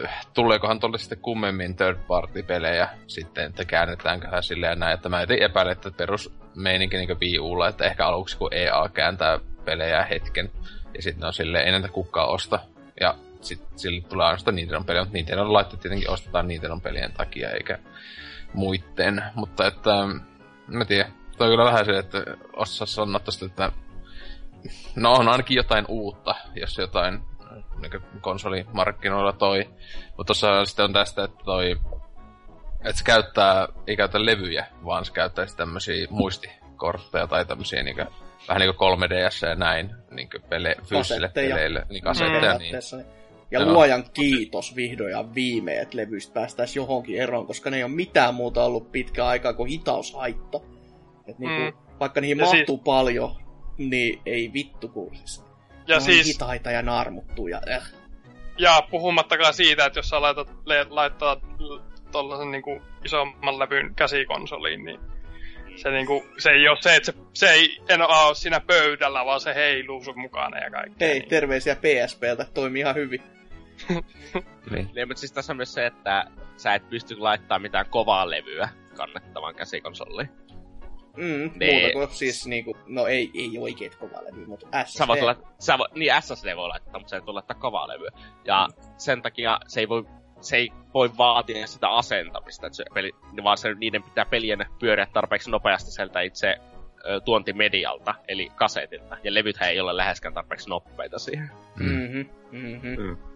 äh, 0.05 0.27
tuleekohan 0.35 0.81
tuolle 0.81 0.99
sitten 0.99 1.19
kummemmin 1.19 1.77
third 1.77 1.99
party 2.09 2.43
pelejä 2.43 2.89
sitten, 3.07 3.45
että 3.47 3.65
käännetäänköhän 3.65 4.43
silleen 4.43 4.79
näin, 4.79 4.95
että 4.95 5.09
mä 5.09 5.21
jotenkin 5.21 5.45
epäilen, 5.47 5.73
että 5.73 5.91
perus 5.91 6.35
meininki 6.57 6.97
niin 6.97 7.21
Wii 7.21 7.39
Ulla, 7.39 7.69
että 7.69 7.85
ehkä 7.85 8.07
aluksi 8.07 8.39
kun 8.39 8.55
EA 8.55 8.89
kääntää 8.95 9.39
pelejä 9.65 10.05
hetken, 10.05 10.51
ja 10.95 11.03
sitten 11.03 11.27
on 11.27 11.35
silleen, 11.35 11.65
ei 11.65 11.73
näitä 11.73 11.89
kukaan 11.89 12.29
osta, 12.29 12.59
ja 13.01 13.15
sitten 13.41 13.79
sille 13.79 14.01
tulee 14.01 14.27
ainoastaan 14.27 14.55
Nintendo 14.55 14.85
pelejä, 14.85 15.05
mutta 15.05 15.17
Nintendo 15.17 15.53
laitteet 15.53 15.81
tietenkin 15.81 16.11
ostetaan 16.11 16.49
Nintendo 16.49 16.81
pelien 16.81 17.13
takia, 17.13 17.51
eikä 17.51 17.79
muitten, 18.55 19.25
mutta 19.35 19.67
että, 19.67 19.91
mä 20.67 20.85
tiedän, 20.85 21.13
toi 21.37 21.47
on 21.47 21.53
kyllä 21.53 21.65
vähän 21.65 21.85
se, 21.85 21.99
että 21.99 22.19
osaa 22.53 22.87
sanoa 22.87 23.21
tosta, 23.21 23.47
että 23.47 23.73
No 24.97 25.13
on 25.13 25.29
ainakin 25.29 25.57
jotain 25.57 25.85
uutta, 25.89 26.35
jos 26.55 26.79
jotain 26.79 27.21
niin 27.81 28.03
konsolimarkkinoilla 28.21 29.33
toi. 29.33 29.71
Mutta 30.07 30.25
tuossa 30.25 30.65
sitten 30.65 30.85
on 30.85 30.93
tästä, 30.93 31.25
että 31.25 31.45
toi 31.45 31.77
että 32.85 32.99
se 32.99 33.05
käyttää, 33.05 33.69
ei 33.87 33.97
käytä 33.97 34.25
levyjä, 34.25 34.67
vaan 34.85 35.05
se 35.05 35.13
käyttää 35.13 35.47
sitten 35.47 35.67
tämmösiä 35.67 36.07
muistikortteja 36.11 37.27
tai 37.27 37.45
tämmösiä 37.45 37.83
niinku, 37.83 38.03
vähän 38.49 38.61
niinku 38.61 38.85
3DS 38.85 39.49
ja 39.49 39.55
näin, 39.55 39.91
niinku 40.11 40.37
pele, 40.49 40.77
fyysisille 40.89 41.21
Kasetteja. 41.29 41.55
peleille, 41.55 41.87
niin 41.91 42.03
kasetteja, 42.03 42.59
niin. 42.59 42.75
Ja 43.51 43.61
Joo. 43.61 43.73
luojan 43.73 44.05
kiitos 44.15 44.77
vihdoin 44.77 45.11
ja 45.11 45.25
viimein, 45.35 45.81
että 45.81 45.97
levyistä 45.97 46.35
päästäisiin 46.35 46.81
johonkin 46.81 47.21
eroon, 47.21 47.47
koska 47.47 47.71
ne 47.71 47.77
ei 47.77 47.83
ole 47.83 47.93
mitään 47.93 48.35
muuta 48.35 48.65
ollut 48.65 48.93
pitkä 48.93 49.27
aikaa 49.27 49.53
kuin 49.53 49.71
hitaushaitta. 49.71 50.61
Et 51.27 51.39
niinku, 51.39 51.63
Mm. 51.65 51.99
Vaikka 52.01 52.21
niihin 52.21 52.39
Ja 52.39 52.47
mahtuu 52.47 52.79
paljon, 52.79 53.37
niin 53.79 54.21
ei 54.27 54.53
vittu 54.53 54.89
kun 54.89 55.17
siis. 55.17 55.45
Ja 55.87 56.01
siis, 56.01 56.27
hitaita 56.27 56.71
ja 56.71 56.83
naarmuttuu 56.83 57.49
ja 57.49 57.61
äh. 57.73 57.93
ja 58.59 58.83
puhumattakaan 58.91 59.55
siitä, 59.55 59.87
että 59.87 59.99
jos 59.99 60.09
sä 60.09 60.21
laitat, 60.23 60.51
le, 60.65 60.87
laittaa 60.91 61.37
tollasen 62.13 62.51
niinku 62.51 62.83
isomman 63.05 63.59
levyn 63.59 63.95
käsikonsoliin, 63.95 64.85
niin 64.85 65.01
se, 65.77 65.91
niinku, 65.91 66.25
se 66.39 66.51
ei 66.51 66.69
ole 66.69 66.79
se, 66.81 66.97
että 66.97 67.13
se, 67.13 67.19
se 67.35 67.51
ei 67.51 67.79
enää 67.89 68.07
ole 68.07 68.35
siinä 68.35 68.61
pöydällä, 68.61 69.25
vaan 69.25 69.41
se 69.41 69.55
heiluu 69.55 70.05
sun 70.05 70.21
mukana 70.21 70.59
ja 70.59 70.71
kaikkea. 70.71 71.09
Hei, 71.09 71.19
niin. 71.19 71.29
terveisiä 71.29 71.77
PSPltä, 71.77 72.47
toimii 72.55 72.81
ihan 72.81 72.95
hyvin. 72.95 73.23
Niin. 74.71 74.91
Niin, 74.95 75.09
mutta 75.09 75.21
siis 75.21 75.33
tässä 75.33 75.53
on 75.53 75.57
myös 75.57 75.75
se, 75.75 75.87
että 75.87 76.25
sä 76.57 76.75
et 76.75 76.89
pysty 76.91 77.17
laittamaan 77.19 77.63
mitään 77.63 77.87
kovaa 77.91 78.31
levyä 78.31 78.69
kannettavan 78.97 79.55
käsikonsoliin. 79.55 80.29
Mm, 81.17 81.51
Nee. 81.57 81.83
muuta 81.95 82.07
kuin 82.07 82.17
siis 82.17 82.47
niinku, 82.47 82.77
no 82.87 83.07
ei, 83.07 83.31
ei 83.35 83.59
oikeet 83.59 83.95
kovalevy, 83.97 84.47
mutta 84.47 84.85
SSD. 84.85 84.99
Sä 84.99 85.07
voit 85.09 85.23
olla, 85.23 85.37
sä 85.59 85.79
vo, 85.79 85.87
niin 85.95 86.13
SSD 86.23 86.57
voi 86.57 86.69
laittaa, 86.69 86.99
mutta 86.99 87.11
se 87.11 87.17
ei 87.17 87.27
voi 87.27 87.35
laittaa 87.35 87.57
kovaa 87.57 87.89
levyä. 87.89 88.11
Ja 88.45 88.69
sen 88.97 89.23
takia 89.23 89.59
se 89.67 89.81
ei 89.81 89.89
voi, 89.89 90.05
se 90.49 90.57
ei 90.57 90.73
voi 90.95 91.11
vaatia 91.19 91.67
sitä 91.67 91.89
asentamista, 91.89 92.67
että 92.67 92.77
se 92.77 92.85
peli, 92.95 93.13
vaan 93.45 93.59
se, 93.59 93.75
niiden 93.75 94.03
pitää 94.03 94.25
pelien 94.25 94.67
pyöriä 94.79 95.07
tarpeeksi 95.13 95.51
nopeasti 95.51 95.91
sieltä 95.91 96.21
itse 96.21 96.57
ö, 97.07 97.21
tuontimedialta, 97.21 98.15
eli 98.29 98.49
kasetilta. 98.55 99.17
Ja 99.25 99.35
levythän 99.35 99.71
ei 99.71 99.81
ole 99.81 99.97
läheskään 99.97 100.35
tarpeeksi 100.35 100.69
nopeita 100.69 101.19
siihen. 101.19 101.51
Mhm, 101.77 102.21
mhm. 102.51 103.33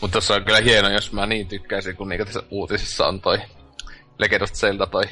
Mutta 0.00 0.12
tossa 0.12 0.34
on 0.34 0.44
kyllä 0.44 0.60
hieno, 0.60 0.88
jos 0.88 1.12
mä 1.12 1.26
niin 1.26 1.48
tykkäisin, 1.48 1.96
kun 1.96 2.08
niinku 2.08 2.24
tässä 2.24 2.42
uutisissa 2.50 3.06
on 3.06 3.20
toi 3.20 3.38
Legend 4.18 4.42
of 4.42 4.52
Zelda 4.52 4.86
toi 4.86 5.04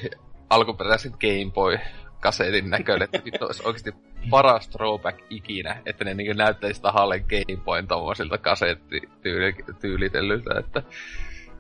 alkuperäisen 0.51 1.13
Game 1.13 1.53
Boy 1.55 1.79
kasetin 2.21 2.71
näköinen, 2.71 3.05
että 3.05 3.25
vittu 3.25 3.45
olisi 3.45 3.63
oikeesti 3.65 3.95
paras 4.31 4.69
throwback 4.69 5.19
ikinä, 5.31 5.83
että 5.87 6.05
ne 6.05 6.15
niinku 6.15 6.33
näyttäisi 6.33 6.83
tahalle 6.83 7.21
Game 7.21 7.57
Boyn 7.65 7.87
tommosilta 7.87 8.39
kasettityylitellyltä, 8.39 10.59
että 10.59 10.83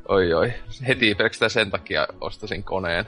oi 0.09 0.35
oi, 0.35 0.53
heti 0.89 1.15
pelkästään 1.15 1.51
sen 1.51 1.71
takia 1.71 2.07
ostasin 2.21 2.65
koneen. 2.65 3.05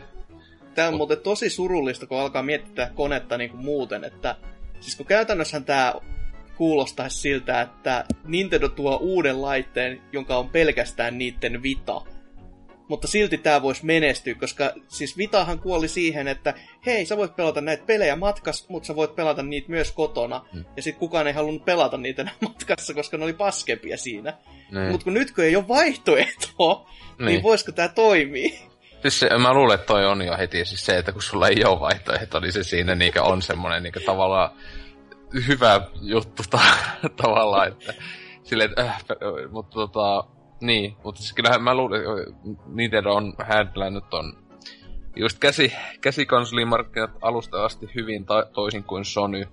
Tämä 0.75 0.89
on 0.89 0.97
muuten 0.97 1.19
tosi 1.19 1.51
surullista, 1.51 2.07
kun 2.07 2.21
alkaa 2.21 2.43
miettiä 2.43 2.91
konetta 2.95 3.39
niin 3.39 3.51
kuin 3.51 3.65
muuten, 3.65 4.05
että 4.05 4.37
siis 4.81 4.97
kun 4.97 5.07
käytännössähän 5.07 5.65
tämä 5.65 5.95
kuulostaisi 6.57 7.19
siltä, 7.19 7.61
että 7.61 8.05
Nintendo 8.25 8.69
tuo 8.69 8.97
uuden 8.97 9.43
laitteen, 9.43 10.01
jonka 10.13 10.37
on 10.37 10.49
pelkästään 10.49 11.19
niiden 11.19 11.63
Vita. 11.63 12.01
Mutta 12.93 13.09
silti 13.09 13.39
tämä 13.39 13.63
voisi 13.63 13.87
menestyä, 13.87 14.35
koska 14.35 14.73
siis 14.89 15.17
Vitahan 15.19 15.59
kuoli 15.59 15.89
siihen, 15.89 16.29
että 16.29 16.55
hei, 16.87 17.07
sä 17.07 17.17
voit 17.17 17.37
pelata 17.37 17.61
näitä 17.61 17.83
pelejä 17.87 18.17
matkas, 18.17 18.69
mutta 18.69 18.87
sä 18.87 18.97
voit 18.97 19.17
pelata 19.17 19.43
niitä 19.43 19.71
myös 19.71 19.93
kotona. 19.93 20.45
Mm. 20.53 20.65
Ja 20.77 20.83
sitten 20.83 21.01
kukaan 21.01 21.27
ei 21.27 21.33
halunnut 21.33 21.65
pelata 21.65 21.97
niitä 21.97 22.31
matkassa, 22.41 22.95
koska 22.95 23.17
ne 23.17 23.25
oli 23.25 23.33
paskempia 23.33 23.97
siinä. 23.97 24.35
Niin. 24.71 24.91
Mutta 24.91 25.05
kun 25.05 25.15
nyt 25.15 25.31
kun 25.31 25.45
ei 25.45 25.57
ole 25.57 25.69
vaihtoehtoa, 25.69 26.91
niin, 27.19 27.27
niin 27.27 27.43
voisiko 27.43 27.73
tämä 27.73 27.89
toimia? 27.89 28.59
Siis 29.03 29.21
se, 29.21 29.39
mä 29.39 29.55
luulen, 29.55 29.75
että 29.75 29.87
toi 29.87 30.07
on 30.07 30.27
jo 30.27 30.37
heti 30.39 30.65
siis 30.65 30.87
se, 30.87 30.99
että 30.99 31.13
kun 31.13 31.23
sulla 31.23 31.49
ei 31.49 31.65
ole 31.65 31.81
vaihtoehto, 31.81 32.41
niin 32.41 32.53
se 32.53 32.63
siinä 32.63 32.95
niinkö 32.95 33.23
on 33.23 33.43
semmonen 33.43 33.83
niinkö 33.83 34.01
tavallaan 34.01 34.51
hyvä 35.49 35.81
juttu 36.01 36.43
ta- 36.51 37.09
tavallaan, 37.23 37.69
että 37.69 37.95
silleen, 38.43 38.71
että, 38.71 38.83
äh, 38.83 39.51
mutta 39.51 39.75
tota, 39.75 40.25
niin, 40.63 40.97
mutta 41.05 41.21
siis 41.21 41.33
kyllähän 41.33 41.63
mä 41.63 41.75
luulen, 41.75 42.01
että 42.01 42.61
Nintendo 42.67 43.15
on 43.15 43.35
händlännyt 43.39 44.05
ton 44.11 44.37
just 45.17 45.39
käsi, 45.39 45.73
käsikonsolimarkkinat 46.01 47.11
alusta 47.23 47.65
asti 47.65 47.91
hyvin 47.95 48.27
ta- 48.27 48.47
toisin 48.53 48.85
kuin 48.85 49.05
Sony, 49.05 49.45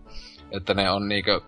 että 0.51 0.73
ne 0.73 0.91
on 0.91 1.07
niinkö 1.07 1.41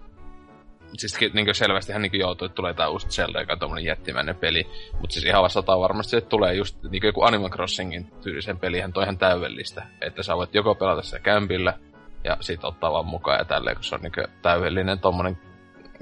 siis 0.97 1.33
niinkö 1.33 1.53
selvästihän 1.53 2.01
niinkö 2.01 2.17
joutuu, 2.17 2.45
että 2.45 2.55
tulee 2.55 2.73
tää 2.73 2.89
uusi 2.89 3.07
Zelda, 3.07 3.39
joka 3.39 3.53
on 3.53 3.59
tommonen 3.59 3.85
jättimäinen 3.85 4.35
peli. 4.35 4.67
Mutta 4.99 5.13
siis 5.13 5.25
ihan 5.25 5.43
vasta 5.43 5.65
varmasti, 5.65 6.17
että 6.17 6.29
tulee 6.29 6.53
just 6.53 6.83
niinkö 6.83 7.07
joku 7.07 7.21
Animal 7.23 7.49
Crossingin 7.49 8.11
tyylisen 8.23 8.59
pelihän 8.59 8.93
toi 8.93 9.03
ihan 9.03 9.17
täydellistä. 9.17 9.87
Että 10.01 10.23
sä 10.23 10.37
voit 10.37 10.55
joko 10.55 10.75
pelata 10.75 11.01
sitä 11.01 11.19
kämpillä 11.19 11.73
ja 12.23 12.37
sit 12.39 12.63
ottaa 12.63 12.91
vaan 12.91 13.05
mukaan 13.05 13.39
ja 13.39 13.45
tälleen, 13.45 13.75
kun 13.75 13.83
se 13.83 13.95
on 13.95 14.01
niinkö 14.01 14.27
täydellinen 14.41 14.99
tommonen 14.99 15.37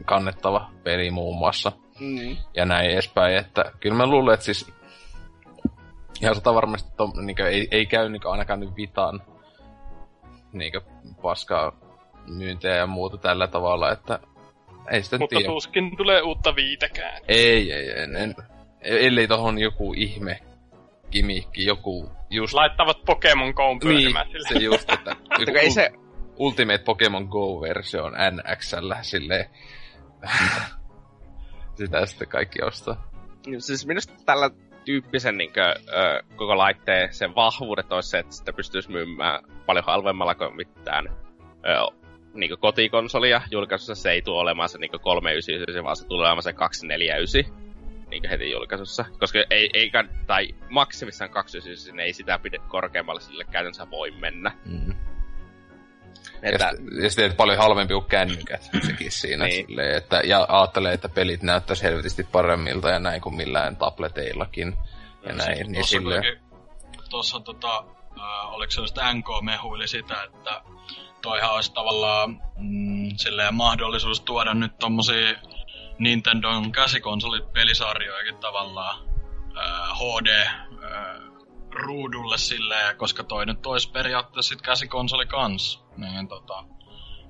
kannettava 0.06 0.72
peli 0.84 1.12
muun 1.12 1.38
muassa. 1.38 1.72
Mm. 2.00 2.38
Ja 2.54 2.66
näin 2.66 2.90
edespäin, 2.90 3.38
että 3.38 3.72
kyllä 3.80 3.96
mä 3.96 4.08
luulen, 4.08 4.34
että 4.34 4.46
siis 4.46 4.72
ihan 6.22 6.36
sata 6.36 6.54
varmasti 6.54 6.92
tom, 6.98 7.12
niinkö, 7.26 7.50
ei, 7.50 7.68
ei 7.72 7.86
käy 7.86 8.10
niinkö 8.10 8.30
ainakaan 8.30 8.60
nyt 8.60 8.76
vitaan 8.76 9.22
niinkö 10.54 10.82
paskaa 11.22 11.72
myyntejä 12.28 12.76
ja 12.76 12.88
muuta 12.88 13.18
tällä 13.18 13.48
tavalla, 13.48 13.92
että 13.92 14.20
ei 14.92 15.04
sitä 15.04 15.18
Mutta 15.18 15.36
tiedä. 15.36 15.52
tuskin 15.52 15.98
tulee 15.98 16.22
uutta 16.22 16.56
viitäkään. 16.56 17.22
Ei, 17.28 17.72
ei, 17.74 17.90
en, 18.02 18.16
en, 18.16 18.36
ellei 18.82 19.28
tohon 19.28 19.60
joku 19.60 19.94
ihme 19.98 20.40
kimikki, 21.12 21.66
joku 21.66 22.12
just... 22.30 22.54
Laittavat 22.54 23.06
Pokemon 23.06 23.50
Go'n 23.50 23.70
niin, 23.72 23.80
pyörimään 23.80 24.28
sille. 24.32 24.48
se 24.48 24.60
just, 24.60 24.90
että 24.94 25.16
joku 25.40 25.58
ei 25.58 25.72
se- 25.72 25.92
Ultimate 26.36 26.78
Pokemon 26.84 27.24
Go-versio 27.26 28.04
on 28.06 28.14
NXL, 28.14 28.94
silleen... 29.02 29.46
Sitä 31.80 32.06
sitten 32.06 32.28
kaikki 32.28 32.62
ostaa. 32.62 33.12
Siis 33.60 33.88
minusta 33.88 34.14
tällä 34.26 34.50
tyyppisen 34.86 35.38
niin 35.38 35.54
kuin, 35.54 35.96
ö, 35.98 36.24
koko 36.36 36.58
laitteen 36.58 37.14
sen 37.14 37.36
vahvuudet 37.36 37.92
olisi 37.92 38.10
se, 38.10 38.20
että 38.20 38.36
sitä 38.36 38.54
pystyisi 38.54 38.92
myymään 38.92 39.44
paljon 39.66 39.86
halvemmalla 39.86 40.36
kuin 40.36 40.56
mitään 40.56 41.08
ö, 41.66 41.96
niin 42.34 42.50
kuin 42.50 42.60
kotikonsolia. 42.60 43.42
Julkaisussa 43.52 43.96
se 43.96 44.12
ei 44.12 44.22
tule 44.22 44.40
olemaan 44.40 44.70
se 44.70 44.78
niin 44.78 44.92
399, 45.02 45.84
vaan 45.84 45.96
se 45.96 46.08
tulee 46.08 46.28
olemaan 46.28 46.44
se 46.44 46.54
249 46.54 47.70
niin 48.10 48.30
heti 48.30 48.52
julkaisussa. 48.52 49.06
Koska 49.20 49.40
ei, 49.50 49.70
ei 49.74 49.92
tai 50.28 50.48
maksimissaan 50.70 51.32
299, 51.32 51.96
niin 51.96 52.06
ei 52.06 52.14
sitä 52.14 52.40
pidä 52.40 52.58
korkeammalle 52.68 53.22
sille 53.22 53.44
käytännössä 53.44 53.92
voi 53.92 54.12
mennä. 54.12 54.52
Mm. 54.66 54.96
Että, 56.44 56.66
Ja, 56.66 56.72
sit- 56.72 57.04
ja 57.04 57.10
sitten 57.10 57.36
paljon 57.36 57.58
halvempi 57.58 57.94
kuin 57.94 58.06
kännykät 58.06 58.70
sekin 58.88 59.12
siinä. 59.12 59.46
Niin. 59.46 59.66
silleen, 59.68 59.98
että, 59.98 60.22
ja 60.26 60.46
ajattelee, 60.50 60.94
että 60.94 61.10
pelit 61.10 61.44
näyttäisi 61.44 61.84
helvetisti 61.84 62.24
paremmilta 62.24 62.90
ja 62.90 63.00
näin 63.00 63.22
kuin 63.22 63.36
millään 63.36 63.76
tableteillakin. 63.76 64.78
Ja 65.26 65.34
näin, 65.34 65.58
niin 65.58 65.76
Tossa 65.76 65.90
silleen. 65.90 66.22
kuitenkin- 66.24 66.50
Tossa 67.10 67.40
tota, 67.40 67.78
äh, 68.20 68.54
oliko 68.54 68.72
se 68.72 68.82
just 68.82 68.98
NK 69.14 69.28
mehuili 69.42 69.88
sitä, 69.88 70.24
että 70.24 70.62
toihan 71.22 71.54
olisi 71.54 71.74
tavallaan 71.74 72.42
mm, 72.58 73.10
silleen 73.18 73.56
mahdollisuus 73.56 74.22
tuoda 74.22 74.54
nyt 74.54 74.78
tommosia 74.80 75.36
Nintendon 76.00 76.72
käsikonsolit 76.72 77.54
pelisarjoikin 77.54 78.38
tavallaan 78.38 79.00
äh, 79.58 79.98
HD 80.00 80.28
äh, 80.28 80.52
ruudulle 81.72 82.38
silleen, 82.38 82.98
koska 82.98 83.24
toi 83.24 83.46
nyt 83.46 83.66
olisi 83.66 83.92
periaatteessa 83.92 84.50
sit 84.50 84.62
käsikonsoli 84.62 85.26
kans. 85.26 85.84
Niin 86.00 86.28
tota, 86.28 86.64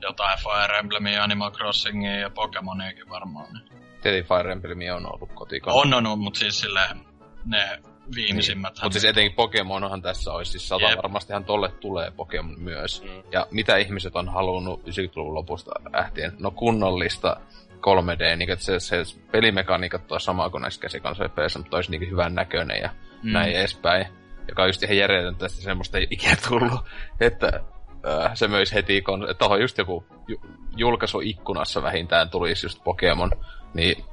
jotain 0.02 0.40
Fire 0.40 0.78
Emblemia, 0.80 1.24
Animal 1.24 1.52
Crossingia 1.52 2.20
ja 2.20 2.30
Pokemoniakin 2.30 3.10
varmaan. 3.10 3.54
Niin. 3.54 3.80
Tietenkin 4.02 4.38
Fire 4.38 4.52
Emblem 4.52 4.80
on 4.96 5.14
ollut 5.14 5.30
kotikon. 5.34 5.74
On, 5.74 5.94
on, 5.94 6.08
on, 6.08 6.20
mutta 6.20 6.40
siis 6.40 6.60
silleen 6.60 7.06
ne 7.46 7.80
viimeisimmät. 8.16 8.74
Mutta 8.84 9.00
siis 9.00 9.06
etenkin 9.06 9.36
Pokemonhan 9.36 10.02
tässä 10.02 10.34
olisi 10.34 10.52
siis 10.52 10.68
sata 10.68 10.90
Jep. 10.90 10.98
varmastihan 10.98 11.46
tolle 11.46 11.72
tulee 11.72 12.12
Pokemon 12.12 12.60
myös. 12.60 13.04
Mm. 13.04 13.24
Ja 13.32 13.48
mitä 13.52 13.78
ihmiset 13.78 14.16
on 14.16 14.30
halunnut 14.30 14.82
90-luvun 14.82 15.34
lopusta 15.34 15.72
lähtien? 15.94 16.32
No 16.40 16.52
kunnollista 16.52 17.38
3D, 17.72 18.36
niin 18.36 18.52
että 18.52 18.66
se, 18.66 18.80
se 18.80 19.04
pelimekaniikat 19.32 20.12
on 20.12 20.22
sama 20.22 20.50
kuin 20.50 20.62
näissä 20.62 20.82
käsikonsoleissa, 20.82 21.60
mutta 21.60 21.78
olisi 21.78 21.92
niin 21.92 22.10
hyvän 22.10 22.36
näköinen 22.36 22.82
ja 22.82 22.90
mm. 23.24 23.32
näin 23.32 23.56
edespäin. 23.56 24.06
Joka 24.48 24.62
on 24.62 24.70
just 24.70 24.84
ihan 24.84 24.98
järjetöntä, 24.98 25.46
että 25.46 25.62
semmoista 25.62 25.98
ei 25.98 26.08
ikinä 26.10 26.36
tullut, 26.50 26.80
että 27.20 27.60
äh, 28.08 28.32
se 28.34 28.48
myös 28.48 28.74
heti, 28.74 29.02
kun 29.02 29.28
tuohon 29.38 29.62
just 29.62 29.78
joku 29.78 30.06
ju- 30.28 30.42
julkaisuikkunassa 30.76 31.84
vähintään 31.84 32.30
tulisi 32.30 32.66
just 32.66 32.84
Pokemon, 32.84 33.32
niin 33.74 34.06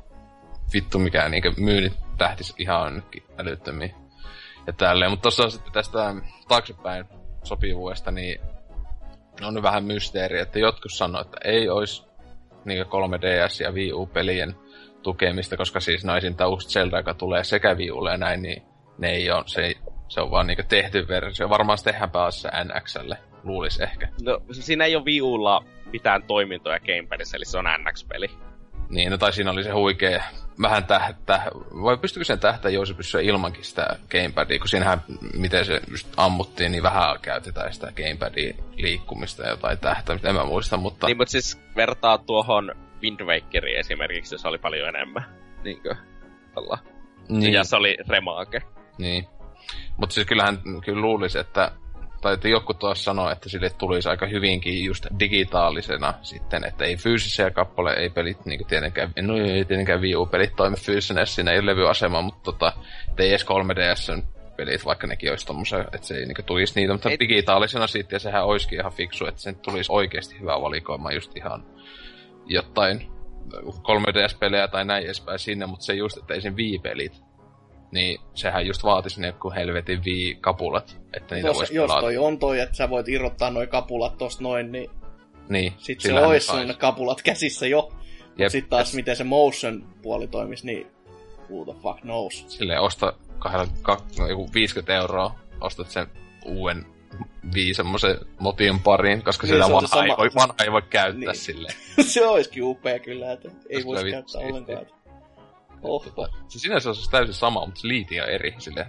vittu 0.72 0.98
mikä 0.98 1.28
niinkö 1.28 1.52
myynnit 1.56 1.92
tähtis 2.18 2.54
ihan 2.58 3.02
älyttömiin. 3.38 3.94
Ja 4.66 4.72
tälleen, 4.72 5.10
mutta 5.10 5.22
tuossa 5.22 5.50
sitten 5.50 5.72
tästä 5.72 6.14
taaksepäin 6.48 7.04
sopivuudesta, 7.44 8.10
niin 8.10 8.40
on 9.42 9.62
vähän 9.62 9.84
mysteeri, 9.84 10.40
että 10.40 10.58
jotkut 10.58 10.92
sanoo, 10.92 11.20
että 11.20 11.36
ei 11.44 11.68
olisi 11.68 12.06
niin 12.64 12.86
3DS 12.86 13.62
ja 13.62 13.72
Wii 13.72 13.92
U-pelien 13.92 14.56
tukemista, 15.02 15.56
koska 15.56 15.80
siis 15.80 16.04
naisin 16.04 16.36
tämä 16.36 16.48
uusi 16.48 16.68
Zelda, 16.68 16.96
joka 16.96 17.14
tulee 17.14 17.44
sekä 17.44 17.74
Wii 17.74 17.90
Ulle 17.90 18.10
ja 18.10 18.16
näin, 18.16 18.42
niin 18.42 18.62
ne 18.98 19.10
ei 19.10 19.30
ole, 19.30 19.44
se, 19.46 19.74
se 20.08 20.20
on 20.20 20.30
vaan 20.30 20.46
niin 20.46 20.66
tehty 20.68 21.08
versio. 21.08 21.48
Varmaan 21.48 21.78
se 21.78 21.84
tehdään 21.84 22.10
pääasiassa 22.10 22.64
NXlle, 22.64 23.18
luulisi 23.46 23.82
ehkä. 23.82 24.08
no, 24.22 24.40
siinä 24.52 24.84
ei 24.84 24.96
ole 24.96 25.04
Wii 25.04 25.22
Ulla 25.22 25.64
mitään 25.92 26.22
toimintoja 26.22 26.80
Gamepadissa, 26.80 27.36
eli 27.36 27.44
se 27.44 27.58
on 27.58 27.64
NX-peli. 27.64 28.30
Niin, 28.88 29.10
no 29.10 29.18
tai 29.18 29.32
siinä 29.32 29.50
oli 29.50 29.64
se 29.64 29.70
huikea 29.70 30.24
vähän 30.62 30.84
tähtä, 30.84 31.42
vai 31.82 31.96
pystykö 31.96 32.24
sen 32.24 32.40
tähtä 32.40 32.70
Jousi 32.70 32.94
pysyä 32.94 33.20
ilmankin 33.20 33.64
sitä 33.64 33.86
gamepadia, 34.10 34.58
kun 34.58 34.68
siinähän, 34.68 35.02
miten 35.34 35.64
se 35.64 35.80
just 35.90 36.08
ammuttiin, 36.16 36.72
niin 36.72 36.82
vähän 36.82 37.20
käytetään 37.22 37.72
sitä 37.72 37.92
gamepadin 37.96 38.56
liikkumista 38.76 39.42
ja 39.42 39.48
jotain 39.50 39.78
tähtä, 39.78 40.14
mitä 40.14 40.28
en 40.28 40.34
mä 40.34 40.44
muista, 40.44 40.76
mutta... 40.76 41.06
Niin, 41.06 41.16
mutta 41.16 41.32
siis 41.32 41.60
vertaa 41.76 42.18
tuohon 42.18 42.74
Wind 43.02 43.20
Wakeriin 43.20 43.78
esimerkiksi, 43.78 44.34
jos 44.34 44.46
oli 44.46 44.58
paljon 44.58 44.88
enemmän. 44.88 45.24
Niinkö? 45.64 45.94
Tällä. 46.54 46.78
niin, 47.28 47.52
Ja 47.52 47.64
se 47.64 47.76
oli 47.76 47.96
remake. 48.08 48.62
niin. 48.98 49.26
Mutta 49.96 50.14
siis 50.14 50.26
kyllähän 50.26 50.58
kyllä 50.84 51.00
luulisi, 51.02 51.38
että 51.38 51.70
tai 52.20 52.34
että 52.34 52.48
joku 52.48 52.74
tuossa 52.74 53.04
sanoi, 53.04 53.32
että 53.32 53.48
sille 53.48 53.70
tulisi 53.70 54.08
aika 54.08 54.26
hyvinkin 54.26 54.84
just 54.84 55.06
digitaalisena 55.20 56.14
sitten, 56.22 56.64
että 56.64 56.84
ei 56.84 56.96
fyysisiä 56.96 57.50
kappale, 57.50 57.92
ei 57.92 58.10
pelit 58.10 58.46
niinku 58.46 58.64
tietenkään, 58.64 59.12
no 59.20 59.36
ei 59.36 59.64
tietenkään 59.64 60.00
Wii 60.00 60.16
U-pelit 60.16 60.56
toimi 60.56 60.76
fyysisenä, 60.76 61.24
siinä 61.24 61.50
ei 61.50 61.66
levyasema, 61.66 62.22
mutta 62.22 62.42
tota, 62.44 62.72
ei 63.18 63.28
edes 63.28 63.46
3DS 63.46 64.22
pelit, 64.56 64.84
vaikka 64.84 65.06
nekin 65.06 65.30
olisi 65.30 65.46
tommosia, 65.46 65.80
että 65.80 66.06
se 66.06 66.14
ei 66.14 66.26
niinku 66.26 66.42
tulisi 66.42 66.80
niitä, 66.80 66.92
mutta 66.92 67.10
Et- 67.10 67.20
digitaalisena 67.20 67.86
sitten, 67.86 68.16
ja 68.16 68.20
sehän 68.20 68.44
olisikin 68.44 68.80
ihan 68.80 68.92
fiksu, 68.92 69.26
että 69.26 69.40
sen 69.40 69.56
tulisi 69.56 69.92
oikeasti 69.92 70.40
hyvä 70.40 70.60
valikoima 70.60 71.12
just 71.12 71.36
ihan 71.36 71.64
jotain 72.46 73.08
3DS-pelejä 73.82 74.68
tai 74.68 74.84
näin 74.84 75.04
edespäin 75.04 75.38
sinne, 75.38 75.66
mutta 75.66 75.84
se 75.84 75.94
just, 75.94 76.16
että 76.16 76.34
ei 76.34 76.40
sen 76.40 76.56
Wii-pelit, 76.56 77.22
niin 77.90 78.20
sehän 78.34 78.66
just 78.66 78.84
vaatisi 78.84 79.20
ne 79.20 79.26
joku 79.26 79.50
helvetin 79.50 80.00
Wii-kapulat, 80.04 80.96
että 81.14 81.34
niitä 81.34 81.48
Jos, 81.48 81.56
voisi 81.56 81.74
jos 81.74 81.82
pelata. 81.88 82.00
toi 82.00 82.16
on 82.16 82.38
toi, 82.38 82.60
että 82.60 82.76
sä 82.76 82.90
voit 82.90 83.08
irrottaa 83.08 83.50
noin 83.50 83.68
kapulat 83.68 84.18
tosta 84.18 84.42
noin, 84.42 84.72
niin 84.72 84.90
Niin, 85.48 85.72
sit 85.78 86.00
se 86.00 86.14
olisi 86.20 86.46
sun 86.46 86.66
ne 86.68 86.74
kapulat 86.74 87.22
käsissä 87.22 87.66
jo. 87.66 87.92
Jep. 88.38 88.50
Sitten 88.50 88.70
taas 88.70 88.94
miten 88.94 89.16
se 89.16 89.24
motion 89.24 89.84
puoli 90.02 90.26
toimisi, 90.28 90.66
niin 90.66 90.86
who 91.50 91.64
the 91.64 91.80
fuck 91.82 92.00
knows. 92.00 92.44
silleen 92.48 92.80
osta 92.80 93.12
kahdella, 93.38 93.66
kak, 93.82 94.00
no, 94.18 94.28
joku 94.28 94.50
50 94.54 94.94
euroa, 94.94 95.34
ostat 95.60 95.90
sen 95.90 96.06
uuden 96.44 96.86
vii 97.54 97.74
semmoisen 97.74 98.16
motion 98.38 98.80
pariin, 98.80 99.22
koska 99.22 99.46
Niin, 99.46 99.54
se 99.56 99.60
vanha, 99.72 99.80
ei 99.80 99.88
sama- 99.88 100.16
voi, 100.16 100.30
vanha 100.34 100.54
ei 100.64 100.72
voi 100.72 100.82
käyttää 100.82 101.32
Niin. 101.32 101.34
silleen. 101.40 101.74
se 102.12 102.26
olisikin 102.26 102.62
upea 102.64 102.98
kyllä, 102.98 103.32
että 103.32 103.48
ei 103.68 103.84
voisi 103.84 104.10
käyttää 104.10 104.40
ollenkaan. 104.40 104.86
Oho. 105.82 105.98
Tota, 105.98 106.32
se 106.48 106.58
sinänsä 106.58 106.88
olisi 106.88 107.10
täysin 107.10 107.34
sama, 107.34 107.66
mutta 107.66 107.80
se 107.80 107.88
liiti 107.88 108.20
on 108.20 108.28
eri 108.28 108.54
silleen. 108.58 108.86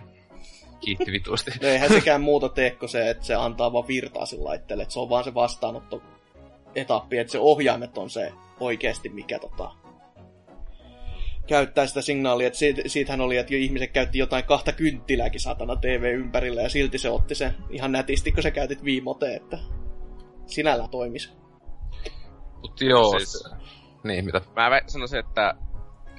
Kiitti 0.80 1.12
vitusti. 1.12 1.52
No 1.62 1.68
eihän 1.68 1.90
sekään 1.90 2.22
muuta 2.22 2.50
tee 2.50 2.72
kuin 2.72 2.90
se, 2.90 3.10
että 3.10 3.26
se 3.26 3.36
antaa 3.36 3.74
vaan 3.74 3.88
virtaa 3.88 4.26
sille 4.26 4.44
laitteelle, 4.44 4.84
että 4.84 4.94
se 4.94 5.00
on 5.00 5.10
vaan 5.10 5.24
se 5.24 5.34
vastaanotto 5.34 6.02
etappi, 6.76 7.18
että 7.18 7.32
se 7.32 7.40
ohjaimet 7.40 7.98
on 7.98 8.10
se 8.10 8.34
oikeasti, 8.60 9.10
mikä 9.10 9.40
tota, 9.40 9.72
käyttää 11.48 11.88
sitä 11.88 12.02
signaalia, 12.02 12.48
että 12.48 12.60
siitä, 12.60 12.82
siitähän 12.88 13.22
oli, 13.22 13.38
että 13.38 13.54
jo 13.54 13.60
ihmiset 13.60 13.92
käytti 13.92 14.18
jotain 14.18 14.44
kahta 14.44 14.72
kynttilääkin 14.72 15.42
satana 15.42 15.76
TV 15.76 16.14
ympärillä 16.14 16.62
ja 16.62 16.70
silti 16.70 16.98
se 16.98 17.10
otti 17.10 17.36
se 17.36 17.54
ihan 17.70 17.92
nätisti, 17.92 18.32
kun 18.32 18.44
sä 18.44 18.52
käytit 18.52 18.84
viimote, 18.84 19.36
että 19.36 19.60
sinällä 20.46 20.88
toimisi. 20.88 21.30
Mut 22.62 22.82
joo, 22.82 23.20
Siis- 23.20 23.50
niin 24.04 24.26
mitä 24.26 24.42
Mä 24.56 24.82
sanoisin, 24.88 25.20
että 25.20 25.54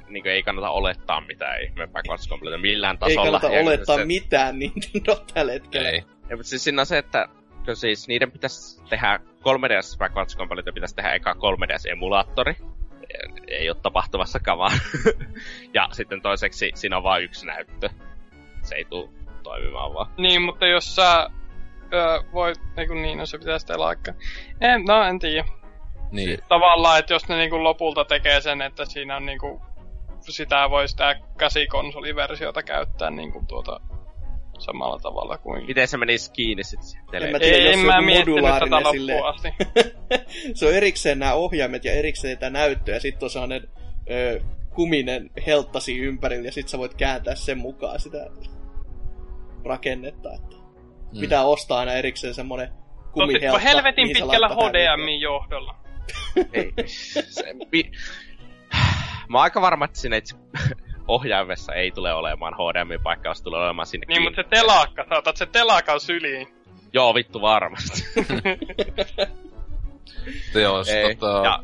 niin 0.08 0.26
ei 0.26 0.42
kannata 0.42 0.70
olettaa 0.70 1.20
mitään 1.20 1.62
ihme 1.62 1.86
backwards 1.86 2.28
completely 2.28 2.60
millään 2.60 2.94
Ei 2.96 2.98
tasolla. 2.98 3.40
kannata 3.40 3.56
Ja 3.56 3.62
olettaa 3.62 3.96
se, 3.96 4.04
mitään 4.04 4.58
Nintendo 4.58 5.16
tällä 5.34 5.52
hetkellä. 5.52 5.88
ei. 5.90 6.04
Ja, 6.30 6.36
mutta 6.36 6.48
siis 6.50 6.64
siinä 6.64 6.82
on 6.82 6.86
se, 6.86 6.98
että 6.98 7.28
kun 7.64 7.76
siis 7.76 8.08
niiden 8.08 8.30
pitäisi 8.30 8.82
tehdä 8.88 9.20
3DS 9.40 9.98
backwards 9.98 10.36
completely, 10.36 10.72
pitäisi 10.72 10.94
tehdä 10.96 11.12
eka 11.12 11.32
3DS-emulaattori. 11.32 12.54
Ei 13.48 13.70
ole 13.70 13.76
tapahtumassa 13.82 14.40
kamaa. 14.40 14.70
ja 15.74 15.88
sitten 15.92 16.22
toiseksi 16.22 16.70
siinä 16.74 16.96
on 16.96 17.02
vain 17.02 17.24
yksi 17.24 17.46
näyttö. 17.46 17.88
Se 18.62 18.74
ei 18.74 18.84
tule 18.84 19.08
toimimaan 19.42 19.94
vaan. 19.94 20.06
Niin, 20.16 20.42
mutta 20.42 20.66
jos 20.66 20.96
sä 20.96 21.30
öö, 21.92 22.18
voit, 22.32 22.58
niin, 22.76 22.88
kuin 22.88 23.02
niin, 23.02 23.18
no 23.18 23.26
se 23.26 23.38
pitäisi 23.38 23.66
tehdä 23.66 23.78
laikka. 23.80 24.12
En, 24.60 24.84
no 24.84 25.02
en 25.02 25.18
tiedä. 25.18 25.44
Niin, 26.10 26.38
Tavallaan, 26.48 26.98
että 26.98 27.12
jos 27.14 27.28
ne 27.28 27.36
niinku 27.36 27.64
lopulta 27.64 28.04
tekee 28.04 28.40
sen, 28.40 28.62
että 28.62 28.84
siinä 28.84 29.16
on 29.16 29.26
niinku, 29.26 29.62
sitä 30.32 30.70
voi 30.70 30.88
sitä 30.88 31.20
käsikonsoliversiota 31.38 32.62
käyttää 32.62 33.10
niinku 33.10 33.44
tuota 33.48 33.80
samalla 34.58 34.98
tavalla 34.98 35.38
kuin... 35.38 35.66
Miten 35.66 35.88
se 35.88 35.96
menisi 35.96 36.32
kiinni 36.32 36.64
sitten 36.64 37.22
En 37.22 37.32
mä 37.32 37.38
tiedä, 37.38 37.56
Ei, 37.56 37.64
jos 37.64 37.74
en 37.74 37.80
se 37.80 37.86
mä 37.86 37.98
on 37.98 38.04
miettinyt 38.04 38.44
tätä 38.44 38.50
modulaarinen 38.50 38.72
loppuun 38.84 38.94
silleen. 38.94 39.24
asti. 39.24 39.48
se 40.58 40.66
on 40.66 40.74
erikseen 40.74 41.18
nämä 41.18 41.34
ohjaimet 41.34 41.84
ja 41.84 41.92
erikseen 41.92 42.38
tämä 42.38 42.50
näyttö 42.50 42.92
ja 42.92 43.00
sitten 43.00 43.26
on 43.26 43.30
sellainen 43.30 43.68
ö, 44.10 44.40
kuminen 44.74 45.30
helttasi 45.46 45.98
ympärillä 45.98 46.48
ja 46.48 46.52
sitten 46.52 46.70
sä 46.70 46.78
voit 46.78 46.94
kääntää 46.94 47.34
sen 47.34 47.58
mukaan 47.58 48.00
sitä 48.00 48.26
rakennetta. 49.64 50.34
Että 50.34 50.58
Mm. 51.12 51.20
Pitää 51.20 51.44
ostaa 51.44 51.78
aina 51.78 51.92
erikseen 51.92 52.34
semmonen 52.34 52.68
Ottitko 52.68 53.10
kumiheltta. 53.12 53.58
helvetin 53.58 54.08
sä 54.08 54.12
pitkällä 54.12 54.48
laittaa 54.48 54.70
tää 54.70 54.96
HDMI 54.96 55.20
johdolla? 55.20 55.74
Ei. 56.52 56.72
Se, 57.28 57.54
vi... 57.72 57.90
Mä 59.28 59.38
oon 59.38 59.42
aika 59.42 59.60
varma, 59.60 59.84
että 59.84 60.16
itse 60.16 60.36
ohjaimessa 61.08 61.74
ei 61.74 61.90
tule 61.90 62.12
olemaan 62.12 62.54
HDMI-paikkaa, 62.54 63.30
jos 63.30 63.42
tulee 63.42 63.60
olemaan 63.60 63.86
sinne 63.86 64.06
Niin, 64.08 64.22
mutta 64.22 64.42
se 64.42 64.48
telakka, 64.48 65.04
sä 65.08 65.18
otat 65.18 65.36
se 65.36 65.46
telakan 65.46 66.00
syliin. 66.00 66.48
Joo, 66.92 67.14
vittu 67.14 67.40
varmasti. 67.40 68.04
Mutta 70.44 70.58
joo, 70.64 70.84
tota... 71.18 71.40
Ja 71.44 71.62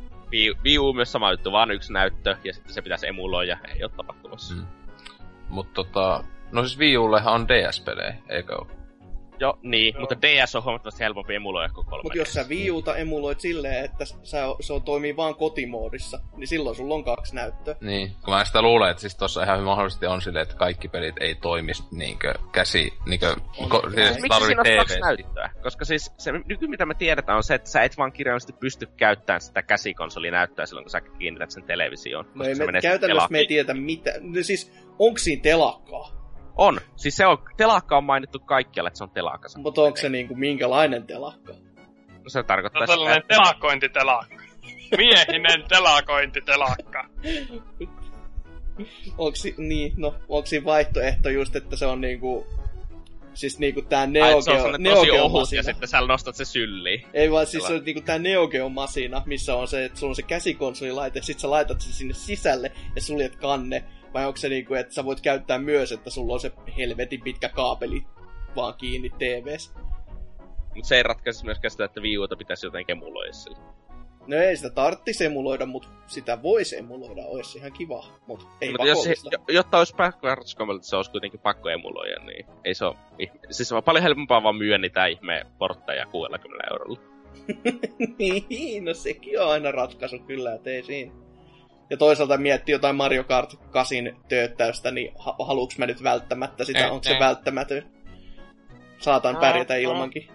Wii, 0.65 0.79
U 0.79 0.93
myös 0.93 1.13
sama 1.13 1.31
juttu, 1.31 1.53
vaan 1.53 1.71
yksi 1.71 1.93
näyttö, 1.93 2.37
ja 2.45 2.53
sitten 2.53 2.75
se 2.75 2.83
pitäisi 2.83 3.07
emuloida, 3.07 3.59
ei 3.75 3.85
ole 3.85 3.91
tapahtumassa. 3.97 4.55
Mm. 4.55 4.67
Mut 5.49 5.73
tota... 5.73 6.25
No 6.53 6.63
siis 6.63 6.79
Wii 6.79 6.99
Ullehan 6.99 7.35
on 7.35 7.49
DS-pelejä, 7.49 8.17
eikö 8.29 8.55
oo? 8.57 8.67
Joo, 9.41 9.59
niin, 9.63 9.95
Joo. 9.95 10.01
mutta 10.01 10.23
DS 10.23 10.55
on 10.55 10.65
huomattavasti 10.65 11.05
helpompi 11.05 11.35
emuloida 11.35 11.75
kuin 11.75 11.87
3 11.87 12.03
Mutta 12.03 12.19
jos 12.19 12.33
sä 12.33 12.45
Wii 12.49 12.71
Uta 12.71 12.97
emuloit 12.97 13.41
silleen, 13.41 13.85
että 13.85 14.05
sä, 14.05 14.39
se 14.61 14.73
on, 14.73 14.83
toimii 14.83 15.17
vaan 15.17 15.35
kotimoodissa, 15.35 16.19
niin 16.37 16.49
silloin 16.49 16.77
sulla 16.77 16.95
on 16.95 17.05
kaksi 17.05 17.35
näyttöä. 17.35 17.77
Niin, 17.81 18.13
kun 18.25 18.35
mä 18.35 18.45
sitä 18.45 18.63
luulen, 18.63 18.91
että 18.91 19.01
siis 19.01 19.17
tossa 19.17 19.43
ihan 19.43 19.63
mahdollisesti 19.63 20.07
on 20.07 20.23
silleen, 20.23 20.43
että 20.43 20.57
kaikki 20.57 20.89
pelit 20.89 21.15
ei 21.21 21.35
toimisi 21.35 21.83
niinkö 21.91 22.35
käsi, 22.53 22.93
niinkö, 23.07 23.37
ko, 23.69 23.83
siis 23.95 24.11
Miksi 24.11 24.29
tarvii 24.29 24.47
siinä 24.47 24.63
on 24.63 24.77
kaksi 24.79 24.95
TV. 24.95 25.01
näyttöä? 25.01 25.51
Koska 25.63 25.85
siis 25.85 26.13
se 26.19 26.33
nyky, 26.33 26.67
mitä 26.67 26.87
me 26.87 26.95
tiedetään, 26.95 27.37
on 27.37 27.45
se, 27.45 27.55
että 27.55 27.71
sä 27.71 27.83
et 27.83 27.99
vaan 27.99 28.13
kirjallisesti 28.13 28.53
pysty 28.53 28.87
käyttämään 28.97 29.41
sitä 29.41 29.63
käsikonsolinäyttöä 29.63 30.67
silloin, 30.67 30.85
kun 30.85 30.91
sä 30.91 31.01
kiinnität 31.01 31.51
sen 31.51 31.65
televisioon. 31.65 32.25
No 32.25 32.31
koska 32.33 32.49
ei 32.49 32.55
se 32.55 32.67
me, 32.67 32.81
käytännössä 32.81 33.29
me 33.31 33.39
ei 33.39 33.47
tiedetä 33.47 33.75
mitä. 33.75 34.11
No 34.21 34.43
siis, 34.43 34.73
onko 34.99 35.19
siinä 35.19 35.43
telakkaa? 35.43 36.24
On. 36.57 36.81
Siis 36.97 37.17
se 37.17 37.27
on, 37.27 37.39
telakka 37.57 37.97
on 37.97 38.05
mainittu 38.05 38.39
kaikkialla, 38.39 38.89
että 38.89 38.99
se 38.99 39.05
on 39.05 39.11
telakka. 39.11 39.49
Mutta 39.57 39.83
onko 39.83 39.97
se 39.97 40.09
niinku 40.09 40.35
minkälainen 40.35 41.07
telakka? 41.07 41.53
No 42.09 42.29
se 42.29 42.43
tarkoittaa 42.43 42.81
on 42.81 42.87
sitä, 42.87 42.93
sellainen 42.95 43.19
että 43.19 43.35
telakointitelakka. 43.35 44.35
Miehinen 44.97 45.65
telakointitelakka. 45.69 47.09
Onko 49.19 49.37
si- 49.37 49.55
niin, 49.59 49.93
no, 49.97 50.15
onko 50.29 50.47
siinä 50.47 50.65
vaihtoehto 50.65 51.29
just, 51.29 51.57
että 51.57 51.77
se 51.77 51.87
on 51.87 52.01
niinku... 52.01 52.47
Siis 53.35 53.59
niinku 53.59 53.83
tää 53.83 54.07
Neo 54.07 54.27
että 54.39 54.43
se 54.43 54.51
on 54.51 54.57
Geo, 54.71 54.79
Neo 54.79 54.95
tosi 54.95 55.11
Geo 55.11 55.25
ohut, 55.25 55.53
ja 55.53 55.63
sitten 55.63 55.89
sä 55.89 56.01
nostat 56.01 56.37
se 56.37 56.45
sylliin. 56.45 57.07
Ei 57.15 57.31
vaan 57.31 57.47
siis 57.47 57.65
Tela- 57.65 57.69
se 57.69 57.75
on 57.75 57.85
niinku 57.85 58.01
tää 58.01 58.19
Neo 58.19 58.49
Geo 58.49 58.69
masina, 58.69 59.23
missä 59.27 59.57
on 59.57 59.69
se, 59.69 59.85
että 59.85 59.99
sulla 59.99 60.11
on 60.11 60.17
se 60.17 60.23
käsikonsolilaite, 60.23 61.23
sit 61.23 61.39
sä 61.39 61.51
laitat 61.51 61.81
sen 61.81 61.93
sinne 61.93 62.15
sisälle 62.15 62.73
ja 62.95 63.03
suljet 63.03 63.37
kanne. 63.37 63.85
Vai 64.15 64.27
onko 64.27 64.37
se 64.37 64.49
niinku, 64.49 64.75
että 64.75 64.95
sä 64.95 65.05
voit 65.05 65.21
käyttää 65.21 65.59
myös, 65.59 65.93
että 65.93 66.11
sulla 66.11 66.33
on 66.33 66.41
se 66.41 66.53
helvetin 66.79 67.21
pitkä 67.21 67.49
kaapeli 67.49 68.03
vaan 68.57 68.75
kiinni 68.75 69.11
TVs. 69.11 69.75
Mutta 70.75 70.89
se 70.89 70.97
ei 70.97 71.03
ratkaisi 71.03 71.45
myöskään 71.45 71.71
sitä, 71.71 71.85
että 71.85 72.01
Wii 72.01 72.19
Uta 72.19 72.37
pitäisi 72.37 72.67
jotenkin 72.67 72.97
emuloida 72.97 73.33
sillä. 73.33 73.59
No 74.27 74.37
ei 74.37 74.57
sitä 74.57 74.71
tarttis 74.71 75.21
emuloida, 75.21 75.67
mutta 75.67 75.89
sitä 76.07 76.43
voisi 76.43 76.77
emuloida, 76.77 77.23
olisi 77.27 77.59
ihan 77.59 77.73
kiva, 77.73 78.05
mutta 78.27 78.47
ei 78.61 78.71
Mutta 78.71 78.87
jos, 78.87 79.09
jotta 79.49 79.79
olisi 79.79 79.97
backwards 79.97 80.57
compatible, 80.57 80.83
se 80.83 80.97
olisi 80.97 81.11
kuitenkin 81.11 81.41
pakko 81.41 81.69
emuloida, 81.69 82.21
niin 82.25 82.47
ei 82.65 82.75
se 82.75 82.85
ole 82.85 82.97
ihme. 83.19 83.39
Siis 83.51 83.73
on 83.73 83.83
paljon 83.83 84.03
helpompaa 84.03 84.43
vaan 84.43 84.57
myydä 84.57 84.79
niitä 84.79 85.07
ihme 85.07 85.47
portteja 85.59 86.07
60 86.07 86.65
eurolla. 86.71 86.99
niin, 88.49 88.85
no 88.85 88.95
sekin 88.95 89.41
on 89.41 89.51
aina 89.51 89.73
ratkaisu 89.73 90.19
kyllä, 90.19 90.55
että 90.55 90.71
ei 90.71 90.83
siinä. 90.83 91.24
Ja 91.91 91.97
toisaalta 91.97 92.37
miettii 92.39 92.73
jotain 92.73 92.97
Mario 92.97 93.25
Kart 93.25 93.55
8 93.71 93.97
tööttäystä, 94.29 94.91
niin 94.91 95.13
ha- 95.19 95.37
haluuks 95.47 95.79
mä 95.79 95.87
nyt 95.87 96.03
välttämättä 96.03 96.65
sitä, 96.65 96.91
onko 96.93 97.05
se 97.05 97.17
välttämätön? 97.21 97.83
Saatan 98.99 99.37
pärjätä 99.37 99.77
ilmankin. 99.77 100.29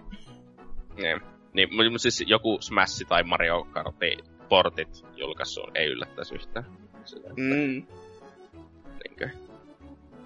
Niin. 0.96 1.20
Niin, 1.52 1.74
mutta 1.74 1.98
siis 1.98 2.24
joku 2.26 2.58
Smash 2.60 3.06
tai 3.08 3.22
Mario 3.22 3.64
Kartin 3.64 4.18
portit 4.48 5.04
julkaissut 5.16 5.70
ei 5.74 5.86
yllättäisi 5.86 6.34
yhtään. 6.34 6.64
Että, 7.16 7.30
Mm, 7.36 7.86
niinkö. 9.04 9.28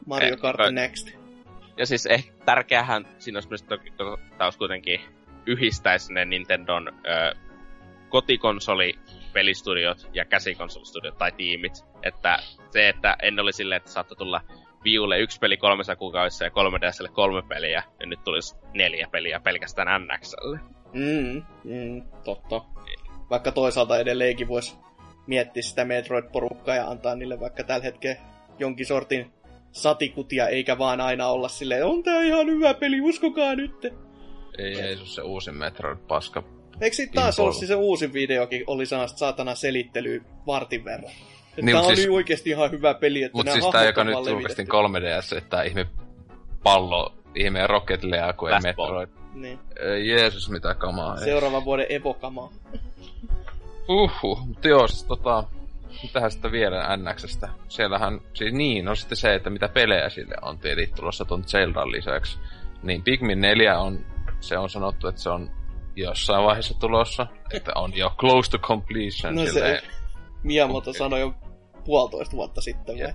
Mario 0.06 0.32
Eh, 0.34 0.38
Kart 0.40 0.56
kai- 0.56 0.72
Next. 0.72 1.08
Ja 1.76 1.86
siis 1.86 2.06
ehkä 2.06 2.32
tärkeähän 2.44 3.08
siinä 3.18 3.36
olisi 3.36 3.48
myös 3.48 3.62
toki, 3.62 3.90
to, 3.90 4.18
tää 4.38 4.46
olisi 4.46 4.58
kuitenkin 4.58 5.00
yhdistäisi 5.46 6.12
ne 6.12 6.24
Nintendon 6.24 6.88
ö, 6.88 7.34
kotikonsoli 8.08 8.98
pelistudiot 9.34 10.08
ja 10.12 10.24
käsikonsolistudiot 10.24 11.18
tai 11.18 11.32
tiimit. 11.32 11.72
Että 12.02 12.38
se, 12.70 12.88
että 12.88 13.16
ennen 13.22 13.42
oli 13.42 13.52
silleen, 13.52 13.76
että 13.76 13.90
saattoi 13.90 14.16
tulla 14.16 14.40
Wii 14.84 14.98
Ulle 14.98 15.18
yksi 15.18 15.38
peli 15.38 15.56
kolmessa 15.56 15.96
kuukaudessa 15.96 16.44
ja 16.44 16.50
3DSlle 16.50 17.12
kolme 17.12 17.42
peliä, 17.48 17.82
ja 18.00 18.06
nyt 18.06 18.24
tulisi 18.24 18.56
neljä 18.74 19.08
peliä 19.12 19.40
pelkästään 19.40 20.02
NXlle. 20.02 20.58
Mm, 20.92 21.42
mm, 21.64 22.02
totta. 22.24 22.60
Vaikka 23.30 23.52
toisaalta 23.52 23.98
edelleenkin 23.98 24.48
voisi 24.48 24.76
miettiä 25.26 25.62
sitä 25.62 25.84
Metroid-porukkaa 25.84 26.76
ja 26.76 26.90
antaa 26.90 27.14
niille 27.14 27.40
vaikka 27.40 27.64
tällä 27.64 27.84
hetkellä 27.84 28.16
jonkin 28.58 28.86
sortin 28.86 29.32
satikutia, 29.72 30.48
eikä 30.48 30.78
vaan 30.78 31.00
aina 31.00 31.28
olla 31.28 31.48
silleen, 31.48 31.86
on 31.86 32.02
tää 32.02 32.22
ihan 32.22 32.46
hyvä 32.46 32.74
peli, 32.74 33.00
uskokaa 33.00 33.54
nyt. 33.54 33.84
Ei, 34.58 34.80
ei 34.80 34.94
se 34.94 35.00
ole 35.00 35.08
se 35.08 35.22
uusi 35.22 35.52
Metroid 35.52 35.98
paska. 36.08 36.42
Eikö 36.80 36.96
sit 36.96 37.12
taas 37.12 37.40
ollut 37.40 37.56
siis 37.56 37.68
se 37.68 37.74
uusi 37.74 38.12
videokin, 38.12 38.64
oli 38.66 38.86
sellaista 38.86 39.18
saatana 39.18 39.54
selittelyä 39.54 40.20
vartin 40.46 40.84
verran. 40.84 41.10
Että 41.10 41.62
Niin, 41.62 41.72
tää 41.74 41.80
mut 41.82 41.90
on 41.90 41.96
siis- 41.96 42.08
oikeesti 42.08 42.50
ihan 42.50 42.70
hyvä 42.70 42.94
peli, 42.94 43.22
että 43.22 43.38
Mut 43.38 43.46
nämä 43.46 43.54
siis 43.54 43.64
tää, 43.64 43.80
hahmot 43.80 43.86
joka 43.86 44.00
on 44.00 44.06
nyt 44.06 44.14
julkaistiin 44.16 44.68
levitetty. 44.72 45.32
3DS, 45.32 45.38
että 45.38 45.62
ihme 45.62 45.86
pallo 46.62 47.14
ihmeen 47.34 47.70
Rocket 47.70 48.02
League, 48.04 48.32
kun 48.32 48.48
ei 48.48 48.54
Fastball. 48.62 48.98
Metroid. 49.00 49.08
Niin. 49.34 49.58
Jeesus, 50.04 50.50
mitä 50.50 50.74
kamaa. 50.74 51.16
ei. 51.18 51.24
Seuraavan 51.24 51.64
vuoden 51.64 51.86
evokamaa. 51.88 52.50
Uhu, 53.88 54.36
mutta 54.46 54.68
joo, 54.68 54.88
siis 54.88 55.04
tota, 55.04 55.44
mitähän 56.02 56.30
sitten 56.30 56.52
vielä 56.52 56.96
NXstä? 56.96 57.48
Siellähän, 57.68 58.20
siis 58.34 58.52
niin, 58.54 58.88
on 58.88 58.96
sitten 58.96 59.16
se, 59.16 59.34
että 59.34 59.50
mitä 59.50 59.68
pelejä 59.68 60.08
sille 60.08 60.34
on 60.42 60.58
tietenkin 60.58 60.96
tulossa 60.96 61.24
ton 61.24 61.44
Zeldan 61.44 61.92
lisäksi. 61.92 62.38
Niin 62.82 63.02
Pikmin 63.02 63.40
4 63.40 63.78
on, 63.78 63.98
se 64.40 64.58
on 64.58 64.70
sanottu, 64.70 65.08
että 65.08 65.20
se 65.20 65.30
on 65.30 65.50
jossain 65.96 66.44
vaiheessa 66.44 66.78
tulossa, 66.78 67.26
että 67.52 67.72
on 67.74 67.96
jo 67.96 68.14
close 68.18 68.50
to 68.50 68.58
completion. 68.58 69.34
No 69.34 69.44
silleen. 69.44 69.80
se 69.80 69.88
Miyamoto 70.42 70.90
Okei. 70.90 70.98
sanoi 70.98 71.20
jo 71.20 71.34
puolitoista 71.84 72.36
vuotta 72.36 72.60
sitten. 72.60 72.98
Se 72.98 73.14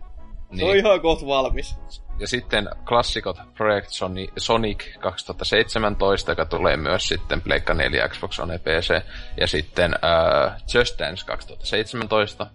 niin. 0.52 0.70
on 0.70 0.76
ihan 0.76 1.02
kohta 1.02 1.26
valmis. 1.26 1.76
Ja 2.20 2.28
sitten 2.28 2.70
klassikot 2.88 3.38
Project 3.58 3.88
Soni- 3.88 4.32
Sonic 4.38 5.00
2017, 5.00 6.32
joka 6.32 6.46
tulee 6.46 6.78
myös 6.78 7.08
sitten 7.08 7.42
Pleikka 7.42 7.74
4, 7.74 8.08
Xbox 8.10 8.40
One, 8.40 8.58
PC. 8.60 9.02
Ja 9.38 9.48
sitten 9.48 9.92
uh, 9.94 10.52
Just 10.74 11.00
Dance 11.00 11.26
2017, 11.26 12.48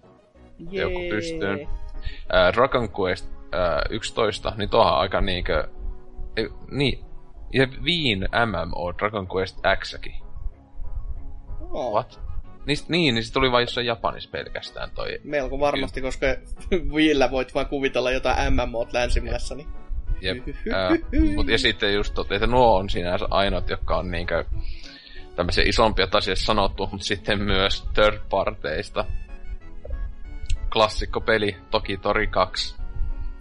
Joku 0.71 0.99
Jee. 0.99 1.11
pystyy. 1.11 1.55
uh, 1.63 2.55
Dragon 2.55 2.89
Quest 3.01 3.27
uh, 3.27 3.91
11, 3.91 4.53
niin 4.57 4.71
tuohan 4.71 4.95
aika 4.99 5.21
niinkö... 5.21 5.69
Ei, 6.37 6.49
niin, 6.71 7.05
ja 7.55 7.67
Viin 7.85 8.29
MMO 8.47 8.93
Dragon 8.99 9.29
Quest 9.37 9.59
X-kin. 9.81 10.15
Oo, 11.61 11.93
What? 11.93 12.21
Niin, 12.67 12.79
niin, 12.89 13.15
niin 13.15 13.25
se 13.25 13.33
tuli 13.33 13.53
vain 13.53 13.63
jossain 13.63 13.87
Japanissa 13.87 14.31
pelkästään 14.31 14.91
toi. 14.95 15.21
Melko 15.25 15.61
varmasti, 15.61 16.01
koska 16.01 16.27
Viillä 16.95 17.31
voit 17.31 17.55
vaan 17.55 17.67
kuvitella 17.67 18.11
jotain 18.11 18.55
MMOt 18.55 18.93
länsimaissa. 18.93 19.55
Niin... 19.55 19.69
Jep. 20.21 20.49
Uh, 20.49 21.35
mut, 21.35 21.49
ja 21.49 21.59
sitten 21.59 21.95
just 21.95 22.15
tot, 22.15 22.33
että 22.33 22.47
nuo 22.47 22.77
on 22.77 22.91
sinänsä 22.91 23.27
ainoat, 23.31 23.71
jotka 23.71 23.97
on 23.97 24.11
niinkö 24.11 24.45
tämmöisiä 25.37 25.65
isompia 25.67 26.07
tasia 26.07 26.37
sanottu, 26.37 26.89
mutta 26.91 27.07
sitten 27.07 27.43
myös 27.43 27.89
third 27.95 28.19
parteista. 28.31 29.05
Klassikko 30.73 31.21
peli, 31.21 31.57
toki 31.71 31.97
Tori 31.97 32.27
2, 32.27 32.77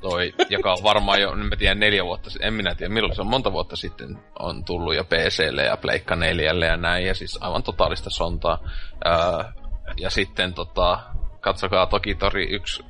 toi, 0.03 0.33
joka 0.49 0.71
on 0.71 0.83
varmaan 0.83 1.21
jo, 1.21 1.31
en 1.31 1.39
mä 1.39 1.55
tiedä, 1.55 1.75
neljä 1.75 2.05
vuotta 2.05 2.29
sitten, 2.29 2.47
en 2.47 2.53
minä 2.53 2.75
tiedä 2.75 2.93
milloin 2.93 3.15
se 3.15 3.21
on, 3.21 3.27
monta 3.27 3.51
vuotta 3.51 3.75
sitten 3.75 4.17
on 4.39 4.63
tullut 4.65 4.95
jo 4.95 5.03
PClle 5.03 5.63
ja 5.63 5.77
Pleikka 5.77 6.15
4 6.15 6.53
ja 6.67 6.77
näin, 6.77 7.05
ja 7.05 7.15
siis 7.15 7.37
aivan 7.41 7.63
totaalista 7.63 8.09
sontaa. 8.09 8.59
Uh, 8.63 9.63
ja 9.97 10.09
sitten 10.09 10.53
tota, 10.53 10.99
katsokaa 11.39 11.85
toki 11.85 12.15
Tori 12.15 12.55
1 12.55 12.83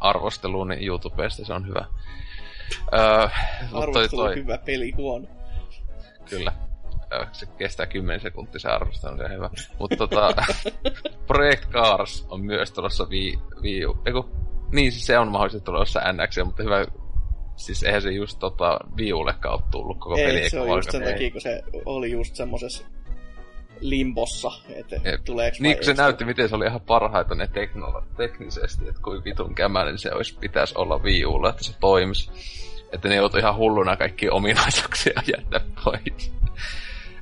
arvosteluun 0.00 0.68
niin 0.68 0.86
YouTubesta, 0.86 1.44
se 1.44 1.52
on 1.52 1.66
hyvä. 1.66 1.86
Öö, 2.94 3.28
mutta 3.62 3.70
toi, 3.70 3.82
Arvostelu 3.82 4.22
toi, 4.22 4.36
hyvä, 4.36 4.58
peli 4.58 4.90
huono. 4.90 5.26
kyllä. 6.30 6.52
Öö, 7.12 7.26
se 7.32 7.46
kestää 7.46 7.86
10 7.86 8.20
sekuntia 8.20 8.60
se 8.60 8.68
arvostelu, 8.68 9.16
se 9.16 9.24
on 9.24 9.32
hyvä. 9.32 9.50
Mutta 9.78 9.96
tota, 9.96 10.34
Project 11.26 11.70
Cars 11.70 12.26
on 12.28 12.40
myös 12.40 12.72
tulossa 12.72 13.04
U. 13.04 13.98
Eiku, 14.06 14.28
niin, 14.72 14.92
siis 14.92 15.06
se 15.06 15.18
on 15.18 15.28
mahdollisesti 15.28 15.64
tulossa 15.64 16.00
NX, 16.12 16.38
mutta 16.44 16.62
hyvä, 16.62 16.86
siis 17.56 17.82
eihän 17.82 18.02
se 18.02 18.10
just 18.10 18.38
tota 18.38 18.78
Wii 18.96 19.12
Ullekaan 19.12 19.54
ole 19.54 19.62
tullut 19.70 19.98
koko 19.98 20.14
peli. 20.16 20.38
Ei, 20.40 20.50
se 20.50 20.60
on 20.60 20.68
just 20.76 20.90
sen 20.90 21.00
valko- 21.00 21.12
takia, 21.12 21.30
kun 21.30 21.40
se 21.40 21.62
oli 21.84 22.10
just 22.10 22.34
semmosessa 22.36 22.84
limbossa, 23.80 24.50
että 24.74 24.96
Jep. 25.04 25.24
tuleeko 25.24 25.56
Niin, 25.60 25.76
kun 25.76 25.84
se 25.84 25.90
ei 25.90 25.96
näytti, 25.96 26.24
miten 26.24 26.48
se 26.48 26.54
oli 26.56 26.66
ihan 26.66 26.80
parhaita 26.80 27.34
ne 27.34 27.46
teknolo- 27.46 28.04
teknisesti, 28.16 28.88
että 28.88 29.02
kuin 29.02 29.24
vitun 29.24 29.54
kämäinen 29.54 29.98
se 29.98 30.12
olisi, 30.12 30.36
pitäisi 30.40 30.74
olla 30.76 30.98
Wii 30.98 31.24
Ulla, 31.26 31.50
että 31.50 31.64
se 31.64 31.72
toimisi. 31.80 32.30
Että 32.92 33.08
ne 33.08 33.14
joutui 33.14 33.40
ihan 33.40 33.56
hulluna 33.56 33.96
kaikki 33.96 34.30
ominaisuuksia 34.30 35.22
jättää 35.36 35.60
pois. 35.84 36.32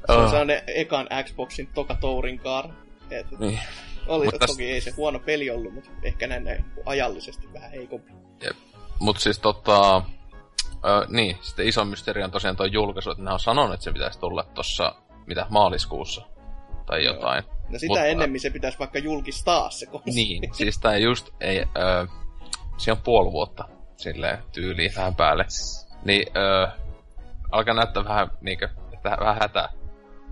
Se 0.06 0.12
on 0.12 0.50
Oh, 0.50 0.62
ekan 0.66 1.08
Xboxin 1.24 1.68
toka 1.74 1.96
car. 2.44 2.68
Et 3.10 3.26
niin. 3.38 3.58
Oli 4.08 4.24
Mut 4.24 4.34
toki 4.46 4.72
ei 4.72 4.80
se 4.80 4.90
huono 4.90 5.18
peli 5.18 5.50
ollut, 5.50 5.74
mutta 5.74 5.90
ehkä 6.02 6.26
näin, 6.26 6.44
näin 6.44 6.64
ajallisesti 6.84 7.52
vähän 7.52 7.70
heikompi. 7.70 8.12
Mut 9.00 9.18
siis 9.18 9.38
tota... 9.38 10.02
Ö, 10.84 11.06
niin, 11.08 11.38
sitten 11.40 11.68
iso 11.68 11.84
mysteeri 11.84 12.22
on 12.22 12.30
tosiaan 12.30 12.56
tuo 12.56 12.66
julkaisu, 12.66 13.10
että 13.10 13.22
ne 13.22 13.32
on 13.32 13.40
sanonut, 13.40 13.74
että 13.74 13.84
se 13.84 13.92
pitäisi 13.92 14.18
tulla 14.18 14.44
tossa, 14.54 14.94
mitä, 15.26 15.46
maaliskuussa. 15.50 16.22
Tai 16.86 17.04
Joo. 17.04 17.14
jotain. 17.14 17.44
No 17.68 17.78
sitä 17.78 17.86
Mutta- 17.90 18.04
ennemmin 18.06 18.40
se 18.40 18.50
pitäisi 18.50 18.78
vaikka 18.78 18.98
julkistaa 18.98 19.70
se 19.70 19.86
konsoli. 19.86 20.14
Niin, 20.14 20.54
siis 20.56 20.78
tää 20.78 20.96
just 20.96 21.28
ei... 21.40 21.58
Ö, 21.58 22.06
siinä 22.76 22.92
on 22.92 23.02
puoli 23.04 23.32
vuotta 23.32 23.64
silleen 23.96 24.38
tyyliin 24.52 24.92
vähän 24.96 25.14
päälle. 25.14 25.46
Niin 26.04 26.26
ö, 26.36 26.68
alkaa 27.50 27.74
näyttää 27.74 28.04
vähän 28.04 28.30
niinkö, 28.40 28.68
että 28.92 29.16
vähän 29.20 29.36
hätä 29.40 29.68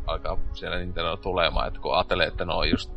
alkaa 0.07 0.39
siellä 0.53 0.79
Nintendo 0.79 1.17
tulemaan, 1.17 1.69
että 1.69 1.81
kun 1.81 1.95
ajattelee, 1.95 2.27
että 2.27 2.45
ne 2.45 2.53
on 2.55 2.71
just 2.71 2.93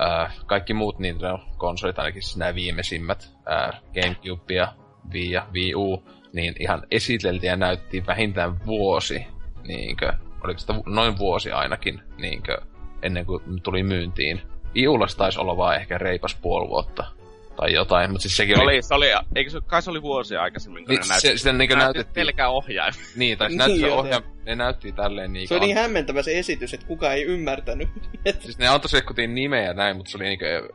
ö, 0.00 0.30
kaikki 0.46 0.74
muut 0.74 0.98
Nintendo-konsolit, 0.98 1.98
ainakin 1.98 2.22
siis 2.22 2.36
nämä 2.36 2.54
viimeisimmät, 2.54 3.30
ö, 3.46 3.76
Gamecube 3.94 4.54
ja 4.54 4.72
Wii 5.12 5.30
ja 5.30 5.46
Wii 5.52 5.74
U, 5.74 6.04
niin 6.32 6.54
ihan 6.60 6.82
esiteltiin 6.90 7.50
ja 7.50 7.56
näyttiin 7.56 8.06
vähintään 8.06 8.66
vuosi, 8.66 9.26
niinkö, 9.66 10.12
oliko 10.44 10.60
sitä 10.60 10.74
noin 10.86 11.18
vuosi 11.18 11.52
ainakin, 11.52 12.02
niinkö, 12.16 12.60
ennen 13.02 13.26
kuin 13.26 13.62
tuli 13.62 13.82
myyntiin. 13.82 14.40
Iulas 14.76 15.16
taisi 15.16 15.40
olla 15.40 15.56
vaan 15.56 15.76
ehkä 15.76 15.98
reipas 15.98 16.34
puoli 16.34 16.68
vuotta 16.68 17.19
tai 17.60 17.72
jotain, 17.72 18.10
mutta 18.10 18.22
siis 18.22 18.36
sekin 18.36 18.56
Se 18.56 18.62
oli... 18.62 18.72
oli, 18.72 18.82
se 18.82 18.94
oli, 18.94 19.06
eikö 19.34 19.50
se, 19.50 19.60
kai 19.66 19.82
se 19.82 19.90
oli 19.90 20.02
vuosia 20.02 20.42
aikaisemmin, 20.42 20.84
kun 20.84 20.88
Niin, 20.88 20.98
ne 20.98 21.04
se, 21.04 21.10
näytti, 21.10 21.38
sitä 21.38 21.52
niinkö 21.52 21.76
näytti 21.76 21.98
näytettiin... 21.98 22.14
pelkää 22.14 22.48
ohjain. 22.48 22.94
Niin, 23.16 23.38
tai 23.38 23.50
se 23.50 23.56
Niin, 23.56 23.58
näytti 23.58 23.90
ohja... 23.90 24.22
Ne 24.46 24.54
näytti 24.54 24.92
tälleen 24.92 25.32
niin 25.32 25.48
Se 25.48 25.54
on 25.54 25.60
niin 25.60 25.76
hämmentävä 25.76 26.22
se 26.22 26.38
esitys, 26.38 26.74
että 26.74 26.86
kukaan 26.86 27.14
ei 27.14 27.24
ymmärtänyt. 27.24 27.88
Siis 28.40 28.58
ne 28.58 28.68
antoi 28.68 28.88
sekkutiin 28.88 29.34
nimeä 29.34 29.62
ja 29.62 29.74
näin, 29.74 29.96
mutta 29.96 30.10
se 30.10 30.18
oli 30.18 30.24
niinkö 30.24 30.68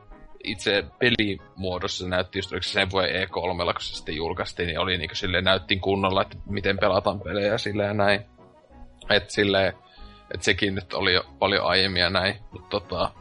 itse 0.44 0.84
pelimuodossa 1.00 2.04
se 2.04 2.10
näytti 2.10 2.40
just, 2.40 2.52
oliko 2.52 2.64
se 2.64 2.70
sen 2.70 2.92
vuoden 2.92 3.28
E3, 3.28 3.30
kun 3.74 3.74
se 3.80 3.96
sitten 3.96 4.16
julkaistiin, 4.16 4.68
niin 4.68 4.80
oli 4.80 4.98
niinkö 4.98 5.16
silleen 5.16 5.44
näyttiin 5.44 5.82
kunnolla, 5.82 6.22
että 6.22 6.38
miten 6.50 6.78
pelataan 6.78 7.20
pelejä 7.20 7.48
ja 7.48 7.58
silleen 7.58 7.88
ja 7.88 7.94
näin. 7.94 8.22
Et 9.10 9.30
silleen, 9.30 9.74
että 10.34 10.46
sekin 10.46 10.76
nyt 10.76 10.94
oli 10.94 11.14
jo 11.14 11.26
paljon 11.40 11.66
aiemmin 11.66 12.02
ja 12.02 12.10
näin, 12.10 12.36
mutta 12.52 12.70
tota, 12.70 13.12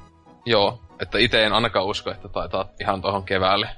joo, 0.47 0.84
että 1.01 1.19
itse 1.19 1.45
en 1.45 1.53
ainakaan 1.53 1.87
usko, 1.87 2.11
että 2.11 2.29
taitaa 2.29 2.69
ihan 2.81 3.03
tuohon 3.03 3.25
keväälle, 3.25 3.69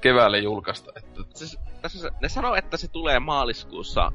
keväälle 0.00 0.38
julkaista. 0.38 0.92
Että, 0.96 1.20
Siis, 1.34 1.58
tässä 1.82 2.00
se, 2.00 2.10
ne 2.22 2.28
sanoo, 2.28 2.54
että 2.54 2.76
se 2.76 2.88
tulee 2.88 3.18
maaliskuussa 3.18 4.12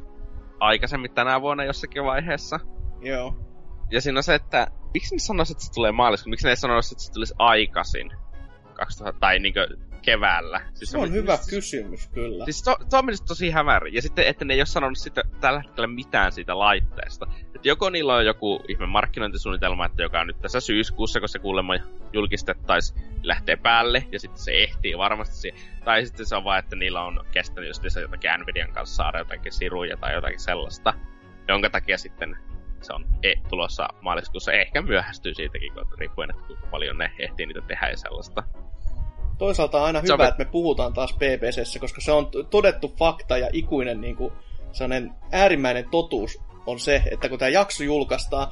aikaisemmin 0.60 1.12
tänä 1.12 1.42
vuonna 1.42 1.64
jossakin 1.64 2.04
vaiheessa. 2.04 2.60
Joo. 3.02 3.36
Ja 3.92 4.02
siinä 4.02 4.20
on 4.20 4.24
se, 4.24 4.36
että 4.36 4.68
miksi 4.94 5.16
ne 5.16 5.20
sanois, 5.20 5.52
että 5.52 5.64
se 5.64 5.72
tulee 5.72 5.92
maaliskuussa? 5.92 6.30
Miksi 6.30 6.46
ne 6.46 6.52
ei 6.52 6.58
sanois, 6.58 6.92
että 6.92 7.04
se 7.04 7.12
tulisi 7.12 7.34
aikaisin? 7.40 8.12
2000, 8.74 9.20
tai 9.20 9.40
niinkö 9.40 9.68
keväällä. 10.06 10.62
Siis 10.74 10.92
Se 10.92 10.98
on 10.98 11.12
hyvä 11.12 11.36
siis, 11.36 11.50
kysymys 11.50 12.08
kyllä. 12.08 12.46
Siis 12.46 12.64
to, 12.64 12.78
to 12.90 12.98
on 12.98 13.06
tosi 13.28 13.50
hämärä. 13.50 13.88
Ja 13.88 14.02
sitten, 14.02 14.28
että 14.28 14.46
ne 14.46 14.54
ei 14.54 14.60
ole 14.60 14.66
sanonut 14.66 14.98
sitä, 14.98 15.24
tällä 15.42 15.62
hetkellä 15.62 15.88
mitään 15.88 16.32
siitä 16.32 16.60
laitteesta. 16.60 17.28
Että 17.56 17.68
joko 17.68 17.90
niillä 17.90 18.16
on 18.16 18.26
joku 18.26 18.64
ihme 18.68 18.86
markkinointisuunnitelma, 18.86 19.86
että 19.86 20.04
joka 20.04 20.20
on 20.20 20.28
nyt 20.28 20.42
tässä 20.42 20.60
syyskuussa, 20.60 21.20
kun 21.20 21.30
se 21.30 21.40
kuulemma 21.40 21.74
julkistettaisiin, 22.14 23.02
lähtee 23.24 23.56
päälle, 23.56 24.04
ja 24.12 24.20
sitten 24.20 24.40
se 24.42 24.52
ehtii 24.52 24.98
varmasti 24.98 25.36
siihen. 25.36 25.62
Tai 25.84 26.06
sitten 26.06 26.26
se 26.26 26.36
on 26.36 26.44
vaan, 26.44 26.60
että 26.60 26.76
niillä 26.76 27.02
on 27.02 27.26
kestänyt 27.32 27.70
just 27.70 27.84
se 27.88 28.02
jotakin 28.02 28.32
Nvidian 28.40 28.72
kanssa 28.74 28.96
saada 28.96 29.20
jotakin 29.20 29.52
siruja 29.52 29.98
tai 29.98 30.14
jotakin 30.14 30.40
sellaista. 30.40 30.94
Jonka 31.48 31.70
takia 31.70 31.98
sitten 31.98 32.38
se 32.82 32.94
on 32.94 33.06
e- 33.24 33.36
tulossa 33.50 33.88
maaliskuussa. 34.02 34.52
Ehkä 34.52 34.82
myöhästyy 34.82 35.34
siitäkin, 35.34 35.74
kun 35.74 35.88
riippuen, 35.98 36.30
että 36.30 36.44
kuinka 36.48 36.68
paljon 36.68 36.98
ne 36.98 37.12
ehtii 37.20 37.46
niitä 37.46 37.62
tehdä 37.62 37.90
ja 37.90 37.98
sellaista. 37.98 38.44
Toisaalta 39.38 39.84
aina 39.84 40.02
hyvä, 40.02 40.26
ve- 40.26 40.28
että 40.28 40.44
me 40.44 40.52
puhutaan 40.52 40.94
taas 40.94 41.14
PPCssä, 41.14 41.80
koska 41.80 42.02
se 42.02 42.12
on 42.12 42.28
todettu 42.50 42.94
fakta 43.00 43.38
ja 43.38 43.50
ikuinen 43.54 44.02
niin 44.02 44.16
kuin, 44.16 44.34
sellainen 44.72 45.12
äärimmäinen 45.32 45.90
totuus 45.92 46.38
on 46.66 46.80
se, 46.80 47.04
että 47.12 47.30
kun 47.30 47.40
tämä 47.40 47.50
jakso 47.50 47.84
julkaistaan, 47.84 48.48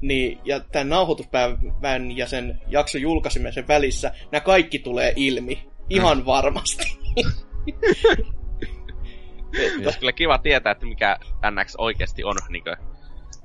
niin, 0.00 0.38
ja 0.44 0.60
tämän 0.60 0.88
nauhoituspäivän 0.88 2.16
ja 2.16 2.26
sen 2.26 2.60
jakson 2.66 3.00
julkaisemisen 3.00 3.68
välissä, 3.68 4.12
nämä 4.32 4.40
kaikki 4.40 4.78
tulee 4.78 5.12
ilmi. 5.16 5.68
Ihan 5.90 6.26
varmasti. 6.26 6.98
Olisi 9.84 9.98
kyllä 9.98 10.12
kiva 10.12 10.38
tietää, 10.38 10.72
että 10.72 10.86
mikä 10.86 11.18
NX 11.50 11.74
oikeasti 11.78 12.24
on 12.24 12.36
niin 12.48 12.64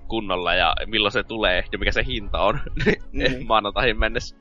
kunnolla 0.07 0.53
ja 0.53 0.75
milloin 0.85 1.11
se 1.11 1.23
tulee 1.23 1.63
ja 1.72 1.80
mikä 1.80 1.91
se 1.91 2.05
hinta 2.05 2.39
on 2.39 2.59
Niin. 3.11 3.45
maanantaihin 3.47 3.99
mennessä. 3.99 4.35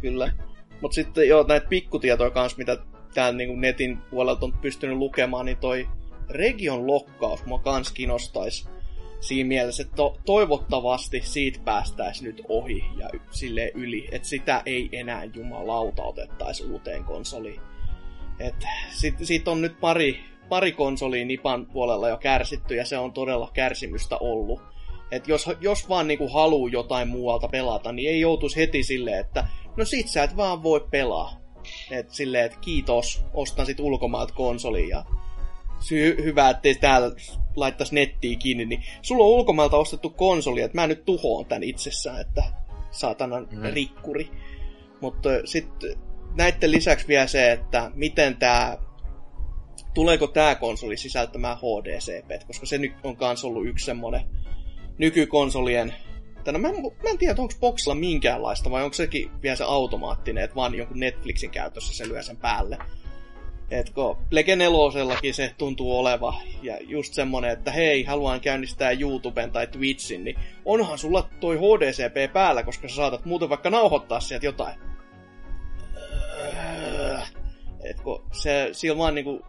Kyllä. 0.00 0.32
Mutta 0.80 0.94
sitten 0.94 1.28
joo, 1.28 1.44
näitä 1.48 1.68
pikkutietoja 1.68 2.30
kanssa, 2.30 2.58
mitä 2.58 2.76
täällä 3.14 3.36
niin 3.36 3.60
netin 3.60 3.98
puolelta 4.10 4.46
on 4.46 4.52
pystynyt 4.52 4.96
lukemaan, 4.96 5.46
niin 5.46 5.56
toi 5.56 5.88
region 6.30 6.86
lokkaus 6.86 7.44
mua 7.44 7.58
kans 7.58 7.90
kiinnostaisi 7.90 8.68
siinä 9.20 9.48
mielessä, 9.48 9.82
että 9.82 9.96
to- 9.96 10.16
toivottavasti 10.24 11.20
siitä 11.24 11.60
päästäisiin 11.64 12.24
nyt 12.24 12.42
ohi 12.48 12.84
ja 12.98 13.10
y- 13.12 13.20
silleen 13.30 13.70
yli, 13.74 14.08
että 14.12 14.28
sitä 14.28 14.62
ei 14.66 14.88
enää 14.92 15.24
jumalauta 15.24 16.02
otettaisi 16.02 16.64
uuteen 16.64 17.04
konsoliin. 17.04 17.60
Et 18.38 18.54
sit, 18.90 19.14
siitä 19.22 19.50
on 19.50 19.60
nyt 19.60 19.80
pari, 19.80 20.20
pari 20.48 20.72
konsolia 20.72 21.24
Nipan 21.24 21.66
puolella 21.66 22.08
jo 22.08 22.16
kärsitty 22.16 22.74
ja 22.74 22.84
se 22.84 22.98
on 22.98 23.12
todella 23.12 23.50
kärsimystä 23.54 24.16
ollut. 24.16 24.60
Et 25.10 25.28
jos, 25.28 25.50
jos 25.60 25.88
vaan 25.88 26.08
niinku 26.08 26.28
haluu 26.28 26.68
jotain 26.68 27.08
muualta 27.08 27.48
pelata, 27.48 27.92
niin 27.92 28.10
ei 28.10 28.20
joutuisi 28.20 28.56
heti 28.56 28.82
silleen, 28.82 29.20
että 29.20 29.46
no 29.76 29.84
sit 29.84 30.08
sä 30.08 30.22
et 30.22 30.36
vaan 30.36 30.62
voi 30.62 30.86
pelaa. 30.90 31.40
Et 31.90 32.10
silleen, 32.10 32.44
että 32.44 32.58
kiitos, 32.60 33.24
ostan 33.34 33.66
sit 33.66 33.80
ulkomailta 33.80 34.34
konsoli 34.34 34.88
ja 34.88 35.04
sy- 35.80 36.16
hyvä, 36.24 36.50
ettei 36.50 36.74
täällä 36.74 37.16
laittaisi 37.56 37.94
nettiin 37.94 38.38
kiinni, 38.38 38.64
niin 38.64 38.82
sulla 39.02 39.24
on 39.24 39.30
ulkomailta 39.30 39.76
ostettu 39.76 40.10
konsoli, 40.10 40.60
että 40.60 40.80
mä 40.80 40.86
nyt 40.86 41.04
tuhoon 41.04 41.46
tän 41.46 41.62
itsessään, 41.62 42.20
että 42.20 42.42
saatanan 42.90 43.48
mm. 43.50 43.62
rikkuri. 43.62 44.30
Mutta 45.00 45.28
sitten 45.44 45.96
näiden 46.34 46.70
lisäksi 46.70 47.08
vielä 47.08 47.26
se, 47.26 47.52
että 47.52 47.90
miten 47.94 48.36
tämä 48.36 48.78
tuleeko 49.94 50.26
tämä 50.26 50.54
konsoli 50.54 50.96
sisältämään 50.96 51.56
HDCP, 51.56 52.46
koska 52.46 52.66
se 52.66 52.78
nyt 52.78 52.92
on 53.04 53.16
kans 53.16 53.44
ollut 53.44 53.66
yksi 53.66 53.84
semmonen 53.84 54.22
nykykonsolien 54.98 55.94
Tänä, 56.44 56.58
mä, 56.58 56.68
en, 56.68 56.82
mä 56.82 57.10
en 57.10 57.18
tiedä, 57.18 57.34
onko 57.38 57.54
Boxilla 57.60 57.94
minkäänlaista, 57.94 58.70
vai 58.70 58.84
onko 58.84 58.94
sekin 58.94 59.30
vielä 59.42 59.56
se 59.56 59.64
automaattinen, 59.64 60.44
että 60.44 60.56
vaan 60.56 60.74
jonkun 60.74 61.00
Netflixin 61.00 61.50
käytössä 61.50 61.94
se 61.94 62.08
lyö 62.08 62.22
sen 62.22 62.36
päälle. 62.36 62.78
Et 63.70 63.90
kun 63.90 64.16
Plege 64.30 64.56
4 64.56 65.32
se 65.32 65.54
tuntuu 65.58 65.98
oleva, 65.98 66.34
ja 66.62 66.78
just 66.80 67.14
semmonen, 67.14 67.50
että 67.50 67.70
hei, 67.70 68.04
haluan 68.04 68.40
käynnistää 68.40 68.90
YouTuben 68.90 69.50
tai 69.50 69.66
Twitchin, 69.66 70.24
niin 70.24 70.36
onhan 70.64 70.98
sulla 70.98 71.28
toi 71.40 71.56
HDCP 71.56 72.32
päällä, 72.32 72.62
koska 72.62 72.88
sä 72.88 72.94
saatat 72.94 73.24
muuten 73.24 73.48
vaikka 73.48 73.70
nauhoittaa 73.70 74.20
sieltä 74.20 74.46
jotain. 74.46 74.74
Et 77.84 78.00
kun 78.00 78.24
se, 78.32 78.68
sillä 78.72 78.98
vaan 78.98 79.14
niinku 79.14 79.40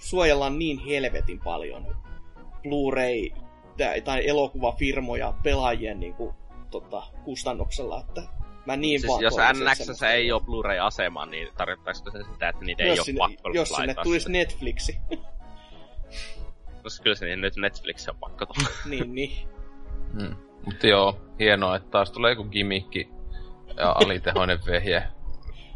suojellaan 0.00 0.58
niin 0.58 0.78
helvetin 0.78 1.38
paljon 1.38 1.96
Blu-ray 2.62 3.45
tai 4.04 4.28
elokuvafirmoja 4.28 5.34
pelaajien 5.42 6.00
niinku, 6.00 6.34
tota, 6.70 7.02
kustannuksella, 7.24 8.00
että 8.00 8.22
mä 8.66 8.76
niin 8.76 9.00
siis 9.00 9.12
vaan 9.12 9.22
jos 9.22 9.34
NX 9.36 10.02
ei 10.02 10.32
ole 10.32 10.42
Blu-ray-asema, 10.42 11.26
niin 11.26 11.48
tarkoittaisiko 11.56 12.10
se 12.10 12.18
sitä, 12.32 12.48
että 12.48 12.64
niitä 12.64 12.82
ei 12.82 12.88
jos 12.88 12.98
ole 12.98 13.04
sinne, 13.04 13.18
pakko 13.18 13.50
jos 13.54 13.68
sinne 13.68 13.94
tulisi 14.02 14.20
sitä? 14.20 14.32
Netflixi. 14.32 14.98
Koska 16.82 17.02
kyllä 17.02 17.16
se 17.16 17.36
nyt 17.36 17.56
Netflix 17.56 18.08
on 18.08 18.16
pakko 18.20 18.46
tulla. 18.46 18.68
niin, 18.90 19.14
niin. 19.14 19.48
Mm. 20.12 20.36
Mutta 20.64 20.86
joo, 20.86 21.20
hienoa, 21.38 21.76
että 21.76 21.90
taas 21.90 22.10
tulee 22.10 22.32
joku 22.32 22.44
gimmikki 22.44 23.08
ja 23.76 23.92
alitehoinen 24.04 24.58
vehje 24.66 25.02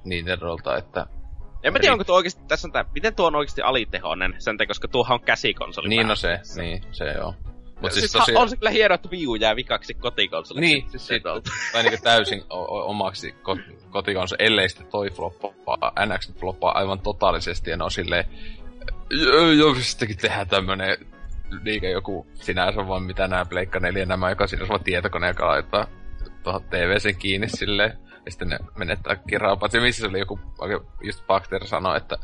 Nintendolta, 0.04 0.76
että 0.76 1.06
En 1.62 1.72
mä 1.72 1.78
tiedä, 1.78 1.92
onko 1.92 2.04
tuo 2.04 2.16
oikeesti, 2.16 2.42
tässä 2.48 2.68
on 2.68 2.72
tää, 2.72 2.84
miten 2.94 3.14
tuo 3.14 3.26
on 3.26 3.34
oikeesti 3.34 3.62
alitehoinen, 3.62 4.34
sen 4.38 4.56
takia, 4.56 4.68
koska 4.68 4.88
tuohan 4.88 5.14
on 5.14 5.20
käsikonsoli. 5.20 5.88
niin 5.88 6.08
no 6.08 6.14
se, 6.14 6.40
niin 6.56 6.82
se 6.92 7.04
joo. 7.04 7.34
Mut 7.81 7.92
siis, 7.92 8.00
siis 8.00 8.12
tosi... 8.12 8.36
on 8.36 8.49
se 8.49 8.57
kyllä 8.57 8.70
hienoa, 8.70 8.94
että 8.94 9.09
Wii 9.12 9.26
U 9.26 9.34
jää 9.34 9.57
vikaksi 9.57 9.94
kotikonsoliksi. 9.94 10.60
Niin, 10.60 10.91
siis 10.91 11.07
sit, 11.07 11.23
tai 11.73 11.83
niinku 11.83 11.99
täysin 12.02 12.42
o- 12.50 12.91
omaksi 12.91 13.34
ko- 13.42 13.91
kotikonsa, 13.91 14.36
ellei 14.39 14.68
sitten 14.68 14.86
toi 14.86 15.10
floppaa, 15.10 15.92
NX 16.07 16.33
floppaa 16.41 16.78
aivan 16.78 17.00
totaalisesti, 17.00 17.70
ja 17.70 17.76
ne 17.76 17.84
on 17.84 17.91
silleen, 17.91 18.25
joo, 19.10 19.50
joo, 19.50 19.75
sittenkin 19.75 20.17
tehdään 20.17 20.49
tämmönen 20.49 20.99
liike 21.62 21.91
joku 21.91 22.26
sinänsä 22.34 22.89
vaan 22.89 23.02
mitä 23.02 23.28
nää 23.28 23.44
Pleikka 23.44 23.81
4 23.81 24.07
nämä, 24.07 24.31
joka 24.31 24.47
sinänsä 24.47 24.68
vaan 24.68 24.84
tietokone, 24.84 25.28
joka 25.28 25.47
laittaa 25.47 25.86
tuohon 26.42 26.65
TV-sen 26.65 27.17
kiinni 27.17 27.49
silleen, 27.49 27.99
ja 28.25 28.31
sitten 28.31 28.49
ne 28.49 28.59
menettää 28.78 29.17
kirraa. 29.17 29.57
Paitsi 29.57 29.81
missä 29.81 30.00
se 30.00 30.09
oli 30.09 30.18
joku, 30.18 30.41
just 31.02 31.26
Baxter 31.26 31.67
sanoi, 31.67 31.97
että 31.97 32.17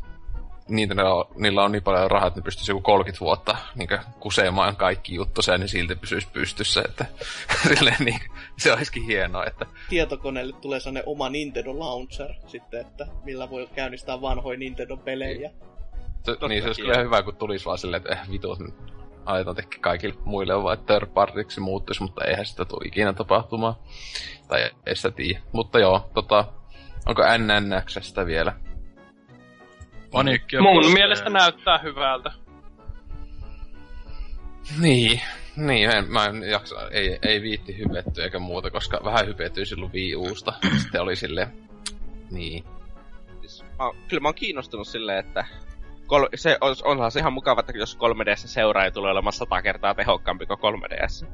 niitä 0.67 0.93
ne 0.93 1.03
on, 1.03 1.25
niillä 1.35 1.63
on 1.63 1.71
niin 1.71 1.83
paljon 1.83 2.11
rahaa, 2.11 2.27
että 2.27 2.39
ne 2.39 2.43
pystyisi 2.43 2.71
joku 2.71 2.81
30 2.81 3.19
vuotta 3.19 3.57
niin 3.75 3.89
kusemaan 4.19 4.75
kaikki 4.75 5.15
juttuja, 5.15 5.57
niin 5.57 5.69
silti 5.69 5.95
pysyisi 5.95 6.27
pystyssä. 6.33 6.81
Että, 6.85 7.05
silleen, 7.75 7.95
niin, 7.99 8.19
se 8.57 8.73
olisikin 8.73 9.03
hienoa, 9.03 9.45
että 9.45 9.65
Tietokoneelle 9.89 10.53
tulee 10.53 10.79
sellainen 10.79 11.03
oma 11.05 11.29
Nintendo 11.29 11.79
Launcher 11.79 12.33
sitten, 12.47 12.81
että 12.81 13.07
millä 13.23 13.49
voi 13.49 13.69
käynnistää 13.75 14.21
vanhoja 14.21 14.59
Nintendo-pelejä. 14.59 15.51
se, 16.23 16.47
niin 16.47 16.61
se 16.61 16.67
olisi 16.67 16.81
kyllä 16.81 17.03
hyvä, 17.03 17.23
kun 17.23 17.35
tulisi 17.35 17.65
vaan 17.65 17.77
silleen, 17.77 18.01
että 18.01 18.13
eh, 18.13 18.31
vitut, 18.31 18.59
nyt 18.59 18.75
aletaan 19.25 19.55
tehdä 19.55 19.69
kaikille 19.81 20.15
muille 20.25 20.63
vaan, 20.63 20.79
että 20.79 20.93
third 20.93 21.09
partyksi 21.13 21.59
muuttuisi, 21.59 22.01
mutta 22.01 22.25
eihän 22.25 22.45
sitä 22.45 22.65
tule 22.65 22.87
ikinä 22.87 23.13
tapahtumaan. 23.13 23.75
Tai 24.47 24.71
ei 24.85 24.95
sitä 24.95 25.11
tiedä. 25.11 25.39
Mutta 25.51 25.79
joo, 25.79 26.09
tota, 26.13 26.45
onko 27.05 27.23
NNXstä 27.37 28.25
vielä? 28.25 28.53
Paniikkia. 30.11 30.61
Mun 30.61 30.93
mielestä 30.93 31.29
näyttää 31.29 31.77
hyvältä. 31.77 32.31
Niin, 34.79 35.21
niin, 35.55 35.89
en, 35.89 36.11
mä 36.11 36.25
en 36.25 36.43
jaksa, 36.43 36.75
ei, 36.91 37.19
ei 37.21 37.41
viitti 37.41 37.77
hypettyä 37.77 38.23
eikä 38.23 38.39
muuta, 38.39 38.71
koska 38.71 38.99
vähän 39.03 39.27
hypettyy 39.27 39.65
silloin 39.65 39.93
Wii 39.93 40.15
Usta. 40.15 40.53
Sitten 40.81 41.01
oli 41.01 41.15
silleen, 41.15 41.47
niin. 42.31 42.63
Siis, 43.41 43.63
mä, 43.79 43.91
kyllä 44.07 44.21
mä 44.21 44.27
oon 44.27 44.35
kiinnostunut 44.35 44.87
silleen, 44.87 45.19
että 45.19 45.45
kol- 46.07 46.27
se 46.35 46.57
on, 46.61 46.75
onhan 46.83 47.11
se 47.11 47.19
ihan 47.19 47.33
mukava, 47.33 47.59
että 47.59 47.77
jos 47.77 47.97
3DS 47.97 48.47
seuraaja 48.47 48.91
tulee 48.91 49.11
olemaan 49.11 49.33
sata 49.33 49.61
kertaa 49.61 49.95
tehokkaampi 49.95 50.45
kuin 50.45 50.59
3DS. 50.59 51.27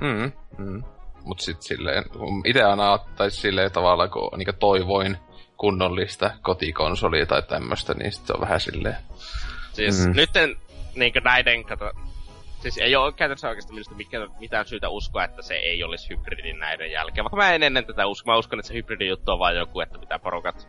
Mm, 0.00 0.32
mm. 0.58 0.82
Mut 1.24 1.40
sit 1.40 1.62
silleen, 1.62 2.04
ite 2.44 2.62
aina 2.62 2.92
ottaisi 2.92 3.40
silleen 3.40 3.72
tavallaan, 3.72 4.10
kun 4.10 4.30
niinku 4.36 4.52
toivoin 4.58 5.18
kunnollista 5.56 6.30
kotikonsolia 6.42 7.26
tai 7.26 7.42
tämmöstä, 7.42 7.94
niin 7.94 8.12
sit 8.12 8.26
se 8.26 8.32
on 8.32 8.40
vähän 8.40 8.60
silleen, 8.60 8.96
Siis 9.72 10.06
Mm. 10.06 10.12
nytten 10.16 10.56
niinku 10.94 11.18
näiden, 11.24 11.64
kato, 11.64 11.92
siis 12.62 12.78
ei 12.78 12.96
ole 12.96 13.12
käytännössä 13.12 13.48
oikeasti 13.48 13.72
minusta 13.72 13.94
mitään, 13.94 14.28
mitään 14.40 14.66
syytä 14.66 14.88
uskoa, 14.88 15.24
että 15.24 15.42
se 15.42 15.54
ei 15.54 15.84
olisi 15.84 16.08
hybridin 16.10 16.58
näiden 16.58 16.90
jälkeen. 16.90 17.24
Vaikka 17.24 17.36
mä 17.36 17.54
en 17.54 17.62
ennen 17.62 17.84
tätä 17.86 18.06
usko, 18.06 18.30
mä 18.30 18.36
uskon, 18.38 18.58
että 18.58 18.68
se 18.68 18.74
hybridin 18.74 19.08
juttu 19.08 19.32
on 19.32 19.38
vaan 19.38 19.56
joku, 19.56 19.80
että 19.80 19.98
pitää 19.98 20.18
porukat, 20.18 20.68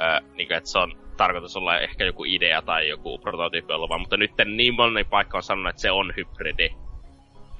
öö, 0.00 0.20
niinku, 0.34 0.54
että 0.54 0.70
se 0.70 0.78
on 0.78 0.98
tarkoitus 1.16 1.56
olla 1.56 1.78
ehkä 1.80 2.04
joku 2.04 2.24
idea 2.24 2.62
tai 2.62 2.88
joku 2.88 3.18
prototyyppi 3.18 3.72
ollut 3.72 3.90
vaan, 3.90 4.00
mutta 4.00 4.16
nyt 4.16 4.30
niin 4.44 4.74
moni 4.74 5.04
paikka 5.04 5.36
on 5.36 5.42
sanonut, 5.42 5.70
että 5.70 5.82
se 5.82 5.90
on 5.90 6.12
hybridi. 6.16 6.70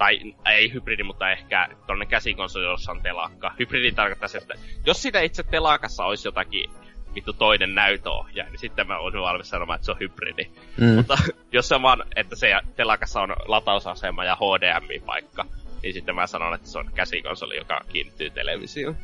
Tai 0.01 0.21
ei 0.47 0.73
hybridi, 0.73 1.03
mutta 1.03 1.31
ehkä 1.31 1.69
tollanen 1.87 2.09
käsikonsoli, 2.09 2.65
jossa 2.65 2.93
on 2.93 3.03
telakka. 3.03 3.55
Hybridi 3.59 3.93
tarkoittaa 3.93 4.29
se, 4.29 4.39
että 4.39 4.55
jos 4.87 5.03
sitä 5.03 5.21
itse 5.21 5.43
telakassa 5.43 6.05
olisi 6.05 6.29
jotakin 6.29 6.71
vittu 7.15 7.33
toinen 7.33 7.75
näytöohjaaja, 7.75 8.51
niin 8.51 8.59
sitten 8.59 8.87
mä 8.87 8.99
olisin 8.99 9.21
valmis 9.21 9.49
sanomaan, 9.49 9.77
että 9.77 9.85
se 9.85 9.91
on 9.91 10.01
hybridi. 10.01 10.51
mm. 10.77 10.87
Mutta 10.87 11.19
jos 11.53 11.69
se 11.69 11.75
on 11.75 11.83
vaan, 11.83 12.05
että 12.17 12.37
se 12.37 12.53
telakassa 12.77 13.21
on 13.21 13.37
latausasema 13.45 14.25
ja 14.25 14.37
HDMI-paikka, 14.37 15.45
niin 15.83 15.93
sitten 15.93 16.15
mä 16.15 16.27
sanon, 16.27 16.55
että 16.55 16.69
se 16.69 16.79
on 16.79 16.91
käsikonsoli, 16.95 17.57
joka 17.57 17.81
kiinnittyy 17.89 18.31
televisioon. 18.31 18.97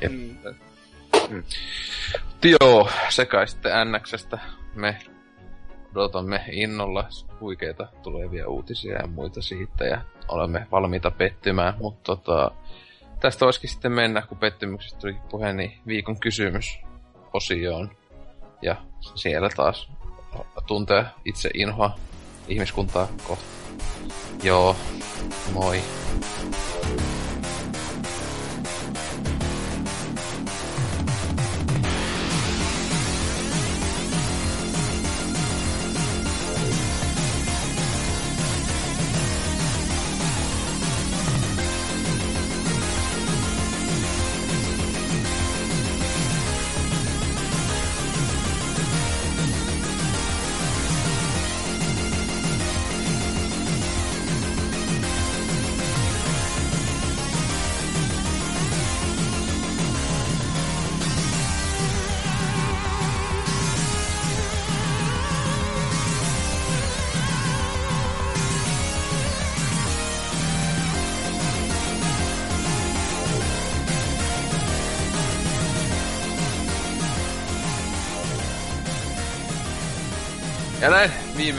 Jep. 0.00 0.12
Mm. 0.12 1.42
Joo, 2.60 2.90
sekä 3.08 3.46
sitten 3.46 3.72
NXstä 3.92 4.38
me 4.74 4.98
odotamme 5.94 6.44
innolla 6.52 7.08
huikeita 7.40 7.88
tulevia 8.02 8.48
uutisia 8.48 8.98
ja 8.98 9.06
muita 9.06 9.42
siitä 9.42 9.84
ja 9.84 10.00
olemme 10.30 10.66
valmiita 10.72 11.10
pettymään, 11.10 11.74
mutta 11.78 12.16
tota, 12.16 12.50
tästä 13.20 13.44
olisikin 13.44 13.70
sitten 13.70 13.92
mennä, 13.92 14.22
kun 14.22 14.38
pettymyksestä 14.38 14.98
tuli 14.98 15.16
puhe, 15.30 15.52
niin 15.52 15.72
viikon 15.86 16.20
kysymys 16.20 16.78
osioon. 17.32 17.90
Ja 18.62 18.76
siellä 19.14 19.48
taas 19.56 19.88
tuntee 20.66 21.04
itse 21.24 21.50
inhoa 21.54 21.98
ihmiskuntaa 22.48 23.08
kohta. 23.28 23.44
Joo, 24.42 24.76
moi. 25.52 25.82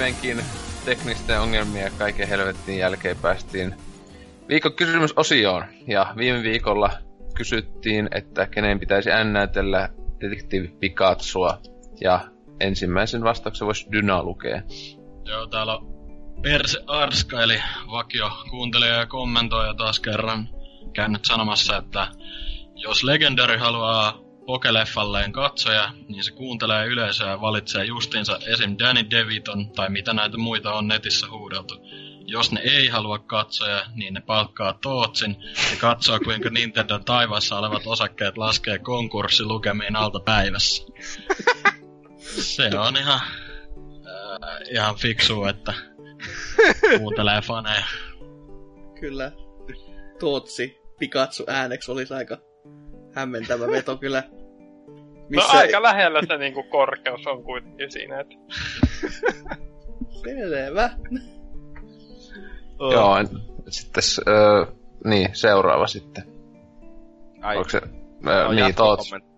Viimeinkin 0.01 0.45
teknisten 0.85 1.41
ongelmien 1.41 1.85
ja 1.85 1.91
kaiken 1.97 2.27
helvettiin 2.27 2.77
jälkeen 2.77 3.17
päästiin 3.17 3.75
viikon 4.47 4.73
kysymysosioon. 4.73 5.65
Ja 5.87 6.13
viime 6.17 6.43
viikolla 6.43 6.91
kysyttiin, 7.35 8.09
että 8.11 8.47
kenen 8.47 8.79
pitäisi 8.79 9.11
ännäytellä 9.11 9.89
detektiivi 10.21 10.67
Pikachua. 10.67 11.57
Ja 11.99 12.19
ensimmäisen 12.59 13.23
vastauksen 13.23 13.65
voisi 13.67 13.87
Dyna 13.91 14.23
lukea. 14.23 14.61
Joo, 15.25 15.47
täällä 15.47 15.77
on 15.77 15.87
Perse 16.41 16.79
Arska, 16.87 17.41
eli 17.41 17.61
vakio 17.91 18.31
kuuntelija 18.49 18.93
ja 18.93 19.05
kommentoija 19.05 19.73
taas 19.73 19.99
kerran 19.99 20.49
käynyt 20.93 21.25
sanomassa, 21.25 21.77
että 21.77 22.07
jos 22.75 23.03
Legendary 23.03 23.57
haluaa 23.57 24.30
pokeleffalleen 24.45 25.31
katsoja, 25.31 25.93
niin 26.07 26.23
se 26.23 26.31
kuuntelee 26.31 26.85
yleisöä 26.85 27.29
ja 27.29 27.41
valitsee 27.41 27.85
justiinsa 27.85 28.39
esim. 28.47 28.75
Danny 28.79 29.09
DeViton 29.09 29.69
tai 29.69 29.89
mitä 29.89 30.13
näitä 30.13 30.37
muita 30.37 30.73
on 30.73 30.87
netissä 30.87 31.27
huudeltu. 31.31 31.75
Jos 32.25 32.51
ne 32.51 32.61
ei 32.63 32.87
halua 32.87 33.19
katsoja, 33.19 33.85
niin 33.95 34.13
ne 34.13 34.21
palkkaa 34.21 34.73
Tootsin 34.81 35.35
ja 35.71 35.77
katsoo 35.79 36.19
kuinka 36.19 36.49
Nintendo 36.49 36.99
taivaassa 36.99 37.59
olevat 37.59 37.81
osakkeet 37.85 38.37
laskee 38.37 38.79
konkurssilukemiin 38.79 39.95
alta 39.95 40.19
päivässä. 40.19 40.83
Se 42.19 42.79
on 42.79 42.97
ihan, 42.97 43.19
äh, 43.19 44.59
ihan 44.71 44.95
fiksu, 44.95 45.45
että 45.45 45.73
kuuntelee 46.97 47.41
faneja. 47.41 47.85
Kyllä. 48.99 49.31
Tootsi 50.19 50.81
Pikachu 50.99 51.43
ääneksi 51.47 51.91
olisi 51.91 52.13
aika 52.13 52.50
hämmentävä 53.15 53.67
veto 53.67 53.97
kyllä. 53.97 54.23
No 55.29 55.43
aika 55.47 55.83
lähellä 55.83 56.21
se 56.27 56.37
niinku 56.37 56.63
korkeus 56.63 57.27
on 57.27 57.43
kuitenkin 57.43 57.91
siinä, 57.91 58.19
että... 58.19 58.35
Selvä. 60.23 60.89
Oh. 62.79 62.93
Joo, 62.93 63.17
en- 63.17 63.27
sitten 63.69 64.03
öö, 64.27 64.65
niin, 65.05 65.29
seuraava 65.33 65.87
sitten. 65.87 66.23
Ai, 67.41 67.57
Onko 67.57 67.69
se, 67.69 67.81
no, 68.23 68.31
öö, 68.31 68.53
niin, 68.53 68.75
toot, 68.75 68.99
jatkokommentti 68.99 69.31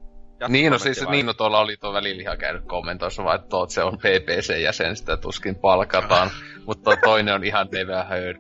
niin, 0.48 0.72
no 0.72 0.78
siis 0.78 1.06
vai? 1.06 1.12
niin, 1.12 1.26
no 1.26 1.34
tuolla 1.34 1.60
oli 1.60 1.78
tuo 1.78 1.94
väliliha 1.94 2.38
käynyt 2.38 2.64
kommentoissa, 2.66 3.24
vaan 3.24 3.36
että 3.36 3.50
Toot 3.50 3.70
se 3.70 3.84
on 3.84 3.98
PPC-jäsen, 3.98 4.96
sitä 4.96 5.18
tuskin 5.18 5.56
palkataan. 5.56 6.30
Mutta 6.68 6.98
toinen 7.04 7.34
on 7.34 7.44
ihan 7.44 7.68
Never 7.72 8.06
Heard. 8.06 8.38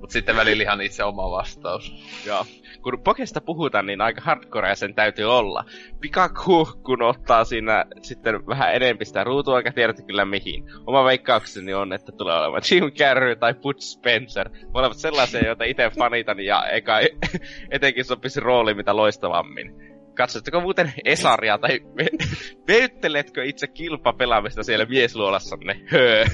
Mutta 0.00 0.12
sitten 0.12 0.36
välilihan 0.36 0.80
itse 0.80 1.04
oma 1.04 1.30
vastaus. 1.30 1.92
Joo. 2.26 2.46
Kun 2.82 3.02
Pokesta 3.04 3.40
puhutaan, 3.40 3.86
niin 3.86 4.00
aika 4.00 4.20
hardcorea 4.20 4.74
sen 4.74 4.94
täytyy 4.94 5.24
olla. 5.24 5.64
Pikachu, 6.00 6.68
kun 6.82 7.02
ottaa 7.02 7.44
siinä 7.44 7.84
sitten 8.02 8.46
vähän 8.46 8.74
enemmän 8.74 9.06
sitä 9.06 9.24
ruutua, 9.24 9.58
eikä 9.58 9.72
tiedätte 9.72 10.02
kyllä 10.02 10.24
mihin. 10.24 10.64
Oma 10.86 11.04
veikkaukseni 11.04 11.74
on, 11.74 11.92
että 11.92 12.12
tulee 12.12 12.36
olemaan 12.36 12.62
Jim 12.70 12.92
Carrey 12.92 13.36
tai 13.36 13.54
Bud 13.54 13.76
Spencer. 13.78 14.50
Molemmat 14.74 14.98
sellaisia, 14.98 15.46
joita 15.46 15.64
itse 15.64 15.90
fanitan 15.98 16.40
ja 16.40 16.66
eikä 16.66 17.00
etenkin 17.70 18.04
sopisi 18.04 18.40
rooli 18.40 18.74
mitä 18.74 18.96
loistavammin. 18.96 19.74
Katsotteko 20.14 20.60
muuten 20.60 20.92
Esaria 21.04 21.58
tai 21.58 21.80
ve- 22.00 22.26
veytteletkö 22.68 23.44
itse 23.44 23.66
kilpapelaamista 23.66 24.62
siellä 24.62 24.84
miesluolassanne? 24.84 25.80
Höö. 25.86 26.24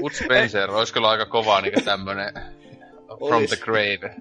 Wood 0.00 0.12
Spencer 0.12 0.70
olisi 0.70 0.92
kyllä 0.92 1.08
aika 1.08 1.26
kova 1.26 1.60
niinku 1.60 1.80
tämmönen 1.80 2.32
From 3.18 3.42
Ois. 3.42 3.50
the 3.50 3.56
Grave. 3.56 4.14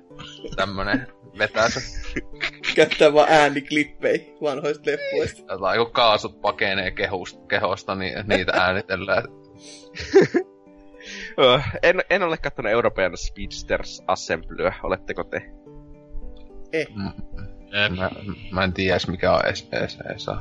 Tämmönen 0.56 1.08
vetäsä. 1.38 1.82
Käyttää 2.76 3.14
vaan 3.14 3.30
ääniklippei 3.30 4.36
vanhoista 4.42 4.92
leffoista. 4.92 5.58
Tai 5.58 5.78
kun 5.78 5.92
kaasut 5.92 6.42
pakenee 6.42 6.92
kehusta, 6.92 7.48
kehosta, 7.48 7.96
niin 7.96 8.14
niitä 8.28 8.52
äänitellään. 8.52 9.24
Öö, 11.40 11.60
en, 11.84 12.04
en 12.10 12.24
ole 12.24 12.38
katsonut 12.38 12.72
European 12.72 13.18
Speedsters 13.18 14.04
Assemblyä, 14.08 14.74
oletteko 14.84 15.24
te? 15.24 15.38
Eh, 16.74 16.88
Jep. 17.74 17.96
Mä, 17.96 18.10
mä 18.52 18.64
en 18.64 18.74
tiedä 18.74 18.98
mikä 19.08 19.34
on 19.34 19.46
es, 19.46 19.68
es, 19.72 19.98
Esa. 20.16 20.38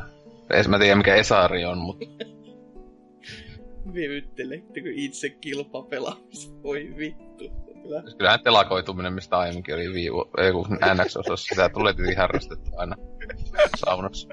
Es, 0.51 0.69
mä 0.69 0.79
tiedän 0.79 0.99
mikä 0.99 1.15
Esari 1.15 1.65
on, 1.65 1.79
mutta 1.79 2.07
Vyvyttelettekö 3.95 4.93
itse 4.95 5.31
kilpapelaamista? 5.31 6.63
Voi 6.63 6.95
vittu. 6.97 7.45
Kyllä. 7.83 8.02
kyllähän 8.19 8.43
telakoituminen, 8.43 9.12
mistä 9.12 9.39
aiemminkin 9.39 9.75
oli 9.75 9.93
viivu, 9.93 10.31
ei 10.39 10.52
kun 10.52 10.67
NX-osassa, 10.67 11.47
sitä 11.49 11.69
tulee 11.69 11.93
tietenkin 11.93 12.19
harrastettu 12.19 12.70
aina 12.77 12.97
saunassa. 13.77 14.28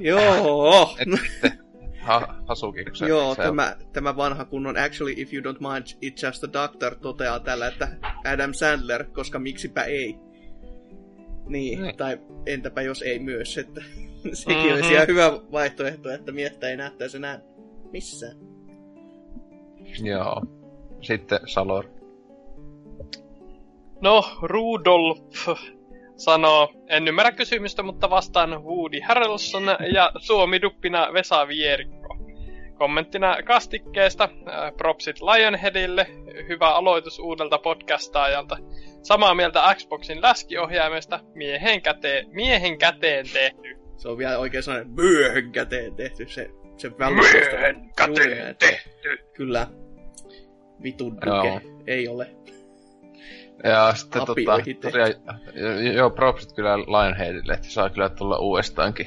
Joo. 0.00 0.96
Et 0.98 1.20
sitten, 1.20 1.58
ha, 2.00 2.34
Hasuki, 2.48 2.84
kun 2.84 2.96
se, 2.96 3.06
Joo, 3.06 3.34
se 3.34 3.42
tämä, 3.42 3.76
tämä 3.92 4.16
vanha 4.16 4.44
kunnon 4.44 4.76
Actually 4.76 5.14
If 5.16 5.34
You 5.34 5.42
Don't 5.42 5.58
Mind 5.58 5.86
It's 5.86 6.26
Just 6.26 6.44
a 6.44 6.52
Doctor 6.52 6.94
toteaa 6.94 7.40
tällä, 7.40 7.66
että 7.66 7.88
Adam 8.32 8.54
Sandler, 8.54 9.04
koska 9.04 9.38
miksipä 9.38 9.82
ei. 9.82 10.18
Niin, 11.46 11.82
Niin. 11.82 11.96
tai 11.96 12.20
entäpä 12.46 12.82
jos 12.82 13.02
ei 13.02 13.18
myös, 13.18 13.58
että 13.58 13.80
sekin 14.32 14.56
mm-hmm. 14.56 14.74
olisi 14.74 14.92
ihan 14.92 15.06
hyvä 15.06 15.32
vaihtoehto, 15.52 16.10
että 16.10 16.32
miestä 16.32 16.68
ei 16.68 16.76
nähtäisi 16.76 17.16
enää 17.16 17.40
missään. 17.92 18.36
Joo. 20.02 20.42
Sitten 21.00 21.40
Salor. 21.46 21.84
No, 24.00 24.24
Rudolf 24.42 25.48
sanoo, 26.16 26.72
en 26.88 27.08
ymmärrä 27.08 27.32
kysymystä, 27.32 27.82
mutta 27.82 28.10
vastaan 28.10 28.64
Woody 28.64 29.00
Harrelson 29.00 29.64
ja 29.92 30.12
Suomi-duppina 30.18 31.12
Vesa 31.12 31.48
Vierikko. 31.48 32.16
Kommenttina 32.78 33.42
kastikkeesta, 33.42 34.24
äh, 34.24 34.72
propsit 34.76 35.16
Lionheadille, 35.22 36.06
hyvä 36.48 36.74
aloitus 36.74 37.18
uudelta 37.18 37.58
podcastaajalta. 37.58 38.56
Samaa 39.02 39.34
mieltä 39.34 39.74
Xboxin 39.74 40.22
läskiohjaimesta, 40.22 41.20
miehen 41.34 41.82
käteen, 41.82 42.26
miehen 42.30 42.78
käteen 42.78 43.26
tehty. 43.32 43.76
Se 43.96 44.08
on 44.08 44.18
vielä 44.18 44.38
oikein 44.38 44.62
sellainen 44.62 44.90
myöhön 44.90 45.52
käteen 45.52 45.94
tehty 45.94 46.28
se, 46.28 46.50
se. 46.76 46.90
Myöhön 47.14 47.90
käteen 47.96 48.56
tehty. 48.56 48.90
Kyllä. 49.32 49.66
Vitun 50.82 51.16
duke. 51.16 51.48
Joo. 51.48 51.60
Ei 51.86 52.08
ole. 52.08 52.30
Ja 53.64 53.94
sitten 53.94 54.22
tota, 54.26 54.34
tosiaan, 54.82 55.14
jo- 55.54 55.92
joo, 55.92 56.10
propsit 56.10 56.52
kyllä 56.52 56.78
Lionheadille, 56.78 57.52
että 57.52 57.68
saa 57.68 57.90
kyllä 57.90 58.08
tulla 58.08 58.38
uudestaankin 58.38 59.06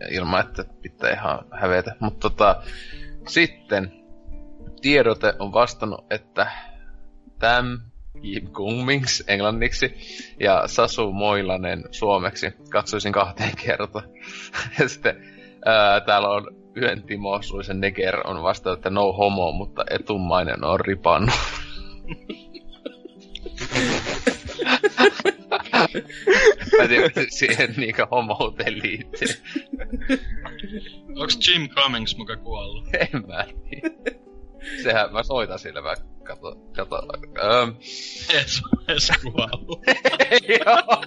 ja 0.00 0.06
ilman, 0.10 0.40
että 0.40 0.64
pitää 0.82 1.10
ihan 1.10 1.38
hävetä. 1.60 1.96
Mutta 2.00 2.30
tota, 2.30 2.62
sitten 3.28 3.92
tiedote 4.80 5.34
on 5.38 5.52
vastannut, 5.52 6.04
että 6.10 6.46
Tam 7.38 7.78
Kim 8.22 8.48
Cummings 8.52 9.24
englanniksi 9.28 9.94
ja 10.40 10.62
Sasu 10.66 11.12
Moilanen 11.12 11.84
suomeksi. 11.90 12.54
Katsoisin 12.70 13.12
kahteen 13.12 13.52
kertaan. 13.64 14.04
ja 14.78 14.88
sitten 14.88 15.16
ää, 15.64 16.00
täällä 16.00 16.28
on 16.28 16.46
yhden 16.74 17.02
Timo 17.02 17.42
Suisen 17.42 17.80
Neger 17.80 18.26
on 18.26 18.42
vastannut, 18.42 18.78
että 18.78 18.90
no 18.90 19.12
homo, 19.12 19.52
mutta 19.52 19.84
etumainen 19.90 20.64
on 20.64 20.80
ripannut. 20.80 21.34
Mä 26.76 26.82
en 26.82 26.88
tiedä, 26.88 27.06
miten 27.06 27.26
siihen 27.30 27.74
niinkö 27.76 28.06
homouteen 28.10 28.78
liittyy. 28.82 29.28
Onks 31.20 31.48
Jim 31.48 31.68
Cummings 31.68 32.16
muka 32.16 32.36
kuollut? 32.36 32.84
En 32.94 33.26
mä 33.26 33.46
tiedä. 33.70 33.94
Sehän 34.82 35.12
mä 35.12 35.22
soitan 35.22 35.58
sille, 35.58 35.80
mä 35.80 35.94
kato, 36.22 36.56
kato. 36.76 37.02
Öm, 37.44 37.74
Es, 38.34 38.62
es 38.88 39.10
kuollut. 39.22 39.80
joo. 40.58 41.04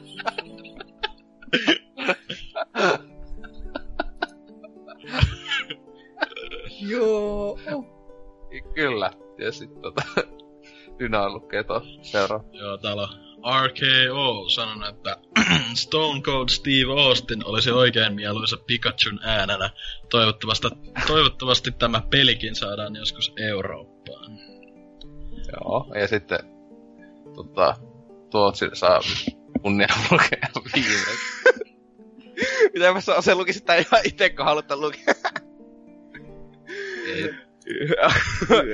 Joo. 6.79 7.59
Kyllä. 8.75 9.11
Ja 9.37 9.51
sit 9.51 9.81
tota, 9.81 10.01
Dyna 10.99 11.29
lukee 11.29 11.63
tuon 11.63 11.81
seuraava. 12.01 12.43
Joo, 12.51 12.77
täällä 12.77 13.07
on 13.41 13.65
RKO 13.65 14.49
sanonut, 14.49 14.89
että 14.89 15.17
Stone 15.81 16.21
Cold 16.21 16.49
Steve 16.49 17.01
Austin 17.01 17.45
olisi 17.45 17.71
oikein 17.71 18.13
mieluisa 18.13 18.57
Pikachun 18.57 19.19
äänenä. 19.23 19.69
Toivottavasti, 20.09 20.67
toivottavasti 21.07 21.71
tämä 21.71 22.01
pelikin 22.09 22.55
saadaan 22.55 22.95
joskus 22.95 23.33
Eurooppaan. 23.37 24.31
Joo. 25.53 25.91
Ja 25.99 26.07
sitten 26.07 26.39
tota, 27.35 27.75
Tuotsi 28.29 28.65
saa 28.73 28.99
kunnia 29.61 29.87
lukea 30.11 30.49
viimeksi. 30.75 31.43
Mitä 32.73 32.93
mä 32.93 33.01
saan, 33.01 33.23
se 33.23 33.35
lukisi 33.35 33.59
sitä 33.59 33.75
ihan 33.75 34.01
itse, 34.03 34.29
kun 34.29 34.45
halutaan 34.45 34.81
lukea. 34.81 35.13
Ei, 37.07 37.29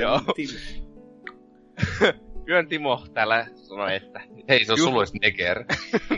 Joo. 0.01 0.21
Timo. 1.99 2.13
Yön 2.49 2.67
Timo 2.67 3.05
täällä 3.13 3.45
sanoi, 3.55 3.95
että 3.95 4.21
Hei, 4.49 4.65
se 4.65 4.71
on 4.71 4.77
suluis 4.77 5.13
Neger. 5.13 5.63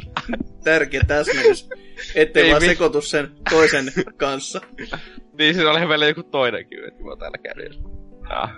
Tärkeä 0.64 1.02
täsmennys. 1.08 1.70
ettei 2.16 2.44
Ei 2.44 2.52
vaan 2.52 2.62
sekoitu 2.62 3.02
sen 3.02 3.32
toisen 3.50 3.86
kanssa. 4.18 4.62
Niin 5.38 5.54
siis 5.54 5.66
oli 5.66 5.90
vielä 5.90 6.08
joku 6.08 6.24
toinenkin, 6.24 6.88
että 6.88 7.04
mä 7.04 7.16
täällä 7.20 7.38
kävin. 7.38 7.84
Ja. 8.30 8.50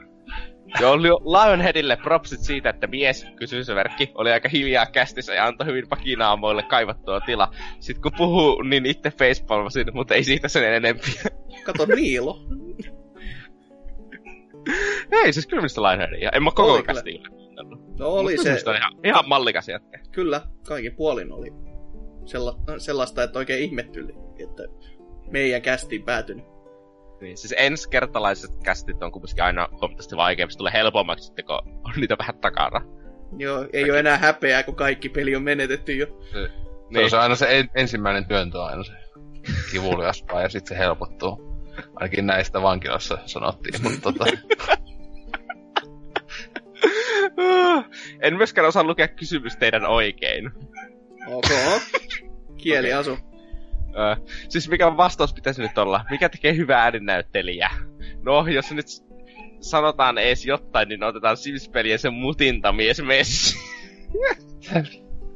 Joo, 0.81 0.91
oli 0.91 1.07
Lionheadille 1.07 1.97
propsit 1.97 2.39
siitä, 2.39 2.69
että 2.69 2.87
mies, 2.87 3.27
kysymysmerkki, 3.35 4.11
oli 4.15 4.31
aika 4.31 4.49
hiljaa 4.49 4.85
kästissä 4.85 5.33
ja 5.33 5.45
antoi 5.45 5.67
hyvin 5.67 5.87
pakinaamoille 5.89 6.63
kaivattua 6.63 7.19
tila. 7.19 7.51
Sitten 7.79 8.01
kun 8.01 8.11
puhuu, 8.17 8.61
niin 8.61 8.85
itse 8.85 9.11
facepalmasin, 9.11 9.87
mutta 9.93 10.15
ei 10.15 10.23
siitä 10.23 10.47
sen 10.47 10.73
enempiä. 10.73 11.21
Kato 11.63 11.85
Niilo. 11.85 12.39
ei, 15.23 15.33
siis 15.33 15.47
kyllä 15.47 15.61
minusta 15.61 15.81
Lionheadia. 15.81 16.29
En 16.33 16.43
mä 16.43 16.51
koko 16.55 16.83
kästi. 16.83 17.23
No 17.99 18.07
oli 18.09 18.37
se, 18.37 18.69
on 18.69 18.75
ihan, 18.75 18.91
ihan 19.03 19.29
mallikas 19.29 19.69
jätkä. 19.69 19.99
kyllä, 20.11 20.41
kaikin 20.67 20.95
puolin 20.95 21.31
oli 21.31 21.51
sella, 22.25 22.55
sellaista, 22.77 23.23
että 23.23 23.39
oikein 23.39 23.63
ihmettyi, 23.63 24.03
että 24.39 24.63
meidän 25.31 25.61
kästiin 25.61 26.03
päätynyt. 26.03 26.45
Niin, 27.21 27.37
siis 27.37 27.53
ensikertalaiset 27.57 28.51
kästit 28.63 29.03
on 29.03 29.11
kumminkin 29.11 29.43
aina 29.43 29.67
huomattavasti 29.71 30.15
vaikeampi. 30.15 30.51
Se 30.53 30.57
tulee 30.57 30.73
helpommaksi 30.73 31.25
sitten, 31.25 31.45
kun 31.45 31.55
on 31.55 31.93
niitä 31.97 32.17
vähän 32.17 32.37
takana. 32.41 32.81
Joo, 33.37 33.65
ei 33.73 33.91
ole 33.91 33.99
enää 33.99 34.17
häpeää, 34.17 34.63
kun 34.63 34.75
kaikki 34.75 35.09
peli 35.09 35.35
on 35.35 35.43
menetetty 35.43 35.93
jo. 35.95 36.07
Se 36.31 36.49
Niin. 36.89 37.03
on 37.03 37.09
se 37.09 37.17
aina 37.17 37.35
se 37.35 37.59
en, 37.59 37.69
ensimmäinen 37.75 38.25
työntö 38.25 38.59
on 38.59 38.65
aina 38.69 38.83
se 38.83 38.91
kivuliaspaa 39.71 40.41
ja 40.41 40.49
sitten 40.49 40.77
se 40.77 40.83
helpottuu. 40.83 41.44
Ainakin 41.95 42.25
näistä 42.25 42.61
vankilassa 42.61 43.17
sanottiin, 43.25 43.83
mutta 43.83 43.99
tota, 44.01 44.25
en 48.21 48.37
myöskään 48.37 48.67
osaa 48.67 48.83
lukea 48.83 49.07
kysymys 49.07 49.57
teidän 49.57 49.85
oikein. 49.85 50.51
Ok. 51.27 51.49
Kieli 52.57 52.93
asu. 52.93 53.17
Ö, 53.89 54.15
siis 54.49 54.69
mikä 54.69 54.97
vastaus 54.97 55.33
pitäisi 55.33 55.61
nyt 55.61 55.77
olla? 55.77 56.05
Mikä 56.09 56.29
tekee 56.29 56.55
hyvää 56.55 56.83
ääninäyttelijää? 56.83 57.77
No, 58.23 58.47
jos 58.47 58.71
nyt 58.71 58.85
sanotaan 59.59 60.17
ees 60.17 60.45
jotain, 60.45 60.89
niin 60.89 61.03
otetaan 61.03 61.37
Sims-peli 61.37 61.91
ja 61.91 61.97
sen 61.97 62.13
mutintamies 62.13 63.01
Messi. 63.01 63.55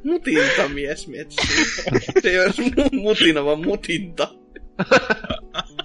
Mutinta 0.04 0.68
mies 0.68 1.08
metsi. 1.08 1.36
Se 2.22 2.30
ei 2.30 2.38
ole 2.40 2.52
mutina, 2.92 3.44
vaan 3.44 3.64
mutinta. 3.64 4.28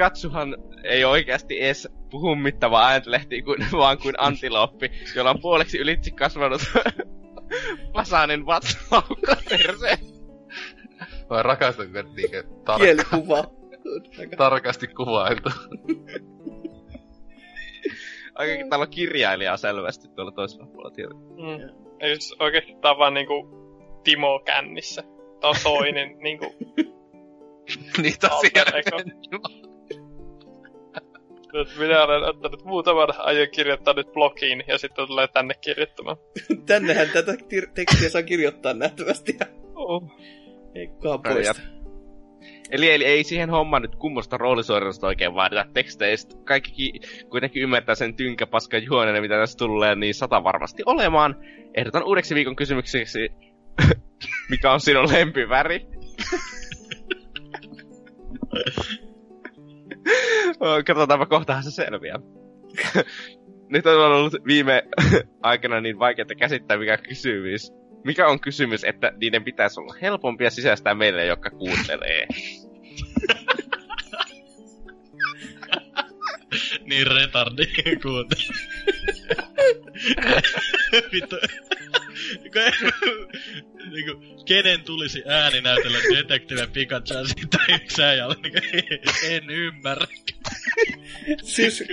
Pikatsuhan 0.00 0.56
ei 0.84 1.04
oikeasti 1.04 1.62
edes 1.62 1.88
puhu 2.10 2.34
mittavaa 2.34 2.88
ääntlehtiä 2.88 3.42
kuin, 3.42 3.66
vaan 3.72 3.98
kuin 3.98 4.14
antilooppi, 4.18 4.90
jolla 5.16 5.30
on 5.30 5.40
puoleksi 5.40 5.78
ylitse 5.78 6.10
kasvanut 6.10 6.60
vasainen 7.94 8.46
vatsaukka 8.46 9.36
perse. 9.48 9.98
mä 11.30 11.42
rakastan, 11.42 11.86
kun 11.92 12.14
niinkö 12.16 12.42
tar- 12.42 12.78
Kielikuva. 12.78 13.44
tarkasti 14.36 14.86
kuvailtu. 14.86 15.50
Aikakin 18.34 18.68
täällä 18.68 18.82
on 18.84 18.90
kirjailijaa 18.90 19.56
selvästi 19.56 20.08
tuolla 20.08 20.32
toisella 20.32 20.66
puolella 20.66 20.94
tietä. 20.94 21.14
Mm. 21.14 21.82
Ei 22.00 22.14
siis 22.14 22.36
oikeesti 22.38 22.74
tää 22.82 22.90
on 22.90 22.98
vaan 22.98 23.14
niinku 23.14 23.48
Timo 24.04 24.38
kännissä. 24.44 25.02
Tää 25.40 25.50
on 25.50 25.56
toinen 25.62 26.18
niinku 26.22 26.54
niin 28.02 28.14
tosiaan. 28.20 29.69
Nyt 31.52 31.68
minä 31.78 32.04
olen 32.04 32.22
ottanut 32.22 32.64
muutaman 32.64 33.08
aion 33.18 33.48
kirjoittaa 33.54 33.94
nyt 33.94 34.12
blogiin 34.12 34.64
ja 34.68 34.78
sitten 34.78 35.06
tulee 35.06 35.28
tänne 35.28 35.54
kirjoittamaan. 35.60 36.16
Tännehän 36.66 37.08
tätä 37.08 37.32
tir- 37.32 37.72
tekstiä 37.74 38.08
saa 38.08 38.22
kirjoittaa 38.22 38.74
nähtävästi. 38.74 39.38
Oh. 39.74 40.02
Ei 40.74 40.86
kukaan 40.86 41.22
poista. 41.22 41.62
Eli, 42.70 42.92
eli 42.92 43.04
ei 43.04 43.24
siihen 43.24 43.50
hommaan 43.50 43.82
nyt 43.82 43.96
kummosta 43.96 44.36
roolisuoritusta 44.36 45.06
oikein 45.06 45.34
vaadita 45.34 45.66
teksteistä. 45.74 46.36
Kaikki 46.44 46.72
ki- 46.72 47.00
kuitenkin 47.30 47.62
ymmärtää 47.62 47.94
sen 47.94 48.16
tynkäpaskan 48.16 48.84
juonen, 48.84 49.22
mitä 49.22 49.38
tässä 49.38 49.58
tulee, 49.58 49.94
niin 49.94 50.14
sata 50.14 50.44
varmasti 50.44 50.82
olemaan. 50.86 51.36
Ehdotan 51.74 52.04
uudeksi 52.04 52.34
viikon 52.34 52.56
kysymykseksi, 52.56 53.28
mikä 54.50 54.72
on 54.72 54.80
sinun 54.80 55.12
lempiväri? 55.12 55.80
Katsotaanpa 60.86 61.26
kohtahan 61.26 61.62
se 61.62 61.70
selviää. 61.70 62.18
Nyt 63.72 63.86
on 63.86 64.12
ollut 64.12 64.34
viime 64.46 64.82
aikana 65.42 65.80
niin 65.80 65.98
vaikeaa 65.98 66.26
käsittää, 66.38 66.76
mikä 66.76 66.96
kysymys. 66.96 67.72
Mikä 68.04 68.28
on 68.28 68.40
kysymys, 68.40 68.84
että 68.84 69.12
niiden 69.20 69.44
pitäisi 69.44 69.80
olla 69.80 69.94
helpompia 70.02 70.50
sisäistää 70.50 70.94
meille, 70.94 71.26
jotka 71.26 71.50
kuuntelee? 71.50 72.26
niin 76.84 77.06
retardi 77.06 77.66
kuuntele. 78.02 78.42
Vittu. 81.12 81.36
Niinku, 83.90 84.22
kenen 84.44 84.80
tulisi 84.84 85.22
ääni 85.26 85.60
näytellä 85.60 85.98
Detective 86.16 86.66
Pikachu 86.66 87.14
tai 87.50 87.76
yksi 87.82 88.02
äijällä? 88.02 88.34
Niinku, 88.42 88.58
en 89.28 89.50
ymmärrä. 89.50 90.06
Siis 91.42 91.84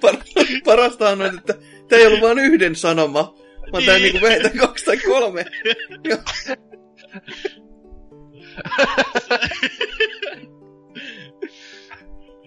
par- 0.00 0.22
parastahan 0.64 1.22
on, 1.22 1.38
että 1.38 1.54
tää 1.88 1.98
ei 1.98 2.06
ollut 2.06 2.20
vain 2.20 2.38
yhden 2.38 2.76
sanoma, 2.76 3.34
vaan 3.72 3.84
tää 3.84 3.94
Niin. 3.94 4.02
niinku 4.02 4.26
vähintään 4.26 4.58
kaksi 4.58 4.84
tai 4.84 4.96
kolme. 4.96 5.44
Joo. 6.04 6.18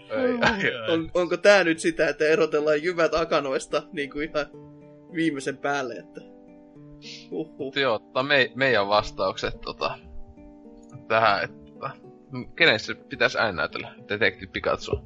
Ei, 0.09 0.93
On, 0.93 1.11
onko 1.13 1.37
tää 1.37 1.63
nyt 1.63 1.79
sitä, 1.79 2.09
että 2.09 2.25
erotellaan 2.27 2.83
jyvät 2.83 3.13
akanoista 3.13 3.83
niin 3.91 4.09
kuin 4.09 4.29
ihan 4.29 4.45
viimeisen 5.13 5.57
päälle, 5.57 5.93
että... 5.93 6.21
Uhuh. 7.31 7.75
Joo, 7.75 7.99
tota, 7.99 8.23
me, 8.23 8.51
meidän 8.55 8.87
vastaukset 8.87 9.61
tota, 9.61 9.97
tähän, 11.07 11.43
että 11.43 11.89
kenen 12.55 12.79
se 12.79 12.95
pitäisi 12.95 13.37
aina 13.37 13.51
näytellä? 13.51 13.95
Detektiivi 14.09 14.51
Pikachu. 14.51 14.99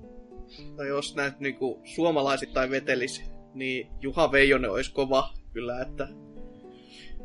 Tai 0.78 0.88
jos 0.88 1.16
näet 1.16 1.40
niinku 1.40 1.82
suomalaisittain 1.84 2.72
vetelisi, 2.72 3.24
niin 3.54 3.88
Juha 4.02 4.32
Veijonen 4.32 4.72
olisi 4.72 4.94
kova 4.94 5.30
kyllä, 5.54 5.82
että 5.82 6.08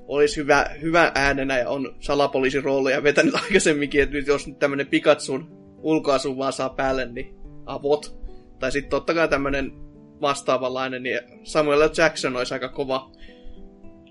olisi 0.08 0.36
hyvä, 0.36 0.66
hyvä 0.82 1.12
äänenä 1.14 1.58
ja 1.58 1.70
on 1.70 1.96
salapoliisin 2.00 2.64
rooleja 2.64 3.02
vetänyt 3.02 3.34
aikaisemminkin, 3.44 4.02
että 4.02 4.16
nyt 4.16 4.26
jos 4.26 4.46
nyt 4.46 4.58
tämmönen 4.58 4.86
Pikatsun 4.86 5.48
ulkoasu 5.82 6.38
vaan 6.38 6.52
saa 6.52 6.68
päälle, 6.68 7.06
niin 7.06 7.36
avot. 7.66 8.20
Tai 8.58 8.72
sitten 8.72 8.90
totta 8.90 9.14
kai 9.14 9.28
tämmönen 9.28 9.72
vastaavanlainen, 10.20 11.02
niin 11.02 11.20
Samuel 11.42 11.80
L. 11.80 11.90
Jackson 11.96 12.36
olisi 12.36 12.54
aika 12.54 12.68
kova 12.68 13.10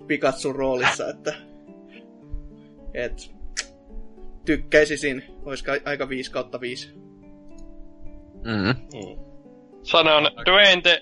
Pikatsun 0.07 0.55
roolissa, 0.55 1.09
että 1.13 1.33
et, 2.93 3.31
tykkäisisin, 4.45 5.23
olisi 5.45 5.63
ka- 5.63 5.79
aika 5.85 6.09
5 6.09 6.31
kautta 6.31 6.61
5. 6.61 6.93
Mm. 8.43 8.75
Sanon 9.83 10.23
Dwayne 10.45 10.81
the, 10.81 11.01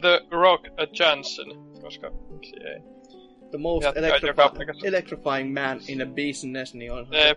the 0.00 0.20
Rock 0.30 0.64
Johnson, 1.00 1.72
koska 1.82 2.10
miksi 2.30 2.56
ei. 2.64 2.80
The 3.50 3.58
most 3.58 3.84
Jatka 3.84 4.00
electrifi- 4.00 4.60
joka 4.60 4.72
electrifying 4.84 5.54
man 5.54 5.80
in 5.88 6.02
a 6.02 6.06
business, 6.06 6.74
niin 6.74 6.92
on 6.92 7.06
Ee, 7.12 7.36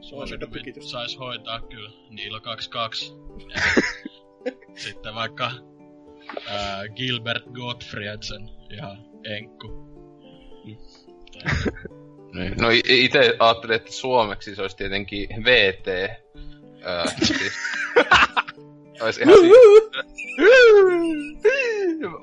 Suositukset 0.00 0.82
sais 0.82 1.18
hoitaa 1.18 1.60
kyllä. 1.60 1.90
Niillä 2.10 2.40
22. 2.40 3.12
Sitten 4.76 5.14
vaikka 5.14 5.50
ää, 6.48 6.88
Gilbert 6.88 7.44
Gottfriedsen 7.52 8.50
ja 8.76 8.96
Enkku. 9.24 9.84
Niin. 12.34 12.54
No 12.60 12.68
itse 12.84 13.36
ajattelin, 13.38 13.76
että 13.76 13.92
suomeksi 13.92 14.54
se 14.54 14.62
olisi 14.62 14.76
tietenkin 14.76 15.28
VT. 15.44 15.86
Öö, 16.86 17.04
siis, 17.22 17.52
olisi 19.02 19.20
ihan 19.20 19.34
siis, 19.38 19.52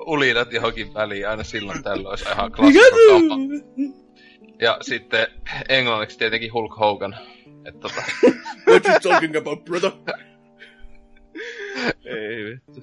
ulinat 0.06 0.52
johonkin 0.52 0.94
väliin, 0.94 1.28
aina 1.28 1.44
silloin 1.44 1.82
tällöin 1.82 2.06
olisi 2.06 2.24
ihan 2.28 2.52
klassikko 2.52 2.96
kampa. 3.08 3.44
Ja 4.60 4.78
sitten 4.80 5.26
englanniksi 5.68 6.18
tietenkin 6.18 6.52
Hulk 6.52 6.76
Hogan. 6.78 7.16
Et 7.64 7.80
tota, 7.80 8.02
What 8.68 8.84
you 8.84 9.00
talking 9.02 9.36
about, 9.36 9.64
brother? 9.64 9.90
Ei 12.04 12.44
vittu. 12.44 12.80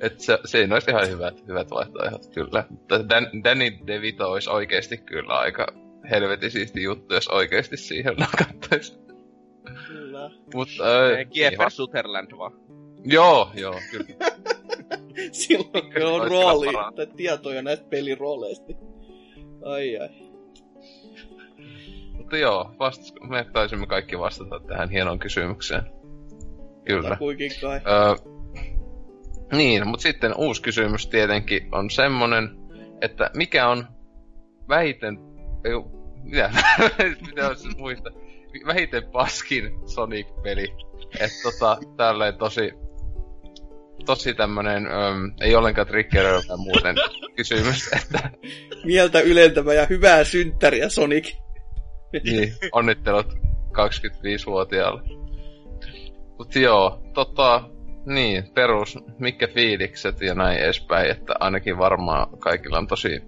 et 0.00 0.20
se, 0.20 0.38
siinä 0.44 0.74
olisi 0.74 0.90
ihan 0.90 1.08
hyvät, 1.08 1.46
hyvät 1.48 1.70
vaihtoehdot, 1.70 2.26
kyllä. 2.34 2.64
Mutta 2.70 3.08
Dan, 3.08 3.26
Danny 3.44 3.70
DeVito 3.86 4.30
olisi 4.30 4.50
oikeasti 4.50 4.98
kyllä 4.98 5.34
aika 5.34 5.66
helvetin 6.10 6.50
siisti 6.50 6.82
juttu, 6.82 7.14
jos 7.14 7.28
oikeasti 7.28 7.76
siihen 7.76 8.16
nakattaisi. 8.16 8.98
Kyllä. 9.88 10.30
Mutta, 10.54 10.84
äh, 10.84 11.30
Kiefer 11.32 11.70
Sutherland 11.70 12.38
vaan. 12.38 12.52
Joo, 13.04 13.50
joo, 13.54 13.80
kyllä. 13.90 14.06
Silloin 15.32 15.92
kun 15.92 16.02
on 16.02 16.30
rooli 16.30 16.66
tai 16.96 17.06
tietoja 17.16 17.62
näistä 17.62 17.86
pelirooleista. 17.90 18.72
Ai 19.64 19.98
ai. 19.98 20.08
Mutta 22.12 22.36
joo, 22.36 22.74
vastas, 22.78 23.14
me 23.28 23.46
taisimme 23.52 23.86
kaikki 23.86 24.18
vastata 24.18 24.60
tähän 24.60 24.90
hienoon 24.90 25.18
kysymykseen. 25.18 25.99
Kyllä. 26.96 27.16
Kuinkin 27.16 27.50
kai. 27.60 27.80
Öö, 27.86 28.14
niin, 29.52 29.88
mutta 29.88 30.02
sitten 30.02 30.34
uusi 30.36 30.62
kysymys 30.62 31.06
tietenkin 31.06 31.68
on 31.72 31.90
semmonen, 31.90 32.48
että 33.00 33.30
mikä 33.34 33.68
on 33.68 33.86
vähiten... 34.68 35.18
Ei, 35.64 35.72
mitä? 36.22 36.50
mitä 37.26 37.48
on 37.48 37.56
siis 37.56 37.76
muista? 37.76 38.10
Vähiten 38.66 39.02
paskin 39.12 39.70
Sonic-peli. 39.86 40.74
Että 41.20 41.36
tota, 41.42 41.78
tälleen 41.96 42.34
tosi... 42.34 42.72
Tosi 44.06 44.34
tämmönen, 44.34 44.86
öm, 44.86 45.32
ei 45.40 45.54
ollenkaan 45.54 45.86
triggeröivä 45.86 46.56
muuten 46.56 46.96
kysymys, 47.36 47.90
että 48.02 48.30
Mieltä 48.84 49.20
ylentävä 49.20 49.74
ja 49.74 49.86
hyvää 49.90 50.24
synttäriä, 50.24 50.88
Sonic. 50.88 51.36
niin, 52.24 52.54
onnittelut 52.72 53.26
25-vuotiaalle. 53.68 55.19
Mut 56.40 56.54
joo, 56.56 57.02
tota, 57.14 57.70
niin, 58.06 58.44
perus, 58.54 58.98
mitkä 59.18 59.48
fiilikset 59.48 60.20
ja 60.20 60.34
näin 60.34 60.58
edespäin, 60.58 61.10
että 61.10 61.34
ainakin 61.40 61.78
varmaan 61.78 62.38
kaikilla 62.38 62.78
on 62.78 62.86
tosi 62.86 63.22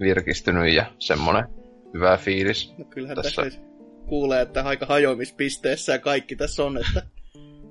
virkistynyt 0.00 0.74
ja 0.74 0.84
semmonen 0.98 1.44
hyvä 1.94 2.16
fiilis. 2.16 2.74
No 2.78 2.84
kyllähän 2.84 3.16
Tässä- 3.16 3.42
tässä, 3.42 3.60
kuulee, 4.06 4.42
että 4.42 4.62
aika 4.62 4.86
hajoamispisteessä 4.86 5.92
ja 5.92 5.98
kaikki 5.98 6.36
tässä 6.36 6.64
on, 6.64 6.78
että 6.78 7.02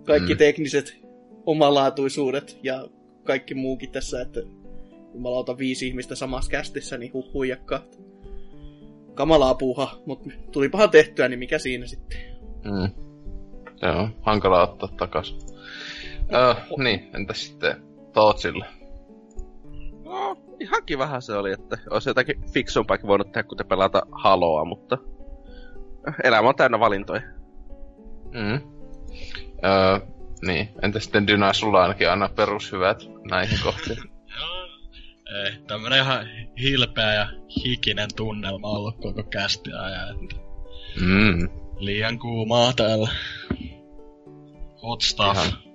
kaikki 0.05 0.33
Mm. 0.33 0.37
tekniset 0.37 0.97
omalaatuisuudet 1.45 2.59
ja 2.63 2.87
kaikki 3.23 3.53
muukin 3.53 3.91
tässä, 3.91 4.21
että 4.21 4.39
jumalauta 5.13 5.57
viisi 5.57 5.87
ihmistä 5.87 6.15
samassa 6.15 6.51
kästissä, 6.51 6.97
niin 6.97 7.13
huh 7.13 7.33
huijakkaa. 7.33 7.83
Kamalaa 9.13 9.55
puuha, 9.55 10.01
mutta 10.05 10.29
tulipahan 10.51 10.89
tehtyä, 10.89 11.27
niin 11.27 11.39
mikä 11.39 11.59
siinä 11.59 11.85
sitten? 11.85 12.19
Mm. 12.63 13.10
Joo, 13.81 14.09
hankala 14.21 14.63
ottaa 14.63 14.89
takas. 14.97 15.37
Öö, 16.33 16.53
niin, 16.77 17.09
entäs 17.15 17.47
sitten 17.47 17.83
Tootsille? 18.13 18.65
No, 20.03 20.37
ihan 20.59 20.85
kivahan 20.85 21.21
se 21.21 21.33
oli, 21.33 21.51
että 21.51 21.77
olisi 21.89 22.09
jotakin 22.09 22.51
fiksumpaakin 22.53 23.07
voinut 23.07 23.31
tehdä, 23.31 23.47
kuten 23.47 23.67
pelata 23.67 24.01
Haloa, 24.11 24.65
mutta 24.65 24.97
elämä 26.23 26.49
on 26.49 26.55
täynnä 26.55 26.79
valintoja. 26.79 27.21
Mm. 28.33 28.61
Öö, 29.65 29.99
niin, 30.41 30.69
entäs 30.81 31.03
sitten 31.03 31.27
Dyna, 31.27 31.53
sulla 31.53 31.81
ainakin 31.81 32.09
aina 32.09 32.29
perushyvät 32.35 33.03
näihin 33.29 33.59
kohtiin. 33.63 33.97
Joo. 34.39 34.61
Ei, 35.43 35.51
tämmönen 35.67 35.99
ihan 35.99 36.27
hilpeä 36.61 37.13
ja 37.13 37.27
hikinen 37.65 38.09
tunnelma 38.15 38.67
ollut 38.67 38.95
koko 39.01 39.23
kästi 39.23 39.69
ajan, 39.73 40.09
että 40.09 40.51
Mm. 41.01 41.60
Liian 41.81 42.19
kuumaa 42.19 42.73
täällä. 42.73 43.09
Hot 44.83 45.01
stuff. 45.01 45.37
Ihan. 45.37 45.71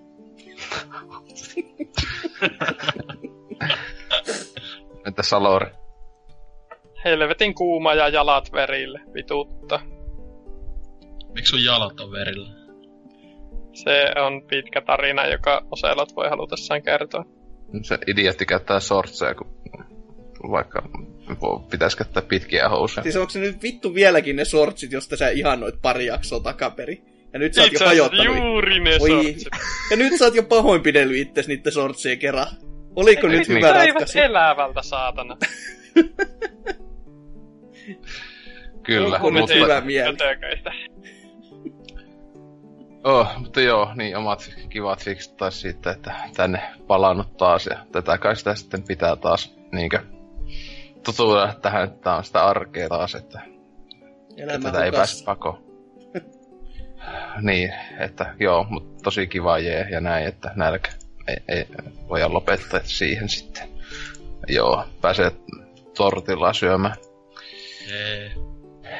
Entä 5.06 5.22
Salori? 5.22 5.70
Helvetin 7.04 7.54
kuuma 7.54 7.94
ja 7.94 8.08
jalat 8.08 8.52
verille, 8.52 9.00
vitutta. 9.14 9.80
Miksi 11.34 11.50
sun 11.50 11.64
jalat 11.64 12.00
on 12.00 12.12
verillä? 12.12 12.48
Se 13.72 14.12
on 14.26 14.42
pitkä 14.42 14.80
tarina, 14.80 15.26
joka 15.26 15.66
Oselot 15.70 16.16
voi 16.16 16.28
halutessaan 16.28 16.82
kertoa. 16.82 17.24
Se 17.82 17.98
idiotti 18.06 18.46
käyttää 18.46 18.80
sortseja, 18.80 19.34
kun 19.34 19.46
vaikka 20.50 20.82
pitäisi 21.70 21.96
käyttää 21.96 22.22
pitkiä 22.22 22.68
housuja. 22.68 23.02
Siis 23.02 23.16
onko 23.16 23.30
se 23.30 23.38
nyt 23.40 23.62
vittu 23.62 23.94
vieläkin 23.94 24.36
ne 24.36 24.44
sortsit, 24.44 24.92
josta 24.92 25.16
sä 25.16 25.28
ihannoit 25.28 25.74
pari 25.82 26.06
jaksoa 26.06 26.40
takaperi? 26.40 27.02
Ja 27.32 27.38
nyt 27.38 27.54
sä 27.54 27.62
oot 27.62 27.72
Itse 27.72 27.84
jo 27.84 27.88
hajottanut. 27.88 28.36
juuri 28.36 28.80
ne 28.80 28.98
Oi. 29.00 29.08
sortsit. 29.10 29.48
Ja 29.90 29.96
nyt 29.96 30.18
sä 30.18 30.24
oot 30.24 30.34
jo 30.34 30.42
pahoinpidellyt 30.42 31.16
itses 31.16 31.48
niiden 31.48 31.72
sortsien 31.72 32.18
kerran. 32.18 32.46
Oliko 32.96 33.26
nyt 33.26 33.48
hyvä 33.48 33.72
ratkaisu? 33.72 34.18
elävältä, 34.18 34.82
saatana. 34.82 35.36
Kyllä, 38.82 39.16
Onko 39.16 39.30
nyt 39.30 39.40
mutta, 39.40 39.54
hyvä 39.54 39.80
mieli? 39.80 40.16
Oh, 43.04 43.28
mutta 43.38 43.60
joo, 43.60 43.92
niin 43.94 44.16
omat 44.16 44.50
kivat 44.68 45.04
fiksit 45.04 45.36
taas 45.36 45.60
siitä, 45.60 45.90
että 45.90 46.14
tänne 46.36 46.62
palannut 46.86 47.36
taas 47.36 47.66
ja 47.66 47.86
tätä 47.92 48.18
kai 48.18 48.36
sitä 48.36 48.54
sitten 48.54 48.82
pitää 48.82 49.16
taas 49.16 49.56
niinkö 49.72 49.98
tutuilla 51.06 51.54
tähän, 51.62 51.84
että 51.84 52.00
tää 52.00 52.16
on 52.16 52.24
sitä 52.24 52.46
arkea 52.46 52.88
taas, 52.88 53.14
että 53.14 53.40
Elämä 54.36 54.64
tätä 54.64 54.84
ei 54.84 54.92
pääse 54.92 55.24
pakoon. 55.24 55.64
niin, 57.40 57.72
että 57.98 58.34
joo, 58.40 58.66
mutta 58.70 59.02
tosi 59.02 59.26
kiva 59.26 59.58
jee 59.58 59.86
ja 59.90 60.00
näin, 60.00 60.26
että 60.26 60.50
nälkä 60.54 60.90
ei, 61.28 61.36
ei 61.48 61.66
voida 62.08 62.32
lopettaa 62.32 62.80
siihen 62.84 63.28
sitten. 63.28 63.68
Joo, 64.48 64.84
pääsee 65.00 65.32
tortilla 65.96 66.52
syömään. 66.52 66.96
Jee. 67.90 68.32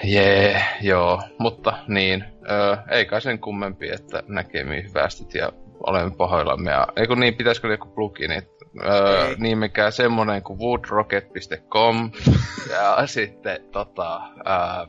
Jee, 0.05 0.65
joo, 0.81 1.23
mutta 1.39 1.79
niin, 1.89 2.25
öö, 2.51 2.77
ei 2.91 3.05
kai 3.07 3.21
sen 3.21 3.39
kummempi, 3.39 3.89
että 3.91 4.23
näkemiin 4.29 4.89
hyvästit 4.89 5.35
ja 5.35 5.53
olemme 5.87 6.17
pahoillamme. 6.17 6.71
Ja, 6.71 6.89
eikö 6.97 7.17
niin, 7.17 7.35
pitäisikö 7.35 7.69
joku 7.69 7.89
plugini? 7.89 8.43
Öö, 8.85 9.29
Ei. 9.29 9.35
niin 9.39 9.59
mikä 9.59 9.91
semmonen 9.91 10.43
kuin 10.43 10.59
woodrocket.com 10.59 12.11
ja 12.75 13.07
sitten 13.07 13.61
tota, 13.73 14.21
ää, 14.45 14.87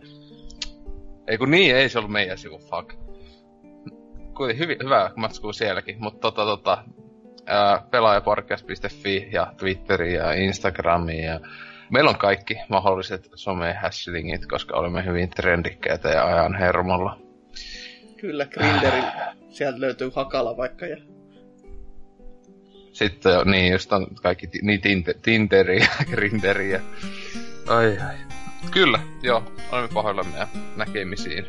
ei 1.27 1.38
kun 1.38 1.51
niin, 1.51 1.75
ei 1.75 1.90
se 1.90 1.99
ollut 1.99 2.11
meidän 2.11 2.38
sivu, 2.38 2.57
fuck. 2.57 2.93
Kuitenkin 4.33 4.64
hyvin, 4.64 4.77
hyvä 4.83 5.11
matskuu 5.16 5.53
sielläkin, 5.53 5.95
mutta 5.99 6.19
tota, 6.19 6.45
tota, 6.45 6.83
ää, 7.45 7.83
pelaajapodcast.fi 7.91 9.30
ja 9.32 9.53
Twitteri 9.57 10.14
ja 10.14 10.33
Instagrami 10.33 11.25
ja 11.25 11.40
meillä 11.91 12.09
on 12.09 12.17
kaikki 12.17 12.56
mahdolliset 12.69 13.30
some-hashlingit, 13.35 14.48
koska 14.49 14.77
olemme 14.77 15.06
hyvin 15.06 15.30
trendikkäitä 15.30 16.09
ja 16.09 16.25
ajan 16.25 16.56
hermolla. 16.56 17.19
Kyllä, 18.17 18.45
Grinderin. 18.45 19.03
Sieltä 19.49 19.82
löytyy 19.82 20.11
Hakala 20.16 20.57
vaikka. 20.57 20.85
Ja... 20.85 21.16
Sitten 22.98 23.51
niin, 23.51 23.72
just 23.72 23.93
on 23.93 24.08
kaikki 24.22 24.50
niin 24.61 24.82
tinte, 24.82 25.14
Tinderi 25.22 25.80
ja 25.80 25.88
Grinderi 26.11 26.72
ja... 26.72 26.80
Ai 27.67 27.98
ai. 28.00 28.16
Kyllä, 28.72 29.00
joo, 29.24 29.51
olemme 29.72 29.90
pahoillamme 29.93 30.38
ja 30.38 30.48
näkemisiin. 30.76 31.45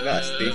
Hyvästi. 0.00 0.54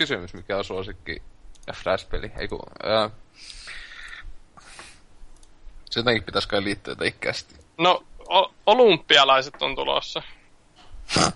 Kysymys, 0.00 0.34
mikä 0.34 0.56
on 0.56 0.64
suosikki 0.64 1.22
Flash-peli. 1.74 2.32
Ei 2.36 2.48
kun, 2.48 2.60
ää, 2.82 3.10
se 5.90 6.00
jotenkin 6.00 6.22
pitäisi 6.24 6.48
kai 6.48 6.64
liittyä 6.64 6.92
jotenkin 6.92 7.20
kästi. 7.20 7.54
No, 7.78 8.04
o- 8.30 8.54
olympialaiset 8.66 9.62
on 9.62 9.74
tulossa. 9.74 10.22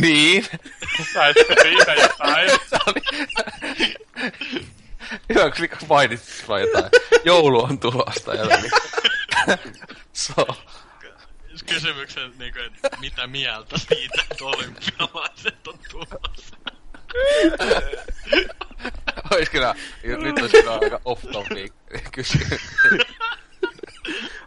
niin. 0.00 0.46
Saitte 1.12 1.44
siitä 1.62 1.94
jotain. 1.94 2.50
Hyvä, 5.28 5.50
kun 5.50 5.88
mainitsit 5.88 6.48
vaan 6.48 6.60
jotain. 6.60 6.90
Joulu 7.24 7.64
on 7.64 7.78
tulosta 7.78 8.34
jotenkin. 8.34 8.70
so. 10.12 10.46
kysymyksen, 11.74 12.32
niin 12.38 12.52
kuin, 12.52 12.64
että 12.64 12.96
mitä 13.00 13.26
mieltä 13.26 13.78
siitä, 13.78 14.22
että 14.30 14.44
olympialaiset 14.44 15.66
on 15.68 15.78
tulossa. 15.90 16.56
Ois 19.30 19.50
kyllä, 19.50 19.74
nyt 20.02 20.38
olisi 20.38 20.56
kyllä 20.56 20.74
aika 20.74 21.00
off 21.04 21.24
topic 21.32 21.72
kysymys. 22.12 22.60